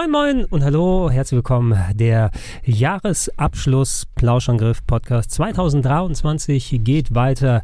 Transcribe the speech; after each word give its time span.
Moin 0.00 0.10
Moin 0.10 0.44
und 0.46 0.64
hallo, 0.64 1.10
herzlich 1.10 1.36
willkommen. 1.36 1.78
Der 1.92 2.30
Jahresabschluss 2.64 4.06
Plauschangriff 4.14 4.86
Podcast 4.86 5.30
2023 5.32 6.80
geht 6.82 7.14
weiter 7.14 7.62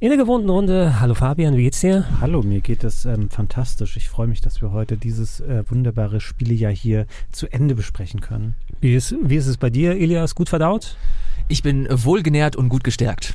in 0.00 0.08
der 0.08 0.18
gewohnten 0.18 0.50
Runde. 0.50 0.98
Hallo 0.98 1.14
Fabian, 1.14 1.56
wie 1.56 1.62
geht's 1.62 1.80
dir? 1.80 2.04
Hallo, 2.20 2.42
mir 2.42 2.62
geht 2.62 2.82
es 2.82 3.04
ähm, 3.04 3.30
fantastisch. 3.30 3.96
Ich 3.96 4.08
freue 4.08 4.26
mich, 4.26 4.40
dass 4.40 4.60
wir 4.60 4.72
heute 4.72 4.96
dieses 4.96 5.38
äh, 5.38 5.62
wunderbare 5.68 6.18
Spielejahr 6.20 6.72
hier 6.72 7.06
zu 7.30 7.46
Ende 7.46 7.76
besprechen 7.76 8.20
können. 8.20 8.56
Wie 8.80 8.96
ist, 8.96 9.14
wie 9.22 9.36
ist 9.36 9.46
es 9.46 9.56
bei 9.56 9.70
dir, 9.70 9.92
Elias? 9.92 10.34
Gut 10.34 10.48
verdaut? 10.48 10.96
Ich 11.50 11.62
bin 11.62 11.88
wohlgenährt 11.90 12.56
und 12.56 12.68
gut 12.68 12.84
gestärkt. 12.84 13.32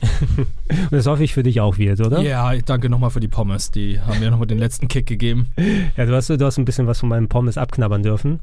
und 0.70 0.92
das 0.92 1.08
hoffe 1.08 1.24
ich 1.24 1.34
für 1.34 1.42
dich 1.42 1.62
auch 1.62 1.80
wird, 1.80 2.00
oder? 2.00 2.22
Ja, 2.22 2.56
danke 2.64 2.88
nochmal 2.88 3.10
für 3.10 3.20
die 3.20 3.28
Pommes. 3.28 3.72
Die 3.72 4.00
haben 4.00 4.20
mir 4.20 4.30
nochmal 4.30 4.46
den 4.46 4.60
letzten 4.60 4.88
Kick 4.88 5.08
gegeben. 5.08 5.48
Ja, 5.98 6.06
du 6.06 6.16
hast, 6.16 6.30
du 6.30 6.44
hast 6.44 6.58
ein 6.58 6.66
bisschen 6.66 6.88
was 6.88 7.00
von 7.00 7.10
meinem 7.10 7.28
Pommes 7.28 7.58
abknabbern 7.58 8.04
dürfen. 8.04 8.40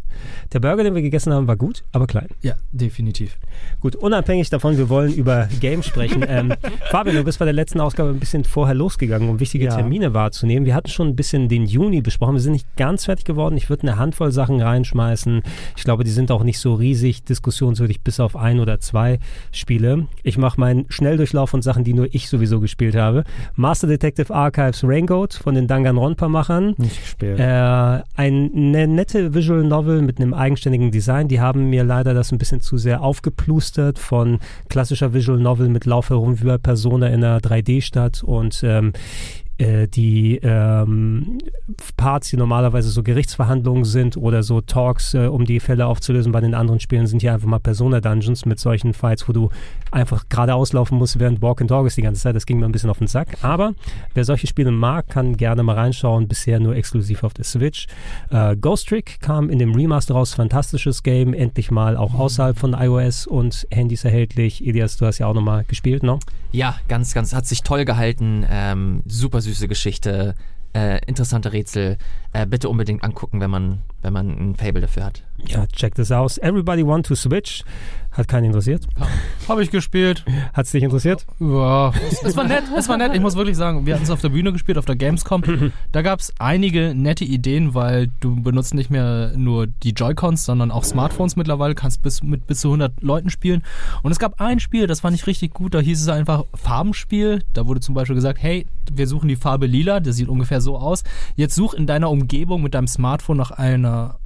Der 0.52 0.60
Burger, 0.60 0.84
den 0.84 0.94
wir 0.94 1.02
gegessen 1.02 1.32
haben, 1.32 1.48
war 1.48 1.56
gut, 1.56 1.82
aber 1.92 2.06
klein. 2.06 2.28
Ja, 2.42 2.54
definitiv. 2.70 3.36
Gut, 3.80 3.96
unabhängig 3.96 4.50
davon, 4.50 4.76
wir 4.76 4.88
wollen 4.88 5.12
über 5.12 5.48
Games 5.60 5.86
sprechen. 5.86 6.24
ähm, 6.26 6.54
Fabian, 6.90 7.16
du 7.16 7.24
bist 7.24 7.38
bei 7.38 7.44
der 7.44 7.54
letzten 7.54 7.80
Ausgabe 7.80 8.10
ein 8.10 8.20
bisschen 8.20 8.44
vorher 8.44 8.74
losgegangen, 8.74 9.28
um 9.28 9.40
wichtige 9.40 9.64
ja. 9.66 9.74
Termine 9.74 10.14
wahrzunehmen. 10.14 10.64
Wir 10.66 10.74
hatten 10.74 10.88
schon 10.88 11.08
ein 11.08 11.16
bisschen 11.16 11.48
den 11.48 11.66
Juni 11.66 12.02
besprochen. 12.02 12.34
Wir 12.34 12.40
sind 12.40 12.52
nicht 12.52 12.76
ganz 12.76 13.06
fertig 13.06 13.24
geworden. 13.24 13.56
Ich 13.56 13.68
würde 13.68 13.82
eine 13.82 13.96
Handvoll 13.96 14.32
Sachen 14.32 14.60
reinschmeißen. 14.60 15.42
Ich 15.76 15.84
glaube, 15.84 16.04
die 16.04 16.10
sind 16.10 16.30
auch 16.30 16.44
nicht 16.44 16.58
so 16.58 16.74
riesig 16.74 17.24
diskussionswürdig, 17.24 18.02
bis 18.02 18.20
auf 18.20 18.36
ein 18.36 18.60
oder 18.60 18.80
zwei 18.80 19.18
Spiele. 19.60 20.06
Ich 20.22 20.38
mache 20.38 20.58
meinen 20.58 20.86
Schnelldurchlauf 20.88 21.50
von 21.50 21.62
Sachen, 21.62 21.84
die 21.84 21.94
nur 21.94 22.08
ich 22.12 22.28
sowieso 22.28 22.60
gespielt 22.60 22.96
habe. 22.96 23.24
Master 23.54 23.86
Detective 23.86 24.34
Archives 24.34 24.82
Raingoat 24.82 25.34
von 25.34 25.54
den 25.54 25.68
Danganronpa-Machern. 25.68 26.74
Nicht 26.78 27.00
gespielt. 27.00 27.38
Äh, 27.38 28.02
eine 28.16 28.88
nette 28.88 29.34
Visual 29.34 29.62
Novel 29.62 30.02
mit 30.02 30.20
einem 30.20 30.34
eigenständigen 30.34 30.90
Design. 30.90 31.28
Die 31.28 31.40
haben 31.40 31.70
mir 31.70 31.84
leider 31.84 32.14
das 32.14 32.32
ein 32.32 32.38
bisschen 32.38 32.60
zu 32.60 32.78
sehr 32.78 33.02
aufgeplustert 33.02 33.98
von 33.98 34.40
klassischer 34.68 35.14
Visual 35.14 35.38
Novel 35.38 35.68
mit 35.68 35.86
Lauf 35.86 36.10
herum 36.10 36.40
wie 36.40 36.46
bei 36.46 36.58
Persona 36.58 37.08
in 37.08 37.22
einer 37.22 37.38
3D-Stadt 37.38 38.22
und 38.24 38.62
ähm, 38.64 38.88
äh, 38.88 39.49
die 39.86 40.38
ähm, 40.42 41.38
Parts, 41.96 42.30
die 42.30 42.36
normalerweise 42.36 42.88
so 42.90 43.02
Gerichtsverhandlungen 43.02 43.84
sind 43.84 44.16
oder 44.16 44.42
so 44.42 44.60
Talks, 44.60 45.14
äh, 45.14 45.26
um 45.26 45.44
die 45.44 45.60
Fälle 45.60 45.86
aufzulösen 45.86 46.32
bei 46.32 46.40
den 46.40 46.54
anderen 46.54 46.80
Spielen, 46.80 47.06
sind 47.06 47.20
hier 47.20 47.34
einfach 47.34 47.48
mal 47.48 47.58
Persona-Dungeons 47.58 48.46
mit 48.46 48.58
solchen 48.58 48.94
Fights, 48.94 49.28
wo 49.28 49.32
du 49.32 49.50
einfach 49.90 50.28
geradeaus 50.28 50.72
laufen 50.72 50.98
musst, 50.98 51.18
während 51.18 51.42
Walk 51.42 51.60
and 51.60 51.70
Talk 51.70 51.86
ist 51.86 51.96
die 51.96 52.02
ganze 52.02 52.22
Zeit. 52.22 52.36
Das 52.36 52.46
ging 52.46 52.58
mir 52.58 52.66
ein 52.66 52.72
bisschen 52.72 52.90
auf 52.90 52.98
den 52.98 53.06
Sack. 53.06 53.38
Aber 53.42 53.74
wer 54.14 54.24
solche 54.24 54.46
Spiele 54.46 54.70
mag, 54.70 55.08
kann 55.08 55.36
gerne 55.36 55.62
mal 55.62 55.74
reinschauen. 55.74 56.28
Bisher 56.28 56.60
nur 56.60 56.74
exklusiv 56.76 57.24
auf 57.24 57.34
der 57.34 57.44
Switch. 57.44 57.86
Äh, 58.30 58.56
Ghost 58.56 58.88
Trick 58.88 59.20
kam 59.20 59.50
in 59.50 59.58
dem 59.58 59.74
Remaster 59.74 60.14
raus. 60.14 60.34
Fantastisches 60.34 61.02
Game. 61.02 61.34
Endlich 61.34 61.70
mal 61.70 61.96
auch 61.96 62.14
außerhalb 62.14 62.58
von 62.58 62.74
iOS 62.74 63.26
und 63.26 63.66
Handys 63.70 64.04
erhältlich. 64.04 64.66
Elias, 64.66 64.96
du 64.96 65.06
hast 65.06 65.18
ja 65.18 65.26
auch 65.26 65.34
nochmal 65.34 65.64
gespielt, 65.64 66.02
ne? 66.02 66.18
Ja, 66.52 66.76
ganz, 66.88 67.14
ganz, 67.14 67.32
hat 67.32 67.46
sich 67.46 67.62
toll 67.62 67.84
gehalten. 67.84 68.44
Ähm, 68.50 69.02
super 69.06 69.40
süße 69.50 69.68
Geschichte, 69.68 70.34
äh, 70.74 71.00
interessante 71.06 71.52
Rätsel. 71.52 71.98
Äh, 72.32 72.46
bitte 72.46 72.68
unbedingt 72.68 73.02
angucken, 73.02 73.40
wenn 73.40 73.50
man, 73.50 73.82
wenn 74.02 74.12
man 74.12 74.28
ein 74.28 74.54
Fable 74.56 74.80
dafür 74.80 75.04
hat. 75.04 75.24
Ja, 75.46 75.66
check 75.66 75.94
this 75.94 76.12
out. 76.12 76.38
Everybody 76.38 76.86
want 76.86 77.06
to 77.06 77.14
switch. 77.14 77.64
Hat 78.12 78.26
keinen 78.26 78.46
interessiert. 78.46 78.88
Habe 79.48 79.62
ich 79.62 79.70
gespielt. 79.70 80.24
Hat 80.52 80.66
es 80.66 80.72
dich 80.72 80.82
interessiert? 80.82 81.26
Ja. 81.38 81.92
Es, 82.10 82.22
es, 82.24 82.36
war 82.36 82.42
nett, 82.42 82.64
es 82.76 82.88
war 82.88 82.96
nett. 82.96 83.14
Ich 83.14 83.20
muss 83.20 83.36
wirklich 83.36 83.56
sagen, 83.56 83.86
wir 83.86 83.94
hatten 83.94 84.02
es 84.02 84.10
auf 84.10 84.20
der 84.20 84.30
Bühne 84.30 84.52
gespielt, 84.52 84.78
auf 84.78 84.84
der 84.84 84.96
Gamescom. 84.96 85.72
da 85.92 86.02
gab 86.02 86.18
es 86.18 86.32
einige 86.40 86.92
nette 86.94 87.24
Ideen, 87.24 87.72
weil 87.74 88.10
du 88.18 88.34
benutzt 88.34 88.74
nicht 88.74 88.90
mehr 88.90 89.32
nur 89.36 89.68
die 89.68 89.90
Joy-Cons, 89.90 90.44
sondern 90.44 90.72
auch 90.72 90.82
Smartphones 90.82 91.36
mittlerweile, 91.36 91.76
kannst 91.76 92.02
bis, 92.02 92.22
mit 92.24 92.48
bis 92.48 92.60
zu 92.60 92.68
100 92.68 93.00
Leuten 93.00 93.30
spielen. 93.30 93.62
Und 94.02 94.10
es 94.10 94.18
gab 94.18 94.40
ein 94.40 94.58
Spiel, 94.58 94.88
das 94.88 95.00
fand 95.00 95.16
ich 95.16 95.28
richtig 95.28 95.54
gut, 95.54 95.74
da 95.74 95.78
hieß 95.78 96.00
es 96.00 96.08
einfach 96.08 96.44
Farbenspiel. 96.54 97.44
Da 97.52 97.66
wurde 97.66 97.80
zum 97.80 97.94
Beispiel 97.94 98.16
gesagt, 98.16 98.42
hey, 98.42 98.66
wir 98.92 99.06
suchen 99.06 99.28
die 99.28 99.36
Farbe 99.36 99.66
lila, 99.66 100.00
das 100.00 100.16
sieht 100.16 100.28
ungefähr 100.28 100.60
so 100.60 100.76
aus. 100.76 101.04
Jetzt 101.36 101.54
such 101.54 101.74
in 101.74 101.86
deiner 101.86 102.10
Umgebung 102.10 102.62
mit 102.62 102.74
deinem 102.74 102.88
Smartphone 102.88 103.36
nach 103.36 103.52
einer 103.52 104.19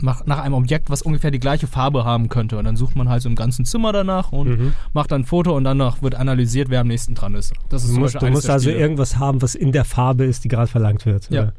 nach, 0.00 0.26
nach 0.26 0.40
einem 0.40 0.54
Objekt, 0.54 0.90
was 0.90 1.02
ungefähr 1.02 1.30
die 1.30 1.40
gleiche 1.40 1.66
Farbe 1.66 2.04
haben 2.04 2.28
könnte. 2.28 2.58
Und 2.58 2.64
dann 2.64 2.76
sucht 2.76 2.96
man 2.96 3.08
halt 3.08 3.22
so 3.22 3.28
im 3.28 3.34
ganzen 3.34 3.64
Zimmer 3.64 3.92
danach 3.92 4.32
und 4.32 4.48
mhm. 4.48 4.72
macht 4.92 5.12
dann 5.12 5.22
ein 5.22 5.24
Foto 5.24 5.56
und 5.56 5.64
danach 5.64 6.02
wird 6.02 6.14
analysiert, 6.14 6.68
wer 6.70 6.80
am 6.80 6.88
nächsten 6.88 7.14
dran 7.14 7.34
ist. 7.34 7.52
Das 7.68 7.84
ist 7.84 7.94
du 7.94 8.00
musst, 8.00 8.20
du 8.20 8.26
musst 8.26 8.48
also 8.50 8.70
Spiele. 8.70 8.80
irgendwas 8.80 9.18
haben, 9.18 9.42
was 9.42 9.54
in 9.54 9.72
der 9.72 9.84
Farbe 9.84 10.24
ist, 10.24 10.44
die 10.44 10.48
gerade 10.48 10.66
verlangt 10.66 11.06
wird. 11.06 11.30
Ja. 11.30 11.52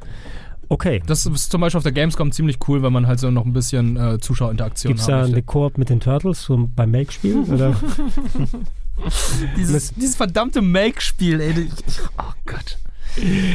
Okay. 0.68 1.02
Das 1.06 1.26
ist 1.26 1.50
zum 1.50 1.60
Beispiel 1.60 1.78
auf 1.78 1.84
der 1.84 1.92
Gamescom 1.92 2.32
ziemlich 2.32 2.58
cool, 2.68 2.82
weil 2.82 2.90
man 2.90 3.06
halt 3.06 3.20
so 3.20 3.30
noch 3.30 3.44
ein 3.44 3.52
bisschen 3.52 3.96
äh, 3.96 4.18
Zuschauerinteraktion 4.18 4.92
hat. 4.92 4.96
Gibt 4.96 5.00
es 5.00 5.06
da 5.06 5.24
eine 5.24 5.42
Koop 5.42 5.78
mit 5.78 5.90
den 5.90 6.00
Turtles 6.00 6.42
so 6.42 6.68
beim 6.74 6.90
Make-Spiel? 6.90 7.44
dieses, 9.56 9.94
dieses 9.94 10.16
verdammte 10.16 10.62
Make-Spiel, 10.62 11.40
ey. 11.40 11.68
Oh 12.18 12.32
Gott. 12.46 12.78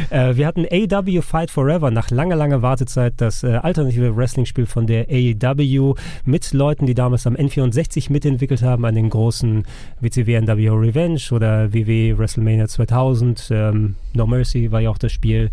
Äh, 0.09 0.35
wir 0.35 0.47
hatten 0.47 0.65
AEW 0.69 1.21
Fight 1.21 1.51
Forever 1.51 1.91
nach 1.91 2.09
langer, 2.09 2.35
langer 2.35 2.61
Wartezeit, 2.61 3.13
das 3.17 3.43
äh, 3.43 3.53
alternative 3.53 4.15
Wrestling-Spiel 4.15 4.65
von 4.65 4.87
der 4.87 5.07
AEW 5.09 5.95
mit 6.25 6.51
Leuten, 6.53 6.85
die 6.85 6.93
damals 6.93 7.27
am 7.27 7.35
N64 7.35 8.11
mitentwickelt 8.11 8.61
haben, 8.61 8.85
an 8.85 8.95
den 8.95 9.09
großen 9.09 9.63
WCW 9.99 10.41
NWO 10.41 10.75
Revenge 10.75 11.21
oder 11.31 11.71
WW 11.73 12.17
WrestleMania 12.17 12.67
2000. 12.67 13.49
Ähm, 13.51 13.95
no 14.13 14.27
Mercy 14.27 14.71
war 14.71 14.81
ja 14.81 14.89
auch 14.89 14.97
das 14.97 15.11
Spiel. 15.11 15.49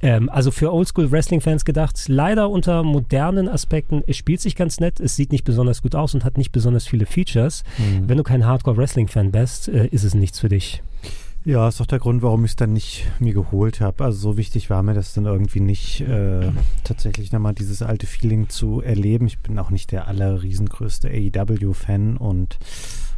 Ähm, 0.00 0.28
also 0.28 0.50
für 0.50 0.72
Oldschool-Wrestling-Fans 0.72 1.64
gedacht, 1.64 1.96
leider 2.08 2.50
unter 2.50 2.82
modernen 2.82 3.48
Aspekten. 3.48 4.02
Es 4.06 4.16
spielt 4.16 4.40
sich 4.40 4.56
ganz 4.56 4.80
nett, 4.80 5.00
es 5.00 5.16
sieht 5.16 5.32
nicht 5.32 5.44
besonders 5.44 5.82
gut 5.82 5.94
aus 5.94 6.14
und 6.14 6.24
hat 6.24 6.38
nicht 6.38 6.52
besonders 6.52 6.86
viele 6.86 7.06
Features. 7.06 7.64
Mhm. 7.78 8.08
Wenn 8.08 8.18
du 8.18 8.24
kein 8.24 8.46
Hardcore-Wrestling-Fan 8.46 9.30
bist, 9.32 9.68
äh, 9.68 9.86
ist 9.86 10.04
es 10.04 10.14
nichts 10.14 10.40
für 10.40 10.48
dich. 10.48 10.82
Ja, 11.44 11.68
ist 11.68 11.80
auch 11.80 11.86
der 11.86 11.98
Grund, 11.98 12.22
warum 12.22 12.44
ich 12.44 12.52
es 12.52 12.56
dann 12.56 12.72
nicht 12.72 13.06
mir 13.18 13.32
geholt 13.32 13.80
habe. 13.80 14.04
Also 14.04 14.18
so 14.18 14.36
wichtig 14.36 14.70
war 14.70 14.82
mir 14.82 14.94
das 14.94 15.12
dann 15.12 15.24
irgendwie 15.26 15.60
nicht, 15.60 16.00
äh, 16.02 16.52
tatsächlich 16.84 17.32
nochmal 17.32 17.54
dieses 17.54 17.82
alte 17.82 18.06
Feeling 18.06 18.48
zu 18.48 18.80
erleben. 18.80 19.26
Ich 19.26 19.40
bin 19.40 19.58
auch 19.58 19.70
nicht 19.70 19.90
der 19.90 20.06
aller 20.06 20.42
riesengrößte 20.42 21.08
AEW-Fan 21.08 22.16
und 22.16 22.58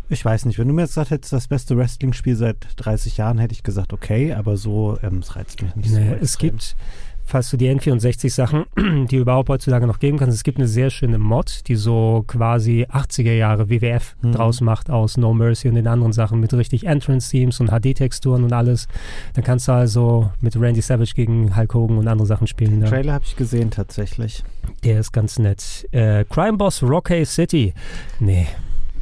ich 0.08 0.24
weiß 0.24 0.44
nicht, 0.46 0.58
wenn 0.58 0.68
du 0.68 0.74
mir 0.74 0.82
jetzt 0.82 0.94
gesagt 0.94 1.10
hättest, 1.10 1.32
das 1.32 1.48
beste 1.48 1.76
Wrestling-Spiel 1.76 2.36
seit 2.36 2.66
30 2.76 3.16
Jahren, 3.16 3.38
hätte 3.38 3.52
ich 3.54 3.62
gesagt, 3.62 3.92
okay, 3.92 4.34
aber 4.34 4.56
so, 4.56 4.98
ähm, 5.02 5.18
es 5.18 5.36
reizt 5.36 5.62
mich 5.62 5.74
nicht 5.76 5.90
nee, 5.90 6.10
so. 6.10 6.16
Es 6.20 6.38
gibt, 6.38 6.76
falls 7.24 7.50
du 7.50 7.56
die 7.56 7.70
N64-Sachen, 7.70 8.64
die 9.10 9.16
überhaupt 9.16 9.48
heutzutage 9.48 9.86
noch 9.86 9.98
geben 9.98 10.18
kannst, 10.18 10.36
es 10.36 10.44
gibt 10.44 10.58
eine 10.58 10.68
sehr 10.68 10.90
schöne 10.90 11.18
Mod, 11.18 11.66
die 11.68 11.76
so 11.76 12.24
quasi 12.26 12.86
80er 12.90 13.32
Jahre 13.32 13.70
WWF 13.70 14.16
mhm. 14.22 14.32
draus 14.32 14.60
macht 14.60 14.90
aus 14.90 15.16
No 15.16 15.32
Mercy 15.32 15.68
und 15.68 15.74
den 15.74 15.86
anderen 15.86 16.12
Sachen 16.12 16.40
mit 16.40 16.52
richtig 16.52 16.86
Entrance-Themes 16.86 17.60
und 17.60 17.70
HD-Texturen 17.70 18.44
und 18.44 18.52
alles. 18.52 18.88
Dann 19.32 19.44
kannst 19.44 19.68
du 19.68 19.72
also 19.72 20.30
mit 20.40 20.56
Randy 20.56 20.80
Savage 20.80 21.12
gegen 21.14 21.56
Hulk 21.56 21.74
Hogan 21.74 21.98
und 21.98 22.08
andere 22.08 22.26
Sachen 22.26 22.46
spielen. 22.46 22.80
Den 22.80 22.88
Trailer 22.88 23.14
habe 23.14 23.24
ich 23.24 23.36
gesehen 23.36 23.70
tatsächlich. 23.70 24.44
Der 24.84 25.00
ist 25.00 25.12
ganz 25.12 25.38
nett. 25.38 25.88
Äh, 25.92 26.24
Crime 26.24 26.56
Boss 26.56 26.82
Rocky 26.82 27.24
City. 27.24 27.74
Nee. 28.20 28.46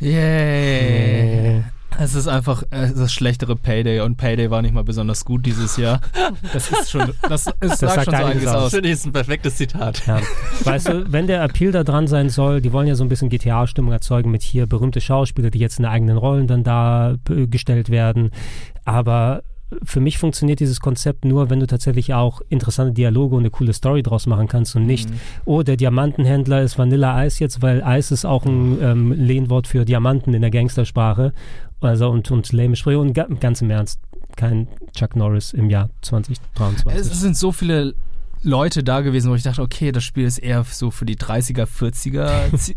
Yay. 0.01 1.59
Nee. 1.59 1.65
Es 1.99 2.15
ist 2.15 2.29
einfach 2.29 2.63
äh, 2.71 2.91
das 2.95 3.13
schlechtere 3.13 3.57
Payday 3.57 4.01
und 4.01 4.17
Payday 4.17 4.51
war 4.51 4.63
nicht 4.63 4.75
mal 4.75 4.85
besonders 4.85 5.25
gut 5.25 5.47
dieses 5.47 5.77
Jahr. 5.77 6.01
Das 6.53 6.71
ist 6.71 6.91
schon, 6.91 7.13
das, 7.29 7.47
ist, 7.47 7.57
das 7.61 7.79
sagt 7.81 8.05
schon 8.05 8.15
so 8.15 8.25
einiges 8.25 8.49
aus. 8.49 8.73
Das 8.73 8.81
ist 8.83 9.07
ein 9.07 9.13
perfektes 9.13 9.57
Zitat. 9.57 10.07
Ja. 10.07 10.21
Weißt 10.65 10.89
du, 10.89 11.13
wenn 11.13 11.27
der 11.27 11.43
Appeal 11.43 11.73
da 11.73 11.85
dran 11.85 12.07
sein 12.07 12.29
soll, 12.29 12.61
die 12.61 12.73
wollen 12.73 12.89
ja 12.89 12.95
so 12.95 13.05
ein 13.05 13.09
bisschen 13.09 13.29
GTA-Stimmung 13.29 13.93
erzeugen 13.93 14.31
mit 14.31 14.43
hier 14.43 14.67
berühmte 14.67 15.01
Schauspieler, 15.01 15.51
die 15.51 15.59
jetzt 15.59 15.79
in 15.79 15.85
eigenen 15.85 16.17
Rollen 16.17 16.47
dann 16.47 16.65
da 16.65 17.17
gestellt 17.27 17.91
werden. 17.91 18.31
Aber 18.85 19.43
für 19.83 20.01
mich 20.01 20.19
funktioniert 20.19 20.61
dieses 20.61 20.81
Konzept 20.81 21.25
nur, 21.25 21.51
wenn 21.51 21.61
du 21.61 21.67
tatsächlich 21.67 22.15
auch 22.15 22.41
interessante 22.49 22.93
Dialoge 22.93 23.37
und 23.37 23.43
eine 23.43 23.51
coole 23.51 23.73
Story 23.73 24.03
draus 24.03 24.27
machen 24.27 24.49
kannst 24.49 24.77
und 24.77 24.87
nicht, 24.87 25.11
mhm. 25.11 25.15
oh, 25.45 25.63
der 25.63 25.77
Diamantenhändler 25.77 26.63
ist 26.63 26.79
Vanilla 26.79 27.17
Eis 27.17 27.39
jetzt, 27.39 27.63
weil 27.63 27.83
Eis 27.83 28.11
ist 28.11 28.25
auch 28.25 28.45
ein 28.45 28.79
ähm, 28.83 29.13
Lehnwort 29.13 29.67
für 29.67 29.85
Diamanten 29.85 30.35
in 30.35 30.41
der 30.43 30.51
Gangstersprache. 30.51 31.33
Also 31.81 32.09
und, 32.11 32.31
und 32.31 32.53
lame 32.53 32.77
Sprüche 32.77 32.99
und 32.99 33.13
ganz 33.13 33.61
im 33.61 33.71
Ernst, 33.71 34.01
kein 34.37 34.69
Chuck 34.97 35.17
Norris 35.17 35.53
im 35.53 35.69
Jahr 35.69 35.91
2023. 36.03 37.13
Es 37.13 37.21
sind 37.21 37.37
so 37.37 37.53
viele 37.53 37.95
Leute 38.43 38.83
da 38.83 39.01
gewesen, 39.01 39.31
wo 39.31 39.35
ich 39.35 39.43
dachte, 39.43 39.63
okay, 39.63 39.93
das 39.93 40.05
Spiel 40.05 40.25
ist 40.25 40.39
eher 40.39 40.65
so 40.65 40.91
für 40.91 41.05
die 41.05 41.17
30er, 41.17 41.67
40er 41.67 42.57
Zi- 42.57 42.77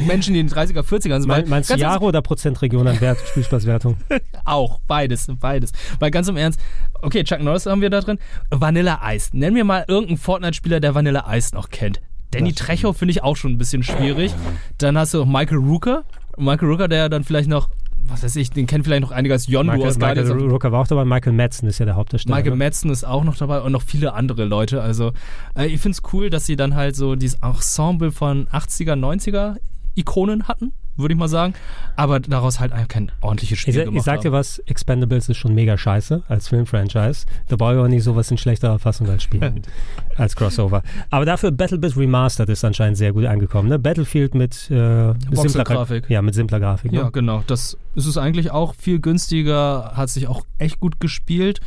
Menschen, 0.00 0.34
die 0.34 0.40
in 0.40 0.48
den 0.48 0.56
30er, 0.56 0.82
40ern 0.82 1.20
sind. 1.20 1.26
Mein, 1.26 1.48
meinst 1.48 1.70
du 1.70 1.76
Jahre 1.76 2.04
oder 2.04 2.22
Prozentregion 2.22 2.86
an 2.86 3.00
Wert, 3.00 3.18
Spielspaßwertung? 3.26 3.96
Auch, 4.44 4.80
beides, 4.86 5.28
beides. 5.40 5.72
Weil 5.98 6.10
ganz 6.10 6.28
im 6.28 6.36
Ernst, 6.36 6.60
okay, 7.02 7.24
Chuck 7.24 7.40
Norris 7.40 7.66
haben 7.66 7.80
wir 7.80 7.90
da 7.90 8.00
drin. 8.00 8.18
Vanilla 8.50 9.00
Ice. 9.12 9.30
Nenn 9.32 9.54
mir 9.54 9.64
mal 9.64 9.84
irgendeinen 9.88 10.18
Fortnite-Spieler, 10.18 10.80
der 10.80 10.94
Vanilla 10.94 11.24
Ice 11.34 11.54
noch 11.54 11.70
kennt. 11.70 12.00
Danny 12.30 12.52
Trejo 12.52 12.92
finde 12.92 13.12
ich 13.12 13.22
auch 13.22 13.36
schon 13.36 13.52
ein 13.52 13.58
bisschen 13.58 13.82
schwierig. 13.82 14.34
Dann 14.78 14.98
hast 14.98 15.14
du 15.14 15.24
Michael 15.24 15.58
Rooker. 15.58 16.04
Michael 16.36 16.68
Rooker, 16.68 16.88
der 16.88 17.08
dann 17.08 17.24
vielleicht 17.24 17.48
noch, 17.48 17.70
was 18.08 18.22
weiß 18.22 18.36
ich, 18.36 18.50
den 18.50 18.66
kennt 18.66 18.84
vielleicht 18.84 19.02
noch 19.02 19.12
einige 19.12 19.32
als 19.32 19.46
Yondu 19.46 19.72
Michael, 19.72 19.88
aus 19.88 19.98
Guardians 19.98 20.28
Michael 20.28 20.50
Rooker 20.50 20.72
war 20.72 20.82
auch 20.82 20.86
dabei, 20.86 21.04
Michael 21.06 21.32
Madsen 21.32 21.68
ist 21.68 21.78
ja 21.78 21.86
der 21.86 21.96
Hauptdarsteller. 21.96 22.36
Michael 22.36 22.56
ne? 22.56 22.64
Madsen 22.64 22.90
ist 22.90 23.04
auch 23.04 23.24
noch 23.24 23.36
dabei 23.36 23.60
und 23.60 23.72
noch 23.72 23.82
viele 23.82 24.12
andere 24.12 24.44
Leute. 24.44 24.82
Also 24.82 25.12
äh, 25.56 25.66
ich 25.66 25.80
finde 25.80 25.96
es 25.96 26.12
cool, 26.12 26.28
dass 26.28 26.44
sie 26.44 26.56
dann 26.56 26.74
halt 26.74 26.94
so 26.94 27.14
dieses 27.14 27.38
Ensemble 27.40 28.12
von 28.12 28.48
80er, 28.48 28.94
90er 28.94 29.56
Ikonen 29.96 30.46
hatten, 30.46 30.72
würde 30.96 31.14
ich 31.14 31.18
mal 31.18 31.28
sagen. 31.28 31.54
Aber 31.96 32.20
daraus 32.20 32.60
halt 32.60 32.72
einfach 32.72 32.88
kein 32.88 33.10
ordentliches 33.20 33.58
Spiel 33.58 33.74
Ich, 33.76 33.84
gemacht 33.84 33.96
ich 33.96 34.02
sag 34.04 34.20
dir 34.20 34.32
was, 34.32 34.58
Expendables 34.60 35.28
ist 35.28 35.36
schon 35.38 35.54
mega 35.54 35.76
scheiße 35.76 36.22
als 36.28 36.48
Filmfranchise. 36.48 37.26
Da 37.48 37.56
brauche 37.56 37.74
ich 37.74 37.78
auch 37.80 37.88
nicht 37.88 38.02
sowas 38.04 38.30
in 38.30 38.38
schlechterer 38.38 38.78
Fassung 38.78 39.08
als 39.08 39.22
Spiel, 39.22 39.40
als 40.16 40.36
Crossover. 40.36 40.82
Aber 41.10 41.24
dafür 41.24 41.50
Battlebit 41.50 41.96
Remastered 41.96 42.48
ist 42.48 42.64
anscheinend 42.64 42.98
sehr 42.98 43.12
gut 43.12 43.24
angekommen. 43.24 43.68
Ne? 43.68 43.78
Battlefield 43.78 44.34
mit, 44.34 44.54
äh, 44.70 45.12
simpler 45.14 45.14
Voxel-Grafik. 45.32 46.10
Ja, 46.10 46.22
mit 46.22 46.34
simpler 46.34 46.60
Grafik. 46.60 46.92
Ja, 46.92 47.04
Ne? 47.04 47.10
genau. 47.12 47.42
Das 47.46 47.76
ist 47.94 48.06
es 48.06 48.16
eigentlich 48.18 48.50
auch 48.50 48.74
viel 48.74 49.00
günstiger, 49.00 49.92
hat 49.94 50.10
sich 50.10 50.28
auch 50.28 50.44
echt 50.58 50.80
gut 50.80 51.00
gespielt. 51.00 51.60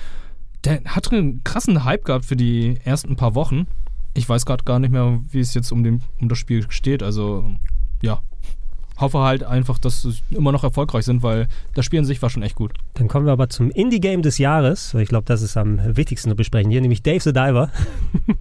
Der 0.65 0.83
hat 0.85 1.11
einen 1.11 1.43
krassen 1.43 1.85
Hype 1.85 2.03
gehabt 2.05 2.25
für 2.25 2.35
die 2.35 2.77
ersten 2.83 3.15
paar 3.15 3.33
Wochen. 3.33 3.65
Ich 4.13 4.27
weiß 4.27 4.45
gerade 4.45 4.63
gar 4.65 4.79
nicht 4.79 4.91
mehr, 4.91 5.19
wie 5.31 5.39
es 5.39 5.53
jetzt 5.53 5.71
um, 5.71 5.83
den, 5.83 6.01
um 6.19 6.27
das 6.29 6.37
Spiel 6.37 6.65
steht. 6.69 7.01
Also, 7.03 7.49
ja. 8.01 8.21
Hoffe 8.97 9.19
halt 9.19 9.43
einfach, 9.43 9.79
dass 9.79 10.01
sie 10.01 10.13
immer 10.31 10.51
noch 10.51 10.65
erfolgreich 10.65 11.05
sind, 11.05 11.23
weil 11.23 11.47
das 11.73 11.85
Spiel 11.85 11.99
an 11.99 12.05
sich 12.05 12.21
war 12.21 12.29
schon 12.29 12.43
echt 12.43 12.55
gut. 12.55 12.73
Dann 12.95 13.07
kommen 13.07 13.25
wir 13.25 13.31
aber 13.31 13.47
zum 13.47 13.71
Indie-Game 13.71 14.21
des 14.23 14.39
Jahres. 14.39 14.93
Ich 14.93 15.07
glaube, 15.07 15.23
das 15.25 15.41
ist 15.41 15.55
am 15.55 15.79
wichtigsten 15.95 16.29
zu 16.29 16.35
besprechen 16.35 16.69
hier, 16.69 16.81
nämlich 16.81 17.01
Dave 17.01 17.21
the 17.21 17.31
Diver. 17.31 17.71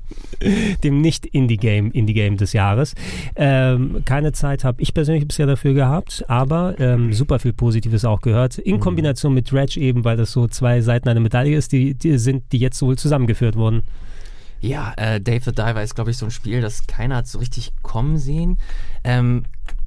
dem 0.85 1.01
Nicht-Indie-Game, 1.01 1.93
Indie-Game 1.93 2.37
des 2.37 2.53
Jahres. 2.53 2.95
Ähm, 3.37 4.03
keine 4.05 4.33
Zeit 4.33 4.65
habe 4.65 4.81
ich 4.83 4.95
persönlich 4.95 5.27
bisher 5.27 5.47
dafür 5.47 5.75
gehabt, 5.75 6.25
aber 6.29 6.75
ähm, 6.79 7.13
super 7.13 7.39
viel 7.39 7.53
Positives 7.53 8.05
auch 8.05 8.21
gehört. 8.21 8.59
In 8.59 8.81
Kombination 8.81 9.35
mit 9.35 9.51
Dredge 9.51 9.81
eben, 9.81 10.05
weil 10.05 10.17
das 10.17 10.33
so 10.33 10.47
zwei 10.47 10.81
Seiten 10.81 11.09
einer 11.09 11.21
Medaille 11.21 11.57
ist, 11.57 11.73
die, 11.73 11.95
die 11.95 12.19
sind, 12.19 12.53
die 12.53 12.59
jetzt 12.59 12.81
wohl 12.83 12.97
zusammengeführt 12.97 13.57
wurden. 13.57 13.83
Ja, 14.61 14.93
äh, 14.97 15.21
Dave 15.21 15.45
the 15.45 15.53
Diver 15.53 15.83
ist, 15.83 15.95
glaube 15.95 16.11
ich, 16.11 16.17
so 16.17 16.27
ein 16.27 16.31
Spiel, 16.31 16.61
das 16.61 16.87
keiner 16.87 17.17
hat 17.17 17.27
so 17.27 17.39
richtig 17.39 17.73
kommen 17.83 18.19
sehen. 18.19 18.59
Ähm, 19.05 19.45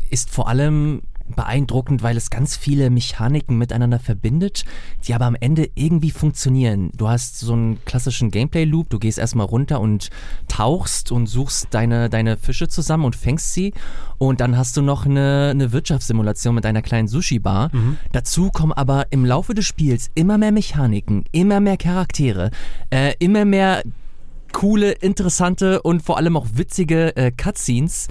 ist 0.10 0.30
vor 0.30 0.48
allem 0.48 1.02
beeindruckend, 1.36 2.04
weil 2.04 2.18
es 2.18 2.30
ganz 2.30 2.56
viele 2.56 2.90
Mechaniken 2.90 3.58
miteinander 3.58 4.00
verbindet, 4.00 4.66
die 5.08 5.14
aber 5.14 5.26
am 5.26 5.36
Ende 5.40 5.70
irgendwie 5.76 6.12
funktionieren. 6.12 6.92
Du 6.96 7.08
hast 7.08 7.40
so 7.40 7.54
einen 7.54 7.84
klassischen 7.86 8.32
Gameplay-Loop, 8.32 8.90
du 8.90 9.00
gehst 9.00 9.18
erstmal 9.18 9.46
runter 9.46 9.80
und 9.80 10.10
tauchst 10.48 11.12
und 11.12 11.28
suchst 11.28 11.68
deine, 11.72 12.10
deine 12.10 12.38
Fische 12.38 12.68
zusammen 12.68 13.06
und 13.06 13.16
fängst 13.16 13.54
sie. 13.54 13.74
Und 14.18 14.42
dann 14.42 14.58
hast 14.58 14.78
du 14.78 14.82
noch 14.82 15.06
eine, 15.06 15.50
eine 15.52 15.72
Wirtschaftssimulation 15.72 16.54
mit 16.54 16.66
einer 16.66 16.82
kleinen 16.82 17.08
Sushi-Bar. 17.08 17.72
Dazu 18.12 18.50
kommen 18.50 18.74
aber 18.74 19.08
im 19.10 19.26
Laufe 19.26 19.54
des 19.54 19.66
Spiels 19.66 20.12
immer 20.16 20.38
mehr 20.38 20.52
Mechaniken, 20.52 21.24
immer 21.32 21.60
mehr 21.60 21.78
Charaktere, 21.78 22.52
äh, 22.90 23.14
immer 23.20 23.46
mehr 23.46 23.84
coole, 24.54 24.92
interessante 24.92 25.82
und 25.82 26.02
vor 26.02 26.18
allem 26.18 26.38
auch 26.38 26.48
witzige 26.54 27.16
äh, 27.16 27.32
Cutscenes, 27.32 28.08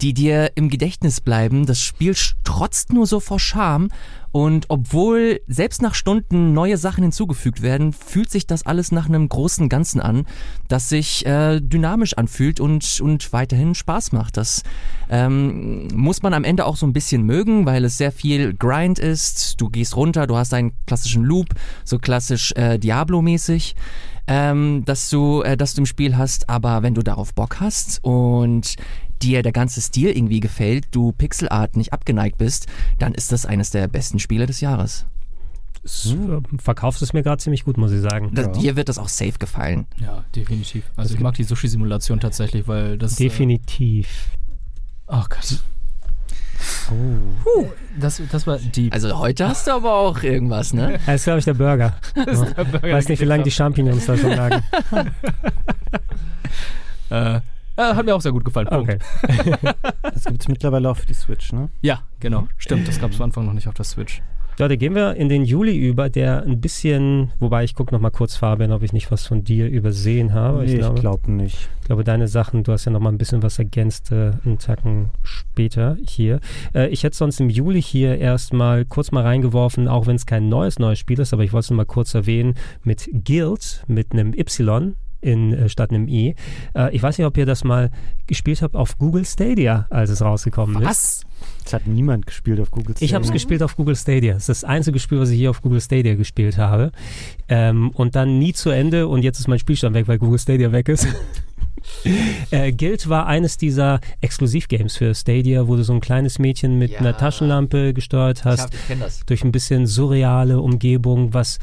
die 0.00 0.14
dir 0.14 0.52
im 0.56 0.68
Gedächtnis 0.68 1.20
bleiben. 1.20 1.66
Das 1.66 1.80
Spiel 1.80 2.14
strotzt 2.14 2.92
nur 2.92 3.06
so 3.06 3.20
vor 3.20 3.38
Charme 3.38 3.88
und 4.32 4.64
obwohl 4.68 5.42
selbst 5.46 5.82
nach 5.82 5.94
Stunden 5.94 6.54
neue 6.54 6.78
Sachen 6.78 7.02
hinzugefügt 7.02 7.60
werden, 7.60 7.92
fühlt 7.92 8.30
sich 8.30 8.46
das 8.46 8.64
alles 8.64 8.90
nach 8.90 9.06
einem 9.06 9.28
großen 9.28 9.68
Ganzen 9.68 10.00
an, 10.00 10.24
das 10.68 10.88
sich 10.88 11.26
äh, 11.26 11.60
dynamisch 11.60 12.14
anfühlt 12.14 12.58
und, 12.58 13.00
und 13.02 13.32
weiterhin 13.34 13.74
Spaß 13.74 14.12
macht. 14.12 14.38
Das 14.38 14.62
ähm, 15.10 15.86
muss 15.94 16.22
man 16.22 16.32
am 16.32 16.44
Ende 16.44 16.64
auch 16.64 16.76
so 16.76 16.86
ein 16.86 16.94
bisschen 16.94 17.24
mögen, 17.24 17.66
weil 17.66 17.84
es 17.84 17.98
sehr 17.98 18.10
viel 18.10 18.54
Grind 18.54 18.98
ist. 18.98 19.60
Du 19.60 19.68
gehst 19.68 19.96
runter, 19.96 20.26
du 20.26 20.36
hast 20.36 20.54
einen 20.54 20.72
klassischen 20.86 21.24
Loop, 21.24 21.48
so 21.84 21.98
klassisch 21.98 22.52
äh, 22.52 22.78
Diablo-mäßig 22.78 23.74
ähm, 24.26 24.84
dass 24.84 25.10
du, 25.10 25.42
äh, 25.42 25.56
dass 25.56 25.74
du 25.74 25.82
im 25.82 25.86
Spiel 25.86 26.16
hast, 26.16 26.48
aber 26.48 26.82
wenn 26.82 26.94
du 26.94 27.02
darauf 27.02 27.34
Bock 27.34 27.60
hast 27.60 28.02
und 28.02 28.76
dir 29.22 29.42
der 29.42 29.52
ganze 29.52 29.80
Stil 29.80 30.10
irgendwie 30.10 30.40
gefällt, 30.40 30.86
du 30.90 31.12
Pixelart 31.12 31.76
nicht 31.76 31.92
abgeneigt 31.92 32.38
bist, 32.38 32.66
dann 32.98 33.14
ist 33.14 33.32
das 33.32 33.46
eines 33.46 33.70
der 33.70 33.88
besten 33.88 34.18
Spiele 34.18 34.46
des 34.46 34.60
Jahres. 34.60 35.06
Es, 35.84 36.06
äh, 36.06 36.40
Verkaufst 36.58 37.02
es 37.02 37.12
mir 37.12 37.22
gerade 37.22 37.42
ziemlich 37.42 37.64
gut, 37.64 37.76
muss 37.76 37.92
ich 37.92 38.00
sagen. 38.00 38.30
Das, 38.32 38.52
Dir 38.52 38.76
wird 38.76 38.88
das 38.88 38.98
auch 38.98 39.08
safe 39.08 39.38
gefallen. 39.38 39.86
Ja, 39.98 40.24
definitiv. 40.34 40.84
Also 40.96 41.14
ich 41.14 41.20
mag 41.20 41.34
die 41.34 41.44
Sushi-Simulation 41.44 42.20
tatsächlich, 42.20 42.68
weil 42.68 42.98
das... 42.98 43.16
Definitiv. 43.16 44.30
Äh, 45.08 45.14
oh 45.14 45.24
Gott. 45.28 45.60
Oh. 47.44 47.66
Das, 47.98 48.22
das 48.30 48.46
war 48.46 48.58
deep. 48.58 48.92
Also 48.94 49.18
heute 49.18 49.48
hast 49.48 49.66
du 49.66 49.72
aber 49.72 49.92
auch 49.94 50.22
irgendwas, 50.22 50.72
ne? 50.72 50.98
Das 51.06 51.16
ist, 51.16 51.24
glaube 51.24 51.38
ich, 51.40 51.44
der 51.44 51.54
Burger. 51.54 51.94
der 52.16 52.24
Burger, 52.64 52.88
Ich 52.88 52.94
weiß 52.94 53.08
nicht, 53.08 53.20
wie 53.20 53.26
lange 53.26 53.42
die 53.42 53.50
Champignons 53.50 54.06
da 54.06 54.16
schon 54.16 54.30
lagen. 54.30 54.62
Äh, 57.10 57.36
äh, 57.36 57.40
hat 57.76 58.06
mir 58.06 58.14
auch 58.14 58.22
sehr 58.22 58.32
gut 58.32 58.42
gefallen. 58.42 58.68
Punkt. 58.68 58.90
Okay. 59.22 59.52
Das 60.02 60.24
gibt 60.24 60.40
es 60.40 60.48
mittlerweile 60.48 60.88
auch 60.88 60.96
für 60.96 61.04
die 61.06 61.14
Switch, 61.14 61.52
ne? 61.52 61.68
Ja, 61.82 62.00
genau. 62.20 62.48
Stimmt, 62.56 62.88
das 62.88 62.98
gab 63.00 63.10
es 63.10 63.18
am 63.18 63.24
Anfang 63.24 63.44
noch 63.44 63.52
nicht 63.52 63.68
auf 63.68 63.74
der 63.74 63.84
Switch. 63.84 64.22
Leute, 64.62 64.78
gehen 64.78 64.94
wir 64.94 65.16
in 65.16 65.28
den 65.28 65.44
Juli 65.44 65.76
über, 65.76 66.08
der 66.08 66.44
ein 66.44 66.60
bisschen, 66.60 67.32
wobei 67.40 67.64
ich 67.64 67.74
gucke 67.74 67.92
noch 67.92 68.00
mal 68.00 68.12
kurz, 68.12 68.36
Fabian, 68.36 68.70
ob 68.70 68.84
ich 68.84 68.92
nicht 68.92 69.10
was 69.10 69.26
von 69.26 69.42
dir 69.42 69.68
übersehen 69.68 70.34
habe. 70.34 70.58
Nee, 70.58 70.74
ich 70.74 70.78
glaube, 70.78 71.00
glaube 71.00 71.32
nicht. 71.32 71.68
ich 71.80 71.86
glaube, 71.86 72.04
deine 72.04 72.28
Sachen, 72.28 72.62
du 72.62 72.70
hast 72.70 72.84
ja 72.84 72.92
noch 72.92 73.00
mal 73.00 73.08
ein 73.08 73.18
bisschen 73.18 73.42
was 73.42 73.58
ergänzt, 73.58 74.12
äh, 74.12 74.30
einen 74.44 74.58
Tacken 74.60 75.10
später 75.24 75.96
hier. 76.06 76.38
Äh, 76.76 76.90
ich 76.90 77.02
hätte 77.02 77.16
sonst 77.16 77.40
im 77.40 77.50
Juli 77.50 77.82
hier 77.82 78.18
erstmal 78.18 78.84
kurz 78.84 79.10
mal 79.10 79.24
reingeworfen, 79.24 79.88
auch 79.88 80.06
wenn 80.06 80.14
es 80.14 80.26
kein 80.26 80.48
neues, 80.48 80.78
neues 80.78 81.00
Spiel 81.00 81.18
ist, 81.18 81.32
aber 81.32 81.42
ich 81.42 81.52
wollte 81.52 81.64
es 81.64 81.70
noch 81.70 81.78
mal 81.78 81.84
kurz 81.84 82.14
erwähnen, 82.14 82.54
mit 82.84 83.10
Guild, 83.12 83.82
mit 83.88 84.12
einem 84.12 84.32
Y 84.32 84.94
in, 85.22 85.52
äh, 85.54 85.68
statt 85.70 85.90
einem 85.90 86.06
I. 86.08 86.34
Äh, 86.74 86.94
ich 86.94 87.02
weiß 87.02 87.16
nicht, 87.16 87.26
ob 87.26 87.36
ihr 87.38 87.46
das 87.46 87.64
mal 87.64 87.90
gespielt 88.26 88.60
habt 88.60 88.74
auf 88.76 88.98
Google 88.98 89.24
Stadia, 89.24 89.86
als 89.88 90.10
es 90.10 90.20
rausgekommen 90.20 90.82
ist. 90.82 90.88
Was? 90.88 91.24
Das 91.64 91.72
hat 91.74 91.86
niemand 91.86 92.26
gespielt 92.26 92.60
auf 92.60 92.70
Google 92.70 92.94
Ich 93.00 93.14
habe 93.14 93.22
es 93.22 93.28
Stadia. 93.28 93.32
gespielt 93.32 93.62
auf 93.62 93.76
Google 93.76 93.96
Stadia. 93.96 94.34
Das 94.34 94.42
ist 94.42 94.48
das 94.48 94.64
einzige 94.64 94.98
Spiel, 94.98 95.18
was 95.18 95.30
ich 95.30 95.38
hier 95.38 95.50
auf 95.50 95.62
Google 95.62 95.80
Stadia 95.80 96.14
gespielt 96.16 96.58
habe. 96.58 96.92
Ähm, 97.48 97.90
und 97.94 98.14
dann 98.16 98.38
nie 98.38 98.52
zu 98.52 98.70
Ende 98.70 99.08
und 99.08 99.22
jetzt 99.22 99.38
ist 99.40 99.48
mein 99.48 99.58
Spielstand 99.58 99.94
weg, 99.94 100.06
weil 100.08 100.18
Google 100.18 100.38
Stadia 100.38 100.70
weg 100.72 100.88
ist. 100.88 101.06
äh, 102.50 102.72
Guild 102.72 103.08
war 103.08 103.26
eines 103.26 103.56
dieser 103.56 104.00
Exklusivgames 104.20 104.96
für 104.96 105.14
Stadia, 105.14 105.66
wo 105.68 105.76
du 105.76 105.82
so 105.84 105.92
ein 105.92 106.00
kleines 106.00 106.38
Mädchen 106.38 106.78
mit 106.78 106.92
Ja. 106.92 106.98
einer 107.00 107.16
Taschenlampe 107.16 107.92
gesteuert 107.94 108.44
hast, 108.44 108.72
ich 108.74 108.86
kenne 108.86 109.02
das. 109.04 109.20
durch 109.26 109.44
ein 109.44 109.52
bisschen 109.52 109.86
surreale 109.86 110.60
Umgebung, 110.60 111.34
was 111.34 111.58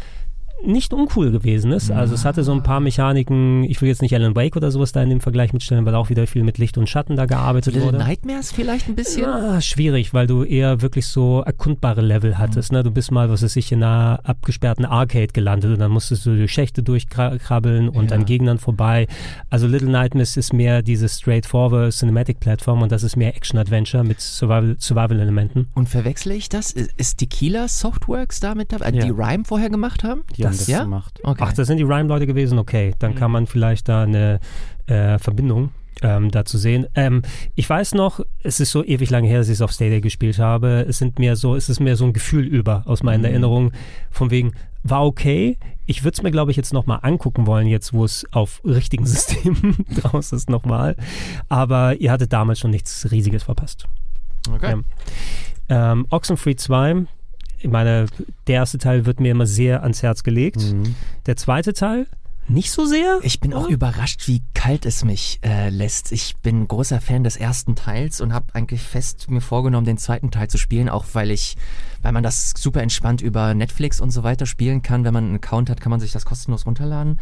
nicht 0.66 0.94
uncool 0.94 1.32
gewesen 1.32 1.72
ist. 1.72 1.90
Also 1.92 2.14
es 2.16 2.26
hatte 2.26 2.44
so 2.44 2.52
ein 2.52 2.64
paar 2.64 2.80
Mechaniken, 2.80 3.64
ich 3.64 3.82
will 3.82 3.88
jetzt 3.90 4.02
nicht 4.02 4.14
Alan 4.14 4.36
Wake 4.36 4.56
oder 4.58 4.72
sowas 4.72 4.92
da 4.92 5.02
in 5.02 5.10
dem 5.10 5.22
Vergleich 5.22 5.54
mitstellen, 5.54 5.86
weil 5.86 5.96
auch 5.96 6.10
wieder 6.10 6.28
viel 6.28 6.44
mit 6.44 6.58
Licht 6.58 6.78
und 6.78 6.90
Schatten 6.90 7.16
da 7.16 7.24
So 7.24 7.28
gearbeitet 7.28 7.74
Little 7.74 7.88
wurde. 7.94 7.98
Nightmares 8.00 8.52
vielleicht 8.52 8.88
ein 8.90 8.96
bisschen? 8.96 9.24
Ja, 9.24 9.62
schwierig, 9.62 10.14
weil 10.14 10.28
du 10.28 10.44
eher 10.44 10.82
wirklich 10.82 11.08
so 11.08 11.42
erkundbare 11.42 12.02
Level 12.02 12.38
hattest. 12.38 12.72
Ne? 12.72 12.84
Du 12.84 12.92
bist 12.92 13.12
mal, 13.12 13.30
was 13.30 13.42
weiß 13.44 13.56
ich, 13.56 13.72
in 13.72 13.84
einer 13.84 14.20
abgesperrten 14.24 14.86
Arcade 14.86 15.28
gelandet 15.34 15.72
und 15.74 15.80
dann 15.80 15.92
musstest 15.92 16.26
du 16.26 16.36
durch 16.36 16.52
Schächte 16.52 16.84
durchkrabbeln 16.84 17.90
und 17.90 18.12
Ja. 18.12 18.18
an 18.18 18.26
Gegnern 18.26 18.58
vorbei. 18.58 19.08
Also 19.50 19.68
Little 19.68 19.90
Nightmares 19.90 20.38
ist 20.38 20.54
mehr 20.54 20.82
diese 20.82 21.08
straightforward 21.10 21.92
Cinematic 21.94 22.40
Plattform 22.40 22.82
und 22.82 22.92
das 22.92 23.04
ist 23.04 23.16
mehr 23.16 23.36
Action-Adventure 23.36 24.04
mit 24.04 24.20
Survival- 24.20 24.76
Survival-Elementen. 24.80 25.68
Und 25.76 25.90
verwechsle 25.90 26.34
ich 26.36 26.50
das? 26.50 26.72
Ist 26.72 27.18
Tequila 27.18 27.68
Softworks 27.68 28.40
da 28.40 28.56
mit 28.56 28.72
dabei, 28.72 28.92
Ja. 28.92 29.06
die 29.06 29.10
Rhyme 29.10 29.46
vorher 29.46 29.70
gemacht 29.70 30.04
haben? 30.04 30.22
Die 30.38 30.46
haben 30.46 30.49
Das- 30.52 30.58
das 30.60 30.68
ja? 30.68 30.84
gemacht. 30.84 31.20
Okay. 31.24 31.44
Ach, 31.46 31.54
das 31.54 31.68
sind 31.68 31.78
die 31.78 31.84
Rhyme-Leute 31.84 32.28
gewesen? 32.28 32.60
Okay, 32.60 32.94
dann 33.00 33.16
kann 33.16 33.32
man 33.32 33.48
vielleicht 33.48 33.88
da 33.90 34.04
eine 34.04 34.40
äh, 34.88 35.18
Verbindung 35.20 35.70
ähm, 36.02 36.32
dazu 36.32 36.58
sehen. 36.58 36.88
Ähm, 36.96 37.22
ich 37.56 37.70
weiß 37.70 37.94
noch, 37.94 38.22
es 38.44 38.60
ist 38.60 38.72
so 38.72 38.84
ewig 38.84 39.10
lange 39.10 39.28
her, 39.28 39.40
dass 39.40 39.48
ich 39.50 39.54
es 39.56 39.62
auf 39.62 39.72
Stadia 39.72 40.00
gespielt 40.00 40.40
habe. 40.40 40.86
Es 40.88 40.98
sind 40.98 41.20
mehr 41.20 41.36
so, 41.36 41.56
es 41.56 41.68
ist 41.70 41.80
mehr 41.80 41.96
so 41.96 42.06
ein 42.06 42.14
Gefühl 42.14 42.46
über 42.46 42.84
aus 42.86 43.04
meinen 43.04 43.26
Erinnerungen, 43.26 43.72
von 44.12 44.32
wegen, 44.32 44.54
war 44.84 45.06
okay. 45.06 45.58
Ich 45.88 46.04
würde 46.06 46.16
es 46.16 46.24
mir, 46.24 46.32
glaube 46.32 46.52
ich, 46.52 46.58
jetzt 46.58 46.72
nochmal 46.72 47.00
angucken 47.02 47.48
wollen, 47.48 47.68
jetzt 47.68 47.92
wo 47.92 48.06
es 48.06 48.26
auf 48.32 48.62
richtigen 48.64 49.06
Systemen 49.08 49.86
draus 50.02 50.32
ist 50.32 50.50
nochmal. 50.50 50.96
Aber 51.50 51.96
ihr 52.00 52.12
hattet 52.12 52.32
damals 52.32 52.60
schon 52.60 52.72
nichts 52.72 53.12
Riesiges 53.12 53.44
verpasst. 53.44 53.86
okay. 54.54 54.76
Ähm, 55.72 56.08
Oxenfree 56.10 56.56
2, 56.56 57.06
ich 57.60 57.70
meine, 57.70 58.06
der 58.48 58.56
erste 58.56 58.78
Teil 58.78 59.06
wird 59.06 59.20
mir 59.20 59.32
immer 59.32 59.46
sehr 59.46 59.84
ans 59.84 60.02
Herz 60.02 60.24
gelegt. 60.24 60.58
Mhm. 60.58 60.96
Der 61.26 61.36
zweite 61.36 61.74
Teil, 61.74 62.08
nicht 62.50 62.72
so 62.72 62.86
sehr? 62.86 63.20
Ich 63.22 63.40
bin 63.40 63.54
auch 63.54 63.70
überrascht, 63.70 64.28
wie 64.28 64.42
kalt 64.56 64.88
es 64.88 65.04
mich 65.04 65.40
äh, 65.44 65.70
lässt. 65.70 66.12
Ich 66.12 66.36
bin 66.38 66.68
großer 66.68 67.00
Fan 67.00 67.24
des 67.24 67.38
ersten 67.38 67.76
Teils 67.76 68.22
und 68.22 68.34
habe 68.34 68.48
eigentlich 68.54 68.82
fest 68.82 69.30
mir 69.30 69.42
vorgenommen, 69.42 69.86
den 69.86 70.00
zweiten 70.00 70.32
Teil 70.32 70.48
zu 70.48 70.58
spielen, 70.58 70.90
auch 70.90 71.06
weil 71.14 71.30
ich, 71.30 71.58
weil 72.02 72.12
man 72.12 72.24
das 72.24 72.54
super 72.58 72.82
entspannt 72.82 73.22
über 73.22 73.54
Netflix 73.54 74.02
und 74.02 74.10
so 74.10 74.24
weiter 74.24 74.48
spielen 74.48 74.82
kann. 74.82 75.04
Wenn 75.04 75.14
man 75.14 75.26
einen 75.26 75.36
Account 75.36 75.70
hat, 75.70 75.80
kann 75.80 75.92
man 75.92 76.00
sich 76.00 76.12
das 76.12 76.26
kostenlos 76.26 76.66
runterladen. 76.66 77.20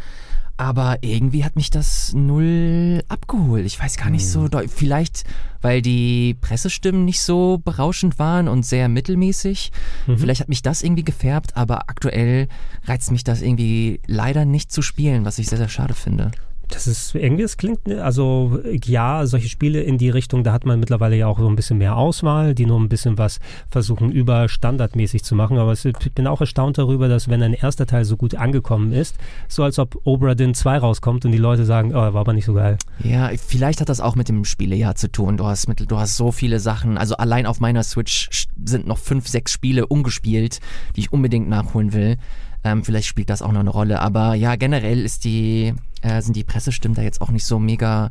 Aber 0.58 0.98
irgendwie 1.02 1.44
hat 1.44 1.54
mich 1.56 1.70
das 1.70 2.12
null 2.14 3.02
abgeholt. 3.08 3.64
Ich 3.64 3.80
weiß 3.80 3.96
gar 3.96 4.10
nicht 4.10 4.28
so, 4.28 4.48
Hm. 4.50 4.68
vielleicht 4.68 5.24
weil 5.60 5.82
die 5.82 6.36
Pressestimmen 6.40 7.04
nicht 7.04 7.20
so 7.20 7.58
berauschend 7.64 8.18
waren 8.18 8.46
und 8.48 8.64
sehr 8.64 8.88
mittelmäßig. 8.88 9.72
Mhm. 10.06 10.18
Vielleicht 10.18 10.40
hat 10.40 10.48
mich 10.48 10.62
das 10.62 10.82
irgendwie 10.82 11.04
gefärbt, 11.04 11.56
aber 11.56 11.88
aktuell 11.88 12.46
reizt 12.84 13.10
mich 13.10 13.24
das 13.24 13.42
irgendwie 13.42 14.00
leider 14.06 14.44
nicht 14.44 14.70
zu 14.70 14.82
spielen, 14.82 15.24
was 15.24 15.38
ich 15.38 15.48
sehr, 15.48 15.58
sehr 15.58 15.68
schade 15.68 15.94
finde. 15.94 16.30
Das 16.70 16.86
ist 16.86 17.14
irgendwie, 17.14 17.44
es 17.44 17.56
klingt, 17.56 17.86
ne, 17.86 18.02
also 18.04 18.60
ja, 18.84 19.26
solche 19.26 19.48
Spiele 19.48 19.80
in 19.80 19.96
die 19.96 20.10
Richtung, 20.10 20.44
da 20.44 20.52
hat 20.52 20.66
man 20.66 20.78
mittlerweile 20.78 21.16
ja 21.16 21.26
auch 21.26 21.38
so 21.38 21.48
ein 21.48 21.56
bisschen 21.56 21.78
mehr 21.78 21.96
Auswahl, 21.96 22.54
die 22.54 22.66
nur 22.66 22.78
ein 22.78 22.88
bisschen 22.88 23.16
was 23.16 23.40
versuchen 23.70 24.12
über 24.12 24.48
standardmäßig 24.48 25.24
zu 25.24 25.34
machen. 25.34 25.58
Aber 25.58 25.72
ich 25.72 26.12
bin 26.14 26.26
auch 26.26 26.40
erstaunt 26.40 26.78
darüber, 26.78 27.08
dass 27.08 27.28
wenn 27.28 27.42
ein 27.42 27.54
erster 27.54 27.86
Teil 27.86 28.04
so 28.04 28.16
gut 28.16 28.34
angekommen 28.34 28.92
ist, 28.92 29.16
so 29.48 29.62
als 29.62 29.78
ob 29.78 29.98
Obra 30.04 30.34
Dinn 30.34 30.54
2 30.54 30.78
rauskommt 30.78 31.24
und 31.24 31.32
die 31.32 31.38
Leute 31.38 31.64
sagen, 31.64 31.92
oh, 31.92 31.94
war 31.94 32.16
aber 32.16 32.32
nicht 32.32 32.44
so 32.44 32.54
geil. 32.54 32.78
Ja, 33.02 33.30
vielleicht 33.36 33.80
hat 33.80 33.88
das 33.88 34.00
auch 34.00 34.14
mit 34.14 34.28
dem 34.28 34.44
Spielejahr 34.44 34.94
zu 34.94 35.10
tun. 35.10 35.36
Du 35.36 35.46
hast, 35.46 35.68
mit, 35.68 35.90
du 35.90 35.98
hast 35.98 36.16
so 36.16 36.32
viele 36.32 36.60
Sachen. 36.60 36.98
Also 36.98 37.16
allein 37.16 37.46
auf 37.46 37.60
meiner 37.60 37.82
Switch 37.82 38.28
sind 38.64 38.86
noch 38.86 38.98
fünf, 38.98 39.28
sechs 39.28 39.52
Spiele 39.52 39.86
ungespielt, 39.86 40.60
die 40.96 41.00
ich 41.00 41.12
unbedingt 41.12 41.48
nachholen 41.48 41.92
will. 41.92 42.16
Ähm, 42.64 42.84
vielleicht 42.84 43.06
spielt 43.06 43.30
das 43.30 43.42
auch 43.42 43.52
noch 43.52 43.60
eine 43.60 43.70
Rolle. 43.70 44.00
Aber 44.00 44.34
ja, 44.34 44.56
generell 44.56 45.04
ist 45.04 45.24
die, 45.24 45.74
äh, 46.02 46.20
sind 46.22 46.36
die 46.36 46.44
Pressestimmen 46.44 46.94
da 46.94 47.02
jetzt 47.02 47.20
auch 47.20 47.30
nicht 47.30 47.44
so 47.44 47.58
mega, 47.58 48.10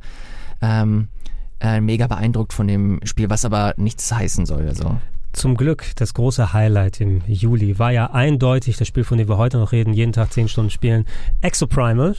ähm, 0.62 1.08
äh, 1.60 1.82
mega 1.82 2.08
beeindruckt 2.08 2.53
von 2.53 2.67
dem 2.67 3.00
Spiel, 3.03 3.29
was 3.29 3.46
aber 3.46 3.74
nichts 3.77 4.12
heißen 4.12 4.46
soll. 4.46 4.67
Also. 4.67 4.98
Zum 5.34 5.56
Glück, 5.56 5.92
das 5.98 6.16
große 6.16 6.52
Highlight 6.54 7.00
im 7.00 7.22
Juli 7.28 7.78
war 7.78 7.92
ja 7.92 8.08
eindeutig 8.12 8.78
das 8.78 8.88
Spiel, 8.88 9.04
von 9.04 9.20
dem 9.20 9.28
wir 9.28 9.38
heute 9.38 9.58
noch 9.58 9.72
reden, 9.72 9.94
jeden 9.94 10.12
Tag 10.12 10.34
10 10.34 10.48
Stunden 10.48 10.72
spielen. 10.72 11.06
Exoprimal, 11.42 12.16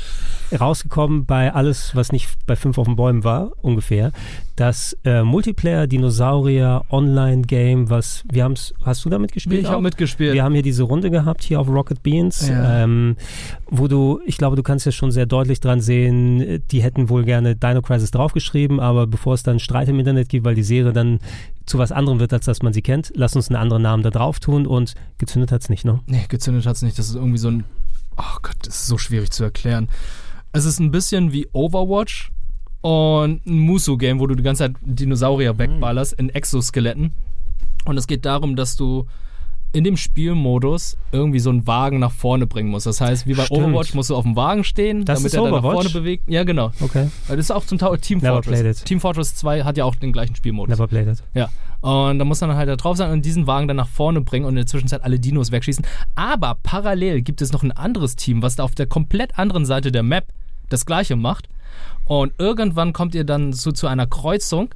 rausgekommen 0.58 1.26
bei 1.26 1.52
alles, 1.52 1.96
was 1.96 2.12
nicht 2.12 2.28
bei 2.46 2.54
5 2.54 2.78
auf 2.78 2.86
den 2.86 2.94
Bäumen 2.94 3.24
war, 3.24 3.50
ungefähr. 3.60 4.12
Das 4.54 4.96
äh, 5.04 5.22
Multiplayer-Dinosaurier-Online-Game, 5.22 7.90
was, 7.90 8.24
wir 8.30 8.44
haben's, 8.44 8.72
hast 8.84 9.04
du 9.04 9.08
damit 9.10 9.32
gespielt? 9.32 9.62
Ich 9.62 9.66
auch? 9.66 9.72
habe 9.72 9.82
mitgespielt. 9.82 10.34
Wir 10.34 10.44
haben 10.44 10.54
hier 10.54 10.62
diese 10.62 10.84
Runde 10.84 11.10
gehabt, 11.10 11.42
hier 11.42 11.60
auf 11.60 11.68
Rocket 11.68 12.02
Beans, 12.02 12.48
Ja. 12.48 12.84
ähm, 12.84 13.16
wo 13.68 13.88
du, 13.88 14.20
ich 14.26 14.38
glaube, 14.38 14.56
du 14.56 14.62
kannst 14.62 14.86
ja 14.86 14.92
schon 14.92 15.10
sehr 15.10 15.26
deutlich 15.26 15.60
dran 15.60 15.80
sehen, 15.80 16.62
die 16.70 16.82
hätten 16.82 17.08
wohl 17.08 17.24
gerne 17.24 17.56
Dino 17.56 17.82
Crisis 17.82 18.10
draufgeschrieben, 18.10 18.80
aber 18.80 19.06
bevor 19.06 19.34
es 19.34 19.42
dann 19.42 19.58
Streit 19.58 19.88
im 19.88 19.98
Internet 19.98 20.28
gibt, 20.28 20.44
weil 20.44 20.54
die 20.54 20.62
Serie 20.62 20.92
dann 20.92 21.18
zu 21.66 21.78
was 21.78 21.92
anderem 21.92 22.18
wird, 22.18 22.32
als 22.32 22.46
dass 22.46 22.62
man 22.62 22.72
sie 22.72 22.80
kennt, 22.80 23.07
lass 23.14 23.36
uns 23.36 23.48
einen 23.48 23.56
anderen 23.56 23.82
Namen 23.82 24.02
da 24.02 24.10
drauf 24.10 24.40
tun 24.40 24.66
und 24.66 24.94
gezündet 25.18 25.52
hat's 25.52 25.68
nicht, 25.68 25.84
ne? 25.84 26.00
Nee, 26.06 26.26
gezündet 26.28 26.66
hat's 26.66 26.82
nicht. 26.82 26.98
Das 26.98 27.08
ist 27.08 27.14
irgendwie 27.14 27.38
so 27.38 27.48
ein. 27.48 27.64
Oh 28.16 28.38
Gott, 28.42 28.56
das 28.62 28.80
ist 28.80 28.86
so 28.86 28.98
schwierig 28.98 29.30
zu 29.30 29.44
erklären. 29.44 29.88
Es 30.52 30.64
ist 30.64 30.80
ein 30.80 30.90
bisschen 30.90 31.32
wie 31.32 31.48
Overwatch 31.52 32.32
und 32.80 33.46
ein 33.46 33.58
Musu-Game, 33.58 34.18
wo 34.18 34.26
du 34.26 34.34
die 34.34 34.42
ganze 34.42 34.64
Zeit 34.64 34.76
Dinosaurier 34.80 35.58
wegballerst 35.58 36.14
in 36.14 36.30
Exoskeletten. 36.30 37.12
Und 37.84 37.96
es 37.96 38.06
geht 38.06 38.24
darum, 38.24 38.56
dass 38.56 38.76
du 38.76 39.06
in 39.72 39.84
dem 39.84 39.96
Spielmodus 39.96 40.96
irgendwie 41.12 41.38
so 41.40 41.50
einen 41.50 41.66
Wagen 41.66 41.98
nach 41.98 42.12
vorne 42.12 42.46
bringen 42.46 42.70
musst. 42.70 42.86
Das 42.86 43.00
heißt, 43.00 43.26
wie 43.26 43.34
bei 43.34 43.44
Stimmt. 43.44 43.60
Overwatch 43.66 43.94
musst 43.94 44.10
du 44.10 44.16
auf 44.16 44.24
dem 44.24 44.34
Wagen 44.34 44.64
stehen, 44.64 45.04
Das 45.04 45.18
damit 45.20 45.34
er 45.34 45.42
dann 45.42 45.50
nach 45.52 45.72
vorne 45.72 45.90
bewegt. 45.90 46.24
Ja, 46.28 46.44
genau. 46.44 46.70
Okay. 46.80 47.08
Das 47.28 47.36
ist 47.36 47.50
auch 47.50 47.64
zum 47.64 47.78
Teil 47.78 47.98
Team 47.98 48.18
Never 48.18 48.34
Fortress. 48.36 48.60
played 48.60 48.76
it. 48.78 48.84
Team 48.84 49.00
Fortress 49.00 49.34
2 49.36 49.64
hat 49.64 49.76
ja 49.76 49.84
auch 49.84 49.94
den 49.94 50.12
gleichen 50.12 50.34
Spielmodus. 50.34 50.70
Never 50.70 50.86
played 50.86 51.08
it. 51.08 51.22
Ja. 51.34 51.50
Und 51.80 52.18
da 52.18 52.24
muss 52.24 52.40
man 52.40 52.56
halt 52.56 52.68
da 52.68 52.76
drauf 52.76 52.96
sein 52.96 53.12
und 53.12 53.24
diesen 53.24 53.46
Wagen 53.46 53.68
dann 53.68 53.76
nach 53.76 53.88
vorne 53.88 54.20
bringen 54.20 54.46
und 54.46 54.52
in 54.52 54.56
der 54.56 54.66
Zwischenzeit 54.66 55.04
alle 55.04 55.20
Dinos 55.20 55.52
wegschießen. 55.52 55.86
Aber 56.16 56.56
parallel 56.62 57.22
gibt 57.22 57.40
es 57.40 57.52
noch 57.52 57.62
ein 57.62 57.70
anderes 57.72 58.16
Team, 58.16 58.42
was 58.42 58.56
da 58.56 58.64
auf 58.64 58.74
der 58.74 58.86
komplett 58.86 59.38
anderen 59.38 59.64
Seite 59.64 59.92
der 59.92 60.02
Map 60.02 60.26
das 60.70 60.86
gleiche 60.86 61.14
macht. 61.14 61.48
Und 62.06 62.32
irgendwann 62.38 62.92
kommt 62.92 63.14
ihr 63.14 63.24
dann 63.24 63.52
so 63.52 63.70
zu 63.70 63.86
einer 63.86 64.06
Kreuzung 64.06 64.70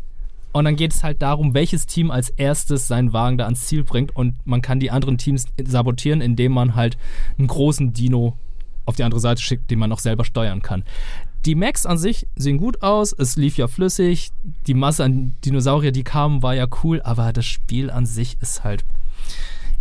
und 0.52 0.64
dann 0.64 0.76
geht 0.76 0.92
es 0.92 1.02
halt 1.02 1.22
darum, 1.22 1.54
welches 1.54 1.86
Team 1.86 2.10
als 2.10 2.30
erstes 2.30 2.88
seinen 2.88 3.12
Wagen 3.12 3.38
da 3.38 3.44
ans 3.44 3.66
Ziel 3.66 3.84
bringt 3.84 4.14
und 4.14 4.34
man 4.44 4.62
kann 4.62 4.80
die 4.80 4.90
anderen 4.90 5.18
Teams 5.18 5.46
sabotieren, 5.62 6.20
indem 6.20 6.52
man 6.52 6.74
halt 6.74 6.96
einen 7.38 7.48
großen 7.48 7.92
Dino 7.92 8.36
auf 8.84 8.96
die 8.96 9.04
andere 9.04 9.20
Seite 9.20 9.40
schickt, 9.40 9.70
den 9.70 9.78
man 9.78 9.90
noch 9.90 10.00
selber 10.00 10.24
steuern 10.24 10.62
kann. 10.62 10.84
Die 11.44 11.54
Macs 11.54 11.86
an 11.86 11.98
sich 11.98 12.26
sehen 12.36 12.58
gut 12.58 12.82
aus, 12.82 13.12
es 13.12 13.36
lief 13.36 13.56
ja 13.56 13.66
flüssig, 13.66 14.30
die 14.66 14.74
Masse 14.74 15.04
an 15.04 15.34
Dinosaurier, 15.44 15.90
die 15.90 16.04
kamen, 16.04 16.42
war 16.42 16.54
ja 16.54 16.66
cool, 16.84 17.02
aber 17.02 17.32
das 17.32 17.46
Spiel 17.46 17.90
an 17.90 18.06
sich 18.06 18.36
ist 18.40 18.62
halt. 18.62 18.84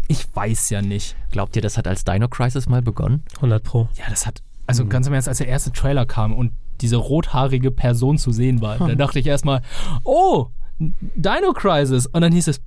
Ich 0.08 0.26
weiß 0.36 0.72
ja 0.72 0.82
nicht. 0.82 1.16
Glaubt 1.30 1.56
ihr, 1.56 1.62
das 1.62 1.78
hat 1.78 1.88
als 1.88 2.04
Dino 2.04 2.28
Crisis 2.28 2.68
mal 2.68 2.82
begonnen? 2.82 3.24
100 3.36 3.64
Pro. 3.64 3.90
Ja, 3.96 4.06
das 4.10 4.26
hat. 4.26 4.42
Also 4.66 4.86
ganz 4.86 5.08
im 5.08 5.14
Ernst, 5.14 5.28
als 5.28 5.38
der 5.38 5.48
erste 5.48 5.72
Trailer 5.72 6.06
kam 6.06 6.34
und 6.34 6.52
diese 6.82 6.96
rothaarige 6.96 7.72
Person 7.72 8.18
zu 8.18 8.32
sehen 8.32 8.62
war, 8.62 8.78
da 8.78 8.96
dachte 8.96 9.20
ich 9.20 9.28
erstmal, 9.28 9.62
oh, 10.04 10.48
Dino 11.16 11.54
Crisis. 11.54 12.08
Und 12.08 12.22
dann 12.22 12.32
hieß 12.32 12.48
es 12.48 12.62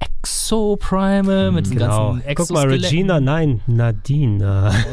Exoprimal 0.00 1.52
mit 1.52 1.66
den 1.66 1.74
Genau. 1.74 2.12
ganzen 2.14 2.34
Guck 2.34 2.50
mal, 2.50 2.64
Exoskeletten. 2.64 2.84
Regina, 2.84 3.20
nein, 3.20 3.60
Nadine. 3.66 4.72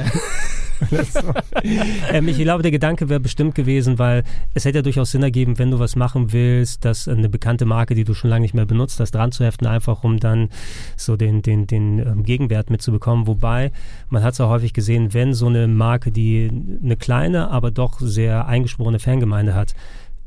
ähm, 2.12 2.28
ich 2.28 2.38
glaube, 2.38 2.64
der 2.64 2.72
Gedanke 2.72 3.08
wäre 3.08 3.20
bestimmt 3.20 3.56
gewesen, 3.56 4.00
weil 4.00 4.24
es 4.54 4.66
hätte 4.66 4.80
ja 4.80 4.82
durchaus 4.82 5.12
Sinn 5.12 5.24
ergeben, 5.24 5.60
wenn 5.60 5.72
du 5.72 5.80
was 5.80 5.96
machen 5.96 6.34
willst, 6.34 6.86
dass 6.86 7.08
eine 7.08 7.30
bekannte 7.30 7.66
Marke, 7.66 7.96
die 7.96 8.04
du 8.04 8.14
schon 8.14 8.30
lange 8.30 8.42
nicht 8.42 8.54
mehr 8.54 8.66
benutzt 8.66 9.00
hast, 9.00 9.12
dran 9.12 9.32
zu 9.32 9.44
heften, 9.46 9.68
einfach 9.68 10.04
um 10.04 10.20
dann 10.20 10.50
so 10.98 11.16
den, 11.16 11.42
den, 11.42 11.68
den 11.68 12.00
ähm, 12.00 12.24
Gegenwert 12.24 12.70
mitzubekommen. 12.70 13.28
Wobei, 13.28 13.72
man 14.10 14.24
hat 14.24 14.34
es 14.34 14.42
auch 14.42 14.50
häufig 14.50 14.74
gesehen, 14.74 15.14
wenn 15.14 15.34
so 15.34 15.48
eine 15.48 15.68
Marke, 15.68 16.12
die 16.12 16.50
eine 16.84 16.98
kleine, 16.98 17.50
aber 17.50 17.72
doch 17.72 18.00
sehr 18.00 18.48
eingeschworene 18.48 19.00
Fangemeinde 19.00 19.54
hat, 19.54 19.76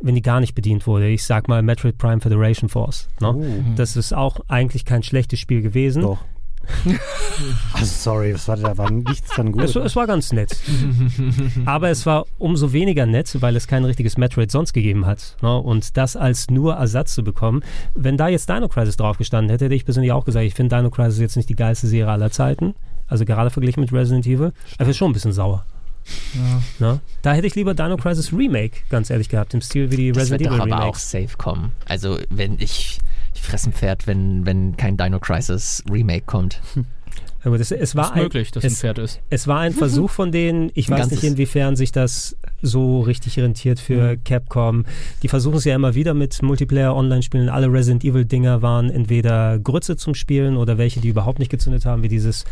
wenn 0.00 0.14
die 0.14 0.22
gar 0.22 0.40
nicht 0.40 0.54
bedient 0.54 0.86
wurde. 0.86 1.08
Ich 1.08 1.24
sag 1.24 1.48
mal 1.48 1.62
Metroid 1.62 1.98
Prime 1.98 2.20
Federation 2.20 2.68
Force. 2.68 3.08
Ne? 3.20 3.34
Oh. 3.34 3.44
Das 3.76 3.96
ist 3.96 4.12
auch 4.12 4.40
eigentlich 4.48 4.84
kein 4.84 5.02
schlechtes 5.02 5.40
Spiel 5.40 5.62
gewesen. 5.62 6.02
Doch. 6.02 6.18
also 7.74 7.84
sorry, 7.84 8.34
was 8.34 8.48
war 8.48 8.56
da 8.56 8.76
war 8.78 8.90
nichts 8.90 9.34
dann 9.36 9.52
gut. 9.52 9.64
Es, 9.64 9.76
es 9.76 9.96
war 9.96 10.06
ganz 10.06 10.32
nett. 10.32 10.56
Aber 11.66 11.90
es 11.90 12.06
war 12.06 12.24
umso 12.38 12.72
weniger 12.72 13.06
nett, 13.06 13.36
weil 13.40 13.56
es 13.56 13.66
kein 13.66 13.84
richtiges 13.84 14.16
Metroid 14.16 14.50
sonst 14.50 14.72
gegeben 14.72 15.06
hat. 15.06 15.36
Ne? 15.42 15.56
Und 15.56 15.96
das 15.96 16.16
als 16.16 16.48
nur 16.50 16.74
Ersatz 16.74 17.14
zu 17.14 17.22
bekommen. 17.22 17.62
Wenn 17.94 18.16
da 18.16 18.28
jetzt 18.28 18.48
Dino 18.48 18.68
Crisis 18.68 18.96
drauf 18.96 19.18
gestanden 19.18 19.50
hätte, 19.50 19.66
hätte 19.66 19.74
ich 19.74 19.84
persönlich 19.84 20.12
auch 20.12 20.24
gesagt, 20.24 20.46
ich 20.46 20.54
finde 20.54 20.76
Dino 20.76 20.90
Crisis 20.90 21.20
jetzt 21.20 21.36
nicht 21.36 21.48
die 21.48 21.56
geilste 21.56 21.86
Serie 21.86 22.12
aller 22.12 22.30
Zeiten. 22.30 22.74
Also 23.06 23.24
gerade 23.24 23.50
verglichen 23.50 23.82
mit 23.82 23.92
Resident 23.92 24.26
Evil. 24.26 24.52
Aber 24.78 24.88
ist 24.88 24.96
schon 24.96 25.10
ein 25.10 25.14
bisschen 25.14 25.32
sauer. 25.32 25.66
Ne? 26.78 27.00
Da 27.22 27.32
hätte 27.32 27.46
ich 27.46 27.54
lieber 27.54 27.74
Dino 27.74 27.96
Crisis 27.96 28.32
Remake, 28.32 28.80
ganz 28.90 29.10
ehrlich 29.10 29.28
gehabt, 29.28 29.54
im 29.54 29.60
Stil 29.60 29.90
wie 29.90 29.96
die 29.96 30.12
Das 30.12 30.30
wird 30.30 30.40
Resident 30.40 30.62
Evil 30.62 30.72
aber 30.72 30.82
auch 30.82 30.86
Remakes. 30.86 31.10
safe 31.10 31.36
kommen. 31.38 31.72
Also 31.86 32.18
wenn 32.30 32.54
ich, 32.60 32.98
ich 33.34 33.42
fresse 33.42 33.70
ein 33.70 33.72
Pferd, 33.72 34.06
wenn, 34.06 34.44
wenn 34.46 34.76
kein 34.76 34.96
Dino 34.96 35.18
Crisis 35.20 35.82
Remake 35.90 36.24
kommt. 36.26 36.60
Aber 37.44 37.58
das, 37.58 37.70
es 37.70 37.94
war 37.94 38.06
ist 38.06 38.12
ein, 38.12 38.22
möglich, 38.22 38.52
dass 38.52 38.64
ein 38.64 38.68
es, 38.68 38.80
Pferd 38.80 38.98
ist. 38.98 39.20
Es 39.28 39.46
war 39.46 39.60
ein 39.60 39.72
Versuch 39.74 40.10
von 40.10 40.32
denen, 40.32 40.70
ich 40.72 40.90
Ein 40.90 40.98
weiß 40.98 41.10
nicht, 41.10 41.24
inwiefern 41.24 41.76
sich 41.76 41.92
das 41.92 42.36
so 42.62 43.02
richtig 43.02 43.38
rentiert 43.38 43.78
für 43.78 44.16
Capcom. 44.16 44.86
Die 45.22 45.28
versuchen 45.28 45.56
es 45.56 45.64
ja 45.64 45.74
immer 45.74 45.94
wieder 45.94 46.14
mit 46.14 46.42
Multiplayer-Online-Spielen. 46.42 47.50
Alle 47.50 47.70
Resident 47.70 48.02
Evil-Dinger 48.02 48.62
waren 48.62 48.88
entweder 48.88 49.58
Grütze 49.58 49.96
zum 49.96 50.14
Spielen 50.14 50.56
oder 50.56 50.78
welche, 50.78 51.00
die 51.00 51.08
überhaupt 51.08 51.38
nicht 51.38 51.50
gezündet 51.50 51.84
haben, 51.84 52.02
wie 52.02 52.08
dieses, 52.08 52.46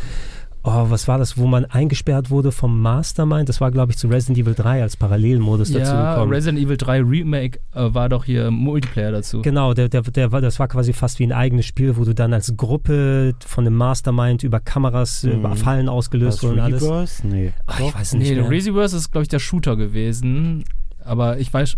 oh, 0.64 0.86
was 0.90 1.08
war 1.08 1.18
das, 1.18 1.36
wo 1.36 1.46
man 1.46 1.64
eingesperrt 1.64 2.30
wurde 2.30 2.52
vom 2.52 2.80
Mastermind? 2.80 3.48
Das 3.48 3.60
war, 3.60 3.70
glaube 3.70 3.92
ich, 3.92 3.98
zu 3.98 4.08
Resident 4.08 4.38
Evil 4.38 4.54
3 4.54 4.82
als 4.82 4.96
Parallelmodus 4.96 5.72
dazu 5.72 5.92
Ja, 5.92 6.14
gekommen. 6.14 6.32
Resident 6.32 6.58
Evil 6.64 6.76
3 6.76 7.00
Remake 7.02 7.58
äh, 7.74 7.92
war 7.94 8.08
doch 8.08 8.24
hier 8.24 8.50
Multiplayer 8.50 9.12
dazu. 9.12 9.42
Genau, 9.42 9.74
der, 9.74 9.88
der, 9.88 10.02
der 10.02 10.28
das 10.28 10.58
war 10.58 10.68
quasi 10.68 10.92
fast 10.92 11.18
wie 11.18 11.24
ein 11.24 11.32
eigenes 11.32 11.66
Spiel, 11.66 11.96
wo 11.96 12.04
du 12.04 12.14
dann 12.14 12.32
als 12.32 12.56
Gruppe 12.56 13.34
von 13.46 13.64
dem 13.64 13.74
Mastermind 13.74 14.42
über 14.42 14.60
Kameras, 14.60 15.22
Mhm. 15.24 15.32
über 15.32 15.56
Fallen 15.56 15.88
ausgelöst 15.88 16.42
wurde 16.42 16.54
und 16.54 16.60
alles. 16.60 16.82
Reverse? 16.82 17.26
Nee. 17.26 17.52
Ach, 17.66 17.80
ich 17.80 17.94
weiß 17.94 18.14
nicht 18.14 18.28
Nee, 18.30 18.36
mehr. 18.40 18.50
Resiverse 18.50 18.96
ist, 18.96 19.10
glaube 19.12 19.22
ich, 19.22 19.28
der 19.28 19.38
Shooter 19.40 19.76
gewesen. 19.76 20.64
Aber 21.04 21.38
ich 21.38 21.52
weiß. 21.52 21.76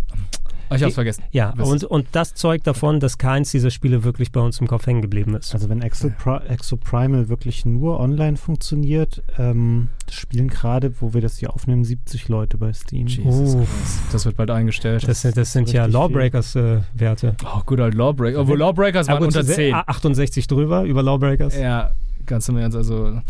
Ich 0.73 0.83
hab's 0.83 0.95
vergessen. 0.95 1.23
Ja, 1.33 1.51
und, 1.51 1.85
und 1.85 2.07
das 2.13 2.35
zeugt 2.35 2.67
davon, 2.67 3.01
dass 3.01 3.19
keins 3.19 3.51
dieser 3.51 3.71
Spiele 3.71 4.03
wirklich 4.05 4.33
bei 4.33 4.41
uns 4.41 4.61
im 4.61 4.67
Kopf 4.67 4.87
hängen 4.87 5.03
geblieben 5.03 5.35
ist. 5.37 5.55
Also 5.55 5.69
wenn 5.69 5.83
Exopri 5.83 6.39
Exoprimal 6.49 7.29
wirklich 7.29 7.65
nur 7.67 8.01
online 8.01 8.37
funktioniert, 8.37 9.23
ähm, 9.39 9.89
spielen 10.11 10.49
gerade, 10.49 10.93
wo 11.01 11.15
wir 11.15 11.21
das 11.21 11.39
hier 11.39 11.53
aufnehmen, 11.55 11.85
70 11.85 12.29
Leute 12.29 12.59
bei 12.59 12.73
Steam. 12.73 13.07
Jesus 13.07 13.55
Oh. 13.55 13.67
Das 14.13 14.25
wird 14.25 14.37
bald 14.37 14.51
eingestellt. 14.51 15.07
Das, 15.07 15.23
sind- 15.23 15.37
das 15.37 15.53
sind 15.53 15.71
ja 15.73 15.87
Lawbreakers-Werte. 15.87 17.37
oh, 17.45 17.61
gut, 17.65 17.81
halt 17.81 17.95
Lawbreaker. 17.95 18.41
Obwohl 18.41 18.59
Lawbreakers 18.59 19.09
waren 19.09 19.23
unter 19.25 19.45
10. 19.45 19.75
68 19.75 20.47
drüber 20.47 20.85
über 20.85 21.03
Lawbreakers. 21.03 21.57
Ja, 21.57 21.93
ganz 22.27 22.49
im 22.49 22.57
Ernst. 22.57 22.77
Also, 22.77 23.21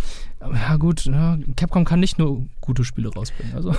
ja, 0.41 0.77
gut. 0.77 1.05
Ja, 1.07 1.39
Capcom 1.57 1.85
kann 1.85 2.01
nicht 2.01 2.19
nur 2.19 2.43
gute 2.61 2.85
Spiele 2.85 3.11
rausbringen. 3.13 3.55
Also, 3.55 3.75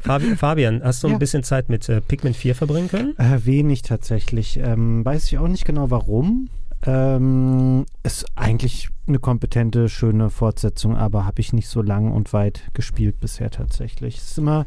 Fabi 0.00 0.36
Fabian, 0.36 0.82
hast 0.82 1.02
du 1.02 1.08
Ja. 1.08 1.14
ein 1.14 1.18
bisschen 1.18 1.42
Zeit 1.42 1.68
mit 1.68 1.88
äh, 1.88 2.00
Pikmin 2.00 2.34
4 2.34 2.54
verbringen 2.54 2.88
können? 2.88 3.16
Äh, 3.18 3.44
wenig 3.44 3.82
tatsächlich. 3.82 4.58
Ähm, 4.58 5.04
weiß 5.04 5.24
ich 5.24 5.38
auch 5.38 5.48
nicht 5.48 5.64
genau 5.64 5.90
warum. 5.90 6.48
Ähm, 6.84 7.86
ist 8.02 8.26
eigentlich 8.36 8.88
eine 9.08 9.18
kompetente, 9.18 9.88
schöne 9.88 10.30
Fortsetzung, 10.30 10.96
aber 10.96 11.24
habe 11.26 11.40
ich 11.40 11.52
nicht 11.52 11.68
so 11.68 11.82
lang 11.82 12.12
und 12.12 12.32
weit 12.32 12.62
gespielt 12.74 13.18
bisher 13.20 13.50
tatsächlich. 13.50 14.18
Es 14.18 14.30
ist 14.32 14.38
immer, 14.38 14.66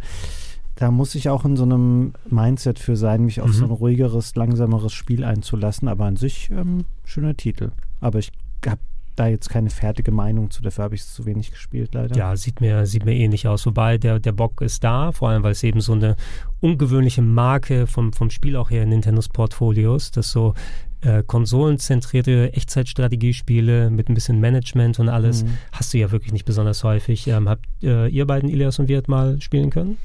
da 0.76 0.92
muss 0.92 1.16
ich 1.16 1.30
auch 1.30 1.46
in 1.46 1.56
so 1.56 1.64
einem 1.64 2.14
Mindset 2.30 2.80
für 2.80 2.96
sein, 2.96 3.26
mich 3.26 3.42
auf 3.42 3.50
Mhm. 3.50 3.54
so 3.54 3.66
ein 3.66 3.72
ruhigeres, 3.72 4.36
langsameres 4.36 4.94
Spiel 4.94 5.24
einzulassen. 5.24 5.88
Aber 5.88 6.06
an 6.06 6.16
sich 6.16 6.50
ähm, 6.52 6.86
schöner 7.06 7.36
Titel. 7.38 7.72
Aber 8.02 8.20
ich 8.20 8.32
habe 8.66 8.80
da 9.20 9.28
jetzt 9.28 9.50
keine 9.50 9.70
fertige 9.70 10.12
Meinung 10.12 10.50
zu, 10.50 10.62
dafür 10.62 10.86
habe 10.86 10.96
ich 10.96 11.02
es 11.02 11.14
zu 11.14 11.26
wenig 11.26 11.52
gespielt 11.52 11.94
leider. 11.94 12.16
Ja, 12.16 12.36
sieht 12.36 12.62
mir, 12.62 12.86
sieht 12.86 13.06
mir 13.06 13.14
ähnlich 13.14 13.48
aus. 13.48 13.66
Wobei 13.66 13.98
der, 13.98 14.20
der 14.20 14.32
Bock 14.32 14.62
ist 14.62 14.84
da, 14.84 15.12
vor 15.12 15.30
allem 15.30 15.44
weil 15.44 15.52
es 15.52 15.64
eben 15.64 15.82
so 15.82 15.94
eine 15.94 16.16
ungewöhnliche 16.62 17.22
Marke 17.22 17.86
vom, 17.88 18.14
vom 18.14 18.30
Spiel 18.30 18.56
auch 18.56 18.70
her 18.70 18.84
in 18.84 18.90
Nintendos 18.90 19.30
Portfolios, 19.30 20.12
dass 20.12 20.32
so 20.32 20.54
äh, 21.02 21.24
konsolenzentrierte 21.24 22.52
Echtzeitstrategiespiele 22.54 23.90
mit 23.90 24.10
ein 24.10 24.14
bisschen 24.14 24.40
Management 24.40 25.00
und 25.00 25.10
alles 25.10 25.44
Mhm. 25.44 25.58
hast 25.72 25.94
du 25.94 25.98
ja 25.98 26.12
wirklich 26.12 26.34
nicht 26.34 26.46
besonders 26.46 26.84
häufig. 26.84 27.28
Ähm, 27.28 27.48
habt 27.48 27.66
äh, 27.84 28.08
ihr 28.08 28.26
beiden, 28.26 28.50
Ilias 28.50 28.80
und 28.80 28.88
Wirt, 28.88 29.08
mal 29.08 29.40
spielen 29.42 29.70
können? 29.70 29.98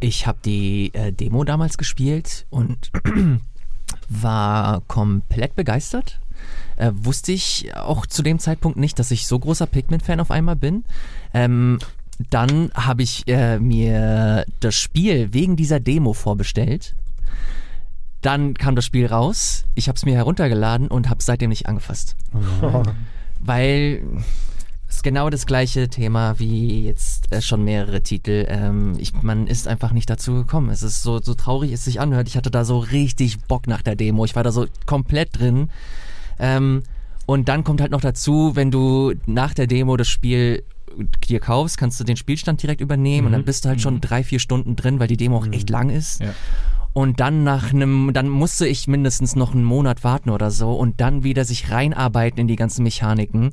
Ich 0.00 0.26
habe 0.26 0.38
die 0.44 0.90
äh, 0.94 1.12
Demo 1.12 1.44
damals 1.44 1.78
gespielt 1.78 2.46
und 2.50 2.90
war 4.08 4.82
komplett 4.88 5.54
begeistert. 5.54 6.20
Äh, 6.76 6.92
wusste 6.94 7.32
ich 7.32 7.74
auch 7.76 8.06
zu 8.06 8.22
dem 8.22 8.38
Zeitpunkt 8.38 8.78
nicht, 8.78 8.98
dass 8.98 9.10
ich 9.10 9.26
so 9.26 9.38
großer 9.38 9.66
Pikmin-Fan 9.66 10.20
auf 10.20 10.30
einmal 10.30 10.56
bin. 10.56 10.84
Ähm, 11.34 11.78
dann 12.28 12.70
habe 12.74 13.02
ich 13.02 13.26
äh, 13.28 13.58
mir 13.58 14.44
das 14.60 14.74
Spiel 14.74 15.32
wegen 15.32 15.56
dieser 15.56 15.80
Demo 15.80 16.12
vorbestellt. 16.12 16.94
Dann 18.22 18.54
kam 18.54 18.76
das 18.76 18.84
Spiel 18.84 19.06
raus. 19.06 19.64
Ich 19.74 19.88
habe 19.88 19.96
es 19.96 20.04
mir 20.04 20.14
heruntergeladen 20.14 20.88
und 20.88 21.08
habe 21.08 21.20
es 21.20 21.26
seitdem 21.26 21.48
nicht 21.48 21.66
angefasst. 21.66 22.16
Weil 23.38 24.02
es 24.90 24.96
ist 24.96 25.02
genau 25.02 25.30
das 25.30 25.46
gleiche 25.46 25.88
Thema 25.88 26.38
wie 26.38 26.84
jetzt 26.84 27.32
äh, 27.32 27.40
schon 27.40 27.64
mehrere 27.64 28.02
Titel. 28.02 28.44
Ähm, 28.48 28.94
ich, 28.98 29.14
man 29.22 29.46
ist 29.46 29.68
einfach 29.68 29.92
nicht 29.92 30.10
dazu 30.10 30.34
gekommen. 30.34 30.68
Es 30.68 30.82
ist 30.82 31.02
so, 31.02 31.20
so 31.20 31.34
traurig 31.34 31.72
es 31.72 31.84
sich 31.84 32.00
anhört. 32.00 32.28
Ich 32.28 32.36
hatte 32.36 32.50
da 32.50 32.64
so 32.64 32.78
richtig 32.78 33.40
Bock 33.42 33.66
nach 33.66 33.82
der 33.82 33.96
Demo. 33.96 34.24
Ich 34.24 34.36
war 34.36 34.42
da 34.42 34.52
so 34.52 34.66
komplett 34.86 35.38
drin. 35.38 35.70
Ähm, 36.40 36.82
und 37.26 37.48
dann 37.48 37.62
kommt 37.62 37.80
halt 37.80 37.92
noch 37.92 38.00
dazu, 38.00 38.56
wenn 38.56 38.70
du 38.70 39.12
nach 39.26 39.54
der 39.54 39.66
Demo 39.68 39.96
das 39.96 40.08
Spiel 40.08 40.64
dir 41.28 41.38
kaufst, 41.38 41.78
kannst 41.78 42.00
du 42.00 42.04
den 42.04 42.16
Spielstand 42.16 42.62
direkt 42.62 42.80
übernehmen 42.80 43.28
und 43.28 43.32
dann 43.32 43.44
bist 43.44 43.64
du 43.64 43.68
halt 43.68 43.80
schon 43.80 44.00
drei, 44.00 44.24
vier 44.24 44.40
Stunden 44.40 44.74
drin, 44.74 44.98
weil 44.98 45.06
die 45.06 45.16
Demo 45.16 45.38
auch 45.38 45.46
echt 45.52 45.70
lang 45.70 45.90
ist. 45.90 46.20
Ja. 46.20 46.34
Und 46.92 47.20
dann 47.20 47.44
nach 47.44 47.72
einem, 47.72 48.12
dann 48.12 48.28
musste 48.28 48.66
ich 48.66 48.88
mindestens 48.88 49.36
noch 49.36 49.54
einen 49.54 49.62
Monat 49.62 50.02
warten 50.02 50.30
oder 50.30 50.50
so 50.50 50.72
und 50.72 51.00
dann 51.00 51.22
wieder 51.22 51.44
sich 51.44 51.70
reinarbeiten 51.70 52.40
in 52.40 52.48
die 52.48 52.56
ganzen 52.56 52.82
Mechaniken. 52.82 53.50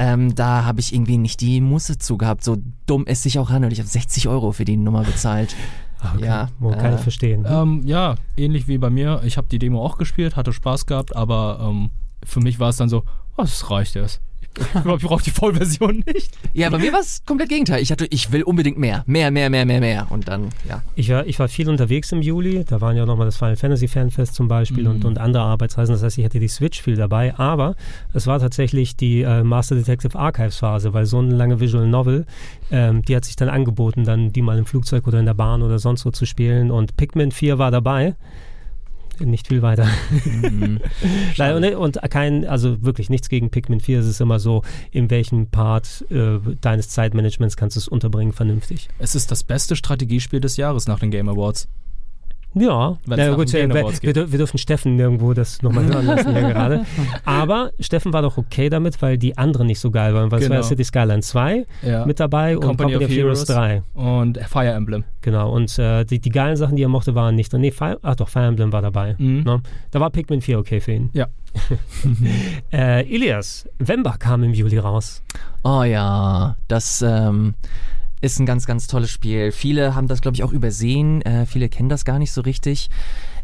Ähm, 0.00 0.36
da 0.36 0.64
habe 0.64 0.78
ich 0.78 0.94
irgendwie 0.94 1.18
nicht 1.18 1.40
die 1.40 1.60
Muße 1.60 1.98
zu 1.98 2.16
gehabt. 2.18 2.44
So 2.44 2.58
dumm 2.86 3.04
es 3.06 3.24
sich 3.24 3.40
auch 3.40 3.50
anhört. 3.50 3.72
Ich 3.72 3.80
habe 3.80 3.88
60 3.88 4.28
Euro 4.28 4.52
für 4.52 4.64
die 4.64 4.76
Nummer 4.76 5.02
bezahlt. 5.02 5.54
Ah, 6.00 6.12
Okay. 6.14 6.26
Ja, 6.26 6.48
Wo 6.60 6.70
kann 6.70 6.92
äh, 6.92 6.94
ich 6.94 7.00
verstehen. 7.00 7.44
Ähm, 7.44 7.82
ja, 7.84 8.14
ähnlich 8.36 8.68
wie 8.68 8.78
bei 8.78 8.88
mir. 8.88 9.20
Ich 9.24 9.36
habe 9.36 9.48
die 9.50 9.58
Demo 9.58 9.84
auch 9.84 9.98
gespielt, 9.98 10.36
hatte 10.36 10.52
Spaß 10.52 10.86
gehabt, 10.86 11.16
aber 11.16 11.58
ähm, 11.60 11.90
für 12.28 12.40
mich 12.40 12.60
war 12.60 12.68
es 12.68 12.76
dann 12.76 12.88
so, 12.88 12.98
oh, 13.36 13.42
das 13.42 13.70
reicht 13.70 13.96
erst. 13.96 14.20
Ich 14.74 14.82
glaube, 14.82 14.96
ich 14.98 15.04
brauche 15.04 15.22
die 15.22 15.30
Vollversion 15.30 16.02
nicht. 16.12 16.36
Ja, 16.52 16.68
bei 16.68 16.78
mir 16.78 16.92
war 16.92 16.98
es 16.98 17.22
komplett 17.24 17.48
Gegenteil. 17.48 17.80
Ich 17.80 17.92
hatte, 17.92 18.06
ich 18.10 18.32
will 18.32 18.42
unbedingt 18.42 18.76
mehr. 18.76 19.04
Mehr, 19.06 19.30
mehr, 19.30 19.50
mehr, 19.50 19.64
mehr, 19.64 19.78
mehr. 19.78 20.06
Und 20.10 20.26
dann, 20.26 20.48
ja. 20.68 20.82
Ich 20.96 21.08
war, 21.10 21.26
ich 21.26 21.38
war 21.38 21.46
viel 21.46 21.68
unterwegs 21.68 22.10
im 22.10 22.22
Juli. 22.22 22.64
Da 22.64 22.80
waren 22.80 22.96
ja 22.96 23.06
nochmal 23.06 23.26
das 23.26 23.36
Final 23.36 23.54
Fantasy 23.56 23.86
Fanfest 23.86 24.34
zum 24.34 24.48
Beispiel 24.48 24.82
Mhm. 24.84 24.90
und, 24.90 25.04
und 25.04 25.18
andere 25.18 25.44
Arbeitsreisen. 25.44 25.94
Das 25.94 26.02
heißt, 26.02 26.18
ich 26.18 26.24
hatte 26.24 26.40
die 26.40 26.48
Switch 26.48 26.82
viel 26.82 26.96
dabei. 26.96 27.36
Aber 27.38 27.76
es 28.14 28.26
war 28.26 28.40
tatsächlich 28.40 28.96
die 28.96 29.22
äh, 29.22 29.44
Master 29.44 29.76
Detective 29.76 30.18
Archives 30.18 30.56
Phase, 30.56 30.92
weil 30.92 31.06
so 31.06 31.18
eine 31.20 31.34
lange 31.36 31.60
Visual 31.60 31.86
Novel, 31.86 32.26
ähm, 32.72 33.02
die 33.04 33.14
hat 33.14 33.26
sich 33.26 33.36
dann 33.36 33.50
angeboten, 33.50 34.02
dann 34.04 34.32
die 34.32 34.42
mal 34.42 34.58
im 34.58 34.66
Flugzeug 34.66 35.06
oder 35.06 35.20
in 35.20 35.26
der 35.26 35.34
Bahn 35.34 35.62
oder 35.62 35.78
sonst 35.78 36.04
wo 36.04 36.10
zu 36.10 36.26
spielen. 36.26 36.72
Und 36.72 36.96
Pikmin 36.96 37.30
4 37.30 37.58
war 37.58 37.70
dabei. 37.70 38.16
Nicht 39.20 39.48
viel 39.48 39.62
weiter. 39.62 39.86
Mhm. 40.24 40.80
Nein, 41.36 41.54
und, 41.54 41.74
und 41.74 42.10
kein, 42.10 42.46
also 42.46 42.82
wirklich 42.82 43.10
nichts 43.10 43.28
gegen 43.28 43.50
Pikmin 43.50 43.80
4. 43.80 44.00
Es 44.00 44.06
ist 44.06 44.20
immer 44.20 44.38
so, 44.38 44.62
in 44.90 45.10
welchem 45.10 45.48
Part 45.48 46.04
äh, 46.10 46.38
deines 46.60 46.88
Zeitmanagements 46.88 47.56
kannst 47.56 47.76
du 47.76 47.80
es 47.80 47.88
unterbringen, 47.88 48.32
vernünftig. 48.32 48.88
Es 48.98 49.14
ist 49.14 49.30
das 49.30 49.44
beste 49.44 49.76
Strategiespiel 49.76 50.40
des 50.40 50.56
Jahres 50.56 50.86
nach 50.86 51.00
den 51.00 51.10
Game 51.10 51.28
Awards. 51.28 51.68
Ja, 52.54 52.96
ja 53.06 53.34
gut, 53.34 53.52
wir, 53.52 53.68
wir, 53.68 54.38
dürfen 54.38 54.58
Steffen 54.58 54.96
nirgendwo 54.96 55.34
das 55.34 55.62
nochmal 55.62 55.84
hören 55.84 56.06
lassen 56.06 56.32
hier 56.32 56.48
gerade. 56.48 56.86
Aber 57.24 57.72
Steffen 57.78 58.12
war 58.12 58.22
doch 58.22 58.38
okay 58.38 58.68
damit, 58.68 59.00
weil 59.02 59.18
die 59.18 59.36
anderen 59.36 59.66
nicht 59.66 59.80
so 59.80 59.90
geil 59.90 60.14
waren. 60.14 60.30
Weil 60.30 60.42
es 60.42 60.48
war 60.48 60.56
Genau. 60.56 60.68
City 60.68 60.84
Skyline 60.84 61.20
2 61.20 61.66
Ja. 61.82 62.06
mit 62.06 62.18
dabei 62.20 62.56
und 62.56 62.64
Company, 62.64 62.96
of 62.96 63.08
Heroes 63.08 63.44
3. 63.44 63.82
Und 63.94 64.38
Fire 64.38 64.72
Emblem. 64.72 65.04
Genau, 65.20 65.52
und 65.52 65.78
äh, 65.78 66.04
die, 66.04 66.20
die 66.20 66.30
geilen 66.30 66.56
Sachen, 66.56 66.76
die 66.76 66.82
er 66.82 66.88
mochte, 66.88 67.14
waren 67.14 67.34
nicht 67.34 67.52
drin. 67.52 67.60
Nee, 67.60 67.70
Fire, 67.70 67.98
ach 68.02 68.16
doch, 68.16 68.28
Fire 68.28 68.46
Emblem 68.46 68.72
war 68.72 68.82
dabei. 68.82 69.14
Mhm. 69.18 69.42
Ne? 69.42 69.60
Da 69.90 70.00
war 70.00 70.10
Pikmin 70.10 70.40
4 70.40 70.58
okay 70.58 70.80
für 70.80 70.92
ihn. 70.92 71.10
Ja. 71.12 71.26
Äh, 72.72 73.06
Ilias, 73.12 73.66
Wemba 73.78 74.16
kam 74.18 74.44
im 74.44 74.52
Juli 74.52 74.78
raus. 74.78 75.22
Oh 75.64 75.82
ja, 75.82 76.56
das 76.68 77.02
ähm, 77.02 77.54
ist 78.20 78.38
ein 78.38 78.46
ganz, 78.46 78.66
ganz 78.66 78.86
tolles 78.86 79.10
Spiel. 79.10 79.52
Viele 79.52 79.94
haben 79.94 80.08
das, 80.08 80.20
glaube 80.20 80.34
ich, 80.34 80.42
auch 80.42 80.52
übersehen. 80.52 81.22
Äh, 81.22 81.46
viele 81.46 81.68
kennen 81.68 81.88
das 81.88 82.04
gar 82.04 82.18
nicht 82.18 82.32
so 82.32 82.40
richtig. 82.40 82.90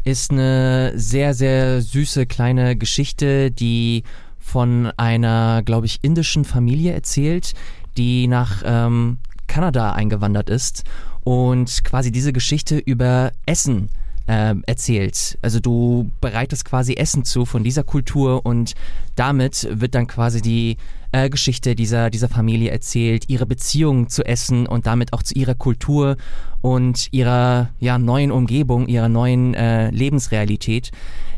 Ist 0.03 0.31
eine 0.31 0.93
sehr, 0.95 1.33
sehr 1.33 1.81
süße 1.81 2.25
kleine 2.25 2.75
Geschichte, 2.75 3.51
die 3.51 4.03
von 4.39 4.91
einer, 4.97 5.63
glaube 5.63 5.87
ich, 5.87 5.99
indischen 6.03 6.45
Familie 6.45 6.93
erzählt, 6.93 7.53
die 7.97 8.27
nach 8.27 8.61
ähm, 8.63 9.17
Kanada 9.47 9.93
eingewandert 9.93 10.49
ist 10.49 10.83
und 11.23 11.83
quasi 11.83 12.11
diese 12.11 12.33
Geschichte 12.33 12.77
über 12.77 13.31
Essen 13.45 13.89
ähm, 14.27 14.63
erzählt. 14.65 15.37
Also 15.41 15.59
du 15.59 16.09
bereitest 16.21 16.65
quasi 16.65 16.93
Essen 16.95 17.25
zu 17.25 17.45
von 17.45 17.63
dieser 17.63 17.83
Kultur 17.83 18.45
und 18.45 18.73
damit 19.15 19.67
wird 19.71 19.95
dann 19.95 20.07
quasi 20.07 20.41
die 20.41 20.77
äh, 21.11 21.29
Geschichte 21.29 21.75
dieser, 21.75 22.09
dieser 22.09 22.27
Familie 22.29 22.71
erzählt, 22.71 23.29
ihre 23.29 23.45
Beziehung 23.45 24.09
zu 24.09 24.25
Essen 24.25 24.67
und 24.67 24.87
damit 24.87 25.13
auch 25.13 25.23
zu 25.23 25.35
ihrer 25.35 25.55
Kultur 25.55 26.17
und 26.61 27.07
ihrer 27.11 27.69
ja, 27.79 27.97
neuen 27.97 28.31
Umgebung, 28.31 28.87
ihrer 28.87 29.09
neuen 29.09 29.53
äh, 29.53 29.91
Lebensrealität. 29.91 30.91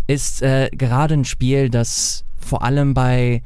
Ist 0.07 0.41
äh, 0.41 0.69
gerade 0.71 1.15
ein 1.15 1.25
Spiel, 1.25 1.69
das 1.69 2.23
vor 2.39 2.63
allem 2.63 2.93
bei 2.93 3.41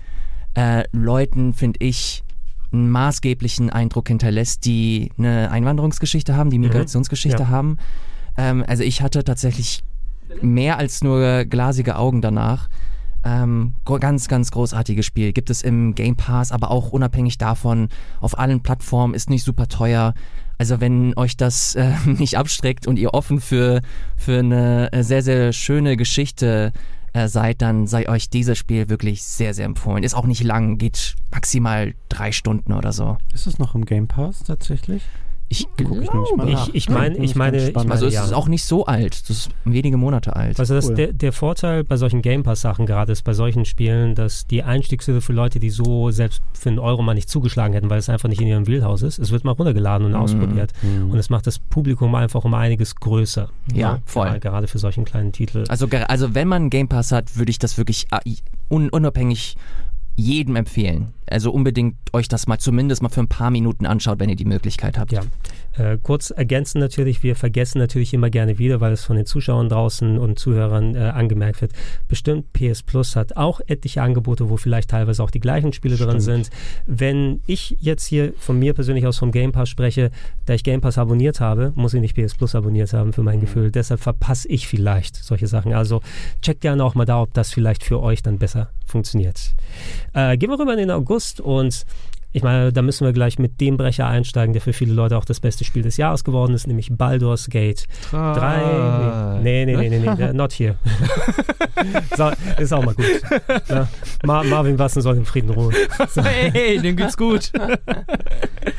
äh, 0.53 0.83
Leuten, 0.91 1.53
finde 1.53 1.79
ich, 1.83 2.23
einen 2.71 2.89
maßgeblichen 2.89 3.69
Eindruck 3.69 4.07
hinterlässt, 4.07 4.65
die 4.65 5.11
eine 5.17 5.51
Einwanderungsgeschichte 5.51 6.35
haben, 6.35 6.51
die 6.51 6.59
Migrationsgeschichte 6.59 7.43
Ja. 7.43 7.49
haben. 7.49 7.77
Ähm, 8.37 8.63
also 8.67 8.83
ich 8.83 9.01
hatte 9.01 9.23
tatsächlich 9.23 9.83
mehr 10.41 10.77
als 10.77 11.03
nur 11.03 11.45
glasige 11.45 11.97
Augen 11.97 12.21
danach. 12.21 12.69
Ähm, 13.23 13.73
ganz, 13.85 14.27
ganz 14.27 14.49
großartiges 14.51 15.05
Spiel. 15.05 15.31
Gibt 15.31 15.49
es 15.49 15.61
im 15.61 15.93
Game 15.93 16.15
Pass, 16.15 16.51
aber 16.51 16.71
auch 16.71 16.91
unabhängig 16.91 17.37
davon 17.37 17.89
auf 18.19 18.37
allen 18.39 18.61
Plattformen, 18.61 19.13
ist 19.13 19.29
nicht 19.29 19.43
super 19.43 19.67
teuer. 19.67 20.13
Also 20.57 20.79
wenn 20.79 21.15
euch 21.17 21.37
das 21.37 21.75
äh, 21.75 21.93
nicht 22.05 22.37
abstreckt 22.37 22.87
und 22.87 22.97
ihr 22.97 23.13
offen 23.13 23.39
für, 23.39 23.81
für 24.15 24.39
eine 24.39 24.91
äh, 24.91 25.03
sehr, 25.03 25.21
sehr 25.21 25.53
schöne 25.53 25.97
Geschichte 25.97 26.71
äh, 27.13 27.27
seid, 27.27 27.61
dann 27.61 27.87
sei 27.87 28.09
euch 28.09 28.29
dieses 28.29 28.57
Spiel 28.57 28.89
wirklich 28.89 29.23
sehr, 29.23 29.53
sehr 29.53 29.65
empfohlen. 29.65 30.03
Ist 30.03 30.15
auch 30.15 30.25
nicht 30.25 30.43
lang, 30.43 30.77
geht 30.77 31.15
maximal 31.31 31.93
drei 32.09 32.31
Stunden 32.31 32.73
oder 32.73 32.91
so. 32.91 33.17
Ist 33.33 33.47
es 33.47 33.59
noch 33.59 33.75
im 33.75 33.85
Game 33.85 34.07
Pass 34.07 34.43
tatsächlich? 34.43 35.03
Ich 35.53 35.67
Guck 35.77 35.97
ich 36.01 36.03
Ich- 36.03 36.37
nach. 36.37 36.69
ich 36.71 36.89
meine- 36.89 37.17
ich 37.17 37.35
meine- 37.35 37.73
also 37.89 38.05
es 38.07 38.13
ja. 38.13 38.23
ist 38.23 38.31
auch 38.31 38.47
nicht 38.47 38.63
so 38.63 38.85
alt. 38.85 39.19
Das 39.29 39.29
ist 39.37 39.49
wenige 39.65 39.97
Monate 39.97 40.33
alt. 40.33 40.57
Also 40.57 40.73
das, 40.75 40.87
Cool. 40.87 40.95
der, 40.95 41.11
der 41.11 41.33
Vorteil 41.33 41.83
bei 41.83 41.97
solchen 41.97 42.21
Game 42.21 42.43
Pass-Sachen 42.43 42.85
gerade 42.85 43.11
ist, 43.11 43.23
bei 43.23 43.33
solchen 43.33 43.65
Spielen, 43.65 44.15
dass 44.15 44.47
die 44.47 44.63
Einstiegshürde 44.63 45.19
für 45.19 45.33
Leute, 45.33 45.59
die 45.59 45.69
so 45.69 46.09
selbst 46.09 46.41
für 46.53 46.69
einen 46.69 46.79
Euro 46.79 47.01
mal 47.01 47.15
nicht 47.15 47.27
zugeschlagen 47.29 47.73
hätten, 47.73 47.89
weil 47.89 47.99
es 47.99 48.07
einfach 48.07 48.29
nicht 48.29 48.39
in 48.39 48.47
ihrem 48.47 48.65
Wheelhouse 48.65 49.01
ist, 49.01 49.19
es 49.19 49.31
wird 49.31 49.43
mal 49.43 49.51
runtergeladen 49.51 50.07
und 50.07 50.15
ausprobiert. 50.15 50.71
Mhm. 50.83 51.11
Und 51.11 51.17
es 51.19 51.29
macht 51.29 51.45
das 51.47 51.59
Publikum 51.59 52.15
einfach 52.15 52.45
um 52.45 52.53
einiges 52.53 52.95
größer. 52.95 53.49
Ja, 53.73 53.95
Ne? 53.95 54.01
voll. 54.05 54.39
Gerade- 54.39 54.67
für 54.69 54.79
solchen 54.79 55.03
kleinen 55.03 55.33
Titel. 55.33 55.65
Also, 55.67 55.85
also 56.07 56.33
wenn 56.33 56.47
man 56.47 56.61
einen 56.61 56.69
Game 56.69 56.87
Pass 56.87 57.11
hat, 57.11 57.35
würde 57.35 57.49
ich 57.49 57.59
das 57.59 57.77
wirklich 57.77 58.07
un 58.69 58.87
unabhängig 58.89 59.57
jedem 60.15 60.55
empfehlen. 60.55 61.09
Also 61.31 61.51
unbedingt 61.51 61.95
euch 62.13 62.27
das 62.27 62.47
mal 62.47 62.57
zumindest 62.57 63.01
mal 63.01 63.09
für 63.09 63.21
ein 63.21 63.27
paar 63.27 63.49
Minuten 63.51 63.85
anschaut, 63.85 64.19
wenn 64.19 64.29
ihr 64.29 64.35
die 64.35 64.45
Möglichkeit 64.45 64.97
habt. 64.97 65.11
Ja. 65.11 65.21
Äh, 65.77 65.97
kurz 66.01 66.31
ergänzen 66.31 66.79
natürlich, 66.79 67.23
wir 67.23 67.35
vergessen 67.35 67.79
natürlich 67.79 68.13
immer 68.13 68.29
gerne 68.29 68.57
wieder, 68.57 68.81
weil 68.81 68.91
es 68.91 69.05
von 69.05 69.15
den 69.15 69.25
Zuschauern 69.25 69.69
draußen 69.69 70.17
und 70.17 70.37
Zuhörern 70.37 70.95
äh, 70.95 70.99
angemerkt 70.99 71.61
wird. 71.61 71.71
Bestimmt 72.07 72.51
PS 72.53 72.83
Plus 72.83 73.15
hat 73.15 73.37
auch 73.37 73.61
etliche 73.67 74.01
Angebote, 74.01 74.49
wo 74.49 74.57
vielleicht 74.57 74.89
teilweise 74.89 75.23
auch 75.23 75.31
die 75.31 75.39
gleichen 75.39 75.71
Spiele 75.73 75.95
drin 75.95 76.19
sind. 76.19 76.49
Wenn 76.87 77.39
ich 77.47 77.77
jetzt 77.79 78.05
hier 78.05 78.33
von 78.37 78.59
mir 78.59 78.73
persönlich 78.73 79.07
aus 79.07 79.17
vom 79.17 79.31
Game 79.31 79.53
Pass 79.53 79.69
spreche, 79.69 80.11
da 80.45 80.53
ich 80.53 80.63
Game 80.63 80.81
Pass 80.81 80.97
abonniert 80.97 81.39
habe, 81.39 81.71
muss 81.75 81.93
ich 81.93 82.01
nicht 82.01 82.15
PS 82.15 82.35
Plus 82.35 82.53
abonniert 82.55 82.91
haben 82.93 83.13
für 83.13 83.23
mein 83.23 83.37
Mhm. 83.37 83.41
Gefühl. 83.41 83.71
Deshalb 83.71 84.01
verpasse 84.01 84.47
ich 84.49 84.67
vielleicht 84.67 85.15
solche 85.15 85.47
Sachen. 85.47 85.73
Also 85.73 86.01
checkt 86.41 86.61
gerne 86.61 86.83
auch 86.83 86.95
mal 86.95 87.05
da, 87.05 87.21
ob 87.21 87.33
das 87.33 87.51
vielleicht 87.51 87.83
für 87.83 88.01
euch 88.01 88.21
dann 88.21 88.37
besser 88.37 88.69
funktioniert. 88.85 89.55
Äh, 90.13 90.37
gehen 90.37 90.49
wir 90.49 90.59
rüber 90.59 90.73
in 90.73 90.79
den 90.79 90.91
August 90.91 91.20
und 91.39 91.85
ich 92.33 92.43
meine, 92.43 92.71
da 92.71 92.81
müssen 92.81 93.05
wir 93.05 93.13
gleich 93.13 93.39
mit 93.39 93.59
dem 93.59 93.77
Brecher 93.77 94.07
einsteigen, 94.07 94.53
der 94.53 94.61
für 94.61 94.73
viele 94.73 94.93
Leute 94.93 95.17
auch 95.17 95.25
das 95.25 95.39
beste 95.39 95.65
Spiel 95.65 95.83
des 95.83 95.97
Jahres 95.97 96.23
geworden 96.23 96.53
ist, 96.53 96.67
nämlich 96.67 96.89
Baldur's 96.91 97.49
Gate 97.49 97.87
3. 98.11 99.39
Nee, 99.41 99.65
nee, 99.65 99.75
nee, 99.75 99.89
nee, 99.89 99.99
nee, 99.99 100.15
nee 100.17 100.33
not 100.33 100.53
here. 100.53 100.75
so, 102.15 102.31
ist 102.57 102.73
auch 102.73 102.83
mal 102.83 102.95
gut. 102.95 103.05
Marvin 104.23 104.79
Wassen 104.79 105.01
soll 105.01 105.17
im 105.17 105.25
Frieden 105.25 105.49
ruhen. 105.49 105.75
Hey, 106.21 106.79
dem 106.79 106.95
geht's 106.95 107.17
gut. 107.17 107.51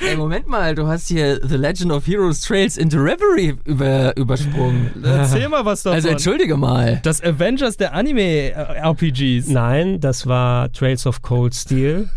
Ey, 0.06 0.16
Moment 0.16 0.46
mal, 0.46 0.74
du 0.74 0.86
hast 0.86 1.08
hier 1.08 1.40
The 1.46 1.56
Legend 1.56 1.92
of 1.92 2.06
Heroes 2.06 2.40
Trails 2.40 2.76
into 2.76 2.98
Reverie 2.98 3.56
über, 3.64 4.16
übersprungen. 4.16 4.90
Erzähl 5.02 5.48
mal 5.48 5.64
was 5.64 5.82
davon. 5.82 5.96
Also 5.96 6.08
entschuldige 6.08 6.56
mal. 6.56 7.00
das 7.02 7.22
Avengers 7.22 7.76
der 7.76 7.94
Anime-RPGs. 7.94 9.48
Nein, 9.48 10.00
das 10.00 10.26
war 10.26 10.70
Trails 10.72 11.06
of 11.06 11.22
Cold 11.22 11.54
Steel. 11.54 12.08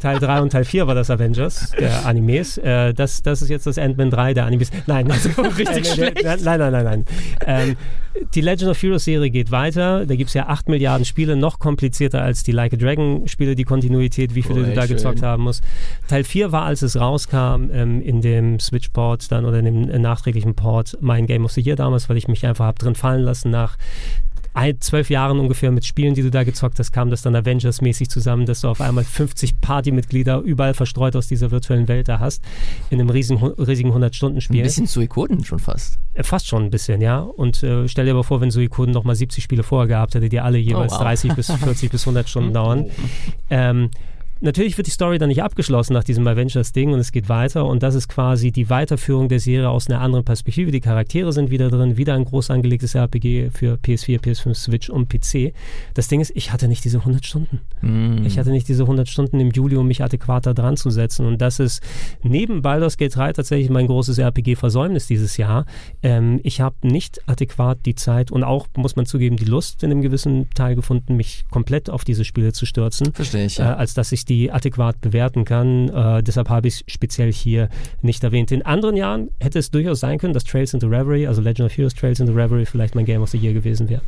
Teil 0.00 0.15
3 0.18 0.40
und 0.40 0.50
Teil 0.50 0.64
4 0.64 0.86
war 0.86 0.94
das 0.94 1.10
Avengers 1.10 1.70
der 1.78 2.06
Animes. 2.06 2.58
Äh, 2.58 2.94
das, 2.94 3.22
das 3.22 3.42
ist 3.42 3.48
jetzt 3.48 3.66
das 3.66 3.78
Ant-Man 3.78 4.10
3 4.10 4.34
der 4.34 4.46
Animes. 4.46 4.70
Nein, 4.86 5.10
also, 5.10 5.28
richtig 5.58 5.86
schlecht. 5.86 6.22
Nein, 6.24 6.38
nein, 6.42 6.58
nein, 6.58 6.72
nein. 6.72 6.84
nein. 6.84 7.04
Ähm, 7.46 7.76
die 8.34 8.40
Legend 8.40 8.70
of 8.70 8.82
Heroes 8.82 9.04
Serie 9.04 9.30
geht 9.30 9.50
weiter. 9.50 10.06
Da 10.06 10.16
gibt 10.16 10.28
es 10.28 10.34
ja 10.34 10.46
8 10.46 10.68
Milliarden 10.68 11.04
Spiele, 11.04 11.36
noch 11.36 11.58
komplizierter 11.58 12.22
als 12.22 12.42
die 12.42 12.52
Like 12.52 12.72
a 12.72 12.76
Dragon 12.76 13.28
Spiele, 13.28 13.54
die 13.54 13.64
Kontinuität, 13.64 14.34
wie 14.34 14.42
viele 14.42 14.60
Oh, 14.60 14.64
du 14.64 14.74
da 14.74 14.82
ey, 14.82 14.88
gezockt 14.88 15.18
schön. 15.18 15.28
haben 15.28 15.42
musst. 15.42 15.62
Teil 16.08 16.24
4 16.24 16.52
war, 16.52 16.62
als 16.64 16.82
es 16.82 16.98
rauskam, 16.98 17.70
ähm, 17.72 18.00
in 18.00 18.20
dem 18.22 18.58
Switch-Port 18.58 19.30
dann 19.30 19.44
oder 19.44 19.58
in 19.58 19.88
dem 19.88 20.02
nachträglichen 20.02 20.54
Port 20.54 20.96
mein 21.00 21.26
Game 21.26 21.44
of 21.44 21.52
the 21.52 21.60
Year 21.60 21.76
damals, 21.76 22.08
weil 22.08 22.16
ich 22.16 22.28
mich 22.28 22.46
einfach 22.46 22.66
hab 22.66 22.78
drin 22.78 22.94
fallen 22.94 23.22
lassen 23.22 23.50
nach 23.50 23.76
ein, 24.56 24.80
zwölf 24.80 25.10
Jahren 25.10 25.38
ungefähr 25.38 25.70
mit 25.70 25.84
Spielen, 25.84 26.14
die 26.14 26.22
du 26.22 26.30
da 26.30 26.42
gezockt 26.42 26.78
hast, 26.78 26.90
kam 26.90 27.10
das 27.10 27.20
dann 27.20 27.36
Avengers-mäßig 27.36 28.08
zusammen, 28.08 28.46
dass 28.46 28.62
du 28.62 28.68
auf 28.68 28.80
einmal 28.80 29.04
50 29.04 29.60
Partymitglieder 29.60 30.40
überall 30.40 30.72
verstreut 30.72 31.14
aus 31.14 31.26
dieser 31.28 31.50
virtuellen 31.50 31.88
Welt 31.88 32.08
da 32.08 32.20
hast, 32.20 32.42
in 32.88 32.98
einem 32.98 33.10
riesigen, 33.10 33.44
riesigen 33.44 33.92
Ein 33.92 34.02
100-Stunden-Spiel. 34.02 34.62
bisschen 34.62 34.86
Suikoden 34.86 35.44
schon 35.44 35.58
fast. 35.58 35.98
Äh, 36.14 36.22
Fast 36.22 36.48
schon 36.48 36.64
ein 36.64 36.70
bisschen, 36.70 37.02
ja. 37.02 37.18
Und 37.18 37.62
äh, 37.62 37.86
stell 37.86 38.06
dir 38.06 38.12
aber 38.12 38.24
vor, 38.24 38.40
wenn 38.40 38.50
Suikoden 38.50 38.94
nochmal 38.94 39.14
70 39.14 39.44
Spiele 39.44 39.62
vorher 39.62 39.88
gehabt 39.88 40.14
hätte, 40.14 40.28
die 40.30 40.40
alle 40.40 40.56
jeweils 40.58 40.92
Oh, 40.92 40.96
wow. 40.96 41.02
30 41.02 41.34
bis 41.34 41.50
40 41.50 41.90
bis 41.90 42.02
100 42.02 42.28
Stunden 42.28 42.52
dauern. 42.54 42.86
Ähm, 43.50 43.90
Natürlich 44.40 44.76
wird 44.76 44.86
die 44.86 44.90
Story 44.90 45.18
dann 45.18 45.28
nicht 45.28 45.42
abgeschlossen 45.42 45.94
nach 45.94 46.04
diesem 46.04 46.26
Avengers-Ding 46.26 46.92
und 46.92 46.98
es 46.98 47.10
geht 47.10 47.28
weiter 47.30 47.64
und 47.64 47.82
das 47.82 47.94
ist 47.94 48.08
quasi 48.08 48.52
die 48.52 48.68
Weiterführung 48.68 49.28
der 49.28 49.40
Serie 49.40 49.70
aus 49.70 49.88
einer 49.88 50.02
anderen 50.02 50.24
Perspektive. 50.26 50.70
Die 50.70 50.80
Charaktere 50.80 51.32
sind 51.32 51.50
wieder 51.50 51.70
drin, 51.70 51.96
wieder 51.96 52.14
ein 52.14 52.24
groß 52.26 52.50
angelegtes 52.50 52.94
RPG 52.94 53.50
für 53.50 53.76
PS4, 53.76 54.20
PS5, 54.20 54.54
Switch 54.54 54.90
und 54.90 55.08
PC. 55.08 55.54
Das 55.94 56.08
Ding 56.08 56.20
ist, 56.20 56.32
ich 56.34 56.52
hatte 56.52 56.68
nicht 56.68 56.84
diese 56.84 56.98
100 56.98 57.24
Stunden. 57.24 57.60
Mm. 57.80 58.26
Ich 58.26 58.38
hatte 58.38 58.50
nicht 58.50 58.68
diese 58.68 58.82
100 58.82 59.08
Stunden 59.08 59.40
im 59.40 59.52
Juli, 59.52 59.76
um 59.76 59.88
mich 59.88 60.04
adäquat 60.04 60.44
da 60.44 60.52
dran 60.52 60.76
zu 60.76 60.90
setzen. 60.90 61.24
Und 61.24 61.40
das 61.40 61.58
ist 61.58 61.82
neben 62.22 62.60
Baldur's 62.60 62.98
Gate 62.98 63.16
3 63.16 63.32
tatsächlich 63.32 63.70
mein 63.70 63.86
großes 63.86 64.18
RPG-Versäumnis 64.18 65.06
dieses 65.06 65.38
Jahr. 65.38 65.64
Ähm, 66.02 66.40
ich 66.42 66.60
habe 66.60 66.76
nicht 66.82 67.26
adäquat 67.26 67.78
die 67.86 67.94
Zeit 67.94 68.30
und 68.30 68.44
auch, 68.44 68.66
muss 68.76 68.96
man 68.96 69.06
zugeben, 69.06 69.36
die 69.36 69.46
Lust 69.46 69.82
in 69.82 69.90
einem 69.90 70.02
gewissen 70.02 70.50
Teil 70.50 70.74
gefunden, 70.74 71.16
mich 71.16 71.46
komplett 71.50 71.88
auf 71.88 72.04
diese 72.04 72.26
Spiele 72.26 72.52
zu 72.52 72.66
stürzen. 72.66 73.14
Verstehe 73.14 73.46
ich, 73.46 73.58
Äh, 73.58 73.62
ja. 73.62 73.76
als 73.76 73.94
dass 73.94 74.12
ich 74.12 74.25
die 74.28 74.50
adäquat 74.50 75.00
bewerten 75.00 75.44
kann. 75.44 75.88
Äh, 75.88 76.22
deshalb 76.22 76.48
habe 76.48 76.68
ich 76.68 76.74
es 76.74 76.84
speziell 76.86 77.32
hier 77.32 77.68
nicht 78.02 78.22
erwähnt. 78.24 78.52
In 78.52 78.62
anderen 78.62 78.96
Jahren 78.96 79.30
hätte 79.40 79.58
es 79.58 79.70
durchaus 79.70 80.00
sein 80.00 80.18
können, 80.18 80.34
dass 80.34 80.44
Trails 80.44 80.74
into 80.74 80.88
Reverie, 80.88 81.26
also 81.26 81.40
Legend 81.40 81.70
of 81.70 81.76
Heroes 81.76 81.94
Trails 81.94 82.20
into 82.20 82.32
Reverie, 82.32 82.66
vielleicht 82.66 82.94
mein 82.94 83.04
Game 83.04 83.22
of 83.22 83.30
the 83.30 83.38
Year 83.38 83.52
gewesen 83.52 83.88
wäre. 83.88 84.02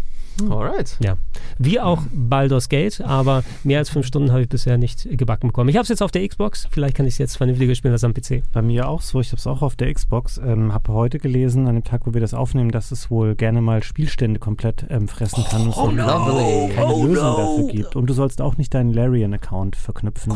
Alright. 0.50 0.96
Ja. 1.00 1.16
Wie 1.58 1.80
auch 1.80 2.02
Baldur's 2.12 2.68
Gate, 2.68 3.00
aber 3.00 3.42
mehr 3.64 3.78
als 3.78 3.90
fünf 3.90 4.06
Stunden 4.06 4.30
habe 4.30 4.42
ich 4.42 4.48
bisher 4.48 4.78
nicht 4.78 5.08
gebacken 5.18 5.48
bekommen. 5.48 5.68
Ich 5.68 5.76
habe 5.76 5.82
es 5.82 5.88
jetzt 5.88 6.02
auf 6.02 6.10
der 6.10 6.26
Xbox, 6.28 6.68
vielleicht 6.70 6.96
kann 6.96 7.06
ich 7.06 7.14
es 7.14 7.18
jetzt 7.18 7.36
vernünftiger 7.36 7.74
spielen 7.74 7.92
als 7.92 8.04
am 8.04 8.14
PC. 8.14 8.42
Bei 8.52 8.62
mir 8.62 8.88
auch 8.88 9.00
so, 9.02 9.20
ich 9.20 9.28
habe 9.28 9.36
es 9.38 9.46
auch 9.46 9.62
auf 9.62 9.76
der 9.76 9.92
Xbox. 9.92 10.38
Ähm, 10.38 10.72
habe 10.72 10.92
heute 10.92 11.18
gelesen, 11.18 11.66
an 11.66 11.74
dem 11.74 11.84
Tag, 11.84 12.02
wo 12.06 12.14
wir 12.14 12.20
das 12.20 12.34
aufnehmen, 12.34 12.70
dass 12.70 12.90
es 12.92 13.10
wohl 13.10 13.34
gerne 13.34 13.60
mal 13.60 13.82
Spielstände 13.82 14.38
komplett 14.38 14.84
ähm, 14.90 15.08
fressen 15.08 15.44
kann 15.50 15.62
und 15.62 15.68
es 15.70 15.76
Oh, 15.76 15.86
so 15.86 15.90
lovely. 15.96 16.74
keine 16.74 16.92
Oh, 16.94 17.06
Lösung 17.06 17.24
no. 17.24 17.36
dafür 17.36 17.72
gibt. 17.72 17.96
Und 17.96 18.06
du 18.06 18.14
sollst 18.14 18.40
auch 18.40 18.56
nicht 18.56 18.72
deinen 18.74 18.92
Larian-Account 18.92 19.76
verknüpfen. 19.76 20.34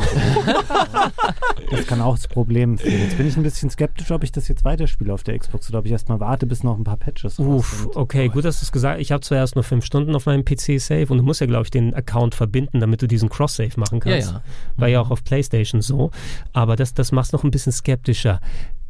das 1.71 1.87
kann 1.87 2.01
auch 2.01 2.15
das 2.15 2.27
Problem 2.27 2.77
führen. 2.77 2.99
Jetzt 3.01 3.17
bin 3.17 3.27
ich 3.27 3.37
ein 3.37 3.43
bisschen 3.43 3.69
skeptisch, 3.69 4.11
ob 4.11 4.23
ich 4.23 4.31
das 4.31 4.47
jetzt 4.47 4.63
weiterspiele 4.65 5.13
auf 5.13 5.23
der 5.23 5.37
Xbox 5.37 5.69
oder 5.69 5.79
ob 5.79 5.85
ich 5.85 5.91
erstmal 5.91 6.19
warte, 6.19 6.45
bis 6.45 6.63
noch 6.63 6.77
ein 6.77 6.83
paar 6.83 6.97
Patches 6.97 7.39
Uff, 7.39 7.81
sind. 7.83 7.95
okay, 7.95 8.27
gut, 8.29 8.45
dass 8.45 8.59
du 8.59 8.63
es 8.65 8.71
gesagt 8.71 8.95
hast. 8.95 9.01
Ich 9.01 9.11
habe 9.11 9.21
zuerst 9.21 9.55
nur 9.55 9.63
fünf 9.63 9.85
Stunden 9.85 9.92
auf 9.93 10.25
meinem 10.25 10.43
PC 10.45 10.79
Save 10.79 11.07
und 11.09 11.17
du 11.17 11.23
musst 11.23 11.41
ja, 11.41 11.47
glaube 11.47 11.63
ich, 11.65 11.71
den 11.71 11.93
Account 11.93 12.35
verbinden, 12.35 12.79
damit 12.79 13.01
du 13.01 13.07
diesen 13.07 13.29
Cross-Save 13.29 13.71
machen 13.77 13.99
Ja, 14.05 14.11
kannst. 14.13 14.31
ja. 14.31 14.41
War 14.77 14.87
ja 14.87 15.01
auch 15.01 15.11
auf 15.11 15.23
PlayStation 15.23 15.81
so. 15.81 16.11
Aber 16.53 16.75
das, 16.75 16.93
das 16.93 17.11
macht 17.11 17.27
es 17.27 17.31
noch 17.33 17.43
ein 17.43 17.51
bisschen 17.51 17.71
skeptischer. 17.71 18.39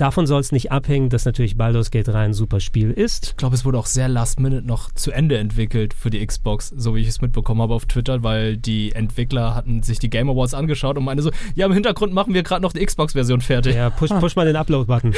Davon 0.04 0.28
soll 0.28 0.42
es 0.42 0.52
nicht 0.52 0.70
abhängen, 0.70 1.08
dass 1.08 1.24
natürlich 1.24 1.56
Baldur's 1.56 1.90
Gate 1.90 2.10
3 2.10 2.26
ein 2.26 2.34
super 2.34 2.60
Spiel 2.60 2.92
ist. 2.92 3.28
Ich 3.28 3.38
glaube, 3.38 3.56
es 3.56 3.64
wurde 3.64 3.78
auch 3.80 3.86
sehr 3.86 4.10
last 4.10 4.38
minute 4.38 4.62
noch 4.68 4.92
zu 4.92 5.12
Ende 5.14 5.38
entwickelt 5.38 5.94
für 5.94 6.10
die 6.10 6.28
Xbox, 6.28 6.74
so 6.76 6.94
wie 6.94 7.00
ich 7.00 7.08
es 7.08 7.22
mitbekommen 7.22 7.62
habe 7.62 7.74
auf 7.74 7.86
Twitter, 7.86 8.22
weil 8.22 8.58
die 8.58 8.92
Entwickler 8.92 9.56
hatten 9.56 9.82
sich 9.82 10.00
die 10.00 10.10
Game 10.10 10.30
Awards 10.30 10.54
angeschaut 10.54 10.98
und 10.98 11.06
meinen 11.06 11.22
so, 11.22 11.32
ja, 11.56 11.68
im 11.68 11.72
Hintergrund 11.72 12.14
machen 12.14 12.34
wir 12.34 12.44
gerade 12.44 12.62
noch 12.64 12.74
die 12.74 12.86
Xbox-Version 12.86 13.40
fertig. 13.40 13.76
Ja, 13.78 13.92
push, 13.92 14.10
push 14.10 14.36
mal 14.36 14.46
den 14.46 14.58
Upload-Button. 14.58 15.14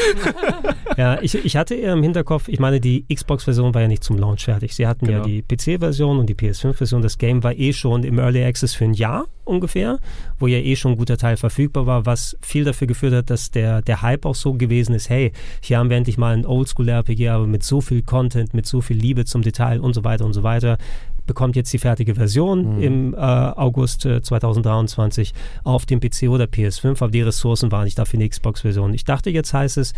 ja, 0.97 1.19
ich, 1.19 1.33
ich 1.33 1.57
hatte 1.57 1.73
eher 1.73 1.93
im 1.93 2.03
Hinterkopf, 2.03 2.47
ich 2.47 2.59
meine, 2.59 2.79
die 2.79 3.07
Xbox-Version 3.11 3.73
war 3.73 3.81
ja 3.81 3.87
nicht 3.87 4.03
zum 4.03 4.19
Launch 4.19 4.45
fertig. 4.45 4.75
Sie 4.75 4.85
hatten 4.85 5.07
ja 5.07 5.23
Genau. 5.23 5.25
die 5.25 5.41
PC-Version 5.41 6.19
und 6.19 6.29
die 6.29 6.35
PS5-Version. 6.35 7.01
Das 7.01 7.17
Game 7.17 7.43
war 7.43 7.57
eh 7.57 7.73
schon 7.73 8.03
im 8.03 8.19
Early 8.19 8.43
Access 8.43 8.75
für 8.75 8.83
ein 8.83 8.93
Jahr 8.93 9.25
ungefähr, 9.45 9.99
wo 10.39 10.47
ja 10.47 10.57
eh 10.57 10.75
schon 10.75 10.91
ein 10.93 10.97
guter 10.97 11.17
Teil 11.17 11.37
verfügbar 11.37 11.85
war, 11.85 12.05
was 12.05 12.37
viel 12.41 12.63
dafür 12.63 12.87
geführt 12.87 13.13
hat, 13.13 13.29
dass 13.29 13.51
der, 13.51 13.81
der 13.81 14.01
Hype 14.01 14.25
auch 14.25 14.35
so 14.35 14.53
gewesen 14.53 14.74
ist, 14.79 15.09
hey, 15.09 15.31
hier 15.61 15.77
haben 15.77 15.89
wir 15.89 15.97
endlich 15.97 16.17
mal 16.17 16.33
ein 16.33 16.45
Oldschool-RPG, 16.45 17.29
aber 17.29 17.47
mit 17.47 17.63
so 17.63 17.81
viel 17.81 18.01
Content, 18.01 18.53
mit 18.53 18.65
so 18.65 18.81
viel 18.81 18.97
Liebe 18.97 19.25
zum 19.25 19.41
Detail 19.41 19.79
und 19.79 19.93
so 19.93 20.03
weiter 20.03 20.25
und 20.25 20.33
so 20.33 20.43
weiter 20.43 20.77
bekommt 21.25 21.55
jetzt 21.55 21.73
die 21.73 21.79
fertige 21.79 22.15
Version 22.15 22.81
im 22.81 23.13
äh, 23.13 23.17
August 23.17 24.05
äh, 24.05 24.21
2023 24.21 25.33
auf 25.63 25.85
dem 25.85 25.99
PC 25.99 26.29
oder 26.29 26.45
PS5, 26.45 27.01
aber 27.01 27.11
die 27.11 27.21
Ressourcen 27.21 27.71
waren 27.71 27.85
nicht 27.85 27.97
da 27.97 28.05
für 28.05 28.17
eine 28.17 28.29
Xbox-Version. 28.29 28.93
Ich 28.93 29.05
dachte, 29.05 29.29
jetzt 29.29 29.53
heißt 29.53 29.77
es, 29.77 29.93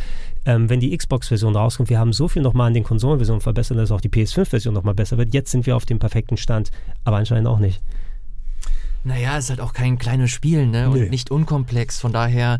ähm, 0.45 0.69
wenn 0.69 0.79
die 0.79 0.95
Xbox-Version 0.95 1.55
rauskommt, 1.55 1.89
wir 1.89 1.99
haben 1.99 2.13
so 2.13 2.27
viel 2.27 2.41
nochmal 2.41 2.67
an 2.67 2.73
den 2.73 2.83
Konsolenversionen 2.83 3.41
verbessert, 3.41 3.77
dass 3.77 3.91
auch 3.91 4.01
die 4.01 4.09
PS5-Version 4.09 4.73
nochmal 4.73 4.95
besser 4.95 5.17
wird. 5.17 5.33
Jetzt 5.33 5.51
sind 5.51 5.65
wir 5.65 5.75
auf 5.75 5.85
dem 5.85 5.99
perfekten 5.99 6.37
Stand, 6.37 6.71
aber 7.03 7.17
anscheinend 7.17 7.47
auch 7.47 7.59
nicht. 7.59 7.81
Naja, 9.07 9.37
ist 9.37 9.49
halt 9.49 9.61
auch 9.61 9.71
kein 9.73 9.97
kleines 9.97 10.31
Spiel, 10.31 10.67
ne? 10.67 10.89
Und 10.89 10.99
Nee. 10.99 11.09
nicht 11.09 11.31
unkomplex. 11.31 11.99
Von 11.99 12.11
daher 12.11 12.59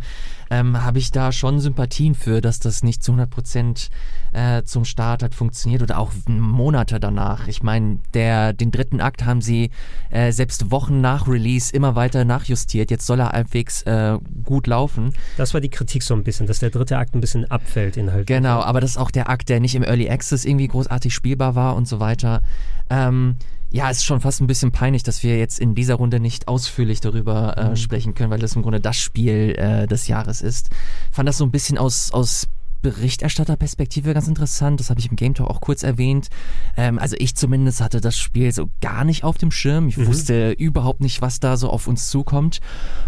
ähm, 0.50 0.82
habe 0.82 0.98
ich 0.98 1.12
da 1.12 1.34
schon 1.34 1.60
Sympathien 1.60 2.16
für, 2.16 2.40
dass 2.40 2.60
das 2.60 2.84
nicht 2.84 3.04
zu 3.04 3.12
100% 3.12 3.90
äh, 4.32 4.64
zum 4.64 4.86
Start 4.86 5.24
hat 5.24 5.36
funktioniert 5.36 5.82
oder 5.82 5.98
auch 5.98 6.12
Monate 6.28 7.02
danach. 7.02 7.50
Ich 7.50 7.64
meine, 7.64 8.00
der 8.14 8.54
den 8.54 8.72
dritten 8.72 9.02
Akt 9.02 9.26
haben 9.26 9.42
sie 9.42 9.72
äh, 10.10 10.32
selbst 10.32 10.72
Wochen 10.72 11.02
nach 11.02 11.28
Release 11.28 11.74
immer 11.76 11.96
weiter 11.96 12.24
nachjustiert. 12.24 12.92
Jetzt 12.92 13.06
soll 13.06 13.20
er 13.20 13.30
halbwegs 13.30 13.82
äh, 13.84 14.18
gut 14.46 14.68
laufen. 14.68 15.14
Das 15.36 15.54
war 15.54 15.60
die 15.60 15.70
Kritik 15.70 16.02
so 16.02 16.14
ein 16.14 16.24
bisschen, 16.24 16.48
dass 16.48 16.60
der 16.60 16.70
dritte 16.70 16.98
Akt 16.98 17.14
ein 17.14 17.20
bisschen 17.20 17.50
abfällt 17.52 17.98
inhaltlich. 17.98 18.28
Genau, 18.28 18.62
aber 18.62 18.80
das 18.80 18.92
ist 18.92 18.98
auch 18.98 19.12
der 19.12 19.30
Akt, 19.30 19.50
der 19.50 19.60
nicht 19.60 19.76
im 19.76 19.84
Early 19.84 20.10
Access 20.10 20.46
irgendwie 20.46 20.68
großartig 20.70 21.14
spielbar 21.14 21.56
war 21.56 21.76
und 21.76 21.90
so 21.90 22.00
weiter. 22.00 22.42
Ähm, 22.90 23.36
ja, 23.70 23.90
es 23.90 23.98
ist 23.98 24.06
schon 24.06 24.22
fast 24.22 24.40
ein 24.42 24.48
bisschen 24.48 24.72
peinlich, 24.72 25.04
dass 25.04 25.24
wir 25.24 25.38
jetzt 25.38 25.60
in 25.60 25.76
dieser 25.76 25.96
Runde 25.96 26.20
nicht 26.20 26.48
ausführlich 26.48 27.02
darüber 27.02 27.58
äh, 27.58 27.76
sprechen 27.76 28.14
können, 28.14 28.32
weil 28.32 28.40
das 28.40 28.56
im 28.56 28.62
Grunde 28.62 28.80
das 28.80 28.98
Spiel 28.98 29.56
äh, 29.58 29.88
des 29.88 30.08
Jahres 30.08 30.42
ist. 30.42 30.70
Fand 31.12 31.28
das 31.28 31.38
so 31.38 31.46
ein 31.46 31.52
bisschen 31.52 31.78
aus, 31.78 32.12
aus 32.14 32.48
Berichterstatterperspektive 32.82 34.14
ganz 34.14 34.28
interessant. 34.28 34.80
Das 34.80 34.90
habe 34.90 35.00
ich 35.00 35.10
im 35.10 35.16
Game 35.16 35.34
Talk 35.34 35.50
auch 35.50 35.62
kurz 35.62 35.84
erwähnt. 35.84 36.30
Ähm, 36.76 37.00
also 37.00 37.16
ich 37.20 37.36
zumindest 37.36 37.82
hatte 37.82 38.02
das 38.02 38.18
Spiel 38.18 38.52
so 38.52 38.70
gar 38.82 39.04
nicht 39.04 39.24
auf 39.24 39.38
dem 39.38 39.52
Schirm. 39.52 39.88
Ich 39.88 39.98
mhm. 39.98 40.08
wusste 40.08 40.52
überhaupt 40.52 41.02
nicht, 41.02 41.22
was 41.22 41.40
da 41.40 41.58
so 41.58 41.70
auf 41.70 41.88
uns 41.88 42.10
zukommt. 42.10 42.60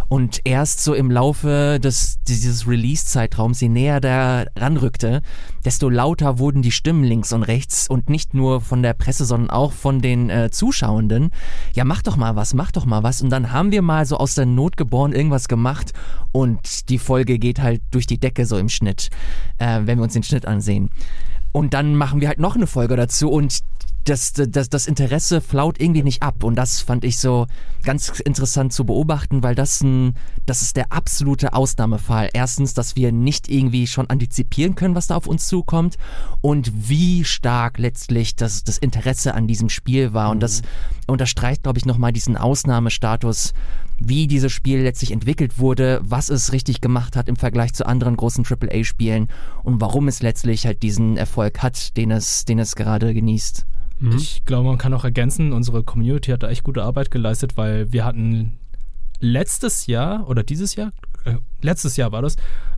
Und 0.08 0.42
erst 0.44 0.84
so 0.84 0.94
im 0.94 1.12
Laufe 1.12 1.80
des, 1.80 2.18
dieses 2.28 2.68
Release-Zeitraums, 2.68 3.62
je 3.62 3.70
näher 3.70 4.02
der 4.02 4.48
ranrückte, 4.56 5.22
desto 5.66 5.88
lauter 5.88 6.40
wurden 6.40 6.62
die 6.64 6.72
Stimmen 6.72 7.04
links 7.04 7.32
und 7.32 7.44
rechts 7.44 7.88
und 7.88 8.10
nicht 8.10 8.34
nur 8.34 8.62
von 8.62 8.82
der 8.82 8.94
Presse, 8.94 9.26
sondern 9.26 9.52
auch 9.52 9.72
von 9.72 10.02
den 10.02 10.30
äh, 10.30 10.50
Zuschauenden. 10.50 11.30
Ja, 11.76 11.84
mach 11.84 12.02
doch 12.02 12.18
mal 12.18 12.36
was, 12.36 12.56
mach 12.56 12.72
doch 12.72 12.86
mal 12.86 13.04
was. 13.04 13.22
Und 13.22 13.30
dann 13.30 13.52
haben 13.52 13.72
wir 13.72 13.84
mal 13.84 14.06
so 14.06 14.18
aus 14.18 14.34
der 14.34 14.48
Not 14.48 14.78
geboren 14.78 15.14
irgendwas 15.14 15.48
gemacht 15.48 15.94
und 16.32 16.90
die 16.90 17.00
Folge 17.00 17.40
geht 17.40 17.60
halt 17.60 17.82
durch 17.92 18.08
die 18.08 18.20
Decke 18.20 18.46
so 18.46 18.58
im 18.58 18.70
Schnitt, 18.70 19.10
äh, 19.60 19.82
wenn 19.86 20.00
wir 20.00 20.04
uns 20.04 20.13
den 20.13 20.24
Schnitt 20.24 20.45
ansehen. 20.45 20.89
Und 21.52 21.74
dann 21.74 21.95
machen 21.95 22.22
wir 22.22 22.28
halt 22.28 22.39
noch 22.39 22.56
eine 22.56 22.67
Folge 22.67 22.95
dazu 22.95 23.30
und 23.30 23.60
das, 24.06 24.34
das, 24.34 24.69
das 24.69 24.88
Interesse 24.88 25.41
flaut 25.41 25.80
irgendwie 25.80 26.04
nicht 26.04 26.24
ab. 26.24 26.43
Und 26.43 26.56
das 26.56 26.82
fand 26.82 27.04
ich 27.04 27.19
so 27.19 27.48
ganz 27.84 28.19
interessant 28.19 28.74
zu 28.74 28.86
beobachten, 28.86 29.43
weil 29.43 29.56
das, 29.56 29.82
ein, 29.82 30.15
das 30.45 30.62
ist 30.62 30.78
der 30.78 30.91
absolute 30.91 31.54
Ausnahmefall. 31.54 32.30
Erstens, 32.34 32.74
dass 32.74 32.95
wir 32.95 33.12
nicht 33.12 33.50
irgendwie 33.50 33.88
schon 33.88 34.10
antizipieren 34.10 34.76
können, 34.76 34.95
was 34.95 35.08
da 35.08 35.15
auf 35.15 35.28
uns 35.28 35.48
zukommt 35.48 35.98
und 36.41 36.89
wie 36.89 37.24
stark 37.24 37.78
letztlich 37.78 38.36
das, 38.36 38.63
das 38.63 38.78
Interesse 38.78 39.36
an 39.36 39.48
diesem 39.48 39.69
Spiel 39.69 40.13
war. 40.13 40.32
Und 40.32 40.39
das 40.39 40.62
mhm. 40.62 40.67
unterstreicht, 41.08 41.63
glaube 41.63 41.78
ich, 41.78 41.86
nochmal 41.86 42.13
diesen 42.13 42.38
Ausnahmestatus, 42.38 43.54
wie 44.02 44.28
dieses 44.28 44.52
Spiel 44.52 44.80
letztlich 44.80 45.12
entwickelt 45.12 45.60
wurde, 45.60 46.02
was 46.04 46.30
es 46.30 46.52
richtig 46.52 46.82
gemacht 46.82 47.16
hat 47.16 47.28
im 47.28 47.36
Vergleich 47.36 47.74
zu 47.74 47.86
anderen 47.86 48.16
großen 48.18 48.46
AAA-Spielen 48.46 49.28
und 49.64 49.82
warum 49.82 50.08
es 50.08 50.22
letztlich 50.22 50.66
halt 50.66 50.84
diesen 50.84 51.18
Erfolg 51.18 51.62
hat, 51.62 51.98
den 51.98 52.12
es, 52.12 52.46
den 52.46 52.60
es 52.60 52.76
gerade 52.76 53.14
genießt. 53.14 53.66
Mhm. 54.00 54.18
Ich 54.18 54.46
glaube, 54.46 54.68
man 54.68 54.78
kann 54.78 54.94
auch 54.94 55.04
ergänzen, 55.04 55.54
unsere 55.54 55.84
Community 55.84 56.32
hat 56.32 56.44
da 56.44 56.50
echt 56.50 56.64
gute 56.64 56.84
Arbeit 56.84 57.12
geleistet, 57.12 57.58
weil 57.58 57.92
wir 57.92 58.06
hatten 58.06 58.60
letztes 59.20 59.88
Jahr 59.88 60.28
oder 60.30 60.44
dieses 60.44 60.76
Jahr, 60.76 60.92
äh, 61.26 61.36
letztes 61.62 61.98
Jahr 61.98 62.12
war 62.12 62.22
das, 62.22 62.38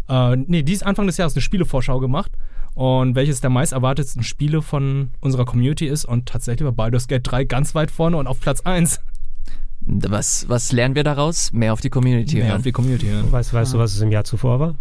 äh, 0.09 0.35
nee, 0.35 0.63
dies 0.63 0.83
Anfang 0.83 1.07
des 1.07 1.17
Jahres 1.17 1.35
eine 1.35 1.41
Spielevorschau 1.41 1.99
gemacht 1.99 2.31
und 2.73 3.15
welches 3.15 3.41
der 3.41 3.49
meist 3.49 3.73
erwartetsten 3.73 4.23
Spiele 4.23 4.61
von 4.61 5.11
unserer 5.19 5.45
Community 5.45 5.87
ist 5.87 6.05
und 6.05 6.27
tatsächlich 6.27 6.65
war 6.65 6.71
Baldur's 6.71 7.07
Gate 7.07 7.29
3 7.29 7.43
ganz 7.43 7.75
weit 7.75 7.91
vorne 7.91 8.17
und 8.17 8.27
auf 8.27 8.39
Platz 8.39 8.61
1. 8.61 8.99
Was, 9.85 10.47
was 10.47 10.71
lernen 10.71 10.95
wir 10.95 11.03
daraus? 11.03 11.51
Mehr 11.51 11.73
auf 11.73 11.81
die 11.81 11.89
Community 11.89 12.37
Mehr 12.37 12.47
hören. 12.47 12.57
auf 12.57 12.63
die 12.63 12.71
Community 12.71 13.07
hören. 13.07 13.31
Weißt, 13.31 13.53
weißt 13.53 13.71
ah. 13.71 13.77
du, 13.77 13.83
was 13.83 13.93
es 13.93 14.01
im 14.01 14.11
Jahr 14.11 14.23
zuvor 14.23 14.59
war? 14.59 14.75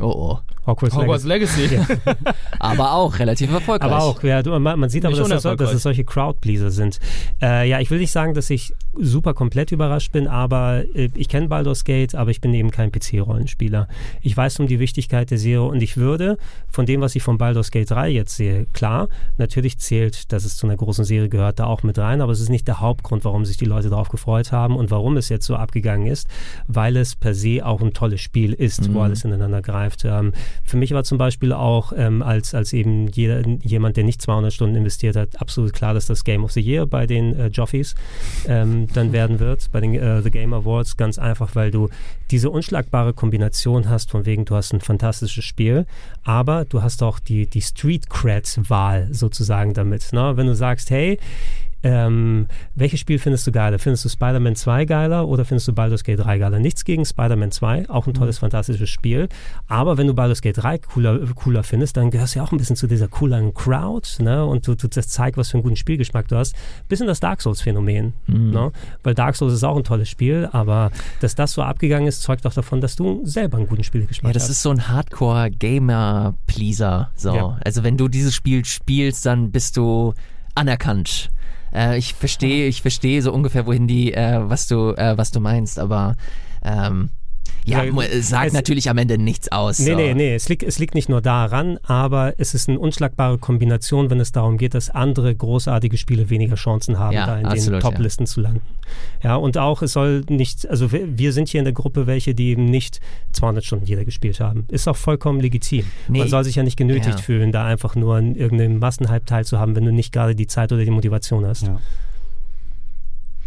Oh 0.00 0.04
oh. 0.06 0.38
Hogwarts, 0.66 0.94
Hogwarts 0.94 1.24
Legacy. 1.24 1.62
Legacy. 1.66 1.94
aber 2.60 2.92
auch 2.92 3.18
relativ 3.18 3.52
erfolgreich. 3.52 3.90
Aber 3.90 4.02
auch, 4.02 4.22
ja, 4.22 4.42
man, 4.60 4.78
man 4.78 4.88
sieht 4.88 5.04
aber, 5.04 5.16
dass, 5.16 5.42
das, 5.42 5.56
dass 5.56 5.72
es 5.72 5.82
solche 5.82 6.04
Crowdpleaser 6.04 6.70
sind. 6.70 7.00
Äh, 7.40 7.68
ja, 7.68 7.80
ich 7.80 7.90
will 7.90 7.98
nicht 7.98 8.12
sagen, 8.12 8.32
dass 8.34 8.48
ich 8.48 8.72
super 8.94 9.34
komplett 9.34 9.72
überrascht 9.72 10.12
bin, 10.12 10.28
aber 10.28 10.84
äh, 10.94 11.08
ich 11.16 11.28
kenne 11.28 11.48
Baldur's 11.48 11.82
Gate, 11.82 12.14
aber 12.14 12.30
ich 12.30 12.40
bin 12.40 12.54
eben 12.54 12.70
kein 12.70 12.92
PC-Rollenspieler. 12.92 13.88
Ich 14.20 14.36
weiß 14.36 14.60
um 14.60 14.68
die 14.68 14.78
Wichtigkeit 14.78 15.32
der 15.32 15.38
Serie 15.38 15.62
und 15.62 15.82
ich 15.82 15.96
würde 15.96 16.38
von 16.70 16.86
dem, 16.86 17.00
was 17.00 17.16
ich 17.16 17.24
von 17.24 17.38
Baldur's 17.38 17.72
Gate 17.72 17.90
3 17.90 18.10
jetzt 18.10 18.36
sehe, 18.36 18.66
klar, 18.72 19.08
natürlich 19.38 19.78
zählt, 19.78 20.32
dass 20.32 20.44
es 20.44 20.56
zu 20.56 20.66
einer 20.66 20.76
großen 20.76 21.04
Serie 21.04 21.28
gehört, 21.28 21.58
da 21.58 21.66
auch 21.66 21.82
mit 21.82 21.98
rein, 21.98 22.20
aber 22.20 22.32
es 22.32 22.40
ist 22.40 22.50
nicht 22.50 22.68
der 22.68 22.78
Hauptgrund, 22.78 23.24
warum 23.24 23.44
sich 23.44 23.56
die 23.56 23.64
Leute 23.64 23.90
darauf 23.90 24.10
gefreut 24.10 24.52
haben 24.52 24.76
und 24.76 24.92
warum 24.92 25.16
es 25.16 25.28
jetzt 25.28 25.46
so 25.46 25.56
abgegangen 25.56 26.06
ist, 26.06 26.28
weil 26.68 26.96
es 26.96 27.16
per 27.16 27.34
se 27.34 27.66
auch 27.66 27.80
ein 27.80 27.94
tolles 27.94 28.20
Spiel 28.20 28.52
ist, 28.52 28.88
mhm. 28.88 28.94
wo 28.94 29.00
alles 29.00 29.24
ineinander 29.24 29.60
greift. 29.60 29.81
Ähm, 30.04 30.32
für 30.64 30.76
mich 30.76 30.92
war 30.92 31.04
zum 31.04 31.18
Beispiel 31.18 31.52
auch 31.52 31.92
ähm, 31.96 32.22
als, 32.22 32.54
als 32.54 32.72
eben 32.72 33.08
jeder, 33.08 33.46
jemand, 33.62 33.96
der 33.96 34.04
nicht 34.04 34.22
200 34.22 34.52
Stunden 34.52 34.76
investiert 34.76 35.16
hat, 35.16 35.40
absolut 35.40 35.72
klar, 35.72 35.94
dass 35.94 36.06
das 36.06 36.24
Game 36.24 36.44
of 36.44 36.52
the 36.52 36.60
Year 36.60 36.86
bei 36.86 37.06
den 37.06 37.34
äh, 37.34 37.46
Joffies 37.48 37.94
ähm, 38.46 38.86
dann 38.92 39.12
werden 39.12 39.40
wird, 39.40 39.70
bei 39.72 39.80
den 39.80 39.94
äh, 39.94 40.22
The 40.22 40.30
Game 40.30 40.52
Awards. 40.52 40.96
Ganz 40.96 41.18
einfach, 41.18 41.54
weil 41.54 41.70
du 41.70 41.88
diese 42.30 42.50
unschlagbare 42.50 43.12
Kombination 43.12 43.88
hast, 43.88 44.10
von 44.10 44.26
wegen, 44.26 44.44
du 44.44 44.56
hast 44.56 44.72
ein 44.72 44.80
fantastisches 44.80 45.44
Spiel, 45.44 45.86
aber 46.24 46.64
du 46.64 46.82
hast 46.82 47.02
auch 47.02 47.18
die, 47.18 47.46
die 47.46 47.62
Street 47.62 48.08
Cred-Wahl 48.08 49.08
sozusagen 49.12 49.74
damit. 49.74 50.12
Ne? 50.12 50.36
Wenn 50.36 50.46
du 50.46 50.54
sagst, 50.54 50.90
hey, 50.90 51.18
ähm, 51.82 52.46
welches 52.74 53.00
Spiel 53.00 53.18
findest 53.18 53.46
du 53.46 53.52
geiler? 53.52 53.78
Findest 53.78 54.04
du 54.04 54.08
Spider-Man 54.08 54.54
2 54.54 54.84
geiler 54.84 55.26
oder 55.26 55.44
findest 55.44 55.66
du 55.68 55.72
Baldur's 55.72 56.04
Gate 56.04 56.20
3 56.20 56.38
geiler? 56.38 56.60
Nichts 56.60 56.84
gegen 56.84 57.04
Spider-Man 57.04 57.50
2, 57.50 57.90
auch 57.90 58.06
ein 58.06 58.14
tolles, 58.14 58.38
mhm. 58.38 58.42
fantastisches 58.42 58.88
Spiel. 58.88 59.28
Aber 59.66 59.98
wenn 59.98 60.06
du 60.06 60.14
Baldur's 60.14 60.42
Gate 60.42 60.58
3 60.58 60.78
cooler, 60.78 61.18
cooler 61.34 61.64
findest, 61.64 61.96
dann 61.96 62.10
gehörst 62.10 62.34
du 62.34 62.38
ja 62.38 62.44
auch 62.44 62.52
ein 62.52 62.58
bisschen 62.58 62.76
zu 62.76 62.86
dieser 62.86 63.08
cooleren 63.08 63.52
Crowd 63.52 64.22
ne? 64.22 64.46
und 64.46 64.68
du, 64.68 64.76
du 64.76 64.88
das 64.88 65.08
zeigt, 65.08 65.36
was 65.36 65.50
für 65.50 65.54
einen 65.54 65.64
guten 65.64 65.76
Spielgeschmack 65.76 66.28
du 66.28 66.36
hast. 66.36 66.54
Bisschen 66.88 67.08
das 67.08 67.20
Dark 67.20 67.42
Souls-Phänomen. 67.42 68.12
Mhm. 68.26 68.50
Ne? 68.50 68.72
Weil 69.02 69.14
Dark 69.14 69.36
Souls 69.36 69.54
ist 69.54 69.64
auch 69.64 69.76
ein 69.76 69.84
tolles 69.84 70.08
Spiel, 70.08 70.48
aber 70.52 70.90
dass 71.20 71.34
das 71.34 71.52
so 71.52 71.62
abgegangen 71.62 72.06
ist, 72.06 72.22
zeugt 72.22 72.46
auch 72.46 72.54
davon, 72.54 72.80
dass 72.80 72.94
du 72.96 73.20
selber 73.24 73.58
einen 73.58 73.66
guten 73.66 73.84
Spielgeschmack 73.84 74.30
hast. 74.30 74.34
Ja, 74.34 74.36
das 74.38 74.44
hast. 74.44 74.50
ist 74.50 74.62
so 74.62 74.70
ein 74.70 74.88
Hardcore-Gamer-Pleaser. 74.88 77.10
So. 77.16 77.34
Ja. 77.34 77.58
Also 77.64 77.82
wenn 77.82 77.96
du 77.96 78.06
dieses 78.08 78.34
Spiel 78.34 78.64
spielst, 78.64 79.26
dann 79.26 79.50
bist 79.50 79.76
du 79.76 80.14
anerkannt. 80.54 81.30
Äh, 81.72 81.98
ich 81.98 82.14
verstehe, 82.14 82.66
ich 82.66 82.82
verstehe 82.82 83.22
so 83.22 83.32
ungefähr, 83.32 83.66
wohin 83.66 83.86
die, 83.86 84.12
äh, 84.12 84.40
was 84.42 84.66
du, 84.66 84.90
äh, 84.90 85.16
was 85.16 85.30
du 85.30 85.40
meinst, 85.40 85.78
aber 85.78 86.16
ähm, 86.62 87.10
ja, 87.64 87.84
es 87.84 88.28
sagt 88.28 88.52
natürlich 88.54 88.90
am 88.90 88.98
Ende 88.98 89.18
nichts 89.18 89.50
aus. 89.52 89.78
Nee, 89.78 89.90
so. 89.90 89.96
nee, 89.96 90.14
nee, 90.14 90.34
es 90.34 90.48
liegt, 90.48 90.62
es 90.64 90.78
liegt 90.78 90.94
nicht 90.94 91.08
nur 91.08 91.20
daran, 91.20 91.78
aber 91.84 92.34
es 92.38 92.54
ist 92.54 92.68
eine 92.68 92.78
unschlagbare 92.78 93.38
Kombination, 93.38 94.10
wenn 94.10 94.18
es 94.18 94.32
darum 94.32 94.58
geht, 94.58 94.74
dass 94.74 94.90
andere 94.90 95.34
großartige 95.34 95.96
Spiele 95.96 96.28
weniger 96.28 96.56
Chancen 96.56 96.98
haben, 96.98 97.14
ja, 97.14 97.26
da 97.26 97.38
in 97.38 97.46
absolut, 97.46 97.74
den 97.74 97.80
Top-Listen 97.80 98.24
ja. 98.24 98.26
zu 98.26 98.40
landen. 98.40 98.62
Ja, 99.22 99.36
und 99.36 99.58
auch, 99.58 99.82
es 99.82 99.92
soll 99.92 100.24
nicht, 100.28 100.68
also 100.68 100.90
wir 100.92 101.32
sind 101.32 101.48
hier 101.48 101.60
in 101.60 101.64
der 101.64 101.72
Gruppe 101.72 102.06
welche, 102.06 102.34
die 102.34 102.48
eben 102.48 102.64
nicht 102.64 103.00
200 103.32 103.64
Stunden 103.64 103.86
jeder 103.86 104.04
gespielt 104.04 104.40
haben. 104.40 104.66
Ist 104.68 104.88
auch 104.88 104.96
vollkommen 104.96 105.40
legitim. 105.40 105.84
Nee, 106.08 106.18
Man 106.18 106.28
soll 106.28 106.44
sich 106.44 106.56
ja 106.56 106.64
nicht 106.64 106.76
genötigt 106.76 107.18
ja. 107.18 107.22
fühlen, 107.22 107.52
da 107.52 107.64
einfach 107.64 107.94
nur 107.94 108.16
an 108.16 108.34
irgendeinem 108.34 108.80
Massenhype 108.80 109.24
teilzuhaben, 109.24 109.76
wenn 109.76 109.84
du 109.84 109.92
nicht 109.92 110.12
gerade 110.12 110.34
die 110.34 110.48
Zeit 110.48 110.72
oder 110.72 110.84
die 110.84 110.90
Motivation 110.90 111.46
hast. 111.46 111.62
Ja. 111.62 111.80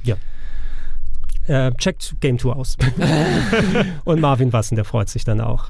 ja. 0.04 0.16
Äh, 1.48 1.72
checkt 1.74 2.16
Game 2.22 2.38
Tour 2.38 2.56
aus. 2.56 2.76
und 4.06 4.20
Marvin 4.20 4.52
Wassen, 4.52 4.76
der 4.76 4.86
freut 4.86 5.10
sich 5.10 5.24
dann 5.24 5.42
auch. 5.42 5.66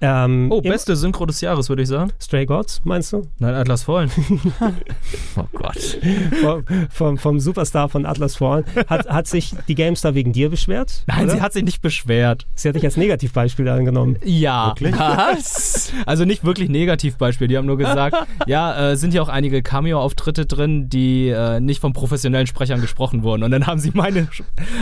Ähm, 0.00 0.48
oh, 0.50 0.60
beste 0.60 0.96
Synchro 0.96 1.26
des 1.26 1.40
Jahres, 1.40 1.68
würde 1.68 1.82
ich 1.82 1.88
sagen. 1.88 2.10
Stray 2.20 2.44
Gods, 2.44 2.80
meinst 2.84 3.12
du? 3.12 3.28
Nein, 3.38 3.54
Atlas 3.54 3.84
Fallen. 3.84 4.10
oh 5.36 5.44
Gott. 5.52 5.98
Vom, 6.40 6.64
vom, 6.90 7.18
vom, 7.18 7.40
Superstar 7.40 7.88
von 7.88 8.04
Atlas 8.04 8.36
Fallen. 8.36 8.64
Hat, 8.88 9.08
hat 9.08 9.28
sich 9.28 9.54
die 9.68 9.76
GameStar 9.76 10.14
wegen 10.14 10.32
dir 10.32 10.50
beschwert? 10.50 11.04
Nein, 11.06 11.26
oder? 11.26 11.34
sie 11.34 11.40
hat 11.40 11.52
sich 11.52 11.62
nicht 11.62 11.82
beschwert. 11.82 12.46
Sie 12.54 12.68
hat 12.68 12.74
dich 12.74 12.84
als 12.84 12.96
Negativbeispiel 12.96 13.68
angenommen. 13.68 14.16
Ja. 14.24 14.70
Wirklich? 14.70 14.98
Was? 14.98 15.92
Also 16.04 16.24
nicht 16.24 16.42
wirklich 16.44 16.68
Negativbeispiel. 16.68 17.46
Die 17.46 17.56
haben 17.56 17.66
nur 17.66 17.78
gesagt, 17.78 18.16
ja, 18.46 18.90
äh, 18.90 18.96
sind 18.96 19.14
ja 19.14 19.22
auch 19.22 19.28
einige 19.28 19.62
Cameo-Auftritte 19.62 20.46
drin, 20.46 20.88
die 20.88 21.28
äh, 21.28 21.60
nicht 21.60 21.80
von 21.80 21.92
professionellen 21.92 22.48
Sprechern 22.48 22.80
gesprochen 22.80 23.22
wurden. 23.22 23.44
Und 23.44 23.52
dann 23.52 23.68
haben 23.68 23.78
sie 23.78 23.92
meine, 23.94 24.26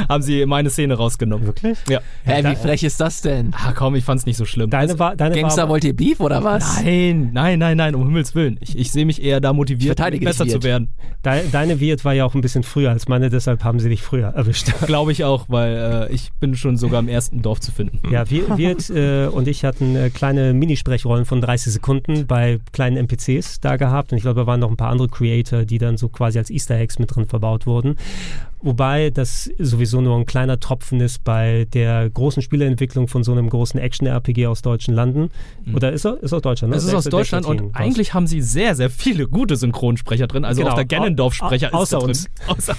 haben 0.08 0.22
sie 0.22 0.29
sie 0.30 0.46
meine 0.46 0.70
Szene 0.70 0.94
rausgenommen. 0.94 1.46
Wirklich? 1.46 1.78
Ja. 1.88 2.00
Hä, 2.24 2.44
wie 2.44 2.56
frech 2.56 2.82
ist 2.82 3.00
das 3.00 3.22
denn? 3.22 3.52
Ah, 3.52 3.72
komm, 3.72 3.94
ich 3.94 4.04
fand's 4.04 4.26
nicht 4.26 4.36
so 4.36 4.44
schlimm. 4.44 4.70
Deine 4.70 4.98
war, 4.98 5.16
deine 5.16 5.34
Gangster, 5.34 5.62
war, 5.62 5.70
wollt 5.70 5.84
ihr 5.84 5.94
Beef 5.94 6.20
oder 6.20 6.42
was? 6.44 6.82
Nein, 6.82 7.30
nein, 7.32 7.58
nein, 7.58 7.76
nein, 7.76 7.94
um 7.94 8.06
Himmels 8.06 8.34
Willen. 8.34 8.58
Ich, 8.60 8.78
ich 8.78 8.92
sehe 8.92 9.04
mich 9.04 9.22
eher 9.22 9.40
da 9.40 9.52
motiviert, 9.52 9.98
besser 10.20 10.46
zu 10.46 10.62
werden. 10.62 10.90
Deine, 11.22 11.48
deine 11.48 11.80
Wirt 11.80 12.04
war 12.04 12.14
ja 12.14 12.24
auch 12.24 12.34
ein 12.34 12.40
bisschen 12.40 12.62
früher 12.62 12.90
als 12.90 13.08
meine, 13.08 13.30
deshalb 13.30 13.64
haben 13.64 13.80
sie 13.80 13.88
dich 13.88 14.02
früher 14.02 14.28
erwischt. 14.28 14.72
Glaube 14.86 15.12
ich 15.12 15.24
auch, 15.24 15.46
weil 15.48 16.08
äh, 16.10 16.14
ich 16.14 16.30
bin 16.40 16.54
schon 16.54 16.76
sogar 16.76 17.00
im 17.00 17.08
ersten 17.08 17.42
Dorf 17.42 17.60
zu 17.60 17.72
finden. 17.72 18.00
Ja, 18.10 18.24
Wirt 18.30 18.90
äh, 18.90 19.26
und 19.26 19.48
ich 19.48 19.64
hatten 19.64 19.96
äh, 19.96 20.10
kleine 20.10 20.54
Minisprechrollen 20.54 21.24
von 21.24 21.40
30 21.40 21.72
Sekunden 21.72 22.26
bei 22.26 22.58
kleinen 22.72 22.96
NPCs 22.96 23.60
da 23.60 23.76
gehabt 23.76 24.12
und 24.12 24.18
ich 24.18 24.22
glaube, 24.22 24.40
da 24.40 24.46
waren 24.46 24.60
noch 24.60 24.70
ein 24.70 24.76
paar 24.76 24.90
andere 24.90 25.08
Creator, 25.08 25.64
die 25.64 25.78
dann 25.78 25.96
so 25.96 26.08
quasi 26.08 26.38
als 26.38 26.50
Easter 26.50 26.76
Eggs 26.76 26.98
mit 26.98 27.14
drin 27.14 27.26
verbaut 27.26 27.66
wurden. 27.66 27.96
Wobei 28.62 29.10
das 29.10 29.50
sowieso 29.58 30.00
nur 30.00 30.16
ein 30.16 30.26
kleiner 30.26 30.60
Tropfen 30.60 31.00
ist 31.00 31.24
bei 31.24 31.66
der 31.72 32.10
großen 32.10 32.42
Spieleentwicklung 32.42 33.08
von 33.08 33.24
so 33.24 33.32
einem 33.32 33.48
großen 33.48 33.80
Action-RPG 33.80 34.46
aus 34.46 34.60
deutschen 34.62 34.94
Landen. 34.94 35.30
Mhm. 35.64 35.74
Oder 35.74 35.92
ist 35.92 36.04
er, 36.04 36.22
ist 36.22 36.32
aus 36.32 36.42
Deutschland? 36.42 36.72
Ne? 36.72 36.76
Es 36.76 36.84
ist 36.84 36.94
aus 36.94 37.04
Deutschland 37.04 37.46
und 37.46 37.74
eigentlich 37.74 38.12
haben 38.12 38.26
sie 38.26 38.42
sehr, 38.42 38.74
sehr 38.74 38.90
viele 38.90 39.28
gute 39.28 39.56
Synchronsprecher 39.56 40.26
drin. 40.26 40.44
Also 40.44 40.60
genau. 40.60 40.72
auch 40.72 40.76
der 40.76 40.84
Gennendorf-Sprecher 40.84 41.72
ist 41.80 41.92
da 41.92 41.98
drin. 41.98 42.18
Außer 42.46 42.76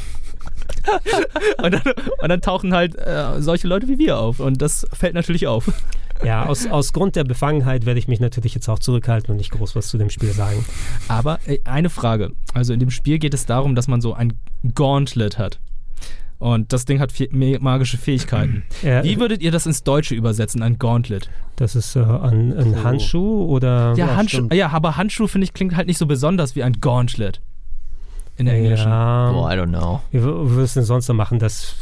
und, 1.63 1.73
dann, 1.73 1.81
und, 2.21 2.29
dann, 2.29 2.41
tauchen 2.41 2.73
halt 2.73 2.95
äh, 2.95 3.41
solche 3.41 3.67
Leute 3.67 3.87
wie 3.87 3.97
wir 3.97 4.19
auf. 4.19 4.39
Und 4.39 4.61
das 4.61 4.85
fällt 4.93 5.13
natürlich 5.13 5.47
auf. 5.47 5.71
Ja, 6.23 6.45
aus, 6.45 6.67
aus 6.67 6.93
Grund 6.93 7.15
der 7.15 7.23
Befangenheit 7.23 7.87
werde 7.87 7.99
ich 7.99 8.07
mich 8.07 8.19
natürlich 8.19 8.53
jetzt 8.53 8.69
auch 8.69 8.77
zurückhalten 8.77 9.31
und 9.31 9.37
nicht 9.37 9.49
groß 9.49 9.75
was 9.75 9.87
zu 9.87 9.97
dem 9.97 10.11
Spiel 10.11 10.29
sagen. 10.29 10.63
Aber 11.07 11.39
äh, 11.47 11.57
eine 11.65 11.89
Frage. 11.89 12.33
Also 12.53 12.73
in 12.73 12.79
dem 12.79 12.91
Spiel 12.91 13.17
geht 13.17 13.33
es 13.33 13.47
darum, 13.47 13.73
dass 13.73 13.87
man 13.87 14.01
so 14.01 14.13
ein 14.13 14.33
Gauntlet 14.75 15.39
hat. 15.39 15.59
Und 16.41 16.73
das 16.73 16.85
Ding 16.85 16.99
hat 16.99 17.11
magische 17.31 17.99
Fähigkeiten. 17.99 18.63
Ja, 18.81 19.03
Wie 19.03 19.19
würdet 19.19 19.43
ihr 19.43 19.51
das 19.51 19.67
ins 19.67 19.83
Deutsche 19.83 20.15
übersetzen, 20.15 20.63
ein 20.63 20.79
Gauntlet? 20.79 21.29
das 21.55 21.75
ist 21.75 21.95
äh, 21.95 21.99
ein, 21.99 22.57
ein. 22.57 22.83
Handschuh 22.83 23.45
oder 23.45 23.93
Ja, 23.95 24.07
Ja, 24.07 24.15
Handschuh, 24.15 24.47
ja, 24.51 24.69
aber 24.71 24.97
Handschuh 24.97 25.27
finde 25.27 25.45
ich 25.45 25.53
klingt 25.53 25.75
halt 25.75 25.85
nicht 25.85 25.99
so 25.99 26.07
besonders 26.07 26.55
wie 26.55 26.63
ein 26.63 26.81
Gauntlet. 26.81 27.41
In 28.41 28.45
der 28.47 28.55
Englischen. 28.55 28.87
Ja, 28.89 29.31
Boah, 29.31 29.51
I 29.51 29.55
don't 29.57 29.67
know. 29.69 30.01
wie 30.11 30.21
würdest 30.21 30.75
du 30.75 30.79
denn 30.81 30.85
sonst 30.87 31.07
noch 31.07 31.15
machen? 31.15 31.39
Das, 31.39 31.75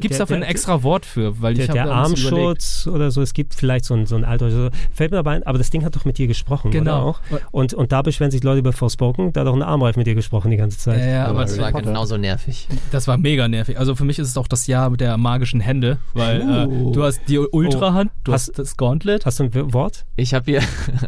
Gibt 0.00 0.12
es 0.12 0.18
dafür 0.18 0.36
ein 0.36 0.42
extra 0.42 0.82
Wort 0.82 1.04
für? 1.06 1.40
Weil 1.42 1.54
Der, 1.54 1.64
ich 1.66 1.70
der. 1.70 1.90
Armschutz 1.90 2.86
oder 2.86 3.10
so, 3.10 3.20
es 3.22 3.34
gibt 3.34 3.54
vielleicht 3.54 3.84
so 3.84 3.94
ein, 3.94 4.06
so 4.06 4.16
ein 4.16 4.24
alter, 4.24 4.50
so, 4.50 4.68
fällt 4.94 5.10
mir 5.10 5.18
dabei 5.18 5.32
ein, 5.36 5.42
aber 5.46 5.58
das 5.58 5.70
Ding 5.70 5.84
hat 5.84 5.94
doch 5.96 6.04
mit 6.04 6.18
dir 6.18 6.26
gesprochen, 6.26 6.70
Genau. 6.70 6.96
oder 6.96 7.04
auch? 7.06 7.20
Und, 7.50 7.74
und 7.74 7.92
da 7.92 8.02
beschweren 8.02 8.30
sich 8.30 8.42
Leute 8.42 8.60
über 8.60 8.72
Forspoken, 8.72 9.32
da 9.32 9.40
hat 9.40 9.46
doch 9.48 9.54
ein 9.54 9.62
Armreif 9.62 9.96
mit 9.96 10.06
dir 10.06 10.14
gesprochen 10.14 10.50
die 10.50 10.56
ganze 10.56 10.78
Zeit. 10.78 11.00
Ja, 11.00 11.06
ja, 11.06 11.22
aber 11.24 11.30
Aber 11.30 11.42
das 11.42 11.58
war 11.58 11.70
Potter. 11.72 11.84
genauso 11.86 12.16
nervig. 12.16 12.68
das 12.92 13.06
war 13.08 13.18
mega 13.18 13.48
nervig. 13.48 13.78
Also 13.78 13.94
für 13.94 14.04
mich 14.04 14.18
ist 14.18 14.28
es 14.28 14.36
auch 14.36 14.48
das 14.48 14.66
Jahr 14.66 14.90
der 14.96 15.16
magischen 15.16 15.60
Hände, 15.60 15.98
weil 16.14 16.40
Uh. 16.42 16.90
äh, 16.90 16.92
du 16.92 17.02
hast 17.02 17.20
die 17.28 17.38
Ultrahand, 17.38 18.10
du 18.24 18.32
Hast- 18.32 18.48
hast 18.48 18.58
das 18.58 18.76
Gauntlet. 18.76 19.26
Hast 19.26 19.40
du 19.40 19.44
ein 19.44 19.72
Wort? 19.72 20.04
Ich 20.16 20.32
habe 20.34 20.44
hier 20.50 20.60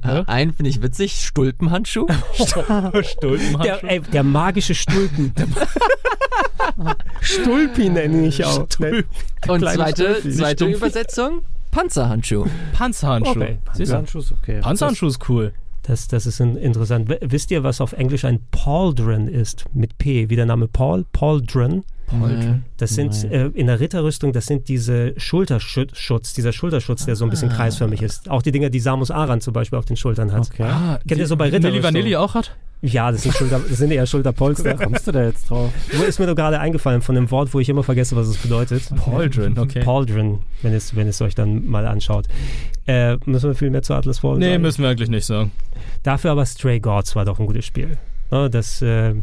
Ja? 0.04 0.22
einen, 0.26 0.52
finde 0.52 0.70
ich 0.70 0.82
witzig, 0.82 1.24
Stulpenhandschuh. 1.24 2.06
Stulpenhandschuh. 2.32 3.36
Der, 3.62 3.84
ey, 3.84 4.00
der 4.00 4.22
magische 4.48 4.74
Stulpen. 4.74 5.32
Stulpi 7.20 7.90
nenne 7.90 8.26
ich 8.26 8.44
auch. 8.44 8.66
Stulpi. 8.72 9.04
Und 9.46 9.60
zweite, 9.60 10.14
Stulpi. 10.14 10.30
zweite. 10.36 10.64
Übersetzung, 10.66 11.42
Panzerhandschuh. 11.70 12.46
Panzerhandschuh. 12.72 13.30
Okay. 13.30 13.58
Siehst 13.74 13.92
du? 13.92 13.96
Handschuh 13.96 14.18
ist 14.20 14.32
okay. 14.32 14.60
Panzerhandschuh 14.60 15.08
ist 15.08 15.28
cool. 15.28 15.52
Das, 15.82 16.08
das 16.08 16.24
ist 16.26 16.40
in, 16.40 16.56
interessant. 16.56 17.10
Wisst 17.20 17.50
ihr, 17.50 17.62
was 17.62 17.80
auf 17.82 17.92
Englisch 17.92 18.24
ein 18.24 18.40
Pauldron 18.50 19.28
ist? 19.28 19.64
Mit 19.74 19.96
P, 19.98 20.28
wie 20.30 20.36
der 20.36 20.46
Name 20.46 20.66
Paul? 20.68 21.04
Pauldron. 21.12 21.84
Äh, 22.10 22.60
Das 22.78 22.90
sind 22.90 23.24
äh, 23.24 23.46
in 23.48 23.66
der 23.66 23.80
Ritterrüstung, 23.80 24.32
das 24.32 24.46
sind 24.46 24.68
diese 24.68 25.12
Schulterschutz, 25.18 26.32
dieser 26.32 26.52
Schulterschutz, 26.52 27.04
der 27.04 27.16
so 27.16 27.24
ein 27.24 27.30
bisschen 27.30 27.50
kreisförmig 27.50 28.00
ist. 28.02 28.30
Auch 28.30 28.40
die 28.42 28.50
Dinger, 28.52 28.70
die 28.70 28.80
Samus 28.80 29.10
Aran 29.10 29.42
zum 29.42 29.52
Beispiel 29.52 29.78
auf 29.78 29.84
den 29.84 29.96
Schultern 29.96 30.32
hat. 30.32 30.46
Okay. 30.52 30.62
Ah, 30.62 31.00
Kennt 31.06 31.20
ihr 31.20 31.26
so 31.26 31.36
bei 31.36 31.46
Milli 31.50 31.56
Ritterrüstung? 31.56 31.84
Vanilli 31.84 32.16
auch 32.16 32.34
hat? 32.34 32.56
Ja, 32.80 33.10
das 33.10 33.22
sind, 33.22 33.34
Schulter, 33.34 33.58
das 33.68 33.78
sind 33.78 33.90
eher 33.90 34.06
Schulterpolster. 34.06 34.74
kommst 34.74 35.06
du 35.08 35.12
da 35.12 35.24
jetzt 35.24 35.50
drauf? 35.50 35.72
Wo 35.94 36.04
ist 36.04 36.20
mir 36.20 36.26
doch 36.26 36.36
gerade 36.36 36.60
eingefallen 36.60 37.02
von 37.02 37.16
dem 37.16 37.28
Wort, 37.32 37.52
wo 37.52 37.58
ich 37.58 37.68
immer 37.68 37.82
vergesse, 37.82 38.14
was 38.14 38.28
es 38.28 38.36
bedeutet. 38.36 38.88
Pauldron, 38.94 39.58
okay. 39.58 39.80
Pauldron, 39.80 40.40
wenn 40.62 40.72
es, 40.72 40.94
wenn 40.94 41.08
es 41.08 41.20
euch 41.20 41.34
dann 41.34 41.66
mal 41.66 41.86
anschaut. 41.86 42.26
Äh, 42.86 43.16
müssen 43.26 43.50
wir 43.50 43.54
viel 43.56 43.70
mehr 43.70 43.82
zu 43.82 43.94
Atlas 43.94 44.20
Fallen 44.20 44.38
Nee, 44.38 44.50
sagen? 44.52 44.62
müssen 44.62 44.82
wir 44.82 44.90
eigentlich 44.90 45.08
nicht 45.10 45.26
sagen. 45.26 45.50
Dafür 46.04 46.30
aber 46.30 46.46
Stray 46.46 46.78
Gods 46.78 47.16
war 47.16 47.24
doch 47.24 47.40
ein 47.40 47.46
gutes 47.46 47.64
Spiel. 47.64 47.98
Ne, 48.30 48.48
das, 48.48 48.80
äh, 48.80 49.14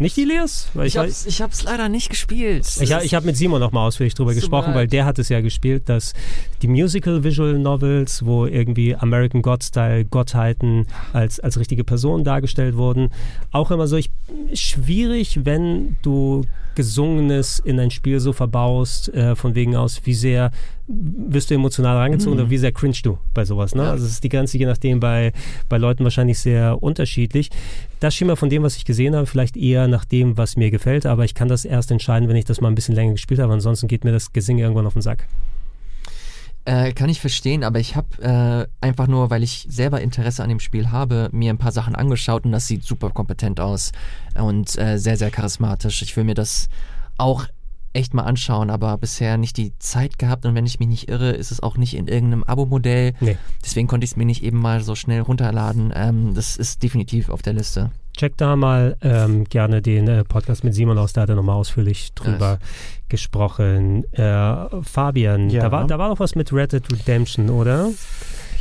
nicht 0.00 0.18
Ilias? 0.18 0.68
Weil 0.74 0.86
Ich 0.86 0.96
hab's, 0.96 1.26
ich 1.26 1.42
hab's 1.42 1.62
leider 1.62 1.88
nicht 1.88 2.10
gespielt. 2.10 2.66
Ich, 2.80 2.90
ich 2.90 3.14
habe 3.14 3.26
mit 3.26 3.36
Simon 3.36 3.60
noch 3.60 3.72
mal 3.72 3.86
ausführlich 3.86 4.14
drüber 4.14 4.34
gesprochen, 4.34 4.74
weil 4.74 4.86
der 4.86 5.04
hat 5.04 5.18
es 5.18 5.28
ja 5.28 5.40
gespielt, 5.40 5.88
dass 5.88 6.14
die 6.62 6.68
Musical 6.68 7.22
Visual 7.22 7.58
Novels, 7.58 8.24
wo 8.24 8.46
irgendwie 8.46 8.96
American 8.96 9.42
God-Style 9.42 10.06
Gottheiten 10.06 10.86
als, 11.12 11.38
als 11.40 11.58
richtige 11.58 11.84
Personen 11.84 12.24
dargestellt 12.24 12.76
wurden, 12.76 13.10
auch 13.52 13.70
immer 13.70 13.86
so 13.86 13.96
ich, 13.96 14.10
schwierig, 14.54 15.44
wenn 15.44 15.96
du 16.02 16.44
Gesungenes 16.74 17.58
in 17.58 17.78
ein 17.80 17.90
Spiel 17.90 18.20
so 18.20 18.32
verbaust, 18.32 19.12
äh, 19.14 19.34
von 19.34 19.54
wegen 19.54 19.76
aus, 19.76 20.00
wie 20.04 20.14
sehr 20.14 20.50
wirst 20.86 21.50
du 21.50 21.54
emotional 21.54 21.96
reingezogen 21.96 22.38
oder 22.38 22.50
wie 22.50 22.58
sehr 22.58 22.72
cringe 22.72 22.96
du 23.02 23.18
bei 23.32 23.44
sowas. 23.44 23.74
Ne? 23.74 23.84
Ja. 23.84 23.90
Also 23.92 24.04
es 24.04 24.12
ist 24.12 24.24
die 24.24 24.28
Grenze 24.28 24.58
je 24.58 24.66
nachdem 24.66 24.98
bei, 24.98 25.32
bei 25.68 25.78
Leuten 25.78 26.02
wahrscheinlich 26.04 26.38
sehr 26.38 26.82
unterschiedlich. 26.82 27.50
Das 28.00 28.14
schien 28.14 28.26
mir 28.26 28.36
von 28.36 28.50
dem, 28.50 28.62
was 28.62 28.76
ich 28.76 28.84
gesehen 28.84 29.14
habe, 29.14 29.26
vielleicht 29.26 29.56
eher 29.56 29.86
nach 29.86 30.04
dem, 30.04 30.36
was 30.36 30.56
mir 30.56 30.70
gefällt, 30.70 31.06
aber 31.06 31.24
ich 31.24 31.34
kann 31.34 31.48
das 31.48 31.64
erst 31.64 31.90
entscheiden, 31.90 32.28
wenn 32.28 32.36
ich 32.36 32.44
das 32.44 32.60
mal 32.60 32.68
ein 32.68 32.74
bisschen 32.74 32.94
länger 32.94 33.12
gespielt 33.12 33.40
habe. 33.40 33.52
Ansonsten 33.52 33.86
geht 33.86 34.04
mir 34.04 34.12
das 34.12 34.32
Gesinge 34.32 34.62
irgendwann 34.62 34.86
auf 34.86 34.94
den 34.94 35.02
Sack. 35.02 35.26
Äh, 36.66 36.92
kann 36.92 37.08
ich 37.08 37.20
verstehen, 37.20 37.64
aber 37.64 37.78
ich 37.78 37.96
habe 37.96 38.22
äh, 38.22 38.86
einfach 38.86 39.06
nur, 39.06 39.30
weil 39.30 39.42
ich 39.42 39.66
selber 39.70 40.02
Interesse 40.02 40.42
an 40.42 40.50
dem 40.50 40.60
Spiel 40.60 40.90
habe, 40.90 41.30
mir 41.32 41.50
ein 41.50 41.58
paar 41.58 41.72
Sachen 41.72 41.94
angeschaut 41.94 42.44
und 42.44 42.52
das 42.52 42.66
sieht 42.66 42.84
super 42.84 43.10
kompetent 43.10 43.60
aus 43.60 43.92
und 44.34 44.76
äh, 44.78 44.98
sehr, 44.98 45.16
sehr 45.16 45.30
charismatisch. 45.30 46.02
Ich 46.02 46.14
will 46.16 46.24
mir 46.24 46.34
das 46.34 46.68
auch 47.16 47.46
echt 47.92 48.14
mal 48.14 48.22
anschauen, 48.22 48.70
aber 48.70 48.96
bisher 48.98 49.36
nicht 49.36 49.56
die 49.56 49.72
Zeit 49.78 50.18
gehabt 50.18 50.46
und 50.46 50.54
wenn 50.54 50.66
ich 50.66 50.78
mich 50.78 50.88
nicht 50.88 51.08
irre, 51.08 51.30
ist 51.32 51.50
es 51.50 51.60
auch 51.62 51.76
nicht 51.76 51.94
in 51.94 52.06
irgendeinem 52.06 52.44
Abo-Modell. 52.44 53.14
Nee. 53.20 53.36
Deswegen 53.64 53.88
konnte 53.88 54.04
ich 54.04 54.12
es 54.12 54.16
mir 54.16 54.24
nicht 54.26 54.42
eben 54.44 54.58
mal 54.58 54.80
so 54.82 54.94
schnell 54.94 55.20
runterladen. 55.22 55.92
Ähm, 55.94 56.34
das 56.34 56.56
ist 56.56 56.82
definitiv 56.82 57.28
auf 57.30 57.42
der 57.42 57.52
Liste. 57.54 57.90
Check 58.16 58.36
da 58.36 58.54
mal 58.56 58.96
ähm, 59.02 59.44
gerne 59.44 59.82
den 59.82 60.06
äh, 60.08 60.24
Podcast 60.24 60.62
mit 60.64 60.74
Simon 60.74 60.98
aus, 60.98 61.12
da 61.12 61.22
hat 61.22 61.28
er 61.30 61.36
nochmal 61.36 61.56
ausführlich 61.56 62.12
drüber 62.14 62.58
gesprochen. 63.08 64.04
Äh, 64.12 64.82
Fabian, 64.82 65.50
Ja. 65.50 65.62
da, 65.62 65.72
war, 65.72 65.86
da 65.86 65.98
war 65.98 66.08
doch 66.10 66.20
was 66.20 66.34
mit 66.34 66.52
Red 66.52 66.72
Dead 66.72 66.92
Redemption, 66.92 67.50
oder? 67.50 67.88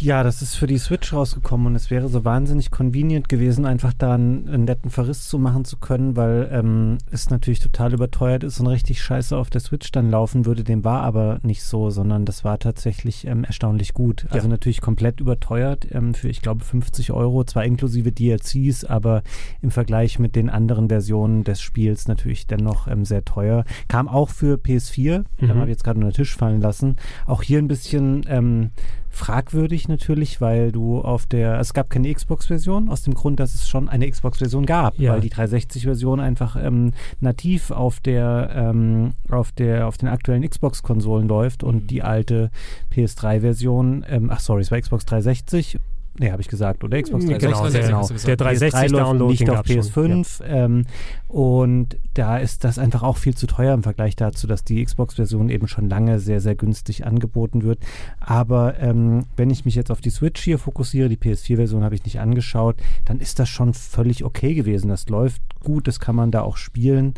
Ja, 0.01 0.23
das 0.23 0.41
ist 0.41 0.55
für 0.55 0.65
die 0.65 0.77
Switch 0.77 1.11
rausgekommen 1.11 1.67
und 1.67 1.75
es 1.75 1.89
wäre 1.91 2.07
so 2.07 2.23
wahnsinnig 2.23 2.71
convenient 2.71 3.27
gewesen, 3.27 3.65
einfach 3.65 3.91
da 3.91 4.13
einen, 4.13 4.47
einen 4.47 4.63
netten 4.63 4.89
Verriss 4.89 5.27
zu 5.27 5.37
machen 5.37 5.65
zu 5.65 5.77
können, 5.77 6.15
weil 6.15 6.49
ähm, 6.53 6.97
es 7.11 7.29
natürlich 7.29 7.59
total 7.59 7.93
überteuert 7.93 8.45
ist 8.45 8.61
und 8.61 8.67
richtig 8.67 9.01
scheiße 9.01 9.35
auf 9.35 9.49
der 9.49 9.59
Switch 9.59 9.91
dann 9.91 10.09
laufen 10.09 10.45
würde. 10.45 10.63
Dem 10.63 10.85
war 10.85 11.01
aber 11.01 11.39
nicht 11.43 11.63
so, 11.63 11.89
sondern 11.89 12.23
das 12.23 12.45
war 12.45 12.59
tatsächlich 12.59 13.27
ähm, 13.27 13.43
erstaunlich 13.43 13.93
gut. 13.93 14.25
Also 14.29 14.47
natürlich 14.47 14.79
komplett 14.79 15.19
überteuert 15.19 15.87
ähm, 15.91 16.13
für, 16.13 16.29
ich 16.29 16.41
glaube, 16.41 16.63
50 16.63 17.11
Euro, 17.11 17.43
zwar 17.43 17.65
inklusive 17.65 18.11
DLCs, 18.13 18.85
aber 18.85 19.21
im 19.61 19.69
Vergleich 19.71 20.17
mit 20.17 20.35
den 20.35 20.49
anderen 20.49 20.87
Versionen 20.87 21.43
des 21.43 21.59
Spiels 21.61 22.07
natürlich 22.07 22.47
dennoch 22.47 22.87
ähm, 22.87 23.03
sehr 23.03 23.25
teuer. 23.25 23.65
Kam 23.89 24.07
auch 24.07 24.29
für 24.29 24.55
PS4, 24.55 25.25
Mhm. 25.41 25.49
habe 25.49 25.63
ich 25.63 25.69
jetzt 25.69 25.83
gerade 25.83 25.97
unter 25.97 26.11
den 26.11 26.15
Tisch 26.15 26.35
fallen 26.35 26.61
lassen. 26.61 26.95
Auch 27.25 27.43
hier 27.43 27.59
ein 27.59 27.67
bisschen 27.67 28.23
ähm, 28.27 28.71
fragwürdig 29.19 29.87
natürlich, 29.87 30.41
weil 30.41 30.71
du 30.71 30.99
auf 31.01 31.25
der, 31.25 31.59
es 31.59 31.73
gab 31.73 31.89
keine 31.89 32.11
Xbox-Version, 32.13 32.89
aus 32.89 33.03
dem 33.03 33.13
Grund, 33.13 33.39
dass 33.39 33.53
es 33.53 33.67
schon 33.69 33.87
eine 33.89 34.09
Xbox-Version 34.09 34.65
gab, 34.65 34.97
Ja. 34.97 35.13
weil 35.13 35.21
die 35.21 35.29
360-Version 35.29 36.19
einfach 36.19 36.55
ähm, 36.55 36.91
nativ 37.19 37.69
auf 37.71 37.99
der, 37.99 38.49
ähm, 38.55 39.11
auf 39.29 39.51
der, 39.51 39.87
auf 39.87 39.97
den 39.97 40.09
aktuellen 40.09 40.47
Xbox-Konsolen 40.49 41.27
läuft 41.27 41.63
und 41.63 41.83
Mhm. 41.83 41.87
die 41.87 42.01
alte 42.03 42.49
PS3-Version, 42.91 44.05
ähm, 44.09 44.29
ach 44.31 44.39
sorry, 44.39 44.61
es 44.61 44.71
war 44.71 44.79
Xbox 44.79 45.05
360. 45.05 45.79
Nee, 46.19 46.31
habe 46.31 46.41
ich 46.41 46.49
gesagt, 46.49 46.83
oder? 46.83 47.01
Xbox 47.01 47.25
Genau, 47.25 47.37
360. 47.39 47.71
der, 47.73 47.87
genau. 47.87 47.97
hast 47.99 48.09
du 48.09 48.13
gesagt. 48.13 48.27
der 48.27 48.35
PS3 48.35 48.37
360 48.37 48.91
läuft 48.91 49.05
Download 49.05 49.31
nicht 49.31 49.49
auf 49.49 49.55
gab's 49.55 49.93
schon. 49.93 50.23
PS5 50.23 50.43
ähm, 50.45 50.85
und 51.29 51.97
da 52.13 52.37
ist 52.37 52.65
das 52.65 52.77
einfach 52.77 53.03
auch 53.03 53.15
viel 53.15 53.35
zu 53.35 53.47
teuer 53.47 53.73
im 53.73 53.83
Vergleich 53.83 54.17
dazu, 54.17 54.45
dass 54.45 54.65
die 54.65 54.83
Xbox-Version 54.83 55.49
eben 55.49 55.69
schon 55.69 55.87
lange 55.87 56.19
sehr, 56.19 56.41
sehr 56.41 56.55
günstig 56.55 57.05
angeboten 57.05 57.63
wird. 57.63 57.79
Aber 58.19 58.77
ähm, 58.79 59.25
wenn 59.37 59.49
ich 59.49 59.63
mich 59.63 59.75
jetzt 59.75 59.91
auf 59.91 60.01
die 60.01 60.09
Switch 60.09 60.41
hier 60.41 60.59
fokussiere, 60.59 61.07
die 61.07 61.17
PS4-Version 61.17 61.83
habe 61.83 61.95
ich 61.95 62.03
nicht 62.03 62.19
angeschaut, 62.19 62.75
dann 63.05 63.21
ist 63.21 63.39
das 63.39 63.47
schon 63.47 63.73
völlig 63.73 64.25
okay 64.25 64.53
gewesen. 64.53 64.89
Das 64.89 65.07
läuft 65.07 65.41
gut, 65.61 65.87
das 65.87 66.01
kann 66.01 66.15
man 66.15 66.31
da 66.31 66.41
auch 66.41 66.57
spielen, 66.57 67.13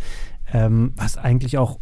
ähm, 0.54 0.94
was 0.96 1.18
eigentlich 1.18 1.58
auch 1.58 1.80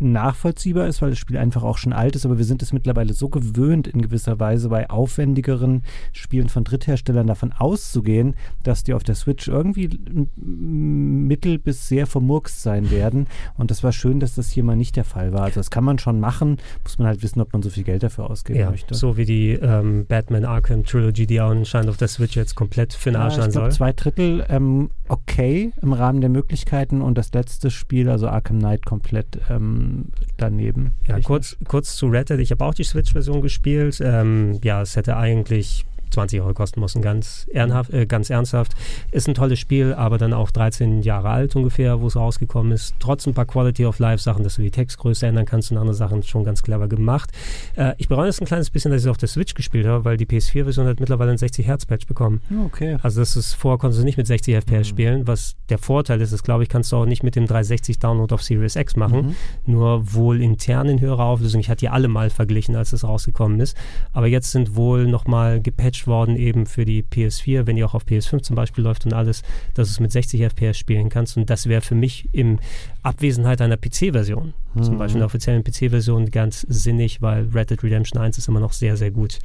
nachvollziehbar 0.00 0.86
ist, 0.86 1.02
weil 1.02 1.10
das 1.10 1.18
Spiel 1.18 1.36
einfach 1.36 1.62
auch 1.62 1.78
schon 1.78 1.92
alt 1.92 2.16
ist, 2.16 2.24
aber 2.24 2.38
wir 2.38 2.44
sind 2.44 2.62
es 2.62 2.72
mittlerweile 2.72 3.12
so 3.12 3.28
gewöhnt, 3.28 3.86
in 3.88 4.02
gewisser 4.02 4.38
Weise 4.40 4.68
bei 4.68 4.88
aufwendigeren 4.90 5.82
Spielen 6.12 6.48
von 6.48 6.64
Drittherstellern 6.64 7.26
davon 7.26 7.52
auszugehen, 7.52 8.34
dass 8.62 8.84
die 8.84 8.94
auf 8.94 9.02
der 9.04 9.14
Switch 9.14 9.48
irgendwie 9.48 9.90
mittel 10.36 11.58
bis 11.58 11.88
sehr 11.88 12.06
vermurkst 12.06 12.62
sein 12.62 12.90
werden. 12.90 13.26
Und 13.56 13.70
das 13.70 13.82
war 13.82 13.92
schön, 13.92 14.20
dass 14.20 14.34
das 14.34 14.50
hier 14.50 14.64
mal 14.64 14.76
nicht 14.76 14.96
der 14.96 15.04
Fall 15.04 15.32
war. 15.32 15.42
Also 15.42 15.60
das 15.60 15.70
kann 15.70 15.84
man 15.84 15.98
schon 15.98 16.20
machen, 16.20 16.58
muss 16.82 16.98
man 16.98 17.06
halt 17.08 17.22
wissen, 17.22 17.40
ob 17.40 17.52
man 17.52 17.62
so 17.62 17.70
viel 17.70 17.84
Geld 17.84 18.02
dafür 18.02 18.30
ausgeben 18.30 18.58
Ja, 18.60 18.70
möchte. 18.70 18.94
so 18.94 19.16
wie 19.16 19.24
die 19.24 19.50
ähm, 19.52 20.06
Batman 20.06 20.44
Arkham 20.44 20.84
Trilogy, 20.84 21.26
die 21.26 21.40
auch 21.40 21.50
anscheinend 21.50 21.90
auf 21.90 21.96
der 21.96 22.08
Switch 22.08 22.36
jetzt 22.36 22.54
komplett 22.54 22.92
für 22.92 23.10
den 23.10 23.14
Ja, 23.14 23.24
Arsch 23.24 23.34
ich 23.34 23.42
sein 23.42 23.50
glaube, 23.50 23.66
soll. 23.70 23.76
zwei 23.76 23.92
Drittel 23.92 24.44
ähm, 24.48 24.90
okay 25.08 25.72
im 25.82 25.92
Rahmen 25.92 26.20
der 26.20 26.30
Möglichkeiten 26.30 27.00
und 27.02 27.16
das 27.18 27.32
letzte 27.32 27.70
Spiel, 27.70 28.08
also 28.08 28.28
Arkham 28.28 28.58
Knight, 28.58 28.84
komplett 28.86 29.38
ähm, 29.50 29.87
daneben. 30.36 30.92
Ja, 31.06 31.20
kurz, 31.20 31.56
kurz 31.66 31.96
zu 31.96 32.06
Red 32.06 32.30
Dead. 32.30 32.40
Ich 32.40 32.50
habe 32.50 32.64
auch 32.64 32.74
die 32.74 32.84
Switch-Version 32.84 33.42
gespielt. 33.42 34.00
Ähm, 34.02 34.58
ja, 34.62 34.82
es 34.82 34.96
hätte 34.96 35.16
eigentlich 35.16 35.84
20 36.10 36.40
Euro 36.40 36.54
kosten 36.54 36.80
müssen, 36.80 37.02
ganz, 37.02 37.46
ehrenhaft, 37.52 37.92
äh, 37.92 38.06
ganz 38.06 38.30
ernsthaft. 38.30 38.72
Ist 39.12 39.28
ein 39.28 39.34
tolles 39.34 39.58
Spiel, 39.58 39.92
aber 39.94 40.18
dann 40.18 40.32
auch 40.32 40.50
13 40.50 41.02
Jahre 41.02 41.30
alt 41.30 41.54
ungefähr, 41.56 42.00
wo 42.00 42.06
es 42.06 42.16
rausgekommen 42.16 42.72
ist. 42.72 42.94
Trotz 42.98 43.26
ein 43.26 43.34
paar 43.34 43.46
Quality 43.46 43.86
of 43.86 43.98
Life 43.98 44.22
Sachen, 44.22 44.44
dass 44.44 44.56
du 44.56 44.62
die 44.62 44.70
Textgröße 44.70 45.26
ändern 45.26 45.44
kannst 45.46 45.70
und 45.70 45.78
andere 45.78 45.94
Sachen 45.94 46.22
schon 46.22 46.44
ganz 46.44 46.62
clever 46.62 46.88
gemacht. 46.88 47.30
Äh, 47.76 47.94
ich 47.98 48.08
bereue 48.08 48.28
es 48.28 48.40
ein 48.40 48.46
kleines 48.46 48.70
bisschen, 48.70 48.90
dass 48.90 49.02
ich 49.02 49.06
es 49.06 49.10
auf 49.10 49.16
der 49.18 49.28
Switch 49.28 49.54
gespielt 49.54 49.86
habe, 49.86 50.04
weil 50.04 50.16
die 50.16 50.26
PS4-Version 50.26 50.86
hat 50.86 51.00
mittlerweile 51.00 51.30
ein 51.32 51.38
60 51.38 51.66
Hertz 51.66 51.86
Patch 51.86 52.06
bekommen. 52.06 52.40
Ja, 52.50 52.58
Okay. 52.66 52.98
Also 53.02 53.20
das 53.20 53.34
ist 53.36 53.54
vorher 53.54 53.78
konntest 53.78 54.00
du 54.00 54.04
nicht 54.04 54.18
mit 54.18 54.26
60 54.26 54.54
FPS 54.54 54.78
Mhm. 54.80 54.84
spielen. 54.84 55.26
Was 55.26 55.54
der 55.68 55.78
Vorteil 55.78 56.20
ist, 56.20 56.32
ist, 56.32 56.42
glaube 56.44 56.62
ich, 56.62 56.68
kannst 56.68 56.92
du 56.92 56.96
auch 56.96 57.06
nicht 57.06 57.22
mit 57.22 57.34
dem 57.34 57.46
360 57.46 57.98
Download 57.98 58.32
auf 58.34 58.42
Series 58.42 58.76
X 58.76 58.94
machen. 58.96 59.34
Mhm. 59.66 59.72
Nur 59.72 60.12
wohl 60.14 60.42
intern 60.42 60.88
in 60.88 61.00
höherer 61.00 61.24
Auflösung. 61.24 61.60
Ich 61.60 61.70
hatte 61.70 61.80
die 61.80 61.88
alle 61.88 62.08
mal 62.08 62.30
verglichen, 62.30 62.76
als 62.76 62.92
es 62.92 63.04
rausgekommen 63.04 63.58
ist. 63.60 63.76
Aber 64.12 64.26
jetzt 64.26 64.52
sind 64.52 64.76
wohl 64.76 65.06
nochmal 65.06 65.60
gepatcht 65.62 65.97
worden 66.06 66.36
eben 66.36 66.66
für 66.66 66.84
die 66.84 67.02
PS4, 67.02 67.66
wenn 67.66 67.76
die 67.76 67.84
auch 67.84 67.94
auf 67.94 68.04
PS5 68.04 68.42
zum 68.42 68.56
Beispiel 68.56 68.84
läuft 68.84 69.04
und 69.06 69.12
alles, 69.12 69.42
dass 69.74 69.88
du 69.88 69.92
es 69.92 70.00
mit 70.00 70.12
60 70.12 70.42
FPS 70.42 70.78
spielen 70.78 71.08
kannst. 71.08 71.36
Und 71.36 71.50
das 71.50 71.66
wäre 71.66 71.80
für 71.80 71.94
mich 71.94 72.28
in 72.32 72.60
Abwesenheit 73.02 73.60
einer 73.60 73.76
PC-Version 73.76 74.54
Zum 74.80 74.98
Beispiel 74.98 75.16
in 75.16 75.20
der 75.20 75.26
offiziellen 75.26 75.64
PC-Version 75.64 76.30
ganz 76.30 76.60
sinnig, 76.68 77.22
weil 77.22 77.48
Red 77.54 77.70
Dead 77.70 77.82
Redemption 77.82 78.20
1 78.20 78.38
ist 78.38 78.48
immer 78.48 78.60
noch 78.60 78.72
sehr, 78.72 78.96
sehr 78.96 79.10
gut. 79.10 79.38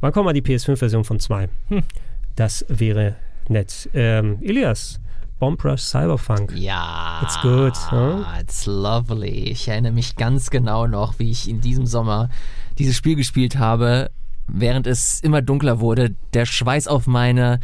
Wann 0.00 0.12
kommt 0.12 0.26
mal 0.26 0.32
die 0.32 0.42
PS5-Version 0.42 1.04
von 1.04 1.20
2? 1.20 1.48
Hm. 1.68 1.82
Das 2.36 2.64
wäre 2.68 3.16
nett. 3.48 3.88
Ähm, 3.94 4.38
Elias, 4.42 5.00
Bomb 5.40 5.64
Rush 5.64 5.80
Cyberpunk. 5.80 6.52
Ja. 6.54 7.20
It's 7.22 7.40
good, 7.40 7.74
huh? 7.90 8.24
It's 8.38 8.66
lovely. 8.66 9.50
Ich 9.50 9.68
erinnere 9.68 9.92
mich 9.92 10.16
ganz 10.16 10.50
genau 10.50 10.86
noch, 10.86 11.18
wie 11.18 11.30
ich 11.30 11.48
in 11.48 11.60
diesem 11.60 11.86
Sommer 11.86 12.28
dieses 12.78 12.96
Spiel 12.96 13.16
gespielt 13.16 13.58
habe, 13.58 14.10
während 14.52 14.86
es 14.86 15.20
immer 15.20 15.42
dunkler 15.42 15.80
wurde, 15.80 16.14
der 16.34 16.46
Schweiß 16.46 16.88
auf 16.88 17.06
meine 17.06 17.60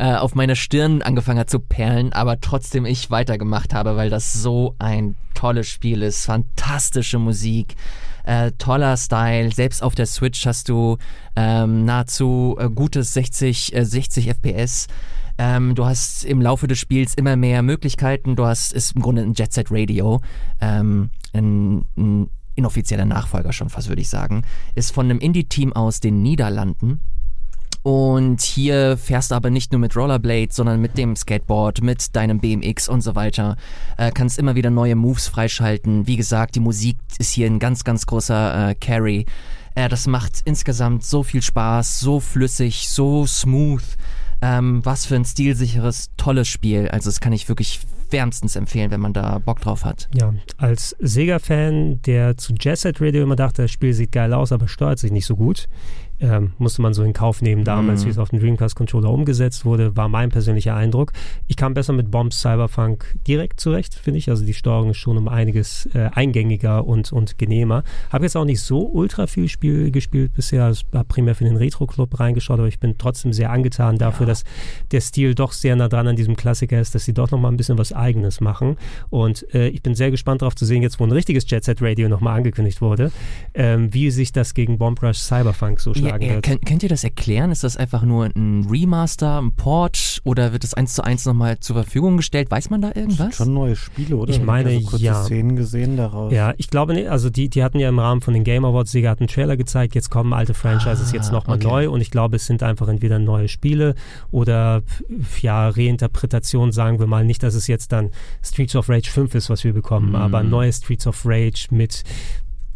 äh, 0.00 0.14
auf 0.14 0.34
meine 0.34 0.56
Stirn 0.56 1.02
angefangen 1.02 1.38
hat 1.38 1.50
zu 1.50 1.60
perlen, 1.60 2.14
aber 2.14 2.40
trotzdem 2.40 2.86
ich 2.86 3.10
weitergemacht 3.10 3.74
habe, 3.74 3.96
weil 3.96 4.08
das 4.08 4.32
so 4.32 4.74
ein 4.78 5.14
tolles 5.34 5.68
Spiel 5.68 6.02
ist. 6.02 6.24
Fantastische 6.24 7.18
Musik, 7.18 7.76
äh, 8.24 8.52
toller 8.52 8.96
Style. 8.96 9.52
Selbst 9.52 9.82
auf 9.82 9.94
der 9.94 10.06
Switch 10.06 10.46
hast 10.46 10.70
du 10.70 10.96
ähm, 11.36 11.84
nahezu 11.84 12.56
äh, 12.58 12.70
gutes 12.70 13.12
60, 13.12 13.74
äh, 13.76 13.84
60 13.84 14.28
FPS. 14.30 14.86
Ähm, 15.36 15.74
du 15.74 15.84
hast 15.84 16.24
im 16.24 16.40
Laufe 16.40 16.66
des 16.66 16.78
Spiels 16.78 17.14
immer 17.14 17.36
mehr 17.36 17.62
Möglichkeiten. 17.62 18.36
Du 18.36 18.46
hast, 18.46 18.72
ist 18.72 18.96
im 18.96 19.02
Grunde 19.02 19.22
ein 19.22 19.34
Jet 19.34 19.52
Set 19.52 19.66
Radio, 19.70 20.22
ähm, 20.62 21.10
ein, 21.34 21.84
ein 21.96 22.30
inoffizieller 22.54 23.04
Nachfolger 23.04 23.52
schon 23.52 23.70
fast, 23.70 23.88
würde 23.88 24.02
ich 24.02 24.08
sagen. 24.08 24.42
Ist 24.74 24.92
von 24.92 25.06
einem 25.06 25.18
Indie-Team 25.18 25.72
aus 25.72 26.00
den 26.00 26.22
Niederlanden. 26.22 27.00
Und 27.82 28.42
hier 28.42 28.98
fährst 28.98 29.30
du 29.30 29.34
aber 29.34 29.48
nicht 29.48 29.72
nur 29.72 29.78
mit 29.78 29.96
Rollerblades, 29.96 30.54
sondern 30.54 30.82
mit 30.82 30.98
dem 30.98 31.16
Skateboard, 31.16 31.82
mit 31.82 32.14
deinem 32.14 32.38
BMX 32.38 32.88
und 32.88 33.00
so 33.00 33.14
weiter. 33.14 33.56
Äh, 33.96 34.10
kannst 34.10 34.38
immer 34.38 34.54
wieder 34.54 34.68
neue 34.68 34.96
Moves 34.96 35.28
freischalten. 35.28 36.06
Wie 36.06 36.16
gesagt, 36.16 36.56
die 36.56 36.60
Musik 36.60 36.98
ist 37.18 37.32
hier 37.32 37.46
ein 37.46 37.58
ganz, 37.58 37.82
ganz 37.84 38.04
großer 38.04 38.70
äh, 38.70 38.74
Carry. 38.74 39.24
Äh, 39.74 39.88
das 39.88 40.06
macht 40.06 40.42
insgesamt 40.44 41.04
so 41.04 41.22
viel 41.22 41.40
Spaß, 41.40 42.00
so 42.00 42.20
flüssig, 42.20 42.88
so 42.90 43.26
smooth. 43.26 43.82
Ähm, 44.42 44.84
was 44.84 45.06
für 45.06 45.16
ein 45.16 45.24
stilsicheres, 45.24 46.10
tolles 46.16 46.48
Spiel. 46.48 46.88
Also 46.88 47.08
das 47.08 47.20
kann 47.20 47.32
ich 47.32 47.48
wirklich 47.48 47.80
wärmstens 48.12 48.56
empfehlen, 48.56 48.90
wenn 48.90 49.00
man 49.00 49.12
da 49.12 49.38
Bock 49.38 49.60
drauf 49.60 49.84
hat. 49.84 50.08
Ja, 50.14 50.34
als 50.56 50.96
Sega-Fan, 50.98 52.02
der 52.02 52.36
zu 52.36 52.54
Jet 52.54 53.00
Radio 53.00 53.22
immer 53.22 53.36
dachte, 53.36 53.62
das 53.62 53.70
Spiel 53.70 53.92
sieht 53.92 54.12
geil 54.12 54.32
aus, 54.32 54.52
aber 54.52 54.68
steuert 54.68 54.98
sich 54.98 55.12
nicht 55.12 55.26
so 55.26 55.36
gut, 55.36 55.68
ähm, 56.20 56.52
musste 56.58 56.82
man 56.82 56.94
so 56.94 57.02
in 57.02 57.12
Kauf 57.12 57.42
nehmen 57.42 57.64
damals, 57.64 58.02
Mhm. 58.02 58.06
wie 58.06 58.10
es 58.10 58.18
auf 58.18 58.30
dem 58.30 58.40
Dreamcast-Controller 58.40 59.10
umgesetzt 59.10 59.64
wurde, 59.64 59.96
war 59.96 60.08
mein 60.08 60.28
persönlicher 60.30 60.74
Eindruck. 60.74 61.12
Ich 61.48 61.56
kam 61.56 61.74
besser 61.74 61.92
mit 61.92 62.10
Bombs 62.10 62.40
Cyberpunk 62.40 63.16
direkt 63.26 63.60
zurecht, 63.60 63.94
finde 63.94 64.18
ich. 64.18 64.28
Also 64.30 64.44
die 64.44 64.54
Steuerung 64.54 64.90
ist 64.90 64.98
schon 64.98 65.16
um 65.16 65.28
einiges 65.28 65.86
äh, 65.94 66.10
eingängiger 66.12 66.84
und, 66.84 67.12
und 67.12 67.38
genehmer. 67.38 67.82
Habe 68.10 68.24
jetzt 68.24 68.36
auch 68.36 68.44
nicht 68.44 68.60
so 68.60 68.86
ultra 68.86 69.26
viel 69.26 69.48
Spiel 69.48 69.90
gespielt 69.90 70.32
bisher. 70.34 70.70
Ich 70.70 70.84
habe 70.92 71.04
primär 71.08 71.34
für 71.34 71.44
den 71.44 71.56
Retro-Club 71.56 72.20
reingeschaut, 72.20 72.58
aber 72.58 72.68
ich 72.68 72.78
bin 72.78 72.96
trotzdem 72.98 73.32
sehr 73.32 73.50
angetan 73.50 73.98
dafür, 73.98 74.26
dass 74.26 74.44
der 74.90 75.00
Stil 75.00 75.34
doch 75.34 75.52
sehr 75.52 75.76
nah 75.76 75.88
dran 75.88 76.06
an 76.08 76.16
diesem 76.16 76.36
Klassiker 76.36 76.80
ist, 76.80 76.94
dass 76.94 77.04
sie 77.04 77.14
doch 77.14 77.30
nochmal 77.30 77.50
ein 77.52 77.56
bisschen 77.56 77.78
was 77.78 77.92
Eigenes 77.92 78.40
machen. 78.40 78.76
Und 79.08 79.46
äh, 79.54 79.68
ich 79.68 79.82
bin 79.82 79.94
sehr 79.94 80.10
gespannt 80.10 80.42
darauf 80.42 80.54
zu 80.54 80.64
sehen, 80.64 80.82
jetzt 80.82 81.00
wo 81.00 81.04
ein 81.04 81.12
richtiges 81.12 81.48
Jet 81.50 81.64
Set 81.64 81.78
Radio 81.80 82.08
nochmal 82.08 82.36
angekündigt 82.36 82.80
wurde, 82.80 83.10
ähm, 83.54 83.92
wie 83.94 84.10
sich 84.10 84.32
das 84.32 84.54
gegen 84.54 84.78
Bomb 84.78 85.02
Rush 85.02 85.18
Cyberpunk 85.18 85.80
so 85.80 85.90
Ja, 85.92 85.96
schlagen 86.00 86.09
ja, 86.18 86.20
wird. 86.34 86.44
könnt, 86.44 86.66
könnt 86.66 86.82
ihr 86.82 86.88
das 86.88 87.04
erklären? 87.04 87.50
Ist 87.50 87.64
das 87.64 87.76
einfach 87.76 88.02
nur 88.02 88.26
ein 88.34 88.66
Remaster, 88.70 89.40
ein 89.40 89.52
Port 89.52 90.20
oder 90.24 90.52
wird 90.52 90.64
es 90.64 90.74
eins 90.74 90.94
zu 90.94 91.04
eins 91.04 91.24
nochmal 91.26 91.58
zur 91.60 91.76
Verfügung 91.76 92.16
gestellt? 92.16 92.50
Weiß 92.50 92.70
man 92.70 92.80
da 92.82 92.92
irgendwas? 92.94 93.36
Schon 93.36 93.54
neue 93.54 93.76
Spiele, 93.76 94.16
oder? 94.16 94.32
Ich 94.32 94.42
meine, 94.42 94.70
also 94.70 94.86
kurze 94.90 95.04
ja. 95.04 95.22
Szenen 95.24 95.56
gesehen 95.56 95.96
daraus. 95.96 96.32
Ja, 96.32 96.54
ich 96.56 96.68
glaube 96.70 96.94
nicht. 96.94 97.08
Also 97.08 97.30
die, 97.30 97.48
die 97.48 97.62
hatten 97.62 97.78
ja 97.78 97.88
im 97.88 97.98
Rahmen 97.98 98.20
von 98.20 98.34
den 98.34 98.44
Game 98.44 98.64
Awards, 98.64 98.92
Sega 98.92 99.10
hat 99.10 99.20
einen 99.20 99.28
Trailer 99.28 99.56
gezeigt, 99.56 99.94
jetzt 99.94 100.10
kommen 100.10 100.32
alte 100.32 100.54
Franchises 100.54 101.10
Ah, 101.12 101.14
jetzt 101.16 101.32
nochmal 101.32 101.56
okay. 101.56 101.66
neu 101.66 101.90
und 101.90 102.00
ich 102.00 102.10
glaube, 102.10 102.36
es 102.36 102.46
sind 102.46 102.62
einfach 102.62 102.88
entweder 102.88 103.18
neue 103.18 103.48
Spiele 103.48 103.94
oder 104.30 104.82
ja, 105.40 105.68
Reinterpretation, 105.68 106.72
sagen 106.72 106.98
wir 106.98 107.06
mal. 107.06 107.24
Nicht, 107.24 107.42
dass 107.42 107.54
es 107.54 107.66
jetzt 107.66 107.92
dann 107.92 108.10
Streets 108.42 108.76
of 108.76 108.88
Rage 108.88 109.10
5 109.10 109.34
ist, 109.34 109.50
was 109.50 109.64
wir 109.64 109.72
bekommen, 109.72 110.10
Mhm. 110.10 110.14
aber 110.16 110.42
neue 110.42 110.72
Streets 110.72 111.06
of 111.06 111.22
Rage 111.24 111.66
mit 111.70 112.02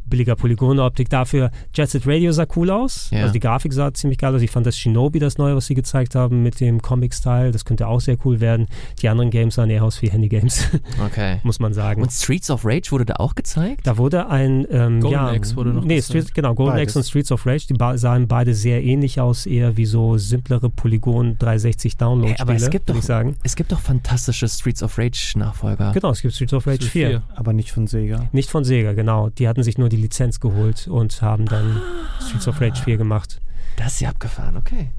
billiger 0.07 0.37
Polygonoptik. 0.37 1.09
Dafür 1.09 1.51
Jet 1.75 1.91
Set 1.91 2.07
Radio 2.07 2.33
sah 2.33 2.47
cool 2.57 2.71
aus. 2.71 3.09
Ja. 3.11 3.21
Also 3.23 3.33
die 3.33 3.41
Grafik 3.41 3.73
sah 3.73 3.93
ziemlich 3.93 4.19
geil 4.19 4.35
aus. 4.35 4.43
Ich 4.43 4.51
fand 4.51 4.67
das 4.67 4.77
Shinobi, 4.77 5.19
das 5.19 5.39
neue, 5.39 5.57
was 5.57 5.67
sie 5.67 5.75
gezeigt 5.75 6.15
haben 6.15 6.43
mit 6.43 6.61
dem 6.61 6.83
Comic-Style, 6.83 7.51
das 7.53 7.65
könnte 7.65 7.87
auch 7.89 8.01
sehr 8.01 8.17
cool 8.25 8.41
werden. 8.41 8.67
Die 9.03 9.09
anderen 9.09 9.31
Games 9.31 9.55
sahen 9.55 9.71
eher 9.71 9.85
aus 9.85 10.01
wie 10.03 10.11
Handy-Games, 10.11 10.69
Okay. 11.07 11.39
muss 11.43 11.61
man 11.61 11.73
sagen. 11.75 12.03
Und 12.03 12.13
Streets 12.13 12.51
of 12.51 12.65
Rage 12.65 12.91
wurde 12.91 13.05
da 13.07 13.15
auch 13.17 13.35
gezeigt? 13.35 13.87
Da 13.87 13.97
wurde 13.99 14.29
ein 14.29 14.67
ähm, 14.71 15.01
Golden 15.01 15.13
ja, 15.13 15.29
Axe 15.29 15.57
wurde 15.57 15.71
noch 15.71 15.85
nee, 15.85 15.97
gezeigt. 15.97 16.25
Street, 16.25 16.35
genau, 16.35 16.55
Golden 16.55 16.73
Beides. 16.77 16.89
Axe 16.91 16.99
und 16.99 17.05
Streets 17.05 17.33
of 17.33 17.47
Rage, 17.47 17.67
die 17.71 17.99
sahen 17.99 18.29
beide 18.29 18.55
sehr 18.55 18.83
ähnlich 18.83 19.21
aus, 19.21 19.47
eher 19.47 19.77
wie 19.77 19.87
so 19.87 20.17
simplere 20.19 20.71
Polygon 20.71 21.37
360 21.39 21.97
Download 21.97 22.29
Hey, 22.33 22.37
aber 22.41 22.55
es 22.55 22.63
Spiele, 22.63 22.71
gibt 22.71 22.89
würde 22.89 22.99
doch- 22.99 23.03
ich 23.03 23.07
sagen. 23.07 23.37
Es 23.43 23.57
gibt 23.57 23.73
doch 23.73 23.81
fantastische 23.81 24.49
Streets 24.49 24.83
of 24.83 24.99
Rage 24.99 25.33
Nachfolger. 25.37 25.93
Genau, 25.93 26.11
es 26.11 26.23
gibt 26.23 26.35
Streets 26.35 26.53
of 26.53 26.67
Rage 26.67 26.85
4. 26.87 27.23
Aber 27.35 27.53
nicht 27.53 27.71
von 27.73 27.87
Sega. 27.87 28.29
Nicht 28.33 28.51
von 28.51 28.65
Sega, 28.65 28.93
genau. 28.93 29.31
Die 29.31 29.49
hatten 29.49 29.63
sich 29.63 29.79
nur 29.79 29.89
die 29.89 29.94
Lizenz 29.97 30.41
geholt 30.41 30.89
und 30.89 31.21
haben 31.23 31.47
dann 31.47 31.81
Streets 32.21 32.49
of 32.49 32.61
Rage 32.61 32.83
4 32.83 32.97
gemacht. 32.97 33.41
Das 33.77 33.95
ist 33.95 34.01
ja 34.01 34.11
abgefahren, 34.11 34.57
okay. 34.57 34.91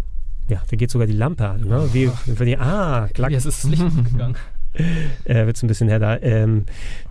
Ja, 0.47 0.61
da 0.69 0.75
geht 0.75 0.91
sogar 0.91 1.07
die 1.07 1.13
Lampe 1.13 1.47
an. 1.47 1.61
Ne? 1.61 1.89
Wie, 1.93 2.11
wie 2.25 2.45
die, 2.45 2.57
ah, 2.57 3.07
klack, 3.13 3.31
Jetzt 3.31 3.45
ist 3.45 3.63
das 3.63 3.71
Licht 3.71 4.11
gegangen. 4.11 4.35
äh, 5.25 5.45
wird's 5.45 5.63
ein 5.63 5.67
bisschen 5.67 5.89
heller. 5.89 6.21
Ähm, 6.21 6.65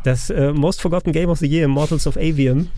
das 0.05 0.31
äh, 0.31 0.53
Most 0.53 0.81
Forgotten 0.81 1.13
Game 1.13 1.31
of 1.31 1.39
the 1.39 1.47
Year, 1.47 1.65
Immortals 1.65 2.07
of 2.07 2.17
Avium. 2.17 2.69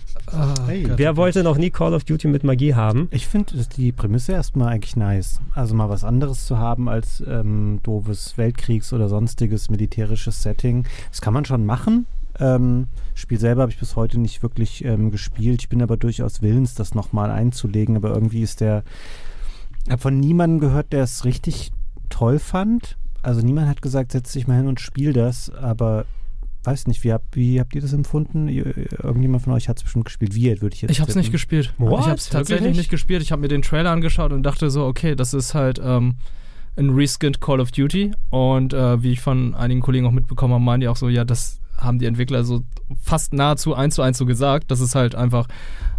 Hey, 0.67 0.83
Gott. 0.83 0.99
Wer 0.99 1.17
wollte 1.17 1.43
noch 1.43 1.57
nie 1.57 1.71
Call 1.71 1.95
of 1.95 2.05
Duty 2.05 2.29
mit 2.29 2.43
Magie 2.43 2.75
haben? 2.75 3.09
Ich 3.11 3.27
finde 3.27 3.65
die 3.77 3.93
Prämisse 3.93 4.33
erstmal 4.33 4.69
eigentlich 4.69 4.97
nice. 4.97 5.41
Also 5.55 5.75
mal 5.75 5.89
was 5.89 6.05
anderes 6.05 6.47
zu 6.47 6.59
haben 6.59 6.89
als 6.89 7.23
ähm, 7.27 7.81
doofes 7.83 8.37
Weltkriegs- 8.37 8.93
oder 8.93 9.09
sonstiges 9.09 9.71
militärisches 9.71 10.43
Setting. 10.43 10.85
Das 11.11 11.21
kann 11.21 11.35
man 11.35 11.45
schon 11.45 11.65
machen. 11.65 12.07
Ähm, 12.39 12.89
Spiel 13.15 13.39
selber 13.39 13.63
habe 13.63 13.73
ich 13.73 13.79
bis 13.79 13.97
heute 13.97 14.19
nicht 14.21 14.43
wirklich 14.43 14.85
ähm, 14.85 15.11
gespielt. 15.11 15.63
Ich 15.63 15.69
bin 15.69 15.83
aber 15.83 15.97
durchaus 15.97 16.43
willens, 16.43 16.75
das 16.75 16.95
nochmal 16.95 17.31
einzulegen. 17.31 17.97
Aber 17.97 18.11
irgendwie 18.11 18.43
ist 18.43 18.61
der. 18.61 18.85
Ich 19.85 19.91
habe 19.93 20.03
von 20.03 20.19
niemandem 20.19 20.61
gehört, 20.61 20.93
der 20.93 21.05
es 21.05 21.25
richtig 21.25 21.73
toll 22.11 22.39
fand. 22.39 22.97
Also 23.23 23.41
niemand 23.41 23.69
hat 23.69 23.83
gesagt, 23.83 24.13
setz 24.13 24.33
dich 24.33 24.47
mal 24.47 24.57
hin 24.57 24.67
und 24.67 24.81
spiel 24.81 25.13
das. 25.13 25.51
Aber 25.51 26.05
weiß 26.65 26.89
nicht, 26.89 27.05
wie 27.05 27.13
habt, 27.13 27.37
wie 27.37 27.61
habt 27.61 27.75
ihr 27.75 27.81
das 27.81 27.93
empfunden? 27.93 28.49
Irgendjemand 28.49 29.45
von 29.45 29.53
euch 29.53 29.69
hat 29.69 29.77
es 29.79 29.85
bestimmt 29.85 30.05
gespielt. 30.07 30.35
Wie 30.35 30.61
würde 30.61 30.75
ich 30.75 30.83
jetzt 30.83 30.91
Ich 30.91 31.01
hab's 31.01 31.15
nicht 31.15 31.27
tippen. 31.27 31.33
gespielt. 31.33 31.73
What? 31.79 32.01
Ich 32.01 32.07
hab's 32.07 32.29
tatsächlich 32.29 32.49
Wirklich 32.49 32.69
nicht? 32.69 32.77
nicht? 32.79 32.91
gespielt. 32.91 33.23
Ich 33.23 33.33
habe 33.33 33.41
mir 33.43 33.49
den 33.49 33.63
Trailer 33.63 33.91
angeschaut 33.93 34.33
und 34.33 34.43
dachte 34.43 34.71
so, 34.71 34.85
okay, 34.85 35.15
das 35.15 35.33
ist 35.33 35.55
halt 35.55 35.81
ähm, 35.83 36.17
ein 36.77 36.91
reskinned 36.91 37.41
Call 37.41 37.61
of 37.61 37.71
Duty. 37.71 38.11
Und 38.31 38.75
äh, 38.75 39.03
wie 39.03 39.13
ich 39.13 39.21
von 39.21 39.55
einigen 39.55 39.81
Kollegen 39.81 40.07
auch 40.07 40.11
mitbekommen 40.13 40.55
habe, 40.55 40.65
meinen 40.65 40.81
die 40.81 40.89
auch 40.89 40.97
so, 40.97 41.09
ja, 41.09 41.25
das 41.25 41.61
haben 41.77 41.99
die 41.99 42.07
Entwickler 42.07 42.45
so 42.45 42.63
fast 43.01 43.33
nahezu 43.33 43.75
eins 43.75 43.95
zu 43.95 44.03
eins 44.03 44.19
so 44.19 44.27
gesagt. 44.27 44.71
Das 44.71 44.81
ist 44.81 44.95
halt 44.95 45.15
einfach, 45.15 45.49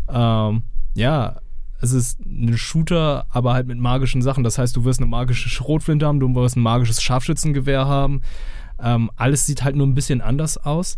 ähm, 0.09 0.63
ja, 0.95 1.37
es 1.79 1.91
ist 1.91 2.19
ein 2.25 2.57
Shooter, 2.57 3.27
aber 3.29 3.53
halt 3.53 3.67
mit 3.67 3.77
magischen 3.77 4.21
Sachen. 4.21 4.43
Das 4.43 4.57
heißt, 4.57 4.75
du 4.75 4.83
wirst 4.83 4.99
eine 4.99 5.09
magische 5.09 5.49
Schrotflinte 5.49 6.05
haben, 6.05 6.19
du 6.19 6.33
wirst 6.33 6.55
ein 6.55 6.61
magisches 6.61 7.01
Scharfschützengewehr 7.01 7.85
haben. 7.85 8.21
Ähm, 8.79 9.11
alles 9.15 9.45
sieht 9.45 9.63
halt 9.63 9.75
nur 9.75 9.85
ein 9.85 9.95
bisschen 9.95 10.21
anders 10.21 10.57
aus. 10.57 10.97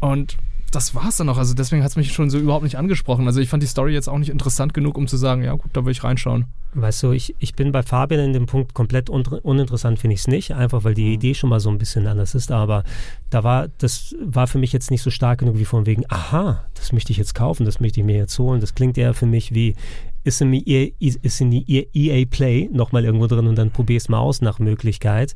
Und 0.00 0.36
das 0.76 0.94
war's 0.94 1.16
dann 1.16 1.30
auch. 1.30 1.38
Also 1.38 1.54
deswegen 1.54 1.82
hat 1.82 1.90
es 1.90 1.96
mich 1.96 2.12
schon 2.12 2.28
so 2.28 2.38
überhaupt 2.38 2.62
nicht 2.62 2.76
angesprochen. 2.76 3.26
Also 3.26 3.40
ich 3.40 3.48
fand 3.48 3.62
die 3.62 3.66
Story 3.66 3.94
jetzt 3.94 4.08
auch 4.08 4.18
nicht 4.18 4.28
interessant 4.28 4.74
genug, 4.74 4.98
um 4.98 5.08
zu 5.08 5.16
sagen, 5.16 5.42
ja 5.42 5.54
gut, 5.54 5.70
da 5.72 5.86
will 5.86 5.92
ich 5.92 6.04
reinschauen. 6.04 6.44
Weißt 6.74 7.02
du, 7.02 7.12
ich, 7.12 7.34
ich 7.38 7.54
bin 7.54 7.72
bei 7.72 7.82
Fabian 7.82 8.20
in 8.20 8.34
dem 8.34 8.44
Punkt 8.44 8.74
komplett 8.74 9.08
un 9.08 9.24
uninteressant, 9.26 9.98
finde 9.98 10.12
ich 10.12 10.20
es 10.20 10.28
nicht, 10.28 10.54
einfach 10.54 10.84
weil 10.84 10.92
die 10.92 11.14
Idee 11.14 11.32
schon 11.32 11.48
mal 11.48 11.60
so 11.60 11.70
ein 11.70 11.78
bisschen 11.78 12.06
anders 12.06 12.34
ist. 12.34 12.52
Aber 12.52 12.84
da 13.30 13.42
war, 13.42 13.68
das 13.78 14.14
war 14.22 14.46
für 14.46 14.58
mich 14.58 14.74
jetzt 14.74 14.90
nicht 14.90 15.00
so 15.00 15.08
stark 15.08 15.38
genug 15.38 15.56
wie 15.56 15.64
von 15.64 15.86
wegen, 15.86 16.04
aha, 16.10 16.66
das 16.74 16.92
möchte 16.92 17.10
ich 17.10 17.16
jetzt 17.16 17.34
kaufen, 17.34 17.64
das 17.64 17.80
möchte 17.80 18.00
ich 18.00 18.06
mir 18.06 18.16
jetzt 18.16 18.38
holen. 18.38 18.60
Das 18.60 18.74
klingt 18.74 18.98
eher 18.98 19.14
für 19.14 19.24
mich 19.24 19.54
wie, 19.54 19.74
ist 20.24 20.42
in, 20.42 20.52
EA, 20.52 20.90
ist 20.98 21.40
in 21.40 21.50
die 21.50 21.88
EA 21.94 22.26
Play 22.28 22.68
nochmal 22.70 23.06
irgendwo 23.06 23.28
drin 23.28 23.46
und 23.46 23.56
dann 23.56 23.70
probier's 23.70 24.10
mal 24.10 24.18
aus 24.18 24.42
nach 24.42 24.58
Möglichkeit. 24.58 25.34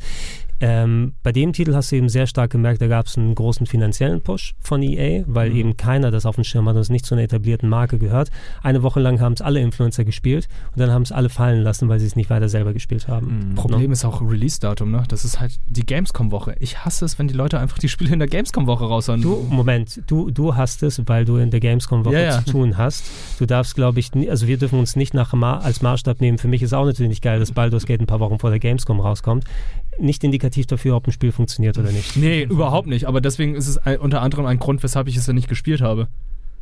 Ähm, 0.61 1.15
bei 1.23 1.33
dem 1.33 1.53
Titel 1.53 1.75
hast 1.75 1.91
du 1.91 1.97
eben 1.97 2.09
sehr 2.09 2.27
stark 2.27 2.51
gemerkt, 2.51 2.83
da 2.83 2.87
gab 2.87 3.07
es 3.07 3.17
einen 3.17 3.35
großen 3.35 3.67
finanziellen 3.67 4.21
Push 4.21 4.55
von 4.61 4.83
EA, 4.83 5.25
weil 5.27 5.57
eben 5.57 5.77
keiner 5.77 6.11
das 6.11 6.27
auf 6.27 6.35
dem 6.35 6.45
Schirm 6.45 6.69
hat 6.69 6.77
und 6.77 6.83
es 6.83 6.91
nicht 6.91 7.07
zu 7.07 7.15
einer 7.15 7.23
etablierten 7.23 7.69
Marke 7.69 7.99
gehört. 7.99 8.31
Eine 8.63 8.83
Woche 8.83 9.01
lang 9.01 9.21
haben 9.21 9.33
es 9.33 9.41
alle 9.41 9.61
Influencer 9.61 10.05
gespielt 10.05 10.49
und 10.73 10.81
dann 10.81 10.91
haben 10.91 11.03
es 11.03 11.13
alle 11.13 11.31
fallen 11.31 11.63
lassen, 11.63 11.89
weil 11.89 11.99
sie 11.99 12.07
es 12.07 12.15
nicht 12.15 12.29
weiter 12.31 12.49
selber 12.49 12.73
gespielt 12.75 13.09
haben. 13.09 13.53
Problem 13.55 13.91
ist 13.91 14.05
auch 14.05 14.21
Release-Datum, 14.21 14.91
ne? 14.91 15.05
Das 15.09 15.25
ist 15.25 15.41
halt 15.41 15.59
die 15.67 15.87
Gamescom-Woche. 15.87 16.57
Ich 16.61 16.85
hasse 16.85 17.05
es, 17.05 17.19
wenn 17.19 17.29
die 17.29 17.35
Leute 17.35 17.59
einfach 17.59 17.79
die 17.79 17.89
Spiele 17.89 18.13
in 18.13 18.19
der 18.19 18.29
Gamescom-Woche 18.29 18.85
raushauen. 18.85 19.23
Du, 19.23 19.47
Moment, 19.49 20.03
du, 20.09 20.31
du 20.31 20.57
hast 20.57 20.83
es, 20.83 21.03
weil 21.07 21.25
du 21.25 21.39
in 21.39 21.51
der 21.51 21.61
Gamescom-Woche 21.61 22.15
Ja, 22.15 22.21
ja. 22.21 22.45
zu 22.45 22.53
tun 22.53 22.77
hast. 22.77 23.05
Du 23.39 23.47
darfst, 23.47 23.75
glaube 23.75 24.01
ich, 24.01 24.11
also 24.29 24.47
wir 24.47 24.59
dürfen 24.59 24.79
uns 24.79 24.97
nicht 24.97 25.15
nach 25.15 25.31
als 25.31 25.81
Maßstab 25.81 26.21
nehmen. 26.21 26.39
Für 26.39 26.49
mich 26.49 26.63
ist 26.63 26.73
auch 26.73 26.85
natürlich 26.85 27.09
nicht 27.09 27.23
geil, 27.23 27.39
dass 27.39 27.53
Baldur's 27.53 27.87
Gate 27.87 28.01
ein 28.01 28.07
paar 28.07 28.21
Wochen 28.21 28.39
vor 28.39 28.51
der 28.51 28.59
Gamescom 28.59 29.01
rauskommt. 29.01 29.45
Nicht 30.01 30.25
indikativ 30.25 30.67
dafür, 30.67 30.97
ob 30.97 31.07
ein 31.07 31.13
Spiel 31.13 31.33
funktioniert 31.33 31.79
oder 31.79 31.93
nicht. 31.93 32.17
Nee, 32.17 32.43
überhaupt 32.43 32.89
nicht. 32.89 33.07
Aber 33.07 33.21
deswegen 33.21 33.55
ist 33.55 33.69
es 33.69 33.79
ein, 33.79 33.99
unter 33.99 34.23
anderem 34.23 34.47
ein 34.47 34.59
Grund, 34.59 34.83
weshalb 34.83 35.09
ich 35.09 35.17
es 35.17 35.27
ja 35.27 35.33
nicht 35.33 35.49
gespielt 35.49 35.81
habe. 35.81 36.09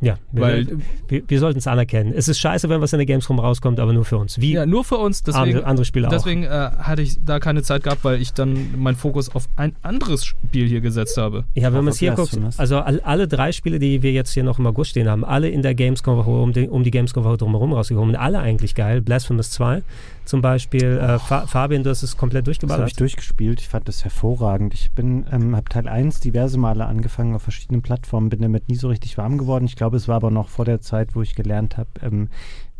Ja, 0.01 0.15
wir, 0.31 0.41
Weil- 0.41 0.67
wir, 1.09 1.23
wir 1.27 1.39
sollten 1.39 1.59
es 1.59 1.67
anerkennen. 1.67 2.13
Es 2.15 2.27
ist 2.29 2.39
scheiße, 2.39 2.69
wenn 2.69 2.79
was 2.79 2.93
in 2.93 2.99
der 2.99 3.05
Gamescom 3.05 3.37
rauskommt, 3.39 3.79
aber 3.81 3.91
nur 3.91 4.05
für 4.05 4.17
uns. 4.17 4.39
Wie 4.39 4.53
Ja, 4.53 4.65
nur 4.65 4.85
für 4.85 4.97
uns. 4.97 5.23
Deswegen, 5.23 5.43
andere, 5.43 5.65
andere 5.65 5.85
Spiele 5.85 6.07
auch. 6.07 6.11
deswegen 6.11 6.43
äh, 6.43 6.47
hatte 6.47 7.01
ich 7.01 7.17
da 7.25 7.39
keine 7.39 7.63
Zeit 7.63 7.83
gehabt, 7.83 8.03
weil 8.05 8.21
ich 8.21 8.31
dann 8.33 8.79
meinen 8.79 8.95
Fokus 8.95 9.35
auf 9.35 9.49
ein 9.57 9.75
anderes 9.81 10.23
Spiel 10.23 10.67
hier 10.67 10.79
gesetzt 10.79 11.17
habe. 11.17 11.43
Ja, 11.53 11.73
wenn 11.73 11.83
man 11.83 11.89
es 11.89 11.99
hier 11.99 12.13
guckt, 12.13 12.37
also 12.57 12.79
all, 12.79 13.01
alle 13.01 13.27
drei 13.27 13.51
Spiele, 13.51 13.77
die 13.79 14.01
wir 14.01 14.13
jetzt 14.13 14.31
hier 14.31 14.43
noch 14.43 14.57
im 14.59 14.67
August 14.67 14.91
stehen 14.91 15.09
haben, 15.09 15.25
alle 15.25 15.49
in 15.49 15.61
der 15.61 15.75
Gamescom-Woche, 15.75 16.29
um 16.29 16.53
die, 16.53 16.69
um 16.69 16.83
die 16.83 16.91
Gamescom-Woche 16.91 17.37
drumherum 17.37 17.73
rausgekommen, 17.73 18.15
alle 18.15 18.39
eigentlich 18.39 18.75
geil. 18.75 19.01
Blasphemous 19.01 19.51
2 19.51 19.83
zum 20.25 20.41
Beispiel. 20.41 20.97
Äh, 20.97 21.17
Fa 21.19 21.47
Fabian, 21.47 21.83
du 21.83 21.89
hast 21.89 22.03
es 22.03 22.15
komplett 22.15 22.47
Das 22.47 22.55
habe 22.55 22.59
durchgeballert. 22.59 22.89
ich 22.91 22.95
durchgespielt. 22.95 23.59
Ich 23.61 23.67
fand 23.67 23.87
das 23.87 24.03
hervorragend. 24.03 24.73
Ich 24.75 24.91
bin, 24.91 25.25
ähm, 25.31 25.55
habe 25.55 25.67
Teil 25.67 25.87
1 25.87 26.19
diverse 26.19 26.57
Male 26.59 26.85
angefangen 26.85 27.33
auf 27.35 27.41
verschiedenen 27.41 27.81
Plattformen, 27.81 28.29
bin 28.29 28.41
damit 28.41 28.69
nie 28.69 28.75
so 28.75 28.89
richtig 28.89 29.17
warm 29.17 29.37
geworden. 29.39 29.65
Ich 29.65 29.75
glaube, 29.75 29.88
es 29.97 30.07
war 30.07 30.15
aber 30.17 30.31
noch 30.31 30.49
vor 30.49 30.65
der 30.65 30.81
Zeit, 30.81 31.15
wo 31.15 31.21
ich 31.21 31.35
gelernt 31.35 31.77
habe, 31.77 31.89
ähm, 32.01 32.29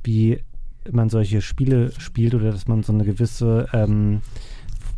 wie 0.04 0.42
man 0.92 1.10
solche 1.10 1.42
Spiele 1.42 1.92
spielt 2.00 2.34
oder 2.36 2.52
dass 2.52 2.68
man 2.68 2.84
so 2.84 2.94
eine 2.94 3.06
gewisse 3.06 3.68
ähm, 3.74 4.22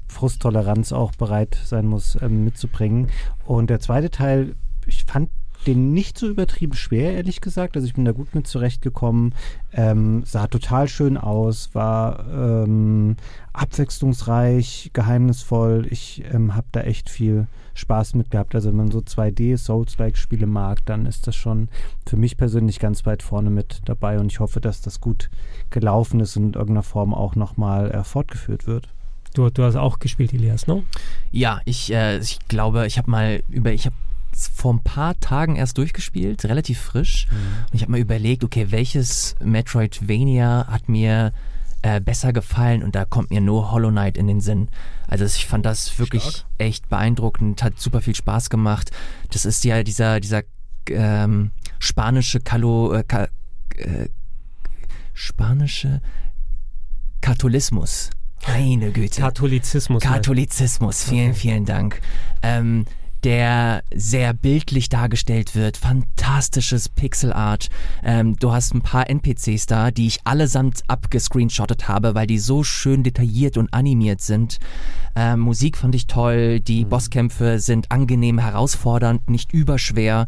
Frusttoleranz 0.08 0.94
auch 0.94 1.14
bereit 1.14 1.58
sein 1.64 1.88
muss 1.88 2.18
ähm, 2.22 2.44
mitzubringen. 2.44 3.10
Und 3.46 3.70
der 3.70 3.80
zweite 3.80 4.10
Teil, 4.10 4.56
ich 4.86 5.06
fand 5.06 5.30
den 5.68 5.94
nicht 5.94 6.18
so 6.18 6.28
übertrieben 6.28 6.74
schwer, 6.74 7.14
ehrlich 7.14 7.42
gesagt. 7.42 7.76
Also 7.76 7.88
ich 7.88 7.94
bin 7.94 8.06
da 8.06 8.12
gut 8.12 8.34
mit 8.36 8.48
zurechtgekommen. 8.48 9.34
Ähm, 9.74 10.24
sah 10.26 10.48
total 10.48 10.88
schön 10.88 11.18
aus, 11.18 11.70
war 11.74 12.26
ähm, 12.30 13.16
abwechslungsreich, 13.54 14.92
geheimnisvoll. 14.94 15.88
Ich 15.90 16.24
ähm, 16.32 16.56
habe 16.56 16.68
da 16.72 16.82
echt 16.82 17.10
viel 17.10 17.48
Spaß 17.74 18.16
mit 18.16 18.32
gehabt. 18.32 18.56
Also 18.56 18.70
wenn 18.70 18.78
man 18.78 18.92
so 18.92 19.00
2D 19.00 19.58
Souls-like-Spiele 19.58 20.48
mag, 20.48 20.86
dann 20.86 21.06
ist 21.06 21.28
das 21.28 21.36
schon 21.36 21.70
für 22.08 22.18
mich 22.18 22.38
persönlich 22.38 22.80
ganz 22.80 23.06
weit 23.06 23.24
vorne 23.24 23.50
mit 23.50 23.82
dabei 23.86 24.20
und 24.20 24.32
ich 24.32 24.40
hoffe, 24.40 24.62
dass 24.62 24.82
das 24.82 25.02
gut 25.02 25.30
gelaufen 25.70 26.20
ist 26.20 26.38
und 26.38 26.44
in 26.44 26.54
irgendeiner 26.54 26.84
Form 26.84 27.14
auch 27.14 27.36
nochmal 27.36 27.92
äh, 27.92 28.04
fortgeführt 28.04 28.68
wird. 28.68 28.90
Du, 29.34 29.50
du 29.50 29.64
hast 29.64 29.78
auch 29.78 30.00
gespielt, 30.00 30.34
Elias, 30.34 30.68
ne? 30.68 30.84
Ja, 31.32 31.62
ich, 31.64 31.94
äh, 31.94 32.18
ich 32.18 32.40
glaube, 32.50 32.86
ich 32.86 32.98
habe 32.98 33.10
mal 33.10 33.44
über, 33.50 33.72
ich 33.72 33.86
habe 33.86 33.96
vor 34.48 34.74
ein 34.74 34.84
paar 34.84 35.20
Tagen 35.20 35.56
erst 35.56 35.78
durchgespielt, 35.78 36.46
relativ 36.46 36.80
frisch. 36.80 37.28
Und 37.32 37.74
ich 37.74 37.82
habe 37.82 37.92
mal 37.92 38.00
überlegt, 38.00 38.44
okay, 38.44 38.68
welches 38.70 39.36
Metroidvania 39.44 40.68
hat 40.68 40.90
mir 40.90 41.34
äh, 41.82 42.00
besser 42.00 42.32
gefallen 42.34 42.84
und 42.84 42.96
da 42.96 43.06
kommt 43.06 43.32
mir 43.32 43.42
nur 43.42 43.72
Hollow 43.72 43.90
Knight 43.90 44.18
in 44.18 44.28
den 44.28 44.42
Sinn. 44.42 44.70
Also 45.08 45.26
ich 45.26 45.48
fand 45.48 45.66
das 45.66 45.98
wirklich 45.98 46.24
Stark. 46.24 46.46
echt 46.58 46.90
beeindruckend, 46.90 47.64
hat 47.64 47.80
super 47.80 48.02
viel 48.02 48.16
Spaß 48.16 48.50
gemacht. 48.50 48.92
Das 49.32 49.46
ist 49.46 49.64
ja 49.64 49.84
dieser, 49.84 50.20
dieser 50.20 50.44
ähm, 50.90 51.52
spanische 51.80 52.40
Kalo, 52.40 52.94
äh, 52.94 53.04
Ka, 53.04 53.28
äh, 53.78 54.10
spanische 55.14 56.02
Katholismus. 57.22 58.10
Meine 58.48 58.92
Güte. 58.92 59.22
Katholizismus. 59.22 60.04
halt. 60.04 60.16
Katholizismus, 60.16 61.04
vielen, 61.04 61.34
vielen 61.34 61.66
Dank. 61.66 62.02
Ähm, 62.42 62.86
der 63.24 63.84
sehr 63.94 64.34
bildlich 64.34 64.90
dargestellt 64.90 65.56
wird, 65.56 65.78
fantastisches 65.78 66.90
Pixelart. 66.90 67.70
Ähm, 68.04 68.36
du 68.38 68.52
hast 68.52 68.74
ein 68.74 68.82
paar 68.82 69.10
NPCs 69.10 69.66
da, 69.68 69.92
die 69.92 70.08
ich 70.08 70.20
allesamt 70.26 70.82
abgescreenshottet 70.88 71.88
habe, 71.88 72.16
weil 72.16 72.28
die 72.28 72.40
so 72.40 72.64
schön 72.64 73.04
detailliert 73.04 73.58
und 73.58 73.74
animiert 73.74 74.22
sind. 74.22 74.60
Ähm, 75.16 75.42
Musik 75.42 75.78
fand 75.78 75.94
ich 75.94 76.08
toll, 76.08 76.60
die 76.62 76.86
Bosskämpfe 76.86 77.60
sind 77.60 77.92
angenehm 77.92 78.40
herausfordernd, 78.40 79.30
nicht 79.30 79.52
überschwer. 79.54 80.28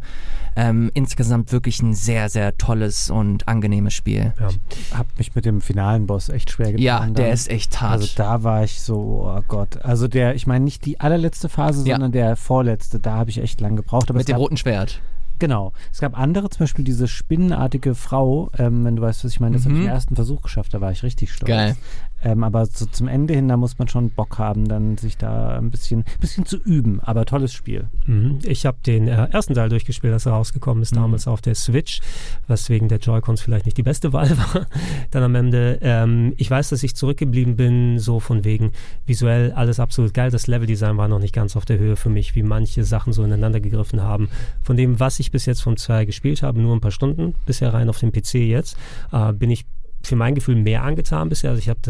Ähm, 0.56 0.90
insgesamt 0.94 1.50
wirklich 1.50 1.82
ein 1.82 1.94
sehr, 1.94 2.28
sehr 2.28 2.56
tolles 2.58 3.10
und 3.10 3.48
angenehmes 3.48 3.92
Spiel. 3.94 4.34
Ja. 4.38 4.50
Hab 4.96 5.18
mich 5.18 5.34
mit 5.34 5.46
dem 5.46 5.60
finalen 5.60 6.06
Boss 6.06 6.28
echt 6.28 6.50
schwer 6.50 6.66
getan. 6.72 6.82
Ja, 6.82 7.00
der 7.06 7.24
dann. 7.24 7.34
ist 7.34 7.48
echt 7.50 7.80
hart. 7.80 7.92
Also 8.02 8.08
da 8.14 8.44
war 8.44 8.62
ich 8.62 8.80
so, 8.80 9.24
oh 9.26 9.40
Gott. 9.48 9.82
Also 9.84 10.06
der, 10.06 10.36
ich 10.36 10.46
meine 10.46 10.64
nicht 10.64 10.84
die 10.84 11.00
allerletzte 11.00 11.48
Phase, 11.48 11.84
Ja. 11.88 11.94
sondern 11.96 12.12
der 12.12 12.36
vorletzte. 12.36 12.83
Da 12.90 13.12
habe 13.14 13.30
ich 13.30 13.38
echt 13.38 13.60
lang 13.60 13.76
gebraucht. 13.76 14.10
Aber 14.10 14.18
mit 14.18 14.28
dem 14.28 14.32
gab, 14.34 14.40
roten 14.40 14.56
Schwert. 14.56 15.00
Genau. 15.40 15.72
Es 15.92 16.00
gab 16.00 16.16
andere, 16.18 16.48
zum 16.48 16.60
Beispiel 16.60 16.84
diese 16.84 17.08
spinnenartige 17.08 17.94
Frau, 17.94 18.50
ähm, 18.56 18.84
wenn 18.84 18.96
du 18.96 19.02
weißt, 19.02 19.24
was 19.24 19.32
ich 19.32 19.40
meine, 19.40 19.56
das 19.56 19.64
habe 19.64 19.74
ich 19.74 19.80
Mhm. 19.80 19.86
im 19.86 19.92
ersten 19.92 20.14
Versuch 20.14 20.42
geschafft, 20.42 20.72
da 20.74 20.80
war 20.80 20.92
ich 20.92 21.02
richtig 21.02 21.32
stolz. 21.32 21.48
Geil. 21.48 21.76
Ähm, 22.24 22.42
aber 22.42 22.66
so 22.66 22.86
zum 22.86 23.06
Ende 23.06 23.34
hin, 23.34 23.48
da 23.48 23.56
muss 23.56 23.78
man 23.78 23.86
schon 23.88 24.10
Bock 24.10 24.38
haben, 24.38 24.66
dann 24.66 24.96
sich 24.96 25.16
da 25.18 25.56
ein 25.58 25.70
bisschen, 25.70 26.04
bisschen 26.20 26.46
zu 26.46 26.56
üben. 26.56 27.00
Aber 27.00 27.24
tolles 27.26 27.52
Spiel. 27.52 27.88
Mhm. 28.06 28.38
Ich 28.44 28.66
habe 28.66 28.78
den 28.84 29.06
äh, 29.08 29.28
ersten 29.30 29.54
Teil 29.54 29.68
durchgespielt, 29.68 30.12
als 30.12 30.26
er 30.26 30.32
rausgekommen 30.32 30.82
ist, 30.82 30.92
Mhm. 30.94 31.00
damals 31.00 31.28
auf 31.28 31.40
der 31.42 31.54
Switch, 31.54 32.00
was 32.48 32.68
wegen 32.70 32.88
der 32.88 32.98
Joy-Cons 32.98 33.40
vielleicht 33.40 33.66
nicht 33.66 33.76
die 33.76 33.82
beste 33.82 34.12
Wahl 34.14 34.30
war. 34.36 34.66
Dann 35.10 35.22
am 35.22 35.34
Ende, 35.34 35.78
ähm, 35.82 36.32
ich 36.36 36.50
weiß, 36.50 36.70
dass 36.70 36.82
ich 36.82 36.96
zurückgeblieben 36.96 37.56
bin, 37.56 37.98
so 37.98 38.20
von 38.20 38.44
wegen 38.44 38.72
visuell 39.06 39.52
alles 39.52 39.78
absolut 39.78 40.14
geil. 40.14 40.30
Das 40.30 40.46
Leveldesign 40.46 40.96
war 40.96 41.08
noch 41.08 41.18
nicht 41.18 41.34
ganz 41.34 41.56
auf 41.56 41.64
der 41.64 41.78
Höhe 41.78 41.96
für 41.96 42.08
mich, 42.10 42.34
wie 42.34 42.42
manche 42.42 42.84
Sachen 42.84 43.12
so 43.12 43.22
ineinander 43.22 43.60
gegriffen 43.60 44.00
haben. 44.02 44.28
Von 44.62 44.76
dem, 44.76 44.98
was 44.98 45.20
ich 45.20 45.30
bis 45.30 45.46
jetzt 45.46 45.62
vom 45.62 45.76
2 45.76 46.04
gespielt 46.06 46.42
habe, 46.42 46.60
nur 46.60 46.74
ein 46.74 46.80
paar 46.80 46.90
Stunden, 46.90 47.34
bisher 47.46 47.74
rein 47.74 47.88
auf 47.88 47.98
dem 47.98 48.12
PC 48.12 48.34
jetzt, 48.48 48.76
äh, 49.12 49.32
bin 49.32 49.50
ich 49.50 49.66
für 50.06 50.16
mein 50.16 50.34
Gefühl 50.34 50.56
mehr 50.56 50.82
angetan 50.82 51.28
bisher. 51.28 51.50
Also 51.50 51.60
ich 51.60 51.68
habe 51.68 51.80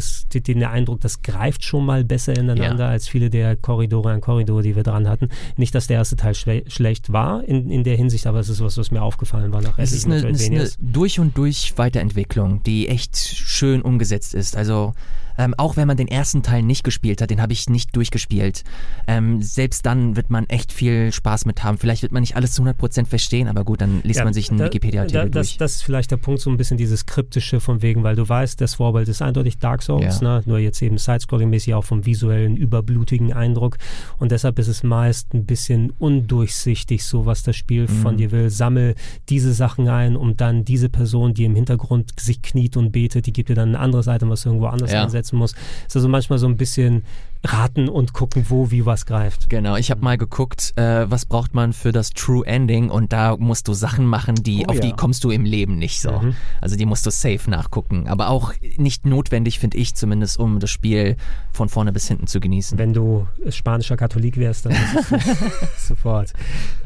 den, 0.41 0.65
Eindruck, 0.65 1.01
das 1.01 1.23
greift 1.23 1.65
schon 1.65 1.85
mal 1.87 2.05
besser 2.05 2.37
ineinander 2.37 2.85
Ja. 2.85 2.91
als 2.91 3.09
viele 3.09 3.31
der 3.31 3.57
Korridore 3.57 4.13
an 4.13 4.21
Korridore, 4.21 4.63
die 4.63 4.77
wir 4.77 4.83
dran 4.83 5.09
hatten. 5.09 5.29
Nicht, 5.57 5.75
dass 5.75 5.87
der 5.87 5.99
erste 5.99 6.17
Teil 6.17 6.35
schle 6.35 6.65
schlecht 6.69 7.13
war 7.13 7.45
in, 7.45 7.71
in 7.71 7.85
der 7.85 7.97
Hinsicht, 7.97 8.27
aber 8.27 8.41
es 8.41 8.49
ist 8.49 8.61
was, 8.61 8.79
was 8.79 8.91
mir 8.91 9.03
aufgefallen 9.03 9.53
war 9.53 9.63
nach 9.63 9.79
Es 9.79 9.93
ist 9.93 10.07
eine, 10.07 10.17
es 10.17 10.41
ist 10.41 10.51
eine 10.51 10.69
durch 10.79 11.19
und 11.21 11.37
durch 11.37 11.75
Weiterentwicklung, 11.77 12.63
die 12.63 12.89
echt 12.89 13.17
schön 13.17 13.83
umgesetzt 13.83 14.35
ist. 14.35 14.57
Also 14.57 14.95
ähm, 15.39 15.55
auch 15.59 15.77
wenn 15.77 15.87
man 15.89 15.97
den 15.97 16.09
ersten 16.09 16.43
Teil 16.43 16.63
nicht 16.63 16.85
gespielt 16.85 17.21
hat, 17.23 17.31
den 17.31 17.41
habe 17.41 17.53
ich 17.53 17.69
nicht 17.69 17.95
durchgespielt. 17.97 18.65
Ähm, 19.07 19.43
selbst 19.43 19.85
dann 19.87 20.17
wird 20.17 20.31
man 20.31 20.47
echt 20.49 20.73
viel 20.73 21.13
Spaß 21.13 21.45
mit 21.47 21.65
haben. 21.65 21.79
Vielleicht 21.79 22.03
wird 22.03 22.13
man 22.13 22.21
nicht 22.23 22.37
alles 22.37 22.53
zu 22.53 22.63
100% 22.63 23.07
verstehen, 23.07 23.49
aber 23.49 23.65
gut, 23.65 23.81
dann 23.81 24.01
liest 24.03 24.19
Ja, 24.19 24.25
man 24.25 24.35
sich 24.35 24.51
einen 24.51 24.59
da- 24.59 24.67
Wikipedia-Artikel 24.67 25.23
da, 25.23 25.29
das, 25.29 25.49
durch. 25.49 25.59
das 25.59 25.73
ist 25.77 25.83
vielleicht 25.83 26.11
der 26.11 26.17
Punkt, 26.17 26.41
so 26.41 26.51
ein 26.51 26.57
bisschen 26.57 26.77
dieses 26.77 27.07
Kryptische 27.07 27.61
von 27.61 27.83
wegen, 27.83 28.03
weil 28.03 28.17
du 28.17 28.29
weißt, 28.29 28.61
das 28.61 28.75
Vorbild 28.75 29.09
ist 29.09 29.23
eindeutig 29.23 29.59
Dark 29.59 29.83
Souls, 29.83 30.21
Ja. 30.21 30.39
ne? 30.39 30.43
nur 30.47 30.59
jetzt 30.59 30.81
eben 30.83 30.97
Sidescrolling-mäßig 30.97 31.75
auch 31.75 31.85
vom 31.85 32.07
visuellen, 32.07 32.57
überblutigen 32.57 33.33
Eindruck. 33.33 33.77
Und 34.19 34.33
deshalb 34.33 34.59
ist 34.59 34.69
es 34.69 34.83
meist 34.83 35.35
ein 35.35 35.45
bisschen 35.47 35.93
undurchsichtig, 35.99 37.05
so 37.05 37.27
was 37.27 37.43
das 37.43 37.57
Spiel 37.57 37.83
Mhm. 37.83 37.89
von 38.03 38.17
dir 38.17 38.31
will. 38.33 38.51
Sammel 38.51 38.95
diese 39.29 39.53
Sachen 39.53 39.89
ein, 39.89 40.17
um 40.17 40.37
dann 40.37 40.65
diese 40.65 40.89
Person, 40.89 41.35
die 41.35 41.45
im 41.45 41.55
Hintergrund 41.55 42.13
sich 42.19 42.43
kniet 42.43 42.77
und 42.77 42.93
betet, 42.93 43.27
die 43.27 43.33
gibt 43.33 43.49
dir 43.49 43.55
dann 43.55 43.71
ein 43.73 43.77
anderes 43.77 44.07
Item, 44.07 44.31
was 44.31 44.43
du 44.43 44.49
irgendwo 44.51 44.67
anders 44.67 44.93
Ja. 44.93 45.03
Einsetzen 45.25 45.39
muss. 45.39 45.55
Ist 45.87 45.97
also 45.97 46.09
manchmal 46.09 46.39
so 46.39 46.47
ein 46.47 46.57
bisschen 46.57 47.03
raten 47.47 47.91
und 47.91 48.15
gucken, 48.15 48.47
wo 48.49 48.71
wie 48.71 48.87
was 48.87 49.05
greift. 49.05 49.51
Genau, 49.51 49.77
ich 49.77 49.91
habe 49.91 50.01
mal 50.01 50.17
geguckt, 50.17 50.73
äh, 50.77 51.11
was 51.11 51.27
braucht 51.27 51.53
man 51.53 51.75
für 51.75 51.93
das 51.93 52.11
True 52.11 52.47
Ending 52.47 52.89
und 52.89 53.13
da 53.13 53.37
musst 53.37 53.69
du 53.69 53.75
Sachen 53.75 54.07
machen, 54.07 54.37
die 54.37 54.65
Oh 54.67 54.71
auf 54.71 54.81
die 54.81 54.89
ja. 54.89 54.97
kommst 54.97 55.25
du 55.25 55.31
im 55.31 55.45
Leben 55.45 55.77
nicht 55.77 56.01
so. 56.01 56.11
Mhm. 56.11 56.37
Also 56.63 56.77
die 56.77 56.87
musst 56.87 57.05
du 57.05 57.11
safe 57.11 57.51
nachgucken, 57.51 58.09
aber 58.09 58.31
auch 58.31 58.55
nicht 58.79 59.05
notwendig 59.05 59.59
finde 59.59 59.77
ich 59.77 59.95
zumindest, 59.95 60.39
um 60.39 60.59
das 60.59 60.71
Spiel 60.71 61.17
von 61.53 61.69
vorne 61.69 61.93
bis 61.93 62.09
hinten 62.09 62.27
zu 62.27 62.41
genießen. 62.41 62.79
Wenn 62.79 62.95
du 62.95 63.27
spanischer 63.51 63.99
Katholik 63.99 64.39
wärst, 64.39 64.65
dann 64.65 64.73
ist 64.73 65.13
es 65.13 65.87
sofort. 65.89 66.33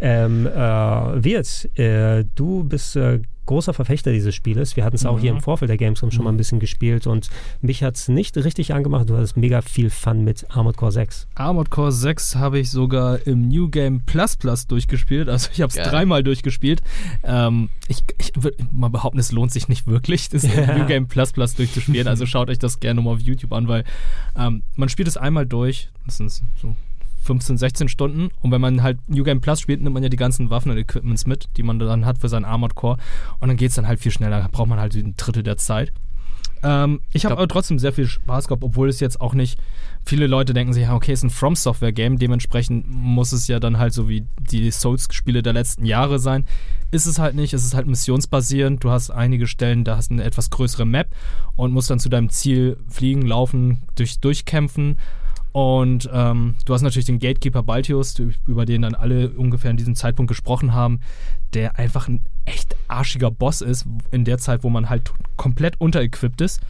Ähm, 0.00 0.44
äh, 0.44 0.50
Wirt, 0.50 1.78
äh, 1.78 2.24
du 2.34 2.64
bist 2.64 2.96
äh, 2.96 3.20
großer 3.48 3.74
Verfechter 3.74 4.12
dieses 4.12 4.34
Spieles. 4.34 4.76
Wir 4.76 4.84
hatten 4.84 4.96
es 4.96 5.06
auch 5.06 5.18
hier 5.18 5.32
im 5.32 5.40
Vorfeld 5.40 5.70
der 5.70 5.76
Gamescom 5.76 6.10
schon 6.10 6.24
mal 6.24 6.30
ein 6.30 6.36
bisschen 6.36 6.60
gespielt 6.60 7.06
und 7.06 7.28
mich 7.60 7.82
hat 7.82 7.96
es 7.96 8.08
nicht 8.08 8.36
richtig 8.36 8.74
angemacht. 8.74 9.08
Du 9.08 9.16
hattest 9.16 9.36
mega 9.36 9.62
viel 9.62 9.90
Fun 9.90 10.22
mit 10.22 10.46
Armored 10.50 10.76
Core 10.76 10.92
6. 10.92 11.26
Armored 11.34 11.70
Core 11.70 11.90
6 11.90 12.36
habe 12.36 12.58
ich 12.58 12.70
sogar 12.70 13.26
im 13.26 13.48
New 13.48 13.68
Game 13.68 14.02
Plus 14.04 14.36
Plus 14.36 14.66
durchgespielt. 14.66 15.28
Also 15.28 15.48
ich 15.52 15.62
habe 15.62 15.70
es 15.70 15.76
dreimal 15.76 16.22
durchgespielt. 16.22 16.82
Ähm, 17.24 17.70
ich 17.88 18.04
ich 18.18 18.32
würde 18.36 18.58
mal 18.70 18.90
behaupten, 18.90 19.18
es 19.18 19.32
lohnt 19.32 19.50
sich 19.50 19.68
nicht 19.68 19.86
wirklich, 19.86 20.28
das 20.28 20.42
Ja. 20.54 20.76
New 20.76 20.86
Game 20.86 21.08
Plus 21.08 21.32
Plus 21.32 21.54
durchzuspielen. 21.54 22.06
Also 22.06 22.26
schaut 22.26 22.50
euch 22.50 22.58
das 22.58 22.80
gerne 22.80 23.00
mal 23.00 23.12
auf 23.12 23.20
YouTube 23.20 23.52
an, 23.52 23.66
weil 23.66 23.84
ähm, 24.36 24.62
man 24.76 24.88
spielt 24.88 25.08
es 25.08 25.16
einmal 25.16 25.46
durch. 25.46 25.88
Das 26.04 26.18
sind 26.18 26.30
so 26.30 26.44
15, 27.28 27.58
16 27.58 27.88
Stunden. 27.88 28.30
Und 28.40 28.50
wenn 28.50 28.60
man 28.60 28.82
halt 28.82 28.98
New 29.06 29.22
Game 29.22 29.40
Plus 29.40 29.60
spielt, 29.60 29.82
nimmt 29.82 29.94
man 29.94 30.02
ja 30.02 30.08
die 30.08 30.16
ganzen 30.16 30.50
Waffen 30.50 30.72
und 30.72 30.78
Equipments 30.78 31.26
mit, 31.26 31.48
die 31.56 31.62
man 31.62 31.78
dann 31.78 32.06
hat 32.06 32.18
für 32.18 32.28
seinen 32.28 32.46
Armored 32.46 32.74
Core. 32.74 32.96
Und 33.38 33.48
dann 33.48 33.56
geht 33.56 33.68
es 33.70 33.76
dann 33.76 33.86
halt 33.86 34.00
viel 34.00 34.12
schneller. 34.12 34.40
Da 34.40 34.48
braucht 34.50 34.68
man 34.68 34.80
halt 34.80 34.94
ein 34.94 35.14
Drittel 35.16 35.42
der 35.42 35.58
Zeit. 35.58 35.92
Ähm, 36.62 37.00
ich 37.12 37.24
habe 37.24 37.34
aber 37.34 37.46
trotzdem 37.46 37.78
sehr 37.78 37.92
viel 37.92 38.06
Spaß 38.06 38.48
gehabt, 38.48 38.64
obwohl 38.64 38.88
es 38.88 39.00
jetzt 39.00 39.20
auch 39.20 39.34
nicht. 39.34 39.60
Viele 40.04 40.26
Leute 40.26 40.54
denken 40.54 40.72
sich, 40.72 40.88
okay, 40.88 41.12
es 41.12 41.20
ist 41.20 41.24
ein 41.24 41.30
From 41.30 41.54
Software 41.54 41.92
Game, 41.92 42.18
dementsprechend 42.18 42.86
muss 42.88 43.32
es 43.32 43.46
ja 43.46 43.60
dann 43.60 43.78
halt 43.78 43.92
so 43.92 44.08
wie 44.08 44.26
die 44.40 44.70
Souls-Spiele 44.70 45.42
der 45.42 45.52
letzten 45.52 45.84
Jahre 45.84 46.18
sein. 46.18 46.44
Ist 46.90 47.06
es 47.06 47.18
halt 47.18 47.34
nicht, 47.34 47.52
es 47.52 47.64
ist 47.64 47.74
halt 47.74 47.86
missionsbasierend. 47.86 48.82
Du 48.82 48.90
hast 48.90 49.10
einige 49.10 49.46
Stellen, 49.46 49.84
da 49.84 49.96
hast 49.96 50.08
du 50.08 50.14
eine 50.14 50.24
etwas 50.24 50.48
größere 50.48 50.86
Map 50.86 51.08
und 51.54 51.72
musst 51.72 51.90
dann 51.90 52.00
zu 52.00 52.08
deinem 52.08 52.30
Ziel 52.30 52.78
fliegen, 52.88 53.22
laufen, 53.22 53.82
durch, 53.94 54.18
durchkämpfen. 54.20 54.96
Und 55.58 56.08
ähm, 56.12 56.54
du 56.66 56.72
hast 56.72 56.82
natürlich 56.82 57.06
den 57.06 57.18
Gatekeeper 57.18 57.64
Baltius, 57.64 58.16
über 58.46 58.64
den 58.64 58.82
dann 58.82 58.94
alle 58.94 59.30
ungefähr 59.30 59.72
in 59.72 59.76
diesem 59.76 59.96
Zeitpunkt 59.96 60.28
gesprochen 60.28 60.72
haben, 60.72 61.00
der 61.52 61.80
einfach 61.80 62.06
ein 62.06 62.20
echt 62.44 62.76
arschiger 62.86 63.32
Boss 63.32 63.60
ist, 63.60 63.84
in 64.12 64.24
der 64.24 64.38
Zeit, 64.38 64.62
wo 64.62 64.70
man 64.70 64.88
halt 64.88 65.12
komplett 65.36 65.80
unterequipped 65.80 66.40
ist. 66.42 66.60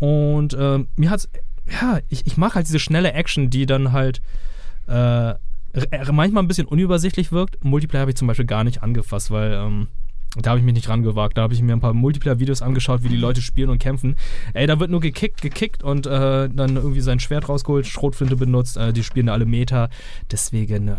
Und 0.00 0.54
äh, 0.54 0.80
mir 0.96 1.08
hat's, 1.08 1.28
ja, 1.70 2.00
ich, 2.08 2.26
ich 2.26 2.36
mag 2.36 2.56
halt 2.56 2.66
diese 2.66 2.80
schnelle 2.80 3.12
Action, 3.12 3.48
die 3.48 3.64
dann 3.64 3.92
halt 3.92 4.20
äh, 4.88 5.34
manchmal 6.10 6.42
ein 6.42 6.48
bisschen 6.48 6.66
unübersichtlich 6.66 7.30
wirkt. 7.30 7.64
Multiplayer 7.64 8.00
habe 8.00 8.10
ich 8.10 8.16
zum 8.16 8.26
Beispiel 8.26 8.44
gar 8.44 8.64
nicht 8.64 8.82
angefasst, 8.82 9.30
weil 9.30 9.52
ähm, 9.52 9.86
da 10.36 10.50
habe 10.50 10.60
ich 10.60 10.64
mich 10.64 10.74
nicht 10.74 10.88
rangewagt. 10.88 11.36
Da 11.36 11.42
habe 11.42 11.54
ich 11.54 11.62
mir 11.62 11.72
ein 11.72 11.80
paar 11.80 11.92
Multiplayer-Videos 11.92 12.62
angeschaut, 12.62 13.02
wie 13.02 13.08
die 13.08 13.16
Leute 13.16 13.42
spielen 13.42 13.68
und 13.68 13.78
kämpfen. 13.78 14.16
Ey, 14.54 14.66
da 14.66 14.78
wird 14.78 14.90
nur 14.90 15.00
gekickt, 15.00 15.42
gekickt 15.42 15.82
und 15.82 16.06
äh, 16.06 16.48
dann 16.48 16.76
irgendwie 16.76 17.00
sein 17.00 17.18
Schwert 17.18 17.48
rausgeholt, 17.48 17.86
Schrotflinte 17.86 18.36
benutzt. 18.36 18.76
Äh, 18.76 18.92
die 18.92 19.02
spielen 19.02 19.28
alle 19.28 19.44
Meter. 19.44 19.90
Deswegen 20.30 20.88
äh, 20.88 20.94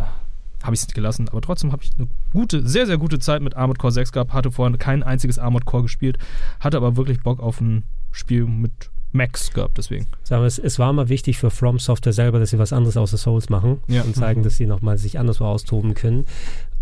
habe 0.64 0.76
ich 0.76 0.82
es 0.82 0.88
gelassen. 0.88 1.30
Aber 1.30 1.42
trotzdem 1.42 1.72
habe 1.72 1.84
ich 1.84 1.92
eine 1.98 2.08
gute, 2.34 2.68
sehr, 2.68 2.86
sehr 2.86 2.98
gute 2.98 3.20
Zeit 3.20 3.42
mit 3.42 3.56
Armored 3.56 3.80
Core 3.80 3.94
6 3.94 4.12
gehabt. 4.12 4.34
Hatte 4.34 4.52
vorher 4.52 4.78
kein 4.78 5.02
einziges 5.02 5.40
Armored 5.40 5.66
Core 5.66 5.84
gespielt. 5.84 6.18
Hatte 6.60 6.78
aber 6.78 6.98
wirklich 6.98 7.22
Bock 7.22 7.40
auf 7.40 7.62
ein 7.62 7.84
Spiel 8.12 8.46
mit 8.46 8.72
Max 9.14 9.52
gehabt, 9.52 9.78
deswegen. 9.78 10.08
Sagen 10.24 10.42
wir, 10.42 10.48
es, 10.48 10.58
es 10.58 10.80
war 10.80 10.94
mal 10.94 11.10
wichtig 11.10 11.38
für 11.38 11.50
From 11.50 11.80
Software 11.80 12.14
selber, 12.14 12.40
dass 12.40 12.52
sie 12.52 12.60
was 12.60 12.72
anderes 12.72 12.96
außer 12.96 13.18
Souls 13.18 13.50
machen 13.50 13.80
ja. 13.88 14.04
und 14.04 14.16
zeigen, 14.16 14.44
dass 14.44 14.58
sie 14.58 14.66
nochmal 14.66 14.98
sich 14.98 15.20
anderswo 15.20 15.46
austoben 15.46 15.94
können. 15.94 16.26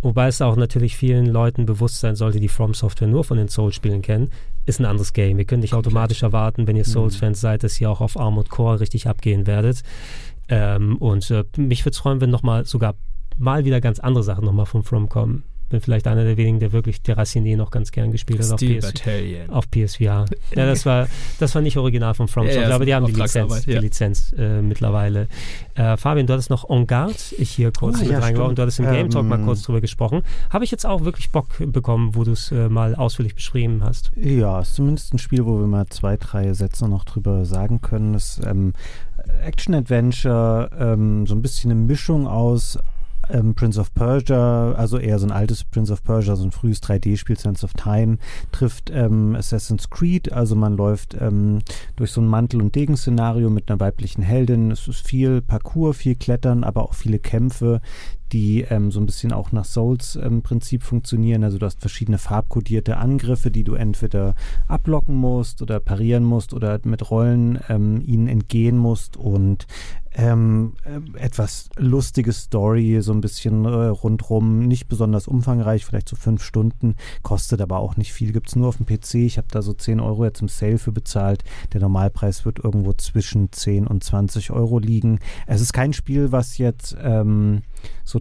Wobei 0.01 0.27
es 0.27 0.41
auch 0.41 0.55
natürlich 0.55 0.95
vielen 0.95 1.25
Leuten 1.25 1.65
bewusst 1.65 1.99
sein 1.99 2.15
sollte, 2.15 2.39
die 2.39 2.47
From 2.47 2.73
Software 2.73 3.07
nur 3.07 3.23
von 3.23 3.37
den 3.37 3.49
Souls-Spielen 3.49 4.01
kennen, 4.01 4.31
ist 4.65 4.79
ein 4.79 4.85
anderes 4.85 5.13
Game. 5.13 5.39
Ihr 5.39 5.45
könnt 5.45 5.61
nicht 5.61 5.71
Komplett. 5.71 5.93
automatisch 5.93 6.23
erwarten, 6.23 6.67
wenn 6.67 6.75
ihr 6.75 6.87
mhm. 6.87 6.91
Souls-Fans 6.91 7.41
seid, 7.41 7.63
dass 7.63 7.79
ihr 7.81 7.89
auch 7.89 8.01
auf 8.01 8.17
Armored 8.17 8.49
Core 8.49 8.79
richtig 8.79 9.07
abgehen 9.07 9.45
werdet. 9.45 9.83
Ähm, 10.47 10.97
und 10.97 11.29
äh, 11.31 11.43
mich 11.57 11.85
würde 11.85 11.91
es 11.91 11.99
freuen, 11.99 12.21
wenn 12.21 12.29
nochmal 12.29 12.65
sogar 12.65 12.95
mal 13.37 13.65
wieder 13.65 13.81
ganz 13.81 13.99
andere 13.99 14.23
Sachen 14.23 14.45
nochmal 14.45 14.65
von 14.65 14.83
From 14.83 15.09
kommen 15.09 15.43
bin 15.69 15.81
vielleicht 15.81 16.07
einer 16.07 16.23
der 16.23 16.37
wenigen, 16.37 16.59
der 16.59 16.71
wirklich 16.71 17.01
Terrassini 17.01 17.55
noch 17.55 17.71
ganz 17.71 17.91
gern 17.91 18.11
gespielt 18.11 18.41
hat 18.41 18.51
auf, 18.51 18.59
PS, 18.59 19.49
auf 19.49 19.69
PSVR. 19.69 20.25
Ja, 20.55 20.65
das 20.65 20.85
war, 20.85 21.07
das 21.39 21.55
war 21.55 21.61
nicht 21.61 21.77
original 21.77 22.13
von 22.13 22.27
From 22.27 22.45
Software, 22.45 22.69
ja, 22.69 22.75
aber 22.75 22.85
die 22.85 22.93
haben 22.93 23.05
die 23.05 23.13
Lizenz, 23.13 23.65
ja. 23.65 23.75
die 23.75 23.79
Lizenz 23.79 24.33
äh, 24.37 24.61
mittlerweile. 24.61 25.27
Äh, 25.75 25.97
Fabian, 25.97 26.27
du 26.27 26.33
hattest 26.33 26.49
noch 26.49 26.69
On 26.69 26.87
Guard, 26.87 27.33
ich 27.37 27.51
hier 27.51 27.71
kurz 27.71 27.97
oh, 27.97 28.03
mit 28.03 28.11
ja, 28.11 28.19
reingebaut 28.19 28.49
und 28.49 28.57
du 28.57 28.61
hattest 28.61 28.79
im 28.79 28.85
Game 28.85 29.09
Talk 29.09 29.23
ähm, 29.23 29.29
mal 29.29 29.39
kurz 29.39 29.61
drüber 29.63 29.81
gesprochen. 29.81 30.23
Habe 30.49 30.63
ich 30.63 30.71
jetzt 30.71 30.85
auch 30.85 31.05
wirklich 31.05 31.31
Bock 31.31 31.47
bekommen, 31.59 32.15
wo 32.15 32.23
du 32.23 32.31
es 32.31 32.51
äh, 32.51 32.69
mal 32.69 32.95
ausführlich 32.95 33.35
beschrieben 33.35 33.83
hast. 33.83 34.11
Ja, 34.15 34.61
ist 34.61 34.75
zumindest 34.75 35.13
ein 35.13 35.19
Spiel, 35.19 35.45
wo 35.45 35.59
wir 35.59 35.67
mal 35.67 35.87
zwei, 35.87 36.17
drei 36.17 36.53
Sätze 36.53 36.87
noch 36.87 37.05
drüber 37.05 37.45
sagen 37.45 37.81
können. 37.81 38.13
Das 38.13 38.41
ähm, 38.45 38.73
Action-Adventure, 39.43 40.71
ähm, 40.79 41.27
so 41.27 41.35
ein 41.35 41.41
bisschen 41.41 41.71
eine 41.71 41.79
Mischung 41.79 42.27
aus 42.27 42.77
ähm, 43.29 43.55
Prince 43.55 43.79
of 43.79 43.93
Persia, 43.93 44.73
also 44.73 44.97
eher 44.97 45.19
so 45.19 45.27
ein 45.27 45.31
altes 45.31 45.63
Prince 45.63 45.91
of 45.91 46.03
Persia, 46.03 46.35
so 46.35 46.43
ein 46.43 46.51
frühes 46.51 46.81
3D-Spiel, 46.81 47.37
Sense 47.37 47.63
of 47.63 47.73
Time, 47.73 48.17
trifft 48.51 48.91
ähm, 48.93 49.35
Assassin's 49.35 49.89
Creed, 49.89 50.31
also 50.31 50.55
man 50.55 50.75
läuft 50.75 51.15
ähm, 51.19 51.59
durch 51.95 52.11
so 52.11 52.21
ein 52.21 52.27
Mantel- 52.27 52.61
und 52.61 52.75
Degen-Szenario 52.75 53.49
mit 53.49 53.69
einer 53.69 53.79
weiblichen 53.79 54.21
Heldin. 54.21 54.71
Es 54.71 54.87
ist 54.87 55.05
viel 55.05 55.41
Parcours, 55.41 55.97
viel 55.97 56.15
Klettern, 56.15 56.63
aber 56.63 56.83
auch 56.83 56.93
viele 56.93 57.19
Kämpfe, 57.19 57.81
die 58.31 58.61
ähm, 58.61 58.91
so 58.91 58.99
ein 58.99 59.05
bisschen 59.05 59.31
auch 59.31 59.51
nach 59.51 59.65
Souls-Prinzip 59.65 60.81
ähm, 60.81 60.87
funktionieren. 60.87 61.43
Also 61.43 61.57
du 61.57 61.65
hast 61.65 61.81
verschiedene 61.81 62.17
farbkodierte 62.17 62.97
Angriffe, 62.97 63.51
die 63.51 63.63
du 63.63 63.73
entweder 63.73 64.35
ablocken 64.67 65.15
musst 65.15 65.61
oder 65.61 65.79
parieren 65.79 66.23
musst 66.23 66.53
oder 66.53 66.79
mit 66.83 67.09
Rollen 67.09 67.59
ähm, 67.69 68.01
ihnen 68.05 68.27
entgehen 68.27 68.77
musst 68.77 69.17
und 69.17 69.67
ähm, 70.19 70.73
äh, 70.83 71.17
etwas 71.17 71.69
lustige 71.77 72.33
Story, 72.33 72.99
so 73.01 73.13
ein 73.13 73.21
bisschen 73.21 73.63
äh, 73.63 73.69
rundrum, 73.69 74.67
nicht 74.67 74.87
besonders 74.87 75.27
umfangreich, 75.27 75.85
vielleicht 75.85 76.09
so 76.09 76.17
fünf 76.17 76.43
Stunden, 76.43 76.95
kostet 77.23 77.61
aber 77.61 77.79
auch 77.79 77.95
nicht 77.95 78.11
viel, 78.11 78.33
gibt 78.33 78.49
es 78.49 78.55
nur 78.57 78.67
auf 78.67 78.77
dem 78.77 78.85
PC. 78.85 79.15
Ich 79.15 79.37
habe 79.37 79.47
da 79.49 79.61
so 79.61 79.73
10 79.73 80.01
Euro 80.01 80.25
jetzt 80.25 80.41
im 80.41 80.49
Sale 80.49 80.77
für 80.77 80.91
bezahlt. 80.91 81.43
Der 81.71 81.79
Normalpreis 81.79 82.43
wird 82.43 82.59
irgendwo 82.59 82.91
zwischen 82.93 83.51
10 83.51 83.87
und 83.87 84.03
20 84.03 84.51
Euro 84.51 84.79
liegen. 84.79 85.19
Es 85.47 85.61
ist 85.61 85.71
kein 85.71 85.93
Spiel, 85.93 86.33
was 86.33 86.57
jetzt 86.57 86.97
ähm, 87.01 87.61
so 88.03 88.19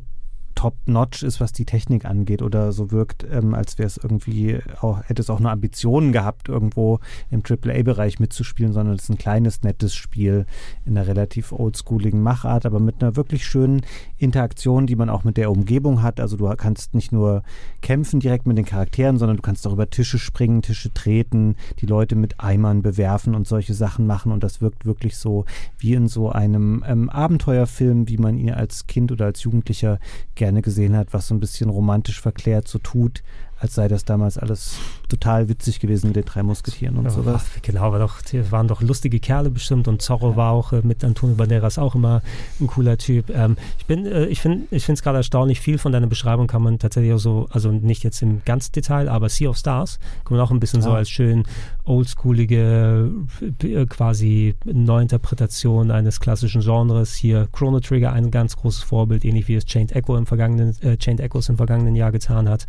top-notch 0.59 1.23
ist, 1.23 1.41
was 1.41 1.53
die 1.53 1.65
Technik 1.65 2.05
angeht 2.05 2.43
oder 2.43 2.73
so 2.73 2.91
wirkt, 2.91 3.25
ähm, 3.31 3.55
als 3.55 3.79
wäre 3.79 3.87
es 3.87 3.97
irgendwie 3.97 4.59
auch, 4.81 5.01
hätte 5.05 5.23
es 5.23 5.31
auch 5.31 5.39
nur 5.39 5.53
Ambitionen 5.53 6.11
gehabt, 6.11 6.49
irgendwo 6.49 6.99
im 7.31 7.45
AAA-Bereich 7.49 8.19
mitzuspielen, 8.19 8.73
sondern 8.73 8.97
es 8.97 9.05
ist 9.05 9.11
ein 9.11 9.19
kleines, 9.19 9.63
nettes 9.63 9.95
Spiel 9.95 10.47
in 10.85 10.99
einer 10.99 11.07
relativ 11.07 11.53
oldschooligen 11.53 12.21
Machart, 12.21 12.67
aber 12.67 12.81
mit 12.81 13.01
einer 13.01 13.15
wirklich 13.15 13.47
schönen 13.47 13.83
Interaktion, 14.17 14.89
die 14.89 14.97
man 14.97 15.11
auch 15.11 15.23
mit 15.23 15.37
der 15.37 15.53
Umgebung 15.53 16.03
hat. 16.03 16.19
Also 16.19 16.37
du 16.37 16.49
kannst 16.57 16.93
nicht 16.93 17.13
nur 17.13 17.45
kämpfen 17.81 18.19
direkt 18.19 18.49
mit 18.49 18.59
den 18.59 18.65
Charakteren, 18.65 19.17
sondern 19.17 19.37
du 19.37 19.43
kannst 19.43 19.65
auch 19.65 19.73
über 19.73 19.89
Tische 19.91 20.19
springen, 20.19 20.63
Tische 20.63 20.93
treten, 20.93 21.55
die 21.79 21.87
Leute 21.87 22.17
mit 22.17 22.41
Eimern 22.41 22.83
bewerfen 22.83 23.37
und 23.37 23.47
solche 23.47 23.75
Sachen 23.75 24.09
machen 24.09 24.33
und 24.33 24.43
das 24.43 24.61
wirkt 24.61 24.87
wirklich 24.87 25.19
so 25.19 25.45
wie 25.79 25.95
in 25.95 26.09
so 26.09 26.31
einem 26.31 26.83
ähm, 26.85 27.11
Abenteuerfilm, 27.11 28.09
wie 28.09 28.19
man 28.19 28.37
ihn 28.37 28.51
als 28.51 28.89
Kind 28.89 29.13
oder 29.13 29.27
als 29.27 29.45
Jugendlicher 29.45 30.01
gerne 30.35 30.48
gerne 30.49 30.63
gesehen 30.63 30.97
hat, 30.97 31.13
was 31.13 31.29
so 31.29 31.35
ein 31.35 31.41
bisschen 31.41 31.69
romantisch 31.69 32.21
verklärt 32.21 32.69
so 32.69 32.79
tut, 32.79 33.23
als 33.61 33.75
sei 33.75 33.89
das 33.89 34.05
damals 34.05 34.39
alles 34.39 34.77
total 35.09 35.49
witzig 35.49 35.81
gewesen 35.81 36.09
mit 36.09 36.17
den 36.17 36.25
drei 36.25 36.43
Musketieren 36.43 36.97
und 36.97 37.05
ja, 37.05 37.11
sowas. 37.11 37.45
Genau, 37.63 37.93
war 37.93 37.99
doch, 37.99 38.23
die 38.23 38.51
waren 38.53 38.69
doch 38.69 38.83
lustige 38.83 39.19
Kerle 39.21 39.51
bestimmt 39.51 39.89
und 39.89 40.01
Zorro 40.03 40.31
ja. 40.31 40.37
war 40.37 40.53
auch 40.53 40.73
äh, 40.73 40.83
mit 40.83 41.03
Antonio 41.03 41.37
Banderas 41.37 41.79
auch 41.79 41.95
immer 41.95 42.23
ein 42.61 42.67
cooler 42.67 42.99
Typ. 42.99 43.31
Ähm, 43.31 43.57
ich 43.79 43.87
bin, 43.87 44.07
äh, 44.07 44.27
ich 44.27 44.41
finde, 44.41 44.67
ich 44.71 44.85
finde 44.85 44.99
es 44.99 45.03
gerade 45.03 45.19
erstaunlich, 45.19 45.61
viel 45.61 45.79
von 45.79 45.93
deiner 45.93 46.07
Beschreibung 46.07 46.47
kann 46.47 46.63
man 46.63 46.79
tatsächlich 46.79 47.13
auch 47.15 47.19
so, 47.19 47.49
also 47.51 47.73
nicht 47.73 48.05
jetzt 48.05 48.23
im 48.23 48.43
ganz 48.45 48.71
Detail, 48.71 49.09
aber 49.09 49.29
Sea 49.29 49.49
of 49.49 49.57
Stars 49.57 49.99
kann 50.25 50.37
man 50.37 50.47
auch 50.47 50.51
ein 50.51 50.61
bisschen 50.61 50.81
ja. 50.81 50.87
so 50.87 50.93
als 50.93 51.11
schön 51.11 51.45
oldschoolige, 51.85 53.11
äh, 53.63 53.87
quasi 53.87 54.55
Neuinterpretation 54.65 55.91
eines 55.91 56.21
klassischen 56.21 56.61
Genres. 56.61 57.15
Hier 57.15 57.49
Chrono 57.53 57.81
Trigger 57.81 58.13
ein 58.13 58.31
ganz 58.31 58.57
großes 58.57 58.83
Vorbild, 58.83 59.25
ähnlich 59.25 59.49
wie 59.49 59.55
es 59.55 59.65
Chained 59.65 59.93
Echo 59.93 60.17
im 60.17 60.27
vergangenen, 60.27 60.77
äh, 60.83 60.97
Chained 60.97 61.21
Echoes 61.21 61.49
im 61.49 61.57
vergangenen 61.57 61.97
Jahr 61.97 62.13
getan 62.13 62.49
hat. 62.49 62.67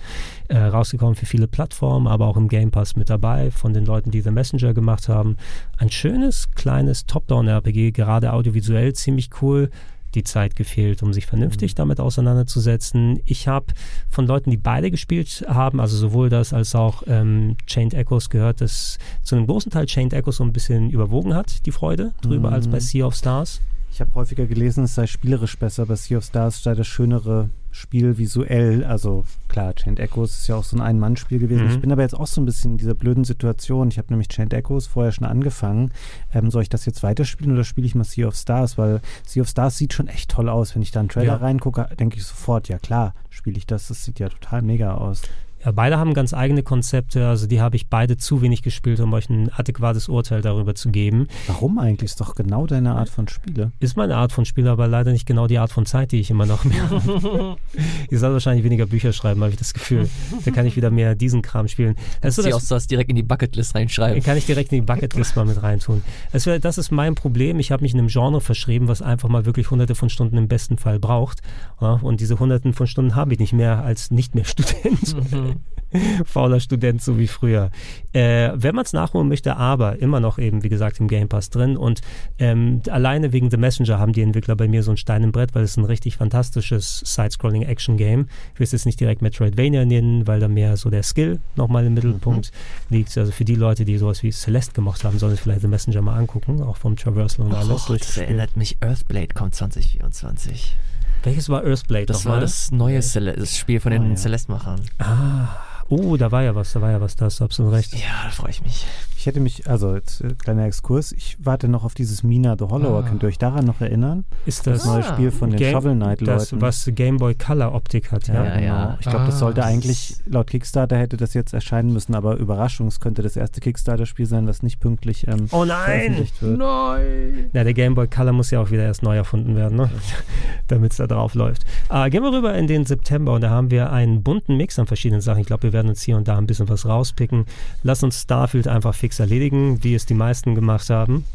Rausgekommen 0.79 1.15
für 1.15 1.25
viele 1.25 1.49
Plattformen, 1.49 2.07
aber 2.07 2.27
auch 2.27 2.37
im 2.37 2.47
Game 2.47 2.71
Pass 2.71 2.95
mit 2.95 3.09
dabei 3.09 3.51
von 3.51 3.73
den 3.73 3.85
Leuten, 3.85 4.11
die 4.11 4.21
The 4.21 4.31
Messenger 4.31 4.73
gemacht 4.73 5.09
haben. 5.09 5.35
Ein 5.77 5.91
schönes, 5.91 6.51
kleines 6.55 7.05
Top-Down-RPG, 7.05 7.91
gerade 7.91 8.31
audiovisuell 8.31 8.93
ziemlich 8.93 9.29
cool 9.41 9.69
die 10.15 10.23
Zeit 10.23 10.55
gefehlt, 10.55 11.03
um 11.03 11.11
sich 11.11 11.25
vernünftig 11.25 11.73
mhm. 11.73 11.75
damit 11.75 11.99
auseinanderzusetzen. 11.99 13.19
Ich 13.25 13.49
habe 13.49 13.67
von 14.09 14.25
Leuten, 14.25 14.51
die 14.51 14.57
beide 14.57 14.89
gespielt 14.89 15.45
haben, 15.49 15.81
also 15.81 15.97
sowohl 15.97 16.29
das 16.29 16.53
als 16.53 16.73
auch 16.75 17.03
ähm, 17.07 17.57
Chained 17.67 17.93
Echoes 17.93 18.29
gehört, 18.29 18.61
dass 18.61 18.99
zu 19.21 19.35
einem 19.35 19.47
großen 19.47 19.71
Teil 19.71 19.85
Chained 19.85 20.13
Echoes 20.13 20.37
so 20.37 20.45
ein 20.45 20.53
bisschen 20.53 20.89
überwogen 20.89 21.35
hat, 21.35 21.65
die 21.65 21.71
Freude 21.71 22.13
drüber, 22.21 22.49
mhm. 22.49 22.55
als 22.55 22.67
bei. 22.69 22.79
Sea 22.79 23.05
of 23.05 23.15
Stars. 23.15 23.59
Ich 23.91 23.99
habe 23.99 24.15
häufiger 24.15 24.45
gelesen, 24.45 24.85
es 24.85 24.95
sei 24.95 25.07
spielerisch 25.07 25.57
besser, 25.57 25.85
bei 25.85 25.95
Sea 25.95 26.19
of 26.19 26.23
Stars 26.23 26.63
sei 26.63 26.73
das 26.73 26.87
schönere 26.87 27.49
Spiel 27.79 28.17
visuell. 28.17 28.83
Also 28.83 29.23
klar, 29.47 29.73
Chained 29.73 29.99
Echoes 29.99 30.31
ist 30.31 30.47
ja 30.47 30.55
auch 30.55 30.63
so 30.63 30.75
ein 30.75 30.81
Ein-Mann-Spiel 30.81 31.39
gewesen. 31.39 31.65
Mhm. 31.65 31.71
Ich 31.71 31.79
bin 31.79 31.91
aber 31.91 32.01
jetzt 32.01 32.13
auch 32.13 32.27
so 32.27 32.41
ein 32.41 32.45
bisschen 32.45 32.71
in 32.71 32.77
dieser 32.77 32.93
blöden 32.93 33.23
Situation. 33.23 33.87
Ich 33.87 33.97
habe 33.97 34.09
nämlich 34.09 34.27
Chained 34.27 34.53
Echoes 34.53 34.87
vorher 34.87 35.11
schon 35.11 35.25
angefangen. 35.25 35.91
Ähm, 36.33 36.51
soll 36.51 36.63
ich 36.63 36.69
das 36.69 36.85
jetzt 36.85 37.03
weiterspielen 37.03 37.53
oder 37.53 37.63
spiele 37.63 37.87
ich 37.87 37.95
mal 37.95 38.03
Sea 38.03 38.27
of 38.27 38.35
Stars? 38.35 38.77
Weil 38.77 39.01
Sea 39.25 39.41
of 39.41 39.49
Stars 39.49 39.77
sieht 39.77 39.93
schon 39.93 40.07
echt 40.07 40.29
toll 40.29 40.49
aus. 40.49 40.75
Wenn 40.75 40.81
ich 40.81 40.91
da 40.91 40.99
einen 40.99 41.09
Trailer 41.09 41.25
ja. 41.33 41.35
reingucke, 41.37 41.87
denke 41.97 42.17
ich 42.17 42.25
sofort, 42.25 42.67
ja 42.67 42.79
klar, 42.79 43.15
spiele 43.29 43.57
ich 43.57 43.65
das. 43.65 43.87
Das 43.87 44.03
sieht 44.03 44.19
ja 44.19 44.29
total 44.29 44.61
mega 44.61 44.95
aus. 44.95 45.21
Ja, 45.63 45.71
beide 45.71 45.97
haben 45.97 46.13
ganz 46.13 46.33
eigene 46.33 46.63
Konzepte, 46.63 47.27
also 47.27 47.45
die 47.45 47.59
habe 47.59 47.75
ich 47.75 47.87
beide 47.87 48.15
zu 48.17 48.41
wenig 48.41 48.61
gespielt, 48.61 48.99
um 49.01 49.11
euch 49.13 49.29
ein 49.29 49.51
adäquates 49.51 50.07
Urteil 50.07 50.41
darüber 50.41 50.73
zu 50.73 50.89
geben. 50.89 51.27
Warum 51.47 51.79
eigentlich? 51.79 52.11
Ist 52.11 52.21
doch 52.21 52.35
genau 52.35 52.65
deine 52.65 52.95
Art 52.95 53.09
von 53.09 53.27
Spiele. 53.27 53.71
Ist 53.79 53.97
meine 53.97 54.15
Art 54.15 54.31
von 54.31 54.45
Spiele, 54.45 54.71
aber 54.71 54.87
leider 54.87 55.11
nicht 55.11 55.25
genau 55.25 55.47
die 55.47 55.57
Art 55.59 55.71
von 55.71 55.85
Zeit, 55.85 56.13
die 56.13 56.19
ich 56.19 56.29
immer 56.29 56.45
noch 56.45 56.63
mehr 56.63 56.89
habe. 56.89 57.57
Ihr 58.09 58.19
sollt 58.19 58.33
wahrscheinlich 58.33 58.63
weniger 58.63 58.85
Bücher 58.85 59.11
schreiben, 59.11 59.41
habe 59.41 59.51
ich 59.51 59.57
das 59.57 59.73
Gefühl. 59.73 60.09
Da 60.45 60.51
kann 60.51 60.65
ich 60.65 60.77
wieder 60.77 60.91
mehr 60.91 61.15
diesen 61.15 61.41
Kram 61.41 61.67
spielen. 61.67 61.95
Das, 62.21 62.39
auch 62.39 62.61
das 62.61 62.87
direkt 62.87 63.09
in 63.09 63.17
die 63.17 63.23
Bucketlist 63.23 63.75
reinschreiben. 63.75 64.23
Kann 64.23 64.37
ich 64.37 64.45
direkt 64.45 64.71
in 64.71 64.79
die 64.79 64.85
Bucketlist 64.85 65.35
mal 65.35 65.45
mit 65.45 65.61
reintun. 65.61 66.03
Das, 66.31 66.45
wär, 66.45 66.59
das 66.59 66.77
ist 66.77 66.91
mein 66.91 67.15
Problem. 67.15 67.59
Ich 67.59 67.71
habe 67.71 67.83
mich 67.83 67.93
in 67.93 67.99
einem 67.99 68.07
Genre 68.07 68.39
verschrieben, 68.39 68.87
was 68.87 69.01
einfach 69.01 69.27
mal 69.27 69.45
wirklich 69.45 69.71
hunderte 69.71 69.95
von 69.95 70.09
Stunden 70.09 70.37
im 70.37 70.47
besten 70.47 70.77
Fall 70.77 70.99
braucht. 70.99 71.41
Ja, 71.81 71.99
und 72.01 72.21
diese 72.21 72.39
hunderten 72.39 72.73
von 72.73 72.87
Stunden 72.87 73.15
habe 73.15 73.33
ich 73.33 73.39
nicht 73.39 73.53
mehr 73.53 73.83
als 73.83 74.09
nicht 74.11 74.35
mehr 74.35 74.45
Student. 74.45 75.15
Mhm. 75.31 75.48
Fauler 76.25 76.59
Student, 76.59 77.01
so 77.01 77.17
wie 77.17 77.27
früher. 77.27 77.71
Äh, 78.13 78.51
wenn 78.53 78.75
man 78.75 78.85
es 78.85 78.93
nachholen 78.93 79.27
möchte, 79.27 79.57
aber 79.57 79.99
immer 79.99 80.19
noch 80.19 80.37
eben, 80.37 80.63
wie 80.63 80.69
gesagt, 80.69 80.99
im 80.99 81.07
Game 81.07 81.27
Pass 81.27 81.49
drin. 81.49 81.77
Und 81.77 82.01
ähm, 82.37 82.81
alleine 82.89 83.33
wegen 83.33 83.49
The 83.49 83.57
Messenger 83.57 83.97
haben 83.97 84.13
die 84.13 84.21
Entwickler 84.21 84.55
bei 84.55 84.67
mir 84.67 84.83
so 84.83 84.91
ein 84.91 84.97
Stein 84.97 85.23
im 85.23 85.31
Brett, 85.31 85.55
weil 85.55 85.63
es 85.63 85.77
ein 85.77 85.85
richtig 85.85 86.17
fantastisches 86.17 87.01
Side-Scrolling-Action-Game. 87.05 88.27
Ich 88.53 88.59
will 88.59 88.65
es 88.65 88.71
jetzt 88.71 88.85
nicht 88.85 88.99
direkt 88.99 89.21
Metroidvania 89.21 89.85
nennen, 89.85 90.27
weil 90.27 90.39
da 90.39 90.47
mehr 90.47 90.77
so 90.77 90.89
der 90.89 91.03
Skill 91.03 91.39
nochmal 91.55 91.85
im 91.85 91.95
Mittelpunkt 91.95 92.51
mhm. 92.89 92.95
liegt. 92.95 93.17
Also 93.17 93.31
für 93.31 93.45
die 93.45 93.55
Leute, 93.55 93.85
die 93.85 93.97
sowas 93.97 94.21
wie 94.23 94.31
Celeste 94.31 94.73
gemacht 94.73 95.03
haben, 95.03 95.17
sollen 95.17 95.31
sich 95.31 95.41
vielleicht 95.41 95.61
The 95.61 95.67
Messenger 95.67 96.01
mal 96.01 96.17
angucken, 96.17 96.61
auch 96.61 96.77
vom 96.77 96.95
Traversal 96.95 97.47
und 97.47 97.53
alles. 97.53 97.89
Oh, 97.89 97.95
das 97.95 98.17
erinnert 98.17 98.55
mich, 98.55 98.77
Earthblade 98.81 99.33
kommt 99.33 99.55
2024. 99.55 100.77
Welches 101.23 101.49
war 101.49 101.63
Earthblade? 101.65 102.05
Das 102.05 102.25
war 102.25 102.39
das 102.39 102.71
neue 102.71 103.01
Cele 103.01 103.33
das 103.33 103.57
Spiel 103.57 103.79
von 103.79 103.91
den 103.91 104.05
oh, 104.05 104.09
ja. 104.09 104.15
Celeste-Machern. 104.15 104.81
Ah, 104.99 105.47
Oh, 105.89 106.17
da 106.17 106.31
war 106.31 106.43
ja 106.43 106.55
was, 106.55 106.73
da 106.73 106.81
war 106.81 106.91
ja 106.91 107.01
was, 107.01 107.15
da 107.15 107.25
hast 107.25 107.39
du 107.39 107.43
absolut 107.43 107.73
recht. 107.73 107.93
Ja, 107.93 108.25
da 108.25 108.29
freue 108.29 108.51
ich 108.51 108.63
mich. 108.63 108.85
Ich 109.17 109.25
hätte 109.25 109.41
mich, 109.41 109.67
also 109.69 109.95
jetzt 109.95 110.21
äh, 110.21 110.33
kleiner 110.33 110.65
Exkurs, 110.65 111.11
ich 111.11 111.35
warte 111.39 111.67
noch 111.67 111.83
auf 111.83 111.93
dieses 111.93 112.23
Mina 112.23 112.55
the 112.57 112.65
Hollower. 112.65 113.03
Ah. 113.03 113.09
Könnt 113.09 113.21
ihr 113.21 113.27
euch 113.27 113.37
daran 113.37 113.65
noch 113.65 113.81
erinnern? 113.81 114.23
Ist 114.45 114.65
das, 114.65 114.83
das 114.83 114.85
neue 114.85 115.03
ah. 115.03 115.13
Spiel 115.13 115.31
von 115.31 115.49
den 115.49 115.59
Game, 115.59 115.73
Shovel 115.73 115.95
Knight 115.95 116.21
Leuten? 116.21 116.37
Das, 116.39 116.61
was 116.61 116.89
Game 116.93 117.17
Boy 117.17 117.35
Color 117.35 117.73
Optik 117.73 118.13
hat, 118.13 118.29
ja. 118.29 118.35
Ja, 118.35 118.55
genau. 118.55 118.65
ja. 118.65 118.97
Ich 118.99 119.07
glaube, 119.07 119.25
das 119.25 119.35
ah. 119.35 119.39
sollte 119.39 119.65
eigentlich, 119.65 120.15
laut 120.25 120.47
Kickstarter 120.47 120.97
hätte 120.97 121.17
das 121.17 121.33
jetzt 121.33 121.53
erscheinen 121.53 121.91
müssen, 121.91 122.15
aber 122.15 122.37
Überraschung, 122.37 122.87
es 122.87 123.01
könnte 123.01 123.21
das 123.21 123.35
erste 123.35 123.59
Kickstarter-Spiel 123.59 124.25
sein, 124.25 124.45
das 124.45 124.63
nicht 124.63 124.79
pünktlich 124.79 125.27
ähm, 125.27 125.47
oh 125.51 125.65
nein. 125.65 125.83
veröffentlicht 125.83 126.41
wird. 126.41 126.57
Nein! 126.59 127.49
Ja, 127.51 127.63
der 127.65 127.73
Game 127.73 127.95
Boy 127.95 128.07
Color 128.07 128.31
muss 128.31 128.51
ja 128.51 128.61
auch 128.61 128.71
wieder 128.71 128.83
erst 128.83 129.03
neu 129.03 129.17
erfunden 129.17 129.55
werden, 129.55 129.75
ne? 129.75 129.89
damit 130.67 130.91
es 130.91 130.97
da 130.97 131.07
drauf 131.07 131.33
läuft. 131.33 131.65
Äh, 131.89 132.09
gehen 132.09 132.23
wir 132.23 132.31
rüber 132.31 132.53
in 132.53 132.67
den 132.67 132.85
September 132.85 133.33
und 133.33 133.41
da 133.41 133.49
haben 133.49 133.69
wir 133.69 133.91
einen 133.91 134.23
bunten 134.23 134.55
Mix 134.55 134.79
an 134.79 134.87
verschiedenen 134.87 135.19
Sachen. 135.19 135.41
Ich 135.41 135.47
glaube, 135.47 135.63
wir 135.63 135.73
werden 135.73 135.78
uns 135.87 136.01
hier 136.01 136.17
und 136.17 136.27
da 136.27 136.37
ein 136.37 136.47
bisschen 136.47 136.67
was 136.69 136.85
rauspicken. 136.85 137.45
Lass 137.83 138.03
uns 138.03 138.21
Starfield 138.21 138.67
einfach 138.67 138.93
fix 138.93 139.19
erledigen, 139.19 139.83
wie 139.83 139.95
es 139.95 140.05
die 140.05 140.13
meisten 140.13 140.55
gemacht 140.55 140.89
haben. 140.89 141.25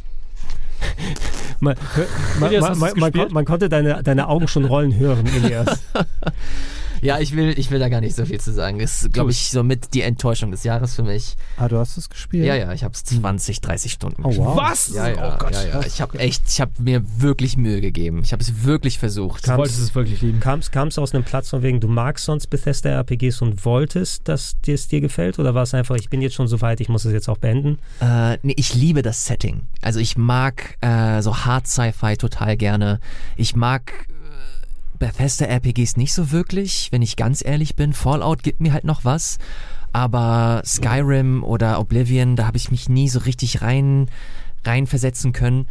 man, 1.61 1.77
man, 2.41 2.53
man, 2.97 3.33
man, 3.33 3.45
konnte 3.45 3.69
deine, 3.69 4.03
deine 4.03 4.29
Augen 4.29 4.49
schon 4.49 4.65
rollen 4.65 4.97
hören, 4.99 5.27
Elias. 5.27 5.83
Ja, 7.03 7.19
ich 7.19 7.35
will, 7.37 7.59
ich 7.59 7.71
will 7.71 7.79
da 7.79 7.89
gar 7.89 8.01
nicht 8.01 8.17
so 8.17 8.25
viel 8.25 8.41
zu 8.41 8.53
sagen. 8.53 8.79
Das 8.79 9.03
ist, 9.03 9.13
glaube 9.13 9.31
ich, 9.31 9.51
somit 9.51 9.95
die 9.95 10.03
Enttäuschung 10.03 10.51
des 10.51 10.65
Jahres 10.65 10.95
für 10.95 11.03
mich. 11.03 11.37
Ah, 11.57 11.69
du 11.69 11.79
hast 11.79 11.97
es 11.97 12.09
gespielt? 12.09 12.47
Ja, 12.47 12.55
ja, 12.55 12.73
ich 12.73 12.85
habe 12.85 12.95
es 12.95 13.05
20, 13.05 13.61
30 13.61 13.93
Stunden 13.93 14.23
oh, 14.23 14.29
gespielt. 14.29 14.47
Wow. 14.47 14.57
Was? 14.57 14.95
Ja, 14.95 15.09
ja, 15.09 15.35
oh 15.35 15.39
Gott. 15.39 15.53
ja, 15.53 15.65
ja. 15.65 15.81
Ich 15.87 16.01
habe 16.01 16.19
echt, 16.19 16.45
ich 16.49 16.61
habe 16.61 16.73
mir 16.79 17.03
wirklich 17.19 17.57
Mühe 17.57 17.81
gegeben. 17.81 18.21
Ich 18.23 18.33
habe 18.33 18.43
es 18.43 18.65
wirklich 18.65 18.99
versucht. 18.99 19.47
Du 19.47 19.57
wolltest 19.57 19.81
es 19.81 19.95
wirklich 19.95 20.23
lieben. 20.23 20.41
Kam 20.41 20.61
es 20.61 20.99
aus 20.99 21.15
einem 21.15 21.25
Platz 21.25 21.51
von 21.51 21.63
wegen, 21.63 21.81
du 21.81 21.89
magst 21.89 22.25
sonst 22.25 22.49
Bethesda-RPGs 22.49 23.43
und 23.43 23.65
wolltest, 23.65 24.29
dass 24.29 24.61
dir 24.63 24.75
es 24.75 24.89
dir 24.89 25.01
gefällt? 25.01 25.39
Oder 25.39 25.55
war 25.55 25.63
es 25.63 25.75
einfach, 25.75 25.97
ich 25.97 26.11
bin 26.11 26.23
jetzt 26.23 26.35
schon 26.35 26.49
so 26.49 26.61
weit, 26.61 26.81
ich 26.81 26.89
muss 26.89 27.05
es 27.05 27.13
jetzt 27.13 27.29
auch 27.29 27.39
beenden? 27.39 27.79
Äh, 28.01 28.39
nee, 28.43 28.55
ich 28.57 28.75
liebe 28.75 29.03
das 29.03 29.25
Setting. 29.25 29.63
Also 29.81 30.01
ich 30.01 30.17
mag 30.17 30.77
äh, 30.81 31.23
so 31.23 31.45
Hard 31.45 31.67
Sci-Fi 31.67 32.17
total 32.17 32.57
gerne. 32.57 33.01
Ich 33.37 33.57
mag 33.57 33.93
Bethesda 34.99 35.47
RPGs 35.47 35.97
nicht 35.97 36.13
so 36.13 36.31
wirklich, 36.31 36.89
wenn 36.93 37.03
ich 37.03 37.17
ganz 37.17 37.45
ehrlich 37.45 37.77
bin. 37.77 37.93
Fallout 37.93 38.43
gibt 38.43 38.61
mir 38.61 38.73
halt 38.73 38.85
noch 38.85 39.05
was, 39.05 39.39
aber 39.93 40.63
Skyrim 40.65 41.45
oder 41.45 41.79
Oblivion, 41.81 42.37
da 42.37 42.47
habe 42.47 42.57
ich 42.57 42.71
mich 42.71 42.89
nie 42.89 43.09
so 43.09 43.21
richtig 43.21 43.63
rein 43.63 44.09
reinversetzen 44.65 45.33
können. 45.33 45.67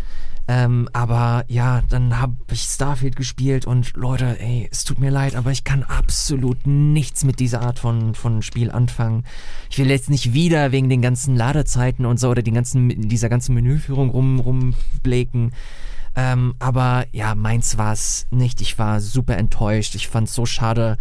Ähm, 0.45 0.89
aber 0.91 1.45
ja, 1.47 1.83
dann 1.89 2.19
habe 2.19 2.35
ich 2.51 2.63
Starfield 2.63 3.15
gespielt 3.15 3.65
und 3.65 3.95
Leute, 3.95 4.37
ey, 4.41 4.67
es 4.69 4.83
tut 4.83 4.99
mir 4.99 5.09
leid, 5.09 5.35
aber 5.35 5.51
ich 5.51 5.63
kann 5.63 5.83
absolut 5.83 6.67
nichts 6.67 7.23
mit 7.23 7.39
dieser 7.39 7.61
Art 7.61 7.79
von, 7.79 8.13
von 8.13 8.41
Spiel 8.41 8.69
anfangen. 8.69 9.23
Ich 9.69 9.79
will 9.79 9.89
jetzt 9.89 10.09
nicht 10.09 10.33
wieder 10.33 10.73
wegen 10.73 10.89
den 10.89 11.01
ganzen 11.01 11.37
Ladezeiten 11.37 12.05
und 12.05 12.19
so 12.19 12.29
oder 12.29 12.41
die 12.41 12.51
ganzen, 12.51 13.07
dieser 13.07 13.29
ganzen 13.29 13.55
Menüführung 13.55 14.09
rum, 14.09 14.39
rumbläken. 14.41 15.53
Ähm, 16.15 16.55
aber 16.59 17.05
ja, 17.11 17.35
meins 17.35 17.77
war 17.77 17.93
es 17.93 18.27
nicht. 18.29 18.61
Ich 18.61 18.77
war 18.77 18.99
super 19.01 19.37
enttäuscht. 19.37 19.95
Ich 19.95 20.07
fand 20.07 20.27
es 20.27 20.35
so 20.35 20.45
schade, 20.45 20.97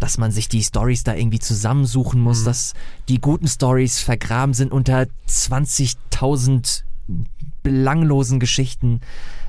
dass 0.00 0.18
man 0.18 0.30
sich 0.30 0.48
die 0.48 0.62
Stories 0.62 1.04
da 1.04 1.14
irgendwie 1.14 1.38
zusammensuchen 1.38 2.20
muss, 2.20 2.40
mhm. 2.40 2.44
dass 2.46 2.74
die 3.08 3.20
guten 3.20 3.48
Stories 3.48 4.00
vergraben 4.00 4.54
sind 4.54 4.72
unter 4.72 5.06
20.000 5.28 6.82
belanglosen 7.62 8.40
Geschichten. 8.40 9.00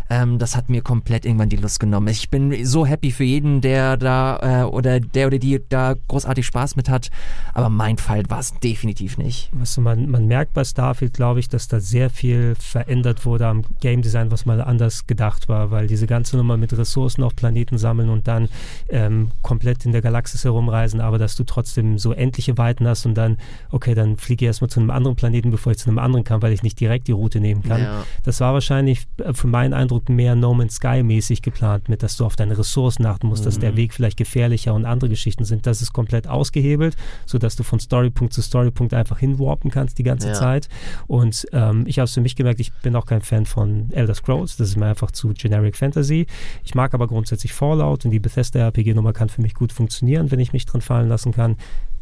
Ähm, 0.10 0.39
das 0.39 0.55
hat 0.55 0.70
mir 0.70 0.82
komplett 0.82 1.26
irgendwann 1.26 1.49
die 1.49 1.58
Lust 1.58 1.80
genommen. 1.80 2.08
Ich 2.08 2.30
bin 2.30 2.66
so 2.66 2.86
happy 2.86 3.12
für 3.12 3.24
jeden, 3.24 3.62
der 3.62 3.97
da 3.97 4.64
äh, 4.64 4.66
oder 4.66 4.99
der 4.99 5.28
oder 5.28 5.38
die 5.38 5.62
da 5.70 5.95
großartig 6.08 6.45
Spaß 6.45 6.76
mit 6.76 6.89
hat. 6.89 7.10
Aber 7.53 7.70
mein 7.70 7.97
Fall 7.97 8.24
war 8.30 8.39
es 8.39 8.53
definitiv 8.53 9.18
nicht. 9.18 9.51
Also 9.60 9.82
man, 9.82 10.10
man 10.10 10.28
merkt 10.28 10.53
bei 10.53 10.64
Starfield, 10.64 11.14
glaube 11.14 11.39
ich, 11.39 11.49
dass 11.49 11.68
da 11.68 11.80
sehr 11.80 12.10
viel 12.10 12.55
verändert 12.55 13.26
wurde 13.26 13.47
am 13.47 13.64
Game 13.82 14.01
Design, 14.01 14.32
was 14.32 14.45
mal 14.45 14.62
anders 14.62 15.08
gedacht 15.08 15.49
war, 15.49 15.72
weil 15.72 15.88
diese 15.88 16.08
ganze 16.08 16.38
Nummer 16.38 16.58
mit 16.58 16.78
Ressourcen 16.78 17.24
auf 17.24 17.36
Planeten 17.36 17.78
sammeln 17.78 18.10
und 18.10 18.28
dann 18.28 18.49
ähm, 18.89 19.32
komplett 19.41 19.86
in 19.86 19.91
der 19.91 20.01
Galaxis 20.01 20.43
herumreisen, 20.43 21.01
aber 21.01 21.18
dass 21.18 21.36
du 21.36 21.43
trotzdem 21.43 21.97
so 21.97 22.14
endliche 22.14 22.58
Weiten 22.58 22.88
hast 22.88 23.05
und 23.05 23.16
dann, 23.16 23.38
okay, 23.72 23.95
dann 23.95 24.18
fliege 24.18 24.45
ich 24.45 24.47
erstmal 24.47 24.70
zu 24.70 24.80
einem 24.80 24.89
anderen 24.89 25.16
Planeten, 25.16 25.51
bevor 25.51 25.72
ich 25.72 25.78
zu 25.78 25.89
einem 25.89 25.99
anderen 25.99 26.24
kann, 26.24 26.41
weil 26.41 26.53
ich 26.53 26.64
nicht 26.64 26.80
direkt 26.80 27.08
die 27.08 27.14
Route 27.14 27.39
nehmen 27.39 27.64
kann. 27.64 27.82
Ja. 27.82 28.03
Das 28.24 28.39
war 28.39 28.53
wahrscheinlich 28.53 29.08
äh, 29.18 29.34
für 29.34 29.47
meinen 29.47 29.74
Eindruck 29.74 29.97
Eindruck 29.98 30.10
mehr 30.10 30.36
No 30.36 30.54
Man's 30.54 30.76
Sky 30.76 31.02
mäßig 31.02 31.41
geplant 31.41 31.89
mit, 31.89 32.04
dass 32.04 32.18
du 32.18 32.26
auf 32.26 32.36
deine 32.36 32.58
Ressourcen 32.58 33.06
achten 33.06 33.28
musst, 33.28 33.43
mhm. 33.43 33.45
dass 33.45 33.60
der 33.60 33.72
mhm. 33.72 33.78
Weg 33.78 33.93
vielleicht 33.93 34.18
gefährlicher 34.18 34.74
und 34.74 34.86
andere 34.86 35.10
Geschichten 35.10 35.43
sind. 35.43 35.66
Das 35.66 35.82
ist 35.82 35.91
komplett 35.91 36.28
ausgehebelt, 36.28 36.95
sodass 37.26 37.56
du 37.56 37.64
von 37.64 37.80
Storypunkt 37.80 38.34
zu 38.34 38.41
Storypunkt 38.41 38.93
einfach 38.93 39.20
hinwarpen 39.20 39.72
kannst 39.72 39.98
die 39.98 40.04
ganze 40.04 40.30
ja. 40.30 40.34
Zeit. 40.34 40.70
Und 41.08 41.48
ähm, 41.52 41.86
ich 41.88 41.98
habe 42.00 42.06
es 42.06 42.14
für 42.14 42.22
mich 42.22 42.36
gemerkt, 42.36 42.60
ich 42.60 42.72
bin 42.74 42.95
auch 42.95 43.06
kein 43.06 43.22
Fan 43.22 43.45
von 43.45 43.91
Elder 43.91 44.14
Scrolls, 44.14 44.58
das 44.58 44.70
ist 44.70 44.78
mir 44.78 44.86
einfach 44.86 45.12
zu 45.12 45.34
Generic 45.34 45.76
Fantasy. 45.76 46.28
Ich 46.64 46.76
mag 46.76 46.93
aber 46.93 47.08
grundsätzlich 47.08 47.54
Fallout 47.54 48.06
und 48.06 48.12
die 48.12 48.20
Bethesda 48.20 48.60
RPG-Nummer 48.60 49.14
kann 49.14 49.30
für 49.30 49.41
mich 49.41 49.56
gut 49.56 49.72
funktionieren, 49.72 50.32
wenn 50.32 50.39
ich 50.39 50.54
mich 50.54 50.66
drin 50.66 50.82
fallen 50.82 51.10
lassen 51.10 51.32
kann. 51.32 51.56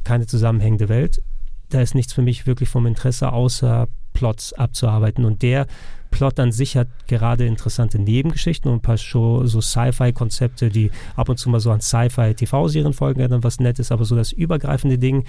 Keine 0.04 0.28
zusammenhängende 0.28 0.90
Welt. 0.90 1.22
Da 1.70 1.82
ist 1.82 1.96
nichts 1.96 2.14
für 2.14 2.22
mich 2.22 2.46
wirklich 2.46 2.70
vom 2.70 2.86
Interesse, 2.86 3.32
außer 3.32 3.88
Plots 4.14 4.54
abzuarbeiten. 4.54 5.26
Und 5.26 5.42
der 5.42 5.66
Plot 6.16 6.40
an 6.40 6.54
sich 6.54 6.78
hat 6.78 6.88
gerade 7.08 7.46
interessante 7.46 8.00
Nebengeschichten 8.00 8.72
und 8.72 8.78
ein 8.78 8.82
paar 8.82 8.98
Show, 8.98 9.46
so 9.46 9.60
Sci-Fi-Konzepte, 9.60 10.70
die 10.70 10.90
ab 11.18 11.28
und 11.28 11.38
zu 11.38 11.50
mal 11.50 11.60
so 11.60 11.72
an 11.72 11.82
Sci-Fi-TV-Serien 11.82 12.94
folgen, 12.94 13.20
ja, 13.20 13.28
dann 13.28 13.44
was 13.44 13.60
Nettes, 13.60 13.92
aber 13.92 14.06
so 14.06 14.16
das 14.16 14.32
übergreifende 14.32 14.98
Ding, 14.98 15.26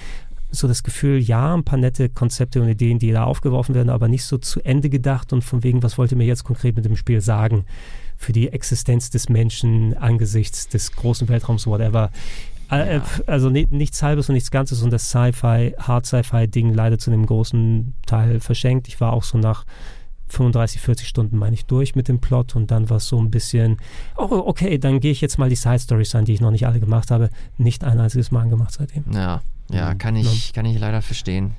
so 0.52 0.68
das 0.68 0.84
Gefühl, 0.84 1.18
ja, 1.18 1.56
ein 1.56 1.64
paar 1.64 1.80
nette 1.80 2.08
Konzepte 2.08 2.62
und 2.62 2.68
Ideen, 2.68 3.00
die 3.00 3.10
da 3.10 3.24
aufgeworfen 3.24 3.74
werden, 3.74 3.90
aber 3.90 4.06
nicht 4.06 4.22
so 4.22 4.38
zu 4.38 4.60
Ende 4.64 4.88
gedacht 4.88 5.32
und 5.32 5.42
von 5.42 5.64
wegen, 5.64 5.82
was 5.82 5.98
wollt 5.98 6.12
ihr 6.12 6.18
mir 6.18 6.24
jetzt 6.24 6.44
konkret 6.44 6.76
mit 6.76 6.84
dem 6.84 6.94
Spiel 6.94 7.20
sagen? 7.20 7.64
Für 8.16 8.32
die 8.32 8.52
Existenz 8.52 9.10
des 9.10 9.28
Menschen 9.28 9.96
angesichts 9.96 10.68
des 10.68 10.92
großen 10.92 11.28
Weltraums, 11.28 11.66
whatever. 11.66 12.12
Äh, 12.70 12.98
ja. 12.98 13.02
Also 13.26 13.50
nichts 13.50 14.04
Halbes 14.04 14.28
und 14.28 14.34
nichts 14.34 14.52
Ganzes 14.52 14.82
und 14.82 14.92
das 14.92 15.10
Sci-Fi, 15.10 15.74
Hard-Sci-Fi-Ding 15.80 16.72
leider 16.72 16.96
zu 16.96 17.10
einem 17.10 17.26
großen 17.26 17.94
Teil 18.06 18.38
verschenkt. 18.38 18.86
Ich 18.86 19.00
war 19.00 19.12
auch 19.12 19.24
so 19.24 19.36
nach 19.36 19.64
35, 20.28 20.80
40 20.80 21.08
Stunden 21.08 21.36
meine 21.38 21.54
ich 21.54 21.66
durch 21.66 21.94
mit 21.94 22.08
dem 22.08 22.20
Plot 22.20 22.56
und 22.56 22.70
dann 22.70 22.90
war 22.90 22.98
es 22.98 23.08
so 23.08 23.20
ein 23.20 23.30
bisschen, 23.30 23.78
oh, 24.16 24.42
okay, 24.46 24.78
dann 24.78 25.00
gehe 25.00 25.12
ich 25.12 25.20
jetzt 25.20 25.38
mal 25.38 25.48
die 25.48 25.56
Side 25.56 25.80
Stories 25.80 26.14
an, 26.14 26.24
die 26.24 26.32
ich 26.32 26.40
noch 26.40 26.50
nicht 26.50 26.66
alle 26.66 26.80
gemacht 26.80 27.10
habe. 27.10 27.30
Nicht 27.58 27.84
ein 27.84 28.00
einziges 28.00 28.30
Mal 28.30 28.42
angemacht 28.42 28.72
seitdem. 28.72 29.04
Ja, 29.12 29.42
ja, 29.70 29.94
mhm. 29.94 29.98
kann 29.98 30.16
ich, 30.16 30.52
kann 30.52 30.66
ich 30.66 30.78
leider 30.78 31.02
verstehen. 31.02 31.54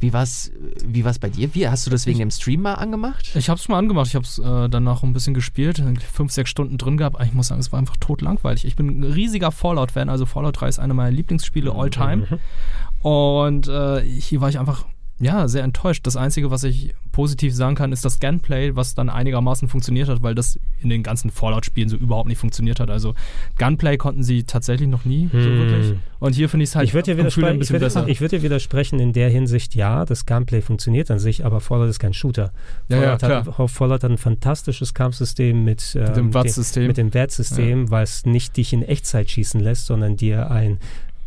Wie 0.00 0.14
war's, 0.14 0.50
wie 0.82 1.04
war's 1.04 1.18
bei 1.18 1.28
dir? 1.28 1.54
Wie 1.54 1.68
hast 1.68 1.86
du 1.86 1.90
das 1.90 2.06
wegen 2.06 2.18
dem 2.20 2.30
Stream 2.30 2.62
mal 2.62 2.74
angemacht? 2.74 3.32
Ich 3.34 3.50
habe 3.50 3.60
es 3.60 3.68
mal 3.68 3.78
angemacht. 3.78 4.06
Ich 4.06 4.14
habe 4.14 4.24
es 4.24 4.38
äh, 4.38 4.68
danach 4.70 5.02
ein 5.02 5.12
bisschen 5.12 5.34
gespielt, 5.34 5.82
fünf, 6.10 6.32
sechs 6.32 6.48
Stunden 6.48 6.78
drin 6.78 6.96
gehabt. 6.96 7.22
Ich 7.22 7.34
muss 7.34 7.48
sagen, 7.48 7.60
es 7.60 7.70
war 7.70 7.78
einfach 7.78 7.98
tot 7.98 8.22
langweilig. 8.22 8.64
Ich 8.64 8.76
bin 8.76 9.00
ein 9.00 9.04
riesiger 9.04 9.52
Fallout-Fan. 9.52 10.08
Also 10.08 10.24
Fallout 10.24 10.58
3 10.58 10.68
ist 10.68 10.78
einer 10.78 10.94
meiner 10.94 11.10
Lieblingsspiele 11.10 11.70
all 11.70 11.90
time. 11.90 12.26
Mhm. 12.30 13.06
Und 13.06 13.68
äh, 13.68 14.00
hier 14.00 14.40
war 14.40 14.48
ich 14.48 14.58
einfach 14.58 14.86
ja, 15.20 15.48
sehr 15.48 15.64
enttäuscht. 15.64 16.06
Das 16.06 16.16
Einzige, 16.16 16.50
was 16.50 16.64
ich 16.64 16.94
positiv 17.12 17.54
sagen 17.54 17.74
kann, 17.74 17.92
ist 17.92 18.06
das 18.06 18.20
Gunplay, 18.20 18.74
was 18.74 18.94
dann 18.94 19.10
einigermaßen 19.10 19.68
funktioniert 19.68 20.08
hat, 20.08 20.22
weil 20.22 20.34
das 20.34 20.58
in 20.80 20.88
den 20.88 21.02
ganzen 21.02 21.30
Fallout-Spielen 21.30 21.90
so 21.90 21.96
überhaupt 21.96 22.28
nicht 22.28 22.38
funktioniert 22.38 22.80
hat. 22.80 22.88
Also 22.88 23.14
Gunplay 23.58 23.98
konnten 23.98 24.22
sie 24.22 24.44
tatsächlich 24.44 24.88
noch 24.88 25.04
nie 25.04 25.28
hm. 25.30 25.42
so 25.42 25.50
wirklich. 25.50 25.96
Und 26.20 26.34
hier 26.34 26.48
finde 26.48 26.64
ich 26.64 26.70
es 26.70 26.76
halt 26.76 26.88
ich 26.88 26.94
würde 26.94 27.14
dir, 27.14 27.22
ein 27.22 27.58
bisschen 27.58 27.60
ich 27.76 27.80
besser. 27.80 28.08
Ich 28.08 28.22
würde 28.22 28.38
dir 28.38 28.42
widersprechen 28.42 28.98
in 28.98 29.12
der 29.12 29.28
Hinsicht, 29.28 29.74
ja, 29.74 30.06
das 30.06 30.24
Gunplay 30.24 30.62
funktioniert 30.62 31.10
an 31.10 31.18
sich, 31.18 31.44
aber 31.44 31.60
Fallout 31.60 31.90
ist 31.90 31.98
kein 31.98 32.14
Shooter. 32.14 32.52
Ja, 32.88 33.18
Fallout, 33.18 33.22
ja, 33.22 33.58
hat, 33.58 33.70
Fallout 33.70 34.02
hat 34.02 34.10
ein 34.10 34.18
fantastisches 34.18 34.94
Kampfsystem 34.94 35.64
mit, 35.64 35.94
ähm, 35.96 36.04
mit 36.04 36.16
dem 36.16 36.34
VAT-System, 36.34 36.86
mit 36.86 36.96
dem 36.96 37.12
VAT-System, 37.12 37.84
ja. 37.84 37.90
weil 37.90 38.04
es 38.04 38.24
nicht 38.24 38.56
dich 38.56 38.72
in 38.72 38.82
Echtzeit 38.82 39.28
schießen 39.28 39.60
lässt, 39.60 39.84
sondern 39.84 40.16
dir 40.16 40.50
ein 40.50 40.78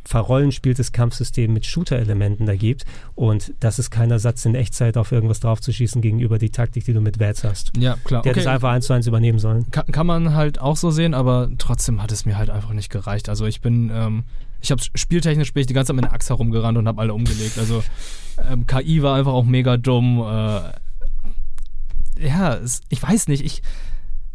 verrollenspieltes 0.06 0.92
Kampfsystem 0.92 1.54
mit 1.54 1.66
Shooter-Elementen 1.66 2.46
da 2.46 2.56
gibt. 2.56 2.86
Und 3.16 3.54
das 3.60 3.80
ist 3.80 3.90
kein 3.90 4.12
Ersatz 4.12 4.46
in 4.46 4.56
Echtzeit 4.56 4.98
auf 4.98 5.12
irgendwas 5.12 5.40
draufzuschießen 5.40 6.02
gegenüber 6.02 6.38
die 6.38 6.50
Taktik, 6.50 6.86
die 6.86 6.94
du 6.94 7.02
mit 7.02 7.20
Vats 7.20 7.44
hast. 7.44 7.72
Ja, 7.78 7.98
klar. 8.04 8.22
Der 8.22 8.32
hätte 8.32 8.42
es 8.42 8.48
einfach 8.48 8.72
eins 8.72 8.88
zu 8.88 8.94
eins 8.94 9.08
übernehmen 9.08 9.40
sollen. 9.40 9.70
Kann, 9.72 9.86
kann 9.88 10.08
man 10.08 10.34
halt 10.34 10.60
auch 10.60 10.78
so 10.78 10.92
sehen, 10.92 11.14
aber 11.14 11.50
trotzdem 11.58 12.02
hat 12.02 12.12
es 12.12 12.26
mir 12.26 12.38
halt 12.38 12.50
einfach 12.50 12.74
nicht 12.74 12.90
gereicht. 12.90 13.30
Also 13.30 13.46
ich 13.46 13.62
bin, 13.62 13.92
ähm, 13.94 14.24
ich 14.62 14.72
habe 14.72 14.82
spieltechnisch 14.96 15.54
bin 15.54 15.62
ich 15.62 15.68
die 15.68 15.74
ganze 15.74 15.90
Zeit 15.90 15.96
mit 15.96 16.06
einer 16.06 16.14
Axt 16.14 16.30
herumgerannt 16.30 16.78
und 16.78 16.88
habe 16.88 17.02
alle 17.02 17.14
umgelegt. 17.14 17.58
Also 17.58 17.84
ähm, 18.50 18.68
KI 18.68 19.02
war 19.02 19.16
einfach 19.16 19.34
auch 19.34 19.46
mega 19.46 19.78
dumm. 19.78 20.20
Äh, 20.20 20.62
ja, 22.20 22.56
es, 22.56 22.82
ich 22.90 23.02
weiß 23.02 23.28
nicht, 23.28 23.44
ich, 23.44 23.62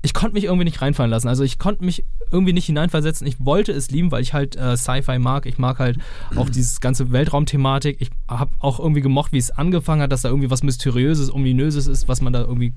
ich 0.02 0.14
konnte 0.14 0.34
mich 0.34 0.44
irgendwie 0.44 0.64
nicht 0.64 0.80
reinfallen 0.80 1.10
lassen. 1.10 1.28
Also 1.28 1.42
ich 1.42 1.58
konnte 1.58 1.84
mich 1.84 2.04
irgendwie 2.30 2.52
nicht 2.52 2.66
hineinversetzen. 2.66 3.26
Ich 3.26 3.44
wollte 3.44 3.72
es 3.72 3.90
lieben, 3.90 4.12
weil 4.12 4.22
ich 4.22 4.32
halt 4.32 4.56
äh, 4.56 4.76
Sci-Fi 4.76 5.18
mag. 5.18 5.46
Ich 5.46 5.58
mag 5.58 5.78
halt 5.78 5.98
auch 6.36 6.48
dieses 6.48 6.80
ganze 6.80 7.10
Weltraumthematik. 7.10 8.00
Ich 8.00 8.10
habe 8.28 8.52
auch 8.60 8.78
irgendwie 8.78 9.00
gemocht, 9.00 9.32
wie 9.32 9.38
es 9.38 9.50
angefangen 9.50 10.02
hat, 10.02 10.12
dass 10.12 10.22
da 10.22 10.28
irgendwie 10.28 10.50
was 10.50 10.62
Mysteriöses, 10.62 11.32
Ominöses 11.32 11.86
ist, 11.86 12.06
was 12.06 12.20
man 12.20 12.32
da 12.32 12.40
irgendwie 12.40 12.74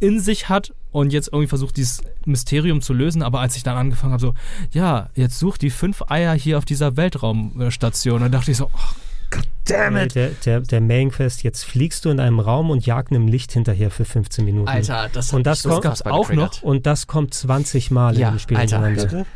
in 0.00 0.20
sich 0.20 0.48
hat 0.48 0.74
und 0.90 1.12
jetzt 1.12 1.28
irgendwie 1.28 1.46
versucht, 1.46 1.76
dieses 1.76 2.02
Mysterium 2.24 2.82
zu 2.82 2.92
lösen. 2.92 3.22
Aber 3.22 3.40
als 3.40 3.56
ich 3.56 3.62
dann 3.62 3.76
angefangen 3.76 4.12
habe, 4.12 4.20
so, 4.20 4.34
ja, 4.72 5.10
jetzt 5.14 5.38
such 5.38 5.58
die 5.58 5.70
fünf 5.70 6.02
Eier 6.08 6.34
hier 6.34 6.58
auf 6.58 6.64
dieser 6.64 6.96
Weltraumstation, 6.96 8.20
dann 8.20 8.32
dachte 8.32 8.50
ich 8.50 8.56
so, 8.56 8.66
oh, 8.66 8.94
Goddammit. 9.30 10.14
Der, 10.14 10.30
der, 10.44 10.60
der 10.60 10.80
Main 10.80 11.10
Quest, 11.10 11.42
jetzt 11.42 11.64
fliegst 11.64 12.04
du 12.04 12.10
in 12.10 12.20
einem 12.20 12.40
Raum 12.40 12.70
und 12.70 12.86
jagst 12.86 13.12
einem 13.12 13.28
Licht 13.28 13.52
hinterher 13.52 13.90
für 13.90 14.04
15 14.04 14.44
Minuten. 14.44 14.68
Alter, 14.68 15.08
das, 15.12 15.32
und 15.32 15.46
das, 15.46 15.62
das 15.62 15.70
kommt 15.72 15.82
gab's 15.84 16.02
auch 16.02 16.30
noch. 16.32 16.62
Und 16.62 16.86
das 16.86 17.06
kommt 17.06 17.34
20 17.34 17.90
Mal 17.90 18.18
Ja, 18.18 18.28
in 18.28 18.34
dem 18.34 18.38
Spiel 18.38 18.56
Alter. 18.56 18.84
hintereinander. 18.84 19.26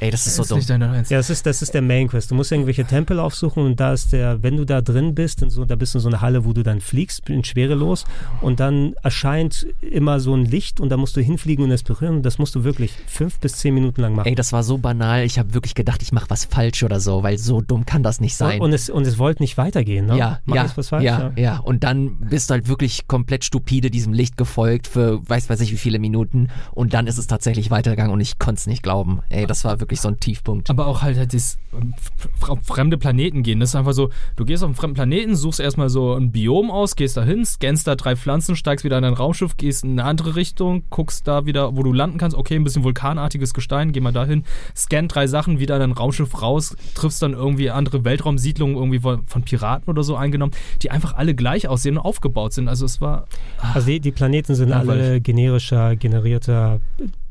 Ey, 0.00 0.10
das 0.10 0.26
ist 0.26 0.36
so 0.36 0.42
ist 0.42 0.70
dumm. 0.70 0.82
Ernst. 0.82 1.10
Ja, 1.10 1.18
das 1.18 1.30
ist, 1.30 1.46
das 1.46 1.62
ist 1.62 1.74
der 1.74 1.82
Main 1.82 2.08
Quest. 2.08 2.30
Du 2.30 2.34
musst 2.34 2.52
irgendwelche 2.52 2.84
Tempel 2.84 3.18
aufsuchen 3.18 3.64
und 3.64 3.80
da 3.80 3.92
ist 3.92 4.12
der, 4.12 4.42
wenn 4.42 4.56
du 4.56 4.64
da 4.64 4.80
drin 4.80 5.14
bist, 5.14 5.42
in 5.42 5.50
so, 5.50 5.64
da 5.64 5.76
bist 5.76 5.94
du 5.94 5.98
in 5.98 6.02
so 6.02 6.08
einer 6.08 6.20
Halle, 6.20 6.44
wo 6.44 6.52
du 6.52 6.62
dann 6.62 6.80
fliegst, 6.80 7.28
in 7.28 7.44
schwerelos 7.44 8.04
und 8.40 8.60
dann 8.60 8.94
erscheint 9.02 9.66
immer 9.80 10.20
so 10.20 10.34
ein 10.34 10.44
Licht 10.44 10.80
und 10.80 10.90
da 10.90 10.96
musst 10.96 11.16
du 11.16 11.20
hinfliegen 11.20 11.64
und 11.64 11.70
es 11.70 11.82
berühren 11.82 12.16
und 12.16 12.22
das 12.22 12.38
musst 12.38 12.54
du 12.54 12.64
wirklich 12.64 12.92
fünf 13.06 13.38
bis 13.38 13.54
zehn 13.54 13.74
Minuten 13.74 14.00
lang 14.00 14.14
machen. 14.14 14.28
Ey, 14.28 14.34
das 14.34 14.52
war 14.52 14.62
so 14.62 14.78
banal. 14.78 15.24
Ich 15.24 15.38
habe 15.38 15.54
wirklich 15.54 15.74
gedacht, 15.74 16.02
ich 16.02 16.12
mache 16.12 16.30
was 16.30 16.44
falsch 16.44 16.82
oder 16.82 17.00
so, 17.00 17.22
weil 17.22 17.38
so 17.38 17.60
dumm 17.60 17.84
kann 17.86 18.02
das 18.02 18.20
nicht 18.20 18.36
sein. 18.36 18.60
und, 18.60 18.72
es, 18.72 18.90
und 18.90 19.06
es 19.06 19.18
wollte 19.18 19.42
nicht 19.42 19.56
weitergehen, 19.56 20.06
ne? 20.06 20.16
Ja, 20.16 20.40
Mach 20.44 20.56
ja, 20.56 20.66
was 20.74 20.88
falsch? 20.88 21.04
ja, 21.04 21.32
ja. 21.36 21.58
Und 21.58 21.84
dann 21.84 22.16
bist 22.16 22.50
du 22.50 22.54
halt 22.54 22.68
wirklich 22.68 23.08
komplett 23.08 23.44
stupide 23.44 23.90
diesem 23.90 24.12
Licht 24.12 24.36
gefolgt 24.36 24.86
für 24.86 25.20
weiß 25.28 25.50
weiß 25.50 25.60
ich 25.60 25.72
wie 25.72 25.76
viele 25.76 25.98
Minuten 25.98 26.48
und 26.72 26.94
dann 26.94 27.06
ist 27.06 27.18
es 27.18 27.26
tatsächlich 27.26 27.70
weitergegangen 27.70 28.12
und 28.12 28.20
ich 28.20 28.38
konnte 28.38 28.60
es 28.60 28.66
nicht 28.66 28.82
glauben. 28.82 29.20
Ey, 29.28 29.46
das 29.46 29.64
war 29.64 29.80
wirklich 29.80 29.87
so 29.96 30.08
ein 30.08 30.20
Tiefpunkt. 30.20 30.70
Aber 30.70 30.86
auch 30.86 31.02
halt, 31.02 31.18
halt 31.18 31.32
dieses 31.32 31.58
ähm, 31.72 31.94
auf 32.40 32.60
fremde 32.62 32.98
Planeten 32.98 33.42
gehen. 33.42 33.60
Das 33.60 33.70
ist 33.70 33.76
einfach 33.76 33.92
so, 33.92 34.10
du 34.36 34.44
gehst 34.44 34.62
auf 34.62 34.68
einen 34.68 34.74
fremden 34.74 34.94
Planeten, 34.94 35.36
suchst 35.36 35.60
erstmal 35.60 35.90
so 35.90 36.14
ein 36.14 36.32
Biom 36.32 36.70
aus, 36.70 36.96
gehst 36.96 37.16
da 37.16 37.24
hin, 37.24 37.44
scannst 37.44 37.86
da 37.86 37.94
drei 37.94 38.16
Pflanzen, 38.16 38.56
steigst 38.56 38.84
wieder 38.84 38.98
in 38.98 39.02
dein 39.02 39.14
Raumschiff, 39.14 39.56
gehst 39.56 39.84
in 39.84 39.92
eine 39.92 40.04
andere 40.04 40.36
Richtung, 40.36 40.84
guckst 40.90 41.26
da 41.26 41.46
wieder, 41.46 41.76
wo 41.76 41.82
du 41.82 41.92
landen 41.92 42.18
kannst. 42.18 42.36
Okay, 42.36 42.56
ein 42.56 42.64
bisschen 42.64 42.84
vulkanartiges 42.84 43.54
Gestein, 43.54 43.92
geh 43.92 44.00
mal 44.00 44.12
dahin, 44.12 44.44
scan 44.76 45.08
drei 45.08 45.26
Sachen, 45.26 45.58
wieder 45.58 45.76
in 45.76 45.80
dein 45.80 45.92
Raumschiff 45.92 46.40
raus, 46.42 46.76
triffst 46.94 47.22
dann 47.22 47.32
irgendwie 47.32 47.70
andere 47.70 48.04
Weltraumsiedlungen 48.04 48.76
irgendwie 48.76 49.00
von, 49.00 49.26
von 49.26 49.42
Piraten 49.42 49.90
oder 49.90 50.02
so 50.02 50.16
eingenommen, 50.16 50.52
die 50.82 50.90
einfach 50.90 51.14
alle 51.14 51.34
gleich 51.34 51.68
aussehen 51.68 51.96
und 51.98 52.04
aufgebaut 52.04 52.52
sind. 52.52 52.68
Also 52.68 52.86
es 52.86 53.00
war. 53.00 53.26
Also 53.74 53.88
die, 53.88 54.00
die 54.00 54.12
Planeten 54.12 54.54
sind 54.54 54.72
alle 54.72 55.20
generischer, 55.20 55.96
generierter 55.96 56.80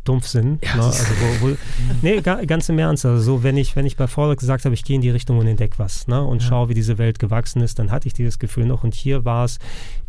Dumpfsinn. 0.07 0.59
Ja, 0.63 0.75
ne? 0.77 0.83
Also 0.83 1.03
wo, 1.41 1.47
wo, 1.49 1.55
nee, 2.01 2.21
ga, 2.21 2.43
ganz 2.45 2.69
im 2.69 2.79
Ernst. 2.79 3.05
Also 3.05 3.21
so, 3.21 3.43
wenn 3.43 3.57
ich, 3.57 3.75
wenn 3.75 3.85
ich 3.85 3.97
bei 3.97 4.07
Fallout 4.07 4.37
gesagt 4.39 4.65
habe, 4.65 4.73
ich 4.73 4.83
gehe 4.83 4.95
in 4.95 5.01
die 5.01 5.09
Richtung 5.09 5.37
und 5.37 5.47
entdecke 5.47 5.79
was 5.79 6.07
ne? 6.07 6.23
und 6.23 6.41
Ja. 6.41 6.47
schaue, 6.49 6.69
wie 6.69 6.73
diese 6.73 6.97
Welt 6.97 7.19
gewachsen 7.19 7.61
ist, 7.61 7.79
dann 7.79 7.91
hatte 7.91 8.07
ich 8.07 8.13
dieses 8.13 8.39
Gefühl 8.39 8.65
noch. 8.65 8.83
Und 8.83 8.93
hier 8.95 9.25
war 9.25 9.45
es, 9.45 9.59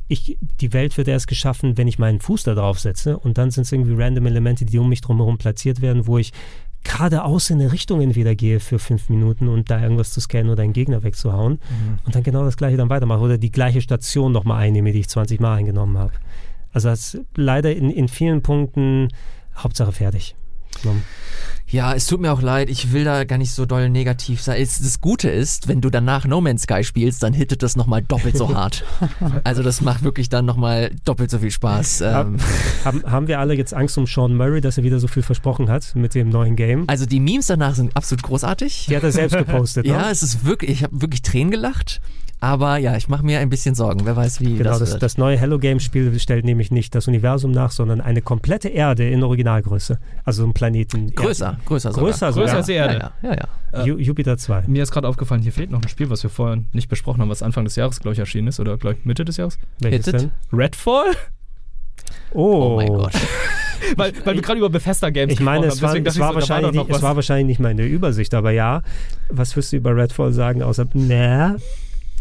ich, 0.08 0.38
die 0.60 0.72
Welt 0.72 0.96
wird 0.96 1.08
erst 1.08 1.26
geschaffen, 1.28 1.76
wenn 1.76 1.88
ich 1.88 1.98
meinen 1.98 2.20
Fuß 2.20 2.44
da 2.44 2.54
drauf 2.54 2.78
setze 2.78 3.18
und 3.18 3.36
dann 3.36 3.50
sind 3.50 3.64
es 3.64 3.72
irgendwie 3.72 3.94
random 4.00 4.26
Elemente, 4.26 4.64
die 4.64 4.78
um 4.78 4.88
mich 4.88 5.00
drumherum 5.02 5.36
platziert 5.38 5.82
werden, 5.82 6.06
wo 6.06 6.16
ich 6.18 6.32
geradeaus 6.84 7.50
in 7.50 7.60
eine 7.60 7.72
Richtung 7.72 8.00
entweder 8.00 8.34
gehe 8.34 8.60
für 8.60 8.78
fünf 8.78 9.08
Minuten 9.10 9.48
und 9.48 9.68
da 9.68 9.82
irgendwas 9.82 10.12
zu 10.12 10.20
scannen 10.20 10.48
oder 10.50 10.62
einen 10.62 10.72
Gegner 10.72 11.02
wegzuhauen 11.02 11.58
und 12.06 12.14
dann 12.14 12.22
genau 12.22 12.44
das 12.44 12.56
gleiche 12.56 12.76
dann 12.76 12.88
weitermache 12.88 13.20
oder 13.20 13.36
die 13.36 13.50
gleiche 13.50 13.80
Station 13.80 14.30
nochmal 14.32 14.62
einnehme, 14.62 14.92
die 14.92 15.00
ich 15.00 15.08
20 15.08 15.40
Mal 15.40 15.56
eingenommen 15.56 15.98
habe. 15.98 16.12
Also 16.72 16.88
das 16.88 17.18
leider 17.34 17.74
in, 17.74 17.90
in 17.90 18.06
vielen 18.08 18.42
Punkten 18.42 19.08
Hauptsache 19.58 19.92
fertig. 19.92 20.34
Ne? 20.84 21.02
Ja, 21.70 21.92
es 21.92 22.06
tut 22.06 22.20
mir 22.20 22.32
auch 22.32 22.40
leid, 22.40 22.70
ich 22.70 22.92
will 22.92 23.04
da 23.04 23.24
gar 23.24 23.36
nicht 23.36 23.52
so 23.52 23.66
doll 23.66 23.90
negativ 23.90 24.40
sein. 24.40 24.60
Es, 24.60 24.78
das 24.78 25.02
Gute 25.02 25.28
ist, 25.28 25.68
wenn 25.68 25.82
du 25.82 25.90
danach 25.90 26.24
No 26.24 26.40
Man's 26.40 26.62
Sky 26.62 26.82
spielst, 26.82 27.22
dann 27.22 27.34
hittet 27.34 27.62
das 27.62 27.76
nochmal 27.76 28.02
doppelt 28.02 28.38
so 28.38 28.54
hart. 28.54 28.84
Also 29.44 29.62
das 29.62 29.80
macht 29.80 30.02
wirklich 30.02 30.28
dann 30.28 30.46
nochmal 30.46 30.90
doppelt 31.04 31.30
so 31.30 31.38
viel 31.38 31.50
Spaß. 31.50 32.00
Ähm, 32.00 32.38
Haben, 32.84 33.02
haben 33.04 33.28
wir 33.28 33.38
alle 33.38 33.54
jetzt 33.54 33.74
Angst 33.74 33.98
um 33.98 34.06
Sean 34.06 34.34
Murray, 34.34 34.60
dass 34.60 34.78
er 34.78 34.84
wieder 34.84 34.98
so 34.98 35.08
viel 35.08 35.22
versprochen 35.22 35.68
hat 35.68 35.94
mit 35.94 36.14
dem 36.14 36.30
neuen 36.30 36.56
Game? 36.56 36.84
also 36.88 37.04
die 37.04 37.20
Memes 37.20 37.46
danach 37.46 37.74
sind 37.74 37.94
absolut 37.96 38.22
großartig. 38.22 38.86
Die 38.88 38.96
hat 38.96 39.02
er 39.02 39.12
selbst 39.12 39.36
gepostet, 39.36 39.84
ne? 39.86 39.92
Ja, 39.92 40.10
es 40.10 40.22
ist 40.22 40.44
wirklich, 40.44 40.70
ich 40.70 40.82
habe 40.84 41.00
wirklich 41.02 41.22
Tränen 41.22 41.50
gelacht. 41.50 42.00
Aber 42.40 42.78
ja, 42.78 42.96
ich 42.96 43.08
mache 43.08 43.24
mir 43.24 43.40
ein 43.40 43.48
bisschen 43.48 43.74
Sorgen. 43.74 44.04
Wer 44.04 44.14
weiß, 44.14 44.40
wie 44.40 44.56
Genau, 44.56 44.70
das, 44.70 44.78
das, 44.78 44.92
wird. 44.92 45.02
das 45.02 45.18
neue 45.18 45.36
Hello 45.36 45.58
Game 45.58 45.80
Spiel 45.80 46.16
stellt 46.20 46.44
nämlich 46.44 46.70
nicht 46.70 46.94
das 46.94 47.08
Universum 47.08 47.50
nach, 47.50 47.72
sondern 47.72 48.00
eine 48.00 48.22
komplette 48.22 48.68
Erde 48.68 49.08
in 49.08 49.24
Originalgröße. 49.24 49.98
Also 50.24 50.44
ein 50.44 50.52
Planeten. 50.52 51.14
größer, 51.14 51.58
größer 51.64 51.92
sogar. 51.92 52.04
Größer 52.04 52.32
sogar. 52.32 52.44
Größer 52.44 52.56
als 52.58 52.66
die 52.66 52.72
Erde. 52.74 53.10
ja, 53.22 53.30
ja. 53.34 53.48
ja. 53.72 53.84
Ju 53.84 53.98
Jupiter 53.98 54.38
2. 54.38 54.64
Mir 54.68 54.84
ist 54.84 54.92
gerade 54.92 55.08
aufgefallen, 55.08 55.42
hier 55.42 55.52
fehlt 55.52 55.70
noch 55.70 55.82
ein 55.82 55.88
Spiel, 55.88 56.10
was 56.10 56.22
wir 56.22 56.30
vorher 56.30 56.62
nicht 56.72 56.88
besprochen 56.88 57.20
haben, 57.20 57.28
was 57.28 57.42
Anfang 57.42 57.64
des 57.64 57.74
Jahres, 57.74 57.98
glaube 57.98 58.12
ich, 58.12 58.20
erschienen 58.20 58.48
ist 58.48 58.60
oder 58.60 58.78
glaube 58.78 58.96
ich 58.98 59.04
Mitte 59.04 59.24
des 59.24 59.36
Jahres. 59.36 59.58
Welches 59.80 60.06
Hittet? 60.06 60.22
denn? 60.22 60.30
Redfall? 60.52 61.06
Oh, 62.32 62.74
Oh 62.74 62.76
mein 62.76 62.88
Gott. 62.88 63.12
weil, 63.96 64.12
weil 64.24 64.34
wir 64.36 64.42
gerade 64.42 64.58
über 64.58 64.70
Bethesda 64.70 65.10
Games 65.10 65.32
Ich 65.32 65.40
meine, 65.40 65.66
es 65.66 65.74
gesprochen 65.74 66.04
war, 66.04 66.06
es, 66.06 66.06
war 66.06 66.06
ich 66.06 66.14
so, 66.14 66.20
da 66.20 66.34
wahrscheinlich 66.34 66.74
noch 66.74 66.86
nicht, 66.86 66.96
es 66.96 67.02
war 67.02 67.16
wahrscheinlich 67.16 67.46
nicht 67.46 67.60
mal 67.60 67.70
in 67.70 67.76
der 67.78 67.88
Übersicht, 67.88 68.32
aber 68.34 68.52
ja. 68.52 68.82
Was 69.28 69.56
wirst 69.56 69.72
du 69.72 69.76
über 69.76 69.96
Redfall 69.96 70.32
sagen, 70.32 70.62
außer, 70.62 70.86
na? 70.94 71.56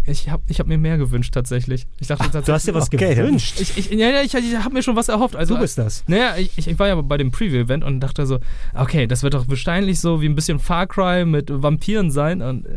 Ich 0.10 0.30
habe 0.30 0.42
ich 0.48 0.60
hab 0.60 0.68
mir 0.68 0.78
mehr 0.78 0.98
gewünscht 0.98 1.34
tatsächlich. 1.34 1.86
Ich 2.00 2.08
dachte 2.08 2.24
tatsächlich. 2.24 2.46
Du 2.46 2.54
hast 2.54 2.68
dir 2.68 2.74
was 2.74 2.88
Okay, 2.92 3.14
gewünscht. 3.14 3.60
Ich, 3.60 3.78
ich, 3.78 3.92
ja, 3.92 4.10
ja, 4.10 4.22
ich, 4.22 4.34
ich 4.34 4.58
habe 4.58 4.74
mir 4.74 4.82
schon 4.82 4.96
was 4.96 5.10
erhofft. 5.10 5.36
Also, 5.36 5.56
Du 5.56 5.60
bist 5.62 5.78
das. 5.78 6.06
Naja, 6.08 6.36
ich, 6.38 6.58
ich 6.58 6.80
war 6.80 6.88
ja 6.88 6.96
bei 7.02 7.18
dem 7.18 7.32
Preview-Event 7.32 7.84
und 7.84 8.00
dachte 8.00 8.26
so, 8.26 8.40
okay, 8.74 9.06
das 9.06 9.22
wird 9.24 9.34
doch 9.34 9.48
wahrscheinlich 9.50 10.00
so 10.00 10.22
wie 10.22 10.26
ein 10.28 10.36
bisschen 10.36 10.60
Far 10.60 10.88
Cry 10.88 11.26
mit 11.26 11.50
Vampiren 11.52 12.10
sein 12.10 12.42
und 12.42 12.66
äh, 12.66 12.76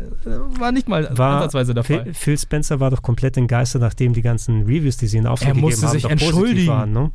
war 0.59 0.73
nicht 0.73 0.89
mal 0.89 1.09
War 1.17 1.37
ansatzweise 1.37 1.73
der 1.73 1.85
Fall. 1.85 2.03
Phil, 2.03 2.13
Phil 2.13 2.37
Spencer 2.37 2.79
war 2.81 2.91
doch 2.91 3.01
komplett 3.01 3.37
entgeistert, 3.37 3.81
nachdem 3.81 4.13
die 4.13 4.21
ganzen 4.21 4.63
Reviews, 4.63 4.97
die 4.97 5.07
sie 5.07 5.17
in 5.17 5.25
Auftrag 5.25 5.49
Er 5.49 5.53
gegeben 5.53 5.67
musste 5.71 5.87
haben, 5.87 5.93
sich 5.93 6.03
doch 6.03 6.09
positiv 6.09 6.27
entschuldigen. 6.35 6.67
waren. 6.67 6.91
Ne? 6.91 7.11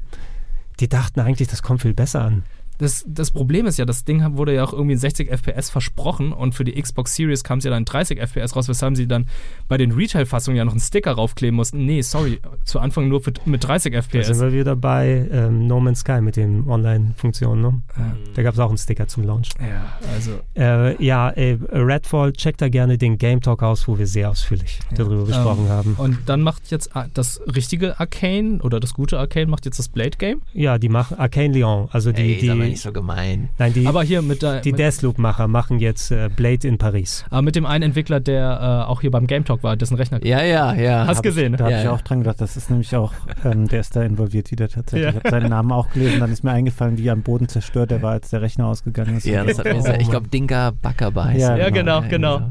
Die 0.81 0.89
dachten 0.89 1.21
eigentlich, 1.21 1.49
das 1.49 1.63
kommt 1.63 1.83
viel 1.83 1.95
besser 1.95 2.23
an. 2.23 2.43
Das, 2.79 3.05
das 3.09 3.31
Problem 3.31 3.67
ist 3.67 3.79
ja, 3.79 3.85
das 3.85 4.05
Ding 4.05 4.37
wurde 4.37 4.55
ja 4.55 4.65
auch 4.65 4.73
irgendwie 4.73 4.93
in 4.95 4.99
60 4.99 5.31
FPS 5.31 5.71
versprochen 5.71 6.33
und 6.33 6.55
für 6.55 6.65
die 6.65 6.81
Xbox 6.81 7.15
Series 7.15 7.43
kam 7.45 7.59
es 7.59 7.65
ja 7.65 7.71
dann 7.71 7.81
in 7.81 7.85
30 7.87 8.19
FPS 8.21 8.55
raus, 8.57 8.69
weshalb 8.69 8.97
sie 8.97 9.07
dann 9.07 9.27
bei 9.69 9.77
den 9.77 9.93
Retail-Fassungen 9.93 10.57
ja 10.59 10.65
noch 10.65 10.73
einen 10.73 10.81
Sticker 10.81 11.13
raufkleben 11.13 11.57
mussten. 11.57 11.85
Nee, 11.85 12.03
sorry, 12.03 12.39
zu 12.65 12.79
Anfang 12.81 13.09
nur 13.09 13.21
für, 13.23 13.33
mit 13.45 13.65
30 13.67 13.93
Da 13.95 14.03
sind 14.03 14.13
FPS. 14.25 14.41
wir 14.41 14.53
wieder 14.53 14.77
bei 14.77 15.27
ähm, 15.33 15.67
No 15.67 15.81
Man's 15.81 16.01
Sky 16.01 16.21
mit 16.21 16.37
den 16.37 16.67
Online-Funktionen. 16.69 17.63
Ne? 17.63 17.81
Ja. 17.97 18.17
Da 18.35 18.43
gab 18.43 18.55
es 18.55 18.61
auch 18.61 18.69
einen 18.69 18.79
Sticker 18.79 19.07
zum 19.09 19.25
Launch. 19.25 19.51
Ja, 19.61 19.99
also 20.15 20.33
Äh, 20.57 21.03
ja, 21.05 21.31
äh, 21.31 21.59
Redfall, 21.73 22.33
checkt 22.33 22.61
da 22.61 22.69
gerne 22.69 22.99
den 22.99 23.19
Game 23.19 23.41
Talk 23.41 23.63
aus, 23.63 23.87
wo 23.89 23.99
wir 23.99 24.07
sehr 24.07 24.31
ausführlich 24.31 24.81
Ja. 24.91 24.99
darüber 24.99 25.25
gesprochen 25.25 25.65
Ähm, 25.65 25.69
haben. 25.71 25.95
Und 25.99 26.19
dann 26.27 26.43
macht 26.43 26.71
jetzt 26.71 26.95
ah, 26.97 27.07
das 27.15 27.41
richtige 27.55 27.99
Arcane 28.01 28.61
oder 28.63 28.81
das 28.81 28.95
gute 28.95 29.19
Arcane 29.19 29.47
macht 29.47 29.65
jetzt 29.65 29.79
das 29.79 29.89
Blade 29.89 30.17
Game. 30.19 30.43
Ja, 30.53 30.79
die 30.79 30.89
machen 30.89 31.19
Arcane 31.19 31.55
Lyon, 31.55 31.89
also 31.93 32.13
die, 32.13 32.23
Ey, 32.23 32.37
die, 32.41 32.47
mal 32.67 32.71
nicht 32.71 32.83
so 32.83 32.93
gemein. 32.93 33.49
nein, 33.59 33.73
die, 33.73 33.87
Aber 33.87 34.03
hier 34.03 34.23
mit, 34.23 34.43
der, 34.43 34.61
die 34.61 34.73
Deathloop-Macher 34.73 35.49
machen 35.49 35.79
jetzt 35.79 36.11
äh, 36.11 36.29
Blade 36.35 36.67
in 36.69 36.79
Paris. 36.79 37.25
aber 37.31 37.43
mit 37.43 37.57
dem 37.57 37.67
einen 37.67 37.83
Entwickler, 37.85 38.21
der 38.21 38.85
äh, 38.87 38.91
auch 38.91 39.01
hier 39.01 39.11
beim 39.11 39.27
Game 39.27 39.45
Talk 39.45 39.63
war, 39.63 39.77
dessen 39.77 39.97
Rechner. 39.97 40.25
Ja, 40.25 40.43
ja, 40.43 40.75
ja. 40.75 41.07
Hast 41.07 41.23
gesehen, 41.23 41.53
ne? 41.53 41.57
Da 41.59 41.65
habe 41.65 41.73
Ja, 41.73 41.79
ich 41.79 41.85
ja. 41.85 41.93
auch 41.93 42.01
dran 42.03 42.21
gedacht. 42.21 42.41
Das 42.41 42.57
ist 42.57 42.71
nämlich 42.71 42.95
auch, 42.97 43.13
ähm, 43.45 43.69
der 43.69 43.81
ist 43.81 43.95
da 43.97 44.03
involviert 44.03 44.51
wieder 44.51 44.69
tatsächlich. 44.69 45.05
Ja. 45.05 45.11
Ich 45.11 45.17
habe 45.17 45.31
seinen 45.31 45.51
Namen 45.51 45.73
auch 45.73 45.91
gelesen. 45.91 46.21
Dann 46.21 46.33
ist 46.33 46.45
mir 46.45 46.53
eingefallen, 46.53 46.99
wie 46.99 47.07
er 47.09 47.13
am 47.13 47.23
Boden 47.23 47.49
zerstört 47.49 47.91
er 47.93 48.03
war, 48.03 48.13
als 48.13 48.31
der 48.31 48.43
Rechner 48.43 48.67
ausgegangen 48.67 49.17
ist. 49.17 49.27
Ja, 49.27 49.45
das 49.45 49.59
hat 49.59 49.67
mir 49.67 49.83
sehr, 49.83 50.01
ich 50.01 50.11
glaube, 50.11 50.29
Dinka 50.29 50.73
Backerber 50.83 51.25
heißt 51.27 51.41
Ja, 51.41 51.51
er. 51.57 51.59
Ja, 51.59 51.71
genau, 51.71 52.03
genau. 52.09 52.51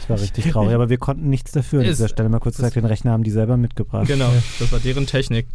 Das 0.00 0.10
war 0.10 0.20
richtig 0.20 0.50
traurig. 0.52 0.74
Aber 0.74 0.88
wir 0.88 0.98
konnten 0.98 1.28
nichts 1.30 1.52
dafür 1.52 1.80
an 1.80 1.86
dieser 1.86 2.08
Stelle. 2.08 2.28
Mal 2.28 2.38
kurz 2.38 2.56
gesagt, 2.56 2.76
den 2.76 2.84
Rechner 2.84 3.12
haben 3.12 3.22
die 3.24 3.30
selber 3.30 3.56
mitgebracht. 3.56 4.06
Genau, 4.06 4.30
das 4.58 4.70
war 4.72 4.78
deren 4.78 5.06
Technik. 5.06 5.46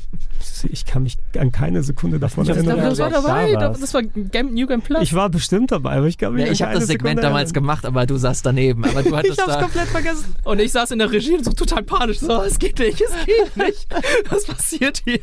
Ich 0.70 0.86
kann 0.86 1.04
mich 1.04 1.18
an 1.38 1.52
keine 1.52 1.84
Sekunde 1.84 2.20
davon 2.20 2.44
Ich 2.44 2.50
erinnern. 2.50 2.78
dabei- 2.78 2.90
Das 2.90 3.00
war 3.00 3.10
da 3.10 3.22
dabei, 3.22 3.54
war's. 3.54 3.80
das 3.80 3.94
war 3.94 4.02
Game, 4.04 4.54
New 4.54 4.68
Game 4.68 4.82
Plus. 4.82 5.02
Ich 5.04 5.14
war 5.14 5.30
bestimmt 5.30 5.72
dabei, 5.72 5.98
aber 5.98 6.08
ich 6.08 6.18
kann 6.18 6.34
mich 6.34 6.46
Ja, 6.46 6.52
ich 6.52 6.62
habe 6.62 6.74
das 6.74 6.88
Segment 6.88 7.10
Sekunde 7.20 7.22
damals 7.22 7.52
erinnern. 7.52 7.64
gemacht, 7.64 7.86
aber 7.86 8.06
du 8.06 8.18
saßt 8.18 8.46
daneben. 8.46 8.84
Aber 8.86 9.04
du 9.04 9.16
hattest 9.16 9.34
Ich 9.34 9.40
hab's 9.40 9.54
da. 9.54 9.62
komplett 9.62 9.88
vergessen. 9.88 10.36
Und 10.44 10.60
ich 10.60 10.72
saß 10.72 10.92
in 10.92 11.00
der 11.00 11.12
Regie 11.12 11.36
und 11.36 11.46
so 11.46 11.52
total 11.54 11.84
panisch. 11.84 12.20
So, 12.20 12.42
es 12.42 12.60
geht 12.60 12.80
nicht, 12.80 13.02
es 13.02 13.26
geht 13.26 13.56
nicht. 13.68 13.88
Was 14.30 14.46
passiert 14.46 15.02
hier? 15.06 15.20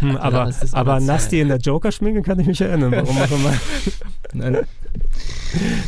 Hm, 0.00 0.16
aber 0.16 0.48
es 0.48 0.74
aber 0.74 0.98
Zeit. 1.00 1.32
in 1.32 1.48
der 1.48 1.58
Joker-Schminke 1.58 2.22
kann 2.22 2.38
ich 2.40 2.46
mich 2.46 2.60
erinnern. 2.60 2.92
Warum 2.92 3.16
auch 3.16 3.30
immer. 3.30 3.54
Nein. 4.34 4.58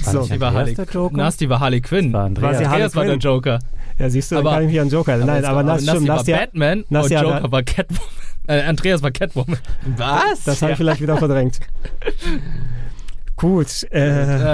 So. 0.02 0.12
war 0.40 0.48
Andreas 0.48 0.78
Harley, 0.78 0.88
Joker? 0.92 1.16
Nasty 1.16 1.48
war 1.48 1.60
Harley 1.60 1.80
Quinn. 1.80 2.12
war 2.12 2.24
Andreas. 2.24 2.44
War 2.44 2.54
sie 2.54 2.66
Harley 2.66 2.84
Andreas 2.84 2.96
war 2.96 3.04
der? 3.04 3.16
Joker. 3.16 3.58
Ja, 3.98 4.10
siehst 4.10 4.30
du, 4.30 4.36
Aber- 4.36 4.50
kann 4.50 4.62
ich 4.64 4.70
mich 4.70 4.80
an 4.80 4.88
Joker. 4.88 5.16
Nein, 5.16 5.44
aber, 5.44 5.60
aber 5.60 5.72
das 5.74 5.82
stimmt. 5.82 6.08
war 6.08 6.22
Batman 6.24 6.84
Nastia 6.90 7.20
und 7.22 7.34
Joker 7.34 7.52
war 7.52 7.62
Catwoman. 7.62 8.02
Äh, 8.48 8.60
Andreas 8.62 9.02
war 9.02 9.10
Catwoman. 9.10 9.58
Was? 9.96 10.44
das 10.44 10.62
habe 10.62 10.72
ich 10.72 10.78
vielleicht 10.78 11.00
wieder 11.00 11.16
verdrängt. 11.16 11.58
Gut. 13.36 13.86
Äh, 13.90 13.98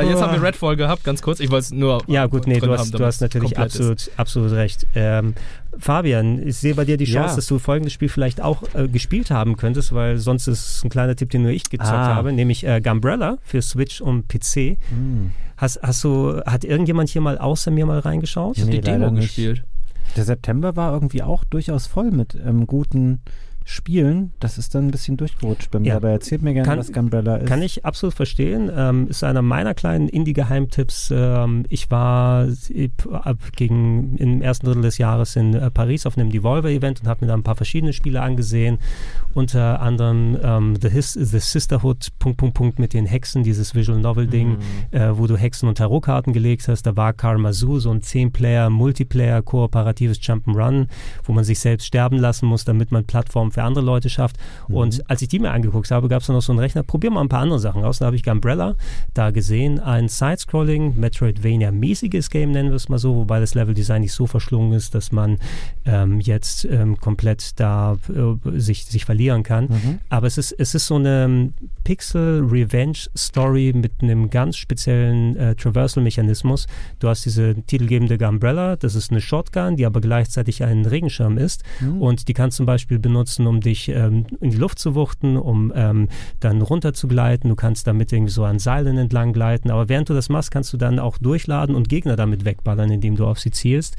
Äh, 0.03 0.09
jetzt 0.11 0.21
haben 0.21 0.33
wir 0.35 0.43
Redfall 0.43 0.75
gehabt, 0.77 1.05
ganz 1.05 1.23
kurz. 1.23 1.39
Ich 1.41 1.51
wollte 1.51 1.65
es 1.67 1.71
nur 1.73 2.03
Ja, 2.09 2.27
gut, 2.27 2.47
nee, 2.49 2.59
du 2.59 2.67
haben, 2.67 2.79
hast, 2.79 2.89
du 2.93 2.99
damit 2.99 3.07
hast 3.07 3.21
natürlich 3.21 3.53
ist. 3.53 3.59
absolut, 3.59 4.11
absolut 4.17 4.53
recht. 4.53 4.87
Ähm, 4.95 5.35
Fabian, 5.79 6.47
ich 6.47 6.57
sehe 6.57 6.75
bei 6.75 6.85
dir 6.85 6.97
die 6.97 7.05
Chance, 7.05 7.31
Ja. 7.31 7.37
dass 7.37 7.47
du 7.47 7.59
folgendes 7.61 7.93
Spiel 7.93 8.09
vielleicht 8.09 8.41
auch 8.41 8.63
äh, 8.75 8.89
gespielt 8.89 9.31
haben 9.31 9.57
könntest, 9.57 9.93
weil 9.95 10.19
sonst 10.19 10.49
ist 10.49 10.77
es 10.79 10.85
ein 10.85 10.91
kleiner 10.91 11.15
Tipp, 11.15 11.31
den 11.31 11.43
nur 11.43 11.53
ich 11.53 11.71
gezockt 11.71 11.91
Ah. 11.93 12.15
habe, 12.17 12.33
nämlich 12.33 12.67
äh, 12.67 12.81
Gumbrella 12.81 13.39
für 13.43 13.63
Switch 13.63 14.01
und 14.01 14.27
PC. 14.29 14.79
Hm. 14.91 15.31
Hast, 15.57 15.81
hast 15.83 16.03
du, 16.03 16.41
hat 16.45 16.65
irgendjemand 16.65 17.09
hier 17.09 17.21
mal 17.23 17.39
außer 17.39 17.71
mir 17.71 17.87
mal 17.87 18.01
reingeschaut? 18.01 18.57
Ich 18.57 18.63
habe 18.63 18.73
Nee, 18.73 18.79
die 18.81 18.85
Demo 18.85 18.99
leider 18.99 19.11
nicht. 19.13 19.27
gespielt. 19.37 19.63
Der 20.17 20.25
September 20.25 20.75
war 20.75 20.93
irgendwie 20.93 21.23
auch 21.23 21.45
durchaus 21.45 21.87
voll 21.87 22.11
mit 22.11 22.35
ähm, 22.35 22.67
guten 22.67 23.21
Spielen. 23.65 24.33
Das 24.41 24.59
ist 24.59 24.75
dann 24.75 24.87
ein 24.87 24.91
bisschen 24.91 25.17
durchgerutscht 25.17 25.71
bei 25.71 25.79
mir. 25.79 25.89
Ja. 25.89 25.97
Aber 25.97 26.11
erzählt 26.11 26.43
mir 26.43 26.53
gerne, 26.55 26.69
Kann- 26.69 26.79
was 26.79 26.93
Gunbrella 26.93 27.37
ist. 27.37 27.49
Kann 27.49 27.63
ich 27.63 27.85
absolut 27.85 28.15
verstehen. 28.15 28.71
Ähm, 28.75 29.09
ist 29.09 29.25
einer 29.25 29.43
meiner 29.43 29.75
kleinen 29.75 30.09
Indie-Geheimtipps. 30.09 31.13
Ähm, 31.15 31.65
ich 31.69 31.91
war 31.91 32.47
äh, 32.71 32.89
ab 33.13 33.39
gegen, 33.57 34.17
im 34.17 34.43
ersten 34.43 34.67
Drittel 34.67 34.83
des 34.83 34.99
Jahres 34.99 35.37
in 35.37 35.55
äh, 35.55 35.71
Paris 35.71 36.07
auf 36.07 36.17
einem 36.19 36.31
Devolver-Event 36.31 37.01
und 37.03 37.09
habe 37.09 37.25
mir 37.25 37.29
da 37.29 37.35
ein 37.35 37.43
paar 37.43 37.57
verschiedene 37.57 37.93
Spiele 37.93 38.21
angesehen. 38.23 38.79
Unter 39.35 39.81
anderem 39.81 40.37
ähm, 40.43 40.75
The, 40.81 40.91
His 40.91 41.13
The 41.15 41.39
Sisterhood, 41.39 42.09
Punkt, 42.19 42.39
Punkt, 42.39 42.55
Punkt, 42.55 42.79
mit 42.79 42.93
den 42.93 43.07
Hexen, 43.07 43.43
dieses 43.45 43.75
Visual 43.75 43.99
Novel-Ding, 43.99 44.59
äh, 44.91 45.11
wo 45.13 45.27
du 45.27 45.37
Hexen 45.37 45.69
und 45.69 45.79
Tarotkarten 45.79 46.33
gelegt 46.33 46.69
hast. 46.69 46.83
Da 46.83 46.97
war 46.97 47.13
Karmazu, 47.13 47.79
so 47.79 47.91
ein 47.91 48.01
10-Player, 48.01 48.69
Multiplayer, 48.69 49.41
kooperatives 49.43 50.19
Jump'n'Run, 50.19 50.87
wo 51.25 51.33
man 51.33 51.45
sich 51.45 51.61
selbst 51.61 51.87
sterben 51.87 52.19
lassen 52.19 52.47
muss, 52.47 52.65
damit 52.65 52.93
man 52.93 53.05
Plattformen 53.05 53.52
für 53.53 53.63
andere 53.63 53.85
Leute 53.85 54.11
schafft. 54.11 54.37
Und 54.69 55.09
als 55.11 55.23
ich 55.23 55.29
die 55.29 55.39
mir 55.39 55.51
angeguckt 55.51 55.91
habe, 55.91 56.09
gab 56.09 56.21
es 56.21 56.27
dann 56.27 56.37
noch 56.37 56.43
so 56.43 56.53
einen 56.53 56.59
Rechner, 56.59 56.83
probier 56.83 57.11
mal 57.11 57.21
ein 57.21 57.29
paar 57.29 57.41
andere 57.41 57.59
Sachen 57.59 57.85
aus. 57.85 57.99
Da 57.99 58.07
habe 58.07 58.17
ich 58.17 58.23
Gumbrella 58.23 58.77
da 59.15 59.31
gesehen, 59.31 59.79
ein 59.81 60.09
Side-Scrolling, 60.09 60.99
Metroidvania-mäßiges 60.99 62.31
Game, 62.31 62.53
nennen 62.53 62.71
wir 62.71 62.77
es 62.77 62.89
mal 62.89 62.99
so, 62.99 63.17
wobei 63.17 63.41
das 63.41 63.55
Level-Design 63.55 64.03
nicht 64.03 64.13
so 64.13 64.27
verschlungen 64.27 64.73
ist, 64.73 64.95
dass 64.95 65.13
man 65.13 65.39
ähm, 65.85 66.21
jetzt 66.21 66.65
ähm, 66.65 66.99
komplett 66.99 67.61
da 67.61 67.97
äh, 68.09 68.59
sich, 68.59 68.87
sich 68.87 69.05
verlieren 69.05 69.43
kann. 69.43 69.65
Mhm. 69.65 69.99
Aber 70.09 70.27
es 70.27 70.39
ist, 70.39 70.53
es 70.53 70.75
ist 70.75 70.87
so 70.87 70.97
eine 70.97 71.53
Pixel-Revenge-Story 71.85 73.73
mit 73.75 74.03
einem 74.03 74.31
ganz 74.31 74.57
speziellen 74.57 75.37
äh, 75.37 75.55
Traversal-Mechanismus. 75.55 76.67
Du 76.99 77.09
hast 77.09 77.25
diese 77.25 77.55
titelgebende 77.67 78.19
Gumbrella, 78.19 78.77
das 78.77 78.95
ist 78.95 79.11
eine 79.11 79.21
Shotgun, 79.21 79.77
die 79.77 79.87
aber 79.87 80.01
gleichzeitig 80.01 80.63
ein 80.63 80.85
Regenschirm 80.87 81.39
ist. 81.39 81.63
Mhm. 81.81 82.03
Und 82.03 82.29
die 82.29 82.35
kannst 82.35 82.57
zum 82.57 82.67
Beispiel 82.67 82.99
benutzen, 82.99 83.42
um 83.47 83.61
dich 83.61 83.89
ähm, 83.89 84.27
in 84.41 84.51
die 84.51 84.57
Luft 84.57 84.79
zu 84.79 84.95
wuchten, 84.95 85.37
um 85.37 85.73
ähm, 85.75 86.09
dann 86.41 86.63
runter 86.63 86.95
zu 86.95 87.09
gleiten. 87.09 87.49
Du 87.49 87.55
kannst 87.55 87.87
damit 87.87 88.13
irgendwie 88.13 88.33
so 88.33 88.45
an 88.45 88.59
Seilen 88.59 88.99
entlang 88.99 89.33
gleiten. 89.33 89.71
Aber 89.71 89.89
während 89.89 90.09
du 90.09 90.15
das 90.15 90.29
machst, 90.29 90.51
kannst 90.51 90.73
du 90.73 90.77
dann 90.77 90.99
auch 90.99 91.19
durchladen 91.19 91.75
und 91.75 91.89
Gegner 91.89 92.17
damit 92.17 92.45
wegballern, 92.45 92.91
indem 92.91 93.17
du 93.17 93.27
auf 93.27 93.39
sie 93.39 93.51
zielst. 93.51 93.97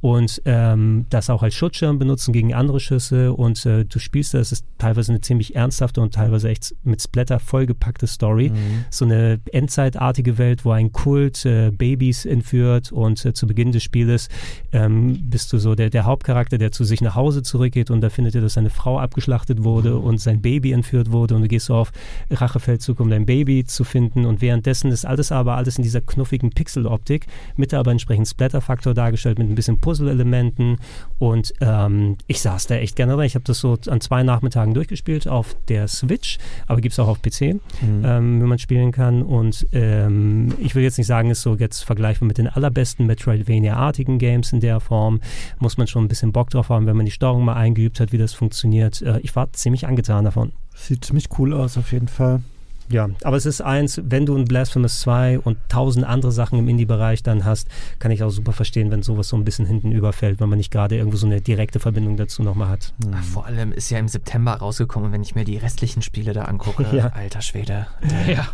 Und 0.00 0.42
ähm, 0.44 1.06
das 1.10 1.30
auch 1.30 1.42
als 1.42 1.54
Schutzschirm 1.54 1.98
benutzen 1.98 2.32
gegen 2.32 2.54
andere 2.54 2.80
Schüsse. 2.80 3.32
Und 3.32 3.64
äh, 3.66 3.84
du 3.84 3.98
spielst 3.98 4.34
das, 4.34 4.52
ist 4.52 4.66
teilweise 4.78 5.12
eine 5.12 5.20
ziemlich 5.20 5.56
ernsthafte 5.56 6.00
und 6.00 6.14
teilweise 6.14 6.48
echt 6.48 6.74
mit 6.84 7.02
Splatter 7.02 7.38
vollgepackte 7.38 8.06
Story. 8.06 8.50
Mhm. 8.50 8.84
So 8.90 9.04
eine 9.04 9.40
endzeitartige 9.52 10.38
Welt, 10.38 10.64
wo 10.64 10.70
ein 10.70 10.92
Kult 10.92 11.44
äh, 11.44 11.70
Babys 11.70 12.24
entführt 12.24 12.92
und 12.92 13.24
äh, 13.24 13.32
zu 13.32 13.46
Beginn 13.46 13.72
des 13.72 13.82
Spieles 13.82 14.28
ähm, 14.72 15.18
bist 15.30 15.52
du 15.52 15.58
so 15.58 15.74
der, 15.74 15.90
der 15.90 16.04
Hauptcharakter, 16.04 16.58
der 16.58 16.72
zu 16.72 16.84
sich 16.84 17.00
nach 17.00 17.14
Hause 17.14 17.42
zurückgeht 17.42 17.90
und 17.90 18.00
da 18.00 18.10
findet 18.10 18.34
er, 18.34 18.40
dass 18.40 18.54
seine 18.54 18.70
Frau 18.70 18.85
abgeschlachtet 18.94 19.64
wurde 19.64 19.98
und 19.98 20.20
sein 20.20 20.40
Baby 20.40 20.72
entführt 20.72 21.10
wurde 21.12 21.34
und 21.34 21.42
du 21.42 21.48
gehst 21.48 21.66
so 21.66 21.74
auf 21.74 21.92
Rachefeldzug, 22.30 23.00
um 23.00 23.10
dein 23.10 23.26
Baby 23.26 23.64
zu 23.64 23.84
finden 23.84 24.24
und 24.24 24.40
währenddessen 24.40 24.90
ist 24.92 25.04
alles 25.04 25.32
aber 25.32 25.56
alles 25.56 25.76
in 25.78 25.82
dieser 25.82 26.00
knuffigen 26.00 26.50
Pixeloptik 26.50 27.26
mit 27.56 27.74
aber 27.74 27.90
entsprechend 27.90 28.28
Splatterfaktor 28.28 28.94
dargestellt 28.94 29.38
mit 29.38 29.48
ein 29.48 29.54
bisschen 29.54 29.80
Puzzle-Elementen 29.80 30.76
und 31.18 31.52
ähm, 31.60 32.16
ich 32.26 32.40
saß 32.40 32.66
da 32.68 32.76
echt 32.76 32.96
gerne 32.96 33.14
dran. 33.14 33.24
Ich 33.24 33.34
habe 33.34 33.44
das 33.44 33.58
so 33.58 33.76
an 33.88 34.00
zwei 34.00 34.22
Nachmittagen 34.22 34.74
durchgespielt 34.74 35.26
auf 35.26 35.56
der 35.68 35.88
Switch, 35.88 36.38
aber 36.66 36.80
gibt 36.80 36.92
es 36.92 36.98
auch 36.98 37.08
auf 37.08 37.20
PC 37.22 37.56
Mhm. 37.82 38.04
ähm, 38.04 38.40
wenn 38.40 38.48
man 38.48 38.58
spielen 38.58 38.92
kann. 38.92 39.22
Und 39.22 39.66
ähm, 39.72 40.54
ich 40.58 40.74
will 40.74 40.82
jetzt 40.82 40.98
nicht 40.98 41.06
sagen, 41.06 41.30
ist 41.30 41.42
so 41.42 41.54
jetzt 41.56 41.84
vergleichbar 41.84 42.26
mit 42.26 42.38
den 42.38 42.48
allerbesten 42.48 43.06
Metroidvania-artigen 43.06 44.18
Games 44.18 44.52
in 44.52 44.60
der 44.60 44.80
Form. 44.80 45.20
Muss 45.58 45.76
man 45.78 45.86
schon 45.86 46.04
ein 46.04 46.08
bisschen 46.08 46.32
Bock 46.32 46.50
drauf 46.50 46.68
haben, 46.68 46.86
wenn 46.86 46.96
man 46.96 47.06
die 47.06 47.12
Steuerung 47.12 47.44
mal 47.44 47.54
eingeübt 47.54 48.00
hat, 48.00 48.12
wie 48.12 48.18
das 48.18 48.34
funktioniert. 48.34 48.75
Äh, 48.80 49.20
ich 49.20 49.34
war 49.36 49.52
ziemlich 49.52 49.86
angetan 49.86 50.24
davon. 50.24 50.52
Sieht 50.74 51.04
ziemlich 51.04 51.28
cool 51.38 51.52
aus, 51.54 51.76
auf 51.78 51.92
jeden 51.92 52.08
Fall. 52.08 52.40
Ja, 52.88 53.08
aber 53.24 53.36
es 53.36 53.46
ist 53.46 53.60
eins, 53.60 54.00
wenn 54.04 54.26
du 54.26 54.36
ein 54.36 54.44
Blasphemous 54.44 55.00
2 55.00 55.40
und 55.40 55.58
tausend 55.68 56.06
andere 56.06 56.30
Sachen 56.30 56.58
im 56.58 56.68
Indie-Bereich 56.68 57.22
dann 57.22 57.44
hast, 57.44 57.68
kann 57.98 58.12
ich 58.12 58.22
auch 58.22 58.30
super 58.30 58.52
verstehen, 58.52 58.90
wenn 58.90 59.02
sowas 59.02 59.28
so 59.28 59.36
ein 59.36 59.44
bisschen 59.44 59.66
hinten 59.66 59.90
überfällt, 59.90 60.38
wenn 60.40 60.48
man 60.48 60.58
nicht 60.58 60.70
gerade 60.70 60.96
irgendwo 60.96 61.16
so 61.16 61.26
eine 61.26 61.40
direkte 61.40 61.80
Verbindung 61.80 62.16
dazu 62.16 62.42
nochmal 62.42 62.68
hat. 62.68 62.94
Ach, 63.12 63.24
vor 63.24 63.46
allem 63.46 63.72
ist 63.72 63.90
ja 63.90 63.98
im 63.98 64.08
September 64.08 64.52
rausgekommen, 64.52 65.10
wenn 65.10 65.22
ich 65.22 65.34
mir 65.34 65.44
die 65.44 65.56
restlichen 65.56 66.02
Spiele 66.02 66.32
da 66.32 66.44
angucke. 66.44 66.86
Ja. 66.96 67.08
Alter 67.08 67.42
Schwede. 67.42 67.88
Ja. 68.28 68.48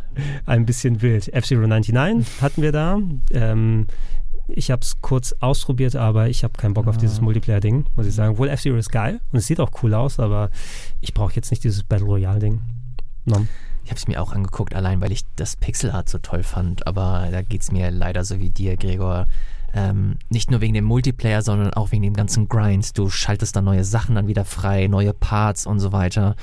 ein 0.47 0.64
bisschen 0.64 1.03
wild. 1.03 1.33
F-Zero 1.33 1.66
99 1.66 2.41
hatten 2.41 2.62
wir 2.62 2.73
da. 2.73 2.99
Ähm, 3.31 3.87
ich 4.49 4.70
habe 4.70 4.82
es 4.82 5.01
kurz 5.01 5.34
ausprobiert, 5.40 5.97
aber 5.97 6.28
ich 6.28 6.45
habe 6.45 6.55
keinen 6.59 6.74
Bock 6.74 6.86
auf 6.86 6.97
dieses 6.97 7.20
Multiplayer-Ding, 7.20 7.86
muss 7.97 8.07
ich 8.07 8.14
sagen. 8.14 8.38
Wohl 8.38 8.49
F-Zero 8.49 8.76
ist 8.76 8.90
geil 8.90 9.20
und 9.32 9.38
es 9.38 9.47
sieht 9.47 9.61
auch 9.61 9.70
cool 9.82 9.95
aus, 9.95 10.18
aber 10.18 10.51
ich 11.01 11.14
brauche 11.14 11.34
jetzt 11.34 11.51
nicht 11.51 11.64
dieses 11.64 11.82
Battle 11.84 12.07
Royale-Ding. 12.07 12.61
No. 13.24 13.47
Ich 13.84 13.90
habe 13.90 13.99
es 13.99 14.07
mir 14.07 14.22
auch 14.22 14.32
angeguckt, 14.32 14.74
allein 14.74 15.01
weil 15.01 15.12
ich 15.12 15.24
das 15.36 15.57
Pixelart 15.57 16.09
so 16.09 16.18
toll 16.18 16.43
fand. 16.43 16.86
Aber 16.86 17.28
da 17.30 17.43
geht 17.43 17.62
es 17.62 17.72
mir 17.72 17.90
leider 17.90 18.24
so 18.24 18.38
wie 18.38 18.51
dir, 18.51 18.76
Gregor. 18.76 19.26
Ähm, 19.75 20.16
nicht 20.29 20.51
nur 20.51 20.61
wegen 20.61 20.75
dem 20.75 20.85
Multiplayer, 20.85 21.43
sondern 21.43 21.73
auch 21.73 21.93
wegen 21.93 22.03
dem 22.03 22.14
ganzen 22.14 22.49
Grind. 22.49 22.97
Du 22.99 23.09
schaltest 23.09 23.57
dann 23.57 23.64
neue 23.64 23.85
Sachen 23.85 24.14
dann 24.14 24.29
wieder 24.29 24.45
frei, 24.45 24.87
neue 24.87 25.14
Parts 25.14 25.66
und 25.66 25.81
so 25.81 25.93
weiter. 25.93 26.37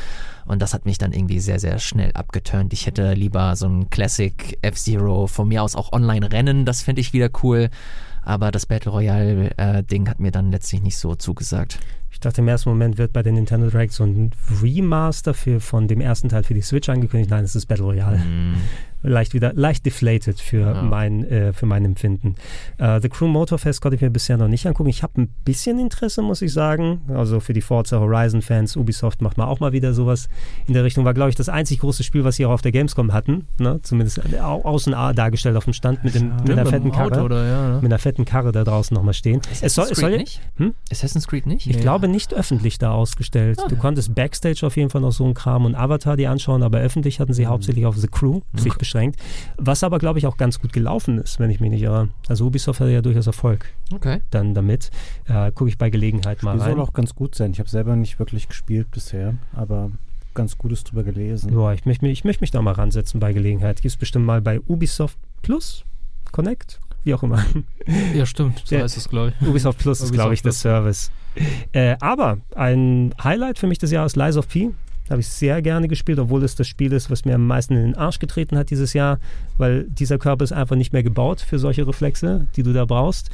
Und 0.46 0.62
das 0.62 0.74
hat 0.74 0.86
mich 0.86 0.98
dann 0.98 1.14
irgendwie 1.14 1.40
sehr, 1.40 1.60
sehr 1.60 1.78
schnell 1.78 2.12
abgeturnt. 2.14 2.74
Ich 2.74 2.88
hätte 2.88 3.14
lieber 3.14 3.56
so 3.56 3.68
ein 3.68 3.90
Classic 3.90 4.58
F-Zero, 4.62 5.28
von 5.28 5.48
mir 5.48 5.62
aus 5.62 5.76
auch 5.76 5.94
Online-Rennen, 5.94 6.66
das 6.66 6.82
fände 6.82 7.02
ich 7.02 7.14
wieder 7.14 7.30
cool. 7.44 7.70
Aber 8.24 8.52
das 8.52 8.66
Battle 8.66 8.92
Royale-Ding 8.92 10.10
hat 10.10 10.20
mir 10.20 10.32
dann 10.32 10.52
letztlich 10.52 10.82
nicht 10.82 10.98
so 10.98 11.16
zugesagt. 11.16 11.80
Ich 12.12 12.20
dachte 12.20 12.42
im 12.42 12.48
ersten 12.48 12.70
Moment 12.70 12.98
wird 12.98 13.14
bei 13.14 13.24
den 13.24 13.36
Nintendo 13.36 13.70
Direct 13.70 13.94
so 13.94 14.04
ein 14.04 14.32
Remaster 14.62 15.34
für, 15.34 15.60
von 15.60 15.88
dem 15.88 16.02
ersten 16.02 16.30
Teil 16.30 16.44
für 16.44 16.54
die 16.54 16.62
Switch 16.62 16.90
angekündigt. 16.90 17.30
Nein, 17.30 17.44
es 17.44 17.56
ist 17.56 17.68
Battle 17.68 17.86
Royale. 17.86 18.18
Mm. 18.18 18.56
Leicht 19.02 19.34
wieder, 19.34 19.54
leicht 19.54 19.86
deflated 19.86 20.40
für, 20.40 20.60
Ja. 20.62 20.82
mein, 20.82 21.24
äh, 21.24 21.54
für 21.54 21.66
mein 21.66 21.86
Empfinden. 21.86 22.36
Äh, 22.78 23.00
The 23.02 23.10
Crew 23.10 23.28
Motorfest 23.28 23.82
konnte 23.82 23.96
ich 23.96 24.02
mir 24.02 24.10
bisher 24.10 24.38
noch 24.38 24.48
nicht 24.48 24.66
angucken. 24.68 24.90
Ich 24.90 25.04
habe 25.04 25.22
ein 25.22 25.30
bisschen 25.46 25.80
Interesse, 25.80 26.22
muss 26.22 26.42
ich 26.42 26.52
sagen. 26.54 27.02
Also 27.08 27.40
für 27.40 27.54
die 27.54 27.62
Forza 27.62 28.00
Horizon 28.00 28.42
Fans, 28.42 28.76
Ubisoft 28.76 29.22
macht 29.22 29.38
mal 29.38 29.46
auch 29.46 29.60
mal 29.60 29.72
wieder 29.72 29.94
sowas 29.94 30.28
in 30.68 30.74
der 30.74 30.84
Richtung. 30.84 31.06
War, 31.06 31.14
glaube 31.14 31.30
ich, 31.30 31.36
das 31.36 31.50
einzig 31.50 31.80
große 31.80 32.04
Spiel, 32.04 32.24
was 32.24 32.36
sie 32.36 32.46
auch 32.46 32.52
auf 32.52 32.62
der 32.62 32.72
Gamescom 32.72 33.14
hatten. 33.14 33.48
Ne? 33.60 33.80
Zumindest 33.84 34.22
au 34.42 34.62
außen 34.64 34.94
dargestellt 35.16 35.56
auf 35.56 35.64
dem 35.66 35.74
Stand 35.74 36.04
mit, 36.04 36.16
dem, 36.16 36.34
mit 36.44 36.52
einer 36.52 36.66
fetten 36.66 36.92
Karre. 36.92 37.24
oder 37.24 37.46
ja, 37.48 37.68
ne? 37.70 37.76
Mit 37.76 37.86
einer 37.86 38.00
fetten 38.00 38.26
Karre 38.26 38.52
da 38.52 38.64
draußen 38.64 38.94
nochmal 38.96 39.14
stehen. 39.14 39.42
Es 39.62 39.74
soll, 39.76 39.88
es 39.92 39.98
soll, 40.00 40.18
nicht? 40.18 40.42
Hm? 40.58 40.74
Assassin's 40.92 41.28
Creed 41.28 41.46
nicht? 41.46 41.68
ich 41.68 41.76
Nee. 41.76 41.82
glaube 41.82 42.08
nicht 42.08 42.34
öffentlich 42.34 42.78
da 42.78 42.92
ausgestellt. 42.92 43.60
Du 43.70 43.76
konntest 43.76 44.14
Backstage 44.16 44.66
auf 44.66 44.76
jeden 44.78 44.90
Fall 44.90 45.02
noch 45.02 45.12
so 45.12 45.24
einen 45.24 45.34
Kram 45.34 45.66
und 45.66 45.76
Avatar 45.76 46.18
die 46.18 46.28
anschauen, 46.28 46.64
aber 46.64 46.80
öffentlich 46.80 47.20
hatten 47.20 47.34
sie 47.34 47.48
hauptsächlich 47.48 47.86
auf 47.86 47.96
The 47.98 48.08
Crew 48.08 48.42
sich 48.56 48.74
beschränkt. 48.90 49.20
Was 49.58 49.84
aber, 49.84 50.00
glaube 50.00 50.20
ich, 50.20 50.26
auch 50.28 50.38
ganz 50.38 50.60
gut 50.60 50.74
gelaufen 50.74 51.20
ist, 51.20 51.40
wenn 51.40 51.50
ich 51.50 51.60
mich 51.60 51.70
nicht 51.70 51.82
irre. 51.84 52.10
Also 52.28 52.46
Ubisoft 52.48 52.80
hatte 52.80 52.92
ja 52.92 53.02
durchaus 53.02 53.28
Erfolg 53.28 53.66
Okay. 53.94 54.22
dann 54.32 54.54
damit. 54.54 54.90
Äh, 55.28 55.52
Gucke 55.52 55.70
ich 55.70 55.78
bei 55.78 55.90
Gelegenheit 55.90 56.42
mal 56.44 56.54
Die 56.54 56.60
soll 56.60 56.70
rein. 56.74 56.80
auch 56.80 56.94
ganz 56.94 57.14
gut 57.16 57.36
sein. 57.36 57.52
Ich 57.52 57.60
habe 57.60 57.70
selber 57.70 57.96
nicht 57.96 58.18
wirklich 58.20 58.48
gespielt 58.48 58.90
bisher, 58.92 59.36
aber 59.54 59.92
ganz 60.34 60.58
Gutes 60.58 60.84
drüber 60.84 61.04
gelesen. 61.04 61.52
Ja, 61.58 61.74
ich 61.74 61.86
möchte 61.86 62.06
mich, 62.06 62.14
ich 62.14 62.24
möchte 62.24 62.42
mich 62.42 62.52
da 62.52 62.62
mal 62.62 62.72
ransetzen 62.74 63.20
bei 63.20 63.34
Gelegenheit. 63.34 63.78
Gibt 63.82 63.92
es 63.94 63.98
bestimmt 63.98 64.26
mal 64.26 64.42
bei 64.42 64.60
Ubisoft 64.62 65.18
Plus 65.42 65.86
Connect? 66.32 66.80
Wie 67.04 67.14
auch 67.14 67.24
immer. 67.24 67.44
Ja, 68.14 68.26
stimmt. 68.26 68.62
So 68.66 68.76
Ja. 68.76 68.82
heißt 68.84 68.98
es, 68.98 69.10
glaube 69.10 69.34
ich. 69.40 69.48
Ubisoft 69.48 69.80
Plus 69.80 70.02
ist, 70.02 70.12
glaube 70.14 70.34
ich, 70.34 70.42
der. 70.42 70.52
Service. 70.52 71.12
Äh, 71.72 71.96
aber 72.02 72.38
ein 72.56 73.14
Highlight 73.24 73.58
für 73.60 73.68
mich 73.68 73.78
des 73.80 73.92
Jahres, 73.92 74.16
Lies 74.16 74.36
of 74.38 74.48
P. 74.48 74.72
Habe 75.10 75.22
ich 75.22 75.28
sehr 75.28 75.62
gerne 75.62 75.88
gespielt, 75.88 76.20
obwohl 76.20 76.44
es 76.44 76.56
das 76.56 76.68
Spiel 76.68 76.94
ist, 76.94 77.10
was 77.10 77.26
mir 77.26 77.36
am 77.36 77.48
meisten 77.48 77.76
in 77.76 77.84
den 77.84 77.98
Arsch 77.98 78.20
getreten 78.20 78.58
hat 78.58 78.70
dieses 78.70 78.94
Jahr, 78.94 79.20
weil 79.58 79.84
dieser 79.86 80.18
Körper 80.18 80.44
ist 80.44 80.52
einfach 80.52 80.76
nicht 80.76 80.94
mehr 80.94 81.04
gebaut 81.04 81.42
für 81.42 81.60
solche 81.60 81.88
Reflexe, 81.88 82.48
die 82.56 82.64
du 82.64 82.74
da 82.74 82.86
brauchst. 82.86 83.30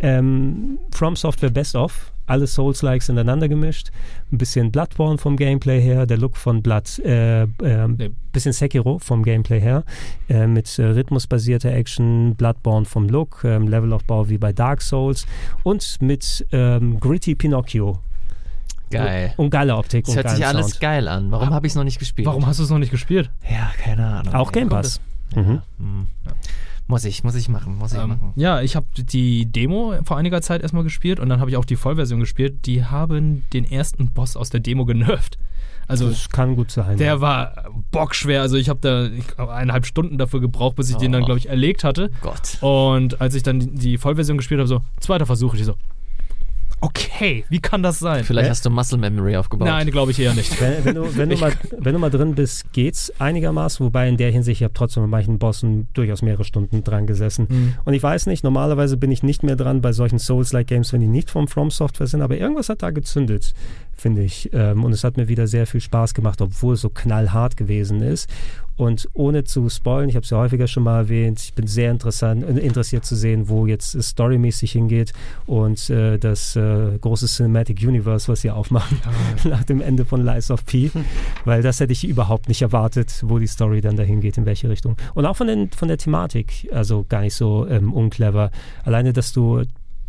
Ähm, 0.00 0.78
From 0.90 1.16
Software 1.16 1.50
Best 1.50 1.76
of, 1.76 2.12
alle 2.30 2.46
Souls-Likes 2.46 3.08
ineinander 3.08 3.48
gemischt. 3.48 3.90
Ein 4.32 4.38
bisschen 4.38 4.70
Bloodborne 4.70 5.18
vom 5.18 5.36
Gameplay 5.36 5.80
her, 5.80 6.06
der 6.06 6.16
Look 6.16 6.36
von 6.36 6.62
Blood, 6.62 7.00
äh, 7.00 7.42
äh, 7.42 8.10
bisschen 8.32 8.52
Sekiro 8.52 8.98
vom 9.00 9.24
Gameplay 9.24 9.60
her, 9.60 9.84
äh, 10.28 10.46
mit 10.46 10.78
äh, 10.78 10.84
rhythmusbasierter 10.84 11.72
Action, 11.72 12.36
Bloodborne 12.36 12.86
vom 12.86 13.08
Look, 13.08 13.42
ähm, 13.44 13.66
Levelaufbau 13.66 14.28
wie 14.28 14.38
bei 14.38 14.52
Dark 14.52 14.80
Souls 14.80 15.26
und 15.64 16.00
mit 16.00 16.46
ähm, 16.52 17.00
Gritty 17.00 17.34
Pinocchio. 17.34 17.98
Geil. 18.90 19.34
Und 19.36 19.50
geile 19.50 19.76
Optik 19.76 20.04
Das 20.04 20.14
und 20.16 20.22
hört 20.24 20.30
sich 20.36 20.46
alles 20.46 20.66
Sound. 20.70 20.80
geil 20.80 21.08
an. 21.08 21.30
Warum 21.30 21.50
habe 21.50 21.66
ich 21.66 21.72
es 21.72 21.76
noch 21.76 21.84
nicht 21.84 21.98
gespielt? 21.98 22.26
Warum 22.26 22.46
hast 22.46 22.58
du 22.58 22.64
es 22.64 22.70
noch 22.70 22.78
nicht 22.78 22.90
gespielt? 22.90 23.30
Ja, 23.48 23.70
keine 23.82 24.06
Ahnung. 24.06 24.34
Auch 24.34 24.50
Game 24.52 24.68
Pass. 24.68 25.00
es? 25.30 25.36
Mhm. 25.36 25.62
Hm. 25.78 26.06
Muss 26.88 27.04
ich, 27.04 27.22
muss 27.22 27.36
ich 27.36 27.48
machen, 27.48 27.78
muss 27.78 27.92
ich 27.92 28.00
Ähm, 28.00 28.08
machen. 28.08 28.32
ja, 28.34 28.60
ich 28.62 28.74
habe 28.74 28.86
die 28.96 29.46
Demo 29.46 29.94
vor 30.04 30.16
einiger 30.16 30.42
Zeit 30.42 30.60
erstmal 30.62 30.82
gespielt 30.82 31.20
und 31.20 31.28
dann 31.28 31.38
habe 31.38 31.48
ich 31.50 31.56
auch 31.56 31.64
die 31.64 31.76
Vollversion 31.76 32.18
gespielt. 32.18 32.66
Die 32.66 32.84
haben 32.84 33.44
den 33.52 33.64
ersten 33.70 34.08
Boss 34.10 34.36
aus 34.36 34.50
der 34.50 34.58
Demo 34.58 34.84
genervt. 34.86 35.38
Also 35.86 36.08
Das 36.08 36.28
kann 36.30 36.56
gut 36.56 36.70
sein. 36.72 36.98
der 36.98 37.20
war 37.20 37.64
bockschwer. 37.92 38.42
Also 38.42 38.56
ich 38.56 38.68
habe 38.68 38.80
da 38.80 39.06
ich 39.06 39.38
eineinhalb 39.38 39.86
Stunden 39.86 40.18
dafür 40.18 40.40
gebraucht, 40.40 40.74
bis 40.76 40.90
ich 40.90 40.96
den 40.96 41.12
dann, 41.12 41.22
Oh. 41.22 41.26
glaube 41.26 41.38
ich, 41.38 41.48
erlegt 41.48 41.84
hatte. 41.84 42.10
Gott. 42.22 42.58
Und 42.60 43.20
als 43.20 43.34
ich 43.36 43.42
dann 43.44 43.60
die- 43.60 43.70
die 43.74 43.98
Vollversion 43.98 44.36
gespielt 44.36 44.58
habe, 44.58 44.68
so, 44.68 44.82
zweiter 45.00 45.26
Versuch, 45.26 45.54
ich 45.54 45.64
so, 45.64 45.74
okay, 46.80 47.44
wie 47.48 47.60
kann 47.60 47.82
das 47.82 47.98
sein? 47.98 48.24
Vielleicht 48.24 48.46
Äh? 48.46 48.50
hast 48.50 48.64
du 48.64 48.70
Muscle 48.70 48.98
Memory 48.98 49.36
aufgebaut. 49.36 49.68
Nein, 49.68 49.90
glaube 49.90 50.12
ich 50.12 50.18
eher 50.18 50.34
nicht. 50.34 50.60
Wenn, 50.60 50.84
wenn, 50.84 50.94
du, 50.94 51.16
wenn, 51.16 51.28
du 51.28 51.36
mal, 51.36 51.52
wenn 51.78 51.92
du 51.92 51.98
mal 51.98 52.10
drin 52.10 52.34
bist, 52.34 52.72
geht's 52.72 53.12
einigermaßen. 53.18 53.84
Wobei 53.84 54.08
in 54.08 54.16
der 54.16 54.30
Hinsicht, 54.30 54.60
ich 54.60 54.64
habe 54.64 54.74
trotzdem 54.74 55.02
mit 55.02 55.10
manchen 55.10 55.38
Bossen 55.38 55.88
durchaus 55.92 56.22
mehrere 56.22 56.44
Stunden 56.44 56.82
dran 56.82 57.06
gesessen. 57.06 57.46
Mhm. 57.48 57.74
Und 57.84 57.94
ich 57.94 58.02
weiß 58.02 58.26
nicht, 58.26 58.44
normalerweise 58.44 58.96
bin 58.96 59.10
ich 59.10 59.22
nicht 59.22 59.42
mehr 59.42 59.56
dran 59.56 59.80
bei 59.80 59.92
solchen 59.92 60.18
Souls-like-Games, 60.18 60.92
wenn 60.92 61.00
die 61.00 61.08
nicht 61.08 61.30
vom 61.30 61.48
From 61.48 61.70
Software 61.70 62.06
sind. 62.06 62.22
Aber 62.22 62.36
irgendwas 62.36 62.68
hat 62.68 62.82
da 62.82 62.90
gezündet, 62.90 63.54
finde 63.96 64.22
ich. 64.22 64.50
Ähm, 64.52 64.84
und 64.84 64.92
es 64.92 65.04
hat 65.04 65.16
mir 65.16 65.28
wieder 65.28 65.46
sehr 65.46 65.66
viel 65.66 65.80
Spaß 65.80 66.14
gemacht, 66.14 66.40
obwohl 66.40 66.74
es 66.74 66.80
so 66.80 66.88
knallhart 66.88 67.56
gewesen 67.56 68.00
ist. 68.00 68.28
Und 68.80 69.10
ohne 69.12 69.44
zu 69.44 69.68
spoilen, 69.68 70.08
ich 70.08 70.16
habe 70.16 70.24
es 70.24 70.30
ja 70.30 70.38
häufiger 70.38 70.66
schon 70.66 70.84
mal 70.84 71.00
erwähnt, 71.00 71.38
ich 71.38 71.52
bin 71.52 71.66
sehr 71.66 71.90
interessant, 71.90 72.42
äh, 72.42 72.60
interessiert 72.60 73.04
zu 73.04 73.14
sehen, 73.14 73.50
wo 73.50 73.66
jetzt 73.66 73.94
es 73.94 74.08
storymäßig 74.08 74.72
hingeht 74.72 75.12
und 75.44 75.90
äh, 75.90 76.16
das 76.16 76.56
äh, 76.56 76.96
große 76.98 77.26
Cinematic 77.26 77.82
Universe, 77.82 78.26
was 78.32 78.40
sie 78.40 78.50
aufmachen 78.50 78.98
nach 79.44 79.64
dem 79.64 79.82
Ende 79.82 80.06
von 80.06 80.24
Lies 80.24 80.50
of 80.50 80.64
P, 80.64 80.90
weil 81.44 81.60
das 81.60 81.78
hätte 81.80 81.92
ich 81.92 82.08
überhaupt 82.08 82.48
nicht 82.48 82.62
erwartet, 82.62 83.22
wo 83.22 83.38
die 83.38 83.48
Story 83.48 83.82
dann 83.82 83.96
dahin 83.96 84.22
geht, 84.22 84.38
in 84.38 84.46
welche 84.46 84.70
Richtung. 84.70 84.96
Und 85.12 85.26
auch 85.26 85.36
von, 85.36 85.48
den, 85.48 85.70
von 85.72 85.88
der 85.88 85.98
Thematik, 85.98 86.66
also 86.72 87.04
gar 87.06 87.20
nicht 87.20 87.34
so 87.34 87.66
ähm, 87.66 87.92
unclever. 87.92 88.50
Alleine, 88.84 89.12
dass 89.12 89.34
du 89.34 89.62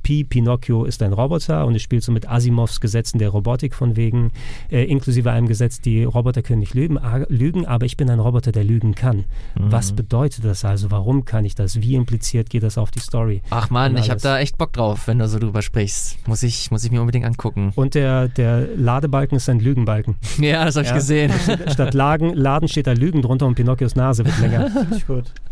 Pi, 0.04 0.24
Pinocchio 0.24 0.86
ist 0.86 1.02
ein 1.04 1.14
Roboter 1.14 1.66
und 1.66 1.76
es 1.76 1.82
spielt 1.82 2.04
so 2.04 2.12
mit 2.12 2.30
Asimovs 2.30 2.80
Gesetzen 2.82 3.20
der 3.20 3.30
Robotik 3.30 3.74
von 3.76 3.96
wegen, 3.96 4.32
äh, 4.72 4.84
inklusive 4.86 5.32
einem 5.32 5.48
Gesetz, 5.48 5.80
die 5.82 6.04
Roboter 6.04 6.42
können 6.42 6.60
nicht 6.60 6.74
lügen, 6.74 7.00
lügen, 7.30 7.66
aber 7.66 7.86
ich 7.86 7.98
bin 7.98 8.10
ein 8.10 8.20
Roboter, 8.20 8.52
der 8.52 8.64
lügen 8.64 8.96
kann. 8.96 9.26
Was 9.56 9.92
bedeutet 9.94 10.44
das 10.46 10.66
also? 10.66 10.92
Warum 10.92 11.26
kann 11.26 11.46
ich 11.46 11.56
das? 11.56 11.82
Wie 11.82 11.96
impliziert 11.96 12.50
geht 12.50 12.64
das 12.64 12.78
auf 12.78 12.92
die 12.92 13.00
Story? 13.00 13.42
Ach 13.50 13.70
man, 13.70 13.96
ich 13.98 14.10
habe 14.10 14.20
da 14.22 14.40
echt 14.40 14.58
Bock 14.58 14.74
drauf, 14.74 15.08
wenn 15.08 15.20
du 15.20 15.28
so 15.28 15.40
drüber 15.40 15.62
sprichst. 15.62 16.18
Muss 16.28 16.44
ich, 16.44 16.72
muss 16.72 16.84
ich 16.84 16.92
mir 16.92 17.00
unbedingt 17.02 17.26
angucken. 17.26 17.72
Und 17.76 17.96
der, 17.96 18.28
der 18.28 18.68
Ladebalken 18.76 19.38
ist 19.38 19.50
ein 19.50 19.60
Lügenbalken. 19.60 20.16
Ja, 20.40 20.66
das 20.66 20.76
habe 20.76 20.86
ich 20.86 20.90
Ja. 20.92 20.96
gesehen. 20.96 21.32
Statt 21.72 21.94
Lagen, 21.94 22.34
Laden 22.34 22.68
steht 22.68 22.88
da 22.88 22.94
Lügen 22.94 23.22
drunter 23.22 23.46
und 23.46 23.56
Pinocchios 23.56 23.96
Nase 23.96 24.26
wird 24.26 24.40
länger. 24.40 24.70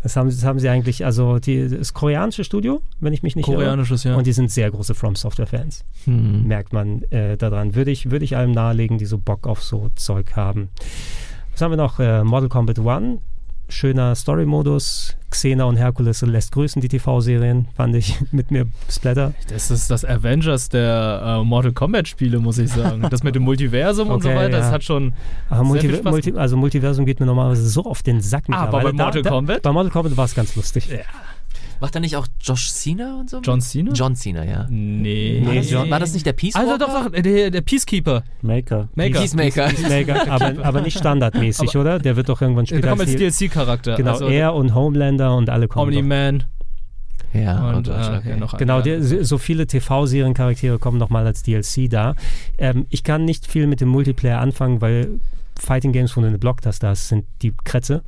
Das 0.02 0.16
haben, 0.16 0.30
das 0.30 0.42
haben 0.44 0.58
sie 0.58 0.68
eigentlich, 0.70 1.04
also 1.04 1.38
die, 1.38 1.68
das 1.68 1.92
koreanische 1.92 2.42
Studio, 2.44 2.80
wenn 3.00 3.12
ich 3.12 3.22
mich 3.22 3.36
nicht 3.36 3.48
irre. 3.48 3.56
Koreanisches, 3.58 4.04
ja. 4.04 4.16
Und 4.16 4.26
die 4.26 4.32
sind 4.40 4.50
sehr 4.50 4.70
große 4.70 4.94
From 4.94 5.16
Software 5.16 5.46
Fans. 5.46 5.84
Hm. 6.04 6.46
Merkt 6.46 6.72
man 6.72 7.02
äh, 7.10 7.36
daran. 7.36 7.74
Würde 7.74 7.90
ich, 7.90 8.10
würde 8.10 8.24
ich 8.24 8.36
allem 8.36 8.52
nahelegen, 8.52 8.96
die 8.96 9.04
so 9.04 9.18
Bock 9.18 9.46
auf 9.46 9.62
so 9.62 9.90
Zeug 9.96 10.34
haben. 10.34 10.70
Was 11.52 11.60
haben 11.60 11.72
wir 11.72 11.76
noch? 11.76 12.00
Äh, 12.00 12.24
Model 12.24 12.48
Combat 12.48 12.78
One. 12.78 13.18
Schöner 13.68 14.14
Story-Modus. 14.14 15.16
Xena 15.30 15.64
und 15.64 15.76
Herkules 15.76 16.22
lässt 16.22 16.50
grüßen, 16.52 16.82
die 16.82 16.88
TV-Serien, 16.88 17.68
fand 17.76 17.94
ich 17.94 18.16
mit 18.32 18.50
mir 18.50 18.66
Splatter. 18.90 19.32
Das 19.48 19.70
ist 19.70 19.88
das 19.90 20.04
Avengers 20.04 20.70
der 20.70 21.22
äh, 21.40 21.44
Mortal 21.44 21.72
Kombat 21.72 22.08
Spiele, 22.08 22.40
muss 22.40 22.58
ich 22.58 22.70
sagen. 22.70 23.06
Das 23.10 23.22
mit 23.22 23.36
dem 23.36 23.44
Multiversum 23.44 24.08
und 24.08 24.22
so 24.22 24.28
Okay, 24.28 24.38
weiter, 24.38 24.56
das 24.56 24.66
ja. 24.66 24.72
hat 24.72 24.82
schon. 24.82 25.12
Multi 25.50 26.00
Multi 26.02 26.32
also 26.34 26.56
Multiversum 26.56 27.04
geht 27.04 27.20
mir 27.20 27.26
normalerweise 27.26 27.68
so 27.68 27.84
auf 27.84 28.02
den 28.02 28.20
Sack 28.20 28.44
Ah, 28.48 28.64
aber 28.64 28.80
bei 28.80 28.92
Mortal 28.92 29.22
da, 29.22 29.30
Kombat? 29.30 29.64
Da, 29.64 29.68
bei 29.68 29.72
Mortal 29.72 29.92
Kombat 29.92 30.16
war 30.16 30.24
es 30.24 30.34
ganz 30.34 30.56
lustig. 30.56 30.88
Macht 31.80 31.94
er 31.94 32.00
nicht 32.02 32.16
auch 32.16 32.26
Josh 32.40 32.70
Cena 32.70 33.20
und 33.20 33.30
so? 33.30 33.40
John 33.40 33.60
Cena? 33.62 33.92
John 33.92 34.14
Cena, 34.14 34.44
ja. 34.44 34.66
Nee. 34.68 35.42
War, 35.44 35.54
das, 35.54 35.70
John- 35.70 35.90
war 35.90 35.98
das 35.98 36.12
nicht 36.12 36.26
der 36.26 36.34
Peacemaker? 36.34 36.72
Also 36.72 36.86
doch, 36.86 37.10
doch, 37.10 37.22
der, 37.22 37.50
der 37.50 37.60
Peacekeeper. 37.62 38.22
Maker. 38.42 38.88
Maker. 38.94 39.18
Peacemaker. 39.20 39.70
Mega, 39.88 40.26
aber, 40.28 40.64
aber 40.64 40.80
nicht 40.82 40.98
standardmäßig, 40.98 41.74
oder? 41.76 41.98
Der 41.98 42.16
wird 42.16 42.28
doch 42.28 42.42
irgendwann 42.42 42.66
Der 42.66 42.76
später 42.76 42.88
kommt 42.88 43.00
als 43.00 43.16
DLC-Charakter. 43.16 43.96
Genau, 43.96 44.12
also 44.12 44.28
er 44.28 44.54
und 44.54 44.74
Homelander 44.74 45.34
und 45.34 45.48
alle 45.48 45.68
kommen. 45.68 45.88
Omni-Man 45.88 46.44
Ja, 47.32 47.70
und 47.70 47.88
oh 47.88 47.92
Gott, 47.92 48.12
äh, 48.12 48.16
okay. 48.18 48.36
noch 48.36 48.58
Genau, 48.58 48.82
der, 48.82 49.02
so 49.02 49.38
viele 49.38 49.66
TV-Seriencharaktere 49.66 50.78
kommen 50.78 50.98
nochmal 50.98 51.26
als 51.26 51.42
DLC 51.42 51.88
da. 51.88 52.14
Ähm, 52.58 52.86
ich 52.90 53.04
kann 53.04 53.24
nicht 53.24 53.46
viel 53.46 53.66
mit 53.66 53.80
dem 53.80 53.88
Multiplayer 53.88 54.40
anfangen, 54.40 54.82
weil 54.82 55.20
Fighting 55.58 55.92
Games, 55.92 56.14
wo 56.16 56.20
du 56.20 56.26
eine 56.26 56.38
Blocktaste 56.38 56.88
hast, 56.88 57.08
sind 57.08 57.24
die 57.40 57.54
Kretze. 57.64 58.02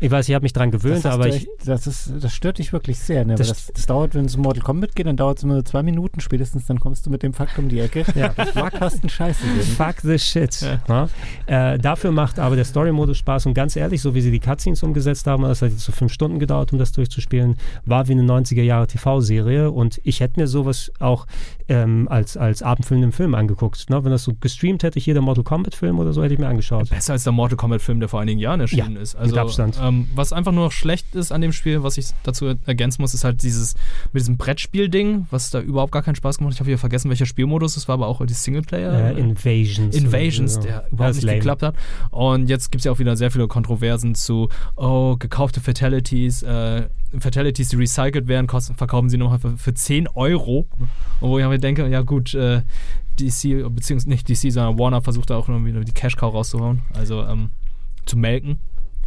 Ich 0.00 0.10
weiß, 0.10 0.28
ich 0.28 0.34
habe 0.34 0.42
mich 0.42 0.52
dran 0.52 0.70
gewöhnt, 0.70 1.06
aber 1.06 1.28
ich, 1.28 1.34
echt, 1.36 1.48
das, 1.64 1.86
ist, 1.86 2.12
das 2.20 2.32
stört 2.32 2.58
dich 2.58 2.72
wirklich 2.72 2.98
sehr. 2.98 3.24
Ne? 3.24 3.34
Das 3.34 3.48
Das, 3.48 3.66
das, 3.72 3.86
dauert, 3.86 4.14
wenn 4.14 4.24
es 4.24 4.36
um 4.36 4.42
Mortal 4.42 4.62
Kombat 4.62 4.94
geht, 4.94 5.06
dann 5.06 5.16
dauert 5.16 5.38
es 5.38 5.44
immer 5.44 5.64
zwei 5.64 5.82
Minuten 5.82 6.20
spätestens, 6.20 6.66
dann 6.66 6.80
kommst 6.80 7.06
du 7.06 7.10
mit 7.10 7.22
dem 7.22 7.32
Fakt 7.32 7.58
um 7.58 7.68
die 7.68 7.80
Ecke. 7.80 8.04
Ja. 8.14 8.30
Fuck, 8.52 8.80
hast 8.80 9.02
einen 9.02 9.10
Scheiße 9.10 9.42
geben. 9.42 9.62
Fuck 9.62 10.00
the 10.02 10.18
shit. 10.18 10.66
Ja. 10.88 11.08
Äh, 11.46 11.78
dafür 11.78 12.12
macht 12.12 12.38
aber 12.38 12.56
der 12.56 12.64
Story-Modus 12.64 13.18
Spaß 13.18 13.46
und 13.46 13.54
ganz 13.54 13.76
ehrlich, 13.76 14.00
so 14.00 14.14
wie 14.14 14.20
sie 14.20 14.30
die 14.30 14.40
Cutscenes 14.40 14.82
umgesetzt 14.82 15.26
haben, 15.26 15.42
das 15.44 15.62
hat 15.62 15.70
jetzt 15.70 15.84
so 15.84 15.92
fünf 15.92 16.12
Stunden 16.12 16.38
gedauert, 16.38 16.72
um 16.72 16.78
das 16.78 16.92
durchzuspielen, 16.92 17.56
war 17.84 18.08
wie 18.08 18.12
eine 18.12 18.22
90er-Jahre-TV-Serie 18.22 19.70
und 19.70 20.00
ich 20.04 20.20
hätte 20.20 20.40
mir 20.40 20.46
sowas 20.46 20.92
auch 20.98 21.26
ähm, 21.68 22.08
als, 22.08 22.36
als 22.36 22.62
abendfüllenden 22.62 23.12
Film 23.12 23.34
angeguckt. 23.34 23.88
Ne? 23.90 24.04
Wenn 24.04 24.10
das 24.10 24.24
so 24.24 24.32
gestreamt 24.38 24.82
hätte, 24.82 25.00
hier 25.00 25.14
der 25.14 25.22
Mortal 25.22 25.44
Kombat-Film 25.44 25.98
oder 25.98 26.12
so, 26.12 26.22
hätte 26.22 26.34
ich 26.34 26.40
mir 26.40 26.48
angeschaut. 26.48 26.90
Besser 26.90 27.14
als 27.14 27.24
der 27.24 27.32
Mortal 27.32 27.56
Kombat-Film, 27.56 28.00
der 28.00 28.08
vor 28.08 28.20
einigen 28.20 28.38
Jahren 28.38 28.60
erschienen 28.60 28.96
Ja, 28.96 29.00
ist. 29.00 29.14
mit 29.14 29.22
Also, 29.22 29.34
Abstand. 29.72 29.88
Ähm, 29.88 30.08
was 30.14 30.32
einfach 30.32 30.52
nur 30.52 30.64
noch 30.64 30.72
schlecht 30.72 31.14
ist 31.14 31.32
an 31.32 31.40
dem 31.40 31.52
Spiel, 31.52 31.82
was 31.82 31.98
ich 31.98 32.08
dazu 32.22 32.54
ergänzen 32.66 33.02
muss, 33.02 33.14
ist 33.14 33.24
halt 33.24 33.42
dieses 33.42 33.74
mit 34.12 34.20
diesem 34.20 34.36
Brettspiel-Ding, 34.36 35.26
was 35.30 35.50
da 35.50 35.60
überhaupt 35.60 35.92
gar 35.92 36.02
keinen 36.02 36.14
Spaß 36.14 36.38
gemacht 36.38 36.52
hat. 36.52 36.56
Ich 36.56 36.60
habe 36.60 36.68
wieder 36.68 36.78
vergessen, 36.78 37.08
welcher 37.08 37.26
Spielmodus 37.26 37.76
es 37.76 37.88
war, 37.88 37.94
aber 37.94 38.06
auch 38.06 38.24
die 38.24 38.34
Singleplayer. 38.34 39.16
Äh, 39.16 39.20
Invasions. 39.20 39.96
Invasions, 39.96 40.54
so. 40.54 40.60
der 40.60 40.86
überhaupt 40.90 41.14
nicht 41.16 41.24
lame. 41.24 41.38
geklappt 41.38 41.62
hat. 41.62 41.74
Und 42.10 42.48
jetzt 42.48 42.70
gibt 42.70 42.80
es 42.80 42.84
ja 42.84 42.92
auch 42.92 42.98
wieder 42.98 43.16
sehr 43.16 43.30
viele 43.30 43.48
Kontroversen 43.48 44.14
zu, 44.14 44.48
oh, 44.76 45.16
gekaufte 45.16 45.60
Fatalities, 45.60 46.42
äh, 46.42 46.88
Fatalities, 47.18 47.68
die 47.68 47.76
recycelt 47.76 48.28
werden, 48.28 48.46
kosten, 48.46 48.74
verkaufen 48.74 49.10
sie 49.10 49.18
nochmal 49.18 49.38
für, 49.38 49.56
für 49.56 49.74
10 49.74 50.08
Euro. 50.08 50.66
Und 51.20 51.30
wo 51.30 51.38
ich 51.38 51.46
mir 51.46 51.58
denke, 51.58 51.86
ja 51.88 52.02
gut, 52.02 52.34
äh, 52.34 52.62
DC, 53.20 53.68
beziehungsweise 53.74 54.08
nicht 54.08 54.28
DC, 54.28 54.50
sondern 54.52 54.78
Warner 54.78 55.02
versucht 55.02 55.30
da 55.30 55.36
auch 55.36 55.48
wieder 55.48 55.84
die 55.84 55.92
Cash-Cow 55.92 56.32
rauszuhauen, 56.32 56.82
also 56.94 57.22
ähm, 57.22 57.50
zu 58.06 58.16
melken. 58.16 58.58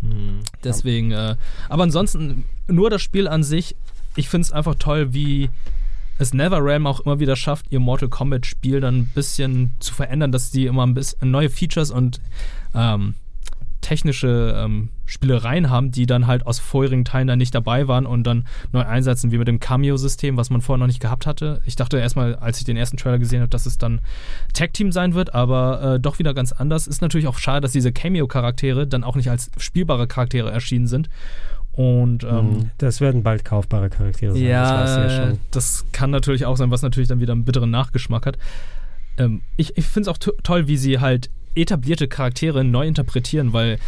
Hm. 0.02 0.40
Deswegen, 0.64 1.12
äh, 1.12 1.36
aber 1.70 1.84
ansonsten, 1.84 2.46
nur 2.68 2.90
das 2.90 3.02
Spiel 3.02 3.28
an 3.28 3.44
sich, 3.44 3.76
ich 4.16 4.30
finde 4.30 4.46
es 4.46 4.52
einfach 4.52 4.76
toll, 4.76 5.14
wie 5.14 5.50
es 6.18 6.34
NetherRealm 6.34 6.88
auch 6.88 7.02
immer 7.02 7.20
wieder 7.20 7.36
schafft, 7.36 7.66
ihr 7.72 7.80
Mortal 7.80 8.10
Kombat-Spiel 8.10 8.80
dann 8.80 9.00
ein 9.00 9.08
bisschen 9.08 9.74
zu 9.80 9.94
verändern, 9.94 10.32
dass 10.32 10.52
die 10.52 10.66
immer 10.66 10.86
ein 10.86 10.94
bisschen 10.94 11.32
neue 11.32 11.50
Features 11.50 11.92
und 11.92 12.22
ähm, 12.74 13.16
technische 13.86 14.56
ähm, 14.58 14.90
Spielereien 15.06 15.70
haben, 15.70 15.92
die 15.92 16.08
dann 16.08 16.26
halt 16.26 16.48
aus 16.48 16.58
vorherigen 16.58 17.06
Teilen 17.06 17.28
dann 17.28 17.38
nicht 17.38 17.54
dabei 17.54 17.88
waren 17.88 18.08
und 18.08 18.24
dann 18.24 18.48
neu 18.72 18.82
einsetzen, 18.82 19.32
wie 19.32 19.38
mit 19.38 19.48
dem 19.48 19.60
Cameo-System, 19.60 20.38
was 20.38 20.50
man 20.50 20.62
vorher 20.62 20.80
noch 20.80 20.88
nicht 20.88 21.00
gehabt 21.00 21.28
hatte. 21.28 21.62
Ich 21.66 21.76
dachte 21.76 22.00
erstmal, 22.00 22.34
als 22.36 22.58
ich 22.58 22.64
den 22.64 22.78
ersten 22.78 22.98
Trailer 22.98 23.20
gesehen 23.20 23.42
habe, 23.42 23.50
dass 23.50 23.68
es 23.68 23.78
dann 23.78 24.02
Tag-Team 24.54 24.92
sein 24.92 25.14
wird, 25.14 25.36
aber 25.36 25.96
äh, 25.96 26.00
doch 26.00 26.18
wieder 26.18 26.34
ganz 26.34 26.52
anders. 26.52 26.88
Ist 26.88 27.04
natürlich 27.04 27.28
auch 27.28 27.38
schade, 27.38 27.62
dass 27.62 27.74
diese 27.74 27.92
Cameo-Charaktere 27.92 28.88
dann 28.88 29.04
auch 29.04 29.16
nicht 29.16 29.30
als 29.30 29.52
spielbare 29.58 30.08
Charaktere 30.08 30.50
erschienen 30.50 30.88
sind. 30.88 31.08
Und 31.74 32.24
ähm, 32.24 32.72
Das 32.80 33.02
werden 33.02 33.22
bald 33.22 33.46
kaufbare 33.46 33.92
Charaktere 33.92 34.34
sein. 34.34 34.42
das 34.82 34.96
ja 34.96 35.04
ja, 35.04 35.28
schon. 35.28 35.40
das 35.52 35.86
kann 35.92 36.10
natürlich 36.10 36.48
auch 36.48 36.58
sein, 36.58 36.72
was 36.72 36.82
natürlich 36.82 37.10
dann 37.10 37.20
wieder 37.20 37.34
einen 37.34 37.46
bitteren 37.46 37.70
Nachgeschmack 37.70 38.26
hat. 38.26 38.40
Ähm, 39.20 39.42
ich 39.58 39.78
ich 39.78 39.86
finde 39.86 40.10
es 40.10 40.16
auch 40.16 40.18
to 40.18 40.32
toll, 40.42 40.68
wie 40.68 40.78
sie 40.78 41.00
halt 41.00 41.30
etablierte 41.56 42.08
Charaktere 42.08 42.64
neu 42.64 42.88
interpretieren, 42.88 43.54
weil 43.54 43.80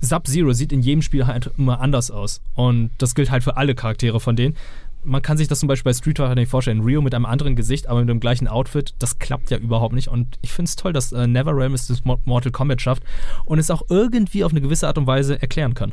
Sub-Zero 0.00 0.52
sieht 0.52 0.72
in 0.72 0.82
jedem 0.82 1.02
Spiel 1.02 1.26
halt 1.26 1.50
immer 1.56 1.80
anders 1.80 2.10
aus. 2.10 2.40
Und 2.54 2.90
das 2.98 3.14
gilt 3.14 3.30
halt 3.30 3.42
für 3.42 3.56
alle 3.56 3.74
Charaktere 3.74 4.20
von 4.20 4.36
denen. 4.36 4.56
Man 5.04 5.22
kann 5.22 5.36
sich 5.36 5.46
das 5.46 5.60
zum 5.60 5.68
Beispiel 5.68 5.90
bei 5.90 5.94
Street 5.94 6.18
Fighter 6.18 6.34
nicht 6.34 6.50
vorstellen. 6.50 6.82
Rio 6.82 7.00
mit 7.00 7.14
einem 7.14 7.26
anderen 7.26 7.54
Gesicht, 7.54 7.86
aber 7.86 8.00
mit 8.00 8.08
dem 8.08 8.18
gleichen 8.20 8.48
Outfit, 8.48 8.94
das 8.98 9.18
klappt 9.18 9.50
ja 9.50 9.56
überhaupt 9.56 9.94
nicht. 9.94 10.08
Und 10.08 10.36
ich 10.42 10.52
finde 10.52 10.68
es 10.68 10.76
toll, 10.76 10.92
dass 10.92 11.12
äh, 11.12 11.26
NeverRealm 11.28 11.74
es 11.74 11.86
das 11.86 12.04
Mo- 12.04 12.18
Mortal 12.24 12.50
Kombat 12.50 12.82
schafft 12.82 13.04
und 13.44 13.58
es 13.58 13.70
auch 13.70 13.82
irgendwie 13.88 14.42
auf 14.42 14.50
eine 14.50 14.60
gewisse 14.60 14.88
Art 14.88 14.98
und 14.98 15.06
Weise 15.06 15.40
erklären 15.40 15.74
kann. 15.74 15.92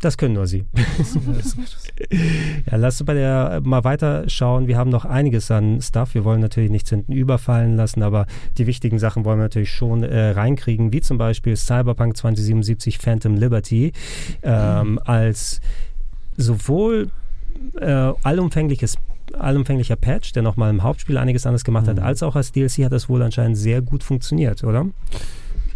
Das 0.00 0.16
können 0.16 0.34
nur 0.34 0.46
sie. 0.46 0.64
ja, 2.70 2.76
lass 2.76 3.00
uns 3.00 3.06
bei 3.06 3.14
der 3.14 3.60
mal 3.62 3.84
weiter 3.84 4.28
schauen. 4.28 4.66
Wir 4.66 4.78
haben 4.78 4.90
noch 4.90 5.04
einiges 5.04 5.50
an 5.50 5.80
Stuff. 5.82 6.14
Wir 6.14 6.24
wollen 6.24 6.40
natürlich 6.40 6.70
nichts 6.70 6.88
hinten 6.90 7.12
überfallen 7.12 7.76
lassen, 7.76 8.02
aber 8.02 8.26
die 8.56 8.66
wichtigen 8.66 8.98
Sachen 8.98 9.24
wollen 9.24 9.38
wir 9.38 9.44
natürlich 9.44 9.70
schon 9.70 10.02
äh, 10.02 10.30
reinkriegen, 10.30 10.92
wie 10.92 11.00
zum 11.02 11.18
Beispiel 11.18 11.54
Cyberpunk 11.56 12.16
2077 12.16 12.98
Phantom 12.98 13.36
Liberty 13.36 13.92
ähm, 14.42 14.98
als 15.04 15.60
sowohl 16.36 17.10
äh, 17.78 18.12
allumfängliches 18.22 18.96
allumfänglicher 19.38 19.94
Patch, 19.94 20.32
der 20.32 20.42
nochmal 20.42 20.70
im 20.70 20.82
Hauptspiel 20.82 21.16
einiges 21.16 21.46
anderes 21.46 21.62
gemacht 21.62 21.86
hat, 21.86 21.98
Mhm. 21.98 22.02
als 22.02 22.22
auch 22.24 22.34
als 22.34 22.50
DLC 22.50 22.84
hat 22.84 22.90
das 22.92 23.08
wohl 23.08 23.22
anscheinend 23.22 23.56
sehr 23.56 23.80
gut 23.80 24.02
funktioniert, 24.02 24.64
oder? 24.64 24.86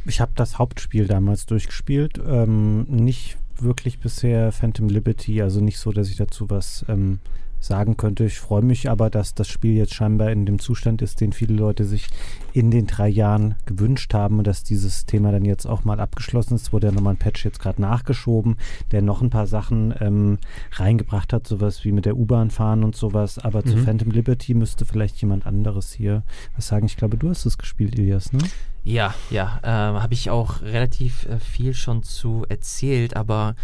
Ich 0.07 0.21
habe 0.21 0.33
das 0.35 0.59
Hauptspiel 0.59 1.07
damals 1.07 1.47
durchgespielt. 1.47 2.21
Ähm, 2.27 2.83
nicht 2.89 3.37
wirklich 3.61 3.99
bisher 3.99 4.53
Phantom 4.53 4.89
Liberty, 4.89 5.43
also 5.43 5.61
nicht 5.61 5.79
so, 5.79 5.93
dass 5.93 6.09
ich 6.09 6.17
dazu 6.17 6.51
was 6.51 6.85
ähm, 6.89 7.21
sagen 7.65 7.97
könnte. 7.97 8.25
Ich 8.25 8.39
freue 8.39 8.63
mich 8.63 8.91
aber, 8.91 9.11
dass 9.11 9.35
das 9.35 9.49
Spiel 9.49 9.75
jetzt 9.75 9.95
scheinbar 9.95 10.31
in 10.31 10.47
dem 10.47 10.59
Zustand 10.59 11.03
ist, 11.03 11.21
den 11.21 11.33
viele 11.33 11.55
Leute 11.55 11.85
sich 11.85 12.09
in 12.53 12.71
den 12.71 12.87
drei 12.87 13.09
Jahren 13.09 13.57
gewünscht 13.67 14.15
haben 14.15 14.39
und 14.39 14.47
dass 14.47 14.63
dieses 14.63 15.07
Thema 15.07 15.33
dann 15.33 15.45
jetzt 15.45 15.67
auch 15.67 15.85
mal 15.85 16.01
abgeschlossen 16.01 16.55
ist. 16.55 16.73
Wurde 16.73 16.89
ja 16.89 16.93
nochmal 16.93 17.15
ein 17.15 17.19
Patch 17.19 17.45
jetzt 17.45 17.59
gerade 17.59 17.81
nachgeschoben, 17.81 18.57
der 18.93 19.03
noch 19.03 19.23
ein 19.23 19.31
paar 19.31 19.47
Sachen 19.47 19.95
ähm, 20.01 20.39
reingebracht 20.73 21.33
hat, 21.33 21.47
sowas 21.47 21.85
wie 21.85 21.93
mit 21.93 22.07
der 22.07 22.17
U-Bahn 22.17 22.51
fahren 22.51 22.85
und 22.85 22.97
sowas. 22.97 23.39
Aber 23.39 23.65
zu 23.65 23.77
Mhm. 23.77 23.85
Phantom 23.85 24.11
Liberty 24.11 24.55
müsste 24.55 24.85
vielleicht 24.87 25.21
jemand 25.21 25.47
anderes 25.47 25.93
hier 25.93 26.23
was 26.57 26.69
sagen. 26.69 26.87
Ich 26.87 26.97
glaube, 26.97 27.17
du 27.17 27.29
hast 27.29 27.45
es 27.47 27.59
gespielt, 27.59 27.99
Ilias, 27.99 28.33
ne? 28.33 28.39
Ja, 28.85 29.15
ja, 29.31 29.61
ähm, 29.65 30.03
habe 30.03 30.13
ich 30.13 30.29
auch 30.29 30.61
relativ 30.61 31.27
äh, 31.27 31.39
viel 31.41 31.73
schon 31.73 32.03
zu 32.03 32.45
erzählt, 32.49 33.17
aber 33.17 33.55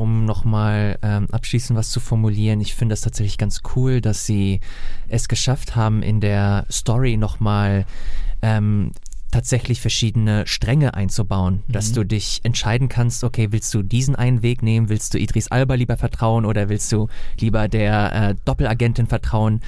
um 0.00 0.24
nochmal 0.24 0.98
ähm, 1.02 1.26
abschließend 1.30 1.78
was 1.78 1.90
zu 1.90 2.00
formulieren, 2.00 2.62
ich 2.62 2.74
finde 2.74 2.94
das 2.94 3.02
tatsächlich 3.02 3.36
ganz 3.36 3.60
cool, 3.76 4.00
dass 4.00 4.24
sie 4.24 4.60
es 5.08 5.28
geschafft 5.28 5.76
haben, 5.76 6.02
in 6.02 6.20
der 6.20 6.64
Story 6.70 7.18
nochmal 7.18 7.84
ähm, 8.40 8.92
tatsächlich 9.30 9.82
verschiedene 9.82 10.46
Stränge 10.46 10.94
einzubauen, 10.94 11.62
dass 11.68 11.92
du 11.92 12.04
dich 12.04 12.40
entscheiden 12.44 12.88
kannst, 12.88 13.24
okay, 13.24 13.48
willst 13.50 13.74
du 13.74 13.82
diesen 13.82 14.16
einen 14.16 14.42
Weg 14.42 14.62
nehmen, 14.62 14.88
willst 14.88 15.12
du 15.12 15.18
Idris 15.18 15.48
Alba 15.48 15.74
lieber 15.74 15.98
vertrauen 15.98 16.46
oder 16.46 16.70
willst 16.70 16.90
du 16.92 17.08
lieber 17.38 17.68
der 17.68 18.30
äh, 18.30 18.34
Doppelagentin 18.46 19.06
vertrauen? 19.06 19.60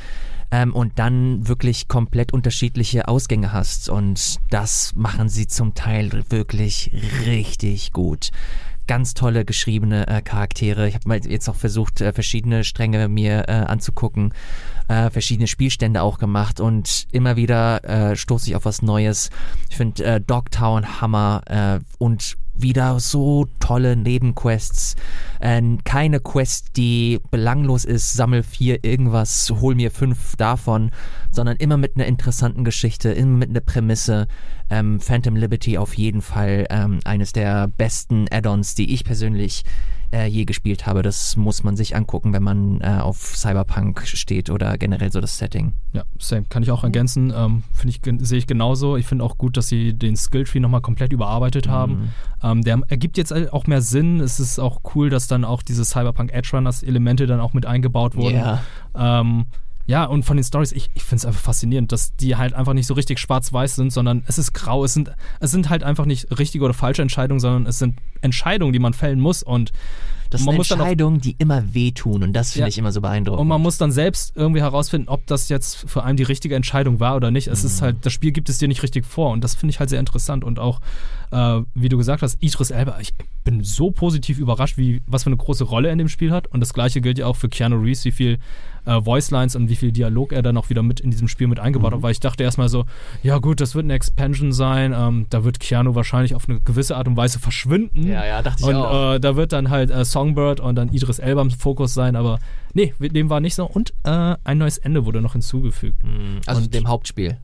ähm, 0.53 0.75
und 0.75 0.99
dann 0.99 1.49
wirklich 1.49 1.89
komplett 1.89 2.33
unterschiedliche 2.33 3.09
Ausgänge 3.09 3.53
hast. 3.53 3.89
Und 3.89 4.37
das 4.51 4.93
machen 4.95 5.29
sie 5.29 5.49
zum 5.49 5.75
Teil 5.75 6.25
wirklich 6.29 6.93
richtig 7.27 7.93
gut. 7.93 8.31
Ganz 8.87 9.15
tolle 9.15 9.45
geschriebene 9.45 10.07
äh, 10.09 10.23
Charaktere. 10.23 10.89
Ich 10.89 10.95
habe 10.95 11.09
mal 11.09 11.21
jetzt 11.25 11.49
auch 11.49 11.55
versucht, 11.55 12.01
äh, 12.01 12.13
verschiedene 12.13 12.65
Stränge 12.65 13.09
mir 13.09 13.45
äh, 13.49 13.53
anzugucken, 13.53 14.35
äh, 14.89 15.11
verschiedene 15.11 15.47
Spielstände 15.47 16.03
auch 16.03 16.19
gemacht 16.19 16.61
und 16.61 17.07
immer 17.13 17.37
wieder 17.37 17.85
äh, 17.85 18.17
stoße 18.17 18.51
ich 18.51 18.57
auf 18.57 18.65
was 18.65 18.83
Neues. 18.83 19.31
Ich 19.71 19.77
finde 19.77 20.05
äh, 20.05 20.21
Dogtown 20.21 21.01
Hammer 21.01 21.43
äh, 21.47 21.81
und 21.99 22.37
wieder 22.63 23.01
so 23.01 23.47
tolle 23.61 23.97
Nebenquests. 23.97 24.97
Äh, 25.41 25.63
keine 25.85 26.21
Quest, 26.21 26.77
die 26.77 27.21
belanglos 27.31 27.85
ist, 27.85 28.13
sammel 28.13 28.43
vier 28.43 28.85
irgendwas, 28.85 29.53
hol 29.61 29.75
mir 29.75 29.91
fünf 29.91 30.37
davon, 30.37 30.91
sondern 31.31 31.57
immer 31.57 31.77
mit 31.77 31.97
einer 31.97 32.07
interessanten 32.07 32.65
Geschichte, 32.65 33.11
immer 33.11 33.39
mit 33.39 33.51
einer 33.51 33.61
Prämisse. 33.61 34.27
Ähm, 34.71 35.01
Phantom 35.01 35.37
Liberty 35.37 35.77
auf 35.77 35.95
jeden 35.95 36.23
Fall 36.23 36.67
ähm, 36.71 37.01
eines 37.05 37.33
der 37.33 37.69
besten 37.69 38.27
Add-ons, 38.31 38.75
die 38.75 38.95
ich 38.95 39.05
persönlich 39.05 39.65
äh, 40.13 40.27
je 40.27 40.45
gespielt 40.45 40.87
habe. 40.87 41.03
Das 41.03 41.37
muss 41.37 41.65
man 41.65 41.77
sich 41.77 41.97
angucken, 41.97 42.33
wenn 42.33 42.43
man 42.43 42.81
äh, 42.81 42.99
auf 43.01 43.37
Cyberpunk 43.37 44.03
steht 44.07 44.51
oder 44.51 44.77
generell 44.79 45.11
so 45.11 45.21
das 45.21 45.39
Setting. 45.39 45.73
Ja, 45.93 46.05
same. 46.19 46.45
Kann 46.49 46.63
ich 46.63 46.71
auch 46.71 46.85
ergänzen. 46.85 47.33
Ähm, 47.35 47.63
finde 47.73 47.97
ich, 47.97 48.27
sehe 48.27 48.39
ich 48.39 48.47
genauso. 48.47 48.97
Ich 48.97 49.07
finde 49.07 49.25
auch 49.25 49.39
gut, 49.39 49.57
dass 49.57 49.69
sie 49.69 49.95
den 49.95 50.17
Skilltree 50.17 50.61
nochmal 50.61 50.81
komplett 50.81 51.13
überarbeitet 51.13 51.69
haben. 51.69 52.13
Ähm, 52.43 52.63
der 52.63 52.81
ergibt 52.89 53.17
jetzt 53.17 53.33
auch 53.53 53.67
mehr 53.67 53.83
Sinn. 53.83 54.21
Es 54.21 54.41
ist 54.41 54.59
auch 54.59 54.81
cool, 54.95 55.11
dass 55.11 55.27
dann 55.27 55.45
auch 55.45 55.63
diese 55.63 55.85
Cyberpunk 55.85 56.33
Edge 56.33 56.51
Runners 56.53 56.83
Elemente 56.83 57.27
dann 57.27 57.41
auch 57.41 57.53
mit 57.53 57.67
eingebaut 57.67 58.17
wurden. 58.17 58.37
Ja. 58.37 58.63
Ähm, 58.95 59.47
ja, 59.87 60.05
und 60.05 60.25
von 60.25 60.37
den 60.37 60.45
Stories, 60.45 60.73
ich, 60.73 60.91
ich 60.95 61.03
finde 61.03 61.17
es 61.17 61.25
einfach 61.25 61.41
faszinierend, 61.41 61.91
dass 61.91 62.15
die 62.17 62.37
halt 62.37 62.55
einfach 62.55 62.73
nicht 62.73 62.87
so 62.87 62.95
richtig 62.95 63.19
schwarz-weiß 63.19 63.75
sind, 63.77 63.93
sondern 63.93 64.23
es 64.27 64.39
ist 64.39 64.53
grau. 64.53 64.85
Es 64.85 64.95
sind, 64.95 65.13
es 65.41 65.51
sind 65.51 65.71
halt 65.71 65.83
einfach 65.83 66.05
nicht 66.05 66.39
richtige 66.39 66.65
oder 66.65 66.75
falsche 66.75 67.03
Entscheidungen, 67.03 67.41
sondern 67.41 67.67
es 67.67 67.79
sind 67.79 67.99
Entscheidungen, 68.21 68.73
die 68.73 68.79
man 68.79 68.95
fällen 68.95 69.21
muss. 69.21 69.43
Und 69.43 69.73
Das 70.33 70.43
sind 70.43 70.55
muss 70.57 70.69
dann 70.69 70.81
auch 70.81 70.85
Entscheidungen, 70.85 71.21
die 71.21 71.37
immer 71.39 71.75
wehtun 71.75 72.23
und 72.23 72.33
das 72.33 72.53
finde 72.53 72.63
Ja. 72.63 72.69
ich 72.69 72.79
immer 72.79 72.93
so 72.93 73.01
beeindruckend. 73.01 73.41
Und 73.41 73.49
man 73.49 73.61
muss 73.63 73.79
dann 73.79 73.93
selbst 73.93 74.33
irgendwie 74.37 74.61
herausfinden, 74.61 75.09
ob 75.09 75.27
das 75.27 75.49
jetzt 75.49 75.89
für 75.89 76.03
einen 76.03 76.17
die 76.17 76.23
richtige 76.25 76.55
Entscheidung 76.57 77.01
war 77.01 77.17
oder 77.17 77.31
nicht. 77.31 77.49
Es 77.49 77.65
ist 77.65 77.83
halt, 77.83 77.97
das 78.07 78.13
Spiel 78.13 78.33
gibt 78.33 78.49
es 78.49 78.59
dir 78.59 78.69
nicht 78.69 78.83
richtig 78.83 79.05
vor 79.07 79.31
und 79.31 79.43
das 79.45 79.55
finde 79.55 79.71
ich 79.73 79.81
halt 79.81 79.91
sehr 79.91 80.01
interessant 80.01 80.45
und 80.45 80.59
auch, 80.59 80.81
äh, 81.31 81.61
wie 81.75 81.89
du 81.89 81.97
gesagt 81.99 82.23
hast, 82.23 82.43
Idris 82.43 82.71
Elba, 82.71 82.99
ich 83.01 83.15
bin 83.45 83.63
so 83.65 83.91
positiv 83.91 84.39
überrascht, 84.39 84.79
wie, 84.79 85.03
was 85.07 85.25
für 85.25 85.29
eine 85.31 85.37
große 85.37 85.65
Rolle 85.65 85.89
er 85.89 85.93
in 85.93 85.99
dem 85.99 86.09
Spiel 86.09 86.31
hat 86.31 86.47
und 86.49 86.61
das 86.61 86.73
gleiche 86.75 87.01
gilt 87.01 87.19
ja 87.19 87.27
auch 87.27 87.37
für 87.37 87.49
Keanu 87.49 87.77
Reeves, 87.81 88.05
wie 88.05 88.13
viel 88.13 88.39
äh, 88.85 89.01
Voicelines 89.05 89.55
und 89.55 89.69
wie 89.69 89.77
viel 89.77 89.93
Dialog 89.93 90.33
er 90.33 90.43
dann 90.43 90.57
auch 90.57 90.69
wieder 90.69 90.83
mit 90.83 90.99
in 91.01 91.11
diesem 91.13 91.29
Spiel 91.29 91.47
mit 91.47 91.61
eingebaut 91.61 91.93
hat, 91.93 92.03
weil 92.03 92.11
ich 92.13 92.19
dachte 92.21 92.43
erstmal 92.43 92.69
so, 92.69 92.85
ja 93.23 93.39
gut, 93.39 93.61
das 93.61 93.75
wird 93.77 93.85
eine 93.85 93.95
Expansion 93.95 94.53
sein, 94.53 94.93
ähm, 94.97 95.27
da 95.31 95.45
wird 95.45 95.61
Keanu 95.61 95.95
wahrscheinlich 95.95 96.35
auf 96.35 96.49
eine 96.49 96.59
gewisse 96.61 96.97
Art 96.97 97.07
und 97.07 97.17
Weise 97.17 97.39
verschwinden. 97.39 98.09
ja, 98.09 98.25
ja, 98.27 98.43
dachte 98.43 98.63
ich 98.63 98.69
Und 98.69 98.75
auch. 98.77 99.15
äh, 99.15 99.21
da 99.21 99.37
wird 99.37 99.53
dann 99.53 99.71
halt 99.71 99.91
äh, 99.91 100.05
Songbird 100.23 100.61
und 100.61 100.77
dann 100.77 100.89
Idris 100.93 101.19
Elba 101.19 101.43
im 101.43 101.51
Fokus 101.51 101.95
sein, 101.95 102.15
aber 102.17 102.39
nee, 102.75 102.95
dem 103.01 103.29
war 103.31 103.41
nicht 103.41 103.55
so. 103.55 103.67
Und 103.67 103.93
äh, 104.05 104.37
ein 104.45 104.59
neues 104.59 104.79
Ende 104.79 105.05
wurde 105.05 105.21
noch 105.21 105.33
hinzugefügt. 105.33 106.03
Mm, 106.05 106.39
also 106.47 106.63
und- 106.63 106.73
dem 106.75 106.89
Hauptspiel. 106.89 107.39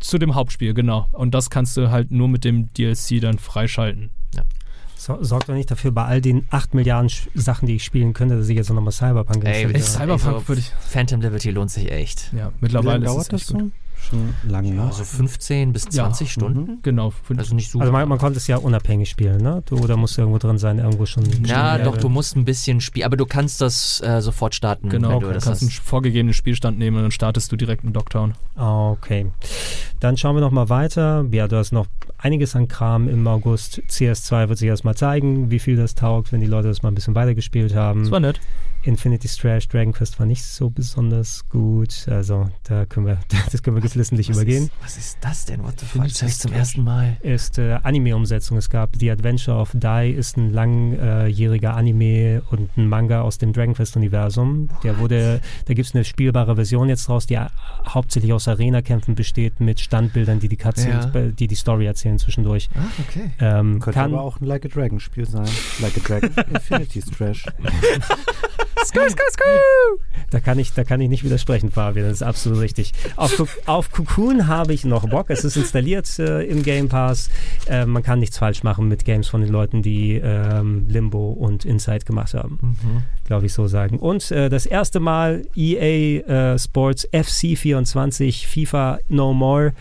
Zu 0.00 0.18
dem 0.18 0.34
Hauptspiel, 0.34 0.74
genau. 0.74 1.08
Und 1.12 1.34
das 1.34 1.48
kannst 1.48 1.76
du 1.76 1.90
halt 1.90 2.10
nur 2.10 2.28
mit 2.28 2.44
dem 2.44 2.72
DLC 2.74 3.20
dann 3.22 3.38
freischalten. 3.38 4.10
So, 5.00 5.16
sorgt 5.22 5.48
doch 5.48 5.54
nicht 5.54 5.70
dafür, 5.70 5.92
bei 5.92 6.04
all 6.04 6.20
den 6.20 6.48
8 6.50 6.74
Milliarden 6.74 7.08
Sch 7.08 7.28
Sachen, 7.32 7.66
die 7.68 7.76
ich 7.76 7.84
spielen 7.84 8.14
könnte, 8.14 8.36
dass 8.36 8.48
ich 8.48 8.56
jetzt 8.56 8.68
nochmal 8.68 8.90
Cyberpunk 8.92 9.44
Ey, 9.44 9.64
ist 9.72 9.92
Cyberpunk 9.94 10.34
ey, 10.34 10.40
so 10.40 10.48
würde 10.48 10.60
ich- 10.60 10.72
Phantom 10.80 11.20
Liberty 11.20 11.50
lohnt 11.52 11.70
sich 11.70 11.88
echt. 11.90 12.32
Ja, 12.36 12.48
Wie 12.48 12.52
mittlerweile 12.62 13.04
lange 13.04 13.06
ist 13.06 13.12
dauert 13.30 13.32
es 13.40 13.46
das 13.46 13.52
gut. 13.56 13.70
So? 14.00 14.16
Schon 14.16 14.34
lange, 14.50 14.70
ne? 14.74 14.82
Also 14.82 15.04
15 15.04 15.72
bis 15.72 15.84
Ja. 15.86 16.04
20 16.04 16.28
Mhm. 16.28 16.30
Stunden. 16.30 16.78
Genau. 16.82 17.10
fünf- 17.10 17.38
Also 17.38 17.54
nicht 17.54 17.70
super. 17.70 17.82
Also 17.82 17.92
man, 17.92 18.08
man 18.08 18.18
konnte 18.18 18.38
es 18.38 18.46
ja 18.46 18.56
unabhängig 18.56 19.10
spielen, 19.10 19.42
ne? 19.42 19.62
Du, 19.66 19.76
oder 19.76 19.96
musst 19.96 20.16
du 20.16 20.22
irgendwo 20.22 20.38
drin 20.38 20.58
sein, 20.58 20.78
irgendwo 20.78 21.06
schon. 21.06 21.24
ja, 21.44 21.76
schon 21.76 21.84
doch, 21.84 21.96
du 21.96 22.08
musst 22.08 22.36
ein 22.36 22.44
bisschen 22.44 22.80
spielen, 22.80 23.06
aber 23.06 23.16
du 23.16 23.26
kannst 23.26 23.60
das 23.60 24.00
äh, 24.02 24.20
sofort 24.22 24.54
starten, 24.54 24.88
genau, 24.88 25.10
wenn 25.10 25.20
du 25.20 25.26
du 25.28 25.32
das 25.34 25.44
kannst 25.44 25.62
einen 25.62 25.70
hast. 25.70 25.80
vorgegebenen 25.80 26.32
Spielstand 26.34 26.78
nehmen 26.78 26.96
und 26.96 27.02
dann 27.02 27.10
startest 27.10 27.50
du 27.52 27.56
direkt 27.56 27.84
in 27.84 27.92
Dogtown. 27.92 28.34
Okay. 28.56 29.26
Dann 30.00 30.16
schauen 30.16 30.36
wir 30.36 30.40
nochmal 30.40 30.68
weiter. 30.68 31.24
Ja, 31.30 31.48
du 31.48 31.56
hast 31.56 31.72
noch 31.72 31.86
einiges 32.18 32.54
an 32.56 32.68
Kram 32.68 33.08
im 33.08 33.26
August. 33.26 33.82
CS2 33.88 34.48
wird 34.48 34.58
sich 34.58 34.68
erstmal 34.68 34.96
zeigen, 34.96 35.50
wie 35.50 35.58
viel 35.58 35.76
das 35.76 35.94
taugt, 35.94 36.32
wenn 36.32 36.40
die 36.40 36.46
Leute 36.46 36.68
das 36.68 36.82
mal 36.82 36.90
ein 36.90 36.94
bisschen 36.94 37.14
weitergespielt 37.14 37.74
haben. 37.74 38.02
Das 38.02 38.10
war 38.10 38.20
nett. 38.20 38.40
Infinity 38.82 39.28
Strash 39.28 39.68
Dragon 39.68 39.92
Quest 39.92 40.18
war 40.18 40.26
nicht 40.26 40.42
so 40.42 40.70
besonders 40.70 41.48
gut. 41.48 42.06
Also 42.08 42.48
da 42.64 42.86
können 42.86 43.06
wir, 43.06 43.18
das 43.52 43.62
können 43.62 43.76
wir 43.76 43.82
geflissentlich 43.82 44.28
Was 44.30 44.36
übergehen. 44.36 44.64
Ist, 44.64 44.72
was 44.82 44.96
ist 44.96 45.18
das 45.20 45.44
denn? 45.44 45.62
What 45.64 45.80
the 45.80 45.86
fuck? 45.86 46.04
Das 46.04 46.18
das 46.18 46.38
zum 46.38 46.52
ersten 46.52 46.84
Mal. 46.84 47.16
Ist 47.20 47.58
äh, 47.58 47.78
Anime-Umsetzung. 47.82 48.56
Es 48.56 48.70
gab 48.70 48.96
The 48.98 49.10
Adventure 49.10 49.56
of 49.58 49.70
Dai, 49.74 50.10
ist 50.10 50.36
ein 50.36 50.52
langjähriger 50.52 51.74
Anime 51.74 52.42
und 52.50 52.76
ein 52.76 52.88
Manga 52.88 53.22
aus 53.22 53.38
dem 53.38 53.52
Dragon 53.52 53.74
Quest-Universum. 53.74 54.68
Der 54.82 54.98
wurde, 54.98 55.40
da 55.66 55.74
gibt 55.74 55.88
es 55.88 55.94
eine 55.94 56.04
spielbare 56.04 56.54
Version 56.54 56.88
jetzt 56.88 57.08
draus, 57.08 57.26
die 57.26 57.34
äh, 57.34 57.46
hauptsächlich 57.86 58.32
aus 58.32 58.48
Arena-Kämpfen 58.48 59.14
besteht, 59.14 59.60
mit 59.60 59.80
Standbildern, 59.80 60.40
die 60.40 60.48
die 60.48 60.56
Cutscenes, 60.56 61.08
Ja. 61.14 61.20
die 61.28 61.46
die 61.46 61.54
Story 61.54 61.86
erzählen 61.86 62.18
zwischendurch. 62.18 62.68
Ah, 62.74 62.80
okay. 63.08 63.30
Ähm, 63.40 63.80
Könnte 63.80 63.98
kann, 63.98 64.12
aber 64.14 64.22
auch 64.22 64.40
ein 64.40 64.44
Like 64.44 64.64
a 64.64 64.68
Dragon 64.68 65.00
Spiel 65.00 65.26
sein. 65.26 65.48
Like 65.80 65.96
a 65.96 66.00
Dragon 66.00 66.30
Infinity 66.54 67.02
Trash. 68.92 69.14
Da 70.30 70.40
kann 70.40 70.58
ich, 70.58 70.72
da 70.74 70.84
kann 70.84 71.00
ich 71.00 71.08
nicht 71.08 71.24
widersprechen, 71.24 71.70
Fabian. 71.70 72.06
Das 72.06 72.18
ist 72.18 72.22
absolut 72.22 72.60
richtig. 72.60 72.92
Auf, 73.16 73.58
auf 73.66 73.90
Cocoon 73.92 74.46
habe 74.46 74.74
ich 74.74 74.84
noch 74.84 75.08
Bock. 75.08 75.30
Es 75.30 75.44
ist 75.44 75.56
installiert 75.56 76.18
äh, 76.18 76.42
im 76.42 76.62
Game 76.62 76.88
Pass. 76.88 77.30
Äh, 77.66 77.86
man 77.86 78.02
kann 78.02 78.18
nichts 78.18 78.36
falsch 78.36 78.62
machen 78.62 78.88
mit 78.88 79.04
Games 79.06 79.28
von 79.28 79.40
den 79.40 79.50
Leuten, 79.50 79.82
die 79.82 80.20
ähm, 80.22 80.86
Limbo 80.88 81.30
und 81.30 81.64
Inside 81.64 82.04
gemacht 82.04 82.34
haben. 82.34 82.58
Mhm. 82.60 83.02
Glaube 83.24 83.46
ich 83.46 83.54
so 83.54 83.68
sagen. 83.68 83.98
Und 83.98 84.30
äh, 84.30 84.50
das 84.50 84.66
erste 84.66 85.00
Mal 85.00 85.46
EA 85.56 86.52
äh, 86.54 86.58
Sports 86.58 87.08
FC 87.10 87.56
24 87.56 88.46
FIFA 88.46 88.98
No 89.08 89.32
More. 89.32 89.72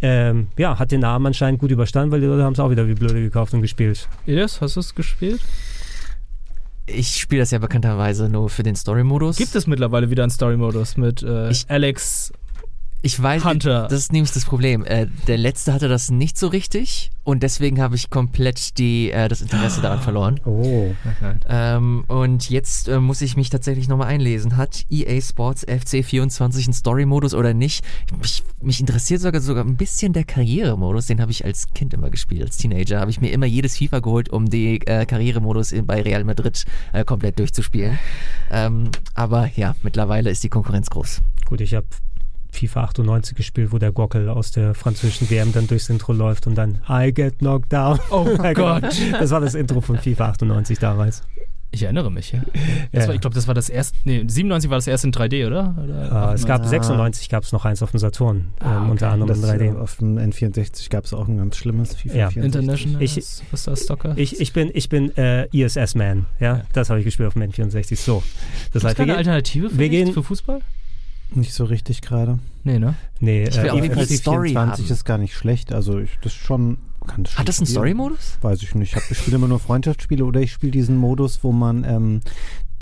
Ähm, 0.00 0.48
ja, 0.56 0.78
hat 0.78 0.90
den 0.90 1.00
Namen 1.00 1.26
anscheinend 1.26 1.60
gut 1.60 1.70
überstanden, 1.70 2.10
weil 2.10 2.20
die 2.20 2.26
Leute 2.26 2.42
haben 2.42 2.54
es 2.54 2.60
auch 2.60 2.70
wieder 2.70 2.88
wie 2.88 2.94
blöde 2.94 3.20
gekauft 3.20 3.54
und 3.54 3.62
gespielt. 3.62 4.08
Elias, 4.26 4.60
hast 4.60 4.76
du 4.76 4.80
es 4.80 4.94
gespielt? 4.94 5.40
Ich 6.86 7.16
spiele 7.20 7.42
das 7.42 7.50
ja 7.52 7.58
bekannterweise 7.58 8.28
nur 8.28 8.50
für 8.50 8.62
den 8.64 8.74
Story-Modus. 8.76 9.36
Gibt 9.36 9.54
es 9.54 9.66
mittlerweile 9.66 10.10
wieder 10.10 10.24
einen 10.24 10.30
Story-Modus 10.30 10.96
mit 10.96 11.22
äh, 11.22 11.50
Ich- 11.50 11.66
Alex 11.68 12.32
Ich 13.04 13.20
weiß, 13.20 13.44
Hunter. 13.44 13.88
das 13.88 13.98
ist 13.98 14.12
nämlich 14.12 14.30
das 14.30 14.44
Problem. 14.44 14.84
Äh, 14.84 15.08
der 15.26 15.36
letzte 15.36 15.72
hatte 15.72 15.88
das 15.88 16.10
nicht 16.12 16.38
so 16.38 16.46
richtig 16.46 17.10
und 17.24 17.42
deswegen 17.42 17.80
habe 17.80 17.96
ich 17.96 18.10
komplett 18.10 18.78
die, 18.78 19.10
äh, 19.10 19.26
das 19.28 19.42
Interesse 19.42 19.80
daran 19.80 20.00
verloren. 20.02 20.40
Oh. 20.44 20.92
Ähm, 21.48 22.04
und 22.06 22.48
jetzt 22.48 22.88
äh, 22.88 23.00
muss 23.00 23.20
ich 23.20 23.36
mich 23.36 23.50
tatsächlich 23.50 23.88
nochmal 23.88 24.06
einlesen. 24.06 24.56
Hat 24.56 24.84
EA 24.88 25.20
Sports 25.20 25.66
FC 25.68 26.04
24 26.04 26.66
einen 26.66 26.74
Story-Modus 26.74 27.34
oder 27.34 27.54
nicht? 27.54 27.84
Mich, 28.20 28.44
mich 28.60 28.78
interessiert 28.78 29.20
sogar 29.20 29.40
sogar 29.40 29.64
ein 29.64 29.76
bisschen 29.76 30.12
der 30.12 30.24
Karrieremodus. 30.24 31.06
Den 31.06 31.20
habe 31.20 31.32
ich 31.32 31.44
als 31.44 31.72
Kind 31.74 31.92
immer 31.94 32.08
gespielt, 32.08 32.42
als 32.42 32.56
Teenager. 32.56 33.00
Habe 33.00 33.10
ich 33.10 33.20
mir 33.20 33.32
immer 33.32 33.46
jedes 33.46 33.78
FIFA 33.78 33.98
geholt, 33.98 34.28
um 34.28 34.48
die 34.48 34.80
äh, 34.86 35.06
Karrieremodus 35.06 35.72
in, 35.72 35.86
bei 35.86 36.02
Real 36.02 36.22
Madrid 36.22 36.64
äh, 36.92 37.04
komplett 37.04 37.40
durchzuspielen. 37.40 37.98
Ähm, 38.52 38.90
aber 39.14 39.50
ja, 39.56 39.74
mittlerweile 39.82 40.30
ist 40.30 40.44
die 40.44 40.50
Konkurrenz 40.50 40.88
groß. 40.88 41.20
Gut, 41.46 41.60
ich 41.60 41.74
habe 41.74 41.86
FIFA 42.52 42.84
98 42.84 43.34
gespielt, 43.36 43.72
wo 43.72 43.78
der 43.78 43.90
Gockel 43.92 44.28
aus 44.28 44.50
der 44.52 44.74
französischen 44.74 45.28
WM 45.30 45.52
dann 45.52 45.66
durchs 45.66 45.88
Intro 45.88 46.12
läuft 46.12 46.46
und 46.46 46.54
dann 46.54 46.78
I 46.88 47.12
get 47.12 47.38
knocked 47.38 47.72
down. 47.72 47.98
Oh 48.10 48.24
genau. 48.36 48.52
Gott. 48.54 48.94
Das 49.18 49.30
war 49.30 49.40
das 49.40 49.54
Intro 49.54 49.80
von 49.80 49.98
FIFA 49.98 50.26
98 50.30 50.78
damals. 50.78 51.22
Ich 51.74 51.84
erinnere 51.84 52.10
mich, 52.12 52.32
ja. 52.32 52.42
Ja. 52.92 53.08
war, 53.08 53.14
ich 53.14 53.22
glaube, 53.22 53.32
das 53.34 53.46
war 53.48 53.54
das 53.54 53.70
erste. 53.70 53.96
Nee, 54.04 54.24
97 54.28 54.68
war 54.68 54.76
das 54.76 54.86
erste 54.86 55.06
in 55.06 55.12
3D, 55.14 55.46
oder? 55.46 55.74
oder 55.82 56.32
Äh, 56.32 56.34
es 56.34 56.44
gab 56.44 56.60
Ah. 56.60 56.68
96 56.68 57.30
gab 57.30 57.44
es 57.44 57.52
noch 57.52 57.64
eins 57.64 57.82
auf 57.82 57.92
dem 57.92 57.98
Saturn, 57.98 58.52
ähm, 58.60 58.66
Ah, 58.66 58.82
okay. 58.82 58.90
unter 58.90 59.08
anderem 59.10 59.28
Das, 59.40 59.50
in 59.50 59.58
äh, 59.60 59.70
3D. 59.70 59.78
auf 59.78 59.96
dem 59.96 60.18
N64 60.18 60.90
gab 60.90 61.06
es 61.06 61.14
auch 61.14 61.26
ein 61.28 61.38
ganz 61.38 61.56
schlimmes 61.56 61.94
FIFA 61.94 62.14
Ja. 62.14 62.28
64. 62.28 62.44
International. 62.44 63.02
Ich- 63.02 63.16
was 63.16 63.60
ist 63.60 63.66
das, 63.68 63.84
Stocker? 63.84 64.12
Ich, 64.16 64.38
ich 64.38 64.52
bin, 64.52 64.70
ich 64.74 64.90
bin 64.90 65.16
äh, 65.16 65.46
ESS-Man, 65.46 66.26
ja? 66.40 66.56
Ja. 66.58 66.62
das 66.74 66.90
habe 66.90 66.98
ich 67.00 67.06
gespielt 67.06 67.28
auf 67.28 67.32
dem 67.32 67.42
N64. 67.50 67.96
So, 67.96 68.22
das 68.74 68.84
heißt, 68.84 68.96
keine 68.98 69.16
Alternative 69.16 69.70
wir 69.72 69.88
dich 69.88 70.04
gehen- 70.04 70.12
für 70.12 70.22
Fußball? 70.22 70.60
Nicht 71.34 71.54
so 71.54 71.64
richtig 71.64 72.02
gerade. 72.02 72.38
Nee, 72.64 72.78
ne? 72.78 72.94
nee, 73.20 73.44
Ich 73.44 73.56
will 73.56 73.66
äh, 73.66 73.70
auf 73.70 73.82
jeden 73.82 73.94
Fall 73.94 74.06
Story 74.06 74.50
24 74.50 74.84
haben. 74.86 74.92
ist 74.92 75.04
gar 75.04 75.18
nicht 75.18 75.34
schlecht. 75.34 75.72
Also 75.72 75.98
ich, 75.98 76.10
das 76.22 76.32
ist 76.32 76.38
schon. 76.38 76.78
Kann 77.06 77.24
das 77.24 77.32
schon 77.32 77.40
Hat 77.40 77.48
das 77.48 77.58
einen. 77.58 77.66
Story-Modus? 77.66 78.38
Weiß 78.42 78.62
ich 78.62 78.74
nicht. 78.74 78.96
Ich, 78.96 79.10
ich 79.10 79.18
spiele 79.18 79.36
immer 79.36 79.48
nur 79.48 79.58
Freundschaftsspiele 79.58 80.24
oder 80.24 80.40
ich 80.40 80.52
spiele 80.52 80.70
diesen 80.72 80.96
Modus, 80.96 81.42
wo 81.42 81.50
man 81.50 81.84
ähm, 81.84 82.20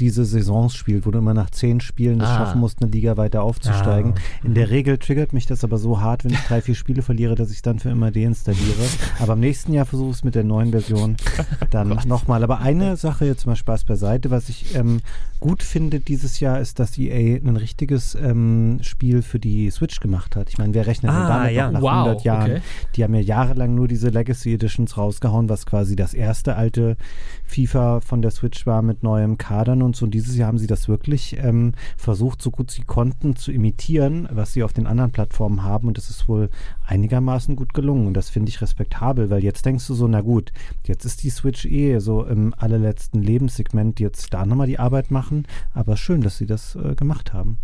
diese 0.00 0.24
Saisons 0.24 0.74
spielt, 0.74 1.06
wo 1.06 1.10
du 1.10 1.18
immer 1.18 1.34
nach 1.34 1.50
zehn 1.50 1.80
Spielen 1.80 2.20
es 2.20 2.28
Ah. 2.28 2.38
schaffen 2.38 2.60
musst, 2.60 2.82
eine 2.82 2.90
Liga 2.90 3.16
weiter 3.16 3.42
aufzusteigen. 3.42 4.14
Ah. 4.16 4.46
In 4.46 4.54
der 4.54 4.70
Regel 4.70 4.98
triggert 4.98 5.32
mich 5.32 5.46
das 5.46 5.62
aber 5.62 5.78
so 5.78 6.00
hart, 6.00 6.24
wenn 6.24 6.32
ich 6.32 6.40
drei, 6.40 6.60
vier 6.62 6.74
Spiele 6.74 7.02
verliere, 7.02 7.34
dass 7.34 7.50
ich 7.50 7.62
dann 7.62 7.78
für 7.78 7.90
immer 7.90 8.10
deinstalliere. 8.10 8.82
Aber 9.20 9.34
im 9.34 9.40
nächsten 9.40 9.72
Jahr 9.72 9.84
versuche 9.86 10.10
ich 10.10 10.16
es 10.16 10.24
mit 10.24 10.34
der 10.34 10.44
neuen 10.44 10.70
Version 10.70 11.16
dann 11.70 11.88
nochmal. 12.06 12.42
Aber 12.42 12.60
eine 12.60 12.96
Sache 12.96 13.26
jetzt 13.26 13.46
mal 13.46 13.56
Spaß 13.56 13.84
beiseite, 13.84 14.30
was 14.30 14.48
ich 14.48 14.74
ähm, 14.74 15.00
gut 15.38 15.62
finde 15.62 16.00
dieses 16.00 16.40
Jahr, 16.40 16.60
ist, 16.60 16.78
dass 16.78 16.96
EA 16.98 17.36
ein 17.38 17.56
richtiges 17.56 18.14
ähm, 18.14 18.78
Spiel 18.82 19.22
für 19.22 19.38
die 19.38 19.70
Switch 19.70 20.00
gemacht 20.00 20.34
hat. 20.36 20.48
Ich 20.48 20.58
meine, 20.58 20.74
wer 20.74 20.86
rechnet 20.86 21.12
denn 21.12 21.18
Ah, 21.20 21.28
damit 21.40 21.52
ja. 21.52 21.70
nach 21.70 21.82
Wow, 21.82 21.90
100 22.06 22.24
Jahren? 22.24 22.50
okay. 22.52 22.60
Die 22.96 23.04
haben 23.04 23.14
ja 23.14 23.20
jahrelang 23.20 23.74
nur 23.74 23.88
diese 23.88 24.08
Legacy 24.08 24.54
Editions 24.54 24.96
rausgehauen, 24.96 25.48
was 25.48 25.66
quasi 25.66 25.96
das 25.96 26.14
erste 26.14 26.56
alte 26.56 26.96
FIFA 27.50 28.00
von 28.00 28.22
der 28.22 28.30
Switch 28.30 28.64
war 28.64 28.80
mit 28.80 29.02
neuem 29.02 29.36
Kadern 29.36 29.82
und 29.82 29.96
so. 29.96 30.04
Und 30.04 30.12
dieses 30.12 30.36
Jahr 30.36 30.48
haben 30.48 30.58
sie 30.58 30.66
das 30.66 30.88
wirklich 30.88 31.36
ähm, 31.38 31.74
versucht, 31.96 32.40
so 32.40 32.50
gut 32.50 32.70
sie 32.70 32.82
konnten, 32.82 33.36
zu 33.36 33.52
imitieren, 33.52 34.28
was 34.30 34.52
sie 34.52 34.62
auf 34.62 34.72
den 34.72 34.86
anderen 34.86 35.10
Plattformen 35.10 35.64
haben. 35.64 35.88
Und 35.88 35.98
das 35.98 36.10
ist 36.10 36.28
wohl 36.28 36.48
einigermaßen 36.86 37.56
gut 37.56 37.74
gelungen. 37.74 38.06
Und 38.06 38.14
das 38.14 38.30
finde 38.30 38.50
ich 38.50 38.62
respektabel, 38.62 39.30
weil 39.30 39.42
jetzt 39.42 39.66
denkst 39.66 39.86
du 39.86 39.94
so, 39.94 40.06
na 40.06 40.20
gut, 40.20 40.52
jetzt 40.86 41.04
ist 41.04 41.22
die 41.22 41.30
Switch 41.30 41.66
eh 41.66 41.98
so 41.98 42.24
im 42.24 42.54
allerletzten 42.56 43.22
Lebenssegment, 43.22 44.00
jetzt 44.00 44.32
da 44.32 44.46
nochmal 44.46 44.68
die 44.68 44.78
Arbeit 44.78 45.10
machen. 45.10 45.46
Aber 45.74 45.96
schön, 45.96 46.20
dass 46.20 46.38
sie 46.38 46.46
das 46.46 46.76
äh, 46.76 46.94
gemacht 46.94 47.32
haben. 47.32 47.58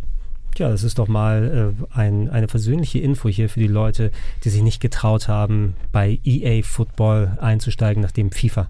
Tja, 0.56 0.70
das 0.70 0.84
ist 0.84 0.98
doch 0.98 1.06
mal 1.06 1.74
äh, 1.78 1.94
ein, 1.94 2.30
eine 2.30 2.48
versöhnliche 2.48 2.98
Info 2.98 3.28
hier 3.28 3.50
für 3.50 3.60
die 3.60 3.66
Leute, 3.66 4.10
die 4.42 4.48
sich 4.48 4.62
nicht 4.62 4.80
getraut 4.80 5.28
haben, 5.28 5.74
bei 5.92 6.18
EA 6.24 6.62
Football 6.62 7.36
einzusteigen, 7.40 8.02
nachdem 8.02 8.30
FIFA 8.30 8.68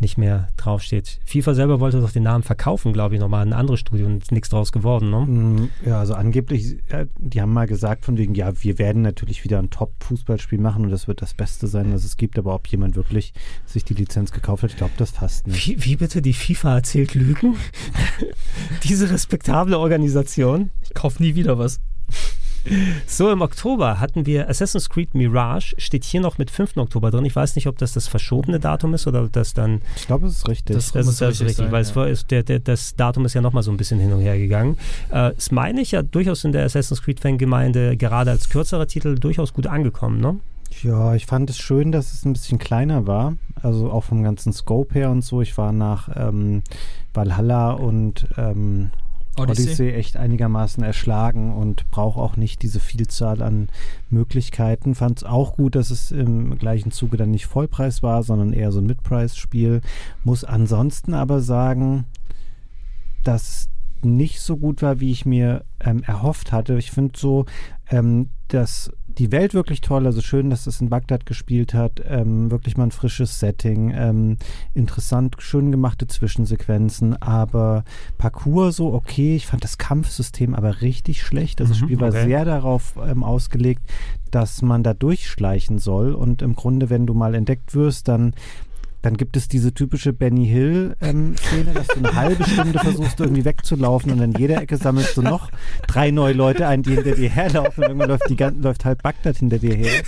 nicht 0.00 0.18
mehr 0.18 0.48
draufsteht. 0.56 1.20
FIFA 1.24 1.54
selber 1.54 1.80
wollte 1.80 2.00
doch 2.00 2.10
den 2.10 2.24
Namen 2.24 2.42
verkaufen, 2.42 2.92
glaube 2.92 3.14
ich, 3.14 3.20
nochmal 3.20 3.42
an 3.42 3.48
ein 3.52 3.58
anderes 3.58 3.80
Studio 3.80 4.06
und 4.06 4.22
ist 4.22 4.32
nichts 4.32 4.48
draus 4.48 4.72
geworden, 4.72 5.10
ne? 5.10 5.20
Mm, 5.20 5.68
Ja, 5.84 6.00
also 6.00 6.14
angeblich, 6.14 6.78
die 7.18 7.40
haben 7.40 7.52
mal 7.52 7.66
gesagt 7.66 8.04
von 8.04 8.16
wegen, 8.16 8.34
ja, 8.34 8.52
wir 8.62 8.78
werden 8.78 9.02
natürlich 9.02 9.44
wieder 9.44 9.58
ein 9.58 9.70
Top-Fußballspiel 9.70 10.58
machen 10.58 10.84
und 10.84 10.90
das 10.90 11.08
wird 11.08 11.22
das 11.22 11.34
Beste 11.34 11.66
sein, 11.66 11.92
was 11.92 12.04
es 12.04 12.16
gibt, 12.16 12.38
aber 12.38 12.54
ob 12.54 12.66
jemand 12.68 12.96
wirklich 12.96 13.32
sich 13.64 13.84
die 13.84 13.94
Lizenz 13.94 14.32
gekauft 14.32 14.62
hat, 14.62 14.70
ich 14.70 14.76
glaube 14.76 14.92
das 14.96 15.10
fast 15.12 15.46
nicht. 15.46 15.66
Wie, 15.66 15.84
wie 15.84 15.96
bitte 15.96 16.22
die 16.22 16.32
FIFA 16.34 16.76
erzählt 16.76 17.14
Lügen? 17.14 17.56
Diese 18.84 19.10
respektable 19.10 19.78
Organisation. 19.78 20.70
Ich 20.82 20.94
kauf 20.94 21.20
nie 21.20 21.34
wieder 21.34 21.58
was. 21.58 21.80
So, 23.06 23.30
im 23.30 23.40
Oktober 23.42 24.00
hatten 24.00 24.26
wir 24.26 24.48
Assassin's 24.48 24.88
Creed 24.90 25.14
Mirage, 25.14 25.74
steht 25.78 26.04
hier 26.04 26.20
noch 26.20 26.38
mit 26.38 26.50
5. 26.50 26.76
Oktober 26.76 27.10
drin. 27.10 27.24
Ich 27.24 27.36
weiß 27.36 27.54
nicht, 27.56 27.66
ob 27.66 27.78
das 27.78 27.92
das 27.92 28.08
verschobene 28.08 28.58
Datum 28.60 28.94
ist 28.94 29.06
oder 29.06 29.22
ob 29.22 29.32
das 29.32 29.54
dann 29.54 29.80
Ich 29.96 30.06
glaube, 30.06 30.26
es 30.26 30.34
ist 30.38 30.48
richtig. 30.48 30.74
Das- 30.76 30.92
Das 30.92 31.06
muss 31.06 31.14
ist 31.14 31.20
das 31.20 31.28
richtig 31.30 31.46
richtig, 31.48 31.64
sein, 31.64 31.72
weil 31.72 31.82
es 31.82 31.90
ja. 31.90 31.96
war, 31.96 32.08
ist, 32.08 32.30
der, 32.30 32.42
der, 32.42 32.58
das 32.58 32.96
Datum 32.96 33.24
ist 33.24 33.34
ja 33.34 33.40
nochmal 33.40 33.62
so 33.62 33.70
ein 33.70 33.76
bisschen 33.76 34.00
hin 34.00 34.12
und 34.12 34.20
her 34.20 34.36
gegangen. 34.38 34.76
Äh, 35.10 35.32
das 35.34 35.50
meine 35.50 35.80
ich 35.80 35.92
ja 35.92 36.02
durchaus 36.02 36.44
in 36.44 36.52
der 36.52 36.64
Assassin's 36.64 37.02
Creed-Fangemeinde 37.02 37.96
gerade 37.96 38.30
als 38.30 38.48
kürzerer 38.48 38.86
Titel 38.86 39.16
durchaus 39.18 39.52
gut 39.52 39.66
angekommen, 39.66 40.20
ne? 40.20 40.36
ja, 40.82 41.14
ich 41.14 41.24
fand 41.24 41.48
es 41.48 41.56
schön, 41.56 41.90
dass 41.90 42.12
es 42.12 42.24
ein 42.26 42.34
bisschen 42.34 42.58
kleiner 42.58 43.06
war, 43.06 43.34
also 43.62 43.90
auch 43.90 44.04
vom 44.04 44.22
ganzen 44.22 44.52
Scope 44.52 44.92
her 44.94 45.10
und 45.10 45.22
so. 45.24 45.40
Ich 45.40 45.56
war 45.56 45.72
nach 45.72 46.10
ähm, 46.14 46.62
Valhalla 47.14 47.70
und 47.70 48.26
ähm, 48.36 48.90
Odyssey. 49.36 49.64
Odyssey. 49.64 49.92
echt 49.92 50.16
einigermaßen 50.16 50.82
erschlagen 50.82 51.54
und 51.54 51.88
brauche 51.90 52.20
auch 52.20 52.36
nicht 52.36 52.62
diese 52.62 52.80
Vielzahl 52.80 53.42
an 53.42 53.68
Möglichkeiten. 54.10 54.94
Fand 54.94 55.18
es 55.18 55.24
auch 55.24 55.56
gut, 55.56 55.74
dass 55.74 55.90
es 55.90 56.10
im 56.10 56.58
gleichen 56.58 56.90
Zuge 56.90 57.16
dann 57.16 57.30
nicht 57.30 57.46
Vollpreis 57.46 58.02
war, 58.02 58.22
sondern 58.22 58.52
eher 58.52 58.72
so 58.72 58.80
ein 58.80 58.86
Mid-Price-Spiel. 58.86 59.80
Muss 60.24 60.44
ansonsten 60.44 61.14
aber 61.14 61.40
sagen, 61.40 62.04
dass 63.24 63.68
nicht 64.02 64.40
so 64.40 64.56
gut 64.56 64.82
war, 64.82 65.00
wie 65.00 65.10
ich 65.10 65.26
mir 65.26 65.64
ähm, 65.80 66.02
erhofft 66.02 66.52
hatte. 66.52 66.78
Ich 66.78 66.90
finde 66.90 67.18
so, 67.18 67.46
ähm, 67.90 68.28
dass 68.48 68.92
die 69.18 69.32
Welt 69.32 69.54
wirklich 69.54 69.80
toll, 69.80 70.06
also 70.06 70.20
schön, 70.20 70.50
dass 70.50 70.66
es 70.66 70.80
in 70.80 70.90
Bagdad 70.90 71.26
gespielt 71.26 71.74
hat, 71.74 72.02
ähm, 72.06 72.50
wirklich 72.50 72.76
mal 72.76 72.84
ein 72.84 72.90
frisches 72.90 73.40
Setting, 73.40 73.92
ähm, 73.94 74.36
interessant, 74.74 75.36
schön 75.38 75.70
gemachte 75.70 76.06
Zwischensequenzen, 76.06 77.20
aber 77.22 77.84
Parcours 78.18 78.76
so 78.76 78.92
okay, 78.92 79.36
ich 79.36 79.46
fand 79.46 79.64
das 79.64 79.78
Kampfsystem 79.78 80.54
aber 80.54 80.82
richtig 80.82 81.22
schlecht, 81.22 81.60
also 81.60 81.72
das 81.72 81.80
Mhm, 81.80 81.84
Spiel 81.86 82.00
war 82.00 82.08
okay. 82.08 82.24
sehr 82.24 82.44
darauf 82.44 82.94
ähm, 83.06 83.24
ausgelegt, 83.24 83.82
dass 84.30 84.60
man 84.60 84.82
da 84.82 84.92
durchschleichen 84.92 85.78
soll. 85.78 86.12
Und 86.12 86.42
im 86.42 86.54
Grunde, 86.56 86.90
wenn 86.90 87.06
du 87.06 87.14
mal 87.14 87.34
entdeckt 87.34 87.74
wirst, 87.74 88.08
dann 88.08 88.34
dann 89.06 89.16
gibt 89.16 89.36
es 89.36 89.46
diese 89.46 89.72
typische 89.72 90.12
Benny 90.12 90.48
Hill-Szene, 90.48 91.72
dass 91.74 91.86
du 91.86 91.98
eine 91.98 92.12
halbe 92.16 92.42
Stunde 92.42 92.76
versuchst, 92.80 93.20
irgendwie 93.20 93.44
wegzulaufen 93.44 94.10
und 94.10 94.20
an 94.20 94.32
jeder 94.32 94.60
Ecke 94.60 94.76
sammelst 94.76 95.16
du 95.16 95.22
noch 95.22 95.48
drei 95.86 96.10
neue 96.10 96.32
Leute 96.32 96.66
ein, 96.66 96.82
die 96.82 96.96
hinter 96.96 97.12
dir 97.14 97.30
herlaufen 97.30 97.84
und 97.84 97.90
irgendwann 97.90 98.08
läuft, 98.08 98.28
die, 98.28 98.36
läuft 98.60 98.84
halb 98.84 99.04
Bagdad 99.04 99.36
hinter 99.36 99.58
dir 99.60 99.76
her. 99.76 100.02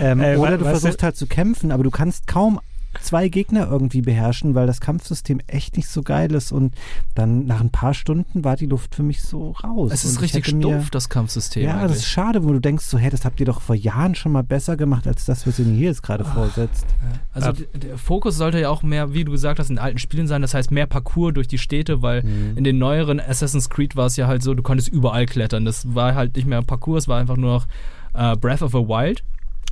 Ähm, 0.00 0.20
Ey, 0.20 0.36
oder 0.36 0.58
du- 0.58 0.64
versuchst 0.64 1.00
halt 1.04 1.16
zu 1.16 1.28
kämpfen, 1.28 1.70
aber 1.70 1.84
du 1.84 1.90
kannst 1.92 2.26
kaum 2.26 2.58
zwei 3.02 3.28
Gegner 3.28 3.66
irgendwie 3.68 4.02
beherrschen, 4.02 4.54
weil 4.54 4.66
das 4.66 4.80
Kampfsystem 4.80 5.40
echt 5.46 5.76
nicht 5.76 5.88
so 5.88 6.02
geil 6.02 6.32
ist 6.34 6.52
und 6.52 6.74
dann 7.14 7.46
nach 7.46 7.60
ein 7.60 7.70
paar 7.70 7.94
Stunden 7.94 8.44
war 8.44 8.56
die 8.56 8.66
Luft 8.66 8.94
für 8.94 9.02
mich 9.02 9.22
so 9.22 9.52
raus. 9.62 9.90
Es 9.92 10.04
ist 10.04 10.16
ich 10.16 10.22
richtig 10.22 10.46
hätte 10.46 10.56
mir- 10.56 10.62
stumpf, 10.62 10.90
das 10.90 11.08
Kampfsystem. 11.08 11.62
Ja, 11.64 11.74
das 11.74 11.82
eigentlich. 11.82 11.96
ist 11.98 12.06
schade, 12.06 12.44
wo 12.44 12.52
du 12.52 12.60
denkst 12.60 12.84
so, 12.84 12.98
hey, 12.98 13.10
das 13.10 13.24
habt 13.24 13.40
ihr 13.40 13.46
doch 13.46 13.60
vor 13.60 13.74
Jahren 13.76 14.14
schon 14.14 14.32
mal 14.32 14.42
besser 14.42 14.76
gemacht, 14.76 15.06
als 15.06 15.24
das, 15.24 15.46
was 15.46 15.58
ihr 15.58 15.64
mir 15.66 15.76
hier 15.76 15.88
jetzt 15.88 16.02
gerade 16.02 16.24
vorsetzt. 16.24 16.86
Also 17.32 17.52
d- 17.52 17.66
der 17.78 17.98
Fokus 17.98 18.36
sollte 18.36 18.60
ja 18.60 18.68
auch 18.70 18.82
mehr, 18.82 19.12
wie 19.14 19.24
du 19.24 19.32
gesagt 19.32 19.58
hast, 19.58 19.70
in 19.70 19.78
alten 19.78 19.98
Spielen 19.98 20.26
sein. 20.26 20.42
Das 20.42 20.54
heißt 20.54 20.70
mehr 20.70 20.86
Parcours 20.86 21.34
durch 21.34 21.48
die 21.48 21.58
Städte, 21.58 22.02
weil 22.02 22.22
Mhm. 22.22 22.56
in 22.56 22.64
den 22.64 22.78
neueren 22.78 23.20
Assassin's 23.20 23.70
Creed 23.70 23.96
war 23.96 24.06
es 24.06 24.16
ja 24.16 24.26
halt 24.26 24.42
so, 24.42 24.54
du 24.54 24.62
konntest 24.62 24.88
überall 24.88 25.26
klettern. 25.26 25.64
Das 25.64 25.94
war 25.94 26.14
halt 26.14 26.36
nicht 26.36 26.46
mehr 26.46 26.62
Parcours, 26.62 27.04
es 27.04 27.08
war 27.08 27.18
einfach 27.18 27.36
nur 27.36 27.52
noch 27.54 27.66
äh, 28.14 28.36
Breath 28.36 28.62
of 28.62 28.72
the 28.72 28.78
Wild. 28.78 29.22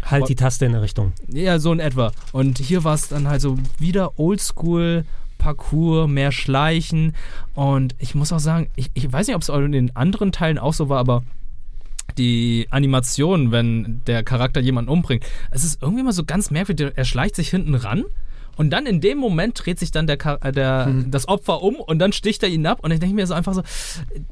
Halt 0.04 0.28
die 0.28 0.36
Taste 0.36 0.66
in 0.66 0.72
eine 0.72 0.82
Richtung. 0.82 1.12
Ja, 1.28 1.58
so 1.58 1.72
in 1.72 1.80
etwa. 1.80 2.12
Und 2.32 2.58
hier 2.58 2.84
war 2.84 2.94
es 2.94 3.08
dann 3.08 3.28
halt 3.28 3.40
so 3.40 3.58
wieder 3.78 4.18
Oldschool. 4.18 5.04
Parcours, 5.38 6.08
mehr 6.08 6.32
Schleichen 6.32 7.14
und 7.54 7.94
ich 7.98 8.14
muss 8.14 8.32
auch 8.32 8.40
sagen, 8.40 8.68
ich, 8.74 8.90
ich 8.94 9.12
weiß 9.12 9.26
nicht, 9.26 9.36
ob 9.36 9.42
es 9.42 9.50
in 9.50 9.70
den 9.70 9.94
anderen 9.94 10.32
Teilen 10.32 10.58
auch 10.58 10.72
so 10.72 10.88
war, 10.88 10.98
aber 10.98 11.24
die 12.16 12.66
Animation, 12.70 13.50
wenn 13.50 14.00
der 14.06 14.22
Charakter 14.22 14.60
jemanden 14.60 14.90
umbringt, 14.90 15.24
es 15.50 15.64
ist 15.64 15.82
irgendwie 15.82 16.00
immer 16.00 16.12
so 16.12 16.24
ganz 16.24 16.50
merkwürdig. 16.50 16.92
Er 16.96 17.04
schleicht 17.04 17.36
sich 17.36 17.50
hinten 17.50 17.74
ran 17.74 18.04
und 18.56 18.70
dann 18.70 18.86
in 18.86 19.00
dem 19.00 19.18
Moment 19.18 19.64
dreht 19.64 19.78
sich 19.78 19.90
dann 19.90 20.06
der, 20.06 20.18
äh, 20.42 20.52
der 20.52 20.92
das 21.06 21.28
Opfer 21.28 21.62
um 21.62 21.76
und 21.76 21.98
dann 21.98 22.12
sticht 22.12 22.42
er 22.42 22.48
ihn 22.48 22.66
ab. 22.66 22.80
Und 22.82 22.90
ich 22.90 23.00
denke 23.00 23.14
mir 23.14 23.26
so 23.26 23.34
einfach 23.34 23.54
so, 23.54 23.62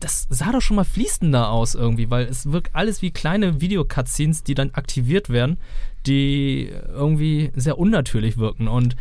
das 0.00 0.26
sah 0.30 0.50
doch 0.52 0.62
schon 0.62 0.76
mal 0.76 0.84
fließender 0.84 1.50
aus 1.50 1.74
irgendwie, 1.74 2.10
weil 2.10 2.24
es 2.26 2.50
wirkt 2.50 2.74
alles 2.74 3.02
wie 3.02 3.10
kleine 3.10 3.60
Videocutscenes, 3.60 4.42
die 4.42 4.54
dann 4.54 4.70
aktiviert 4.72 5.28
werden, 5.28 5.58
die 6.06 6.70
irgendwie 6.94 7.50
sehr 7.54 7.78
unnatürlich 7.78 8.38
wirken. 8.38 8.66
Und 8.66 8.96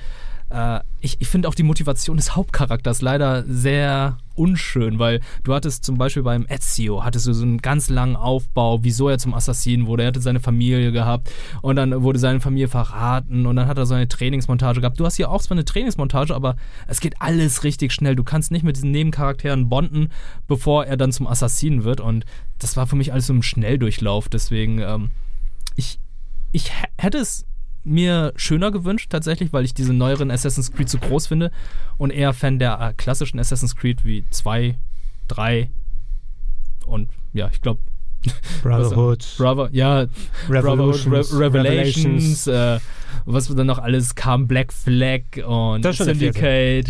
äh, 0.54 0.82
ich, 1.02 1.18
ich 1.20 1.28
finde 1.28 1.48
auch 1.48 1.56
die 1.56 1.64
Motivation 1.64 2.16
des 2.16 2.36
Hauptcharakters 2.36 3.02
leider 3.02 3.44
sehr 3.44 4.18
unschön, 4.36 5.00
weil 5.00 5.20
du 5.44 5.54
hattest 5.54 5.84
zum 5.84 5.98
Beispiel 5.98 6.24
beim 6.24 6.46
Ezio, 6.48 7.04
hattest 7.04 7.28
du 7.28 7.34
so 7.34 7.44
einen 7.44 7.58
ganz 7.58 7.90
langen 7.90 8.16
Aufbau, 8.16 8.84
wieso 8.84 9.10
er 9.10 9.18
zum 9.18 9.34
Assassinen 9.34 9.88
wurde. 9.88 10.04
Er 10.04 10.08
hatte 10.08 10.22
seine 10.22 10.40
Familie 10.40 10.92
gehabt 10.92 11.32
und 11.62 11.76
dann 11.76 12.04
wurde 12.04 12.20
seine 12.20 12.40
Familie 12.40 12.68
verraten 12.68 13.46
und 13.46 13.56
dann 13.56 13.68
hat 13.68 13.78
er 13.78 13.86
so 13.86 13.96
eine 13.96 14.08
Trainingsmontage 14.08 14.80
gehabt. 14.82 15.00
Du 15.00 15.06
hast 15.06 15.16
hier 15.18 15.30
auch 15.30 15.42
zwar 15.42 15.56
eine 15.56 15.66
Trainingsmontage, 15.66 16.36
aber 16.36 16.56
es 16.88 17.00
geht 17.00 17.16
alles 17.20 17.64
richtig 17.64 17.92
schnell. 17.92 18.16
Du 18.16 18.24
kannst 18.24 18.52
nicht 18.52 18.64
mit 18.64 18.76
diesen 18.76 18.92
Nebencharakteren 18.92 19.70
bonden, 19.70 20.10
bevor 20.48 20.86
er 20.86 20.98
dann 20.98 21.12
zum 21.12 21.28
Assassinen 21.28 21.84
wird 21.84 22.00
und 22.00 22.26
das 22.60 22.78
war 22.78 22.88
für 22.88 22.96
mich 22.96 23.12
alles 23.12 23.28
so 23.28 23.34
ein 23.34 23.44
Schnelldurchlauf. 23.44 24.30
Deswegen, 24.30 24.80
ähm, 24.80 25.12
ich, 25.76 26.00
ich 26.52 26.72
hätte 26.98 27.18
es 27.18 27.46
mir 27.84 28.34
schöner 28.36 28.72
gewünscht, 28.72 29.10
tatsächlich, 29.12 29.54
weil 29.54 29.66
ich 29.66 29.74
diese 29.74 29.94
neueren 29.94 30.32
Assassin's 30.32 30.72
Creed 30.72 30.90
zu 30.90 30.98
groß 30.98 31.28
finde 31.28 31.52
und 31.98 32.12
eher 32.12 32.34
Fan 32.34 32.60
der 32.60 32.80
äh, 32.80 32.94
klassischen 32.94 33.40
Assassin's 33.40 33.76
Creed 33.76 34.06
wie 34.06 34.26
2, 34.30 34.76
3 35.28 35.70
und 36.86 37.10
ja, 37.34 37.50
ich 37.52 37.62
glaube. 37.62 37.82
Brotherhood. 38.64 39.26
Brother, 39.38 39.70
ja, 39.74 40.06
Revolutions, 40.50 41.30
Brotherhood, 41.30 41.34
Re 41.34 41.40
Revelations, 41.40 42.48
äh, 42.48 42.80
was 43.26 43.48
dann 43.54 43.68
noch 43.68 43.80
alles 43.80 44.16
kam, 44.16 44.48
Black 44.48 44.72
Flag 44.72 45.22
und 45.46 45.84
Syndicate 45.94 46.90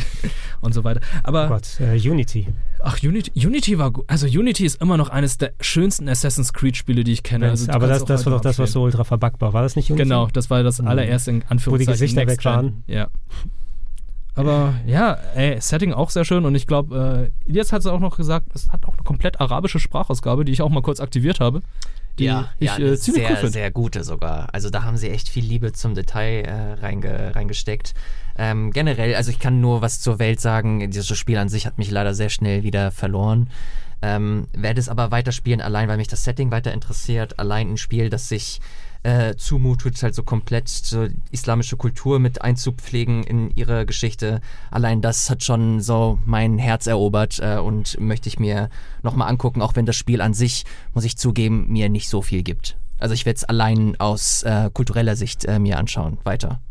und 0.61 0.73
so 0.73 0.83
weiter. 0.83 1.01
Aber. 1.23 1.45
Oh 1.45 1.49
Gott, 1.49 1.79
äh, 1.79 1.97
Unity. 1.97 2.47
Ach, 2.85 3.01
Unity, 3.01 3.31
Unity 3.35 3.79
war 3.79 3.91
gut. 3.91 4.05
Also 4.07 4.27
Unity 4.27 4.65
ist 4.65 4.81
immer 4.81 4.97
noch 4.97 5.09
eines 5.09 5.37
der 5.37 5.53
schönsten 5.61 6.09
Assassin's 6.09 6.51
Creed-Spiele, 6.51 7.05
die 7.05 7.13
ich 7.13 7.23
kenne. 7.23 7.49
Also, 7.49 7.71
aber 7.71 7.87
das, 7.87 8.03
das 8.03 8.25
war 8.25 8.33
doch 8.33 8.41
das, 8.41 8.59
was 8.59 8.73
so 8.73 8.83
ultra 8.83 9.05
verbackbar 9.05 9.53
war. 9.53 9.63
das 9.63 9.77
nicht 9.77 9.89
Unity? 9.89 10.03
Genau, 10.03 10.27
das 10.27 10.49
war 10.49 10.63
das 10.63 10.81
mhm. 10.81 10.89
allererste 10.89 11.31
in 11.31 11.43
Anführungszeichen. 11.47 11.71
Wo 11.71 11.77
die 11.77 11.85
Gesichter 11.85 12.27
weg 12.27 12.43
waren. 12.43 12.83
Ja. 12.87 13.07
Aber 14.35 14.73
ja, 14.85 15.13
ey, 15.35 15.61
Setting 15.61 15.93
auch 15.93 16.09
sehr 16.09 16.25
schön 16.25 16.45
und 16.45 16.55
ich 16.55 16.67
glaube, 16.67 17.31
äh, 17.47 17.51
jetzt 17.51 17.71
hat 17.71 17.81
es 17.81 17.85
auch 17.85 17.99
noch 17.99 18.17
gesagt, 18.17 18.47
es 18.55 18.69
hat 18.69 18.85
auch 18.85 18.93
eine 18.93 19.03
komplett 19.03 19.39
arabische 19.39 19.79
Sprachausgabe, 19.79 20.43
die 20.43 20.51
ich 20.51 20.61
auch 20.61 20.69
mal 20.69 20.81
kurz 20.81 20.99
aktiviert 20.99 21.39
habe. 21.39 21.61
Die 22.19 22.25
ja, 22.25 22.49
ich 22.59 22.67
ja, 22.67 22.79
äh, 22.79 22.97
ziemlich 22.97 23.27
sehr, 23.27 23.43
cool 23.43 23.49
sehr 23.49 23.71
gute 23.71 24.03
sogar. 24.03 24.47
Also 24.51 24.69
da 24.69 24.83
haben 24.83 24.97
sie 24.97 25.09
echt 25.09 25.29
viel 25.29 25.45
Liebe 25.45 25.71
zum 25.71 25.95
Detail 25.95 26.43
äh, 26.45 26.73
reinge, 26.73 27.35
reingesteckt. 27.35 27.93
Ähm, 28.37 28.71
generell, 28.71 29.15
also 29.15 29.31
ich 29.31 29.39
kann 29.39 29.61
nur 29.61 29.81
was 29.81 30.01
zur 30.01 30.19
Welt 30.19 30.41
sagen. 30.41 30.89
Dieses 30.91 31.17
Spiel 31.17 31.37
an 31.37 31.49
sich 31.49 31.65
hat 31.65 31.77
mich 31.77 31.91
leider 31.91 32.13
sehr 32.13 32.29
schnell 32.29 32.63
wieder 32.63 32.91
verloren. 32.91 33.49
Ähm, 34.01 34.47
werde 34.53 34.79
es 34.81 34.89
aber 34.89 35.11
weiterspielen, 35.11 35.61
allein 35.61 35.87
weil 35.87 35.97
mich 35.97 36.07
das 36.09 36.23
Setting 36.23 36.51
weiter 36.51 36.73
interessiert. 36.73 37.39
Allein 37.39 37.71
ein 37.71 37.77
Spiel, 37.77 38.09
das 38.09 38.27
sich 38.27 38.59
äh, 39.03 39.35
zumutet, 39.35 40.01
halt 40.01 40.15
so 40.15 40.23
komplett 40.23 40.67
so 40.67 41.07
islamische 41.31 41.77
Kultur 41.77 42.19
mit 42.19 42.41
einzupflegen 42.41 43.23
in 43.23 43.51
ihre 43.51 43.85
Geschichte. 43.85 44.41
Allein 44.71 45.01
das 45.01 45.29
hat 45.29 45.43
schon 45.43 45.81
so 45.81 46.19
mein 46.25 46.57
Herz 46.57 46.87
erobert 46.87 47.39
äh, 47.41 47.57
und 47.57 47.99
möchte 47.99 48.29
ich 48.29 48.39
mir 48.39 48.69
nochmal 49.03 49.29
angucken, 49.29 49.61
auch 49.61 49.75
wenn 49.75 49.85
das 49.85 49.95
Spiel 49.95 50.21
an 50.21 50.33
sich, 50.33 50.65
muss 50.93 51.05
ich 51.05 51.17
zugeben, 51.17 51.67
mir 51.69 51.89
nicht 51.89 52.09
so 52.09 52.21
viel 52.21 52.43
gibt. 52.43 52.77
Also 52.99 53.13
ich 53.13 53.25
werde 53.25 53.37
es 53.37 53.43
allein 53.43 53.99
aus 53.99 54.43
äh, 54.43 54.69
kultureller 54.73 55.15
Sicht 55.15 55.45
äh, 55.45 55.59
mir 55.59 55.77
anschauen, 55.77 56.17
weiter. 56.23 56.61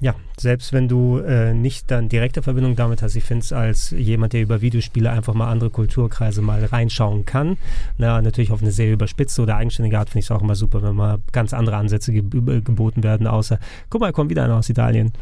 Ja, 0.00 0.14
selbst 0.36 0.72
wenn 0.72 0.88
du 0.88 1.18
äh, 1.18 1.54
nicht 1.54 1.90
dann 1.90 2.08
direkte 2.08 2.42
Verbindung 2.42 2.76
damit 2.76 3.00
hast, 3.00 3.16
ich 3.16 3.24
finde 3.24 3.44
es 3.44 3.52
als 3.52 3.90
jemand, 3.90 4.34
der 4.34 4.42
über 4.42 4.60
Videospiele 4.60 5.10
einfach 5.10 5.32
mal 5.32 5.48
andere 5.50 5.70
Kulturkreise 5.70 6.42
mal 6.42 6.64
reinschauen 6.64 7.24
kann, 7.24 7.56
na, 7.96 8.20
natürlich 8.20 8.52
auf 8.52 8.60
eine 8.60 8.72
sehr 8.72 8.92
überspitzte 8.92 9.42
oder 9.42 9.56
eigenständige 9.56 9.98
Art, 9.98 10.10
finde 10.10 10.20
ich 10.20 10.26
es 10.26 10.30
auch 10.30 10.42
immer 10.42 10.54
super, 10.54 10.82
wenn 10.82 10.94
mal 10.94 11.18
ganz 11.32 11.54
andere 11.54 11.76
Ansätze 11.76 12.12
ge 12.12 12.22
geboten 12.22 13.02
werden, 13.02 13.26
außer, 13.26 13.58
guck 13.88 14.02
mal, 14.02 14.12
kommt 14.12 14.30
wieder 14.30 14.44
einer 14.44 14.56
aus 14.56 14.68
Italien. 14.68 15.12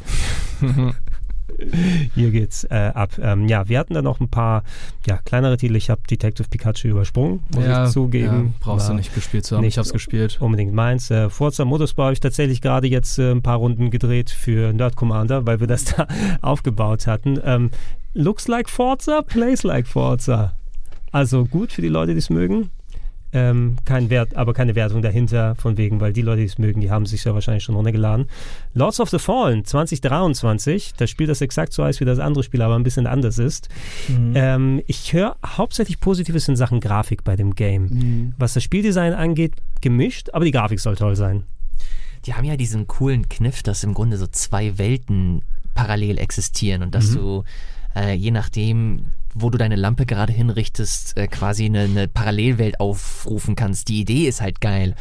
Hier 2.15 2.31
geht's 2.31 2.65
äh, 2.65 2.93
ab. 2.95 3.13
Ähm, 3.21 3.49
ja, 3.49 3.69
wir 3.69 3.79
hatten 3.79 3.95
da 3.95 4.03
noch 4.03 4.21
ein 4.21 4.29
paar 4.29 4.65
ja, 5.07 5.19
kleinere 5.19 5.57
Titel. 5.57 5.77
Ich 5.77 5.91
habe 5.91 6.03
Detective 6.09 6.49
Pikachu 6.49 6.89
übersprungen, 6.89 7.41
muss 7.55 7.65
ja, 7.65 7.87
ich 7.87 7.93
zugeben. 7.93 8.55
Ja, 8.55 8.59
brauchst 8.61 8.89
du 8.89 8.95
nicht 8.95 9.15
gespielt 9.15 9.45
zu 9.45 9.57
haben. 9.57 9.63
Nicht 9.63 9.75
ich 9.75 9.79
habe 9.79 9.87
es 9.87 9.93
gespielt. 9.93 10.39
Unbedingt 10.41 10.75
meins. 10.75 11.11
Äh, 11.11 11.31
Forza 11.31 11.65
Motorsport 11.65 12.07
habe 12.07 12.13
ich 12.15 12.21
tatsächlich 12.21 12.61
gerade 12.61 12.87
jetzt 12.87 13.19
äh, 13.19 13.31
ein 13.31 13.43
paar 13.43 13.59
Runden 13.59 13.91
gedreht 13.91 14.31
für 14.31 14.73
Nerd 14.73 14.97
Commander, 14.97 15.47
weil 15.47 15.61
wir 15.61 15.67
das 15.67 15.85
da 15.97 16.07
aufgebaut 16.43 17.07
hatten. 17.07 17.39
Ähm, 17.45 17.71
looks 18.15 18.49
like 18.49 18.69
Forza, 18.69 19.23
plays 19.23 19.63
like 19.63 19.87
Forza. 19.87 20.55
Also 21.13 21.45
gut 21.45 21.73
für 21.73 21.83
die 21.83 21.89
Leute, 21.89 22.13
die 22.13 22.19
es 22.19 22.31
mögen. 22.31 22.71
Ähm, 23.35 23.77
kein 23.85 24.11
Wert, 24.11 24.37
aber 24.37 24.55
keine 24.55 24.77
Wertung 24.77 25.03
dahinter, 25.03 25.57
von 25.57 25.77
wegen, 25.77 26.01
weil 26.01 26.13
die 26.13 26.23
Leute, 26.23 26.41
die 26.41 26.47
es 26.47 26.57
mögen, 26.59 26.81
die 26.81 26.91
haben 26.91 27.05
sich 27.05 27.25
ja 27.25 27.35
wahrscheinlich 27.35 27.65
schon 27.65 27.75
runtergeladen. 27.75 28.27
Lords 28.75 29.01
of 29.01 29.11
the 29.11 29.19
Fallen 29.19 29.65
2023, 29.65 30.95
das 30.97 31.11
Spiel, 31.11 31.27
das 31.27 31.41
exakt 31.41 31.73
so 31.73 31.85
heißt 31.85 32.01
wie 32.01 32.05
das 32.05 32.21
andere 32.21 32.45
Spiel, 32.45 32.63
aber 32.63 32.77
ein 32.77 32.85
bisschen 32.85 33.09
anders 33.09 33.39
ist. 33.39 33.69
Mhm. 34.07 34.33
Ähm, 34.37 34.83
ich 34.87 35.13
höre 35.13 35.37
hauptsächlich 35.45 35.99
Positives 35.99 36.47
in 36.49 36.55
Sachen 36.55 36.79
Grafik 36.79 37.25
bei 37.25 37.35
dem 37.35 37.57
Game. 37.57 37.87
Mhm. 37.87 38.35
Was 38.39 38.55
das 38.55 38.63
Spieldesign 38.63 39.13
angeht, 39.13 39.55
gemischt, 39.81 40.31
aber 40.33 40.45
die 40.45 40.53
Grafik 40.53 40.79
soll 40.79 40.95
toll 40.95 41.17
sein. 41.17 41.43
Die 42.27 42.35
haben 42.35 42.45
ja 42.45 42.57
diesen 42.57 42.87
coolen 42.87 43.29
Kniff, 43.29 43.65
dass 43.65 43.83
im 43.83 43.95
Grunde 43.95 44.17
so 44.17 44.29
zwei 44.29 44.79
Welten 44.79 45.43
parallel 45.75 46.19
existieren 46.19 46.83
und 46.83 46.95
dass 46.95 47.11
mhm. 47.11 47.15
du 47.17 47.45
äh, 47.97 48.15
je 48.15 48.31
nachdem 48.31 49.07
wo 49.35 49.51
du 49.51 49.59
deine 49.59 49.77
Lampe 49.77 50.07
gerade 50.07 50.33
hinrichtest, 50.33 51.17
äh, 51.17 51.27
quasi 51.27 51.67
eine, 51.67 51.81
eine, 51.81 52.09
Parallelwelt 52.09 52.81
aufrufen 52.81 53.57
kannst. 53.57 53.89
Die 53.89 54.01
Idee 54.01 54.29
ist 54.29 54.41
halt 54.41 54.61
geil. 54.61 54.95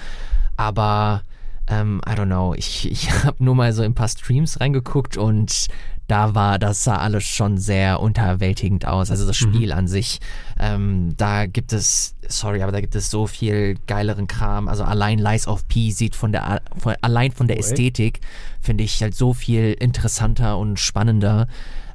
Aber, 0.57 1.21
ähm, 1.67 2.01
I 2.07 2.11
don't 2.11 2.25
know, 2.25 2.53
ich, 2.53 2.91
ich 2.91 3.11
habe 3.23 3.43
nur 3.43 3.55
mal 3.55 3.73
so 3.73 3.83
in 3.83 3.91
ein 3.91 3.95
paar 3.95 4.07
Streams 4.07 4.59
reingeguckt 4.59 5.17
und 5.17 5.67
da 6.07 6.35
war, 6.35 6.59
das 6.59 6.83
sah 6.83 6.97
alles 6.97 7.23
schon 7.23 7.57
sehr 7.57 8.01
unterwältigend 8.01 8.85
aus. 8.85 9.09
Also 9.09 9.25
das 9.25 9.39
mhm. 9.41 9.53
Spiel 9.53 9.67
mhm. 9.67 9.77
an 9.77 9.87
sich, 9.87 10.19
ähm, 10.59 11.13
da 11.15 11.45
gibt 11.45 11.71
es, 11.71 12.15
sorry, 12.27 12.61
aber 12.61 12.71
da 12.71 12.81
gibt 12.81 12.95
es 12.95 13.09
so 13.09 13.25
viel 13.25 13.77
geileren 13.87 14.27
Kram. 14.27 14.67
Also 14.67 14.83
allein 14.83 15.17
Lies 15.17 15.47
of 15.47 15.67
P 15.67 15.91
sieht 15.91 16.15
von 16.15 16.31
der, 16.31 16.61
von, 16.77 16.95
allein 17.01 17.31
von 17.31 17.47
der 17.47 17.57
Ästhetik, 17.57 18.19
finde 18.59 18.83
ich 18.83 19.01
halt 19.01 19.15
so 19.15 19.33
viel 19.33 19.75
interessanter 19.79 20.57
und 20.57 20.79
spannender 20.79 21.47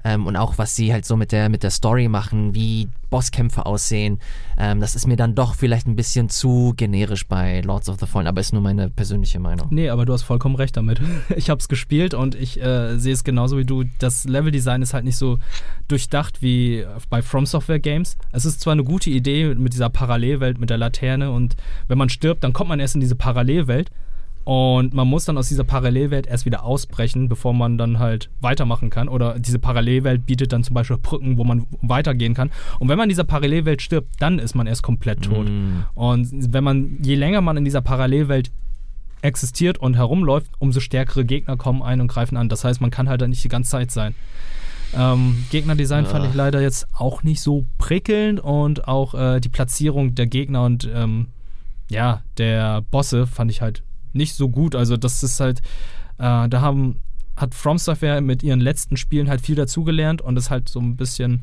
ähm, 0.05 0.27
und 0.27 0.37
auch 0.37 0.59
was 0.59 0.77
sie 0.77 0.93
halt 0.93 1.05
so 1.05 1.17
mit 1.17 1.33
der, 1.33 1.49
mit 1.49 1.63
der 1.63 1.71
Story 1.71 2.09
machen, 2.09 2.55
wie 2.55 2.89
Bosskämpfe 3.11 3.67
aussehen. 3.67 4.19
Ähm, 4.59 4.81
das 4.81 4.95
ist 4.95 5.07
mir 5.07 5.17
dann 5.17 5.35
doch 5.35 5.55
vielleicht 5.55 5.87
ein 5.87 5.97
bisschen 5.97 6.29
zu 6.29 6.75
generisch 6.77 7.27
bei 7.27 7.61
Lords 7.63 7.89
of 7.89 7.99
the 8.01 8.07
Fallen, 8.07 8.27
aber 8.27 8.41
ist 8.41 8.53
nur 8.53 8.63
meine 8.63 8.91
persönliche 8.91 9.39
Meinung. 9.39 9.69
Nee, 9.71 9.89
aber 9.89 10.05
du 10.05 10.13
hast 10.13 10.23
vollkommen 10.23 10.57
recht 10.57 10.77
damit. 10.77 11.01
Ich 11.37 11.51
habe 11.51 11.61
es 11.61 11.69
gespielt 11.69 12.15
und 12.15 12.35
ich 12.35 12.61
äh, 12.61 12.99
sehe 12.99 13.13
es 13.13 13.23
genauso 13.23 13.59
wie 13.59 13.65
du. 13.65 13.85
Das 13.99 14.25
Leveldesign 14.25 14.83
ist 14.83 14.95
halt 14.95 15.05
nicht 15.05 15.17
so 15.17 15.39
durchdacht 15.87 16.43
wie 16.43 16.85
bei 17.11 17.23
From 17.23 17.47
Software 17.47 17.79
Games. 17.79 18.17
Es 18.33 18.45
ist 18.45 18.61
zwar 18.61 18.73
eine 18.73 18.85
gute 18.85 19.11
Idee 19.11 19.55
mit 19.55 19.73
dieser 19.73 19.89
Parallelwelt, 19.89 20.59
mit 20.59 20.71
der 20.71 20.79
Laterne 20.79 21.31
und 21.31 21.57
wenn 21.87 21.99
man 21.99 22.09
stirbt, 22.09 22.45
dann 22.45 22.53
kommt 22.53 22.69
man 22.69 22.81
erst 22.81 22.95
in 22.95 23.01
diese 23.01 23.15
Parallelwelt 23.15 23.91
und 24.49 24.95
man 24.95 25.07
muss 25.07 25.27
dann 25.27 25.37
aus 25.37 25.49
dieser 25.49 25.65
Parallelwelt 25.65 26.27
erst 26.27 26.47
wieder 26.47 26.63
ausbrechen, 26.63 27.29
bevor 27.29 27.53
man 27.53 27.77
dann 27.77 27.99
halt 27.99 28.31
weitermachen 28.41 28.89
kann. 28.89 29.11
Oder 29.11 29.39
diese 29.39 29.59
Parallelwelt 29.59 30.25
bietet 30.25 30.55
dann 30.55 30.65
zum 30.65 30.73
Beispiel 30.73 30.97
Brücken, 30.97 31.37
wo 31.37 31.45
man 31.45 31.67
weitergehen 31.83 32.33
kann. 32.33 32.51
Und 32.79 32.89
wenn 32.89 32.97
man 32.97 33.05
in 33.05 33.09
dieser 33.11 33.25
Parallelwelt 33.25 33.83
stirbt, 33.83 34.09
dann 34.21 34.39
ist 34.39 34.55
man 34.55 34.67
erst 34.67 34.83
komplett 34.83 35.21
tot. 35.21 35.51
Mm. 35.51 35.83
Und 35.95 36.55
wenn 36.55 36.65
man, 36.65 36.97
je 37.03 37.15
länger 37.15 37.43
man 37.43 37.59
in 37.59 37.67
dieser 37.67 37.83
Parallelwelt 37.83 38.51
existiert 39.21 39.77
und 39.77 39.97
herumläuft, 39.97 40.51
umso 40.59 40.81
stärkere 40.81 41.27
Gegner 41.27 41.59
kommen 41.59 41.83
ein 41.83 42.01
und 42.01 42.09
greifen 42.09 42.39
an. 42.39 42.49
Das 42.49 42.65
heißt, 42.65 42.81
man 42.81 42.91
kann 42.91 43.11
halt 43.11 43.21
dann 43.21 43.29
nicht 43.29 43.45
die 43.45 43.49
ganze 43.49 43.73
Zeit 43.73 43.91
sein. 43.91 44.15
Ähm, 44.97 45.45
Gegnerdesign 45.51 46.05
ja. 46.05 46.11
fand 46.11 46.25
ich 46.25 46.33
leider 46.33 46.63
jetzt 46.63 46.87
auch 46.95 47.23
nicht 47.23 47.43
so 47.43 47.67
prickelnd 47.77 48.41
und 48.41 48.89
auch 48.89 49.13
äh, 49.13 49.41
die 49.41 49.51
Platzierung 49.51 50.15
der 50.15 50.27
Gegner 50.27 50.65
und 50.65 50.89
ähm, 50.91 51.27
ja, 51.91 52.23
der 52.39 52.81
Bosse 52.91 53.27
fand 53.27 53.51
ich 53.51 53.61
halt 53.61 53.83
nicht 54.13 54.35
so 54.35 54.49
gut. 54.49 54.75
Also 54.75 54.97
das 54.97 55.23
ist 55.23 55.41
halt, 55.41 55.61
äh, 56.19 56.49
da 56.49 56.61
haben, 56.61 56.97
hat 57.37 57.55
From 57.55 57.79
Software 57.79 58.21
mit 58.21 58.43
ihren 58.43 58.61
letzten 58.61 58.97
Spielen 58.97 59.29
halt 59.29 59.41
viel 59.41 59.55
dazugelernt 59.55 60.23
und 60.23 60.37
ist 60.37 60.51
halt 60.51 60.69
so 60.69 60.81
ein 60.81 60.97
bisschen, 60.97 61.43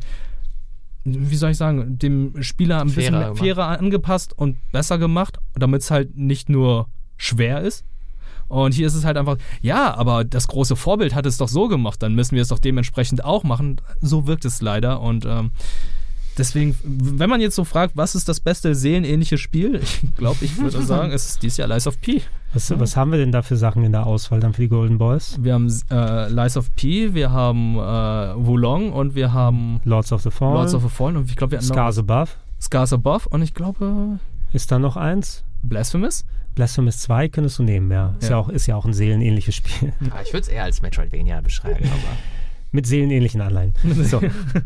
wie 1.04 1.36
soll 1.36 1.52
ich 1.52 1.58
sagen, 1.58 1.98
dem 1.98 2.42
Spieler 2.42 2.82
ein 2.82 2.90
fairer 2.90 3.32
bisschen 3.32 3.36
fairer 3.36 3.80
angepasst 3.80 4.38
und 4.38 4.58
besser 4.72 4.98
gemacht, 4.98 5.38
damit 5.54 5.82
es 5.82 5.92
halt 5.92 6.18
nicht 6.18 6.50
nur 6.50 6.88
schwer 7.18 7.62
ist. 7.62 7.86
Und 8.48 8.74
hier 8.74 8.86
ist 8.86 8.94
es 8.94 9.06
halt 9.06 9.18
einfach, 9.18 9.38
ja, 9.62 9.96
aber 9.96 10.24
das 10.24 10.48
große 10.48 10.76
Vorbild 10.76 11.16
hat 11.16 11.26
es 11.26 11.38
doch 11.38 11.48
so 11.48 11.68
gemacht, 11.68 12.04
dann 12.04 12.14
müssen 12.14 12.36
wir 12.36 12.44
es 12.44 12.50
doch 12.50 12.60
dementsprechend 12.60 13.24
auch 13.24 13.44
machen. 13.44 13.82
So 14.02 14.28
wirkt 14.28 14.46
es 14.46 14.62
leider 14.62 15.02
und 15.02 15.26
ähm, 15.26 15.52
Deswegen, 16.38 16.76
wenn 16.84 17.30
man 17.30 17.40
jetzt 17.40 17.56
so 17.56 17.64
fragt, 17.64 17.96
was 17.96 18.14
ist 18.14 18.28
das 18.28 18.40
beste 18.40 18.76
seelenähnliche 18.76 19.38
Spiel, 19.38 19.76
ich 19.76 20.02
glaube, 20.18 20.44
ich 20.44 20.58
würde 20.58 20.82
sagen, 20.86 21.12
es 21.12 21.26
ist 21.30 21.44
dieses 21.44 21.58
Jahr 21.58 21.68
Lies 21.68 21.88
of 21.88 22.00
P. 22.02 22.22
Was, 22.54 22.78
was, 22.78 22.96
haben 22.96 23.12
wir 23.12 23.18
denn 23.20 23.32
da 23.32 23.42
für 23.42 23.58
Sachen 23.58 23.84
in 23.84 23.92
der 23.92 24.06
Auswahl 24.06 24.40
dann 24.40 24.54
für 24.54 24.62
die 24.62 24.68
Golden 24.70 24.98
Boys? 24.98 25.38
Wir 25.42 25.54
haben 25.54 25.72
äh, 25.92 26.30
Lies 26.30 26.58
of 26.58 26.74
P, 26.76 27.14
wir 27.14 27.32
haben 27.32 27.76
äh, 27.76 27.80
Wulong 27.80 28.92
und 28.94 29.16
wir 29.16 29.34
haben 29.34 29.82
Lords 29.84 30.12
of 30.12 30.22
the 30.22 30.32
Fallen. 30.32 30.54
Lords 30.56 30.74
of 30.74 30.84
the 30.84 30.90
Fallen 30.90 31.18
und 31.18 31.30
ich 31.30 31.36
glaube, 31.36 31.52
wir 31.52 31.58
hatten 31.60 31.68
Scars 31.68 31.98
Above. 32.00 32.32
Scars 32.62 32.94
Above 32.94 33.28
und 33.30 33.42
ich 33.42 33.54
glaube. 33.54 34.20
Ist 34.54 34.72
da 34.72 34.80
noch 34.80 34.96
eins? 34.96 35.44
Blasphemous? 35.64 36.26
Blasphemous 36.56 37.00
2 37.00 37.28
könntest 37.28 37.60
du 37.60 37.64
nehmen, 37.64 37.92
ja. 37.92 38.16
Ist 38.20 38.30
ja, 38.30 38.32
Ja. 38.32 38.38
auch, 38.38 38.48
ist 38.50 38.68
ja 38.68 38.76
auch 38.78 38.86
ein 38.86 38.94
seelenähnliches 38.94 39.56
Spiel. 39.56 39.92
Ah, 40.12 40.22
ich 40.24 40.32
würde 40.32 40.44
es 40.44 40.48
eher 40.48 40.64
als 40.64 40.82
Metroidvania 40.82 41.42
beschreiben, 41.42 41.84
aber. 41.86 42.18
Mit 42.76 42.86
seelenähnlichen 42.86 43.40
Anleihen. 43.40 43.74
So, 44.06 44.22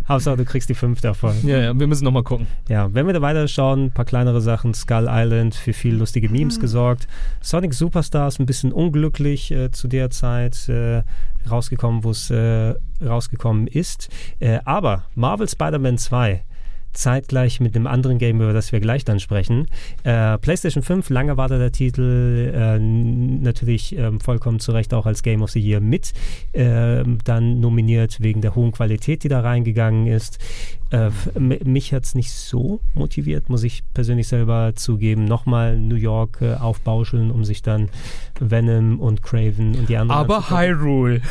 Hauptsache 0.08 0.38
du 0.38 0.46
kriegst 0.46 0.68
die 0.68 0.74
5 0.74 1.00
davon. 1.00 1.36
Ja, 1.44 1.60
ja, 1.60 1.80
wir 1.80 1.86
müssen 1.86 2.04
nochmal 2.04 2.24
gucken. 2.24 2.48
Ja, 2.68 2.92
wenn 2.92 3.06
wir 3.06 3.14
da 3.14 3.22
weiterschauen, 3.22 3.86
ein 3.86 3.92
paar 3.92 4.06
kleinere 4.06 4.42
Sachen. 4.42 4.74
Skull 4.74 5.08
Island 5.08 5.54
für 5.54 5.74
viel 5.74 5.96
lustige 5.96 6.28
Memes 6.28 6.60
gesorgt. 6.60 7.08
Sonic 7.40 7.76
Superstars 7.76 8.40
ein 8.40 8.48
bisschen 8.48 8.72
unglücklich 8.72 9.52
äh, 9.52 9.70
zu 9.70 9.88
der 9.88 10.10
Zeit 10.10 10.68
äh, 10.70 11.04
rausgekommen, 11.50 12.04
wo 12.04 12.10
es 12.10 12.32
äh, 12.32 12.74
rausgekommen 13.06 13.68
ist. 13.68 14.10
Äh, 14.40 14.60
aber 14.66 15.06
Marvel 15.14 15.48
Spider-Man 15.48 16.00
2 16.00 16.44
zeitgleich 16.94 17.60
mit 17.60 17.76
einem 17.76 17.88
anderen 17.88 18.18
Game, 18.18 18.38
über 18.42 18.54
das 18.54 18.72
wir 18.72 18.80
gleich 18.80 19.06
dann 19.06 19.20
sprechen. 19.20 19.68
Äh, 20.04 20.38
PlayStation 20.38 20.84
5, 20.84 21.10
lang 21.10 21.30
erwarteter 21.30 21.72
Titel, 21.72 22.52
äh, 22.54 22.80
natürlich 22.80 23.98
ähm, 23.98 24.20
vollkommen 24.20 24.60
zu 24.60 24.72
Recht 24.72 24.94
auch 24.94 25.06
als 25.06 25.24
Game 25.24 25.42
of 25.42 25.52
the 25.52 25.60
Year 25.60 25.80
mit. 25.80 26.14
Ähm, 26.54 27.20
dann 27.24 27.60
nominiert 27.60 28.22
wegen 28.22 28.42
der 28.42 28.56
hohen 28.56 28.72
Qualität, 28.72 29.24
die 29.24 29.30
da 29.30 29.42
reingegangen 29.42 30.08
ist. 30.08 30.40
Äh, 30.92 31.12
mich 31.40 31.94
hat 31.94 32.04
es 32.06 32.16
nicht 32.16 32.32
so 32.32 32.80
motiviert, 32.96 33.48
muss 33.48 33.62
ich 33.64 33.84
persönlich 33.94 34.28
selber 34.28 34.72
zugeben. 34.76 35.26
Nochmal 35.26 35.78
New 35.78 35.96
York 35.96 36.40
äh, 36.42 36.56
aufbauscheln, 36.56 37.30
um 37.30 37.46
sich 37.46 37.62
dann 37.62 37.90
Venom 38.40 39.00
und 39.00 39.22
Craven 39.22 39.76
und 39.76 39.88
die 39.90 39.98
anderen 39.98 40.20
Aber 40.20 40.38
anzugucken. 40.38 40.66
Hyrule. 40.66 41.22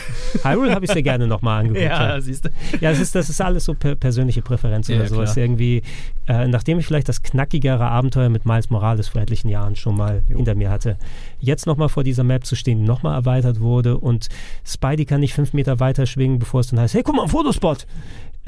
Hyrule 0.45 0.75
habe 0.75 0.85
ich 0.85 0.93
sehr 0.93 1.03
gerne 1.03 1.27
nochmal 1.27 1.61
angeguckt. 1.67 1.83
Ja, 1.85 2.21
siehst 2.21 2.45
du. 2.45 2.51
Ja, 2.81 2.91
es 2.91 3.01
ist, 3.01 3.15
das 3.17 3.29
ist 3.31 3.41
alles 3.41 3.65
so 3.65 3.75
per 3.75 3.97
persönliche 3.97 4.43
Präferenz 4.43 4.87
Ja, 4.89 4.97
oder 4.97 5.09
sowas. 5.09 5.33
klar. 5.33 5.45
Irgendwie, 5.47 5.83
äh, 6.29 6.47
nachdem 6.47 6.79
ich 6.79 6.87
vielleicht 6.87 7.09
das 7.09 7.23
knackigere 7.23 7.85
Abenteuer 7.85 8.29
mit 8.29 8.47
Miles 8.47 8.71
Morales 8.71 9.09
vor 9.09 9.21
etlichen 9.23 9.49
Jahren 9.49 9.75
schon 9.75 9.97
mal 9.97 10.23
hinter 10.29 10.55
mir 10.55 10.71
hatte, 10.71 10.99
jetzt 11.41 11.67
nochmal 11.67 11.89
vor 11.89 12.05
dieser 12.05 12.23
Map 12.23 12.45
zu 12.47 12.55
stehen, 12.55 12.79
die 12.79 12.85
nochmal 12.87 13.15
erweitert 13.15 13.59
wurde 13.59 13.97
und 13.99 14.29
Spidey 14.65 15.05
kann 15.05 15.19
nicht 15.21 15.35
fünf 15.35 15.53
Meter 15.53 15.81
weiter 15.81 16.07
schwingen, 16.07 16.39
bevor 16.39 16.61
es 16.61 16.69
dann 16.69 16.79
heißt, 16.79 16.95
hey, 16.95 17.03
guck 17.03 17.17
mal, 17.17 17.23
ein 17.25 17.29
Fotospot. 17.29 17.87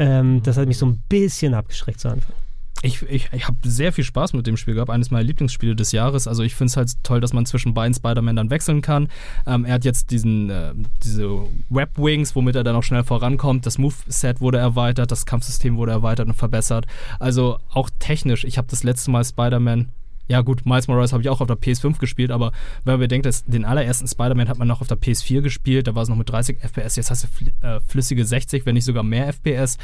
Ähm, 0.01 0.43
das 0.43 0.56
hat 0.56 0.66
mich 0.66 0.78
so 0.78 0.86
ein 0.86 1.02
bisschen 1.10 1.52
abgeschreckt 1.52 2.01
zu 2.01 2.09
Anfang. 2.09 2.35
Ich, 2.82 3.02
ich, 3.02 3.28
ich 3.32 3.47
habe 3.47 3.59
sehr 3.64 3.93
viel 3.93 4.05
Spaß 4.05 4.32
mit 4.32 4.47
dem 4.47 4.56
Spiel 4.56 4.72
gehabt. 4.72 4.90
Eines 4.90 5.10
meiner 5.10 5.24
Lieblingsspiele 5.24 5.77
des 5.77 5.93
Jahres. 5.93 6.27
Also 6.27 6.43
ich 6.43 6.55
finde 6.55 6.70
es 6.70 6.77
halt 6.78 7.05
toll, 7.05 7.20
dass 7.20 7.35
man 7.35 7.44
zwischen 7.44 7.74
beiden 7.74 7.93
Spider-Man 7.93 8.36
dann 8.36 8.48
wechseln 8.48 8.81
kann. 8.81 9.09
Ähm, 9.47 9.66
er 9.66 9.74
hat 9.74 9.85
jetzt 9.85 10.10
diesen, 10.10 10.48
äh, 10.48 10.72
diese 11.05 11.28
Web-Wings, 11.68 12.35
womit 12.35 12.56
er 12.56 12.64
dann 12.64 12.77
auch 12.77 12.82
schnell 12.82 13.05
vorankommt. 13.05 13.66
Das 13.66 13.77
Move-Set 13.77 14.40
wurde 14.40 14.56
erweitert, 14.56 15.10
das 15.10 15.27
Kampfsystem 15.27 15.77
wurde 15.77 15.93
erweitert 15.93 16.28
und 16.28 16.35
verbessert. 16.35 16.86
Also 17.18 17.59
auch 17.68 17.90
technisch. 17.98 18.44
Ich 18.44 18.56
habe 18.56 18.68
das 18.70 18.82
letzte 18.82 19.10
Mal 19.10 19.24
Spider-Man 19.24 19.90
ja 20.31 20.43
gut, 20.43 20.65
Miles 20.65 20.86
Morales 20.86 21.12
habe 21.12 21.24
ich 21.24 21.28
auch 21.28 21.40
auf 21.40 21.48
der 21.48 21.57
PS5 21.57 21.98
gespielt, 21.98 22.31
aber 22.31 22.52
wenn 22.85 22.94
man 22.94 23.01
bedenkt, 23.01 23.27
dass 23.27 23.44
den 23.44 23.65
allerersten 23.65 24.07
Spider-Man 24.07 24.48
hat 24.48 24.59
man 24.59 24.69
noch 24.69 24.81
auf 24.81 24.86
der 24.86 24.97
PS4 24.97 25.40
gespielt, 25.40 25.89
da 25.89 25.97
war 25.97 26.05
es 26.05 26.09
noch 26.09 26.16
mit 26.16 26.31
30 26.31 26.59
FPS, 26.61 26.94
jetzt 26.94 27.11
hast 27.11 27.24
du 27.24 27.28
fl 27.28 27.52
äh, 27.66 27.81
flüssige 27.81 28.24
60, 28.24 28.65
wenn 28.65 28.74
nicht 28.74 28.85
sogar 28.85 29.02
mehr 29.02 29.27
FPS. 29.27 29.77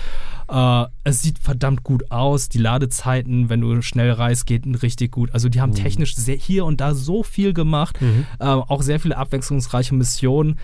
Äh, 0.48 0.84
es 1.02 1.22
sieht 1.22 1.40
verdammt 1.40 1.82
gut 1.82 2.12
aus, 2.12 2.48
die 2.48 2.58
Ladezeiten, 2.58 3.48
wenn 3.50 3.60
du 3.60 3.82
schnell 3.82 4.12
reist, 4.12 4.46
geht 4.46 4.64
richtig 4.82 5.10
gut. 5.10 5.34
Also 5.34 5.48
die 5.48 5.60
haben 5.60 5.74
technisch 5.74 6.14
sehr, 6.14 6.36
hier 6.36 6.64
und 6.64 6.80
da 6.80 6.94
so 6.94 7.24
viel 7.24 7.52
gemacht, 7.52 7.98
äh, 8.38 8.44
auch 8.44 8.82
sehr 8.82 9.00
viele 9.00 9.16
abwechslungsreiche 9.16 9.96
Missionen. 9.96 10.60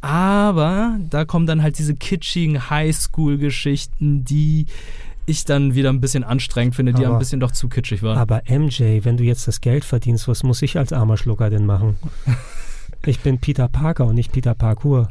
Aber 0.00 0.98
da 1.10 1.26
kommen 1.26 1.46
dann 1.46 1.62
halt 1.62 1.78
diese 1.78 1.94
kitschigen 1.94 2.70
Highschool-Geschichten, 2.70 4.24
die 4.24 4.66
ich 5.26 5.44
dann 5.44 5.74
wieder 5.74 5.90
ein 5.90 6.00
bisschen 6.00 6.24
anstrengend 6.24 6.74
finde, 6.74 6.92
die 6.92 7.04
Aber- 7.04 7.16
ein 7.16 7.18
bisschen 7.18 7.40
doch 7.40 7.50
zu 7.50 7.68
kitschig 7.68 8.02
waren. 8.02 8.18
Aber 8.18 8.42
MJ, 8.48 9.04
wenn 9.04 9.16
du 9.16 9.24
jetzt 9.24 9.46
das 9.48 9.60
Geld 9.60 9.84
verdienst, 9.84 10.28
was 10.28 10.42
muss 10.42 10.62
ich 10.62 10.78
als 10.78 10.92
armer 10.92 11.16
Schlucker 11.16 11.50
denn 11.50 11.66
machen? 11.66 11.96
Ich 13.04 13.20
bin 13.20 13.38
Peter 13.38 13.68
Parker 13.68 14.06
und 14.06 14.16
nicht 14.16 14.32
Peter 14.32 14.54
Parkour. 14.56 15.08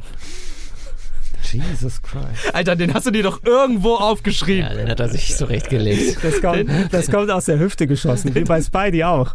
Jesus 1.42 2.02
Christ. 2.02 2.54
Alter, 2.54 2.76
den 2.76 2.92
hast 2.92 3.06
du 3.06 3.10
dir 3.10 3.22
doch 3.22 3.42
irgendwo 3.42 3.94
aufgeschrieben. 3.94 4.68
Ja, 4.70 4.74
dann 4.74 4.88
hat 4.90 5.00
er 5.00 5.08
sich 5.08 5.34
zurechtgelegt. 5.34 6.18
Das 6.22 6.42
kommt, 6.42 6.68
das 6.92 7.10
kommt 7.10 7.30
aus 7.30 7.46
der 7.46 7.58
Hüfte 7.58 7.86
geschossen, 7.86 8.34
wie 8.34 8.44
bei 8.44 8.60
Spidey 8.60 9.04
auch. 9.04 9.34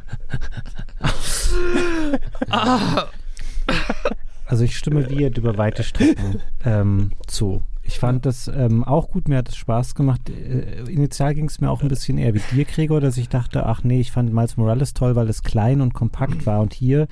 Also 4.46 4.64
ich 4.64 4.78
stimme 4.78 5.04
dir 5.06 5.36
über 5.36 5.58
weite 5.58 5.84
Strecken 5.84 6.42
ähm, 6.66 7.12
zu. 7.28 7.64
Ich 7.84 8.00
fand 8.00 8.26
das 8.26 8.48
ähm, 8.48 8.84
auch 8.84 9.10
gut, 9.10 9.28
mir 9.28 9.38
hat 9.38 9.50
es 9.50 9.56
Spaß 9.56 9.96
gemacht. 9.96 10.30
Äh, 10.30 10.84
initial 10.90 11.34
ging 11.34 11.46
es 11.46 11.60
mir 11.60 11.70
auch 11.70 11.82
ein 11.82 11.88
bisschen 11.88 12.18
eher 12.18 12.34
wie 12.34 12.42
dir, 12.52 12.66
Gregor, 12.66 13.02
dass 13.02 13.18
ich 13.18 13.30
dachte, 13.30 13.66
ach 13.66 13.84
nee, 13.84 14.00
ich 14.00 14.12
fand 14.12 14.34
Miles 14.34 14.58
Morales 14.58 14.94
toll, 14.94 15.16
weil 15.16 15.30
es 15.30 15.44
klein 15.44 15.82
und 15.82 15.94
kompakt 15.94 16.46
war. 16.46 16.62
Und 16.62 16.74
hier, 16.74 17.08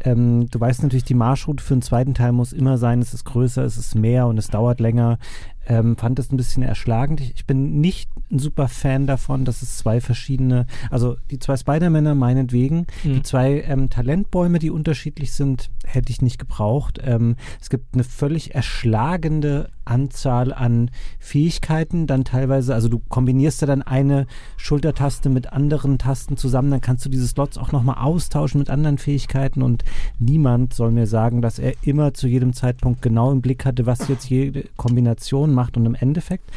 ähm, 0.00 0.48
du 0.50 0.58
weißt 0.58 0.82
natürlich, 0.82 1.04
die 1.04 1.14
Marschroute 1.14 1.62
für 1.62 1.74
den 1.74 1.82
zweiten 1.82 2.14
Teil 2.14 2.32
muss 2.32 2.52
immer 2.52 2.78
sein, 2.78 3.00
es 3.00 3.14
ist 3.14 3.24
größer, 3.24 3.62
es 3.64 3.76
ist 3.76 3.94
mehr 3.94 4.26
und 4.26 4.38
es 4.38 4.48
dauert 4.48 4.80
länger. 4.80 5.18
Ähm, 5.66 5.96
fand 5.96 6.18
das 6.18 6.32
ein 6.32 6.36
bisschen 6.36 6.62
erschlagend. 6.62 7.20
Ich, 7.20 7.34
ich 7.34 7.46
bin 7.46 7.80
nicht 7.80 8.08
ein 8.30 8.38
super 8.38 8.68
Fan 8.68 9.06
davon, 9.06 9.44
dass 9.44 9.62
es 9.62 9.78
zwei 9.78 10.00
verschiedene, 10.00 10.66
also 10.90 11.16
die 11.30 11.38
zwei 11.38 11.56
Spider-Männer 11.56 12.14
meinetwegen, 12.14 12.86
die 13.04 13.08
Mhm. 13.08 13.24
zwei 13.24 13.60
ähm, 13.62 13.88
Talentbäume, 13.90 14.58
die 14.58 14.70
unterschiedlich 14.70 15.32
sind, 15.32 15.70
hätte 15.84 16.10
ich 16.10 16.22
nicht 16.22 16.38
gebraucht. 16.38 16.98
Ähm, 17.02 17.36
es 17.60 17.70
gibt 17.70 17.94
eine 17.94 18.04
völlig 18.04 18.54
erschlagende 18.54 19.70
Anzahl 19.84 20.52
an 20.52 20.90
Fähigkeiten, 21.20 22.06
dann 22.08 22.24
teilweise, 22.24 22.74
also 22.74 22.88
du 22.88 23.00
kombinierst 23.08 23.60
ja 23.60 23.68
dann 23.68 23.82
eine 23.82 24.26
Schultertaste 24.56 25.28
mit 25.28 25.52
anderen 25.52 25.98
Tasten 25.98 26.36
zusammen, 26.36 26.70
dann 26.72 26.80
kannst 26.80 27.04
du 27.04 27.08
diese 27.08 27.28
Slots 27.28 27.56
auch 27.58 27.70
nochmal 27.70 27.98
austauschen 27.98 28.58
mit 28.58 28.70
anderen 28.70 28.98
Fähigkeiten 28.98 29.62
und 29.62 29.84
niemand 30.18 30.74
soll 30.74 30.90
mir 30.90 31.06
sagen, 31.06 31.42
dass 31.42 31.58
er 31.60 31.74
immer 31.82 32.14
zu 32.14 32.26
jedem 32.26 32.52
Zeitpunkt 32.52 33.02
genau 33.02 33.30
im 33.30 33.42
Blick 33.42 33.64
hatte, 33.64 33.86
was 33.86 34.08
jetzt 34.08 34.28
jede 34.28 34.64
Kombination 34.76 35.52
macht 35.54 35.76
und 35.76 35.86
im 35.86 35.94
Endeffekt 35.94 36.50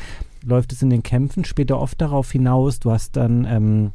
läuft 0.44 0.72
es 0.72 0.82
in 0.82 0.90
den 0.90 1.04
Kämpfen 1.04 1.46
später 1.46 1.80
oft 1.80 2.00
darauf 2.02 2.32
hinaus, 2.32 2.80
du 2.80 2.92
hast 2.92 3.16
dann 3.16 3.46
ähm, 3.46 3.92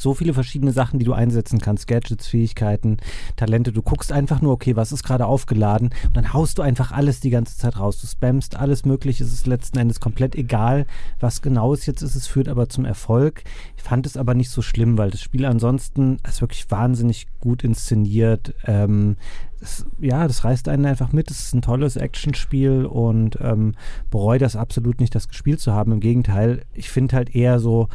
so 0.00 0.14
viele 0.14 0.34
verschiedene 0.34 0.72
Sachen, 0.72 0.98
die 0.98 1.04
du 1.04 1.12
einsetzen 1.12 1.60
kannst, 1.60 1.86
Gadgets, 1.86 2.26
Fähigkeiten, 2.26 2.98
Talente. 3.36 3.72
Du 3.72 3.82
guckst 3.82 4.12
einfach 4.12 4.40
nur, 4.40 4.52
okay, 4.52 4.76
was 4.76 4.92
ist 4.92 5.02
gerade 5.02 5.26
aufgeladen 5.26 5.90
und 6.06 6.16
dann 6.16 6.32
haust 6.32 6.58
du 6.58 6.62
einfach 6.62 6.92
alles 6.92 7.20
die 7.20 7.30
ganze 7.30 7.56
Zeit 7.56 7.78
raus. 7.78 8.00
Du 8.00 8.06
spammst 8.06 8.56
alles 8.56 8.84
mögliche, 8.84 9.24
es 9.24 9.32
ist 9.32 9.46
letzten 9.46 9.78
Endes 9.78 10.00
komplett 10.00 10.34
egal, 10.34 10.86
was 11.20 11.42
genau 11.42 11.72
es 11.72 11.86
jetzt 11.86 12.02
ist. 12.02 12.14
Es 12.16 12.26
führt 12.26 12.48
aber 12.48 12.68
zum 12.68 12.84
Erfolg. 12.84 13.42
Ich 13.76 13.82
fand 13.82 14.06
es 14.06 14.16
aber 14.16 14.34
nicht 14.34 14.50
so 14.50 14.62
schlimm, 14.62 14.98
weil 14.98 15.10
das 15.10 15.20
Spiel 15.20 15.44
ansonsten 15.44 16.18
ist 16.26 16.40
wirklich 16.40 16.70
wahnsinnig 16.70 17.26
gut 17.40 17.64
inszeniert. 17.64 18.54
Ähm, 18.64 19.16
es, 19.60 19.86
ja, 19.98 20.26
das 20.26 20.44
reißt 20.44 20.68
einen 20.68 20.86
einfach 20.86 21.12
mit. 21.12 21.30
Es 21.30 21.40
ist 21.40 21.54
ein 21.54 21.62
tolles 21.62 21.96
Actionspiel 21.96 22.84
und 22.84 23.38
ähm, 23.40 23.74
bereue 24.10 24.38
das 24.38 24.56
absolut 24.56 25.00
nicht, 25.00 25.14
das 25.14 25.28
gespielt 25.28 25.60
zu 25.60 25.72
haben. 25.72 25.92
Im 25.92 26.00
Gegenteil, 26.00 26.62
ich 26.74 26.90
finde 26.90 27.16
halt 27.16 27.34
eher 27.34 27.58
so, 27.58 27.88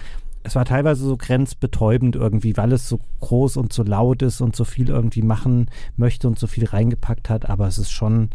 es 0.44 0.56
war 0.56 0.66
teilweise 0.66 1.04
so 1.06 1.18
grenzbetäubend 1.18 2.16
irgendwie, 2.16 2.58
weil 2.58 2.72
es 2.74 2.90
so 2.90 3.00
groß 3.20 3.58
und 3.58 3.74
so 3.74 3.84
laut 3.84 4.22
ist 4.22 4.42
und 4.42 4.56
so 4.56 4.66
viel 4.66 4.90
irgendwie 4.90 5.22
machen 5.22 5.70
möchte 5.98 6.28
und 6.28 6.40
so 6.40 6.48
viel 6.48 6.66
reingepackt 6.66 7.30
hat, 7.30 7.50
aber 7.50 7.68
es 7.68 7.78
ist 7.78 7.92
schon 7.92 8.30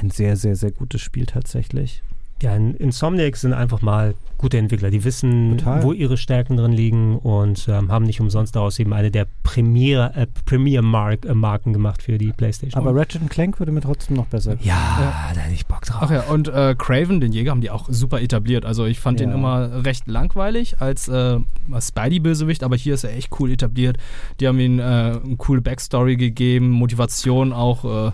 ein 0.00 0.10
sehr, 0.10 0.36
sehr, 0.36 0.56
sehr 0.56 0.70
gutes 0.70 1.00
Spiel 1.00 1.26
tatsächlich. 1.26 2.02
Ja, 2.42 2.56
in- 2.56 2.74
Insomniac 2.74 3.36
sind 3.36 3.52
einfach 3.52 3.82
mal 3.82 4.14
gute 4.38 4.56
Entwickler. 4.56 4.90
Die 4.90 5.04
wissen, 5.04 5.58
Total. 5.58 5.82
wo 5.82 5.92
ihre 5.92 6.16
Stärken 6.16 6.56
drin 6.56 6.72
liegen 6.72 7.18
und 7.18 7.68
ähm, 7.68 7.92
haben 7.92 8.06
nicht 8.06 8.18
umsonst 8.22 8.56
daraus 8.56 8.78
eben 8.78 8.94
eine 8.94 9.10
der 9.10 9.26
Premier, 9.42 10.12
äh, 10.14 10.26
Premier 10.46 10.80
Mark, 10.80 11.26
äh, 11.26 11.34
Marken 11.34 11.74
gemacht 11.74 12.02
für 12.02 12.16
die 12.16 12.32
PlayStation. 12.32 12.80
Aber 12.80 12.98
Ratchet 12.98 13.28
Clank 13.28 13.58
würde 13.58 13.72
mir 13.72 13.82
trotzdem 13.82 14.16
noch 14.16 14.24
besser 14.24 14.52
gefallen. 14.56 14.68
ja, 14.70 15.30
da 15.34 15.40
hätte 15.40 15.54
ich 15.54 15.66
Bock 15.66 15.82
drauf. 15.82 15.98
Ach 16.04 16.10
ja, 16.10 16.22
und 16.22 16.48
äh, 16.48 16.74
Craven, 16.78 17.20
den 17.20 17.32
Jäger, 17.32 17.50
haben 17.50 17.60
die 17.60 17.70
auch 17.70 17.86
super 17.90 18.22
etabliert. 18.22 18.64
Also 18.64 18.86
ich 18.86 18.98
fand 19.00 19.20
den 19.20 19.28
Ja. 19.28 19.34
immer 19.34 19.84
recht 19.84 20.06
langweilig 20.06 20.80
als 20.80 21.08
äh, 21.08 21.38
als 21.70 21.88
Spidey-Bösewicht, 21.88 22.62
aber 22.62 22.76
hier 22.76 22.94
ist 22.94 23.04
er 23.04 23.14
echt 23.14 23.28
cool 23.38 23.50
etabliert. 23.50 23.98
Die 24.40 24.48
haben 24.48 24.58
ihm 24.58 24.78
äh, 24.78 24.82
eine 24.82 25.20
coole 25.36 25.60
Backstory 25.60 26.16
gegeben, 26.16 26.70
Motivation 26.70 27.52
auch 27.52 28.08
äh, 28.08 28.12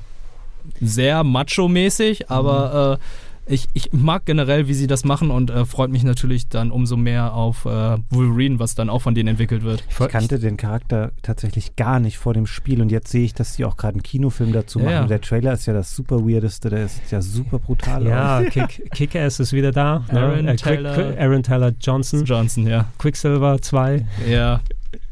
sehr 0.81 1.23
macho-mäßig, 1.23 2.29
aber 2.31 2.99
äh, 3.01 3.05
ich, 3.49 3.69
ich 3.75 3.93
mag 3.93 4.27
generell, 4.27 4.67
wie 4.69 4.75
sie 4.75 4.87
das 4.89 5.05
machen 5.05 5.31
und 5.31 5.51
äh, 5.51 5.65
freut 5.65 5.91
mich 5.91 6.03
natürlich 6.03 6.49
dann 6.49 6.71
umso 6.73 6.97
mehr 6.97 7.33
auf 7.35 7.65
äh, 7.65 7.97
Wolverine, 8.11 8.59
was 8.59 8.75
dann 8.75 8.91
auch 8.91 9.03
von 9.03 9.15
denen 9.15 9.29
entwickelt 9.29 9.63
wird. 9.63 9.85
Ich 9.89 10.09
kannte 10.09 10.39
den 10.39 10.57
Charakter 10.57 11.13
tatsächlich 11.23 11.77
gar 11.77 12.01
nicht 12.01 12.19
vor 12.19 12.35
dem 12.35 12.47
Spiel 12.47 12.83
und 12.83 12.91
jetzt 12.91 13.09
sehe 13.11 13.25
ich, 13.25 13.35
dass 13.35 13.55
sie 13.55 13.65
auch 13.65 13.77
gerade 13.77 13.95
einen 13.95 14.03
Kinofilm 14.03 14.53
dazu 14.53 14.79
machen. 14.81 14.91
ja. 14.91 15.07
Der 15.07 15.21
Trailer 15.21 15.53
ist 15.53 15.67
ja 15.67 15.73
das 15.73 15.95
super 15.95 16.27
weirdeste, 16.27 16.71
der 16.71 16.87
ist 16.87 17.01
ja 17.11 17.23
super 17.23 17.59
brutal. 17.61 18.05
Ja, 18.05 18.41
aus. 18.41 18.47
Kick, 18.51 18.91
Kick-Ass 18.95 19.39
ist 19.41 19.53
wieder 19.53 19.71
da. 19.71 20.05
Aaron 20.09 20.45
ne? 20.45 20.53
Quick- 20.57 20.83
Taylor- 20.83 21.17
Aaron 21.19 21.43
Taylor 21.43 21.73
Johnson. 21.81 22.25
Johnson, 22.25 22.67
ja. 22.67 22.87
Quicksilver 22.99 23.63
2. 23.63 24.05
Ja. 24.29 24.61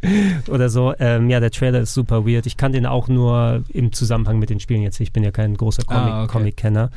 oder 0.49 0.69
so. 0.69 0.95
Ähm, 0.99 1.31
ja, 1.31 1.41
der 1.41 1.51
Trailer 1.51 1.81
ist 1.81 1.95
super 1.95 2.27
weird. 2.27 2.47
Ich 2.47 2.57
kann 2.57 2.73
den 2.73 2.85
auch 2.87 3.09
nur 3.09 3.63
im 3.69 3.93
Zusammenhang 3.93 4.39
mit 4.39 4.51
den 4.51 4.61
Spielen 4.61 4.83
jetzt. 4.83 5.01
Ich 5.01 5.13
bin 5.13 5.23
ja 5.23 5.31
kein 5.31 5.57
großer 5.57 5.83
Comic- 5.85 6.03
Ah, 6.13 6.23
okay. 6.25 6.33
Comic-Kenner. 6.33 6.91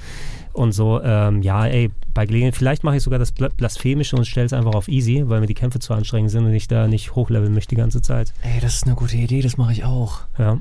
Und 0.57 0.71
so, 0.71 0.99
ähm, 1.03 1.43
ja, 1.43 1.67
ey, 1.67 1.91
bei 2.15 2.25
Gelegenheit, 2.25 2.55
vielleicht 2.55 2.84
mache 2.84 2.97
ich 2.97 3.03
sogar 3.03 3.19
das 3.19 3.31
Bla- 3.31 3.49
Blasphemische 3.55 4.15
und 4.15 4.25
stelle 4.25 4.47
es 4.47 4.53
einfach 4.53 4.73
auf 4.73 4.88
easy, 4.88 5.23
weil 5.27 5.39
mir 5.39 5.45
die 5.45 5.53
Kämpfe 5.53 5.77
zu 5.77 5.93
anstrengend 5.93 6.31
sind 6.31 6.45
und 6.45 6.53
ich 6.53 6.67
da 6.67 6.88
nicht 6.88 7.13
hochleveln 7.13 7.53
möchte 7.53 7.75
die 7.75 7.79
ganze 7.79 8.01
Zeit. 8.01 8.34
Ey, 8.41 8.59
das 8.59 8.77
ist 8.77 8.85
eine 8.88 8.95
gute 8.95 9.17
Idee, 9.17 9.41
das 9.41 9.57
mache 9.57 9.71
ich 9.73 9.85
auch. 9.85 10.21
Ja. 10.39 10.57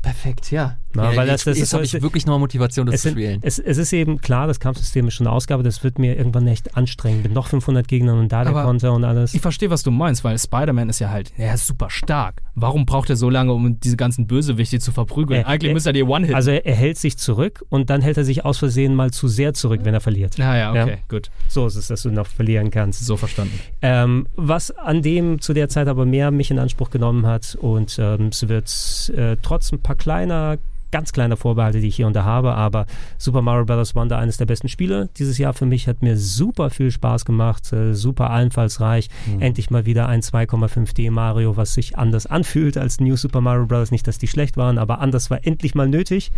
Perfekt, 0.00 0.52
ja. 0.52 0.76
Na, 0.94 1.10
ja 1.10 1.16
weil 1.16 1.26
das- 1.26 1.44
jetzt 1.44 1.58
das 1.58 1.58
ist 1.58 1.72
habe 1.74 1.84
ich 1.84 1.92
wirklich 2.02 2.26
nochmal 2.26 2.40
Motivation, 2.40 2.86
das 2.86 2.96
Es, 2.96 3.02
zu 3.02 3.08
sind, 3.08 3.18
spielen. 3.18 3.40
es, 3.42 3.58
es 3.58 3.78
ist 3.78 3.92
eben 3.92 4.20
klar, 4.20 4.46
das 4.46 4.60
Kampfsystem 4.60 5.08
ist 5.08 5.14
schon 5.14 5.26
eine 5.26 5.34
Ausgabe, 5.36 5.62
das 5.62 5.82
wird 5.84 5.98
mir 5.98 6.16
irgendwann 6.16 6.46
echt 6.46 6.76
anstrengend. 6.76 7.22
Mit 7.24 7.32
noch 7.34 7.46
500 7.48 7.86
Gegnern 7.88 8.18
und 8.18 8.30
da 8.32 8.42
der 8.44 8.50
Aber 8.52 8.64
Konter 8.64 8.92
und 8.92 9.04
alles. 9.04 9.34
Ich 9.34 9.40
verstehe, 9.40 9.70
was 9.70 9.82
du 9.82 9.90
meinst, 9.90 10.24
weil 10.24 10.38
Spider-Man 10.38 10.88
ist 10.88 10.98
ja 10.98 11.10
halt, 11.10 11.32
er 11.36 11.54
ist 11.54 11.66
super 11.66 11.90
stark. 11.90 12.42
Warum 12.54 12.84
braucht 12.86 13.08
er 13.10 13.16
so 13.16 13.30
lange, 13.30 13.52
um 13.52 13.80
diese 13.80 13.96
ganzen 13.96 14.26
Bösewichte 14.26 14.78
zu 14.78 14.92
verprügeln? 14.92 15.42
Äh, 15.42 15.44
Eigentlich 15.44 15.70
äh, 15.70 15.74
müsste 15.74 15.90
er 15.90 15.94
die 15.94 16.02
One-Hit. 16.02 16.34
Also 16.34 16.50
er, 16.50 16.66
er 16.66 16.74
hält 16.74 16.98
sich 16.98 17.16
zurück 17.16 17.64
und 17.70 17.88
dann 17.90 18.02
hält 18.02 18.18
er 18.18 18.24
sich 18.24 18.44
aus 18.44 18.58
Versehen 18.58 18.94
mal 18.94 19.10
zu 19.10 19.28
sehr 19.28 19.54
zurück, 19.54 19.80
wenn 19.84 19.94
er 19.94 20.00
verliert. 20.00 20.38
naja, 20.38 20.70
okay, 20.70 20.90
Ja. 20.90 20.96
gut. 21.08 21.30
So 21.48 21.66
ist 21.66 21.76
es, 21.76 21.88
dass 21.88 22.02
du 22.02 22.10
noch 22.10 22.26
verlieren 22.26 22.70
kannst. 22.70 23.04
So 23.06 23.16
verstanden. 23.16 23.58
Ähm, 23.80 24.26
was 24.36 24.70
an 24.70 25.00
dem 25.02 25.40
zu 25.40 25.54
der 25.54 25.68
Zeit 25.68 25.88
aber 25.88 26.04
mehr 26.04 26.30
mich 26.30 26.50
in 26.50 26.58
Anspruch 26.58 26.90
genommen 26.90 27.26
hat 27.26 27.56
und 27.60 27.98
ähm, 27.98 28.28
es 28.28 28.46
wird 28.48 29.12
äh, 29.16 29.36
trotz 29.42 29.72
ein 29.72 29.80
paar 29.80 29.96
kleiner, 29.96 30.58
ganz 30.92 31.12
kleiner 31.12 31.36
Vorbehalte, 31.36 31.80
die 31.80 31.88
ich 31.88 31.96
hier 31.96 32.06
und 32.06 32.14
da 32.14 32.22
habe, 32.22 32.54
aber 32.54 32.86
Super 33.18 33.42
Mario 33.42 33.64
Bros. 33.64 33.96
Wonder 33.96 34.18
eines 34.18 34.36
der 34.36 34.46
besten 34.46 34.68
Spiele 34.68 35.08
dieses 35.18 35.38
Jahr 35.38 35.52
für 35.54 35.66
mich, 35.66 35.88
hat 35.88 36.02
mir 36.02 36.16
super 36.16 36.70
viel 36.70 36.90
Spaß 36.92 37.24
gemacht, 37.24 37.72
äh, 37.72 37.94
super 37.94 38.30
einfallsreich, 38.30 39.08
endlich 39.40 39.70
mal 39.70 39.84
wieder 39.86 40.06
ein 40.06 40.20
2,5D 40.22 41.10
Mario, 41.10 41.56
was 41.56 41.74
sich 41.74 41.98
anders 41.98 42.26
anfühlt 42.26 42.76
als 42.78 43.00
New 43.00 43.16
Super 43.16 43.40
Mario 43.40 43.66
Bros. 43.66 43.90
Nicht, 43.90 44.06
dass 44.06 44.18
die 44.18 44.28
schlecht 44.28 44.56
waren, 44.56 44.78
aber 44.78 45.00
anders 45.00 45.28
war 45.30 45.44
endlich 45.44 45.74
mal 45.74 45.88
nötig 45.88 46.30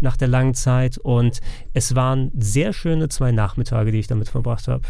nach 0.00 0.16
der 0.18 0.28
langen 0.28 0.54
Zeit 0.54 0.98
und 0.98 1.40
es 1.72 1.94
waren 1.94 2.30
sehr 2.36 2.72
schöne 2.72 3.08
zwei 3.08 3.32
Nachmittage, 3.32 3.92
die 3.92 3.98
ich 4.00 4.06
damit 4.08 4.28
verbracht 4.28 4.68
habe. 4.68 4.82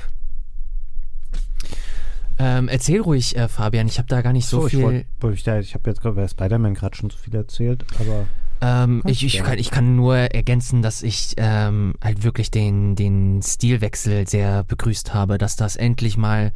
Ähm, 2.39 2.69
erzähl 2.69 3.01
ruhig, 3.03 3.37
äh, 3.37 3.49
Fabian, 3.49 3.87
ich 3.87 3.99
habe 3.99 4.09
da 4.09 4.23
gar 4.23 4.33
nicht 4.33 4.47
so, 4.47 4.65
ich 4.67 4.71
viel. 4.73 4.83
wollt- 4.83 5.07
wollte 5.21 5.37
ich, 5.37 5.67
ich 5.69 5.75
habe 5.75 5.91
jetzt 5.91 6.01
gerade 6.01 6.17
bei 6.17 6.27
Spider-Man 6.27 6.73
gerade 6.75 6.97
schon 6.97 7.11
so 7.11 7.19
viel 7.19 7.35
erzählt, 7.35 7.85
aber 7.99 8.27
Ähm, 8.61 9.03
ich, 9.07 9.25
ich, 9.25 9.39
kann, 9.39 9.59
ich 9.59 9.71
kann 9.71 9.97
nur 9.97 10.17
ergänzen, 10.17 10.83
dass 10.83 11.03
ich 11.03 11.35
ähm, 11.39 11.95
halt 12.03 12.23
wirklich 12.23 12.51
den, 12.51 12.95
den 12.95 13.41
Stilwechsel 13.43 14.29
sehr 14.29 14.65
begrüßt 14.65 15.15
habe, 15.15 15.39
dass 15.39 15.57
das 15.57 15.77
endlich 15.77 16.17
mal 16.17 16.53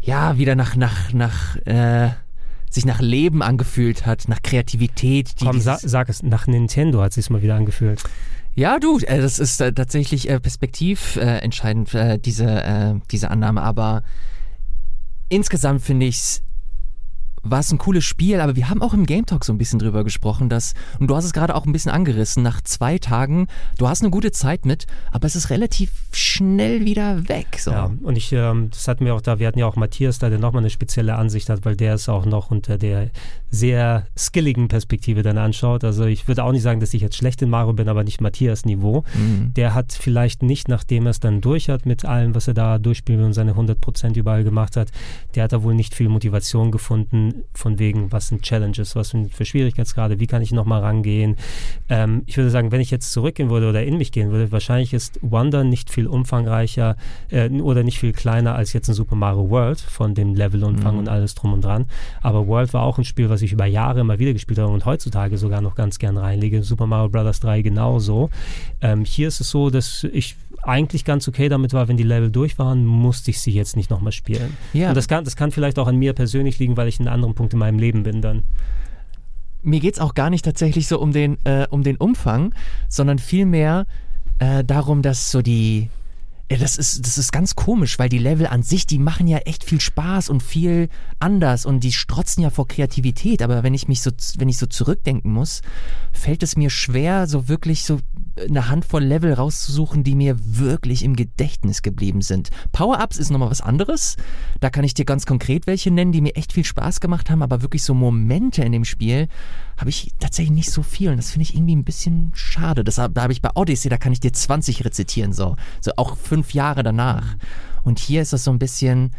ja 0.00 0.36
wieder 0.36 0.54
nach, 0.54 0.76
nach, 0.76 1.12
nach 1.12 1.56
äh, 1.64 2.10
sich 2.68 2.84
nach 2.84 3.00
Leben 3.00 3.42
angefühlt 3.42 4.06
hat, 4.06 4.28
nach 4.28 4.42
Kreativität. 4.42 5.34
Komm, 5.40 5.60
sa 5.60 5.78
sag 5.80 6.08
es, 6.08 6.22
nach 6.22 6.46
Nintendo 6.46 7.02
hat 7.02 7.10
es 7.10 7.14
sich 7.16 7.30
mal 7.30 7.42
wieder 7.42 7.54
angefühlt. 7.54 8.02
Ja, 8.54 8.78
du, 8.78 8.98
äh, 8.98 9.20
das 9.20 9.38
ist 9.38 9.60
äh, 9.60 9.72
tatsächlich 9.72 10.28
äh, 10.28 10.38
perspektiv 10.38 11.16
äh, 11.16 11.38
entscheidend, 11.38 11.94
äh, 11.94 12.18
diese, 12.18 12.46
äh, 12.46 12.94
diese 13.10 13.30
Annahme, 13.30 13.62
aber 13.62 14.02
insgesamt 15.28 15.82
finde 15.82 16.06
ich's 16.06 16.42
war 17.42 17.60
es 17.60 17.72
ein 17.72 17.78
cooles 17.78 18.04
Spiel, 18.04 18.40
aber 18.40 18.56
wir 18.56 18.68
haben 18.68 18.82
auch 18.82 18.94
im 18.94 19.06
Game 19.06 19.26
Talk 19.26 19.44
so 19.44 19.52
ein 19.52 19.58
bisschen 19.58 19.78
drüber 19.78 20.04
gesprochen, 20.04 20.48
dass, 20.48 20.74
und 20.98 21.08
du 21.08 21.16
hast 21.16 21.24
es 21.24 21.32
gerade 21.32 21.54
auch 21.54 21.66
ein 21.66 21.72
bisschen 21.72 21.90
angerissen, 21.90 22.42
nach 22.42 22.60
zwei 22.60 22.98
Tagen, 22.98 23.48
du 23.78 23.88
hast 23.88 24.02
eine 24.02 24.10
gute 24.10 24.30
Zeit 24.32 24.64
mit, 24.64 24.86
aber 25.10 25.26
es 25.26 25.36
ist 25.36 25.50
relativ 25.50 25.90
schnell 26.12 26.84
wieder 26.84 27.28
weg. 27.28 27.58
So. 27.58 27.72
Ja, 27.72 27.90
und 28.02 28.16
ich, 28.16 28.32
ähm, 28.32 28.70
das 28.70 28.86
hatten 28.88 29.04
wir 29.04 29.14
auch 29.14 29.20
da, 29.20 29.38
wir 29.38 29.46
hatten 29.46 29.58
ja 29.58 29.66
auch 29.66 29.76
Matthias 29.76 30.18
da, 30.18 30.28
der 30.28 30.38
nochmal 30.38 30.62
eine 30.62 30.70
spezielle 30.70 31.16
Ansicht 31.16 31.48
hat, 31.48 31.64
weil 31.64 31.76
der 31.76 31.94
es 31.94 32.08
auch 32.08 32.26
noch 32.26 32.50
unter 32.50 32.78
der 32.78 33.10
sehr 33.50 34.06
skilligen 34.16 34.68
Perspektive 34.68 35.22
dann 35.22 35.36
anschaut. 35.36 35.84
Also 35.84 36.04
ich 36.04 36.26
würde 36.26 36.44
auch 36.44 36.52
nicht 36.52 36.62
sagen, 36.62 36.80
dass 36.80 36.94
ich 36.94 37.02
jetzt 37.02 37.16
schlecht 37.16 37.42
in 37.42 37.50
Mario 37.50 37.74
bin, 37.74 37.88
aber 37.88 38.02
nicht 38.02 38.20
Matthias 38.20 38.64
Niveau. 38.64 39.04
Mhm. 39.14 39.52
Der 39.54 39.74
hat 39.74 39.92
vielleicht 39.92 40.42
nicht, 40.42 40.68
nachdem 40.68 41.06
er 41.06 41.10
es 41.10 41.20
dann 41.20 41.40
durch 41.40 41.68
hat 41.68 41.84
mit 41.84 42.04
allem, 42.04 42.34
was 42.34 42.48
er 42.48 42.54
da 42.54 42.78
durchspielt 42.78 43.20
und 43.20 43.34
seine 43.34 43.52
100% 43.52 44.16
überall 44.16 44.44
gemacht 44.44 44.76
hat, 44.76 44.90
der 45.34 45.44
hat 45.44 45.52
da 45.52 45.62
wohl 45.62 45.74
nicht 45.74 45.94
viel 45.94 46.08
Motivation 46.08 46.70
gefunden, 46.70 47.31
von 47.54 47.78
wegen, 47.78 48.12
was 48.12 48.28
sind 48.28 48.42
Challenges, 48.42 48.96
was 48.96 49.10
sind 49.10 49.32
für 49.34 49.44
Schwierigkeitsgrade, 49.44 50.20
wie 50.20 50.26
kann 50.26 50.42
ich 50.42 50.52
nochmal 50.52 50.80
rangehen. 50.80 51.36
Ähm, 51.88 52.22
ich 52.26 52.36
würde 52.36 52.50
sagen, 52.50 52.72
wenn 52.72 52.80
ich 52.80 52.90
jetzt 52.90 53.12
zurückgehen 53.12 53.50
würde 53.50 53.68
oder 53.68 53.84
in 53.84 53.98
mich 53.98 54.12
gehen 54.12 54.30
würde, 54.30 54.52
wahrscheinlich 54.52 54.92
ist 54.94 55.18
Wonder 55.22 55.64
nicht 55.64 55.90
viel 55.90 56.06
umfangreicher 56.06 56.96
äh, 57.30 57.48
oder 57.48 57.82
nicht 57.82 57.98
viel 57.98 58.12
kleiner 58.12 58.54
als 58.54 58.72
jetzt 58.72 58.88
ein 58.88 58.94
Super 58.94 59.16
Mario 59.16 59.50
World 59.50 59.80
von 59.80 60.14
dem 60.14 60.34
Levelumfang 60.34 60.94
Mhm. 60.94 60.98
und 61.00 61.08
alles 61.08 61.34
drum 61.34 61.52
und 61.52 61.64
dran. 61.64 61.86
Aber 62.20 62.46
World 62.46 62.72
war 62.74 62.82
auch 62.82 62.98
ein 62.98 63.04
Spiel, 63.04 63.28
was 63.30 63.42
ich 63.42 63.52
über 63.52 63.66
Jahre 63.66 64.00
immer 64.00 64.18
wieder 64.18 64.32
gespielt 64.32 64.58
habe 64.58 64.72
und 64.72 64.84
heutzutage 64.84 65.38
sogar 65.38 65.60
noch 65.60 65.74
ganz 65.74 65.98
gern 65.98 66.16
reinlege. 66.18 66.62
Super 66.62 66.86
Mario 66.86 67.08
Bros. 67.08 67.40
3 67.40 67.62
genauso. 67.62 68.30
Ähm, 68.80 69.04
hier 69.04 69.28
ist 69.28 69.40
es 69.40 69.50
so, 69.50 69.70
dass 69.70 70.04
ich 70.04 70.36
eigentlich 70.62 71.04
ganz 71.04 71.26
okay 71.28 71.48
damit 71.48 71.72
war, 71.72 71.88
wenn 71.88 71.96
die 71.96 72.02
Level 72.02 72.30
durch 72.30 72.58
waren, 72.58 72.84
musste 72.84 73.30
ich 73.30 73.40
sie 73.40 73.50
jetzt 73.50 73.76
nicht 73.76 73.90
nochmal 73.90 74.12
spielen. 74.12 74.56
Ja, 74.72 74.90
Und 74.90 74.96
das 74.96 75.08
kann, 75.08 75.24
das 75.24 75.36
kann 75.36 75.50
vielleicht 75.50 75.78
auch 75.78 75.88
an 75.88 75.96
mir 75.96 76.12
persönlich 76.12 76.58
liegen, 76.58 76.76
weil 76.76 76.88
ich 76.88 77.00
in 77.00 77.06
einem 77.08 77.14
anderen 77.14 77.34
Punkt 77.34 77.52
in 77.52 77.58
meinem 77.58 77.78
Leben 77.78 78.02
bin 78.04 78.22
dann. 78.22 78.44
mir 79.62 79.80
geht's 79.80 79.98
auch 80.00 80.14
gar 80.14 80.30
nicht 80.30 80.44
tatsächlich 80.44 80.86
so 80.86 80.98
um 81.00 81.12
den, 81.12 81.38
äh, 81.44 81.66
um 81.70 81.82
den 81.82 81.96
Umfang, 81.96 82.54
sondern 82.88 83.18
vielmehr 83.18 83.86
äh, 84.38 84.64
darum, 84.64 85.02
dass 85.02 85.30
so 85.30 85.42
die. 85.42 85.88
Ja, 86.52 86.58
das 86.58 86.76
ist, 86.76 87.06
das 87.06 87.16
ist 87.16 87.32
ganz 87.32 87.56
komisch, 87.56 87.98
weil 87.98 88.10
die 88.10 88.18
Level 88.18 88.46
an 88.46 88.62
sich, 88.62 88.86
die 88.86 88.98
machen 88.98 89.26
ja 89.26 89.38
echt 89.38 89.64
viel 89.64 89.80
Spaß 89.80 90.28
und 90.28 90.42
viel 90.42 90.90
anders 91.18 91.64
und 91.64 91.82
die 91.82 91.92
strotzen 91.92 92.42
ja 92.42 92.50
vor 92.50 92.68
Kreativität. 92.68 93.40
Aber 93.40 93.62
wenn 93.62 93.72
ich 93.72 93.88
mich 93.88 94.02
so, 94.02 94.10
wenn 94.36 94.50
ich 94.50 94.58
so 94.58 94.66
zurückdenken 94.66 95.32
muss, 95.32 95.62
fällt 96.12 96.42
es 96.42 96.54
mir 96.54 96.68
schwer, 96.68 97.26
so 97.26 97.48
wirklich 97.48 97.84
so 97.84 98.00
eine 98.46 98.68
Handvoll 98.68 99.02
Level 99.02 99.32
rauszusuchen, 99.32 100.04
die 100.04 100.14
mir 100.14 100.36
wirklich 100.38 101.04
im 101.04 101.16
Gedächtnis 101.16 101.80
geblieben 101.80 102.20
sind. 102.20 102.50
Power-Ups 102.72 103.16
ist 103.16 103.30
nochmal 103.30 103.50
was 103.50 103.62
anderes. 103.62 104.18
Da 104.60 104.68
kann 104.68 104.84
ich 104.84 104.92
dir 104.92 105.06
ganz 105.06 105.24
konkret 105.24 105.66
welche 105.66 105.90
nennen, 105.90 106.12
die 106.12 106.20
mir 106.20 106.36
echt 106.36 106.52
viel 106.52 106.66
Spaß 106.66 107.00
gemacht 107.00 107.30
haben, 107.30 107.40
aber 107.42 107.62
wirklich 107.62 107.82
so 107.82 107.94
Momente 107.94 108.62
in 108.62 108.72
dem 108.72 108.84
Spiel 108.84 109.28
habe 109.82 109.90
ich 109.90 110.12
tatsächlich 110.20 110.54
nicht 110.54 110.70
so 110.70 110.84
viel 110.84 111.10
und 111.10 111.16
das 111.16 111.32
finde 111.32 111.42
ich 111.42 111.56
irgendwie 111.56 111.74
ein 111.74 111.82
bisschen 111.82 112.30
schade. 112.34 112.84
Deshalb, 112.84 113.14
da 113.14 113.22
habe 113.22 113.32
ich 113.32 113.42
bei 113.42 113.50
Odyssey, 113.56 113.88
da 113.88 113.96
kann 113.96 114.12
ich 114.12 114.20
dir 114.20 114.32
20 114.32 114.84
rezitieren, 114.84 115.32
so. 115.32 115.56
So 115.80 115.90
auch 115.96 116.16
fünf 116.16 116.54
Jahre 116.54 116.84
danach. 116.84 117.34
Und 117.82 117.98
hier 117.98 118.22
ist 118.22 118.32
das 118.32 118.44
so 118.44 118.52
ein 118.52 118.60
bisschen, 118.60 119.10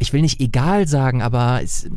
ich 0.00 0.14
will 0.14 0.22
nicht 0.22 0.40
egal 0.40 0.88
sagen, 0.88 1.20
aber 1.20 1.60
es, 1.62 1.88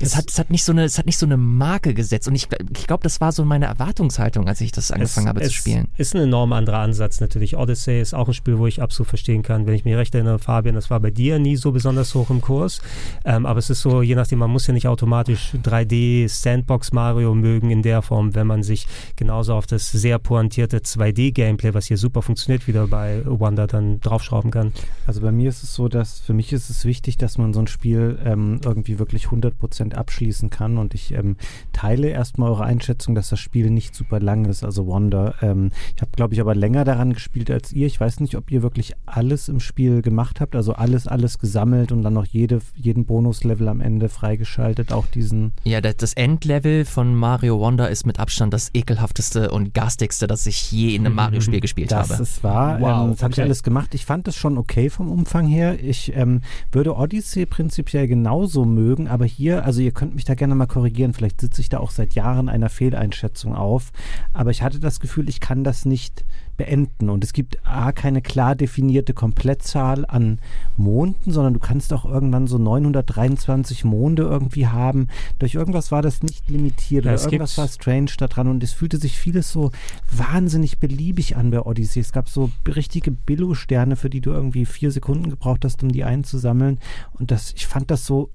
es, 0.00 0.16
hat, 0.16 0.28
es, 0.28 0.38
hat, 0.40 0.50
nicht 0.50 0.64
so 0.64 0.72
eine, 0.72 0.82
es 0.82 0.98
hat 0.98 1.06
nicht 1.06 1.16
so 1.16 1.26
eine 1.26 1.36
Marke 1.36 1.94
gesetzt. 1.94 2.26
Und 2.26 2.34
ich, 2.34 2.48
ich 2.76 2.86
glaube, 2.88 3.04
das 3.04 3.20
war 3.20 3.30
so 3.30 3.44
meine 3.44 3.66
Erwartungshaltung, 3.66 4.48
als 4.48 4.60
ich 4.60 4.72
das 4.72 4.90
angefangen 4.90 5.26
es, 5.26 5.28
habe 5.28 5.40
es 5.42 5.48
zu 5.48 5.54
spielen. 5.54 5.86
Ist 5.96 6.14
ein 6.16 6.22
enorm 6.22 6.52
anderer 6.52 6.78
Ansatz 6.78 7.20
natürlich. 7.20 7.56
Odyssey 7.56 8.00
ist 8.00 8.14
auch 8.14 8.26
ein 8.26 8.34
Spiel, 8.34 8.58
wo 8.58 8.66
ich 8.66 8.82
absolut 8.82 9.08
verstehen 9.08 9.44
kann. 9.44 9.66
Wenn 9.66 9.74
ich 9.74 9.84
mich 9.84 9.94
recht 9.94 10.12
erinnere, 10.12 10.40
Fabian, 10.40 10.74
das 10.74 10.90
war 10.90 10.98
bei 10.98 11.12
dir 11.12 11.38
nie 11.38 11.54
so 11.54 11.70
besonders 11.70 12.16
hoch 12.16 12.30
im 12.30 12.40
Kurs. 12.40 12.80
Ähm, 13.24 13.46
aber 13.46 13.60
es 13.60 13.70
ist 13.70 13.80
so, 13.80 14.02
je 14.02 14.16
nachdem, 14.16 14.40
man 14.40 14.50
muss 14.50 14.66
ja 14.66 14.74
nicht 14.74 14.88
automatisch 14.88 15.52
3D 15.62 16.28
Sandbox 16.28 16.92
Mario 16.92 17.32
mögen 17.32 17.70
in 17.70 17.82
der 17.82 18.02
Form, 18.02 18.34
wenn 18.34 18.48
man 18.48 18.64
sich 18.64 18.88
genauso 19.14 19.54
auf 19.54 19.66
das 19.66 19.88
sehr 19.92 20.18
pointierte 20.18 20.78
2D-Gameplay, 20.78 21.74
was 21.74 21.86
hier 21.86 21.96
super 21.96 22.22
funktioniert, 22.22 22.66
wieder 22.66 22.88
bei 22.88 23.22
Wonder 23.24 23.68
dann 23.68 24.00
draufschrauben 24.00 24.50
kann. 24.50 24.72
Also 25.06 25.20
bei 25.20 25.30
mir 25.30 25.48
ist 25.48 25.62
es 25.62 25.74
so, 25.74 25.86
dass 25.86 26.18
für 26.18 26.34
mich 26.34 26.52
ist 26.52 26.68
es 26.68 26.84
wichtig, 26.84 27.18
dass 27.18 27.38
man 27.38 27.51
so 27.52 27.60
ein 27.60 27.66
Spiel 27.66 28.18
ähm, 28.24 28.60
irgendwie 28.64 28.98
wirklich 28.98 29.26
100% 29.26 29.94
abschließen 29.94 30.50
kann 30.50 30.78
und 30.78 30.94
ich 30.94 31.12
ähm, 31.12 31.36
teile 31.72 32.08
erstmal 32.08 32.50
eure 32.50 32.64
Einschätzung, 32.64 33.14
dass 33.14 33.28
das 33.28 33.40
Spiel 33.40 33.70
nicht 33.70 33.94
super 33.94 34.20
lang 34.20 34.44
ist, 34.46 34.64
also 34.64 34.86
Wonder. 34.86 35.34
Ähm, 35.42 35.70
ich 35.94 36.02
habe, 36.02 36.12
glaube 36.14 36.34
ich, 36.34 36.40
aber 36.40 36.54
länger 36.54 36.84
daran 36.84 37.12
gespielt 37.12 37.50
als 37.50 37.72
ihr. 37.72 37.86
Ich 37.86 38.00
weiß 38.00 38.20
nicht, 38.20 38.36
ob 38.36 38.50
ihr 38.50 38.62
wirklich 38.62 38.92
alles 39.06 39.48
im 39.48 39.60
Spiel 39.60 40.02
gemacht 40.02 40.40
habt, 40.40 40.56
also 40.56 40.74
alles, 40.74 41.06
alles 41.06 41.38
gesammelt 41.38 41.92
und 41.92 42.02
dann 42.02 42.14
noch 42.14 42.26
jede, 42.26 42.60
jeden 42.74 43.04
Bonuslevel 43.04 43.68
am 43.68 43.80
Ende 43.80 44.08
freigeschaltet, 44.08 44.92
auch 44.92 45.06
diesen... 45.06 45.52
Ja, 45.64 45.80
das, 45.80 45.96
das 45.96 46.12
Endlevel 46.14 46.84
von 46.84 47.14
Mario 47.14 47.58
Wonder 47.58 47.90
ist 47.90 48.06
mit 48.06 48.18
Abstand 48.18 48.52
das 48.52 48.70
ekelhafteste 48.74 49.50
und 49.50 49.74
garstigste, 49.74 50.26
das 50.26 50.46
ich 50.46 50.70
je 50.70 50.94
in 50.94 51.06
einem 51.06 51.14
Mario-Spiel 51.14 51.60
gespielt 51.60 51.92
das 51.92 52.10
habe. 52.10 52.22
ist 52.22 52.42
wahr. 52.42 52.80
Wow, 52.80 53.04
ähm, 53.04 53.10
das 53.12 53.22
habe 53.22 53.32
ich 53.32 53.38
okay. 53.38 53.42
alles 53.42 53.62
gemacht. 53.62 53.94
Ich 53.94 54.04
fand 54.04 54.26
das 54.26 54.36
schon 54.36 54.58
okay 54.58 54.90
vom 54.90 55.10
Umfang 55.10 55.46
her. 55.46 55.82
Ich 55.82 56.14
ähm, 56.14 56.42
würde 56.70 56.96
Odyssey 56.96 57.41
prinzipiell 57.46 58.06
genauso 58.06 58.64
mögen, 58.64 59.08
aber 59.08 59.24
hier, 59.24 59.64
also 59.64 59.80
ihr 59.80 59.92
könnt 59.92 60.14
mich 60.14 60.24
da 60.24 60.34
gerne 60.34 60.54
mal 60.54 60.66
korrigieren. 60.66 61.12
Vielleicht 61.12 61.40
sitze 61.40 61.60
ich 61.60 61.68
da 61.68 61.78
auch 61.78 61.90
seit 61.90 62.14
Jahren 62.14 62.48
einer 62.48 62.68
Fehleinschätzung 62.68 63.54
auf. 63.54 63.92
Aber 64.32 64.50
ich 64.50 64.62
hatte 64.62 64.80
das 64.80 65.00
Gefühl, 65.00 65.28
ich 65.28 65.40
kann 65.40 65.64
das 65.64 65.84
nicht 65.84 66.24
beenden. 66.56 67.10
Und 67.10 67.24
es 67.24 67.32
gibt 67.32 67.58
A, 67.66 67.92
keine 67.92 68.22
klar 68.22 68.54
definierte 68.54 69.14
Komplettzahl 69.14 70.04
an 70.06 70.38
Monden, 70.76 71.32
sondern 71.32 71.54
du 71.54 71.60
kannst 71.60 71.92
auch 71.92 72.04
irgendwann 72.04 72.46
so 72.46 72.58
923 72.58 73.84
Monde 73.84 74.22
irgendwie 74.22 74.66
haben. 74.66 75.08
Durch 75.38 75.54
irgendwas 75.54 75.90
war 75.90 76.02
das 76.02 76.22
nicht 76.22 76.48
limitiert 76.48 77.04
Ja, 77.04 77.14
oder 77.14 77.22
irgendwas 77.22 77.58
war 77.58 77.68
strange 77.68 78.10
da 78.18 78.28
dran 78.28 78.48
und 78.48 78.62
es 78.62 78.72
fühlte 78.72 78.98
sich 78.98 79.18
vieles 79.18 79.50
so 79.50 79.70
wahnsinnig 80.10 80.78
beliebig 80.78 81.36
an 81.36 81.50
bei 81.50 81.60
Odyssey. 81.60 82.00
Es 82.00 82.12
gab 82.12 82.28
so 82.28 82.50
richtige 82.66 83.10
Billo-Sterne, 83.10 83.96
für 83.96 84.10
die 84.10 84.20
du 84.20 84.30
irgendwie 84.30 84.66
vier 84.66 84.90
Sekunden 84.90 85.30
gebraucht 85.30 85.64
hast, 85.64 85.82
um 85.82 85.90
die 85.90 86.04
einzusammeln. 86.04 86.78
Und 87.18 87.30
das, 87.30 87.52
ich 87.56 87.66
fand 87.66 87.90
das 87.90 88.06
so 88.06 88.30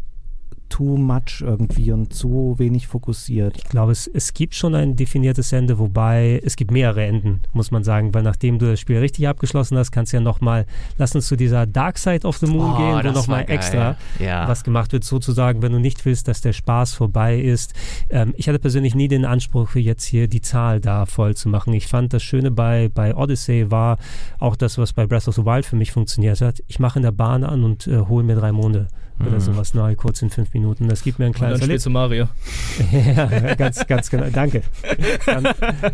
too 0.69 0.98
much 0.98 1.41
irgendwie 1.41 1.91
und 1.91 2.14
zu 2.14 2.56
wenig 2.57 2.88
fokussiert. 2.88 3.56
Ich 3.57 3.64
glaube, 3.65 3.91
es, 3.91 4.07
es 4.07 4.34
gibt 4.34 4.56
schon 4.56 4.76
ein 4.76 4.95
definiertes 4.95 5.52
Ende, 5.53 5.80
wobei 5.80 6.41
es 6.44 6.56
gibt 6.56 6.72
mehrere 6.72 7.06
Enden, 7.06 7.41
muss 7.53 7.72
man 7.72 7.84
sagen, 7.84 8.14
weil 8.14 8.23
nachdem 8.23 8.60
du 8.60 8.65
das 8.69 8.80
Spiel 8.80 8.98
richtig 8.98 9.27
abgeschlossen 9.27 9.77
hast, 9.77 9.91
kannst 9.91 10.14
du 10.14 10.18
ja 10.18 10.22
nochmal, 10.22 10.65
lass 10.98 11.15
uns 11.15 11.27
zu 11.27 11.35
dieser 11.35 11.65
Dark 11.65 11.98
Side 11.98 12.26
of 12.27 12.38
the 12.38 12.48
Moon 12.48 12.73
Oh, 12.73 12.77
gehen, 12.77 13.02
wo 13.03 13.18
nochmal 13.18 13.45
extra 13.48 13.95
Ja. 14.19 14.48
was 14.48 14.64
gemacht 14.64 14.91
wird, 14.94 15.03
sozusagen, 15.03 15.61
wenn 15.61 15.72
du 15.72 15.80
nicht 15.80 16.06
willst, 16.06 16.27
dass 16.27 16.41
der 16.41 16.53
Spaß 16.53 16.94
vorbei 16.94 17.39
ist. 17.39 17.73
Ähm, 18.10 18.34
ich 18.38 18.48
hatte 18.48 18.60
persönlich 18.60 18.95
nie 18.95 19.07
den 19.07 19.26
Anspruch, 19.26 19.76
jetzt 19.76 20.03
hier 20.03 20.27
die 20.27 20.41
Zahl 20.41 20.80
da 20.81 21.06
voll 21.06 21.35
zu 21.35 21.49
machen. 21.49 21.73
Ich 21.73 21.88
fand 21.88 22.14
das 22.14 22.23
Schöne 22.23 22.52
bei, 22.52 22.89
bei 22.94 23.15
Odyssey 23.15 23.72
war 23.72 23.98
auch 24.39 24.56
das, 24.56 24.77
was 24.77 24.94
bei 24.94 25.06
Breath 25.07 25.27
of 25.27 25.35
the 25.35 25.45
Wild 25.45 25.65
für 25.65 25.76
mich 25.76 25.91
funktioniert 25.91 26.41
hat. 26.41 26.61
Ich 26.68 26.80
mache 26.80 26.99
in 26.99 27.03
der 27.03 27.11
Bahn 27.11 27.44
an 27.44 27.64
und 27.64 27.88
äh, 27.88 27.98
hole 27.99 28.23
mir 28.23 28.35
drei 28.35 28.52
Monde 28.52 28.88
oder 29.19 29.31
Mhm. 29.31 29.39
sowas 29.39 29.73
neu, 29.73 29.95
kurz 29.95 30.22
in 30.22 30.30
fünf 30.30 30.53
Minuten. 30.53 30.88
Das 30.88 31.03
gibt 31.03 31.19
mir 31.19 31.26
ein 31.26 31.31
Und 31.34 31.41
dann 31.41 31.57
kleines 31.60 31.84
du 31.84 31.89
Mario. 31.89 32.27
ja, 32.91 33.56
ganz, 33.56 33.85
ganz 33.88 34.10
genau. 34.10 34.26
Danke. 34.31 34.61
Ganz, 35.26 35.49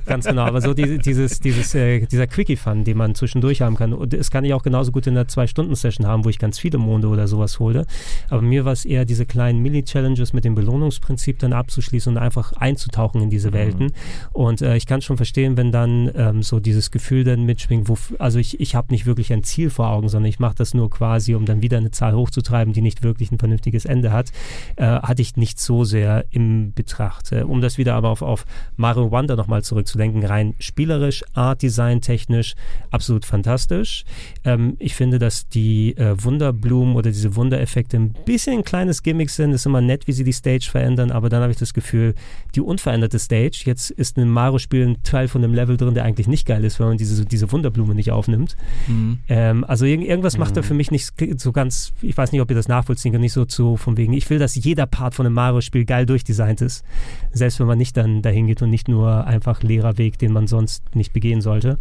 ganz 0.05 0.25
genau. 0.25 0.43
Aber 0.43 0.61
so 0.61 0.73
die, 0.73 0.97
dieses, 0.97 1.39
dieses, 1.39 1.73
äh, 1.75 2.05
dieser 2.05 2.27
Quickie-Fun, 2.27 2.83
den 2.83 2.97
man 2.97 3.15
zwischendurch 3.15 3.61
haben 3.61 3.75
kann. 3.75 3.93
Und 3.93 4.13
das 4.13 4.29
kann 4.31 4.43
ich 4.43 4.53
auch 4.53 4.63
genauso 4.63 4.91
gut 4.91 5.07
in 5.07 5.15
einer 5.15 5.27
Zwei-Stunden-Session 5.27 6.05
haben, 6.05 6.25
wo 6.25 6.29
ich 6.29 6.39
ganz 6.39 6.59
viele 6.59 6.77
Monde 6.77 7.07
oder 7.07 7.27
sowas 7.27 7.59
hole. 7.59 7.85
Aber 8.29 8.41
mir 8.41 8.65
war 8.65 8.73
es 8.73 8.85
eher 8.85 9.05
diese 9.05 9.25
kleinen 9.25 9.61
Mini-Challenges 9.61 10.33
mit 10.33 10.43
dem 10.43 10.55
Belohnungsprinzip 10.55 11.39
dann 11.39 11.53
abzuschließen 11.53 12.13
und 12.15 12.21
einfach 12.21 12.53
einzutauchen 12.53 13.21
in 13.21 13.29
diese 13.29 13.53
Welten. 13.53 13.91
Und 14.33 14.61
äh, 14.61 14.75
ich 14.75 14.85
kann 14.85 15.01
schon 15.01 15.17
verstehen, 15.17 15.55
wenn 15.57 15.71
dann 15.71 16.11
ähm, 16.15 16.43
so 16.43 16.59
dieses 16.59 16.91
Gefühl 16.91 17.23
dann 17.23 17.43
mitschwingt, 17.45 17.87
wo, 17.87 17.97
also 18.19 18.39
ich, 18.39 18.59
ich 18.59 18.75
habe 18.75 18.87
nicht 18.91 19.05
wirklich 19.05 19.31
ein 19.31 19.43
Ziel 19.43 19.69
vor 19.69 19.89
Augen, 19.89 20.09
sondern 20.09 20.29
ich 20.29 20.39
mache 20.39 20.55
das 20.55 20.73
nur 20.73 20.89
quasi, 20.89 21.35
um 21.35 21.45
dann 21.45 21.61
wieder 21.61 21.77
eine 21.77 21.91
Zahl 21.91 22.13
hochzutreiben, 22.15 22.73
die 22.73 22.81
nicht 22.81 23.01
wirklich 23.03 23.12
ein 23.31 23.39
vernünftiges 23.39 23.85
Ende 23.85 24.11
hat, 24.11 24.31
äh, 24.75 24.83
hatte 24.85 25.21
ich 25.21 25.37
nicht 25.37 25.59
so 25.59 25.83
sehr 25.83 26.25
im 26.31 26.73
Betracht. 26.73 27.31
Äh, 27.31 27.43
um 27.43 27.61
das 27.61 27.77
wieder 27.77 27.95
aber 27.95 28.09
auf, 28.09 28.21
auf 28.21 28.45
Mario 28.77 29.11
Wonder 29.11 29.35
nochmal 29.35 29.63
zurückzulenken, 29.63 30.25
rein 30.25 30.55
spielerisch, 30.59 31.23
Art 31.33 31.61
Design 31.61 32.01
technisch, 32.01 32.55
absolut 32.91 33.25
fantastisch. 33.25 34.05
Ähm, 34.43 34.75
ich 34.79 34.95
finde, 34.95 35.19
dass 35.19 35.47
die 35.47 35.95
äh, 35.97 36.15
Wunderblumen 36.23 36.95
oder 36.95 37.11
diese 37.11 37.35
Wundereffekte 37.35 37.97
ein 37.97 38.13
bisschen 38.25 38.59
ein 38.59 38.63
kleines 38.63 39.03
Gimmick 39.03 39.29
sind. 39.29 39.51
Ist 39.53 39.65
immer 39.65 39.81
nett, 39.81 40.07
wie 40.07 40.13
sie 40.13 40.23
die 40.23 40.33
Stage 40.33 40.67
verändern, 40.69 41.11
aber 41.11 41.29
dann 41.29 41.41
habe 41.41 41.51
ich 41.51 41.57
das 41.57 41.73
Gefühl, 41.73 42.15
die 42.55 42.61
unveränderte 42.61 43.19
Stage, 43.19 43.63
jetzt 43.65 43.91
ist 43.91 44.17
in 44.17 44.23
einem 44.23 44.31
Mario-Spiel 44.31 44.87
ein 44.87 45.03
Teil 45.03 45.27
von 45.27 45.43
einem 45.43 45.53
Level 45.53 45.77
drin, 45.77 45.93
der 45.93 46.05
eigentlich 46.05 46.27
nicht 46.27 46.45
geil 46.45 46.63
ist, 46.63 46.79
wenn 46.79 46.87
man 46.87 46.97
diese, 46.97 47.25
diese 47.25 47.51
Wunderblume 47.51 47.95
nicht 47.95 48.11
aufnimmt. 48.11 48.55
Mhm. 48.87 49.19
Ähm, 49.27 49.63
also 49.65 49.85
irg 49.85 50.01
irgendwas 50.01 50.37
macht 50.37 50.55
er 50.57 50.63
für 50.63 50.73
mich 50.73 50.91
nicht 50.91 51.13
so 51.37 51.51
ganz, 51.51 51.93
ich 52.01 52.15
weiß 52.15 52.31
nicht, 52.31 52.41
ob 52.41 52.49
ihr 52.49 52.55
das 52.55 52.67
nachvollziehen 52.67 53.02
könnt, 53.11 53.23
nicht 53.23 53.33
so 53.33 53.45
zu 53.45 53.77
von 53.77 53.97
wegen, 53.97 54.13
ich 54.13 54.29
will, 54.29 54.39
dass 54.39 54.55
jeder 54.55 54.85
Part 54.85 55.15
von 55.15 55.25
einem 55.25 55.35
Mario-Spiel 55.35 55.85
geil 55.85 56.05
durchdesignt 56.05 56.61
ist. 56.61 56.83
Selbst 57.31 57.59
wenn 57.59 57.67
man 57.67 57.77
nicht 57.77 57.97
dann 57.97 58.21
dahin 58.21 58.47
geht 58.47 58.61
und 58.61 58.69
nicht 58.69 58.87
nur 58.87 59.25
einfach 59.25 59.61
leerer 59.63 59.97
Weg, 59.97 60.17
den 60.19 60.31
man 60.31 60.47
sonst 60.47 60.95
nicht 60.95 61.13
begehen 61.13 61.41
sollte. 61.41 61.77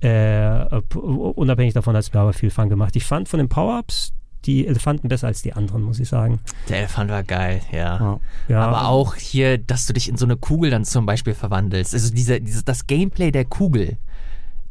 Äh, 0.00 0.80
unabhängig 0.94 1.74
davon 1.74 1.94
hat 1.94 2.02
es 2.02 2.12
mir 2.12 2.20
aber 2.20 2.32
viel 2.32 2.50
Fun 2.50 2.68
gemacht. 2.68 2.96
Ich 2.96 3.04
fand 3.04 3.28
von 3.28 3.38
den 3.38 3.48
Power-Ups 3.48 4.12
die 4.44 4.66
Elefanten 4.66 5.08
besser 5.08 5.26
als 5.26 5.42
die 5.42 5.52
anderen, 5.52 5.82
muss 5.82 5.98
ich 5.98 6.08
sagen. 6.08 6.40
Der 6.68 6.78
Elefant 6.78 7.10
war 7.10 7.22
geil, 7.22 7.60
ja. 7.72 7.98
Ja. 7.98 8.20
Ja, 8.48 8.60
Aber 8.60 8.88
auch 8.88 9.16
hier, 9.16 9.58
dass 9.58 9.86
du 9.86 9.92
dich 9.92 10.08
in 10.08 10.16
so 10.16 10.24
eine 10.24 10.36
Kugel 10.36 10.70
dann 10.70 10.84
zum 10.84 11.06
Beispiel 11.06 11.34
verwandelst. 11.34 11.94
Also 11.94 12.14
diese, 12.14 12.40
diese, 12.40 12.62
das 12.62 12.86
Gameplay 12.86 13.32
der 13.32 13.44
Kugel, 13.44 13.96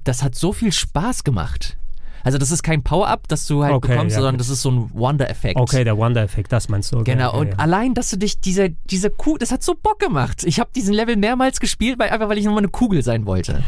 das 0.03 0.23
hat 0.23 0.35
so 0.35 0.53
viel 0.53 0.71
Spaß 0.71 1.23
gemacht. 1.23 1.77
Also 2.25 2.39
das 2.39 2.49
ist 2.49 2.63
kein 2.63 2.81
Power-Up, 2.81 3.27
das 3.27 3.45
du 3.45 3.63
halt 3.63 3.75
Okay, 3.75 3.89
bekommst, 3.89 4.15
ja, 4.15 4.21
sondern 4.21 4.39
das 4.39 4.49
ist 4.49 4.63
so 4.63 4.71
ein 4.71 4.89
Wonder-Effekt. 4.93 5.59
Okay, 5.59 5.83
der 5.83 5.95
Wonder-Effekt, 5.95 6.51
das 6.51 6.69
meinst 6.69 6.91
du. 6.91 6.97
Okay, 6.97 7.13
Genau, 7.13 7.37
und 7.37 7.49
ja. 7.49 7.53
allein, 7.57 7.93
dass 7.93 8.09
du 8.09 8.17
dich, 8.17 8.39
diese, 8.39 8.71
diese 8.89 9.11
Kugel, 9.11 9.37
das 9.37 9.51
hat 9.51 9.61
so 9.61 9.75
Bock 9.75 9.99
gemacht. 9.99 10.43
Ich 10.43 10.59
habe 10.59 10.71
diesen 10.75 10.93
Level 10.95 11.17
mehrmals 11.17 11.59
gespielt, 11.59 11.99
weil, 11.99 12.09
einfach 12.09 12.27
weil 12.27 12.39
ich 12.39 12.45
nochmal 12.45 12.63
eine 12.63 12.69
Kugel 12.69 13.03
sein 13.03 13.27
wollte. 13.27 13.63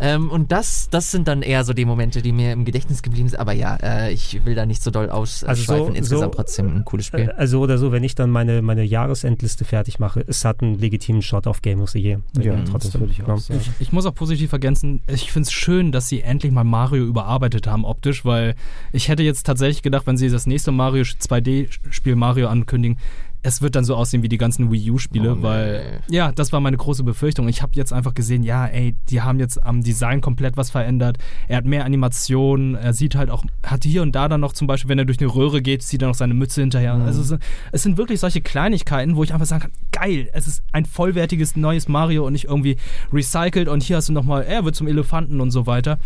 Ähm, 0.00 0.30
und 0.30 0.50
das, 0.50 0.88
das 0.90 1.10
sind 1.10 1.28
dann 1.28 1.42
eher 1.42 1.62
so 1.64 1.74
die 1.74 1.84
Momente, 1.84 2.22
die 2.22 2.32
mir 2.32 2.52
im 2.52 2.64
Gedächtnis 2.64 3.02
geblieben 3.02 3.28
sind. 3.28 3.38
Aber 3.38 3.52
ja, 3.52 3.76
äh, 3.82 4.12
ich 4.12 4.44
will 4.46 4.54
da 4.54 4.64
nicht 4.64 4.82
so 4.82 4.90
doll 4.90 5.10
ausschweifen. 5.10 5.48
Also 5.48 5.86
so- 5.86 5.92
Insgesamt 5.92 6.32
so- 6.32 6.36
trotzdem 6.36 6.76
ein 6.76 6.84
cooles 6.86 7.06
Äh, 7.06 7.08
Spiel. 7.08 7.30
Also 7.32 7.60
oder 7.60 7.76
so, 7.76 7.92
wenn 7.92 8.02
ich 8.02 8.14
dann 8.14 8.30
meine, 8.30 8.62
meine 8.62 8.82
Jahresendliste 8.82 9.64
fertig 9.64 9.98
mache, 9.98 10.24
es 10.26 10.44
hat 10.44 10.62
einen 10.62 10.78
legitimen 10.78 11.20
Shot 11.22 11.46
auf 11.46 11.60
Game 11.62 11.80
of 11.82 11.90
the 11.90 12.00
Year. 12.00 12.20
Ja, 12.40 12.56
Mhm. 12.56 12.72
das 12.72 12.94
würde 12.98 13.12
ich 13.12 13.22
auch 13.24 13.28
Ja. 13.28 13.36
sagen. 13.36 13.60
Ich, 13.60 13.70
ich 13.88 13.92
muss 13.92 14.06
auch 14.06 14.14
positiv 14.14 14.52
ergänzen, 14.52 15.02
ich 15.06 15.30
finde 15.32 15.46
es 15.48 15.52
schön, 15.52 15.92
dass 15.92 16.08
sie 16.08 16.22
endlich 16.22 16.50
mal 16.52 16.64
Mario 16.64 17.04
überarbeitet 17.04 17.66
haben 17.66 17.84
optisch, 17.84 18.24
weil 18.24 18.54
ich 18.92 19.08
hätte 19.08 19.22
jetzt 19.22 19.44
tatsächlich 19.44 19.82
gedacht, 19.82 20.06
wenn 20.06 20.16
sie 20.16 20.30
das 20.30 20.46
nächste 20.46 20.72
Mario 20.72 21.02
2D-Spiel 21.04 22.16
Mario 22.16 22.48
ankündigen, 22.48 22.98
es 23.42 23.62
wird 23.62 23.74
dann 23.74 23.84
so 23.86 23.94
aussehen 23.96 24.22
wie 24.22 24.28
die 24.28 24.36
ganzen 24.36 24.70
Wii 24.70 24.90
U-Spiele, 24.90 25.32
Oh, 25.32 25.34
nee. 25.36 25.42
weil 25.42 26.00
ja, 26.10 26.30
das 26.30 26.52
war 26.52 26.60
meine 26.60 26.76
große 26.76 27.04
Befürchtung. 27.04 27.48
Ich 27.48 27.62
habe 27.62 27.72
jetzt 27.74 27.90
einfach 27.90 28.12
gesehen, 28.12 28.42
ja, 28.42 28.66
ey, 28.66 28.94
die 29.08 29.22
haben 29.22 29.38
jetzt 29.38 29.62
am 29.64 29.82
Design 29.82 30.20
komplett 30.20 30.58
was 30.58 30.70
verändert. 30.70 31.16
Er 31.48 31.56
hat 31.56 31.64
mehr 31.64 31.86
Animationen, 31.86 32.74
er 32.74 32.92
sieht 32.92 33.14
halt 33.14 33.30
auch, 33.30 33.42
hat 33.64 33.84
hier 33.84 34.02
und 34.02 34.14
da 34.14 34.28
dann 34.28 34.40
noch 34.42 34.52
zum 34.52 34.66
Beispiel, 34.66 34.90
wenn 34.90 34.98
er 34.98 35.06
durch 35.06 35.20
eine 35.20 35.34
Röhre 35.34 35.62
geht, 35.62 35.82
sieht 35.82 36.02
er 36.02 36.08
noch 36.08 36.14
seine 36.14 36.34
Mütze 36.34 36.60
hinterher. 36.60 36.92
Also 36.94 37.22
es, 37.22 37.28
sind- 37.28 37.42
es 37.72 37.82
sind 37.82 37.96
wirklich 37.96 38.20
solche 38.20 38.42
Kleinigkeiten, 38.42 39.16
wo 39.16 39.24
ich 39.24 39.32
einfach 39.32 39.46
sagen 39.46 39.62
kann, 39.62 39.72
geil, 39.90 40.28
es 40.34 40.46
ist 40.46 40.62
ein 40.72 40.84
vollwertiges 40.84 41.56
neues 41.56 41.88
Mario 41.88 42.26
und 42.26 42.34
nicht 42.34 42.44
irgendwie 42.44 42.76
recycelt 43.10 43.68
und 43.68 43.82
hier 43.82 43.96
hast 43.96 44.10
du 44.10 44.12
nochmal, 44.12 44.42
er 44.42 44.66
wird 44.66 44.74
zum 44.76 44.86
Elefanten 44.86 45.40
und 45.40 45.50
so 45.50 45.66
weiter. 45.66 45.98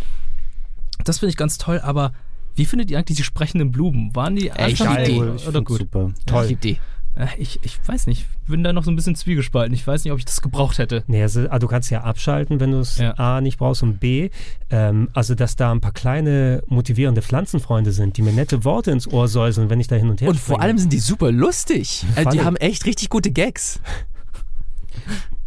Das 1.05 1.19
finde 1.19 1.31
ich 1.31 1.37
ganz 1.37 1.59
toll, 1.59 1.81
aber 1.83 2.13
wie 2.55 2.65
findet 2.65 2.91
ihr 2.91 2.99
eigentlich 2.99 3.17
die 3.17 3.25
sprechenden 3.25 3.73
Blumen? 3.73 4.15
Waren 4.15 4.37
die 4.37 4.51
Ey, 4.51 4.71
ich 4.71 4.81
anfangs 4.81 5.09
lieb 5.09 5.17
die. 5.17 5.35
Ich 5.37 5.49
oder 5.49 5.53
find's 5.59 5.65
gut? 5.69 5.79
super. 5.81 6.11
Toll. 6.27 6.45
Ich 6.45 6.51
lieb 6.51 6.61
die. 6.61 6.79
Äh, 7.17 7.27
Ich, 7.39 7.61
ich 7.63 7.79
weiß 7.87 8.07
nicht, 8.07 8.27
bin 8.47 8.63
da 8.65 8.73
noch 8.73 8.85
so 8.85 8.91
ein 8.91 8.97
bisschen 8.97 9.15
zwiegespalten. 9.15 9.73
Ich 9.75 9.87
weiß 9.87 10.05
nicht, 10.05 10.13
ob 10.13 10.19
ich 10.19 10.25
das 10.25 10.41
gebraucht 10.43 10.79
hätte. 10.79 11.05
Nee, 11.07 11.23
also, 11.23 11.47
ah, 11.49 11.59
du 11.59 11.67
kannst 11.67 11.91
ja 11.91 12.03
abschalten, 12.03 12.61
wenn 12.61 12.73
du 12.73 12.79
es 12.81 12.99
Ja. 12.99 13.13
A 13.19 13.41
nicht 13.41 13.59
brauchst 13.59 13.83
und 13.83 14.01
B, 14.01 14.31
ähm, 14.71 15.09
also 15.15 15.35
dass 15.35 15.57
da 15.57 15.71
ein 15.73 15.81
paar 15.81 15.93
kleine 15.93 16.63
motivierende 16.67 17.23
Pflanzenfreunde 17.23 17.93
sind, 17.93 18.17
die 18.17 18.23
mir 18.23 18.33
nette 18.33 18.65
Worte 18.65 18.91
ins 18.91 19.07
Ohr 19.07 19.29
säuseln, 19.29 19.71
wenn 19.71 19.81
ich 19.81 19.87
da 19.89 19.97
hin 19.97 20.11
und 20.11 20.21
her 20.21 20.29
Und 20.29 20.37
vor 20.41 20.57
springe. 20.57 20.63
allem 20.63 20.79
sind 20.79 20.93
die 20.93 20.99
super 20.99 21.31
lustig. 21.33 22.05
Also 22.17 22.31
die 22.31 22.41
haben 22.43 22.57
echt 22.57 22.85
richtig 22.87 23.09
gute 23.11 23.31
Gags. 23.31 23.81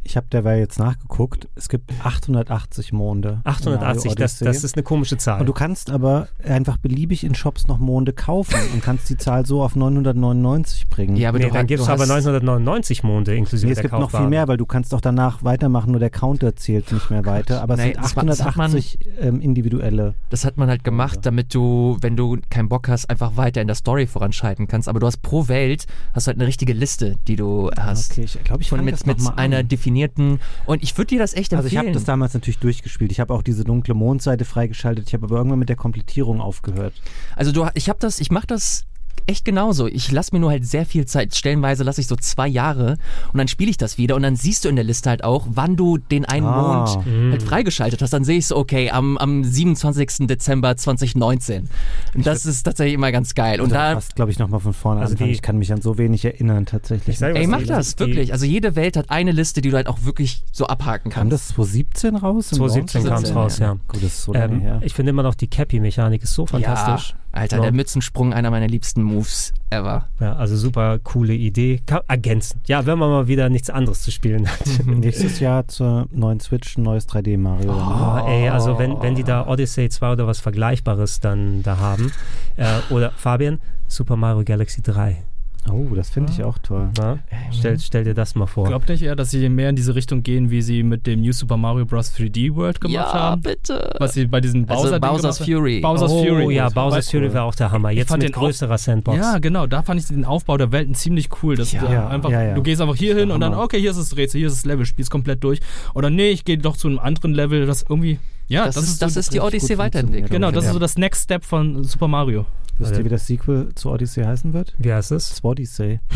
Ich 0.07 0.15
habe 0.15 0.25
derweil 0.31 0.59
jetzt 0.59 0.79
nachgeguckt. 0.79 1.49
Es 1.55 1.67
gibt 1.67 1.91
880 2.01 2.93
Monde. 2.93 3.41
in 3.43 3.51
880, 3.51 4.05
Mario 4.05 4.15
das, 4.15 4.39
das 4.39 4.63
ist 4.63 4.75
eine 4.75 4.83
komische 4.83 5.17
Zahl. 5.17 5.41
Und 5.41 5.47
du 5.47 5.51
kannst 5.51 5.91
aber 5.91 6.29
einfach 6.41 6.77
beliebig 6.77 7.25
in 7.25 7.35
Shops 7.35 7.67
noch 7.67 7.77
Monde 7.77 8.13
kaufen 8.13 8.55
und 8.73 8.81
kannst 8.81 9.09
die 9.09 9.17
Zahl 9.17 9.45
so 9.45 9.61
auf 9.61 9.75
999 9.75 10.87
bringen. 10.89 11.17
Ja, 11.17 11.27
aber 11.27 11.39
nee, 11.39 11.47
du, 11.47 11.51
dann 11.51 11.67
gibt 11.67 11.81
es 11.81 11.89
aber 11.89 12.03
hast, 12.03 12.07
999 12.07 13.03
Monde 13.03 13.35
inklusive 13.35 13.67
Nee, 13.67 13.73
es 13.73 13.81
gibt 13.81 13.91
noch 13.93 14.09
viel 14.11 14.27
mehr, 14.29 14.47
weil 14.47 14.55
du 14.55 14.65
kannst 14.65 14.93
auch 14.93 15.01
danach 15.01 15.43
weitermachen, 15.43 15.91
nur 15.91 15.99
der 15.99 16.09
Counter 16.09 16.55
zählt 16.55 16.89
nicht 16.93 17.09
mehr 17.09 17.25
weiter. 17.25 17.61
Aber 17.61 17.73
es 17.73 17.79
Nee, 17.81 17.93
sind 17.93 17.97
das 17.97 18.15
ma- 18.15 18.23
das 18.23 18.39
hat 18.45 18.55
man- 18.55 18.71
880 18.71 18.99
ähm, 19.19 19.41
individuelle. 19.41 20.13
Das 20.29 20.45
hat 20.45 20.55
man 20.55 20.69
halt 20.69 20.85
gemacht, 20.85 21.19
damit 21.23 21.53
du, 21.53 21.97
wenn 21.99 22.15
du 22.15 22.37
keinen 22.49 22.69
Bock 22.69 22.87
hast, 22.87 23.09
einfach 23.09 23.35
weiter 23.35 23.59
in 23.61 23.67
der 23.67 23.75
Story 23.75 24.07
voranschreiten 24.07 24.67
kannst. 24.67 24.87
Aber 24.87 25.01
du 25.01 25.07
hast 25.07 25.17
pro 25.21 25.49
Welt 25.49 25.85
hast 26.13 26.27
halt 26.27 26.37
eine 26.37 26.47
richtige 26.47 26.71
Liste, 26.71 27.17
die 27.27 27.35
du 27.35 27.69
hast. 27.77 28.11
Okay, 28.13 28.21
ich 28.23 28.41
glaube, 28.45 28.61
ich 28.61 28.69
Von 28.69 28.77
fang 28.79 28.85
mit, 28.85 28.93
das 28.93 29.05
mit 29.05 29.19
mal 29.21 29.33
einer 29.35 29.57
an. 29.57 29.67
Definierten. 29.97 30.39
Und 30.65 30.83
ich 30.83 30.97
würde 30.97 31.07
dir 31.07 31.19
das 31.19 31.33
echt 31.33 31.53
Also 31.53 31.67
ich 31.67 31.73
empfehlen. 31.73 31.87
habe 31.87 31.93
das 31.93 32.05
damals 32.05 32.33
natürlich 32.33 32.59
durchgespielt. 32.59 33.11
Ich 33.11 33.19
habe 33.19 33.33
auch 33.33 33.41
diese 33.41 33.63
dunkle 33.63 33.93
Mondseite 33.93 34.45
freigeschaltet. 34.45 35.07
Ich 35.07 35.13
habe 35.13 35.25
aber 35.25 35.37
irgendwann 35.37 35.59
mit 35.59 35.69
der 35.69 35.75
Komplettierung 35.75 36.41
aufgehört. 36.41 36.93
Also 37.35 37.51
du, 37.51 37.67
ich 37.73 37.89
habe 37.89 37.99
das, 37.99 38.19
ich 38.19 38.31
mache 38.31 38.47
das 38.47 38.85
echt 39.25 39.45
genauso. 39.45 39.87
Ich 39.87 40.11
lasse 40.11 40.33
mir 40.35 40.39
nur 40.39 40.51
halt 40.51 40.65
sehr 40.65 40.85
viel 40.85 41.05
Zeit. 41.05 41.35
Stellenweise 41.35 41.83
lasse 41.83 42.01
ich 42.01 42.07
so 42.07 42.15
zwei 42.15 42.47
Jahre 42.47 42.97
und 43.33 43.37
dann 43.37 43.47
spiele 43.47 43.69
ich 43.71 43.77
das 43.77 43.97
wieder 43.97 44.15
und 44.15 44.21
dann 44.23 44.35
siehst 44.35 44.65
du 44.65 44.69
in 44.69 44.75
der 44.75 44.85
Liste 44.85 45.09
halt 45.09 45.23
auch, 45.23 45.47
wann 45.49 45.75
du 45.75 45.97
den 45.97 46.25
einen 46.25 46.45
Ah. 46.45 46.85
Mond 46.85 47.05
Mhm. 47.05 47.31
halt 47.31 47.43
freigeschaltet 47.43 48.01
hast. 48.01 48.11
Dann 48.13 48.23
sehe 48.23 48.37
ich 48.37 48.47
so, 48.47 48.55
okay, 48.57 48.91
am, 48.91 49.17
am 49.17 49.43
27. 49.43 50.27
Dezember 50.27 50.75
2019. 50.77 51.69
Und 52.15 52.25
das 52.27 52.45
ist 52.45 52.63
tatsächlich 52.63 52.93
immer 52.93 53.11
ganz 53.11 53.33
geil. 53.35 53.61
Und 53.61 53.71
da, 53.71 53.93
fast, 53.93 54.15
glaube 54.15 54.31
ich, 54.31 54.39
nochmal 54.39 54.59
von 54.59 54.73
vorne 54.73 55.01
Also 55.01 55.13
anfangen. 55.13 55.29
die- 55.29 55.33
Ich 55.35 55.41
kann 55.41 55.57
mich 55.57 55.71
an 55.73 55.81
so 55.81 55.97
wenig 55.97 56.23
erinnern, 56.25 56.65
tatsächlich. 56.65 57.15
Ich 57.15 57.19
sag 57.19 57.35
ey, 57.35 57.47
mach 57.47 57.63
das, 57.63 57.95
die- 57.95 57.99
wirklich. 58.05 58.33
Also 58.33 58.45
jede 58.45 58.75
Welt 58.75 58.97
hat 58.97 59.09
eine 59.09 59.31
Liste, 59.31 59.61
die 59.61 59.69
du 59.69 59.75
halt 59.75 59.87
auch 59.87 60.03
wirklich 60.03 60.43
so 60.51 60.67
abhaken 60.67 61.11
Kam 61.11 61.29
kannst. 61.29 61.49
das 61.49 61.55
2017 61.55 62.15
raus? 62.15 62.51
im 62.51 62.57
2017 62.57 63.03
kam 63.03 63.23
es 63.23 63.29
2017, 63.29 63.37
raus, 63.37 63.59
ja. 63.59 63.73
Gut, 63.87 64.03
das 64.03 64.13
ist 64.13 64.23
so 64.23 64.33
lange 64.33 64.55
Ähm, 64.55 64.59
her. 64.61 64.81
ich 64.83 64.93
finde 64.93 65.09
immer 65.11 65.23
noch 65.23 65.35
die 65.35 65.47
Cappy-Mechanik 65.47 66.23
ist 66.23 66.33
so 66.33 66.45
fantastisch. 66.45 67.09
Ja, 67.11 67.15
Alter, 67.37 67.57
Ja. 67.57 67.63
der 67.63 67.71
Mützensprung, 67.71 68.33
einer 68.33 68.49
meiner 68.51 68.67
liebsten 68.67 69.03
Moves 69.03 69.53
ever. 69.69 70.07
Ja, 70.19 70.33
also 70.33 70.55
super 70.57 70.99
coole 70.99 71.33
Idee. 71.33 71.81
Ka 71.85 72.01
ergänzend. 72.07 72.67
Ja, 72.67 72.85
wenn 72.85 72.97
man 72.97 73.09
mal 73.09 73.27
wieder 73.27 73.49
nichts 73.49 73.69
anderes 73.69 74.01
zu 74.01 74.11
spielen 74.11 74.47
hat. 74.47 74.59
Nächstes 74.85 75.39
Jahr 75.39 75.67
zur 75.67 76.07
neuen 76.11 76.39
Switch 76.39 76.77
ein 76.77 76.83
neues 76.83 77.07
3D 77.07 77.37
Mario. 77.37 77.73
Oh, 77.73 78.27
ey, 78.27 78.49
also 78.49 78.77
wenn, 78.79 79.01
wenn 79.01 79.15
die 79.15 79.23
da 79.23 79.47
Odyssey 79.47 79.89
2 79.89 80.13
oder 80.13 80.27
was 80.27 80.39
Vergleichbares 80.39 81.19
dann 81.19 81.63
da 81.63 81.77
haben. 81.77 82.11
Äh, 82.55 82.65
oder 82.89 83.11
Fabian, 83.11 83.59
Super 83.87 84.15
Mario 84.15 84.43
Galaxy 84.43 84.81
3. 84.81 85.23
Oh, 85.71 85.93
das 85.95 86.09
finde 86.09 86.31
ich 86.31 86.43
auch 86.43 86.57
toll. 86.59 86.89
Na? 86.97 87.19
Stell, 87.51 87.79
stell 87.79 88.03
dir 88.03 88.13
das 88.13 88.35
mal 88.35 88.45
vor. 88.45 88.67
Glaubt 88.67 88.89
nicht 88.89 89.01
eher, 89.01 89.15
dass 89.15 89.31
sie 89.31 89.47
mehr 89.49 89.69
in 89.69 89.75
diese 89.75 89.95
Richtung 89.95 90.23
gehen, 90.23 90.49
wie 90.49 90.61
sie 90.61 90.83
mit 90.83 91.07
dem 91.07 91.21
New 91.21 91.31
Super 91.33 91.57
Mario 91.57 91.85
Bros. 91.85 92.13
3D 92.15 92.55
World 92.55 92.79
gemacht 92.81 92.93
ja, 92.93 93.13
haben? 93.13 93.41
bitte. 93.41 93.95
Was 93.99 94.13
sie 94.13 94.25
bei 94.25 94.41
diesem 94.41 94.65
Bowser 94.65 94.93
also 94.93 94.99
Bowser's 94.99 95.37
Fury. 95.39 95.81
Bowser's 95.81 96.11
oh, 96.11 96.23
Fury. 96.23 96.55
ja, 96.55 96.69
Bowser's 96.69 97.09
Fury 97.09 97.33
war 97.33 97.43
auch 97.43 97.55
der 97.55 97.71
Hammer. 97.71 97.91
Jetzt 97.91 98.15
mit 98.17 98.31
größerer 98.33 98.77
Sandbox. 98.77 99.17
Ja, 99.17 99.37
genau. 99.39 99.67
Da 99.67 99.81
fand 99.81 99.99
ich 99.99 100.07
den 100.07 100.25
Aufbau 100.25 100.57
der 100.57 100.71
Welten 100.71 100.95
ziemlich 100.95 101.29
cool. 101.41 101.55
Dass 101.55 101.71
Ja. 101.71 101.81
du, 101.81 101.91
Ja, 101.91 102.07
einfach, 102.07 102.29
ja, 102.29 102.43
ja. 102.43 102.53
du 102.55 102.63
gehst 102.63 102.81
einfach 102.81 102.95
hier 102.95 103.15
hin 103.15 103.31
und 103.31 103.41
dann, 103.41 103.53
okay, 103.53 103.79
hier 103.79 103.91
ist 103.91 103.97
das 103.99 104.15
Rätsel, 104.17 104.39
hier 104.39 104.47
ist 104.47 104.57
das 104.57 104.65
Level, 104.65 104.85
spielst 104.85 105.11
komplett 105.11 105.43
durch. 105.43 105.59
Oder 105.93 106.09
nee, 106.09 106.29
ich 106.29 106.45
gehe 106.45 106.57
doch 106.57 106.77
zu 106.77 106.87
einem 106.87 106.99
anderen 106.99 107.33
Level, 107.33 107.65
das 107.65 107.85
irgendwie. 107.87 108.19
Ja, 108.49 108.65
das, 108.65 108.77
ist, 108.77 108.99
so, 108.99 109.05
das 109.05 109.17
ist 109.17 109.33
die 109.33 109.41
Odyssey 109.41 109.77
Weiterentwicklung. 109.77 110.29
Genau, 110.29 110.51
das 110.51 110.63
Ja. 110.63 110.69
ist 110.69 110.73
so 110.73 110.79
das 110.79 110.97
Next 110.97 111.25
Step 111.25 111.43
von 111.43 111.83
Super 111.83 112.07
Mario. 112.07 112.45
Wisst 112.79 112.93
ihr, 112.97 113.05
wie 113.05 113.09
das 113.09 113.25
Sequel 113.27 113.69
zu 113.75 113.89
Odyssey 113.89 114.23
heißen 114.23 114.53
wird? 114.53 114.73
Wie 114.77 114.93
heißt 114.93 115.11
es? 115.11 115.27
Swodyssey. 115.37 115.99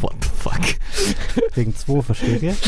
What 0.00 0.14
the 0.22 0.28
fuck? 0.36 0.60
Wegen 1.56 1.74
2, 1.74 2.02
versteht 2.02 2.42
ihr? 2.42 2.54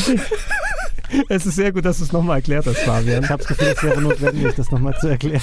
Es 1.29 1.45
ist 1.45 1.57
sehr 1.57 1.73
gut, 1.73 1.85
dass 1.85 1.99
du 1.99 2.05
es 2.05 2.13
nochmal 2.13 2.37
erklärt 2.37 2.67
hast, 2.67 2.79
Fabian. 2.79 3.25
Ich 3.25 3.31
habe 3.31 3.43
das 3.43 3.49
Gefühl, 3.49 3.75
es 3.77 3.83
wäre 3.83 4.01
notwendig, 4.01 4.55
das 4.55 4.71
nochmal 4.71 4.97
zu 5.01 5.09
erklären. 5.09 5.43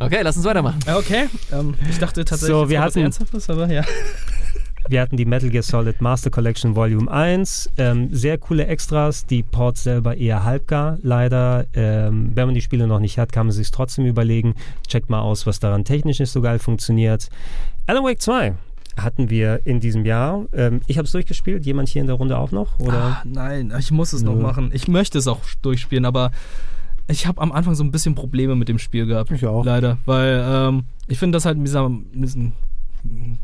Okay, 0.00 0.22
lass 0.22 0.36
uns 0.36 0.44
weitermachen. 0.44 0.80
Okay, 0.92 1.28
ähm, 1.52 1.74
ich 1.88 1.98
dachte 1.98 2.24
tatsächlich, 2.24 2.48
So, 2.52 2.68
wir 2.68 2.78
kommt 2.78 2.86
was 2.88 2.94
hatten- 2.96 3.04
Ernsthaftes, 3.04 3.48
aber 3.48 3.70
ja. 3.72 3.84
Wir 4.86 5.00
hatten 5.00 5.16
die 5.16 5.24
Metal 5.24 5.48
Gear 5.48 5.62
Solid 5.62 6.02
Master 6.02 6.30
Collection 6.30 6.76
Volume 6.76 7.10
1. 7.10 7.70
Ähm, 7.78 8.08
sehr 8.12 8.36
coole 8.36 8.66
Extras, 8.66 9.24
die 9.24 9.42
Ports 9.42 9.82
selber 9.82 10.16
eher 10.16 10.44
halbgar, 10.44 10.98
leider. 11.02 11.64
Ähm, 11.72 12.32
wenn 12.34 12.46
man 12.46 12.54
die 12.54 12.60
Spiele 12.60 12.86
noch 12.86 13.00
nicht 13.00 13.18
hat, 13.18 13.32
kann 13.32 13.46
man 13.46 13.52
sich 13.52 13.70
trotzdem 13.70 14.04
überlegen. 14.04 14.54
Checkt 14.86 15.08
mal 15.08 15.20
aus, 15.20 15.46
was 15.46 15.58
daran 15.58 15.84
technisch 15.84 16.20
nicht 16.20 16.30
so 16.30 16.42
geil 16.42 16.58
funktioniert. 16.58 17.30
Alan 17.86 18.04
Wake 18.04 18.20
2 18.20 18.54
hatten 18.98 19.30
wir 19.30 19.66
in 19.66 19.80
diesem 19.80 20.04
Jahr. 20.04 20.44
Ähm, 20.52 20.82
ich 20.86 20.98
habe 20.98 21.06
es 21.06 21.12
durchgespielt. 21.12 21.64
Jemand 21.64 21.88
hier 21.88 22.02
in 22.02 22.06
der 22.06 22.16
Runde 22.16 22.36
auch 22.36 22.52
noch? 22.52 22.78
Oder? 22.78 23.02
Ah, 23.02 23.22
nein, 23.24 23.72
ich 23.78 23.90
muss 23.90 24.12
es 24.12 24.22
noch 24.22 24.34
Nö. 24.34 24.42
machen. 24.42 24.70
Ich 24.74 24.86
möchte 24.86 25.16
es 25.16 25.26
auch 25.26 25.40
durchspielen, 25.62 26.04
aber 26.04 26.30
ich 27.08 27.26
habe 27.26 27.40
am 27.40 27.52
Anfang 27.52 27.74
so 27.74 27.84
ein 27.84 27.90
bisschen 27.90 28.14
Probleme 28.14 28.54
mit 28.54 28.68
dem 28.68 28.78
Spiel 28.78 29.06
gehabt. 29.06 29.30
Ich 29.30 29.46
auch. 29.46 29.64
Leider, 29.64 29.96
weil 30.04 30.44
ähm, 30.46 30.84
ich 31.08 31.18
finde 31.18 31.36
das 31.36 31.46
halt 31.46 31.56
mit 31.56 31.68
dieser, 31.68 31.88
mit 31.88 32.04
diesem 32.14 32.52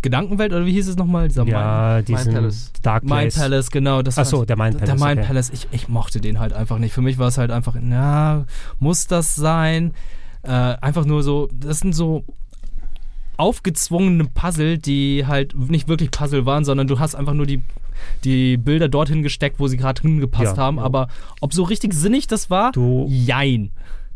Gedankenwelt, 0.02 0.52
oder 0.52 0.64
wie 0.64 0.72
hieß 0.72 0.88
es 0.88 0.96
nochmal? 0.96 1.28
Dieser 1.28 1.44
ja, 1.46 2.00
diesen 2.02 2.32
Palace. 2.32 2.72
Dark 2.82 3.02
Mind, 3.02 3.12
Mind 3.14 3.32
Place. 3.34 3.42
Palace, 3.42 3.70
genau. 3.70 4.02
Das 4.02 4.18
Achso, 4.18 4.44
der 4.46 4.56
Mind 4.56 4.80
Der 4.80 4.86
Palace. 4.86 5.00
Mind 5.00 5.18
okay. 5.18 5.26
Palace, 5.26 5.50
ich, 5.50 5.68
ich 5.72 5.88
mochte 5.88 6.20
den 6.20 6.38
halt 6.40 6.52
einfach 6.54 6.78
nicht. 6.78 6.92
Für 6.94 7.02
mich 7.02 7.18
war 7.18 7.28
es 7.28 7.36
halt 7.38 7.50
einfach, 7.50 7.76
na, 7.80 8.46
muss 8.78 9.06
das 9.06 9.34
sein? 9.34 9.92
Äh, 10.42 10.50
einfach 10.50 11.04
nur 11.04 11.22
so, 11.22 11.48
das 11.52 11.80
sind 11.80 11.94
so 11.94 12.24
aufgezwungene 13.36 14.24
Puzzle, 14.34 14.78
die 14.78 15.24
halt 15.26 15.54
nicht 15.54 15.88
wirklich 15.88 16.10
Puzzle 16.10 16.46
waren, 16.46 16.64
sondern 16.64 16.86
du 16.86 16.98
hast 16.98 17.14
einfach 17.14 17.32
nur 17.34 17.46
die, 17.46 17.62
die 18.24 18.56
Bilder 18.56 18.88
dorthin 18.88 19.22
gesteckt, 19.22 19.58
wo 19.60 19.66
sie 19.68 19.76
gerade 19.76 20.02
hingepasst 20.02 20.56
Ja, 20.56 20.62
haben. 20.62 20.76
ja. 20.76 20.82
Aber 20.82 21.08
ob 21.40 21.54
so 21.54 21.62
richtig 21.62 21.94
sinnig 21.94 22.26
das 22.26 22.50
war? 22.50 22.72
Du- 22.72 23.06
Jein. 23.08 23.70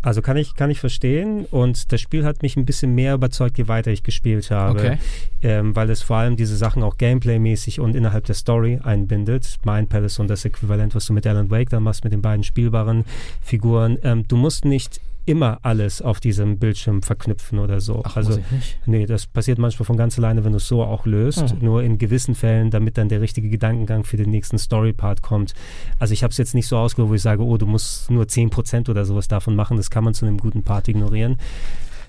Also 0.05 0.23
kann 0.23 0.37
ich, 0.37 0.55
kann 0.55 0.71
ich 0.71 0.81
verstehen 0.81 1.47
und 1.51 1.91
das 1.93 2.01
Spiel 2.01 2.25
hat 2.25 2.43
mich 2.43 2.57
ein 2.57 2.65
bisschen 2.67 2.95
mehr 2.95 3.15
überzeugt, 3.15 3.59
je 3.59 3.69
weiter 3.69 3.91
ich 3.91 4.03
gespielt 4.03 4.51
habe, 4.51 4.79
Okay. 4.79 4.99
ähm, 5.43 5.75
weil 5.75 5.89
es 5.91 6.03
vor 6.03 6.17
allem 6.17 6.37
diese 6.37 6.57
Sachen 6.57 6.83
auch 6.83 6.99
gameplaymäßig 6.99 7.81
und 7.81 7.97
innerhalb 7.97 8.25
der 8.27 8.35
Story 8.35 8.81
einbindet. 8.83 9.57
Mind 9.65 9.89
Palace 9.89 10.19
und 10.19 10.29
das 10.29 10.45
Äquivalent, 10.45 10.95
was 10.95 11.07
du 11.07 11.13
mit 11.13 11.27
Alan 11.27 11.51
Wake 11.51 11.71
dann 11.71 11.83
machst, 11.83 12.05
mit 12.05 12.13
den 12.13 12.23
beiden 12.23 12.45
spielbaren 12.45 13.05
Figuren. 13.43 13.99
Ähm, 14.03 14.29
du 14.29 14.37
musst 14.37 14.65
nicht 14.65 15.01
immer 15.27 15.59
alles 15.63 16.03
auf 16.03 16.21
diesem 16.21 16.59
Bildschirm 16.59 17.03
verknüpfen 17.03 17.59
oder 17.59 17.81
so. 17.81 18.03
Ach, 18.05 18.17
also. 18.17 18.39
Nee, 18.87 19.07
das 19.07 19.27
passiert 19.27 19.59
manchmal 19.59 19.87
von 19.87 19.97
ganz 19.97 20.19
alleine, 20.19 20.45
wenn 20.45 20.53
du 20.53 20.59
es 20.59 20.69
so 20.69 20.83
auch 20.83 21.07
löst. 21.07 21.51
Hm. 21.51 21.59
Nur 21.61 21.83
in 21.83 21.99
gewissen 21.99 22.35
Fällen, 22.35 22.71
damit 22.71 22.99
dann 22.99 23.09
der 23.09 23.21
richtige 23.21 23.49
Gedankengang 23.49 24.05
für 24.05 24.17
den 24.17 24.31
nächsten 24.31 24.59
Story-Part 24.59 25.23
kommt. 25.23 25.55
Also 25.99 26.13
ich 26.13 26.23
habe 26.23 26.33
es 26.33 26.39
jetzt 26.39 26.55
nicht 26.55 26.69
so 26.69 26.77
ausgelöst, 26.77 27.11
wo 27.11 27.15
ich 27.15 27.23
sage, 27.23 27.43
oh, 27.43 27.57
du 27.57 27.67
musst 27.67 28.11
nur 28.11 28.25
10% 28.25 28.91
oder 28.91 29.05
sowas 29.05 29.29
davon 29.29 29.57
machen. 29.57 29.77
Das 29.77 29.91
kann 29.91 30.05
man 30.05 30.15
zu 30.15 30.27
einem 30.27 30.39
guten 30.39 30.63
Part 30.63 30.89
ignorieren. 30.89 31.39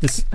Das, 0.02 0.26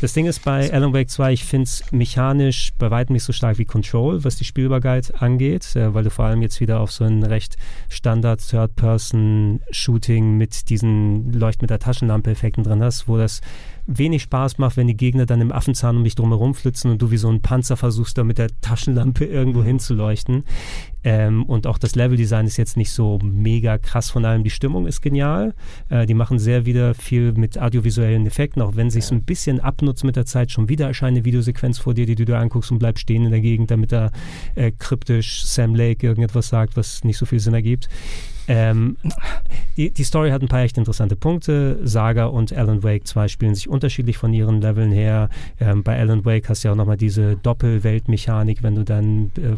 das 0.00 0.12
Ding 0.12 0.26
ist 0.26 0.44
bei 0.44 0.72
Alan 0.72 0.92
Wake 0.92 1.10
2, 1.10 1.32
ich 1.32 1.44
finde 1.44 1.64
es 1.64 1.84
mechanisch 1.92 2.72
bei 2.78 2.90
weitem 2.90 3.14
nicht 3.14 3.24
so 3.24 3.32
stark 3.32 3.58
wie 3.58 3.64
Control, 3.64 4.24
was 4.24 4.36
die 4.36 4.44
Spielbarkeit 4.44 5.22
angeht, 5.22 5.76
äh, 5.76 5.94
weil 5.94 6.04
du 6.04 6.10
vor 6.10 6.24
allem 6.24 6.42
jetzt 6.42 6.60
wieder 6.60 6.80
auf 6.80 6.92
so 6.92 7.04
ein 7.04 7.22
recht 7.22 7.56
Standard 7.88 8.40
Third-Person-Shooting 8.46 10.36
mit 10.36 10.68
diesen 10.68 11.32
Leucht 11.32 11.62
mit 11.62 11.70
der 11.70 11.78
Taschenlampe-Effekten 11.78 12.64
drin 12.64 12.82
hast, 12.82 13.08
wo 13.08 13.16
das 13.16 13.40
wenig 13.86 14.22
Spaß 14.22 14.58
macht, 14.58 14.76
wenn 14.76 14.86
die 14.86 14.96
Gegner 14.96 15.26
dann 15.26 15.40
im 15.40 15.52
Affenzahn 15.52 15.96
um 15.96 16.04
dich 16.04 16.14
drumherum 16.14 16.54
flitzen 16.54 16.90
und 16.90 17.00
du 17.00 17.10
wie 17.10 17.16
so 17.16 17.28
ein 17.28 17.40
Panzer 17.40 17.76
versuchst, 17.76 18.18
da 18.18 18.24
mit 18.24 18.38
der 18.38 18.48
Taschenlampe 18.60 19.24
irgendwo 19.24 19.62
hinzuleuchten. 19.62 20.44
Ähm, 21.04 21.44
und 21.44 21.68
auch 21.68 21.78
das 21.78 21.94
Leveldesign 21.94 22.46
ist 22.46 22.56
jetzt 22.56 22.76
nicht 22.76 22.90
so 22.90 23.20
mega 23.22 23.78
krass 23.78 24.10
von 24.10 24.24
allem. 24.24 24.42
Die 24.42 24.50
Stimmung 24.50 24.86
ist 24.86 25.02
genial. 25.02 25.54
Äh, 25.88 26.04
die 26.06 26.14
machen 26.14 26.40
sehr 26.40 26.66
wieder 26.66 26.94
viel 26.94 27.32
mit 27.32 27.60
audiovisuellen 27.60 28.26
Effekten, 28.26 28.60
auch 28.60 28.74
wenn 28.74 28.90
sich 28.90 29.08
ein 29.12 29.22
bisschen 29.22 29.60
abnutzt 29.60 30.02
mit 30.02 30.16
der 30.16 30.26
Zeit. 30.26 30.50
Schon 30.50 30.68
wieder 30.68 30.88
erscheint 30.88 31.16
eine 31.16 31.24
Videosequenz 31.24 31.78
vor 31.78 31.94
dir, 31.94 32.06
die 32.06 32.16
du 32.16 32.24
dir 32.24 32.38
anguckst 32.38 32.72
und 32.72 32.78
bleibst 32.78 33.02
stehen 33.02 33.24
in 33.24 33.30
der 33.30 33.40
Gegend, 33.40 33.70
damit 33.70 33.92
da 33.92 34.10
äh, 34.56 34.72
kryptisch 34.72 35.44
Sam 35.46 35.76
Lake 35.76 36.04
irgendetwas 36.04 36.48
sagt, 36.48 36.76
was 36.76 37.04
nicht 37.04 37.18
so 37.18 37.26
viel 37.26 37.38
Sinn 37.38 37.54
ergibt. 37.54 37.88
Ähm, 38.48 38.96
die, 39.76 39.90
die 39.90 40.04
Story 40.04 40.30
hat 40.30 40.42
ein 40.42 40.48
paar 40.48 40.62
echt 40.62 40.78
interessante 40.78 41.16
Punkte. 41.16 41.78
Saga 41.82 42.26
und 42.26 42.52
Alan 42.52 42.82
Wake 42.82 43.06
2 43.06 43.28
spielen 43.28 43.54
sich 43.54 43.68
unterschiedlich 43.68 44.16
von 44.16 44.32
ihren 44.32 44.60
Leveln 44.60 44.92
her. 44.92 45.28
Ähm, 45.60 45.82
bei 45.82 45.98
Alan 45.98 46.24
Wake 46.24 46.48
hast 46.48 46.64
du 46.64 46.68
ja 46.68 46.72
auch 46.72 46.76
nochmal 46.76 46.96
diese 46.96 47.36
Doppelweltmechanik, 47.36 48.62
wenn 48.62 48.74
du 48.74 48.84
dann 48.84 49.30
äh, 49.36 49.56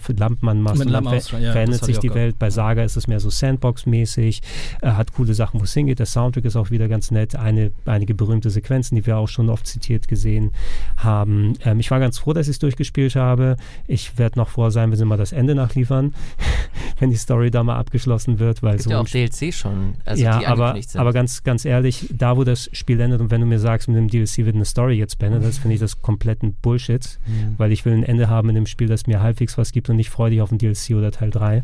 Mit 0.78 0.86
und 0.86 0.92
dann 0.92 1.20
ver 1.20 1.38
ja, 1.38 1.52
verändert 1.52 1.84
sich 1.84 1.96
ich 1.96 2.00
die 2.00 2.14
Welt. 2.14 2.38
Bei 2.38 2.50
Saga 2.50 2.82
ist 2.82 2.96
es 2.96 3.06
mehr 3.06 3.20
so 3.20 3.30
Sandbox-mäßig, 3.30 4.40
äh, 4.82 4.88
hat 4.88 5.12
coole 5.12 5.34
Sachen, 5.34 5.60
wo 5.60 5.64
es 5.64 5.74
hingeht. 5.74 5.98
Der 5.98 6.06
Soundtrack 6.06 6.44
ist 6.44 6.56
auch 6.56 6.70
wieder 6.70 6.88
ganz 6.88 7.10
nett. 7.10 7.36
Eine, 7.36 7.72
einige 7.84 8.14
berühmte 8.14 8.50
Sequenzen, 8.50 8.96
die 8.96 9.06
wir 9.06 9.18
auch 9.18 9.28
schon 9.28 9.48
oft 9.50 9.66
zitiert 9.66 10.08
gesehen 10.08 10.50
haben. 10.96 11.54
Ähm, 11.64 11.80
ich 11.80 11.90
war 11.90 12.00
ganz 12.00 12.18
froh, 12.18 12.32
dass 12.32 12.48
ich 12.48 12.52
es 12.52 12.58
durchgespielt 12.58 13.14
habe. 13.16 13.56
Ich 13.86 14.18
werde 14.18 14.38
noch 14.38 14.48
froh 14.48 14.70
sein, 14.70 14.90
wenn 14.90 14.98
sie 14.98 15.04
mal 15.04 15.16
das 15.16 15.32
Ende 15.32 15.54
nachliefern, 15.54 16.14
wenn 16.98 17.10
die 17.10 17.16
Story 17.16 17.50
da 17.50 17.62
mal 17.62 17.76
abgeschlossen 17.76 18.38
wird, 18.38 18.62
weil 18.62 18.77
Gibt 18.78 18.84
so 18.84 18.90
ja 18.90 19.00
auch 19.00 19.08
DLC 19.08 19.52
schon, 19.52 19.94
also 20.04 20.22
ja, 20.22 20.46
aber, 20.46 20.78
aber 20.94 21.12
ganz, 21.12 21.42
ganz 21.42 21.64
ehrlich, 21.64 22.06
da 22.12 22.36
wo 22.36 22.44
das 22.44 22.68
Spiel 22.72 23.00
endet 23.00 23.20
und 23.20 23.30
wenn 23.30 23.40
du 23.40 23.46
mir 23.46 23.58
sagst, 23.58 23.88
mit 23.88 23.96
dem 23.96 24.08
DLC 24.08 24.38
wird 24.38 24.54
eine 24.54 24.64
Story 24.64 24.94
jetzt 24.94 25.18
beendet, 25.18 25.44
das 25.44 25.58
finde 25.58 25.74
ich 25.74 25.80
das 25.80 26.02
kompletten 26.02 26.54
Bullshit, 26.54 27.18
weil 27.56 27.72
ich 27.72 27.84
will 27.84 27.92
ein 27.92 28.04
Ende 28.04 28.28
haben 28.28 28.48
in 28.48 28.54
dem 28.54 28.66
Spiel, 28.66 28.88
das 28.88 29.06
mir 29.06 29.20
halbwegs 29.22 29.58
was 29.58 29.72
gibt 29.72 29.90
und 29.90 29.96
nicht 29.96 30.10
freudig 30.10 30.40
auf 30.40 30.50
ein 30.50 30.58
DLC 30.58 30.90
oder 30.96 31.10
Teil 31.10 31.30
3. 31.30 31.62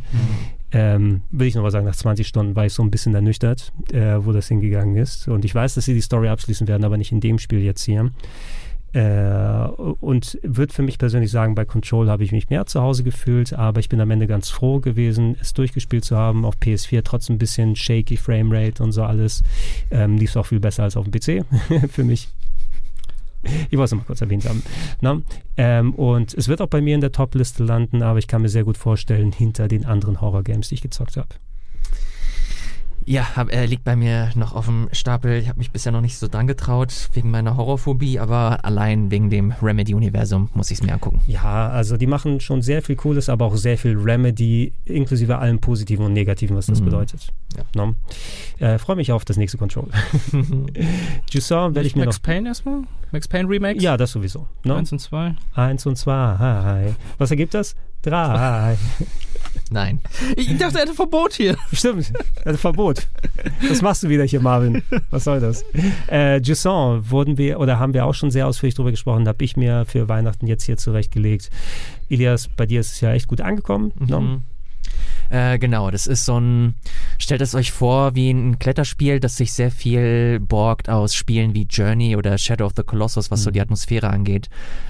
Ähm, 0.75 1.23
will 1.31 1.47
ich 1.47 1.55
noch 1.55 1.63
mal 1.63 1.71
sagen, 1.71 1.87
nach 1.87 1.95
20 1.95 2.27
Stunden 2.27 2.57
war 2.57 2.67
ich 2.67 2.73
so 2.73 2.83
ein 2.83 2.91
bisschen 2.91 3.15
ernüchtert, 3.15 3.73
äh, 3.93 4.17
wo 4.19 4.33
das 4.33 4.49
hingegangen 4.49 4.97
ist. 4.97 5.29
Und 5.29 5.45
ich 5.45 5.55
weiß, 5.55 5.75
dass 5.75 5.85
sie 5.85 5.95
die 5.95 6.01
Story 6.01 6.29
abschließen 6.29 6.67
werden, 6.67 6.85
aber 6.85 6.97
nicht 6.97 7.13
in 7.13 7.21
dem 7.21 7.39
Spiel 7.39 7.61
jetzt 7.61 7.85
hier. 7.85 8.11
Äh, 8.95 9.67
und 10.01 10.39
würde 10.43 10.73
für 10.73 10.83
mich 10.83 10.99
persönlich 10.99 11.33
sagen, 11.33 11.57
bei 11.57 11.65
Control 11.65 12.09
habe 12.09 12.23
ich 12.23 12.31
mich 12.31 12.49
mehr 12.49 12.65
zu 12.67 12.81
Hause 12.81 13.03
gefühlt, 13.03 13.53
aber 13.53 13.81
ich 13.81 13.89
bin 13.89 14.01
am 14.01 14.11
Ende 14.11 14.29
ganz 14.29 14.51
froh 14.51 14.79
gewesen, 14.79 15.37
es 15.41 15.53
durchgespielt 15.53 16.05
zu 16.05 16.17
haben. 16.17 16.45
Auf 16.45 16.55
PS4 16.59 17.03
trotzdem 17.03 17.37
ein 17.37 17.39
bisschen 17.39 17.75
shaky 17.75 18.17
Framerate 18.17 18.83
und 18.83 18.93
so 18.93 19.03
alles. 19.03 19.43
Ähm, 19.91 20.17
lief 20.17 20.37
auch 20.37 20.47
viel 20.47 20.61
besser 20.61 20.85
als 20.85 20.97
auf 20.97 21.07
dem 21.09 21.13
PC 21.13 21.45
für 21.91 22.05
mich. 22.05 22.29
Ich 23.69 23.77
wollte 23.77 23.85
es 23.85 23.95
mal 23.95 24.05
kurz 24.05 24.21
erwähnt 24.21 24.49
haben. 24.49 24.63
Na? 25.01 25.21
Ähm, 25.57 25.93
und 25.95 26.33
es 26.33 26.49
wird 26.49 26.63
auch 26.63 26.69
bei 26.69 26.81
mir 26.81 26.95
in 26.95 27.01
der 27.01 27.13
Top-Liste 27.13 27.65
landen, 27.65 28.03
aber 28.03 28.19
ich 28.19 28.29
kann 28.29 28.43
mir 28.43 28.49
sehr 28.49 28.65
gut 28.65 28.79
vorstellen, 28.79 29.33
hinter 29.33 29.69
den 29.69 29.85
anderen 29.85 30.21
Horror-Games, 30.21 30.69
die 30.69 30.77
ich 30.77 30.83
gezockt 30.83 31.17
habe. 31.17 31.29
Ja, 33.07 33.37
hab, 33.37 33.53
äh, 33.53 33.67
liegt 33.67 33.85
bei 33.85 33.97
mir 33.97 34.31
noch 34.35 34.55
auf 34.55 34.65
dem 34.67 34.89
Stapel. 34.93 35.39
Ich 35.39 35.49
habe 35.49 35.59
mich 35.59 35.71
bisher 35.71 35.93
noch 35.93 36.01
nicht 36.01 36.17
so 36.19 36.27
dran 36.29 36.47
getraut, 36.47 36.93
wegen 37.13 37.31
meiner 37.31 37.57
Horrorphobie, 37.57 38.19
aber 38.19 38.65
allein 38.65 39.11
wegen 39.11 39.29
dem 39.31 39.53
Remedy-Universum 39.61 40.49
muss 40.55 40.71
ich 40.71 40.79
es 40.79 40.83
mir 40.87 40.93
angucken. 40.95 41.21
Ja, 41.27 41.69
also 41.69 41.97
die 41.97 42.07
machen 42.07 42.41
schon 42.41 42.63
sehr 42.63 42.81
viel 42.83 42.97
Cooles, 42.97 43.29
aber 43.29 43.45
auch 43.45 43.57
sehr 43.57 43.77
viel 43.77 43.97
Remedy, 43.97 44.73
inklusive 44.87 45.37
allem 45.39 45.59
Positiven 45.61 46.07
und 46.07 46.13
Negativen, 46.15 46.57
was 46.57 46.67
das 46.67 46.81
Mhm. 46.81 46.85
bedeutet. 46.87 47.29
Ja. 47.57 47.63
No? 47.77 47.95
Äh, 48.59 48.79
Freue 48.79 48.97
mich 48.97 49.13
auf 49.13 49.25
das 49.25 49.37
nächste 49.37 49.59
Control. 49.59 49.89
Jusson 51.31 51.75
werde 51.75 51.87
ich 51.87 51.97
mir 51.97 52.05
Max 52.07 52.17
noch. 52.17 52.23
Payne 52.23 52.49
erstmal? 52.49 52.83
Max 53.13 53.29
Payne 53.29 53.49
Remakes? 53.49 53.83
Ja, 53.83 53.97
das 53.97 54.13
sowieso. 54.13 54.49
No? 54.65 54.75
Eins 54.77 54.93
und 54.93 54.99
zwei. 54.99 55.35
Eins 55.55 55.87
und 55.87 55.97
zwei. 55.97 56.95
Was 57.19 57.31
ergibt 57.31 57.55
das? 57.55 57.75
Drei. 58.03 58.77
Nein. 59.71 60.01
Ich 60.37 60.57
dachte, 60.59 60.79
er 60.79 60.83
hätte 60.83 60.95
Verbot 60.95 61.35
hier. 61.35 61.57
Stimmt, 61.73 62.13
also 62.45 62.59
Verbot. 62.59 63.07
Was 63.69 63.83
machst 63.83 64.03
du 64.03 64.09
wieder 64.09 64.25
hier, 64.25 64.41
Marvin? 64.41 64.83
Was 65.11 65.25
soll 65.25 65.41
das? 65.41 65.65
Äh, 66.11 66.41
Jusson 66.41 67.11
wurden 67.11 67.39
wir 67.39 67.59
oder 67.61 67.79
haben 67.79 67.95
wir 67.95 68.05
auch 68.05 68.15
schon 68.15 68.31
sehr 68.31 68.47
ausführlich 68.47 68.75
drüber 68.75 68.91
gesprochen, 68.91 69.27
habe 69.27 69.45
ich 69.45 69.57
mir 69.57 69.85
für 69.87 70.09
Weihnachten 70.09 70.47
jetzt 70.47 70.65
hier 70.65 70.77
zurechtgelegt. 70.77 71.51
Ilias, 72.09 72.49
bei 72.49 72.67
dir 72.67 72.81
ist 72.81 72.93
es 72.93 73.01
ja 73.01 73.13
echt 73.13 73.29
gut 73.29 73.41
angekommen. 73.41 73.93
No? 73.99 74.21
Mhm. 74.21 74.43
Äh, 75.31 75.59
genau, 75.59 75.91
das 75.91 76.07
ist 76.07 76.27
so 76.27 76.39
ein 76.39 76.75
Stellt 77.19 77.41
es 77.41 77.55
euch 77.55 77.73
vor 77.73 78.15
wie 78.15 78.31
ein 78.31 78.59
Kletterspiel, 78.59 79.21
das 79.21 79.37
sich 79.37 79.53
sehr 79.53 79.71
viel 79.71 80.41
borgt 80.41 80.89
aus 80.89 81.15
Spielen 81.15 81.55
wie 81.55 81.67
Journey 81.69 82.17
oder 82.17 82.37
Shadow 82.39 82.67
of 82.67 82.73
the 82.77 82.83
Colossus, 82.83 83.31
was 83.31 83.43
so 83.43 83.51
die 83.51 83.61
Atmosphäre 83.61 84.11
angeht. 84.11 84.49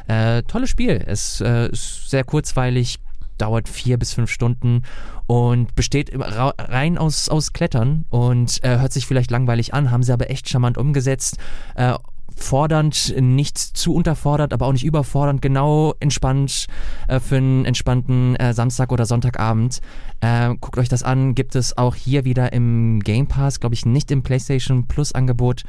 Äh, 0.08 0.42
tolles 0.42 0.70
Spiel. 0.70 1.02
Es 1.06 1.40
äh, 1.40 1.68
ist 1.68 2.10
sehr 2.10 2.24
kurzweilig, 2.24 2.98
dauert 3.38 3.68
vier 3.68 3.98
bis 3.98 4.14
fünf 4.14 4.30
Stunden 4.30 4.82
und 5.26 5.74
besteht 5.74 6.10
rein 6.14 6.98
aus, 6.98 7.28
aus 7.28 7.52
Klettern 7.52 8.04
und 8.10 8.62
äh, 8.62 8.78
hört 8.78 8.92
sich 8.92 9.06
vielleicht 9.06 9.30
langweilig 9.30 9.74
an, 9.74 9.90
haben 9.90 10.02
sie 10.02 10.12
aber 10.12 10.30
echt 10.30 10.48
charmant 10.48 10.78
umgesetzt. 10.78 11.38
Äh, 11.74 11.94
fordernd, 12.36 13.14
nicht 13.16 13.58
zu 13.58 13.94
unterfordert, 13.94 14.52
aber 14.52 14.66
auch 14.66 14.72
nicht 14.72 14.84
überfordernd, 14.84 15.40
genau 15.40 15.94
entspannt 16.00 16.66
äh, 17.08 17.20
für 17.20 17.36
einen 17.36 17.64
entspannten 17.64 18.36
äh, 18.36 18.52
Samstag 18.52 18.92
oder 18.92 19.06
Sonntagabend. 19.06 19.80
Äh, 20.24 20.54
guckt 20.58 20.78
euch 20.78 20.88
das 20.88 21.02
an, 21.02 21.34
gibt 21.34 21.54
es 21.54 21.76
auch 21.76 21.94
hier 21.94 22.24
wieder 22.24 22.52
im 22.54 23.00
Game 23.00 23.26
Pass, 23.26 23.60
glaube 23.60 23.74
ich, 23.74 23.84
nicht 23.84 24.10
im 24.10 24.22
PlayStation 24.22 24.86
Plus 24.86 25.12
Angebot. 25.12 25.64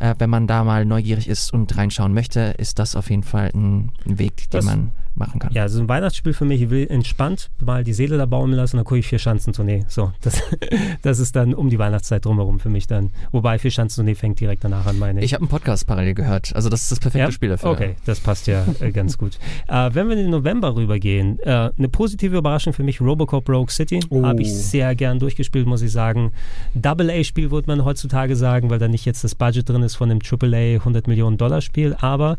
Äh, 0.00 0.16
wenn 0.18 0.30
man 0.30 0.48
da 0.48 0.64
mal 0.64 0.84
neugierig 0.84 1.28
ist 1.28 1.52
und 1.52 1.76
reinschauen 1.76 2.12
möchte, 2.12 2.54
ist 2.58 2.80
das 2.80 2.96
auf 2.96 3.08
jeden 3.10 3.22
Fall 3.22 3.50
ein, 3.54 3.92
ein 4.06 4.18
Weg, 4.18 4.50
den 4.50 4.58
Das- 4.58 4.64
man 4.64 4.90
machen 5.14 5.40
kann. 5.40 5.52
Ja, 5.52 5.68
so 5.68 5.80
ein 5.80 5.88
Weihnachtsspiel 5.88 6.32
für 6.32 6.44
mich, 6.44 6.62
ich 6.62 6.70
will 6.70 6.86
entspannt 6.88 7.50
mal 7.60 7.84
die 7.84 7.92
Seele 7.92 8.16
da 8.16 8.26
baumeln 8.26 8.56
lassen, 8.56 8.76
dann 8.76 8.84
gucke 8.84 9.00
ich 9.00 9.06
vier 9.06 9.18
Schanzentournee. 9.18 9.84
So, 9.88 10.12
das, 10.22 10.40
das 11.02 11.18
ist 11.18 11.34
dann 11.36 11.52
um 11.52 11.68
die 11.68 11.78
Weihnachtszeit 11.78 12.24
drumherum 12.24 12.60
für 12.60 12.68
mich 12.68 12.86
dann. 12.86 13.10
Wobei 13.32 13.58
vier 13.58 13.70
Schanzentournee 13.70 14.14
fängt 14.14 14.40
direkt 14.40 14.64
danach 14.64 14.86
an, 14.86 14.98
meine 14.98 15.20
ich. 15.20 15.26
Ich 15.26 15.34
habe 15.34 15.42
einen 15.42 15.48
Podcast 15.50 15.86
parallel 15.86 16.14
gehört, 16.14 16.54
also 16.54 16.68
das 16.68 16.82
ist 16.82 16.92
das 16.92 17.00
perfekte 17.00 17.26
Ja? 17.26 17.32
Spiel 17.32 17.48
dafür. 17.50 17.70
Okay, 17.70 17.96
das 18.06 18.20
passt 18.20 18.46
ja 18.46 18.64
äh, 18.80 18.90
ganz 18.92 19.18
gut. 19.18 19.38
Äh, 19.68 19.90
wenn 19.94 20.08
wir 20.08 20.16
in 20.16 20.22
den 20.22 20.30
November 20.30 20.74
rübergehen, 20.74 21.38
äh, 21.40 21.70
eine 21.76 21.88
positive 21.88 22.36
Überraschung 22.36 22.72
für 22.72 22.82
mich, 22.82 23.00
Robocop 23.00 23.48
Rogue 23.48 23.70
City. 23.70 23.99
Oh. 24.08 24.24
Habe 24.24 24.42
ich 24.42 24.52
sehr 24.52 24.94
gern 24.94 25.18
durchgespielt, 25.18 25.66
muss 25.66 25.82
ich 25.82 25.92
sagen. 25.92 26.32
Double-A-Spiel 26.74 27.50
würde 27.50 27.68
man 27.68 27.84
heutzutage 27.84 28.36
sagen, 28.36 28.70
weil 28.70 28.78
da 28.78 28.88
nicht 28.88 29.04
jetzt 29.04 29.24
das 29.24 29.34
Budget 29.34 29.68
drin 29.68 29.82
ist 29.82 29.96
von 29.96 30.10
einem 30.10 30.20
Triple-A 30.20 30.76
100 30.76 31.06
Millionen 31.06 31.36
Dollar 31.36 31.60
Spiel, 31.60 31.96
aber 32.00 32.36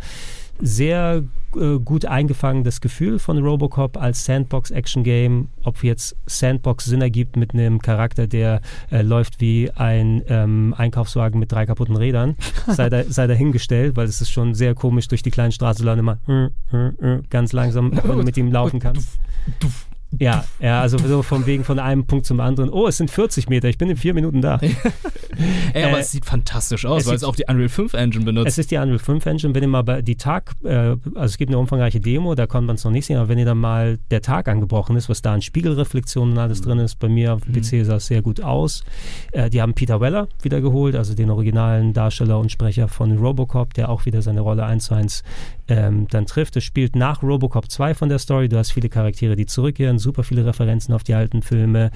sehr 0.62 1.24
äh, 1.56 1.80
gut 1.80 2.06
eingefangenes 2.06 2.82
Gefühl 2.82 3.20
von 3.20 3.38
Robocop 3.40 3.98
als 3.98 4.26
Sandbox-Action-Game. 4.26 5.50
Ob 5.64 5.84
jetzt 5.84 6.16
Sandbox 6.28 6.86
Sinn 6.86 7.02
ergibt 7.02 7.36
mit 7.36 7.54
einem 7.54 7.80
Charakter, 7.80 8.28
der 8.28 8.62
äh, 8.92 9.02
läuft 9.02 9.42
wie 9.42 9.72
ein 9.72 10.22
ähm, 10.28 10.74
Einkaufswagen 10.78 11.40
mit 11.40 11.52
drei 11.52 11.66
kaputten 11.66 11.96
Rädern, 11.96 12.36
sei, 12.68 12.90
da, 12.90 13.04
sei 13.04 13.28
dahingestellt, 13.28 13.96
weil 13.96 14.08
es 14.08 14.22
ist 14.22 14.30
schon 14.30 14.54
sehr 14.54 14.76
komisch 14.76 15.08
durch 15.08 15.24
die 15.24 15.32
kleinen 15.32 15.52
Straßen 15.52 15.88
immer 15.88 16.20
äh, 16.28 16.46
äh, 16.74 16.88
äh, 17.02 17.22
ganz 17.30 17.54
langsam, 17.54 17.92
wenn 17.92 18.18
du 18.18 18.24
mit 18.24 18.38
ihm 18.38 18.52
laufen 18.52 18.80
kannst. 18.80 19.20
Ja, 20.20 20.44
ja, 20.60 20.82
also 20.82 20.98
so 20.98 21.24
vom 21.24 21.46
Wegen 21.46 21.64
von 21.64 21.80
einem 21.80 22.06
Punkt 22.06 22.26
zum 22.26 22.40
anderen. 22.40 22.70
Oh, 22.70 22.88
es 22.88 22.98
sind 22.98 23.10
40 23.10 23.50
Meter, 23.50 23.70
ich 23.70 23.78
bin 23.78 23.90
in 23.90 23.96
vier 23.98 24.14
Minuten 24.14 24.42
da. 24.42 24.60
Ey, 25.74 25.84
aber 25.86 25.98
Äh, 25.98 26.02
es 26.02 26.12
sieht 26.12 26.26
fantastisch 26.26 26.86
aus, 26.86 27.04
es 27.04 27.08
weil 27.08 27.16
es 27.16 27.24
auch 27.24 27.36
die 27.36 27.46
Unreal 27.48 27.70
5 27.70 27.94
Engine 27.94 28.26
benutzt. 28.26 28.50
Es 28.50 28.58
ist 28.58 28.72
die 28.72 28.78
Unreal 28.78 29.00
5 29.00 29.26
Engine. 29.26 29.56
Wenn 29.56 29.64
ihr 29.64 29.70
mal 29.70 29.84
bei 29.84 30.02
die 30.02 30.18
Tag, 30.18 30.52
äh, 30.64 30.70
also 30.76 31.00
es 31.16 31.38
gibt 31.38 31.50
eine 31.50 31.58
umfangreiche 31.58 32.00
Demo, 32.00 32.36
da 32.36 32.46
kann 32.46 32.66
man 32.66 32.76
es 32.76 32.84
noch 32.84 32.92
nicht 32.92 33.06
sehen, 33.06 33.18
aber 33.18 33.30
wenn 33.30 33.40
ihr 33.40 33.46
dann 33.46 33.58
mal 33.58 34.00
der 34.12 34.22
Tag 34.22 34.48
angebrochen 34.48 34.96
ist, 34.98 35.08
was 35.10 35.22
da 35.22 35.34
an 35.34 35.42
Spiegelreflexionen 35.42 36.34
und 36.34 36.40
alles 36.40 36.62
drin 36.62 36.80
ist, 36.80 37.00
bei 37.00 37.08
mir 37.08 37.34
auf 37.34 37.42
dem 37.42 37.54
PC 37.54 37.86
sah 37.86 37.96
es 37.96 38.08
sehr 38.08 38.22
gut 38.22 38.42
aus. 38.42 38.84
Äh, 39.32 39.50
die 39.50 39.62
haben 39.62 39.74
Peter 39.74 40.02
Weller 40.02 40.28
wiedergeholt, 40.42 40.96
also 40.96 41.14
den 41.16 41.30
originalen 41.30 41.94
Darsteller 41.94 42.38
und 42.38 42.52
Sprecher 42.52 42.88
von 42.88 43.18
Robocop, 43.18 43.74
der 43.74 43.90
auch 43.90 44.06
wieder 44.06 44.22
seine 44.22 44.42
Rolle 44.42 44.66
1 44.66 44.86
zu 44.86 44.94
1 44.94 45.24
ähm, 45.72 46.08
dann 46.10 46.26
trifft. 46.26 46.58
Es 46.58 46.66
spielt 46.66 46.96
nach 46.96 47.24
Robocop 47.24 47.72
2 47.72 47.94
von 47.94 48.10
der 48.10 48.20
Story. 48.20 48.50
Du 48.50 48.58
hast 48.58 48.72
viele 48.72 48.90
Charaktere, 48.90 49.38
die 49.38 49.46
zurückkehren, 49.46 50.00
super 50.00 50.24
viele 50.24 50.46
Referenzen 50.46 50.94
auf 50.94 51.04
die 51.04 51.14
alten 51.14 51.42
Filme. 51.42 51.92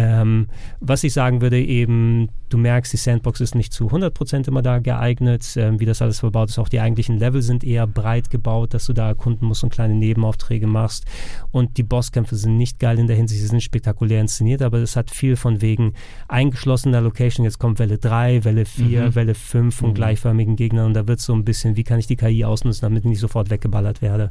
Ähm, 0.00 0.46
was 0.78 1.02
ich 1.02 1.12
sagen 1.12 1.40
würde, 1.40 1.60
eben, 1.60 2.28
du 2.50 2.56
merkst, 2.56 2.92
die 2.92 2.96
Sandbox 2.98 3.40
ist 3.40 3.56
nicht 3.56 3.72
zu 3.72 3.88
100% 3.90 4.46
immer 4.46 4.62
da 4.62 4.78
geeignet, 4.78 5.54
ähm, 5.56 5.80
wie 5.80 5.86
das 5.86 6.00
alles 6.00 6.20
verbaut 6.20 6.50
ist. 6.50 6.58
Auch 6.60 6.68
die 6.68 6.78
eigentlichen 6.78 7.18
Level 7.18 7.42
sind 7.42 7.64
eher 7.64 7.84
breit 7.88 8.30
gebaut, 8.30 8.74
dass 8.74 8.86
du 8.86 8.92
da 8.92 9.08
erkunden 9.08 9.48
musst 9.48 9.64
und 9.64 9.70
kleine 9.70 9.94
Nebenaufträge 9.96 10.68
machst. 10.68 11.04
Und 11.50 11.78
die 11.78 11.82
Bosskämpfe 11.82 12.36
sind 12.36 12.56
nicht 12.56 12.78
geil 12.78 12.96
in 13.00 13.08
der 13.08 13.16
Hinsicht, 13.16 13.40
sie 13.40 13.48
sind 13.48 13.60
spektakulär 13.60 14.20
inszeniert, 14.20 14.62
aber 14.62 14.78
es 14.78 14.94
hat 14.94 15.10
viel 15.10 15.34
von 15.34 15.62
wegen 15.62 15.94
eingeschlossener 16.28 17.00
Location. 17.00 17.42
Jetzt 17.44 17.58
kommt 17.58 17.80
Welle 17.80 17.98
3, 17.98 18.44
Welle 18.44 18.66
4, 18.66 19.06
Mhm. 19.06 19.14
Welle 19.16 19.34
5 19.34 19.74
von 19.74 19.90
Mhm. 19.90 19.94
gleichförmigen 19.94 20.54
Gegnern 20.54 20.86
und 20.86 20.94
da 20.94 21.08
wird 21.08 21.18
so 21.18 21.34
ein 21.34 21.44
bisschen, 21.44 21.74
wie 21.76 21.82
kann 21.82 21.98
ich 21.98 22.06
die 22.06 22.14
KI 22.16 22.44
ausnutzen, 22.44 22.82
damit 22.82 23.02
ich 23.04 23.10
nicht 23.10 23.20
sofort 23.20 23.50
weggeballert 23.50 24.00
werde. 24.00 24.30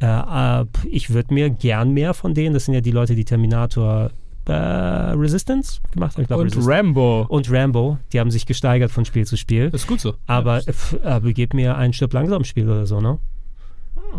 Äh, 0.00 0.64
ich 0.90 1.10
würde 1.10 1.32
mir 1.32 1.48
gern 1.48 1.92
mehr 1.92 2.12
von 2.12 2.34
denen, 2.34 2.52
das 2.52 2.66
sind 2.66 2.74
ja 2.74 2.82
die 2.82 2.90
Leute, 2.90 3.14
die 3.14 3.24
Terminator 3.24 4.10
äh, 4.48 4.52
Resistance 4.52 5.80
gemacht 5.92 6.14
haben. 6.14 6.22
Ich 6.22 6.28
glaub, 6.28 6.40
Und 6.40 6.46
Resistance. 6.46 6.70
Rambo. 6.70 7.26
und 7.28 7.50
Rambo, 7.50 7.98
die 8.12 8.20
haben 8.20 8.30
sich 8.30 8.46
gesteigert 8.46 8.90
von 8.90 9.04
Spiel 9.04 9.26
zu 9.26 9.36
Spiel. 9.36 9.70
Ist 9.72 9.86
gut 9.86 10.00
so. 10.00 10.14
Aber, 10.26 10.58
Ja. 10.60 10.72
pf, 10.72 10.96
aber 11.04 11.32
gib 11.32 11.54
mir 11.54 11.76
ein 11.76 11.92
Stirb 11.92 12.12
langsam 12.12 12.44
Spiel 12.44 12.68
oder 12.68 12.86
so, 12.86 13.00
ne? 13.00 13.18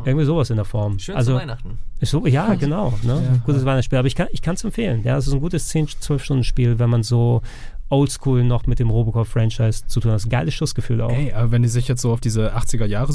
Irgendwie 0.05 0.25
sowas 0.25 0.49
in 0.51 0.55
der 0.57 0.65
Form. 0.65 0.99
Schön 0.99 1.15
also, 1.15 1.33
zu 1.33 1.39
Weihnachten. 1.39 1.79
ist 1.99 2.11
so, 2.11 2.25
ja, 2.27 2.53
genau. 2.53 2.93
Ne? 3.01 3.13
Ja. 3.23 3.41
Gutes 3.45 3.65
Weihnachtsspiel. 3.65 3.97
Aber 3.97 4.07
ich 4.07 4.15
kann 4.15 4.27
es 4.53 4.63
empfehlen. 4.63 5.01
Ja, 5.03 5.17
es 5.17 5.25
ist 5.27 5.33
ein 5.33 5.39
gutes 5.41 5.67
10, 5.69 5.87
12 5.87 6.23
Stunden 6.23 6.43
Spiel, 6.43 6.77
wenn 6.77 6.91
man 6.91 7.01
so 7.01 7.41
oldschool 7.89 8.43
noch 8.43 8.67
mit 8.67 8.77
dem 8.77 8.91
Robocop-Franchise 8.91 9.87
zu 9.87 9.99
tun 9.99 10.11
hat. 10.11 10.29
Geiles 10.29 10.53
Schussgefühl 10.53 11.01
auch. 11.01 11.11
Ey, 11.11 11.33
aber 11.33 11.49
wenn 11.51 11.63
die 11.63 11.69
sich 11.69 11.87
jetzt 11.87 12.01
so 12.03 12.11
auf 12.13 12.19
diese 12.21 12.55
80er 12.55 12.85
Jahre 12.85 13.11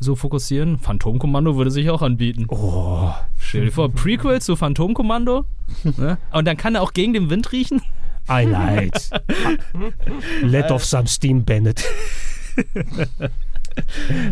so 0.00 0.14
fokussieren, 0.14 0.78
Phantomkommando 0.78 1.56
würde 1.56 1.70
sich 1.70 1.90
auch 1.90 2.02
anbieten. 2.02 2.46
Oh, 2.48 3.12
Stell 3.38 3.66
dir 3.66 3.72
vor, 3.72 3.90
Prequel 3.90 4.40
zu 4.40 4.56
Phantomkommando. 4.56 5.44
ne? 5.96 6.18
Und 6.32 6.46
dann 6.46 6.56
kann 6.56 6.74
er 6.74 6.82
auch 6.82 6.92
gegen 6.92 7.12
den 7.12 7.30
Wind 7.30 7.52
riechen. 7.52 7.82
I 8.30 8.44
lied. 8.44 9.10
Let 10.42 10.70
off 10.70 10.84
some 10.84 11.06
steam, 11.06 11.44
Bennett. 11.44 11.84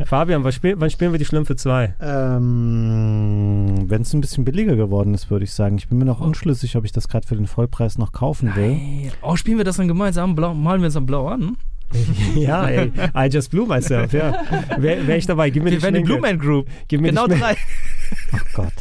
Fabian, 0.06 0.44
was 0.44 0.56
spiel, 0.56 0.74
wann 0.78 0.90
spielen 0.90 1.12
wir 1.12 1.18
die 1.18 1.24
Schlümpfe 1.24 1.56
2? 1.56 1.94
Ähm, 2.00 3.84
Wenn 3.86 4.02
es 4.02 4.12
ein 4.12 4.20
bisschen 4.20 4.44
billiger 4.44 4.76
geworden 4.76 5.14
ist, 5.14 5.30
würde 5.30 5.44
ich 5.44 5.52
sagen. 5.52 5.78
Ich 5.78 5.88
bin 5.88 5.98
mir 5.98 6.04
noch 6.04 6.20
unschlüssig, 6.20 6.76
ob 6.76 6.84
ich 6.84 6.92
das 6.92 7.08
gerade 7.08 7.26
für 7.26 7.36
den 7.36 7.46
Vollpreis 7.46 7.96
noch 7.96 8.12
kaufen 8.12 8.54
will. 8.56 8.72
Ey, 8.72 9.12
oh, 9.22 9.36
spielen 9.36 9.58
wir 9.58 9.64
das 9.64 9.76
dann 9.76 9.88
gemeinsam? 9.88 10.34
Blau, 10.34 10.52
malen 10.54 10.80
wir 10.80 10.86
uns 10.86 10.94
dann 10.94 11.06
blau 11.06 11.28
an? 11.28 11.56
ja, 12.34 12.68
ey, 12.68 12.92
I 13.14 13.28
just 13.32 13.50
blew 13.50 13.66
myself, 13.66 14.12
ja. 14.12 14.44
Wäre 14.76 15.06
wär 15.06 15.16
ich 15.16 15.26
dabei, 15.26 15.50
gib 15.50 15.62
mir 15.62 15.70
Wir 15.70 15.82
werden 15.82 16.04
die 16.04 16.18
Man 16.18 16.38
Group. 16.38 16.66
Gib 16.88 17.00
mir 17.00 17.08
Genau 17.08 17.26
drei. 17.26 17.56
Oh 18.32 18.38
Gott. 18.54 18.72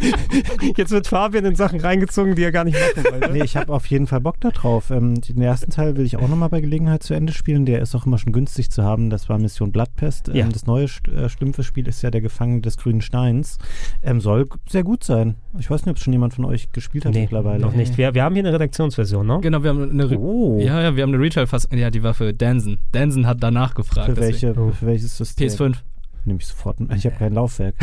Jetzt 0.76 0.90
wird 0.90 1.06
Fabian 1.06 1.44
in 1.44 1.54
Sachen 1.54 1.80
reingezogen, 1.80 2.34
die 2.34 2.42
er 2.42 2.52
gar 2.52 2.64
nicht 2.64 2.76
machen 2.78 3.04
wollte. 3.12 3.32
Nee, 3.32 3.42
ich 3.44 3.56
habe 3.56 3.72
auf 3.72 3.86
jeden 3.86 4.06
Fall 4.06 4.20
Bock 4.20 4.40
da 4.40 4.50
drauf. 4.50 4.90
Ähm, 4.90 5.20
den 5.20 5.40
ersten 5.40 5.70
Teil 5.70 5.96
will 5.96 6.04
ich 6.04 6.16
auch 6.16 6.28
nochmal 6.28 6.48
bei 6.48 6.60
Gelegenheit 6.60 7.02
zu 7.02 7.14
Ende 7.14 7.32
spielen. 7.32 7.66
Der 7.66 7.80
ist 7.80 7.94
auch 7.94 8.06
immer 8.06 8.18
schon 8.18 8.32
günstig 8.32 8.70
zu 8.70 8.82
haben. 8.82 9.10
Das 9.10 9.28
war 9.28 9.38
Mission 9.38 9.70
Bloodpest. 9.72 10.28
Ähm, 10.28 10.34
Ja. 10.36 10.48
Das 10.48 10.66
neue 10.66 10.88
St 10.88 11.08
äh, 11.08 11.28
Schlümpfe-Spiel 11.28 11.86
ist 11.88 12.02
ja 12.02 12.10
der 12.10 12.20
Gefangene 12.20 12.60
des 12.62 12.76
grünen 12.76 13.00
Steins. 13.00 13.58
Ähm, 14.02 14.20
soll 14.20 14.48
sehr 14.68 14.82
gut 14.82 15.04
sein. 15.04 15.36
Ich 15.58 15.70
weiß 15.70 15.84
nicht, 15.84 15.90
ob 15.90 15.96
es 15.98 16.02
schon 16.02 16.12
jemand 16.12 16.34
von 16.34 16.44
euch 16.44 16.72
gespielt 16.72 17.04
hat 17.04 17.12
Nee, 17.14 17.22
mittlerweile. 17.22 17.60
noch 17.60 17.74
nicht. 17.74 17.96
Wir, 17.98 18.14
wir 18.14 18.24
haben 18.24 18.34
hier 18.34 18.44
eine 18.44 18.52
Redaktionsversion, 18.52 19.26
ne? 19.26 19.38
Genau, 19.42 19.62
wir 19.62 19.70
haben 19.70 19.90
eine. 19.90 20.10
Re 20.10 20.18
Oh. 20.18 20.58
Ja, 20.60 20.80
ja, 20.80 20.96
wir 20.96 21.02
haben 21.02 21.12
eine 21.14 21.22
Retail-Fassung. 21.22 21.76
Ja, 21.76 21.90
die 21.90 22.02
war 22.02 22.14
für 22.14 22.32
Dansen. 22.32 22.78
Dansen 22.92 23.26
hat 23.26 23.38
danach 23.42 23.74
gefragt. 23.74 24.06
Für, 24.06 24.16
welche, 24.16 24.54
für 24.54 24.86
welches 24.86 25.16
System? 25.16 25.48
PS5. 25.48 25.76
Nehme 26.24 26.38
ich 26.40 26.46
sofort. 26.46 26.76
Ich 26.94 27.04
habe 27.06 27.16
kein 27.16 27.32
Laufwerk. 27.32 27.74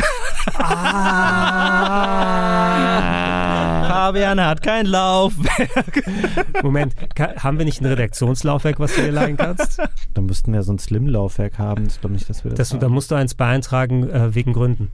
Fabian 3.88 4.40
hat 4.40 4.62
kein 4.62 4.86
Lauf. 4.86 5.34
Moment, 6.62 6.94
ka- 7.14 7.34
haben 7.42 7.58
wir 7.58 7.64
nicht 7.64 7.80
ein 7.80 7.86
Redaktionslaufwerk, 7.86 8.78
was 8.80 8.94
du 8.94 9.02
dir 9.02 9.12
leihen 9.12 9.36
kannst? 9.36 9.80
Dann 10.14 10.26
müssten 10.26 10.52
wir 10.52 10.62
so 10.62 10.72
ein 10.72 10.78
Slim-Laufwerk 10.78 11.58
haben. 11.58 11.86
Ich 11.86 12.00
glaube 12.00 12.14
nicht, 12.14 12.28
dass 12.30 12.44
wir 12.44 12.50
das, 12.52 12.70
Das, 12.70 12.78
da 12.78 12.88
musst 12.88 13.10
du 13.10 13.14
eins 13.14 13.34
beeintragen 13.34 14.08
äh, 14.08 14.34
wegen 14.34 14.52
Gründen. 14.52 14.90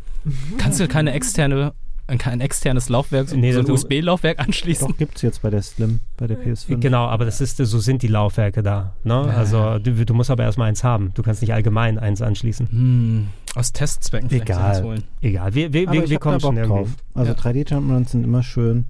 Kannst 0.58 0.80
du 0.80 0.88
keine 0.88 1.12
externe, 1.12 1.72
kein 2.18 2.40
externes 2.40 2.88
Laufwerk, 2.88 3.28
so, 3.28 3.36
Nee, 3.36 3.52
so 3.52 3.60
ein 3.60 3.70
USB-Laufwerk 3.70 4.38
anschließen? 4.38 4.88
Doch, 4.88 4.96
gibt 4.96 5.16
es 5.16 5.22
jetzt 5.22 5.42
bei 5.42 5.50
der 5.50 5.62
Slim, 5.62 6.00
bei 6.16 6.26
der 6.26 6.38
PS5. 6.38 6.78
Genau, 6.78 7.06
aber 7.06 7.24
das 7.24 7.40
ist, 7.40 7.56
so 7.56 7.78
sind 7.80 8.02
die 8.02 8.08
Laufwerke 8.08 8.62
da. 8.62 8.94
Ne? 9.02 9.14
Also 9.14 9.78
du, 9.78 10.04
du 10.04 10.14
musst 10.14 10.30
aber 10.30 10.44
erstmal 10.44 10.68
eins 10.68 10.84
haben. 10.84 11.10
Du 11.14 11.22
kannst 11.22 11.40
nicht 11.42 11.52
allgemein 11.52 11.98
eins 11.98 12.22
anschließen. 12.22 12.68
Hm, 12.68 13.26
aus 13.56 13.72
Testzwecken 13.72 14.28
vielleicht 14.28 14.50
Egal. 14.50 14.70
eins 14.76 14.82
holen. 14.82 15.04
Egal, 15.20 15.54
wir, 15.54 15.72
wir, 15.72 15.88
Aber 15.88 15.92
wir, 16.00 16.08
wir 16.10 16.18
kommen 16.18 16.40
schon 16.40 16.56
drauf. 16.56 16.88
Also 17.14 17.32
Ja. 17.32 17.38
3D-Jump'n'Runs 17.38 18.10
sind 18.10 18.22
immer 18.24 18.42
schön. 18.42 18.84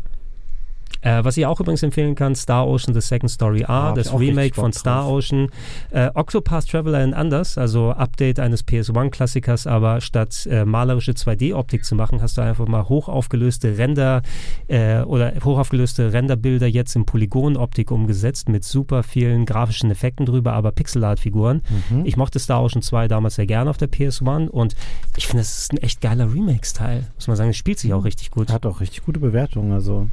Äh, 1.00 1.24
was 1.24 1.36
ich 1.36 1.46
auch 1.46 1.60
übrigens 1.60 1.82
empfehlen 1.82 2.14
kann, 2.14 2.34
Star 2.34 2.66
Ocean 2.66 2.94
The 2.94 3.00
Second 3.00 3.30
Story 3.30 3.62
R, 3.62 3.94
ich 3.96 4.02
das 4.04 4.18
Remake 4.18 4.54
von 4.54 4.72
Star. 4.72 5.08
Ocean. 5.08 5.48
Äh, 5.90 6.10
Octopath 6.14 6.68
Traveler 6.68 6.98
and 6.98 7.14
Anders, 7.14 7.58
also 7.58 7.90
Update 7.90 8.40
eines 8.40 8.66
PS1-Klassikers, 8.66 9.66
aber 9.66 10.00
statt 10.00 10.46
äh, 10.50 10.64
malerische 10.64 11.12
2D-Optik 11.12 11.84
zu 11.84 11.94
machen, 11.94 12.22
hast 12.22 12.38
du 12.38 12.42
einfach 12.42 12.66
mal 12.66 12.88
hochaufgelöste 12.88 13.78
Render 13.78 14.22
äh, 14.68 15.00
oder 15.00 15.32
hochaufgelöste 15.44 16.12
Renderbilder 16.12 16.66
jetzt 16.66 16.96
in 16.96 17.04
Polygonoptik 17.04 17.90
umgesetzt 17.90 18.48
mit 18.48 18.64
super 18.64 19.02
vielen 19.02 19.46
grafischen 19.46 19.90
Effekten 19.90 20.26
drüber, 20.26 20.52
aber 20.52 20.72
Pixelart-Figuren. 20.72 21.62
Mhm. 21.90 22.06
Ich 22.06 22.16
mochte 22.16 22.38
Star 22.38 22.62
Ocean 22.62 22.82
2 22.82 23.08
damals 23.08 23.36
sehr 23.36 23.46
gerne 23.46 23.70
auf 23.70 23.76
der 23.76 23.88
PS1 23.88 24.48
und 24.48 24.74
ich 25.16 25.26
finde, 25.26 25.42
es 25.42 25.58
ist 25.58 25.72
ein 25.72 25.78
echt 25.78 26.00
geiler 26.00 26.32
Remake-Style, 26.32 27.04
muss 27.14 27.28
man 27.28 27.36
sagen. 27.36 27.50
Es 27.50 27.56
spielt 27.56 27.78
sich 27.78 27.92
auch 27.92 28.04
richtig 28.04 28.30
gut. 28.30 28.50
Hat 28.50 28.66
auch 28.66 28.80
richtig 28.80 29.04
gute 29.04 29.20
Bewertungen. 29.20 29.72
Also 29.72 30.08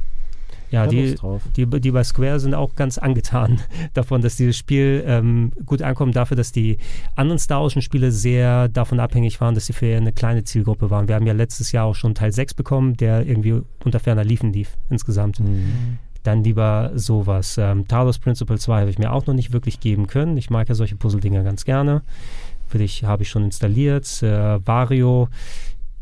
Ja, 0.70 0.86
die, 0.86 1.14
die, 1.56 1.66
die 1.66 1.90
bei 1.90 2.02
Square 2.02 2.40
sind 2.40 2.54
auch 2.54 2.74
ganz 2.74 2.98
angetan 2.98 3.60
davon, 3.94 4.22
dass 4.22 4.36
dieses 4.36 4.56
Spiel 4.56 5.04
ähm, 5.06 5.52
gut 5.64 5.82
ankommt, 5.82 6.16
dafür, 6.16 6.36
dass 6.36 6.52
die 6.52 6.78
anderen 7.14 7.38
Star 7.38 7.62
Ocean-Spiele 7.62 8.10
sehr 8.10 8.68
davon 8.68 8.98
abhängig 8.98 9.40
waren, 9.40 9.54
dass 9.54 9.66
sie 9.66 9.72
für 9.72 9.96
eine 9.96 10.12
kleine 10.12 10.44
Zielgruppe 10.44 10.90
waren. 10.90 11.06
Wir 11.06 11.14
haben 11.14 11.26
ja 11.26 11.32
letztes 11.32 11.72
Jahr 11.72 11.86
auch 11.86 11.94
schon 11.94 12.14
Teil 12.14 12.32
6 12.32 12.54
bekommen, 12.54 12.96
der 12.96 13.26
irgendwie 13.26 13.60
unter 13.84 14.00
ferner 14.00 14.24
Liefen 14.24 14.52
lief 14.52 14.76
insgesamt. 14.90 15.40
Mhm. 15.40 15.98
Dann 16.24 16.42
lieber 16.42 16.90
sowas. 16.94 17.58
Ähm, 17.58 17.86
Talos 17.86 18.18
Principle 18.18 18.58
2 18.58 18.80
habe 18.80 18.90
ich 18.90 18.98
mir 18.98 19.12
auch 19.12 19.26
noch 19.26 19.34
nicht 19.34 19.52
wirklich 19.52 19.78
geben 19.78 20.06
können. 20.06 20.36
Ich 20.38 20.50
mag 20.50 20.68
ja 20.68 20.74
solche 20.74 20.96
Puzzle-Dinger 20.96 21.42
ganz 21.42 21.64
gerne. 21.64 22.02
Für 22.66 22.78
dich 22.78 23.04
habe 23.04 23.22
ich 23.22 23.28
schon 23.28 23.44
installiert. 23.44 24.22
Äh, 24.22 24.66
Vario, 24.66 25.28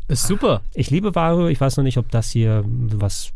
Ist 0.07 0.27
super. 0.27 0.61
ich 0.73 0.89
liebe 0.89 1.13
Vario. 1.13 1.47
Ich 1.47 1.59
weiß 1.59 1.77
noch 1.77 1.83
nicht, 1.83 1.97
ob 1.97 2.09
das 2.09 2.31
hier 2.31 2.63
was 2.65 3.33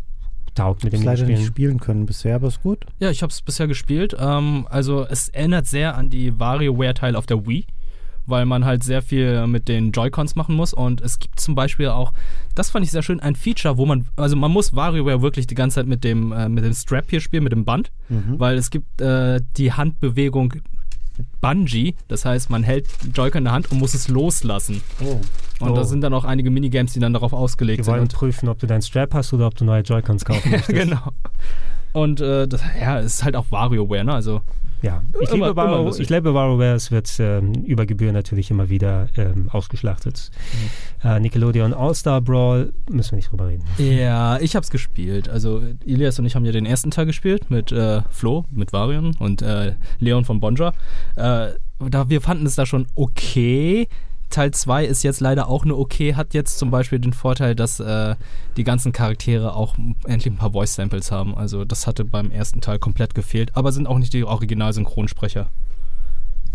taugt 0.58 0.84
mit 0.84 0.94
Ich 0.94 1.00
dem 1.00 1.06
leider 1.06 1.24
nicht 1.24 1.38
Spielen. 1.38 1.48
spielen 1.48 1.80
können 1.80 2.06
bisher, 2.06 2.36
aber 2.36 2.48
ist 2.48 2.62
gut. 2.62 2.86
Ja, 3.00 3.10
ich 3.12 3.22
habe 3.24 3.32
es 3.32 3.42
bisher 3.42 3.68
gespielt. 3.68 4.16
Ähm, 4.20 4.68
also 4.70 5.06
es 5.06 5.30
erinnert 5.30 5.68
sehr 5.68 5.96
an 5.96 6.10
die 6.10 6.38
WarioWare-Teile 6.40 7.18
auf 7.18 7.26
der 7.26 7.46
Wii, 7.48 7.66
weil 8.26 8.46
man 8.46 8.66
halt 8.66 8.84
sehr 8.84 9.02
viel 9.02 9.48
mit 9.48 9.70
den 9.70 9.92
Joy-Cons 9.92 10.36
machen 10.36 10.56
muss. 10.56 10.74
Und 10.74 11.00
es 11.02 11.20
gibt 11.20 11.40
zum 11.40 11.56
Beispiel 11.56 11.88
auch, 11.88 12.12
das 12.56 12.70
fand 12.70 12.84
ich 12.86 12.92
sehr 12.92 13.02
schön, 13.04 13.20
ein 13.22 13.36
Feature, 13.36 13.78
wo 13.78 13.86
man, 13.86 14.08
also 14.18 14.36
man 14.36 14.52
muss 14.52 14.76
WarioWare 14.76 15.22
wirklich 15.22 15.48
die 15.48 15.56
ganze 15.56 15.76
Zeit 15.76 15.88
mit 15.88 16.04
dem, 16.04 16.32
äh, 16.34 16.50
mit 16.50 16.66
dem 16.66 16.74
Strap 16.74 17.06
hier 17.10 17.22
spielen, 17.22 17.44
mit 17.44 17.54
dem 17.54 17.64
Band, 17.64 17.92
Mhm. 18.10 18.40
weil 18.40 18.58
es 18.58 18.70
gibt 18.70 19.00
äh, 19.02 19.40
die 19.56 19.72
Handbewegung 19.74 20.56
Bungee, 21.42 21.96
das 22.08 22.26
heißt, 22.26 22.50
man 22.50 22.64
hält 22.64 22.88
Joy-Con 23.14 23.40
in 23.40 23.44
der 23.46 23.54
Hand 23.54 23.72
und 23.72 23.80
muss 23.80 23.94
es 23.94 24.08
loslassen. 24.08 24.82
Oh. 25.04 25.20
Und 25.60 25.72
Oh. 25.72 25.76
da 25.76 25.84
sind 25.86 26.02
dann 26.02 26.14
auch 26.14 26.24
einige 26.24 26.52
Minigames, 26.52 26.94
die 26.94 27.00
dann 27.00 27.14
darauf 27.14 27.34
ausgelegt 27.34 27.80
Wir 27.80 27.84
sind. 27.86 27.92
wollen 27.94 28.02
Und 28.04 28.14
prüfen, 28.14 28.48
ob 28.50 28.60
du 28.60 28.68
deinen 28.68 28.82
Strap 28.84 29.14
hast 29.16 29.34
oder 29.34 29.48
ob 29.48 29.56
du 29.56 29.66
neue 29.66 29.82
Joy-Cons 29.82 30.24
kaufen 30.26 30.52
möchtest. 30.52 30.70
genau. 30.78 31.00
Und 31.94 32.22
äh, 32.22 32.48
das, 32.48 32.62
ja, 32.80 33.00
es 33.00 33.16
ist 33.16 33.24
halt 33.24 33.36
auch 33.36 33.46
WarioWare, 33.50 34.04
ne? 34.04 34.14
Also 34.14 34.42
Ja, 34.82 35.02
ich 35.20 35.32
Immer- 35.32 35.48
liebe, 35.48 35.62
lustig. 35.62 36.04
ich 36.04 36.10
liebe 36.10 36.34
WarioWare. 36.34 36.76
Es 36.76 36.92
wird 36.92 37.12
ähm, 37.20 37.54
über 37.66 37.86
Gebühr 37.86 38.12
natürlich 38.12 38.52
immer 38.52 38.70
wieder 38.70 39.08
ähm, 39.18 39.50
ausgeschlachtet. 39.52 40.30
Mhm. 41.04 41.10
Äh, 41.10 41.20
Nickelodeon 41.20 41.74
All-Star 41.74 42.22
Brawl, 42.22 42.74
müssen 42.90 43.12
wir 43.12 43.16
nicht 43.18 43.32
drüber 43.32 43.48
reden. 43.48 43.64
Ja, 43.80 44.40
ich 44.40 44.56
hab's 44.56 44.70
gespielt. 44.70 45.30
Also 45.30 45.64
Ilias 45.84 46.20
und 46.20 46.26
ich 46.26 46.36
haben 46.36 46.46
ja 46.46 46.52
den 46.52 46.66
ersten 46.66 46.92
Teil 46.92 47.08
gespielt 47.08 47.50
mit 47.50 47.72
äh, 47.72 48.02
Flo, 48.12 48.46
mit 48.52 48.72
Varian 48.72 49.16
und 49.20 49.42
äh, 49.42 49.74
Leon 50.00 50.26
von 50.26 50.40
Bonja. 50.40 50.74
Äh, 51.16 51.50
da, 51.80 52.10
wir 52.10 52.22
fanden 52.22 52.46
es 52.46 52.56
da 52.56 52.66
schon 52.66 52.88
okay. 52.96 53.88
Teil 54.30 54.52
2 54.52 54.86
ist 54.86 55.04
jetzt 55.04 55.22
leider 55.22 55.48
auch 55.48 55.66
nur 55.66 55.80
okay, 55.80 56.16
hat 56.16 56.34
jetzt 56.34 56.58
zum 56.58 56.70
Beispiel 56.70 57.00
den 57.00 57.14
Vorteil, 57.14 57.56
dass 57.56 57.80
äh, 57.80 58.16
die 58.58 58.64
ganzen 58.64 58.92
Charaktere 58.92 59.56
auch 59.56 59.76
endlich 60.06 60.34
ein 60.34 60.38
paar 60.38 60.52
Voice-Samples 60.52 61.12
haben. 61.12 61.36
Also 61.36 61.66
das 61.66 61.88
hatte 61.88 62.04
beim 62.04 62.32
ersten 62.32 62.62
Teil 62.62 62.80
komplett 62.80 63.16
gefehlt, 63.16 63.56
aber 63.56 63.72
sind 63.72 63.88
auch 63.88 64.00
nicht 64.00 64.14
die 64.14 64.24
Original-Synchronsprecher. 64.26 65.50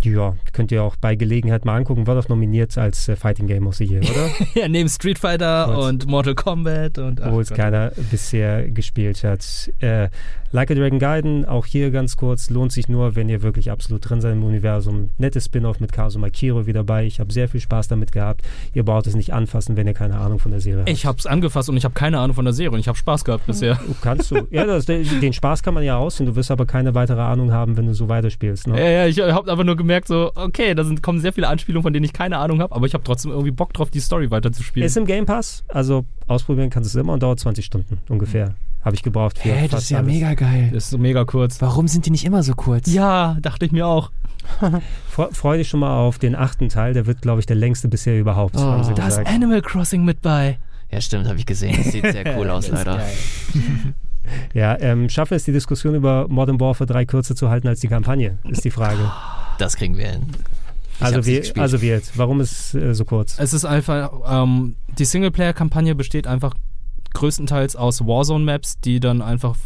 Ja, 0.04 0.36
könnt 0.52 0.70
ihr 0.70 0.82
auch 0.82 0.96
bei 0.96 1.14
Gelegenheit 1.14 1.64
mal 1.64 1.76
angucken. 1.76 2.06
War 2.06 2.14
doch 2.14 2.28
nominiert 2.28 2.76
als 2.76 3.08
äh, 3.08 3.16
Fighting 3.16 3.46
Game 3.46 3.66
of 3.66 3.76
the 3.76 3.84
Year, 3.84 4.02
oder? 4.02 4.30
ja, 4.60 4.68
neben 4.68 4.88
Street 4.88 5.18
Fighter 5.18 5.66
Gut. 5.66 5.76
und 5.76 6.06
Mortal 6.06 6.34
Kombat 6.34 6.98
und 6.98 7.22
ach 7.22 7.32
Wo 7.32 7.40
es 7.40 7.50
keiner 7.50 7.92
bisher 8.10 8.68
gespielt 8.68 9.24
hat. 9.24 9.72
Äh, 9.80 10.08
like 10.50 10.70
a 10.70 10.74
Dragon 10.74 10.98
Gaiden, 10.98 11.46
auch 11.46 11.64
hier 11.64 11.90
ganz 11.90 12.16
kurz, 12.18 12.50
lohnt 12.50 12.72
sich 12.72 12.88
nur, 12.88 13.16
wenn 13.16 13.30
ihr 13.30 13.42
wirklich 13.42 13.70
absolut 13.70 14.08
drin 14.08 14.20
seid 14.20 14.32
im 14.32 14.44
Universum. 14.44 15.08
Nettes 15.16 15.46
Spin-off 15.46 15.80
mit 15.80 15.92
Kazuma 15.92 16.28
Kiro 16.28 16.66
wieder 16.66 16.82
dabei. 16.82 17.06
Ich 17.06 17.20
habe 17.20 17.32
sehr 17.32 17.48
viel 17.48 17.60
Spaß 17.60 17.88
damit 17.88 18.12
gehabt. 18.12 18.42
Ihr 18.74 18.84
braucht 18.84 19.06
es 19.06 19.14
nicht 19.14 19.32
anfassen, 19.32 19.76
wenn 19.76 19.86
ihr 19.86 19.94
keine 19.94 20.18
Ahnung 20.18 20.38
von 20.38 20.50
der 20.50 20.60
Serie 20.60 20.80
habt. 20.80 20.90
Ich 20.90 21.06
hab's 21.06 21.26
angefasst 21.26 21.68
und 21.68 21.76
ich 21.76 21.84
habe 21.84 21.94
keine 21.94 22.18
Ahnung 22.18 22.34
von 22.34 22.44
der 22.44 22.54
Serie 22.54 22.72
und 22.72 22.80
ich 22.80 22.88
habe 22.88 22.98
Spaß 22.98 23.24
gehabt 23.24 23.46
bisher. 23.46 23.78
Du 23.86 23.94
Kannst 24.00 24.30
du. 24.30 24.46
Ja, 24.50 24.66
das, 24.66 24.86
den 24.86 25.32
Spaß 25.32 25.62
kann 25.62 25.74
man 25.74 25.84
ja 25.84 25.96
aussehen. 25.96 26.26
Du 26.26 26.36
wirst 26.36 26.50
aber 26.50 26.66
keine 26.66 26.94
weitere 26.94 27.20
Ahnung 27.20 27.52
haben, 27.52 27.76
wenn 27.76 27.86
du 27.86 27.94
so 27.94 28.08
weiterspielst. 28.08 28.66
Ne? 28.66 28.78
Ja, 28.78 28.90
ja, 28.90 29.06
ich 29.06 29.20
habe 29.20 29.50
einfach 29.50 29.64
nur 29.64 29.76
gemerkt, 29.76 29.91
so, 30.06 30.32
okay, 30.34 30.74
da 30.74 30.84
sind, 30.84 31.02
kommen 31.02 31.20
sehr 31.20 31.32
viele 31.32 31.48
Anspielungen, 31.48 31.82
von 31.82 31.92
denen 31.92 32.04
ich 32.04 32.12
keine 32.12 32.38
Ahnung 32.38 32.60
habe, 32.60 32.74
aber 32.74 32.86
ich 32.86 32.94
habe 32.94 33.04
trotzdem 33.04 33.30
irgendwie 33.30 33.50
Bock 33.50 33.72
drauf, 33.74 33.90
die 33.90 34.00
Story 34.00 34.30
weiterzuspielen. 34.30 34.86
Ist 34.86 34.96
im 34.96 35.04
Game 35.06 35.26
Pass, 35.26 35.64
also 35.68 36.04
ausprobieren 36.26 36.70
kannst 36.70 36.92
du 36.94 36.98
es 36.98 37.00
immer 37.02 37.12
und 37.12 37.22
dauert 37.22 37.40
20 37.40 37.64
Stunden 37.64 37.98
ungefähr. 38.08 38.54
Habe 38.84 38.96
ich 38.96 39.02
gebraucht 39.04 39.38
für 39.38 39.48
Hey, 39.50 39.68
das 39.68 39.84
ist 39.84 39.90
ja 39.90 39.98
alles. 39.98 40.12
mega 40.12 40.34
geil. 40.34 40.70
ist 40.74 40.90
so 40.90 40.98
mega 40.98 41.24
kurz. 41.24 41.60
Warum 41.62 41.86
sind 41.86 42.04
die 42.06 42.10
nicht 42.10 42.24
immer 42.24 42.42
so 42.42 42.52
kurz? 42.54 42.92
Ja, 42.92 43.36
dachte 43.40 43.64
ich 43.66 43.70
mir 43.72 43.86
auch. 43.86 44.10
Fre 45.08 45.28
freu 45.32 45.56
dich 45.56 45.68
schon 45.68 45.78
mal 45.80 45.96
auf 46.00 46.18
den 46.18 46.34
achten 46.34 46.68
Teil, 46.68 46.92
der 46.92 47.06
wird, 47.06 47.22
glaube 47.22 47.38
ich, 47.38 47.46
der 47.46 47.54
längste 47.54 47.86
bisher 47.86 48.18
überhaupt, 48.18 48.56
Oh, 48.56 48.60
haben 48.60 48.82
sie 48.82 48.92
Da 48.94 49.06
ist. 49.06 49.18
Animal 49.18 49.62
Crossing 49.62 50.04
mit 50.04 50.20
bei. 50.20 50.58
Ja, 50.90 51.00
stimmt, 51.00 51.28
habe 51.28 51.38
ich 51.38 51.46
gesehen. 51.46 51.76
Das 51.76 51.92
sieht 51.92 52.02
sehr 52.10 52.36
cool 52.38 52.50
aus, 52.50 52.68
leider. 52.68 53.00
Ja, 54.54 54.78
ähm, 54.80 55.08
schaffen 55.08 55.34
es 55.34 55.44
die 55.44 55.52
Diskussion 55.52 55.94
über 55.94 56.26
Modern 56.28 56.60
Warfare 56.60 56.86
3 56.86 57.04
kürzer 57.06 57.36
zu 57.36 57.48
halten 57.48 57.68
als 57.68 57.80
die 57.80 57.88
Kampagne, 57.88 58.38
ist 58.48 58.64
die 58.64 58.70
Frage. 58.70 59.10
Das 59.58 59.76
kriegen 59.76 59.96
wir 59.96 60.08
hin. 60.08 60.26
Ich 60.96 61.02
Also, 61.02 61.26
wie, 61.26 61.60
also 61.60 61.80
wird. 61.80 62.12
Warum 62.14 62.40
ist 62.40 62.74
äh, 62.74 62.94
so 62.94 63.04
kurz? 63.04 63.38
Es 63.38 63.52
ist 63.52 63.64
einfach, 63.64 64.12
ähm, 64.26 64.76
die 64.98 65.04
Singleplayer-Kampagne 65.04 65.94
besteht 65.94 66.26
einfach 66.26 66.54
größtenteils 67.14 67.76
aus 67.76 68.06
Warzone-Maps, 68.06 68.80
die 68.80 69.00
dann 69.00 69.22
einfach 69.22 69.56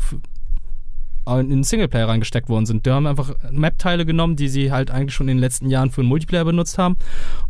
in 1.27 1.51
den 1.51 1.65
Singleplayer 1.65 2.09
reingesteckt 2.09 2.49
worden 2.49 2.67
sind. 2.67 2.87
Die 2.87 2.91
haben 2.91 3.07
einfach 3.07 3.35
Map-Teile 3.51 4.07
genommen, 4.07 4.37
die 4.37 4.49
sie 4.49 4.71
halt 4.71 4.91
eigentlich 4.91 5.15
schon 5.15 5.29
in 5.29 5.37
den 5.37 5.41
letzten 5.41 5.69
Jahren 5.69 5.91
für 5.91 6.03
den 6.03 6.09
Multiplayer 6.09 6.45
benutzt 6.45 6.79
haben 6.79 6.97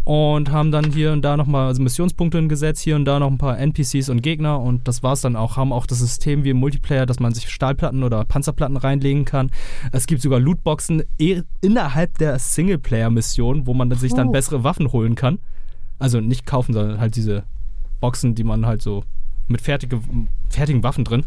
und 0.04 0.50
haben 0.50 0.72
dann 0.72 0.92
hier 0.92 1.12
und 1.12 1.22
da 1.22 1.36
nochmal 1.36 1.66
also 1.66 1.82
Missionspunkte 1.82 2.46
gesetzt, 2.46 2.80
hier 2.82 2.96
und 2.96 3.04
da 3.04 3.18
noch 3.18 3.30
ein 3.30 3.38
paar 3.38 3.58
NPCs 3.58 4.08
und 4.08 4.22
Gegner 4.22 4.60
und 4.60 4.88
das 4.88 5.02
war's 5.02 5.20
dann 5.20 5.36
auch. 5.36 5.56
Haben 5.56 5.72
auch 5.72 5.86
das 5.86 5.98
System 5.98 6.44
wie 6.44 6.50
im 6.50 6.56
Multiplayer, 6.56 7.06
dass 7.06 7.20
man 7.20 7.34
sich 7.34 7.50
Stahlplatten 7.50 8.02
oder 8.02 8.24
Panzerplatten 8.24 8.76
reinlegen 8.76 9.24
kann. 9.24 9.50
Es 9.92 10.06
gibt 10.06 10.22
sogar 10.22 10.40
Lootboxen 10.40 11.02
eh- 11.18 11.42
innerhalb 11.60 12.16
der 12.18 12.38
Singleplayer-Mission, 12.38 13.66
wo 13.66 13.74
man 13.74 13.90
dann 13.90 13.98
sich 13.98 14.14
dann 14.14 14.32
bessere 14.32 14.64
Waffen 14.64 14.92
holen 14.92 15.14
kann. 15.14 15.38
Also 15.98 16.20
nicht 16.20 16.46
kaufen, 16.46 16.72
sondern 16.72 17.00
halt 17.00 17.16
diese 17.16 17.44
Boxen, 18.00 18.34
die 18.34 18.44
man 18.44 18.66
halt 18.66 18.82
so 18.82 19.04
mit 19.48 19.60
fertige, 19.60 20.00
fertigen 20.50 20.82
Waffen 20.82 21.04
drin. 21.04 21.24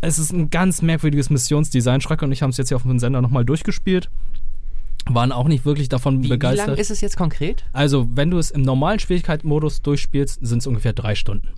Es 0.00 0.18
ist 0.18 0.32
ein 0.32 0.50
ganz 0.50 0.82
merkwürdiges 0.82 1.30
Missionsdesign. 1.30 2.00
Schreck 2.00 2.22
und 2.22 2.32
ich 2.32 2.42
haben 2.42 2.50
es 2.50 2.56
jetzt 2.56 2.68
hier 2.68 2.76
auf 2.76 2.82
dem 2.82 2.98
Sender 2.98 3.20
nochmal 3.20 3.44
durchgespielt. 3.44 4.08
Waren 5.06 5.32
auch 5.32 5.48
nicht 5.48 5.64
wirklich 5.64 5.88
davon 5.88 6.20
Wie, 6.20 6.24
wie 6.24 6.28
begeistert. 6.28 6.68
lang 6.68 6.76
ist 6.76 6.90
es 6.90 7.00
jetzt 7.00 7.16
konkret? 7.16 7.64
also, 7.72 8.08
wenn 8.14 8.30
du 8.30 8.38
es 8.38 8.50
im 8.50 8.62
normalen 8.62 8.98
Schwierigkeitsmodus 8.98 9.82
durchspielst, 9.82 10.38
sind 10.42 10.58
es 10.58 10.66
ungefähr 10.66 10.92
drei 10.92 11.14
Stunden. 11.14 11.48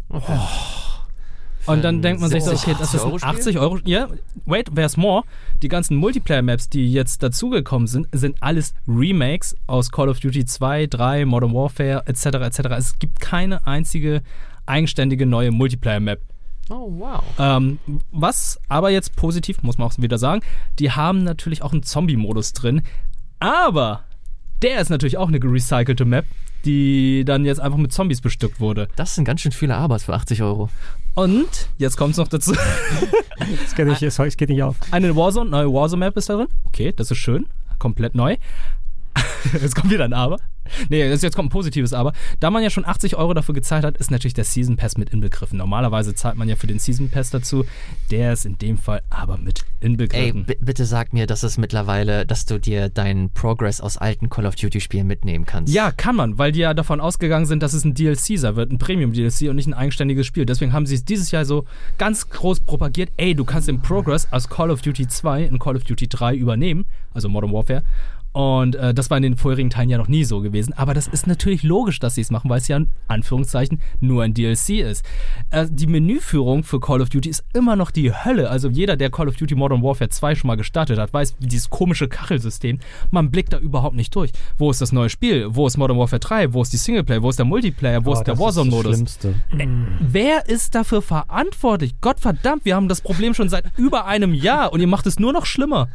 Und 1.67 1.85
dann 1.85 2.03
denkt 2.03 2.21
man 2.21 2.31
sich 2.31 2.43
so, 2.43 2.51
70, 2.51 2.69
okay, 2.69 2.77
das 2.81 2.95
ist 2.95 3.05
ein 3.05 3.13
80 3.13 3.29
80 3.29 3.59
Euro. 3.59 3.79
Ja, 3.85 4.09
wait, 4.47 4.71
there's 4.75 4.97
more. 4.97 5.23
Die 5.63 5.69
ganzen 5.69 5.97
Multiplayer-Maps, 5.97 6.69
die 6.69 6.93
jetzt 6.93 7.23
dazugekommen 7.23 7.87
sind, 7.87 8.09
sind 8.13 8.37
alles 8.41 8.75
Remakes 8.89 9.57
aus 9.69 9.91
Call 9.91 10.09
of 10.09 10.19
Duty 10.19 10.45
2, 10.45 10.87
3, 10.87 11.25
Modern 11.25 11.55
Warfare 11.55 12.03
etc. 12.07 12.27
etc. 12.27 12.59
Es 12.77 12.99
gibt 12.99 13.21
keine 13.21 13.65
einzige 13.67 14.23
eigenständige 14.67 15.27
neue 15.27 15.53
Multiplayer-Map. 15.53 16.21
Oh, 16.73 16.91
wow. 16.99 17.23
Ähm, 17.39 17.79
was 18.13 18.59
aber 18.69 18.91
jetzt 18.91 19.15
positiv, 19.15 19.63
muss 19.63 19.77
man 19.77 19.89
auch 19.89 19.99
wieder 19.99 20.17
sagen, 20.17 20.41
die 20.79 20.91
haben 20.91 21.23
natürlich 21.23 21.61
auch 21.63 21.73
einen 21.73 21.83
Zombie-Modus 21.83 22.55
drin. 22.55 22.81
Aber 23.41 24.05
der 24.63 24.81
ist 24.81 24.89
natürlich 24.89 25.19
auch 25.19 25.29
eine 25.29 25.39
gerecycelte 25.39 26.07
Map, 26.07 26.25
die 26.65 27.25
dann 27.27 27.45
jetzt 27.45 27.61
einfach 27.61 27.77
mit 27.77 27.93
Zombies 27.93 28.23
bestückt 28.23 28.59
wurde. 28.59 28.89
Das 28.97 29.15
sind 29.15 29.25
ganz 29.25 29.43
schön 29.43 29.53
viele 29.53 29.77
Arbeit 29.77 30.01
für 30.01 30.15
80 30.15 30.43
Euro. 30.43 30.71
Und 31.15 31.69
jetzt 31.77 31.99
kommt 31.99 32.13
es 32.13 32.17
noch 32.17 32.29
dazu. 32.29 32.55
Das, 33.65 33.75
geht 33.75 33.87
nicht, 33.89 34.03
das 34.03 34.37
geht 34.37 34.51
nicht 34.51 34.63
auf. 34.63 34.77
Eine 34.93 35.17
Warzone, 35.17 35.51
neue 35.51 35.73
Warzone-Map 35.73 36.17
ist 36.17 36.29
da 36.29 36.37
drin. 36.37 36.47
Okay, 36.63 36.93
das 36.95 37.11
ist 37.11 37.19
schön. 37.19 37.47
Komplett 37.81 38.15
neu. 38.15 38.37
Jetzt 39.53 39.75
kommt 39.75 39.91
wieder 39.91 40.05
ein 40.05 40.13
Aber. 40.13 40.39
Nee, 40.89 41.07
jetzt 41.09 41.23
jetzt 41.23 41.35
kommt 41.37 41.47
ein 41.49 41.51
positives 41.53 41.93
Aber. 41.93 42.13
Da 42.41 42.51
man 42.51 42.63
ja 42.63 42.71
schon 42.71 42.85
80 42.85 43.17
Euro 43.17 43.35
dafür 43.35 43.55
gezahlt 43.55 43.85
hat, 43.85 43.97
ist 43.99 44.11
natürlich 44.11 44.35
der 44.35 44.45
Season 44.45 44.77
Pass 44.77 44.97
mit 44.97 45.11
inbegriffen. 45.11 45.59
Normalerweise 45.59 46.15
zahlt 46.15 46.37
man 46.37 46.49
ja 46.49 46.57
für 46.57 46.67
den 46.67 46.79
Season 46.79 47.09
Pass 47.11 47.31
dazu. 47.31 47.65
Der 48.11 48.33
ist 48.33 48.47
in 48.47 48.59
dem 48.59 48.79
Fall 48.79 49.03
aber 49.11 49.39
mit 49.39 49.65
Ey, 49.81 49.87
inbegriffen. 49.89 50.45
b- 50.45 50.57
bitte 50.61 50.85
sag 50.87 51.13
mir, 51.13 51.27
dass 51.27 51.43
es 51.43 51.59
mittlerweile, 51.59 52.25
dass 52.27 52.47
du 52.47 52.59
dir 52.59 52.89
deinen 52.89 53.31
Progress 53.31 53.81
aus 53.81 53.97
alten 53.97 54.31
Call 54.31 54.47
of 54.47 54.55
Duty 54.55 54.81
Spielen 54.81 55.07
mitnehmen 55.07 55.45
kannst. 55.45 55.73
Ja, 55.75 55.91
kann 55.91 56.17
man, 56.17 56.39
weil 56.39 56.53
die 56.53 56.61
ja 56.61 56.75
davon 56.75 57.01
ausgegangen 57.01 57.47
sind, 57.47 57.63
dass 57.63 57.73
es 57.75 57.85
ein 57.85 57.95
DLC 57.95 58.39
sein 58.39 58.57
wird, 58.57 58.71
ein 58.73 58.79
Premium-DLC 58.79 59.49
und 59.51 59.57
nicht 59.57 59.67
ein 59.67 59.75
eigenständiges 59.75 60.27
Spiel. 60.27 60.47
Deswegen 60.47 60.73
haben 60.73 60.87
sie 60.87 60.95
es 60.95 61.05
dieses 61.05 61.31
Jahr 61.31 61.45
so 61.45 61.65
ganz 61.99 62.29
groß 62.31 62.61
propagiert, 62.61 63.11
ey, 63.17 63.35
du 63.35 63.45
kannst 63.45 63.69
den 63.69 63.83
Progress 63.83 64.29
aus 64.31 64.49
Call 64.49 64.71
of 64.71 64.83
Duty 64.83 65.09
2 65.09 65.43
in 65.45 65.59
Call 65.59 65.77
of 65.77 65.85
Duty 65.85 66.09
3 66.09 66.35
übernehmen, 66.37 66.85
also 67.13 67.29
Modern 67.29 67.53
Warfare, 67.53 67.83
Und 68.33 68.77
äh, 68.77 68.95
das 68.95 69.11
war 69.11 69.19
in 69.19 69.23
den 69.25 69.37
vorherigen 69.37 69.69
Teilen 69.69 69.91
ja 69.91 69.99
noch 69.99 70.09
nie 70.09 70.25
so 70.25 70.41
gewesen. 70.41 70.73
Aber 70.73 70.95
das 70.95 71.07
ist 71.07 71.27
natürlich 71.27 71.63
logisch, 71.63 71.99
dass 71.99 72.15
sie 72.15 72.23
es 72.23 72.31
machen, 72.31 72.49
weil 72.49 72.59
es 72.59 72.69
ja 72.69 72.79
in 72.79 72.89
Anführungszeichen 73.09 73.81
nur 74.01 74.23
ein 74.23 74.33
DLC 74.33 74.81
ist. 74.81 75.05
Äh, 75.51 75.67
die 75.71 75.87
Menüführung 75.87 76.65
für 76.65 76.81
Call 76.81 77.03
of 77.03 77.11
Duty 77.11 77.29
ist 77.29 77.45
immer 77.53 77.77
noch 77.77 77.91
die 77.91 78.11
Hölle. 78.13 78.49
Also 78.49 78.69
jeder, 78.71 78.97
der 78.97 79.11
Call 79.11 79.29
of 79.29 79.37
Duty 79.37 79.55
Modern 79.55 79.83
Warfare 79.83 80.09
2 80.09 80.35
schon 80.35 80.49
mal 80.49 80.57
gestartet 80.57 80.99
hat, 80.99 81.13
weiß, 81.13 81.37
wie 81.41 81.47
dieses 81.47 81.69
komische 81.69 82.09
Kachelsystem, 82.09 82.79
man 83.11 83.31
blickt 83.31 83.53
da 83.53 83.59
überhaupt 83.59 83.97
nicht 83.97 84.15
durch. 84.17 84.33
Wo 84.57 84.71
ist 84.71 84.81
das 84.81 84.93
neue 84.93 85.11
Spiel? 85.11 85.49
Wo 85.51 85.67
ist 85.67 85.77
Modern 85.77 85.99
Warfare 85.99 86.21
3? 86.21 86.55
Wo 86.55 86.63
ist 86.63 86.73
die 86.73 86.79
Singleplayer? 86.79 87.23
Wo 87.23 87.29
ist 87.29 87.39
der 87.39 87.45
Multiplayer? 87.47 88.05
Wo 88.07 88.11
Oh, 88.11 88.15
ist 88.15 88.25
der 88.25 88.35
das 88.35 88.41
ist 88.41 88.47
das 88.47 88.57
Warzone-Modus? 88.57 88.95
Schlimmste. 88.95 89.35
Wer 90.01 90.49
ist 90.49 90.75
dafür 90.75 91.03
verantwortlich? 91.03 92.01
Gottverdammt, 92.01 92.65
wir 92.65 92.77
haben 92.77 92.89
das 92.89 93.03
Problem 93.03 93.35
schon 93.35 93.49
seit 93.51 93.65
über 93.77 94.07
einem 94.07 94.33
Jahr 94.33 94.73
und 94.73 94.81
ihr 94.81 94.87
macht 94.87 95.07
es 95.07 95.19
nur 95.19 95.33
noch 95.35 95.45
schlimmer. 95.47 95.89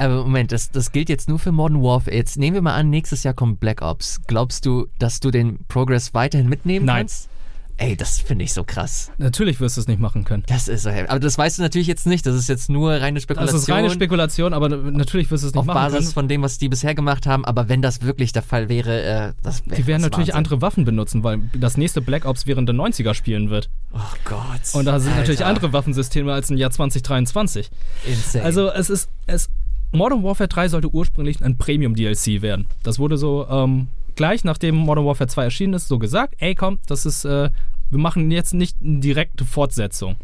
Aber 0.00 0.22
Moment, 0.24 0.50
das, 0.50 0.70
das 0.70 0.92
gilt 0.92 1.08
jetzt 1.10 1.28
nur 1.28 1.38
für 1.38 1.52
Modern 1.52 1.82
Warfare. 1.82 2.16
Jetzt 2.16 2.38
nehmen 2.38 2.54
wir 2.54 2.62
mal 2.62 2.74
an, 2.74 2.88
nächstes 2.88 3.22
Jahr 3.22 3.34
kommt 3.34 3.60
Black 3.60 3.82
Ops. 3.82 4.20
Glaubst 4.26 4.64
du, 4.64 4.86
dass 4.98 5.20
du 5.20 5.30
den 5.30 5.58
Progress 5.68 6.14
weiterhin 6.14 6.48
mitnehmen 6.48 6.86
Nein. 6.86 7.00
kannst? 7.02 7.28
Ey, 7.76 7.96
das 7.96 8.18
finde 8.18 8.44
ich 8.44 8.52
so 8.52 8.62
krass. 8.62 9.10
Natürlich 9.16 9.58
wirst 9.58 9.78
du 9.78 9.80
es 9.80 9.88
nicht 9.88 10.00
machen 10.00 10.24
können. 10.24 10.42
Das 10.48 10.68
ist 10.68 10.82
so. 10.82 10.90
Aber 10.90 11.18
das 11.18 11.38
weißt 11.38 11.56
du 11.58 11.62
natürlich 11.62 11.86
jetzt 11.86 12.06
nicht. 12.06 12.26
Das 12.26 12.34
ist 12.36 12.46
jetzt 12.48 12.68
nur 12.68 12.92
reine 12.92 13.20
Spekulation. 13.22 13.54
Das 13.54 13.62
ist 13.62 13.70
reine 13.70 13.90
Spekulation, 13.90 14.52
aber 14.52 14.68
natürlich 14.68 15.30
wirst 15.30 15.44
du 15.44 15.48
es 15.48 15.54
nicht 15.54 15.60
auf 15.60 15.64
machen 15.66 15.76
Basis 15.76 15.98
können. 15.98 16.12
von 16.12 16.28
dem, 16.28 16.42
was 16.42 16.58
die 16.58 16.68
bisher 16.68 16.94
gemacht 16.94 17.26
haben. 17.26 17.44
Aber 17.46 17.70
wenn 17.70 17.80
das 17.80 18.02
wirklich 18.02 18.32
der 18.32 18.42
Fall 18.42 18.68
wäre, 18.68 19.02
äh, 19.02 19.32
das 19.42 19.64
wäre 19.66 19.76
Die 19.76 19.86
werden 19.86 20.02
natürlich 20.02 20.28
Wahnsinn. 20.28 20.34
andere 20.36 20.60
Waffen 20.62 20.84
benutzen, 20.84 21.24
weil 21.24 21.40
das 21.54 21.78
nächste 21.78 22.02
Black 22.02 22.26
Ops 22.26 22.46
während 22.46 22.68
der 22.68 22.76
90er 22.76 23.14
spielen 23.14 23.48
wird. 23.48 23.70
Oh 23.94 23.98
Gott. 24.26 24.40
Und 24.74 24.84
da 24.84 25.00
sind 25.00 25.16
natürlich 25.16 25.40
Alter. 25.46 25.48
andere 25.48 25.72
Waffensysteme 25.72 26.34
als 26.34 26.50
im 26.50 26.58
Jahr 26.58 26.70
2023. 26.70 27.70
Insane. 28.06 28.44
Also 28.44 28.70
es 28.70 28.90
ist 28.90 29.08
es 29.26 29.48
Modern 29.92 30.22
Warfare 30.22 30.48
3 30.48 30.68
sollte 30.68 30.88
ursprünglich 30.92 31.42
ein 31.42 31.58
Premium 31.58 31.94
DLC 31.94 32.42
werden. 32.42 32.66
Das 32.82 32.98
wurde 32.98 33.16
so 33.16 33.46
ähm, 33.48 33.88
gleich 34.14 34.44
nachdem 34.44 34.76
Modern 34.76 35.04
Warfare 35.04 35.28
2 35.28 35.44
erschienen 35.44 35.74
ist 35.74 35.88
so 35.88 35.98
gesagt, 35.98 36.34
ey 36.38 36.54
komm, 36.54 36.78
das 36.86 37.06
ist 37.06 37.24
äh, 37.24 37.50
wir 37.90 37.98
machen 37.98 38.30
jetzt 38.30 38.54
nicht 38.54 38.76
eine 38.80 39.00
direkte 39.00 39.44
Fortsetzung. 39.44 40.16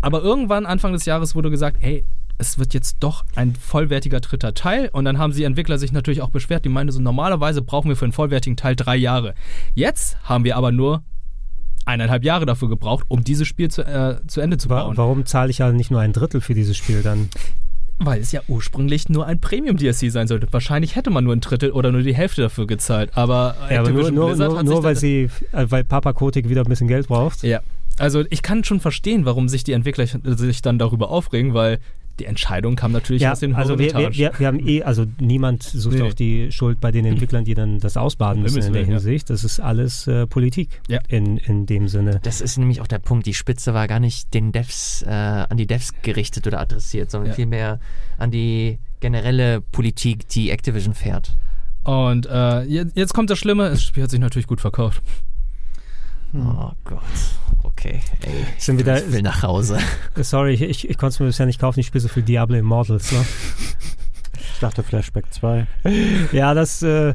Aber 0.00 0.22
irgendwann 0.22 0.66
Anfang 0.66 0.92
des 0.92 1.04
Jahres 1.04 1.34
wurde 1.34 1.50
gesagt, 1.50 1.78
ey, 1.80 2.04
es 2.38 2.58
wird 2.58 2.72
jetzt 2.72 2.98
doch 3.00 3.24
ein 3.34 3.54
vollwertiger 3.54 4.20
dritter 4.20 4.54
Teil. 4.54 4.88
Und 4.92 5.04
dann 5.04 5.18
haben 5.18 5.32
die 5.32 5.44
Entwickler 5.44 5.76
sich 5.76 5.92
natürlich 5.92 6.22
auch 6.22 6.30
beschwert. 6.30 6.64
Die 6.64 6.70
meinen 6.70 6.90
so, 6.90 7.00
normalerweise 7.00 7.60
brauchen 7.60 7.88
wir 7.88 7.96
für 7.96 8.06
einen 8.06 8.12
vollwertigen 8.12 8.56
Teil 8.56 8.76
drei 8.76 8.96
Jahre. 8.96 9.34
Jetzt 9.74 10.16
haben 10.22 10.44
wir 10.44 10.56
aber 10.56 10.72
nur 10.72 11.02
eineinhalb 11.84 12.24
Jahre 12.24 12.46
dafür 12.46 12.68
gebraucht, 12.68 13.04
um 13.08 13.24
dieses 13.24 13.46
Spiel 13.46 13.70
zu, 13.70 13.82
äh, 13.82 14.16
zu 14.26 14.40
Ende 14.40 14.56
zu 14.56 14.68
bauen. 14.68 14.96
warum 14.96 15.26
zahle 15.26 15.50
ich 15.50 15.60
halt 15.60 15.74
nicht 15.74 15.90
nur 15.90 16.00
ein 16.00 16.12
Drittel 16.12 16.40
für 16.40 16.54
dieses 16.54 16.76
Spiel 16.76 17.02
dann? 17.02 17.28
Weil 18.02 18.20
es 18.20 18.32
ja 18.32 18.40
ursprünglich 18.48 19.08
nur 19.08 19.26
ein 19.26 19.40
Premium-DLC 19.40 20.10
sein 20.10 20.26
sollte. 20.26 20.48
Wahrscheinlich 20.50 20.96
hätte 20.96 21.10
man 21.10 21.24
nur 21.24 21.34
ein 21.34 21.40
Drittel 21.40 21.70
oder 21.70 21.92
nur 21.92 22.02
die 22.02 22.14
Hälfte 22.14 22.42
dafür 22.42 22.66
gezahlt. 22.66 23.10
Aber, 23.14 23.54
Ja, 23.70 23.80
aber 23.80 23.90
nur, 23.90 24.10
nur, 24.10 24.34
nur, 24.34 24.62
nur 24.62 24.82
weil 24.82 24.96
sie, 24.96 25.28
äh, 25.52 25.66
weil 25.68 25.84
Papa 25.84 26.12
Kotick 26.14 26.48
wieder 26.48 26.62
ein 26.62 26.68
bisschen 26.68 26.88
Geld 26.88 27.08
braucht. 27.08 27.42
Ja. 27.42 27.60
Also 27.98 28.24
ich 28.30 28.42
kann 28.42 28.64
schon 28.64 28.80
verstehen, 28.80 29.26
warum 29.26 29.48
sich 29.48 29.62
die 29.62 29.72
Entwickler 29.72 30.06
sich 30.06 30.62
dann 30.62 30.78
darüber 30.78 31.10
aufregen, 31.10 31.52
weil 31.52 31.78
die 32.20 32.26
Entscheidung 32.26 32.76
kam 32.76 32.92
natürlich 32.92 33.22
Ja, 33.22 33.32
aus 33.32 33.40
den 33.40 33.54
also 33.54 33.78
wir, 33.78 33.92
wir, 33.94 34.12
wir, 34.14 34.32
wir 34.38 34.46
haben 34.46 34.66
eh, 34.66 34.82
also 34.82 35.06
niemand 35.18 35.62
sucht 35.64 35.96
Nee. 35.96 36.02
auch 36.02 36.14
die 36.14 36.52
Schuld 36.52 36.78
bei 36.80 36.90
den 36.92 37.04
Entwicklern, 37.04 37.44
die 37.44 37.54
dann 37.54 37.78
das 37.80 37.96
ausbaden 37.96 38.42
müssen 38.42 38.58
in 38.58 38.64
der 38.66 38.74
Willen, 38.74 38.86
ja. 38.90 38.96
Hinsicht. 38.98 39.30
Das 39.30 39.42
ist 39.42 39.58
alles 39.58 40.06
äh, 40.06 40.26
Politik 40.26 40.80
Ja. 40.88 41.00
in, 41.08 41.38
in 41.38 41.66
dem 41.66 41.88
Sinne. 41.88 42.20
das 42.22 42.40
ist 42.40 42.58
nämlich 42.58 42.80
auch 42.80 42.86
der 42.86 42.98
Punkt. 43.00 43.26
Die 43.26 43.34
Spitze 43.34 43.74
war 43.74 43.88
gar 43.88 43.98
nicht 44.00 44.32
den 44.34 44.52
Devs, 44.52 45.02
äh, 45.02 45.08
an 45.10 45.56
die 45.56 45.66
Devs 45.66 45.92
gerichtet 46.02 46.46
oder 46.46 46.60
adressiert, 46.60 47.10
sondern 47.10 47.30
Ja. 47.30 47.34
vielmehr 47.34 47.80
an 48.18 48.30
die 48.30 48.78
generelle 49.00 49.60
Politik, 49.62 50.28
die 50.28 50.50
Activision 50.50 50.94
fährt. 50.94 51.34
Und 51.82 52.26
äh, 52.26 52.62
jetzt, 52.64 52.96
jetzt 52.96 53.14
kommt 53.14 53.30
das 53.30 53.38
Schlimme, 53.38 53.70
das 53.70 53.82
Spiel 53.82 54.02
hat 54.02 54.10
sich 54.10 54.20
natürlich 54.20 54.46
gut 54.46 54.60
verkauft. 54.60 55.02
Oh 56.34 56.70
Gott. 56.84 57.00
Okay. 57.62 58.00
Ey, 58.22 58.46
Sind 58.58 58.78
wir 58.78 58.84
da, 58.84 58.96
ich 58.98 59.12
will 59.12 59.22
nach 59.22 59.42
Hause. 59.42 59.78
sorry, 60.16 60.54
ich, 60.54 60.62
ich, 60.62 60.88
ich 60.88 60.96
konnte 60.98 61.14
es 61.14 61.20
mir 61.20 61.26
bisher 61.26 61.46
nicht 61.46 61.60
kaufen, 61.60 61.80
ich 61.80 61.86
spiele 61.86 62.02
so 62.02 62.08
viel 62.08 62.22
Diablo 62.22 62.56
Immortals. 62.56 63.10
Ne? 63.12 63.24
Ich 64.60 64.62
dachte 64.62 64.82
Flashback 64.82 65.24
2. 65.32 65.66
Ja, 66.32 66.52
das, 66.52 66.82
äh, 66.82 67.14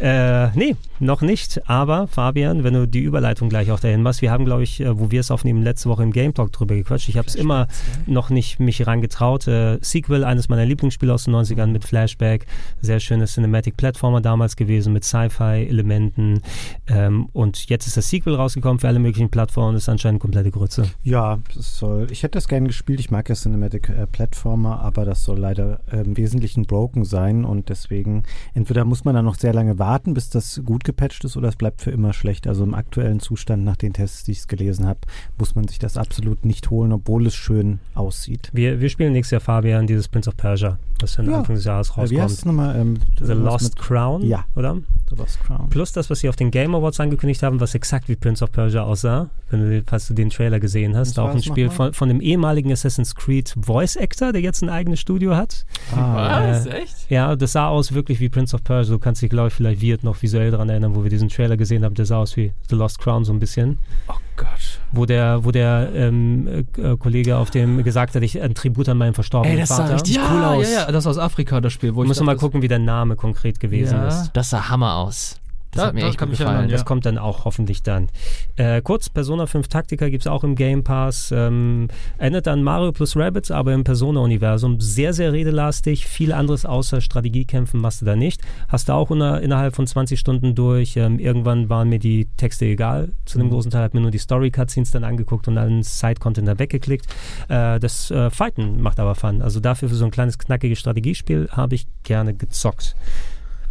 äh, 0.00 0.48
nee, 0.54 0.76
noch 0.98 1.20
nicht. 1.20 1.68
Aber 1.68 2.06
Fabian, 2.06 2.64
wenn 2.64 2.72
du 2.72 2.88
die 2.88 3.02
Überleitung 3.02 3.50
gleich 3.50 3.70
auch 3.70 3.80
dahin 3.80 4.02
machst, 4.02 4.22
wir 4.22 4.30
haben, 4.30 4.46
glaube 4.46 4.62
ich, 4.62 4.80
äh, 4.80 4.98
wo 4.98 5.10
wir 5.10 5.20
es 5.20 5.30
aufnehmen, 5.30 5.62
letzte 5.62 5.90
Woche 5.90 6.02
im 6.02 6.10
Game 6.10 6.32
Talk 6.32 6.52
drüber 6.52 6.74
gequatscht. 6.74 7.10
Ich 7.10 7.18
habe 7.18 7.28
es 7.28 7.34
immer 7.34 7.68
noch 8.06 8.30
nicht 8.30 8.60
mich 8.60 8.86
rangetraut. 8.86 9.46
Äh, 9.46 9.78
Sequel, 9.82 10.24
eines 10.24 10.48
meiner 10.48 10.64
Lieblingsspiele 10.64 11.12
aus 11.12 11.24
den 11.24 11.34
90ern 11.34 11.66
mit 11.66 11.84
Flashback. 11.84 12.46
Sehr 12.80 12.98
schönes 12.98 13.34
Cinematic-Plattformer 13.34 14.22
damals 14.22 14.56
gewesen 14.56 14.94
mit 14.94 15.04
Sci-Fi-Elementen. 15.04 16.40
Ähm, 16.86 17.28
und 17.34 17.68
jetzt 17.68 17.86
ist 17.86 17.98
das 17.98 18.08
Sequel 18.08 18.36
rausgekommen 18.36 18.78
für 18.78 18.88
alle 18.88 19.00
möglichen 19.00 19.28
Plattformen. 19.28 19.76
Ist 19.76 19.90
anscheinend 19.90 20.22
komplette 20.22 20.50
Grütze. 20.50 20.84
Ja, 21.02 21.40
soll. 21.54 22.06
Ich 22.10 22.22
hätte 22.22 22.38
das 22.38 22.48
gerne 22.48 22.68
gespielt. 22.68 23.00
Ich 23.00 23.10
mag 23.10 23.28
ja 23.28 23.34
Cinematic 23.34 23.90
äh, 23.90 24.06
aber 24.46 25.04
das 25.04 25.24
soll 25.24 25.38
leider 25.38 25.80
im 25.92 26.16
Wesentlichen 26.16 26.64
broken 26.86 27.04
sein 27.04 27.44
und 27.44 27.68
deswegen 27.68 28.22
entweder 28.54 28.84
muss 28.84 29.04
man 29.04 29.14
dann 29.16 29.24
noch 29.24 29.34
sehr 29.34 29.52
lange 29.52 29.78
warten, 29.80 30.14
bis 30.14 30.30
das 30.30 30.60
gut 30.64 30.84
gepatcht 30.84 31.24
ist, 31.24 31.36
oder 31.36 31.48
es 31.48 31.56
bleibt 31.56 31.80
für 31.82 31.90
immer 31.90 32.12
schlecht. 32.12 32.46
Also 32.46 32.62
im 32.62 32.74
aktuellen 32.74 33.18
Zustand 33.18 33.64
nach 33.64 33.74
den 33.76 33.92
Tests, 33.92 34.22
die 34.24 34.32
ich 34.32 34.46
gelesen 34.46 34.86
habe, 34.86 35.00
muss 35.36 35.56
man 35.56 35.66
sich 35.66 35.80
das 35.80 35.96
absolut 35.96 36.44
nicht 36.44 36.70
holen, 36.70 36.92
obwohl 36.92 37.26
es 37.26 37.34
schön 37.34 37.80
aussieht. 37.96 38.50
Wir, 38.52 38.80
wir 38.80 38.88
spielen 38.88 39.12
nächstes 39.14 39.32
Jahr, 39.32 39.40
Fabian, 39.40 39.86
dieses 39.88 40.06
Prince 40.06 40.28
of 40.28 40.36
Persia, 40.36 40.78
das 40.98 41.14
dann 41.16 41.28
Ja. 41.28 41.38
Anfang 41.38 41.56
des 41.56 41.64
Jahres 41.64 41.90
Äh, 41.90 42.10
wie 42.10 42.20
heißt 42.20 42.32
es 42.38 42.46
rauskommt. 42.46 42.46
nochmal? 42.56 42.76
Ähm, 42.80 42.98
The 43.20 43.32
Lost 43.32 43.76
Crown, 43.76 44.22
Ja. 44.22 44.44
oder? 44.54 44.76
The 45.10 45.16
Lost 45.16 45.40
Crown. 45.40 45.68
Plus 45.70 45.90
das, 45.92 46.08
was 46.08 46.20
sie 46.20 46.28
auf 46.28 46.36
den 46.36 46.50
Game 46.52 46.74
Awards 46.74 47.00
angekündigt 47.00 47.42
haben, 47.42 47.60
was 47.60 47.74
exakt 47.74 48.08
wie 48.08 48.14
Prince 48.16 48.44
of 48.44 48.52
Persia 48.52 48.82
aussah, 48.82 49.28
wenn 49.50 49.60
du, 49.60 49.82
falls 49.86 50.06
du 50.06 50.14
den 50.14 50.30
Trailer 50.30 50.60
gesehen 50.60 50.96
hast. 50.96 51.18
Auch 51.18 51.30
ein 51.30 51.42
Spiel 51.42 51.70
von, 51.70 51.92
von 51.94 52.08
dem 52.08 52.20
ehemaligen 52.20 52.70
Assassin's 52.72 53.14
Creed 53.14 53.54
Voice 53.60 53.96
Actor, 53.96 54.32
der 54.32 54.40
jetzt 54.40 54.62
ein 54.62 54.68
eigenes 54.68 55.00
Studio 55.00 55.34
hat. 55.36 55.64
Ah, 55.94 56.50
Was? 56.50 56.66
Echt? 56.82 57.10
Ja, 57.10 57.34
das 57.36 57.52
sah 57.52 57.68
aus 57.68 57.92
wirklich 57.92 58.20
wie 58.20 58.28
Prince 58.28 58.54
of 58.54 58.62
Persia. 58.64 58.94
Du 58.94 58.98
kannst 58.98 59.22
dich, 59.22 59.30
glaube 59.30 59.48
ich, 59.48 59.54
vielleicht 59.54 59.80
Wirt 59.80 60.04
noch 60.04 60.20
visuell 60.22 60.50
daran 60.50 60.68
erinnern, 60.68 60.94
wo 60.94 61.02
wir 61.02 61.10
diesen 61.10 61.28
Trailer 61.28 61.56
gesehen 61.56 61.84
haben. 61.84 61.94
Der 61.94 62.06
sah 62.06 62.18
aus 62.18 62.36
wie 62.36 62.52
The 62.68 62.76
Lost 62.76 62.98
Crown 62.98 63.24
so 63.24 63.32
ein 63.32 63.38
bisschen. 63.38 63.78
Oh 64.08 64.14
Gott. 64.36 64.80
Wo 64.92 65.06
der, 65.06 65.44
wo 65.44 65.50
der 65.50 65.90
ähm, 65.94 66.66
äh, 66.76 66.96
Kollege 66.96 67.36
auf 67.36 67.50
dem 67.50 67.82
gesagt 67.82 68.14
hat, 68.14 68.22
ich 68.22 68.40
ein 68.40 68.54
Tribut 68.54 68.88
an 68.88 68.98
meinen 68.98 69.14
verstorbenen 69.14 69.56
Ey, 69.56 69.60
das 69.60 69.68
sah 69.70 69.76
Vater. 69.78 69.94
richtig 69.94 70.16
ja, 70.16 70.30
cool 70.32 70.44
aus. 70.44 70.70
Ja, 70.72 70.80
ja, 70.86 70.92
das 70.92 71.06
aus 71.06 71.18
Afrika, 71.18 71.60
das 71.60 71.72
Spiel, 71.72 71.94
wo 71.94 72.04
muss 72.04 72.18
noch 72.18 72.26
mal 72.26 72.36
gucken, 72.36 72.62
wie 72.62 72.68
der 72.68 72.78
Name 72.78 73.16
konkret 73.16 73.58
gewesen 73.60 73.96
Ja. 73.96 74.08
ist. 74.08 74.30
Das 74.34 74.50
sah 74.50 74.68
Hammer 74.68 74.94
aus. 74.96 75.40
Das 75.76 75.82
Da- 75.84 75.88
hat 75.88 75.94
mir 75.94 76.00
da 76.02 76.08
echt 76.08 76.18
gut 76.18 76.30
gefallen. 76.30 76.48
erinnern, 76.50 76.70
ja. 76.70 76.76
Das 76.76 76.84
kommt 76.84 77.06
dann 77.06 77.18
auch 77.18 77.44
hoffentlich 77.44 77.82
dann. 77.82 78.08
Äh, 78.56 78.82
kurz, 78.82 79.08
Persona 79.08 79.46
5 79.46 79.68
Taktika 79.68 80.08
gibt 80.08 80.22
es 80.22 80.26
auch 80.26 80.42
im 80.44 80.54
Game 80.56 80.82
Pass. 80.84 81.30
Ähm, 81.32 81.88
erinnert 82.18 82.48
an 82.48 82.62
Mario 82.62 82.92
plus 82.92 83.16
Rabbids, 83.16 83.50
aber 83.50 83.72
im 83.74 83.84
Persona-Universum. 83.84 84.80
Sehr, 84.80 85.12
sehr 85.12 85.32
redelastig. 85.32 86.06
Viel 86.06 86.32
anderes 86.32 86.64
außer 86.66 87.00
Strategiekämpfen 87.00 87.80
machst 87.80 88.00
du 88.02 88.06
da 88.06 88.16
nicht. 88.16 88.40
Hast 88.68 88.88
du 88.88 88.92
auch 88.94 89.10
inner, 89.10 89.40
innerhalb 89.40 89.74
von 89.76 89.86
20 89.86 90.18
Stunden 90.18 90.54
durch. 90.54 90.96
Ähm, 90.96 91.18
irgendwann 91.18 91.68
waren 91.68 91.88
mir 91.88 91.98
die 91.98 92.26
Texte 92.36 92.64
egal. 92.66 93.10
Zu 93.24 93.38
einem 93.38 93.50
großen 93.50 93.70
Teil 93.70 93.82
habe 93.82 93.96
mir 93.96 94.02
nur 94.02 94.10
die 94.10 94.18
Story-Cutscenes 94.18 94.90
dann 94.90 95.04
angeguckt 95.04 95.48
und 95.48 95.58
allen 95.58 95.82
Side-Content 95.82 96.48
da 96.48 96.58
weggeklickt. 96.58 97.06
Äh, 97.48 97.78
das 97.78 98.10
äh, 98.10 98.30
Fighten 98.30 98.80
macht 98.80 98.98
aber 99.00 99.14
Fun. 99.14 99.42
Also 99.42 99.60
dafür 99.60 99.88
für 99.88 99.94
so 99.94 100.04
ein 100.04 100.10
kleines, 100.10 100.38
knackiges 100.38 100.78
Strategiespiel 100.78 101.48
habe 101.52 101.74
ich 101.74 101.86
gerne 102.02 102.34
gezockt 102.34 102.94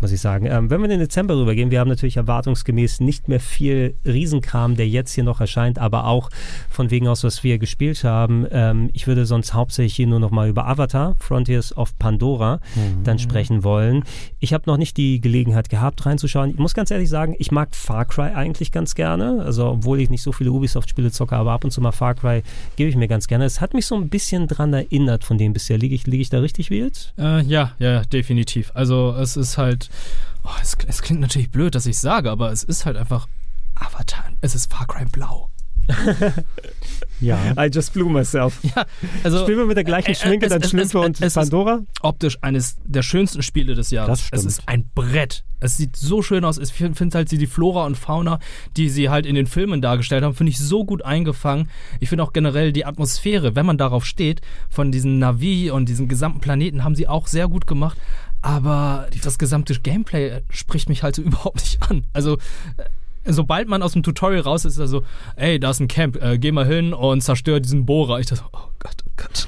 muss 0.02 0.12
ich 0.12 0.22
sagen. 0.22 0.46
Ähm, 0.46 0.70
wenn 0.70 0.80
wir 0.80 0.86
in 0.86 0.92
den 0.92 1.00
Dezember 1.00 1.38
rübergehen, 1.38 1.72
wir 1.72 1.80
haben 1.80 1.90
natürlich 1.90 2.18
erwartungsgemäß 2.18 3.00
nicht 3.00 3.28
mehr 3.28 3.40
viel 3.40 3.96
Riesenkram, 4.06 4.76
der 4.76 4.88
jetzt 4.88 5.14
hier 5.14 5.24
noch 5.24 5.42
erscheint, 5.42 5.80
aber 5.80 6.06
auch 6.06 6.30
von 6.70 6.92
wegen 6.92 7.08
aus, 7.08 7.24
was 7.24 7.44
wir 7.44 7.58
gespielt 7.58 8.04
haben. 8.04 8.46
Ähm, 8.52 8.90
ich 8.94 9.08
würde 9.08 9.26
sonst 9.26 9.54
hauptsächlich 9.54 9.96
hier 9.96 10.08
nur 10.08 10.20
noch 10.20 10.32
mal 10.32 10.50
über 10.50 10.68
Avatar, 10.68 11.16
Frontiers 11.20 11.76
of 11.78 11.98
Pandora, 11.98 12.60
dann 13.04 13.20
sprechen 13.20 13.64
wollen. 13.64 14.04
Ich 14.40 14.54
habe 14.54 14.64
noch 14.68 14.78
nicht 14.78 14.98
die 14.98 15.22
Gelegenheit 15.22 15.70
gehabt, 15.70 16.06
reinzuschauen. 16.06 16.52
Ich 16.52 16.58
muss 16.58 16.74
ganz 16.74 16.92
ehrlich 16.92 17.10
sagen, 17.10 17.36
ich 17.40 17.52
mag 17.52 17.76
Far 17.76 18.06
Cry 18.06 18.34
eigentlich 18.34 18.72
ganz 18.72 18.96
gerne. 18.96 19.44
Also, 19.44 19.68
obwohl 19.68 20.00
ich 20.00 20.10
nicht 20.10 20.22
so 20.22 20.32
viele 20.32 20.52
Ubisoft-Spiele 20.52 21.12
zocke, 21.12 21.36
aber 21.36 21.52
ab 21.52 21.64
und 21.64 21.72
zu 21.72 21.82
mal 21.82 21.92
Far 21.92 22.16
Cry 22.16 22.44
gebe 22.76 22.90
ich 22.90 22.96
mir 22.96 23.08
ganz 23.08 23.28
gerne. 23.28 23.46
Es 23.46 23.62
hat 23.62 23.74
mich 23.74 23.86
so 23.86 23.96
ein 23.96 24.10
bisschen 24.10 24.48
dran 24.48 24.74
erinnert 24.74 25.24
von 25.24 25.38
dem 25.38 25.54
bisher. 25.54 25.78
Liege 25.78 25.96
ich, 25.96 26.06
liege 26.08 26.22
ich 26.22 26.30
da 26.30 26.40
richtig 26.40 26.70
wild? 26.70 27.14
Äh, 27.18 27.42
ja, 27.44 27.72
ja, 27.80 28.02
definitiv. 28.04 28.72
Also 28.74 29.16
es 29.20 29.38
ist 29.38 29.58
halt, 29.58 29.85
oh, 30.44 30.50
es, 30.62 30.76
es 30.88 31.02
klingt 31.02 31.22
natürlich 31.22 31.52
blöd, 31.52 31.76
dass 31.76 31.86
ich 31.86 31.98
sage, 31.98 32.32
aber 32.32 32.52
es 32.52 32.64
ist 32.64 32.86
halt 32.86 32.98
einfach 32.98 33.28
Avatar. 33.76 34.26
Es 34.42 34.56
ist 34.56 34.72
Far 34.72 34.88
Cry 34.88 35.06
Blau. 35.06 35.50
ja. 37.22 37.54
I 37.58 37.70
just 37.72 37.94
blew 37.94 38.10
myself. 38.10 38.60
Ja, 38.76 38.86
also 39.24 39.44
Spielen 39.44 39.60
wir 39.60 39.66
mit 39.66 39.78
der 39.78 39.84
gleichen 39.84 40.10
Äh, 40.10 40.12
äh, 40.14 40.16
Schminke 40.16 40.46
es- 40.48 40.52
dann 40.52 40.64
Schlümpfe 40.64 41.00
und 41.00 41.18
es 41.18 41.22
ist- 41.22 41.34
Pandora? 41.36 41.82
optisch 42.02 42.38
eines 42.42 42.78
der 42.84 43.04
schönsten 43.04 43.42
Spiele 43.44 43.76
des 43.76 43.92
Jahres. 43.92 44.20
Das 44.20 44.28
stimmt. 44.28 44.40
Es 44.40 44.46
ist 44.46 44.68
ein 44.68 44.90
Brett. 44.96 45.44
Es 45.60 45.78
sieht 45.78 45.96
so 45.96 46.22
schön 46.22 46.44
aus. 46.46 46.58
Ich 46.58 46.72
finde 46.74 47.18
halt 47.18 47.32
die 47.32 47.48
Flora 47.48 47.86
und 47.86 47.96
Fauna, 47.98 48.40
die 48.78 48.90
sie 48.90 49.10
halt 49.10 49.26
in 49.26 49.36
den 49.36 49.48
Filmen 49.48 49.82
dargestellt 49.82 50.24
haben, 50.24 50.36
finde 50.36 50.52
ich 50.52 50.60
so 50.60 50.86
gut 50.86 51.04
eingefangen. 51.04 51.70
Ich 52.00 52.10
finde 52.10 52.24
auch 52.24 52.34
generell 52.34 52.72
die 52.74 52.86
Atmosphäre, 52.86 53.56
wenn 53.56 53.66
man 53.66 53.78
darauf 53.78 54.06
steht, 54.06 54.42
von 54.70 54.92
diesen 54.92 55.18
Navi 55.18 55.72
und 55.72 55.88
diesen 55.88 56.08
gesamten 56.08 56.40
Planeten 56.40 56.84
haben 56.84 56.96
sie 56.96 57.08
auch 57.08 57.28
sehr 57.28 57.48
gut 57.48 57.66
gemacht. 57.68 57.98
Aber 58.46 59.08
das 59.24 59.40
gesamte 59.40 59.74
Gameplay 59.74 60.42
spricht 60.52 60.88
mich 60.88 61.02
halt 61.02 61.16
so 61.16 61.22
überhaupt 61.24 61.62
nicht 61.62 61.82
an. 61.90 62.06
Also 62.14 62.38
äh, 62.78 63.32
sobald 63.34 63.68
man 63.68 63.82
aus 63.82 63.94
dem 63.94 64.04
Tutorial 64.04 64.42
raus 64.42 64.66
ist, 64.66 64.74
ist 64.74 64.80
er 64.80 64.88
so, 64.88 65.04
ey, 65.36 65.60
da 65.60 65.72
ist 65.72 65.80
ein 65.80 65.88
Camp, 65.88 66.22
äh, 66.22 66.38
geh 66.38 66.52
mal 66.52 66.66
hin 66.66 66.94
und 66.94 67.22
zerstör 67.22 67.60
diesen 67.60 67.88
Bohrer. 67.88 68.20
Ich 68.20 68.28
dachte, 68.28 68.44
oh 68.54 68.70
Gott, 68.78 68.98
oh 69.08 69.12
Gott. 69.18 69.48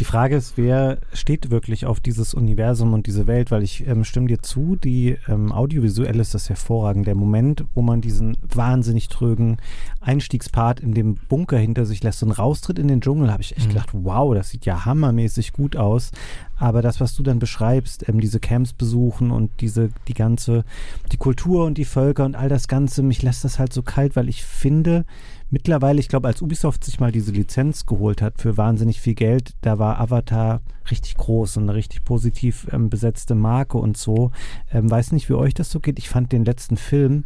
Die 0.00 0.04
Frage 0.04 0.36
ist, 0.36 0.54
wer 0.56 0.98
steht 1.12 1.50
wirklich 1.50 1.86
auf 1.86 2.00
dieses 2.00 2.34
Universum 2.34 2.92
und 2.94 3.06
diese 3.06 3.26
Welt? 3.26 3.50
Weil 3.50 3.62
ich 3.62 3.86
ähm, 3.86 4.04
stimme 4.04 4.26
dir 4.28 4.40
zu, 4.42 4.76
die 4.76 5.16
ähm, 5.28 5.52
audiovisuell 5.52 6.18
ist 6.20 6.34
das 6.34 6.48
hervorragend. 6.48 7.06
Der 7.06 7.14
Moment, 7.14 7.64
wo 7.74 7.82
man 7.82 8.00
diesen 8.00 8.36
wahnsinnig 8.42 9.08
trögen 9.08 9.58
Einstiegspart 10.00 10.80
in 10.80 10.94
dem 10.94 11.14
Bunker 11.28 11.58
hinter 11.58 11.84
sich 11.86 12.02
lässt 12.02 12.22
und 12.22 12.30
raustritt 12.32 12.78
in 12.78 12.88
den 12.88 13.00
Dschungel, 13.00 13.32
habe 13.32 13.42
ich 13.42 13.56
echt 13.56 13.66
Mhm. 13.66 13.70
gedacht, 13.70 13.90
wow, 13.92 14.34
das 14.34 14.50
sieht 14.50 14.66
ja 14.66 14.84
hammermäßig 14.84 15.52
gut 15.52 15.76
aus. 15.76 16.10
Aber 16.58 16.80
das, 16.80 17.00
was 17.00 17.14
du 17.14 17.22
dann 17.22 17.38
beschreibst, 17.38 18.08
ähm, 18.08 18.20
diese 18.20 18.40
Camps 18.40 18.72
besuchen 18.72 19.30
und 19.30 19.50
diese, 19.60 19.90
die 20.08 20.14
ganze, 20.14 20.64
die 21.12 21.16
Kultur 21.18 21.64
und 21.66 21.76
die 21.78 21.84
Völker 21.84 22.24
und 22.24 22.34
all 22.34 22.48
das 22.48 22.68
Ganze, 22.68 23.02
mich 23.02 23.22
lässt 23.22 23.44
das 23.44 23.58
halt 23.58 23.72
so 23.72 23.82
kalt, 23.82 24.16
weil 24.16 24.28
ich 24.28 24.44
finde, 24.44 25.04
mittlerweile, 25.50 26.00
ich 26.00 26.08
glaube, 26.08 26.28
als 26.28 26.42
Ubisoft 26.42 26.84
sich 26.84 27.00
mal 27.00 27.12
diese 27.12 27.32
Lizenz 27.32 27.86
geholt 27.86 28.22
hat 28.22 28.40
für 28.40 28.56
wahnsinnig 28.56 29.00
viel 29.00 29.14
Geld, 29.14 29.54
da 29.60 29.78
war 29.78 30.00
Avatar 30.00 30.60
richtig 30.90 31.16
groß 31.16 31.56
und 31.56 31.64
eine 31.64 31.74
richtig 31.74 32.04
positiv 32.04 32.66
ähm, 32.72 32.90
besetzte 32.90 33.34
Marke 33.34 33.78
und 33.78 33.96
so. 33.96 34.30
Ähm, 34.72 34.90
weiß 34.90 35.12
nicht, 35.12 35.28
wie 35.28 35.34
euch 35.34 35.54
das 35.54 35.70
so 35.70 35.80
geht. 35.80 35.98
Ich 35.98 36.08
fand 36.08 36.32
den 36.32 36.44
letzten 36.44 36.76
Film, 36.76 37.24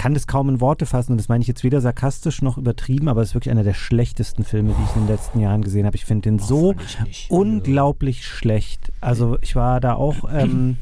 kann 0.00 0.14
das 0.14 0.26
kaum 0.26 0.48
in 0.48 0.62
Worte 0.62 0.86
fassen 0.86 1.12
und 1.12 1.18
das 1.18 1.28
meine 1.28 1.42
ich 1.42 1.48
jetzt 1.48 1.62
weder 1.62 1.82
sarkastisch 1.82 2.40
noch 2.40 2.56
übertrieben, 2.56 3.08
aber 3.08 3.20
es 3.20 3.30
ist 3.30 3.34
wirklich 3.34 3.50
einer 3.50 3.64
der 3.64 3.74
schlechtesten 3.74 4.44
Filme, 4.44 4.72
die 4.72 4.82
ich 4.82 4.96
in 4.96 5.02
den 5.02 5.08
letzten 5.08 5.40
Jahren 5.40 5.60
gesehen 5.60 5.84
habe. 5.84 5.96
Ich 5.96 6.06
finde 6.06 6.30
den 6.30 6.38
so 6.38 6.74
unglaublich 7.28 8.24
schlecht. 8.26 8.92
Also 9.02 9.36
ich 9.42 9.56
war 9.56 9.78
da 9.80 9.94
auch 9.94 10.24
ähm, 10.32 10.78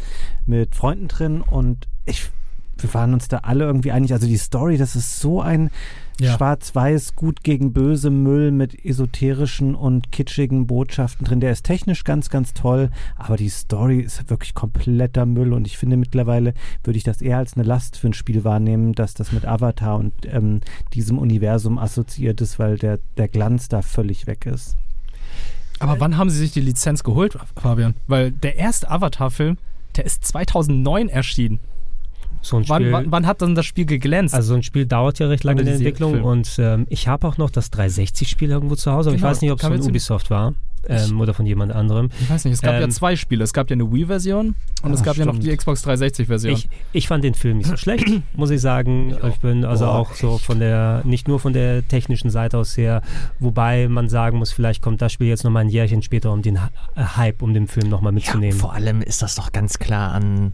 mit 0.47 0.77
Freunden 0.77 1.09
drin 1.09 1.41
und 1.41 1.89
ich, 2.07 2.31
wir 2.79 2.95
waren 2.95 3.13
uns 3.13 3.27
da 3.27 3.39
alle 3.39 3.65
irgendwie 3.65 3.91
einig. 3.91 4.13
Also 4.13 4.29
die 4.29 4.37
Story, 4.37 4.77
das 4.77 4.95
ist 4.95 5.19
so 5.19 5.41
ein 5.41 5.71
Ja. 6.21 6.37
schwarz-weiß, 6.37 7.15
gut 7.15 7.45
gegen 7.45 7.73
böse 7.73 8.11
Müll 8.11 8.51
mit 8.51 8.85
esoterischen 8.85 9.75
und 9.75 10.11
kitschigen 10.11 10.67
Botschaften 10.67 11.25
drin. 11.25 11.41
Der 11.41 11.53
ist 11.53 11.65
technisch 11.65 12.03
ganz, 12.03 12.29
ganz 12.29 12.55
toll, 12.55 12.91
aber 13.17 13.37
die 13.37 13.49
Story 13.49 14.01
ist 14.01 14.29
wirklich 14.29 14.55
kompletter 14.55 15.27
Müll 15.27 15.53
und 15.53 15.67
ich 15.67 15.79
finde 15.79 15.97
mittlerweile 15.97 16.55
würde 16.83 16.97
ich 16.97 17.05
das 17.05 17.23
eher 17.23 17.39
als 17.39 17.55
eine 17.55 17.63
Last 17.63 17.97
für 17.97 18.09
ein 18.09 18.15
Spiel 18.15 18.43
wahrnehmen, 18.43 18.95
dass 18.95 19.15
das 19.15 19.31
mit 19.31 19.45
Avatar 19.45 19.97
und 19.97 20.13
ähm, 20.27 20.61
diesem 20.93 21.19
Universum 21.19 21.79
assoziiert 21.79 22.41
ist, 22.41 22.59
weil 22.59 22.79
der, 22.79 22.99
der 23.17 23.29
Glanz 23.29 23.69
da 23.69 23.83
völlig 23.83 24.27
weg 24.27 24.47
ist. 24.47 24.77
Aber 25.81 26.01
wann 26.01 26.17
haben 26.17 26.31
sie 26.31 26.39
sich 26.39 26.53
die 26.53 26.61
Lizenz 26.61 27.05
geholt, 27.05 27.39
Fabian? 27.57 27.95
Weil 28.09 28.33
der 28.33 28.57
erste 28.57 28.91
Avatar-Film, 28.91 29.59
der 29.97 30.05
ist 30.05 30.25
2009 30.25 31.09
erschienen. 31.09 31.61
So 32.43 32.57
ein 32.57 32.69
Wann, 32.69 32.83
Spiel, 32.83 32.93
wann, 32.93 33.11
wann 33.13 33.27
hat 33.27 33.43
dann 33.43 33.55
das 33.55 33.67
Spiel 33.67 33.85
geglänzt? 33.87 34.35
also 34.35 34.49
so 34.49 34.55
ein 34.55 34.63
Spiel 34.63 34.87
dauert 34.87 35.19
ja 35.19 35.27
recht 35.29 35.45
lange 35.45 35.61
in 35.61 35.67
der 35.67 35.75
Entwicklung 35.77 36.13
Film. 36.13 36.25
und 36.25 36.57
ähm, 36.59 36.87
ich 36.89 37.09
habe 37.09 37.27
auch 37.27 37.37
noch 37.39 37.51
das 37.51 37.73
360-Spiel 37.73 38.51
irgendwo 38.51 38.77
zu 38.77 38.93
Hause, 38.93 39.11
aber 39.11 39.17
Genau, 39.17 39.27
ich 39.27 39.31
weiß 39.33 39.41
nicht, 39.43 39.51
ob 39.53 39.61
es 39.61 39.67
von 39.67 39.81
Ubisoft 39.81 40.31
war 40.31 40.55
ähm, 40.87 41.21
oder 41.21 41.35
von 41.35 41.45
jemand 41.45 41.73
anderem. 41.73 42.09
ich 42.21 42.31
weiß 42.31 42.45
nicht, 42.45 42.55
es 42.55 42.63
gab 42.63 42.75
ja 42.75 42.83
ähm, 42.83 42.91
zwei 42.91 43.17
Spiele. 43.17 43.43
Es 43.45 43.53
gab 43.53 43.69
ja 43.69 43.75
eine 43.75 43.93
Wii-Version 43.93 44.55
und 44.83 44.93
es 44.93 45.01
Ah, 45.01 45.05
gab 45.05 45.17
ja 45.17 45.27
noch 45.27 45.35
die 45.37 45.43
stimmt. 45.43 45.59
Xbox 45.59 45.85
360-Version. 45.87 46.53
Ich, 46.55 46.69
ich 46.93 47.09
fand 47.09 47.25
den 47.25 47.35
Film 47.35 47.59
nicht 47.59 47.69
so 47.69 47.77
schlecht, 47.77 48.07
muss 48.37 48.51
ich 48.51 48.61
sagen. 48.61 49.11
Ich, 49.11 49.23
auch. 49.23 49.37
bin 49.39 49.65
also 49.65 49.85
Boah, 49.87 49.95
auch 49.99 50.15
so 50.15 50.39
von 50.39 50.61
der, 50.61 51.03
nicht 51.05 51.27
nur 51.29 51.41
von 51.41 51.53
der 51.53 51.87
technischen 51.89 52.31
Seite 52.31 52.57
aus 52.59 52.77
her, 52.77 53.03
wobei 53.41 53.89
man 53.89 54.09
sagen 54.09 54.39
muss, 54.39 54.53
vielleicht 54.53 54.81
kommt 54.81 55.03
das 55.03 55.13
Spiel 55.13 55.27
jetzt 55.27 55.45
nochmal 55.45 55.65
ein 55.65 55.69
Jährchen 55.69 56.01
später, 56.03 56.33
um 56.33 56.43
den 56.43 56.57
äh, 56.57 56.61
Hype 56.97 57.43
um 57.43 57.53
den 57.53 57.67
Film 57.67 57.89
nochmal 57.91 58.13
Ja, 58.13 58.15
mitzunehmen. 58.15 58.59
vor 58.59 58.73
allem 58.73 59.03
ist 59.03 59.21
das 59.21 59.35
doch 59.35 59.53
ganz 59.53 59.79
klar 59.81 60.13
an 60.13 60.53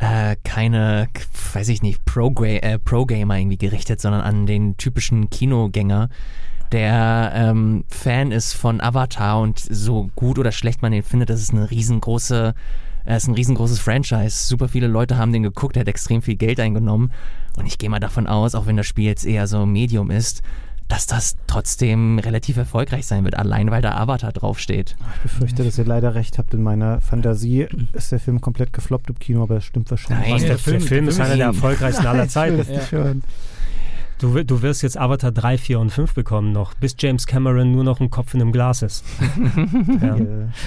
äh, 0.00 0.36
keine, 0.44 1.08
weiß 1.52 1.68
ich 1.68 1.82
nicht, 1.82 2.04
Pro-Gamer 2.06 2.62
äh, 2.62 2.78
Pro 2.78 3.06
irgendwie 3.06 3.58
gerichtet, 3.58 4.00
sondern 4.00 4.22
an 4.22 4.46
den 4.46 4.76
typischen 4.78 5.28
Kinogänger, 5.28 6.08
der 6.72 7.32
ähm, 7.34 7.84
Fan 7.88 8.32
ist 8.32 8.54
von 8.54 8.80
Avatar 8.80 9.40
und 9.40 9.58
so 9.58 10.10
gut 10.16 10.38
oder 10.38 10.52
schlecht 10.52 10.80
man 10.82 10.92
den 10.92 11.02
findet, 11.02 11.28
das 11.28 11.42
ist 11.42 11.52
eine 11.52 11.70
riesengroße, 11.70 12.54
äh, 13.04 13.16
ist 13.16 13.28
ein 13.28 13.34
riesengroßes 13.34 13.78
Franchise. 13.78 14.46
Super 14.46 14.68
viele 14.68 14.86
Leute 14.86 15.18
haben 15.18 15.32
den 15.32 15.42
geguckt, 15.42 15.76
der 15.76 15.80
hat 15.80 15.88
extrem 15.88 16.22
viel 16.22 16.36
Geld 16.36 16.60
eingenommen 16.60 17.12
und 17.58 17.66
ich 17.66 17.76
gehe 17.76 17.90
mal 17.90 18.00
davon 18.00 18.26
aus, 18.26 18.54
auch 18.54 18.66
wenn 18.66 18.78
das 18.78 18.86
Spiel 18.86 19.04
jetzt 19.04 19.26
eher 19.26 19.46
so 19.46 19.66
Medium 19.66 20.10
ist, 20.10 20.42
dass 20.90 21.06
das 21.06 21.36
trotzdem 21.46 22.18
relativ 22.18 22.56
erfolgreich 22.58 23.06
sein 23.06 23.24
wird, 23.24 23.36
allein 23.36 23.70
weil 23.70 23.80
da 23.80 23.94
Avatar 23.96 24.32
draufsteht. 24.32 24.96
Ich 25.16 25.22
befürchte, 25.22 25.64
dass 25.64 25.78
ihr 25.78 25.84
leider 25.86 26.14
recht 26.14 26.36
habt. 26.36 26.52
In 26.52 26.62
meiner 26.62 27.00
Fantasie 27.00 27.66
ist 27.94 28.12
der 28.12 28.18
Film 28.20 28.40
komplett 28.40 28.72
gefloppt 28.72 29.08
im 29.08 29.18
Kino, 29.18 29.42
aber 29.44 29.54
das 29.54 29.64
stimmt 29.64 29.90
wahrscheinlich. 29.90 30.26
Nein, 30.28 30.34
Was, 30.34 30.40
der 30.42 30.50
der, 30.50 30.58
Film- 30.58 30.78
der 30.80 30.88
Film 30.88 31.08
ist 31.08 31.20
einer 31.20 31.36
der 31.36 31.46
erfolgreichsten 31.46 32.06
aller 32.06 32.28
Zeiten. 32.28 32.60
Hören. 32.90 33.22
Du, 34.18 34.42
du 34.44 34.60
wirst 34.60 34.82
jetzt 34.82 34.98
Avatar 34.98 35.32
3, 35.32 35.56
4 35.56 35.80
und 35.80 35.90
5 35.90 36.12
bekommen 36.12 36.52
noch, 36.52 36.74
bis 36.74 36.94
James 36.98 37.26
Cameron 37.26 37.72
nur 37.72 37.84
noch 37.84 38.00
ein 38.00 38.10
Kopf 38.10 38.34
in 38.34 38.42
einem 38.42 38.52
Glas 38.52 38.82
ist. 38.82 39.02
ja. 40.02 40.14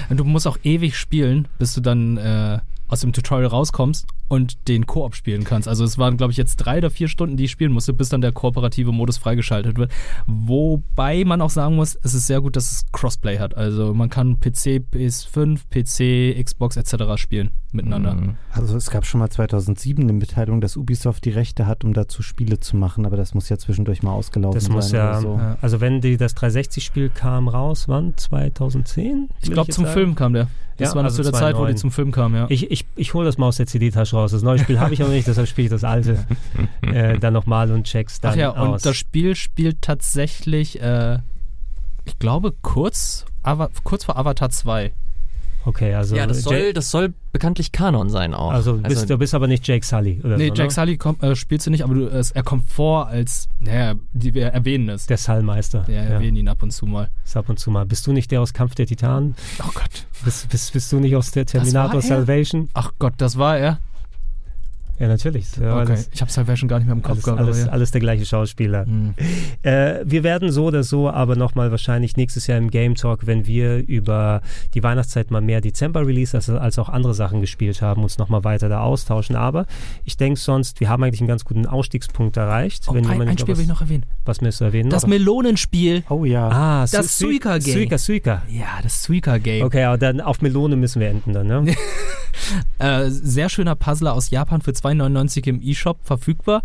Und 0.08 0.16
du 0.16 0.24
musst 0.24 0.48
auch 0.48 0.58
ewig 0.64 0.96
spielen, 0.96 1.46
bis 1.58 1.72
du 1.74 1.80
dann 1.80 2.16
äh, 2.16 2.58
aus 2.88 3.00
dem 3.00 3.12
Tutorial 3.12 3.48
rauskommst 3.48 4.06
und 4.28 4.68
den 4.68 4.86
Koop 4.86 5.14
spielen 5.14 5.44
kannst. 5.44 5.68
Also 5.68 5.84
es 5.84 5.98
waren, 5.98 6.16
glaube 6.16 6.32
ich, 6.32 6.36
jetzt 6.36 6.56
drei 6.56 6.78
oder 6.78 6.90
vier 6.90 7.08
Stunden, 7.08 7.36
die 7.36 7.44
ich 7.44 7.50
spielen 7.50 7.72
musste, 7.72 7.92
bis 7.92 8.08
dann 8.08 8.20
der 8.20 8.32
kooperative 8.32 8.92
Modus 8.92 9.18
freigeschaltet 9.18 9.76
wird. 9.78 9.92
Wobei 10.26 11.24
man 11.24 11.40
auch 11.40 11.50
sagen 11.50 11.76
muss, 11.76 11.96
es 12.02 12.14
ist 12.14 12.26
sehr 12.26 12.40
gut, 12.40 12.56
dass 12.56 12.70
es 12.70 12.84
Crossplay 12.92 13.38
hat. 13.38 13.56
Also 13.56 13.94
man 13.94 14.10
kann 14.10 14.38
PC, 14.40 14.82
PS5, 14.92 15.60
PC, 15.70 16.42
Xbox 16.44 16.76
etc. 16.76 17.16
spielen 17.16 17.50
miteinander. 17.72 18.14
Mhm. 18.14 18.36
Also 18.52 18.76
es 18.76 18.90
gab 18.90 19.04
schon 19.04 19.20
mal 19.20 19.30
2007 19.30 20.02
eine 20.02 20.12
Mitteilung, 20.12 20.60
dass 20.60 20.76
Ubisoft 20.76 21.24
die 21.24 21.30
Rechte 21.30 21.66
hat, 21.66 21.84
um 21.84 21.92
dazu 21.92 22.22
Spiele 22.22 22.60
zu 22.60 22.76
machen, 22.76 23.04
aber 23.06 23.16
das 23.16 23.34
muss 23.34 23.48
ja 23.48 23.58
zwischendurch 23.58 24.02
mal 24.02 24.12
ausgelaufen 24.12 24.54
Das 24.54 24.64
sein. 24.64 24.72
muss 24.74 24.92
ja, 24.92 25.10
oder 25.10 25.20
so. 25.20 25.36
Ja. 25.36 25.58
also 25.60 25.80
wenn 25.80 26.00
die, 26.00 26.16
das 26.16 26.36
360-Spiel 26.36 27.10
kam 27.10 27.48
raus, 27.48 27.88
wann? 27.88 28.16
2010? 28.16 29.28
Ich 29.40 29.50
glaube, 29.50 29.72
zum 29.72 29.84
sagen? 29.84 29.94
Film 29.94 30.14
kam 30.14 30.32
der. 30.34 30.48
Das 30.76 30.90
Ja, 30.90 30.94
war 30.96 31.02
noch 31.02 31.10
also 31.10 31.22
zu 31.22 31.30
der 31.30 31.32
Zeit, 31.32 31.54
wo 31.56 31.66
die 31.66 31.74
2009. 31.74 31.76
zum 31.76 31.90
Film 31.90 32.10
kam, 32.12 32.34
ja. 32.34 32.46
Ich, 32.48 32.70
ich, 32.70 32.84
ich 32.96 33.14
hole 33.14 33.24
das 33.26 33.38
mal 33.38 33.46
aus 33.46 33.56
der 33.58 33.66
CD-Tasche 33.66 34.16
raus. 34.16 34.32
Das 34.32 34.42
neue 34.42 34.58
Spiel 34.58 34.80
habe 34.80 34.92
ich 34.92 35.02
aber 35.02 35.12
nicht, 35.12 35.26
deshalb 35.28 35.46
spiele 35.48 35.66
ich 35.66 35.70
das 35.70 35.84
alte 35.84 36.26
äh, 36.82 37.18
dann 37.18 37.32
nochmal 37.32 37.70
und 37.70 37.84
check's 37.84 38.20
dann 38.20 38.32
Ach 38.32 38.36
ja, 38.36 38.50
aus. 38.56 38.68
und 38.68 38.86
das 38.86 38.96
Spiel 38.96 39.36
spielt 39.36 39.82
tatsächlich, 39.82 40.80
äh, 40.80 41.18
ich 42.04 42.18
glaube, 42.18 42.52
kurz, 42.62 43.24
Ava 43.42 43.70
kurz 43.84 44.04
vor 44.04 44.16
Avatar 44.18 44.50
2. 44.50 44.92
okay, 45.64 45.94
also, 45.94 46.16
ja, 46.16 46.26
das 46.26 46.42
soll, 46.42 46.72
das 46.72 46.90
soll 46.90 47.14
bekanntlich 47.32 47.72
Kanon 47.72 48.10
sein 48.10 48.34
auch. 48.34 48.50
also, 48.50 48.74
bist, 48.74 49.08
du 49.10 49.18
bist 49.18 49.34
aber 49.34 49.46
nicht 49.46 49.66
Jake 49.66 49.84
Sully 49.84 50.20
oder 50.24 50.36
Nee, 50.36 50.48
so, 50.48 50.54
Jack 50.54 50.68
ne? 50.68 50.70
Sully 50.70 50.96
kommt, 50.96 51.22
äh, 51.22 51.34
spielst 51.36 51.66
du 51.66 51.70
nicht, 51.70 51.84
aber 51.84 51.94
du, 51.94 52.06
es, 52.06 52.30
er 52.30 52.42
kommt 52.42 52.70
vor 52.70 53.08
als, 53.08 53.48
naja, 53.60 53.94
die, 54.12 54.34
wir 54.34 54.46
erwähnen 54.46 54.88
es. 54.88 55.06
Der 55.06 55.16
Sallmeister. 55.16 55.86
Wir 55.86 55.96
ja, 55.96 56.02
erwähnen 56.02 56.36
ihn 56.36 56.48
ab 56.48 56.62
und 56.62 56.70
zu 56.70 56.86
mal. 56.86 57.10
ist 57.24 57.36
ab 57.36 57.48
und 57.48 57.58
zu 57.58 57.70
mal. 57.70 57.86
Bist 57.86 58.06
du 58.06 58.12
nicht 58.12 58.30
der 58.30 58.40
aus 58.40 58.52
Kampf 58.52 58.74
der 58.74 58.86
Titanen? 58.86 59.34
Oh 59.62 59.70
Gott. 59.74 60.06
Bist, 60.24 60.48
bist, 60.48 60.72
bist 60.72 60.92
du 60.92 61.00
nicht 61.00 61.16
aus 61.16 61.30
der 61.30 61.46
Terminator 61.46 62.00
er? 62.00 62.02
Salvation? 62.02 62.68
Ach 62.74 62.92
Gott, 62.98 63.14
das 63.18 63.38
war 63.38 63.58
er? 63.58 63.78
Ja, 64.98 65.08
natürlich. 65.08 65.46
Ja, 65.56 65.80
okay, 65.80 65.92
alles, 65.92 66.10
ich 66.12 66.20
habe 66.20 66.30
Salvation 66.30 66.68
gar 66.68 66.78
nicht 66.78 66.86
mehr 66.86 66.94
im 66.94 67.02
Kopf 67.02 67.12
alles, 67.14 67.24
gehabt. 67.24 67.40
alles, 67.40 67.64
ja. 67.64 67.72
alles 67.72 67.90
der 67.90 68.00
gleiche 68.00 68.24
Schauspieler. 68.24 68.86
Hm. 68.86 69.14
Äh, 69.62 70.00
wir 70.04 70.22
werden 70.22 70.52
so 70.52 70.66
oder 70.66 70.84
so 70.84 71.10
aber 71.10 71.34
nochmal 71.36 71.70
wahrscheinlich 71.70 72.16
nächstes 72.16 72.46
Jahr 72.46 72.58
im 72.58 72.70
Game 72.70 72.94
Talk, 72.94 73.26
wenn 73.26 73.46
wir 73.46 73.78
über 73.86 74.40
die 74.74 74.82
Weihnachtszeit 74.82 75.30
mal 75.30 75.40
mehr 75.40 75.60
Dezember-Release 75.60 76.36
als, 76.36 76.48
als 76.48 76.78
auch 76.78 76.88
andere 76.88 77.14
Sachen 77.14 77.40
gespielt 77.40 77.82
haben, 77.82 78.02
uns 78.02 78.18
nochmal 78.18 78.44
weiter 78.44 78.68
da 78.68 78.80
austauschen. 78.80 79.36
Aber 79.36 79.66
ich 80.04 80.16
denke 80.16 80.38
sonst, 80.38 80.80
wir 80.80 80.88
haben 80.88 81.02
eigentlich 81.02 81.20
einen 81.20 81.28
ganz 81.28 81.44
guten 81.44 81.66
Ausstiegspunkt 81.66 82.36
erreicht. 82.36 82.84
Oh, 82.88 82.94
wenn 82.94 83.06
ein, 83.06 83.20
ein 83.22 83.38
Spiel 83.38 83.52
was, 83.52 83.58
will 83.58 83.64
ich 83.64 83.68
noch 83.68 83.80
erwähnen. 83.80 84.06
was 84.24 84.40
mir 84.40 84.52
zu 84.52 84.64
erwähnen 84.64 84.90
Das? 84.90 85.06
Melonenspiel. 85.06 86.04
Oh 86.08 86.24
ja. 86.24 86.48
Ah, 86.48 86.86
das 86.90 87.18
Su- 87.18 87.26
Suika-Game. 87.26 87.74
Suika, 87.74 87.98
Suika. 87.98 88.42
Ja, 88.48 88.80
das 88.82 89.02
Suika-Game. 89.02 89.64
Okay, 89.64 89.84
aber 89.84 89.98
dann 89.98 90.20
auf 90.20 90.40
Melone 90.40 90.76
müssen 90.76 91.00
wir 91.00 91.08
enden 91.08 91.32
dann, 91.32 91.46
ne? 91.46 91.74
Äh, 92.78 93.08
sehr 93.10 93.48
schöner 93.48 93.74
Puzzler 93.76 94.12
aus 94.12 94.30
Japan 94.30 94.60
für 94.60 94.74
2,99 94.84 95.46
im 95.48 95.62
eShop 95.62 95.98
verfügbar. 96.02 96.62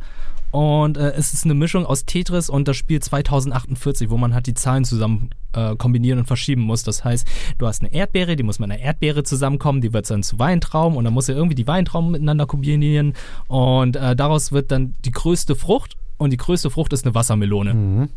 Und 0.52 0.98
äh, 0.98 1.12
es 1.12 1.34
ist 1.36 1.46
eine 1.46 1.54
Mischung 1.54 1.86
aus 1.86 2.06
Tetris 2.06 2.50
und 2.50 2.68
das 2.68 2.76
Spiel 2.76 3.00
2048, 3.00 4.10
wo 4.10 4.18
man 4.18 4.34
halt 4.34 4.48
die 4.48 4.56
Zahlen 4.56 4.84
zusammen 4.84 5.30
äh, 5.54 5.76
kombinieren 5.76 6.18
und 6.18 6.26
verschieben 6.26 6.62
muss. 6.64 6.82
Das 6.84 7.04
heißt, 7.04 7.28
du 7.60 7.68
hast 7.68 7.82
eine 7.84 7.94
Erdbeere, 7.94 8.36
die 8.36 8.42
muss 8.42 8.58
mit 8.58 8.72
einer 8.72 8.80
Erdbeere 8.82 9.22
zusammenkommen, 9.22 9.80
die 9.82 9.94
wird 9.94 10.10
dann 10.10 10.24
zu 10.24 10.40
Weintrauben 10.40 10.98
und 10.98 11.04
dann 11.04 11.14
muss 11.14 11.30
er 11.30 11.36
irgendwie 11.36 11.54
die 11.54 11.68
Weintrauben 11.68 12.10
miteinander 12.10 12.48
kombinieren 12.48 13.14
und 13.48 13.96
äh, 13.96 14.16
daraus 14.16 14.52
wird 14.52 14.72
dann 14.72 14.96
die 15.06 15.12
größte 15.12 15.56
Frucht 15.56 15.98
und 16.18 16.32
die 16.32 16.38
größte 16.38 16.72
Frucht 16.72 16.94
ist 16.94 17.06
eine 17.06 17.14
Wassermelone. 17.14 17.74
Mhm. 17.76 18.10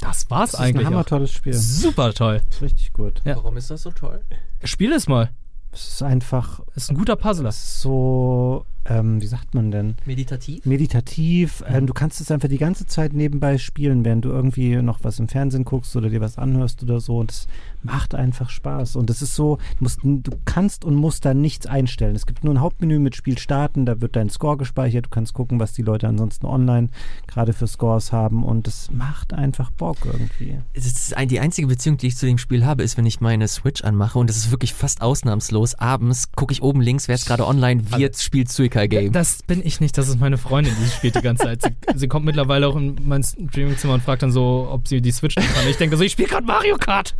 Das 0.00 0.30
war's 0.30 0.52
Das 0.52 0.60
ist 0.60 0.66
ein 0.66 0.74
eigentlich. 0.74 0.86
hammertolles 0.86 1.32
Spiel. 1.32 1.54
Super 1.54 2.12
toll. 2.14 2.40
ist 2.50 2.62
richtig 2.62 2.92
gut. 2.92 3.20
Ja. 3.24 3.34
Warum 3.34 3.56
ist 3.56 3.70
das 3.70 3.82
so 3.82 3.90
toll? 3.90 4.20
Spiel 4.62 4.92
es 4.92 5.08
mal. 5.08 5.30
Es 5.72 5.88
ist 5.88 6.02
einfach 6.04 6.60
Das 6.74 6.84
ist 6.84 6.90
ein 6.90 6.96
guter 6.96 7.16
Puzzler. 7.16 7.50
so 7.50 8.64
ähm, 8.88 9.20
wie 9.20 9.26
sagt 9.26 9.54
man 9.54 9.70
denn? 9.70 9.96
Meditativ? 10.04 10.64
Meditativ. 10.64 11.64
Ähm, 11.66 11.86
du 11.86 11.94
kannst 11.94 12.20
es 12.20 12.30
einfach 12.30 12.48
die 12.48 12.58
ganze 12.58 12.86
Zeit 12.86 13.12
nebenbei 13.12 13.58
spielen, 13.58 14.04
während 14.04 14.24
du 14.24 14.30
irgendwie 14.30 14.76
noch 14.76 15.00
was 15.02 15.18
im 15.18 15.28
Fernsehen 15.28 15.64
guckst 15.64 15.96
oder 15.96 16.08
dir 16.08 16.20
was 16.20 16.38
anhörst 16.38 16.82
oder 16.82 17.00
so. 17.00 17.18
Und 17.18 17.30
es 17.30 17.48
macht 17.82 18.14
einfach 18.14 18.50
Spaß. 18.50 18.96
Und 18.96 19.10
es 19.10 19.22
ist 19.22 19.34
so, 19.34 19.56
du, 19.78 19.84
musst, 19.84 20.00
du 20.02 20.30
kannst 20.44 20.84
und 20.84 20.94
musst 20.94 21.24
da 21.24 21.34
nichts 21.34 21.66
einstellen. 21.66 22.14
Es 22.14 22.26
gibt 22.26 22.44
nur 22.44 22.54
ein 22.54 22.60
Hauptmenü 22.60 22.98
mit 22.98 23.16
Spiel 23.16 23.38
starten, 23.38 23.86
da 23.86 24.00
wird 24.00 24.16
dein 24.16 24.30
Score 24.30 24.56
gespeichert. 24.56 25.06
Du 25.06 25.10
kannst 25.10 25.34
gucken, 25.34 25.58
was 25.58 25.72
die 25.72 25.82
Leute 25.82 26.06
ansonsten 26.08 26.46
online 26.46 26.88
gerade 27.26 27.52
für 27.52 27.66
Scores 27.66 28.12
haben. 28.12 28.44
Und 28.44 28.68
es 28.68 28.90
macht 28.92 29.32
einfach 29.32 29.70
Bock 29.70 29.98
irgendwie. 30.04 30.58
Es 30.74 30.86
ist 30.86 31.14
die 31.30 31.40
einzige 31.40 31.66
Beziehung, 31.66 31.96
die 31.96 32.08
ich 32.08 32.16
zu 32.16 32.26
dem 32.26 32.38
Spiel 32.38 32.64
habe, 32.64 32.82
ist, 32.82 32.96
wenn 32.96 33.06
ich 33.06 33.20
meine 33.20 33.48
Switch 33.48 33.82
anmache 33.82 34.18
und 34.18 34.28
das 34.28 34.36
ist 34.36 34.50
wirklich 34.50 34.74
fast 34.74 35.02
ausnahmslos. 35.02 35.74
Abends 35.74 36.30
gucke 36.32 36.52
ich 36.52 36.62
oben 36.62 36.80
links, 36.80 37.08
wer 37.08 37.14
ist 37.14 37.26
gerade 37.26 37.46
online, 37.46 37.90
wie 37.90 38.00
jetzt 38.00 38.22
spielt 38.22 38.50
Suikai 38.50 38.75
Game. 38.84 39.12
Das 39.12 39.42
bin 39.42 39.64
ich 39.64 39.80
nicht, 39.80 39.96
das 39.96 40.08
ist 40.08 40.20
meine 40.20 40.36
Freundin, 40.38 40.74
die 40.84 40.90
spielt 40.90 41.14
die 41.16 41.22
ganze 41.22 41.44
Zeit. 41.44 41.62
Sie, 41.62 41.70
sie 41.98 42.08
kommt 42.08 42.26
mittlerweile 42.26 42.68
auch 42.68 42.76
in 42.76 42.96
mein 43.04 43.22
Streamingzimmer 43.22 43.94
und 43.94 44.02
fragt 44.02 44.22
dann 44.22 44.30
so, 44.32 44.68
ob 44.70 44.86
sie 44.86 45.00
die 45.00 45.10
Switch 45.12 45.36
nicht 45.36 45.54
kann. 45.54 45.66
Ich 45.68 45.76
denke 45.76 45.96
so, 45.96 46.04
ich 46.04 46.12
spiele 46.12 46.28
gerade 46.28 46.46
Mario 46.46 46.76
Kart. 46.76 47.14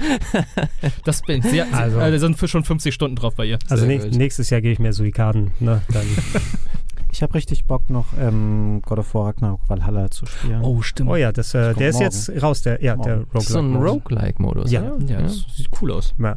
Das 1.05 1.23
bin 1.23 1.39
ich. 1.39 1.51
Sie, 1.51 1.63
Also- 1.63 1.99
also, 1.99 2.17
äh, 2.17 2.19
sind 2.19 2.39
für 2.39 2.49
schon 2.49 2.65
50 2.65 2.95
Stunden 2.95 3.17
drauf 3.17 3.35
bei 3.35 3.47
ihr. 3.47 3.59
Also 3.69 3.87
nächstes 3.87 4.51
Jahr 4.51 4.61
gehe 4.61 4.73
ich 4.73 4.79
mehr 4.79 4.93
Suikaden. 4.93 5.53
Ne? 5.61 5.81
Dann 5.93 6.07
Ich 7.17 7.23
habe 7.23 7.33
richtig 7.33 7.65
Bock, 7.65 7.89
noch 7.89 8.09
ähm, 8.21 8.83
God 8.85 8.99
of 8.99 9.15
War 9.15 9.29
Ragnarok 9.29 9.61
Valhalla 9.69 10.11
zu 10.11 10.27
spielen. 10.27 10.61
Oh, 10.61 10.83
stimmt. 10.83 11.09
Oh 11.09 11.17
ja, 11.17 11.33
das, 11.33 11.55
äh, 11.55 11.73
der 11.73 11.89
ist 11.89 11.95
morgen. 11.95 12.05
jetzt 12.05 12.43
raus, 12.43 12.61
der, 12.61 12.83
ja, 12.85 12.95
der. 12.95 13.21
Roguelike. 13.21 13.53
so 13.53 13.59
ein 13.59 13.71
Modus. 13.71 13.91
Roguelike-Modus. 13.91 14.71
Ja. 14.71 14.83
oder? 14.93 15.03
Ja, 15.07 15.23
das 15.23 15.47
sieht 15.57 15.71
cool 15.81 15.93
aus. 15.93 16.15
Ja. 16.19 16.37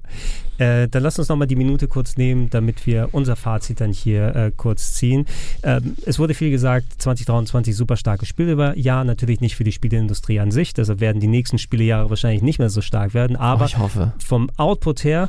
Äh, 0.57 0.88
dann 0.88 1.03
lass 1.03 1.19
uns 1.19 1.27
nochmal 1.27 1.47
die 1.47 1.57
Minute 1.57 1.89
kurz 1.89 2.15
nehmen, 2.15 2.49
damit 2.49 2.85
wir 2.88 3.10
unser 3.11 3.35
Fazit 3.35 3.81
dann 3.81 3.91
hier 3.91 4.34
äh, 4.34 4.51
kurz 4.56 4.93
ziehen. 4.93 5.26
Ähm, 5.64 5.97
es 6.06 6.18
wurde 6.18 6.34
viel 6.34 6.49
gesagt, 6.49 6.85
2023 7.01 7.76
super 7.76 7.97
starkes 7.97 8.30
Spielejahr, 8.30 9.03
natürlich 9.03 9.41
nicht 9.41 9.57
für 9.57 9.65
die 9.65 9.73
Spieleindustrie 9.73 10.39
an 10.39 10.51
sich, 10.51 10.73
deshalb 10.73 11.01
werden 11.01 11.19
die 11.19 11.27
nächsten 11.27 11.57
Spielejahre 11.57 12.10
wahrscheinlich 12.10 12.41
nicht 12.41 12.57
mehr 12.60 12.69
so 12.69 12.80
stark 12.80 13.14
werden, 13.14 13.35
Aber 13.35 13.49
aber 13.49 13.64
Oh, 13.64 13.68
ich 13.68 13.77
hoffe. 13.77 14.14
vom 14.26 14.49
Output 14.56 15.03
her 15.03 15.27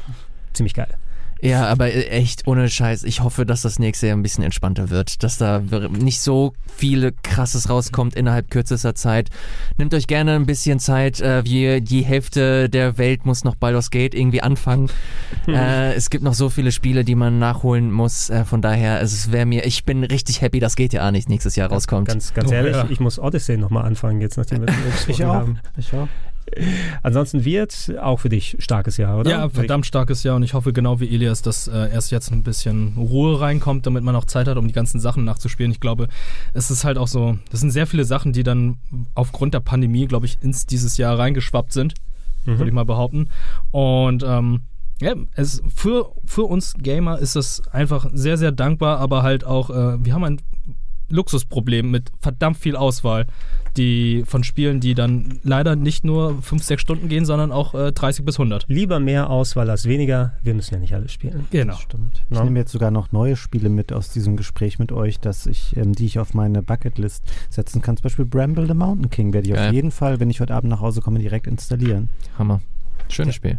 ziemlich 0.52 0.74
geil. 0.74 0.94
Ja, 1.42 1.66
aber 1.66 1.86
äh, 1.92 2.06
echt 2.08 2.46
ohne 2.46 2.68
Scheiß. 2.68 3.04
Ich 3.04 3.22
hoffe, 3.22 3.46
dass 3.46 3.62
das 3.62 3.78
nächste 3.78 4.06
Jahr 4.08 4.16
ein 4.16 4.22
bisschen 4.22 4.44
entspannter 4.44 4.90
wird, 4.90 5.22
dass 5.22 5.38
da 5.38 5.60
nicht 5.90 6.20
so 6.20 6.52
viele 6.76 7.12
krasses 7.12 7.68
rauskommt 7.70 8.14
innerhalb 8.14 8.50
kürzester 8.50 8.94
Zeit. 8.94 9.30
Nehmt 9.78 9.94
euch 9.94 10.06
gerne 10.06 10.34
ein 10.34 10.46
bisschen 10.46 10.78
Zeit. 10.78 11.20
Äh, 11.20 11.42
die, 11.42 11.80
die 11.80 12.02
Hälfte 12.02 12.68
der 12.68 12.98
Welt 12.98 13.24
muss 13.24 13.44
noch 13.44 13.54
Baldur's 13.54 13.90
Gate 13.90 14.14
irgendwie 14.14 14.42
anfangen. 14.42 14.90
äh, 15.48 15.94
es 15.94 16.10
gibt 16.10 16.24
noch 16.24 16.34
so 16.34 16.50
viele 16.50 16.72
Spiele, 16.72 17.04
die 17.04 17.14
man 17.14 17.38
nachholen 17.38 17.90
muss. 17.90 18.30
Äh, 18.30 18.44
von 18.44 18.60
daher, 18.62 19.00
es 19.00 19.32
wäre 19.32 19.46
mir, 19.46 19.64
ich 19.64 19.84
bin 19.84 20.04
richtig 20.04 20.40
happy, 20.42 20.60
dass 20.60 20.76
GTA 20.76 21.10
nicht 21.10 21.28
nächstes 21.28 21.56
Jahr 21.56 21.70
rauskommt. 21.70 22.08
Ganz, 22.08 22.34
ganz 22.34 22.50
Oh, 22.50 22.54
ehrlich, 22.54 22.76
ja. 22.76 22.86
ich 22.90 23.00
muss 23.00 23.18
Odyssey 23.18 23.56
nochmal 23.56 23.84
anfangen, 23.84 24.20
jetzt 24.20 24.36
nachdem 24.36 24.60
wir 24.60 24.66
das 24.66 24.76
ich 25.08 25.24
auch. 25.24 25.34
haben. 25.34 25.58
Ich 25.76 25.92
auch. 25.94 26.08
Ansonsten 27.02 27.44
wird 27.44 27.92
auch 28.00 28.20
für 28.20 28.28
dich 28.28 28.56
starkes 28.58 28.96
Jahr, 28.96 29.18
oder? 29.18 29.30
Ja, 29.30 29.48
verdammt 29.48 29.86
starkes 29.86 30.22
Jahr 30.22 30.36
und 30.36 30.42
ich 30.42 30.54
hoffe 30.54 30.72
genau 30.72 31.00
wie 31.00 31.08
Elias, 31.14 31.42
dass 31.42 31.68
äh, 31.68 31.90
erst 31.92 32.10
jetzt 32.10 32.30
ein 32.32 32.42
bisschen 32.42 32.94
Ruhe 32.96 33.40
reinkommt, 33.40 33.86
damit 33.86 34.02
man 34.04 34.16
auch 34.16 34.24
Zeit 34.24 34.48
hat, 34.48 34.56
um 34.56 34.66
die 34.66 34.74
ganzen 34.74 35.00
Sachen 35.00 35.24
nachzuspielen. 35.24 35.72
Ich 35.72 35.80
glaube, 35.80 36.08
es 36.54 36.70
ist 36.70 36.84
halt 36.84 36.98
auch 36.98 37.08
so, 37.08 37.38
das 37.50 37.60
sind 37.60 37.70
sehr 37.70 37.86
viele 37.86 38.04
Sachen, 38.04 38.32
die 38.32 38.42
dann 38.42 38.76
aufgrund 39.14 39.54
der 39.54 39.60
Pandemie, 39.60 40.06
glaube 40.06 40.26
ich, 40.26 40.38
ins 40.42 40.66
dieses 40.66 40.96
Jahr 40.96 41.18
reingeschwappt 41.18 41.72
sind, 41.72 41.94
Mhm. 42.46 42.58
würde 42.58 42.68
ich 42.68 42.74
mal 42.74 42.84
behaupten. 42.86 43.28
Und 43.70 44.22
ähm, 44.26 44.62
ja, 45.00 45.14
es 45.34 45.62
für, 45.74 46.12
für 46.24 46.44
uns 46.44 46.74
Gamer 46.78 47.18
ist 47.18 47.36
das 47.36 47.62
einfach 47.68 48.08
sehr, 48.12 48.38
sehr 48.38 48.52
dankbar, 48.52 48.98
aber 48.98 49.22
halt 49.22 49.44
auch, 49.44 49.70
äh, 49.70 50.02
wir 50.04 50.14
haben 50.14 50.24
ein 50.24 50.40
Luxusproblem 51.08 51.90
mit 51.90 52.12
verdammt 52.20 52.56
viel 52.56 52.76
Auswahl, 52.76 53.26
die 53.76 54.24
von 54.26 54.44
Spielen, 54.44 54.80
die 54.80 54.94
dann 54.94 55.38
leider 55.42 55.76
nicht 55.76 56.04
nur 56.04 56.40
5, 56.42 56.62
6 56.62 56.80
Stunden 56.82 57.08
gehen, 57.08 57.24
sondern 57.24 57.52
auch 57.52 57.74
äh, 57.74 57.92
30 57.92 58.24
bis 58.24 58.36
100. 58.38 58.64
Lieber 58.68 59.00
mehr 59.00 59.30
Auswahl 59.30 59.70
als 59.70 59.86
weniger. 59.86 60.32
Wir 60.42 60.54
müssen 60.54 60.74
ja 60.74 60.80
nicht 60.80 60.94
alles 60.94 61.12
spielen. 61.12 61.46
Genau. 61.50 61.74
Stimmt. 61.76 62.22
Ich 62.30 62.36
Ja. 62.36 62.44
nehme 62.44 62.58
jetzt 62.58 62.72
sogar 62.72 62.90
noch 62.90 63.12
neue 63.12 63.36
Spiele 63.36 63.68
mit 63.68 63.92
aus 63.92 64.10
diesem 64.10 64.36
Gespräch 64.36 64.78
mit 64.78 64.92
euch, 64.92 65.20
dass 65.20 65.46
ich, 65.46 65.76
ähm, 65.76 65.92
die 65.92 66.06
ich 66.06 66.18
auf 66.18 66.34
meine 66.34 66.62
Bucketlist 66.62 67.24
setzen 67.48 67.80
kann. 67.82 67.96
Zum 67.96 68.04
Beispiel 68.04 68.24
Bramble 68.24 68.66
the 68.66 68.74
Mountain 68.74 69.10
King 69.10 69.32
werde 69.32 69.48
ich 69.48 69.54
Geil. 69.54 69.68
auf 69.68 69.74
jeden 69.74 69.90
Fall, 69.90 70.20
wenn 70.20 70.30
ich 70.30 70.40
heute 70.40 70.54
Abend 70.54 70.70
nach 70.70 70.80
Hause 70.80 71.00
komme, 71.00 71.18
direkt 71.18 71.46
installieren. 71.46 72.08
Hammer. 72.38 72.60
Schönes 73.08 73.34
Spiel. 73.34 73.58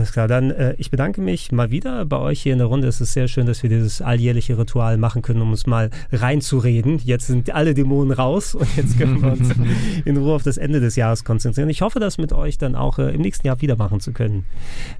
Alles 0.00 0.12
klar, 0.12 0.28
dann 0.28 0.50
äh, 0.50 0.74
ich 0.78 0.90
bedanke 0.90 1.20
mich 1.20 1.52
mal 1.52 1.70
wieder 1.70 2.06
bei 2.06 2.16
euch 2.16 2.40
hier 2.40 2.54
in 2.54 2.58
der 2.58 2.68
Runde. 2.68 2.88
Es 2.88 3.02
ist 3.02 3.12
sehr 3.12 3.28
schön, 3.28 3.44
dass 3.44 3.62
wir 3.62 3.68
dieses 3.68 4.00
alljährliche 4.00 4.56
Ritual 4.56 4.96
machen 4.96 5.20
können, 5.20 5.42
um 5.42 5.50
uns 5.50 5.66
mal 5.66 5.90
reinzureden. 6.10 7.00
Jetzt 7.04 7.26
sind 7.26 7.54
alle 7.54 7.74
Dämonen 7.74 8.10
raus 8.10 8.54
und 8.54 8.66
jetzt 8.78 8.96
können 8.96 9.20
wir 9.20 9.32
uns 9.32 9.50
in 10.06 10.16
Ruhe 10.16 10.36
auf 10.36 10.42
das 10.42 10.56
Ende 10.56 10.80
des 10.80 10.96
Jahres 10.96 11.22
konzentrieren. 11.22 11.68
Ich 11.68 11.82
hoffe, 11.82 12.00
das 12.00 12.16
mit 12.16 12.32
euch 12.32 12.56
dann 12.56 12.76
auch 12.76 12.98
äh, 12.98 13.14
im 13.14 13.20
nächsten 13.20 13.46
Jahr 13.46 13.60
wieder 13.60 13.76
machen 13.76 14.00
zu 14.00 14.12
können, 14.12 14.46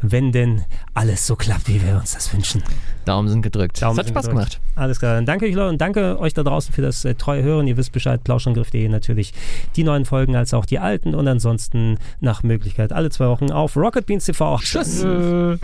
wenn 0.03 0.33
denn 0.33 0.65
alles 0.93 1.27
so 1.27 1.35
klappt, 1.35 1.69
wie 1.69 1.83
wir 1.83 1.97
uns 1.97 2.13
das 2.13 2.31
wünschen. 2.35 2.63
Daumen 3.07 3.31
sind 3.31 3.41
gedrückt. 3.41 3.81
Daumen 3.81 3.93
es 3.93 4.01
hat 4.01 4.09
Spaß 4.11 4.27
gedrückt. 4.27 4.51
gemacht. 4.51 4.77
Alles 4.77 4.99
klar, 4.99 5.15
dann 5.15 5.25
danke 5.25 5.47
ich 5.47 5.55
Leute 5.55 5.71
und 5.71 5.81
danke 5.81 6.21
euch 6.21 6.35
da 6.35 6.43
draußen 6.43 6.75
für 6.75 6.83
das 6.83 7.07
äh, 7.07 7.15
treue 7.15 7.43
Hören. 7.43 7.67
Ihr 7.67 7.79
wisst 7.79 7.93
Bescheid, 7.93 8.23
plauschangriff.de 8.23 8.87
natürlich 8.91 9.33
die 9.77 9.83
neuen 9.85 10.05
Folgen 10.05 10.37
als 10.37 10.53
auch 10.53 10.67
die 10.67 10.79
alten 10.79 11.15
und 11.15 11.27
ansonsten 11.27 11.97
nach 12.21 12.43
Möglichkeit 12.43 12.93
alle 12.93 13.09
zwei 13.09 13.29
Wochen 13.29 13.51
auf 13.51 13.79
Rocket 13.79 14.05
Beans 14.05 14.27
TV. 14.27 14.59
Tschüss. 14.59 14.90
Mm. 14.91 15.61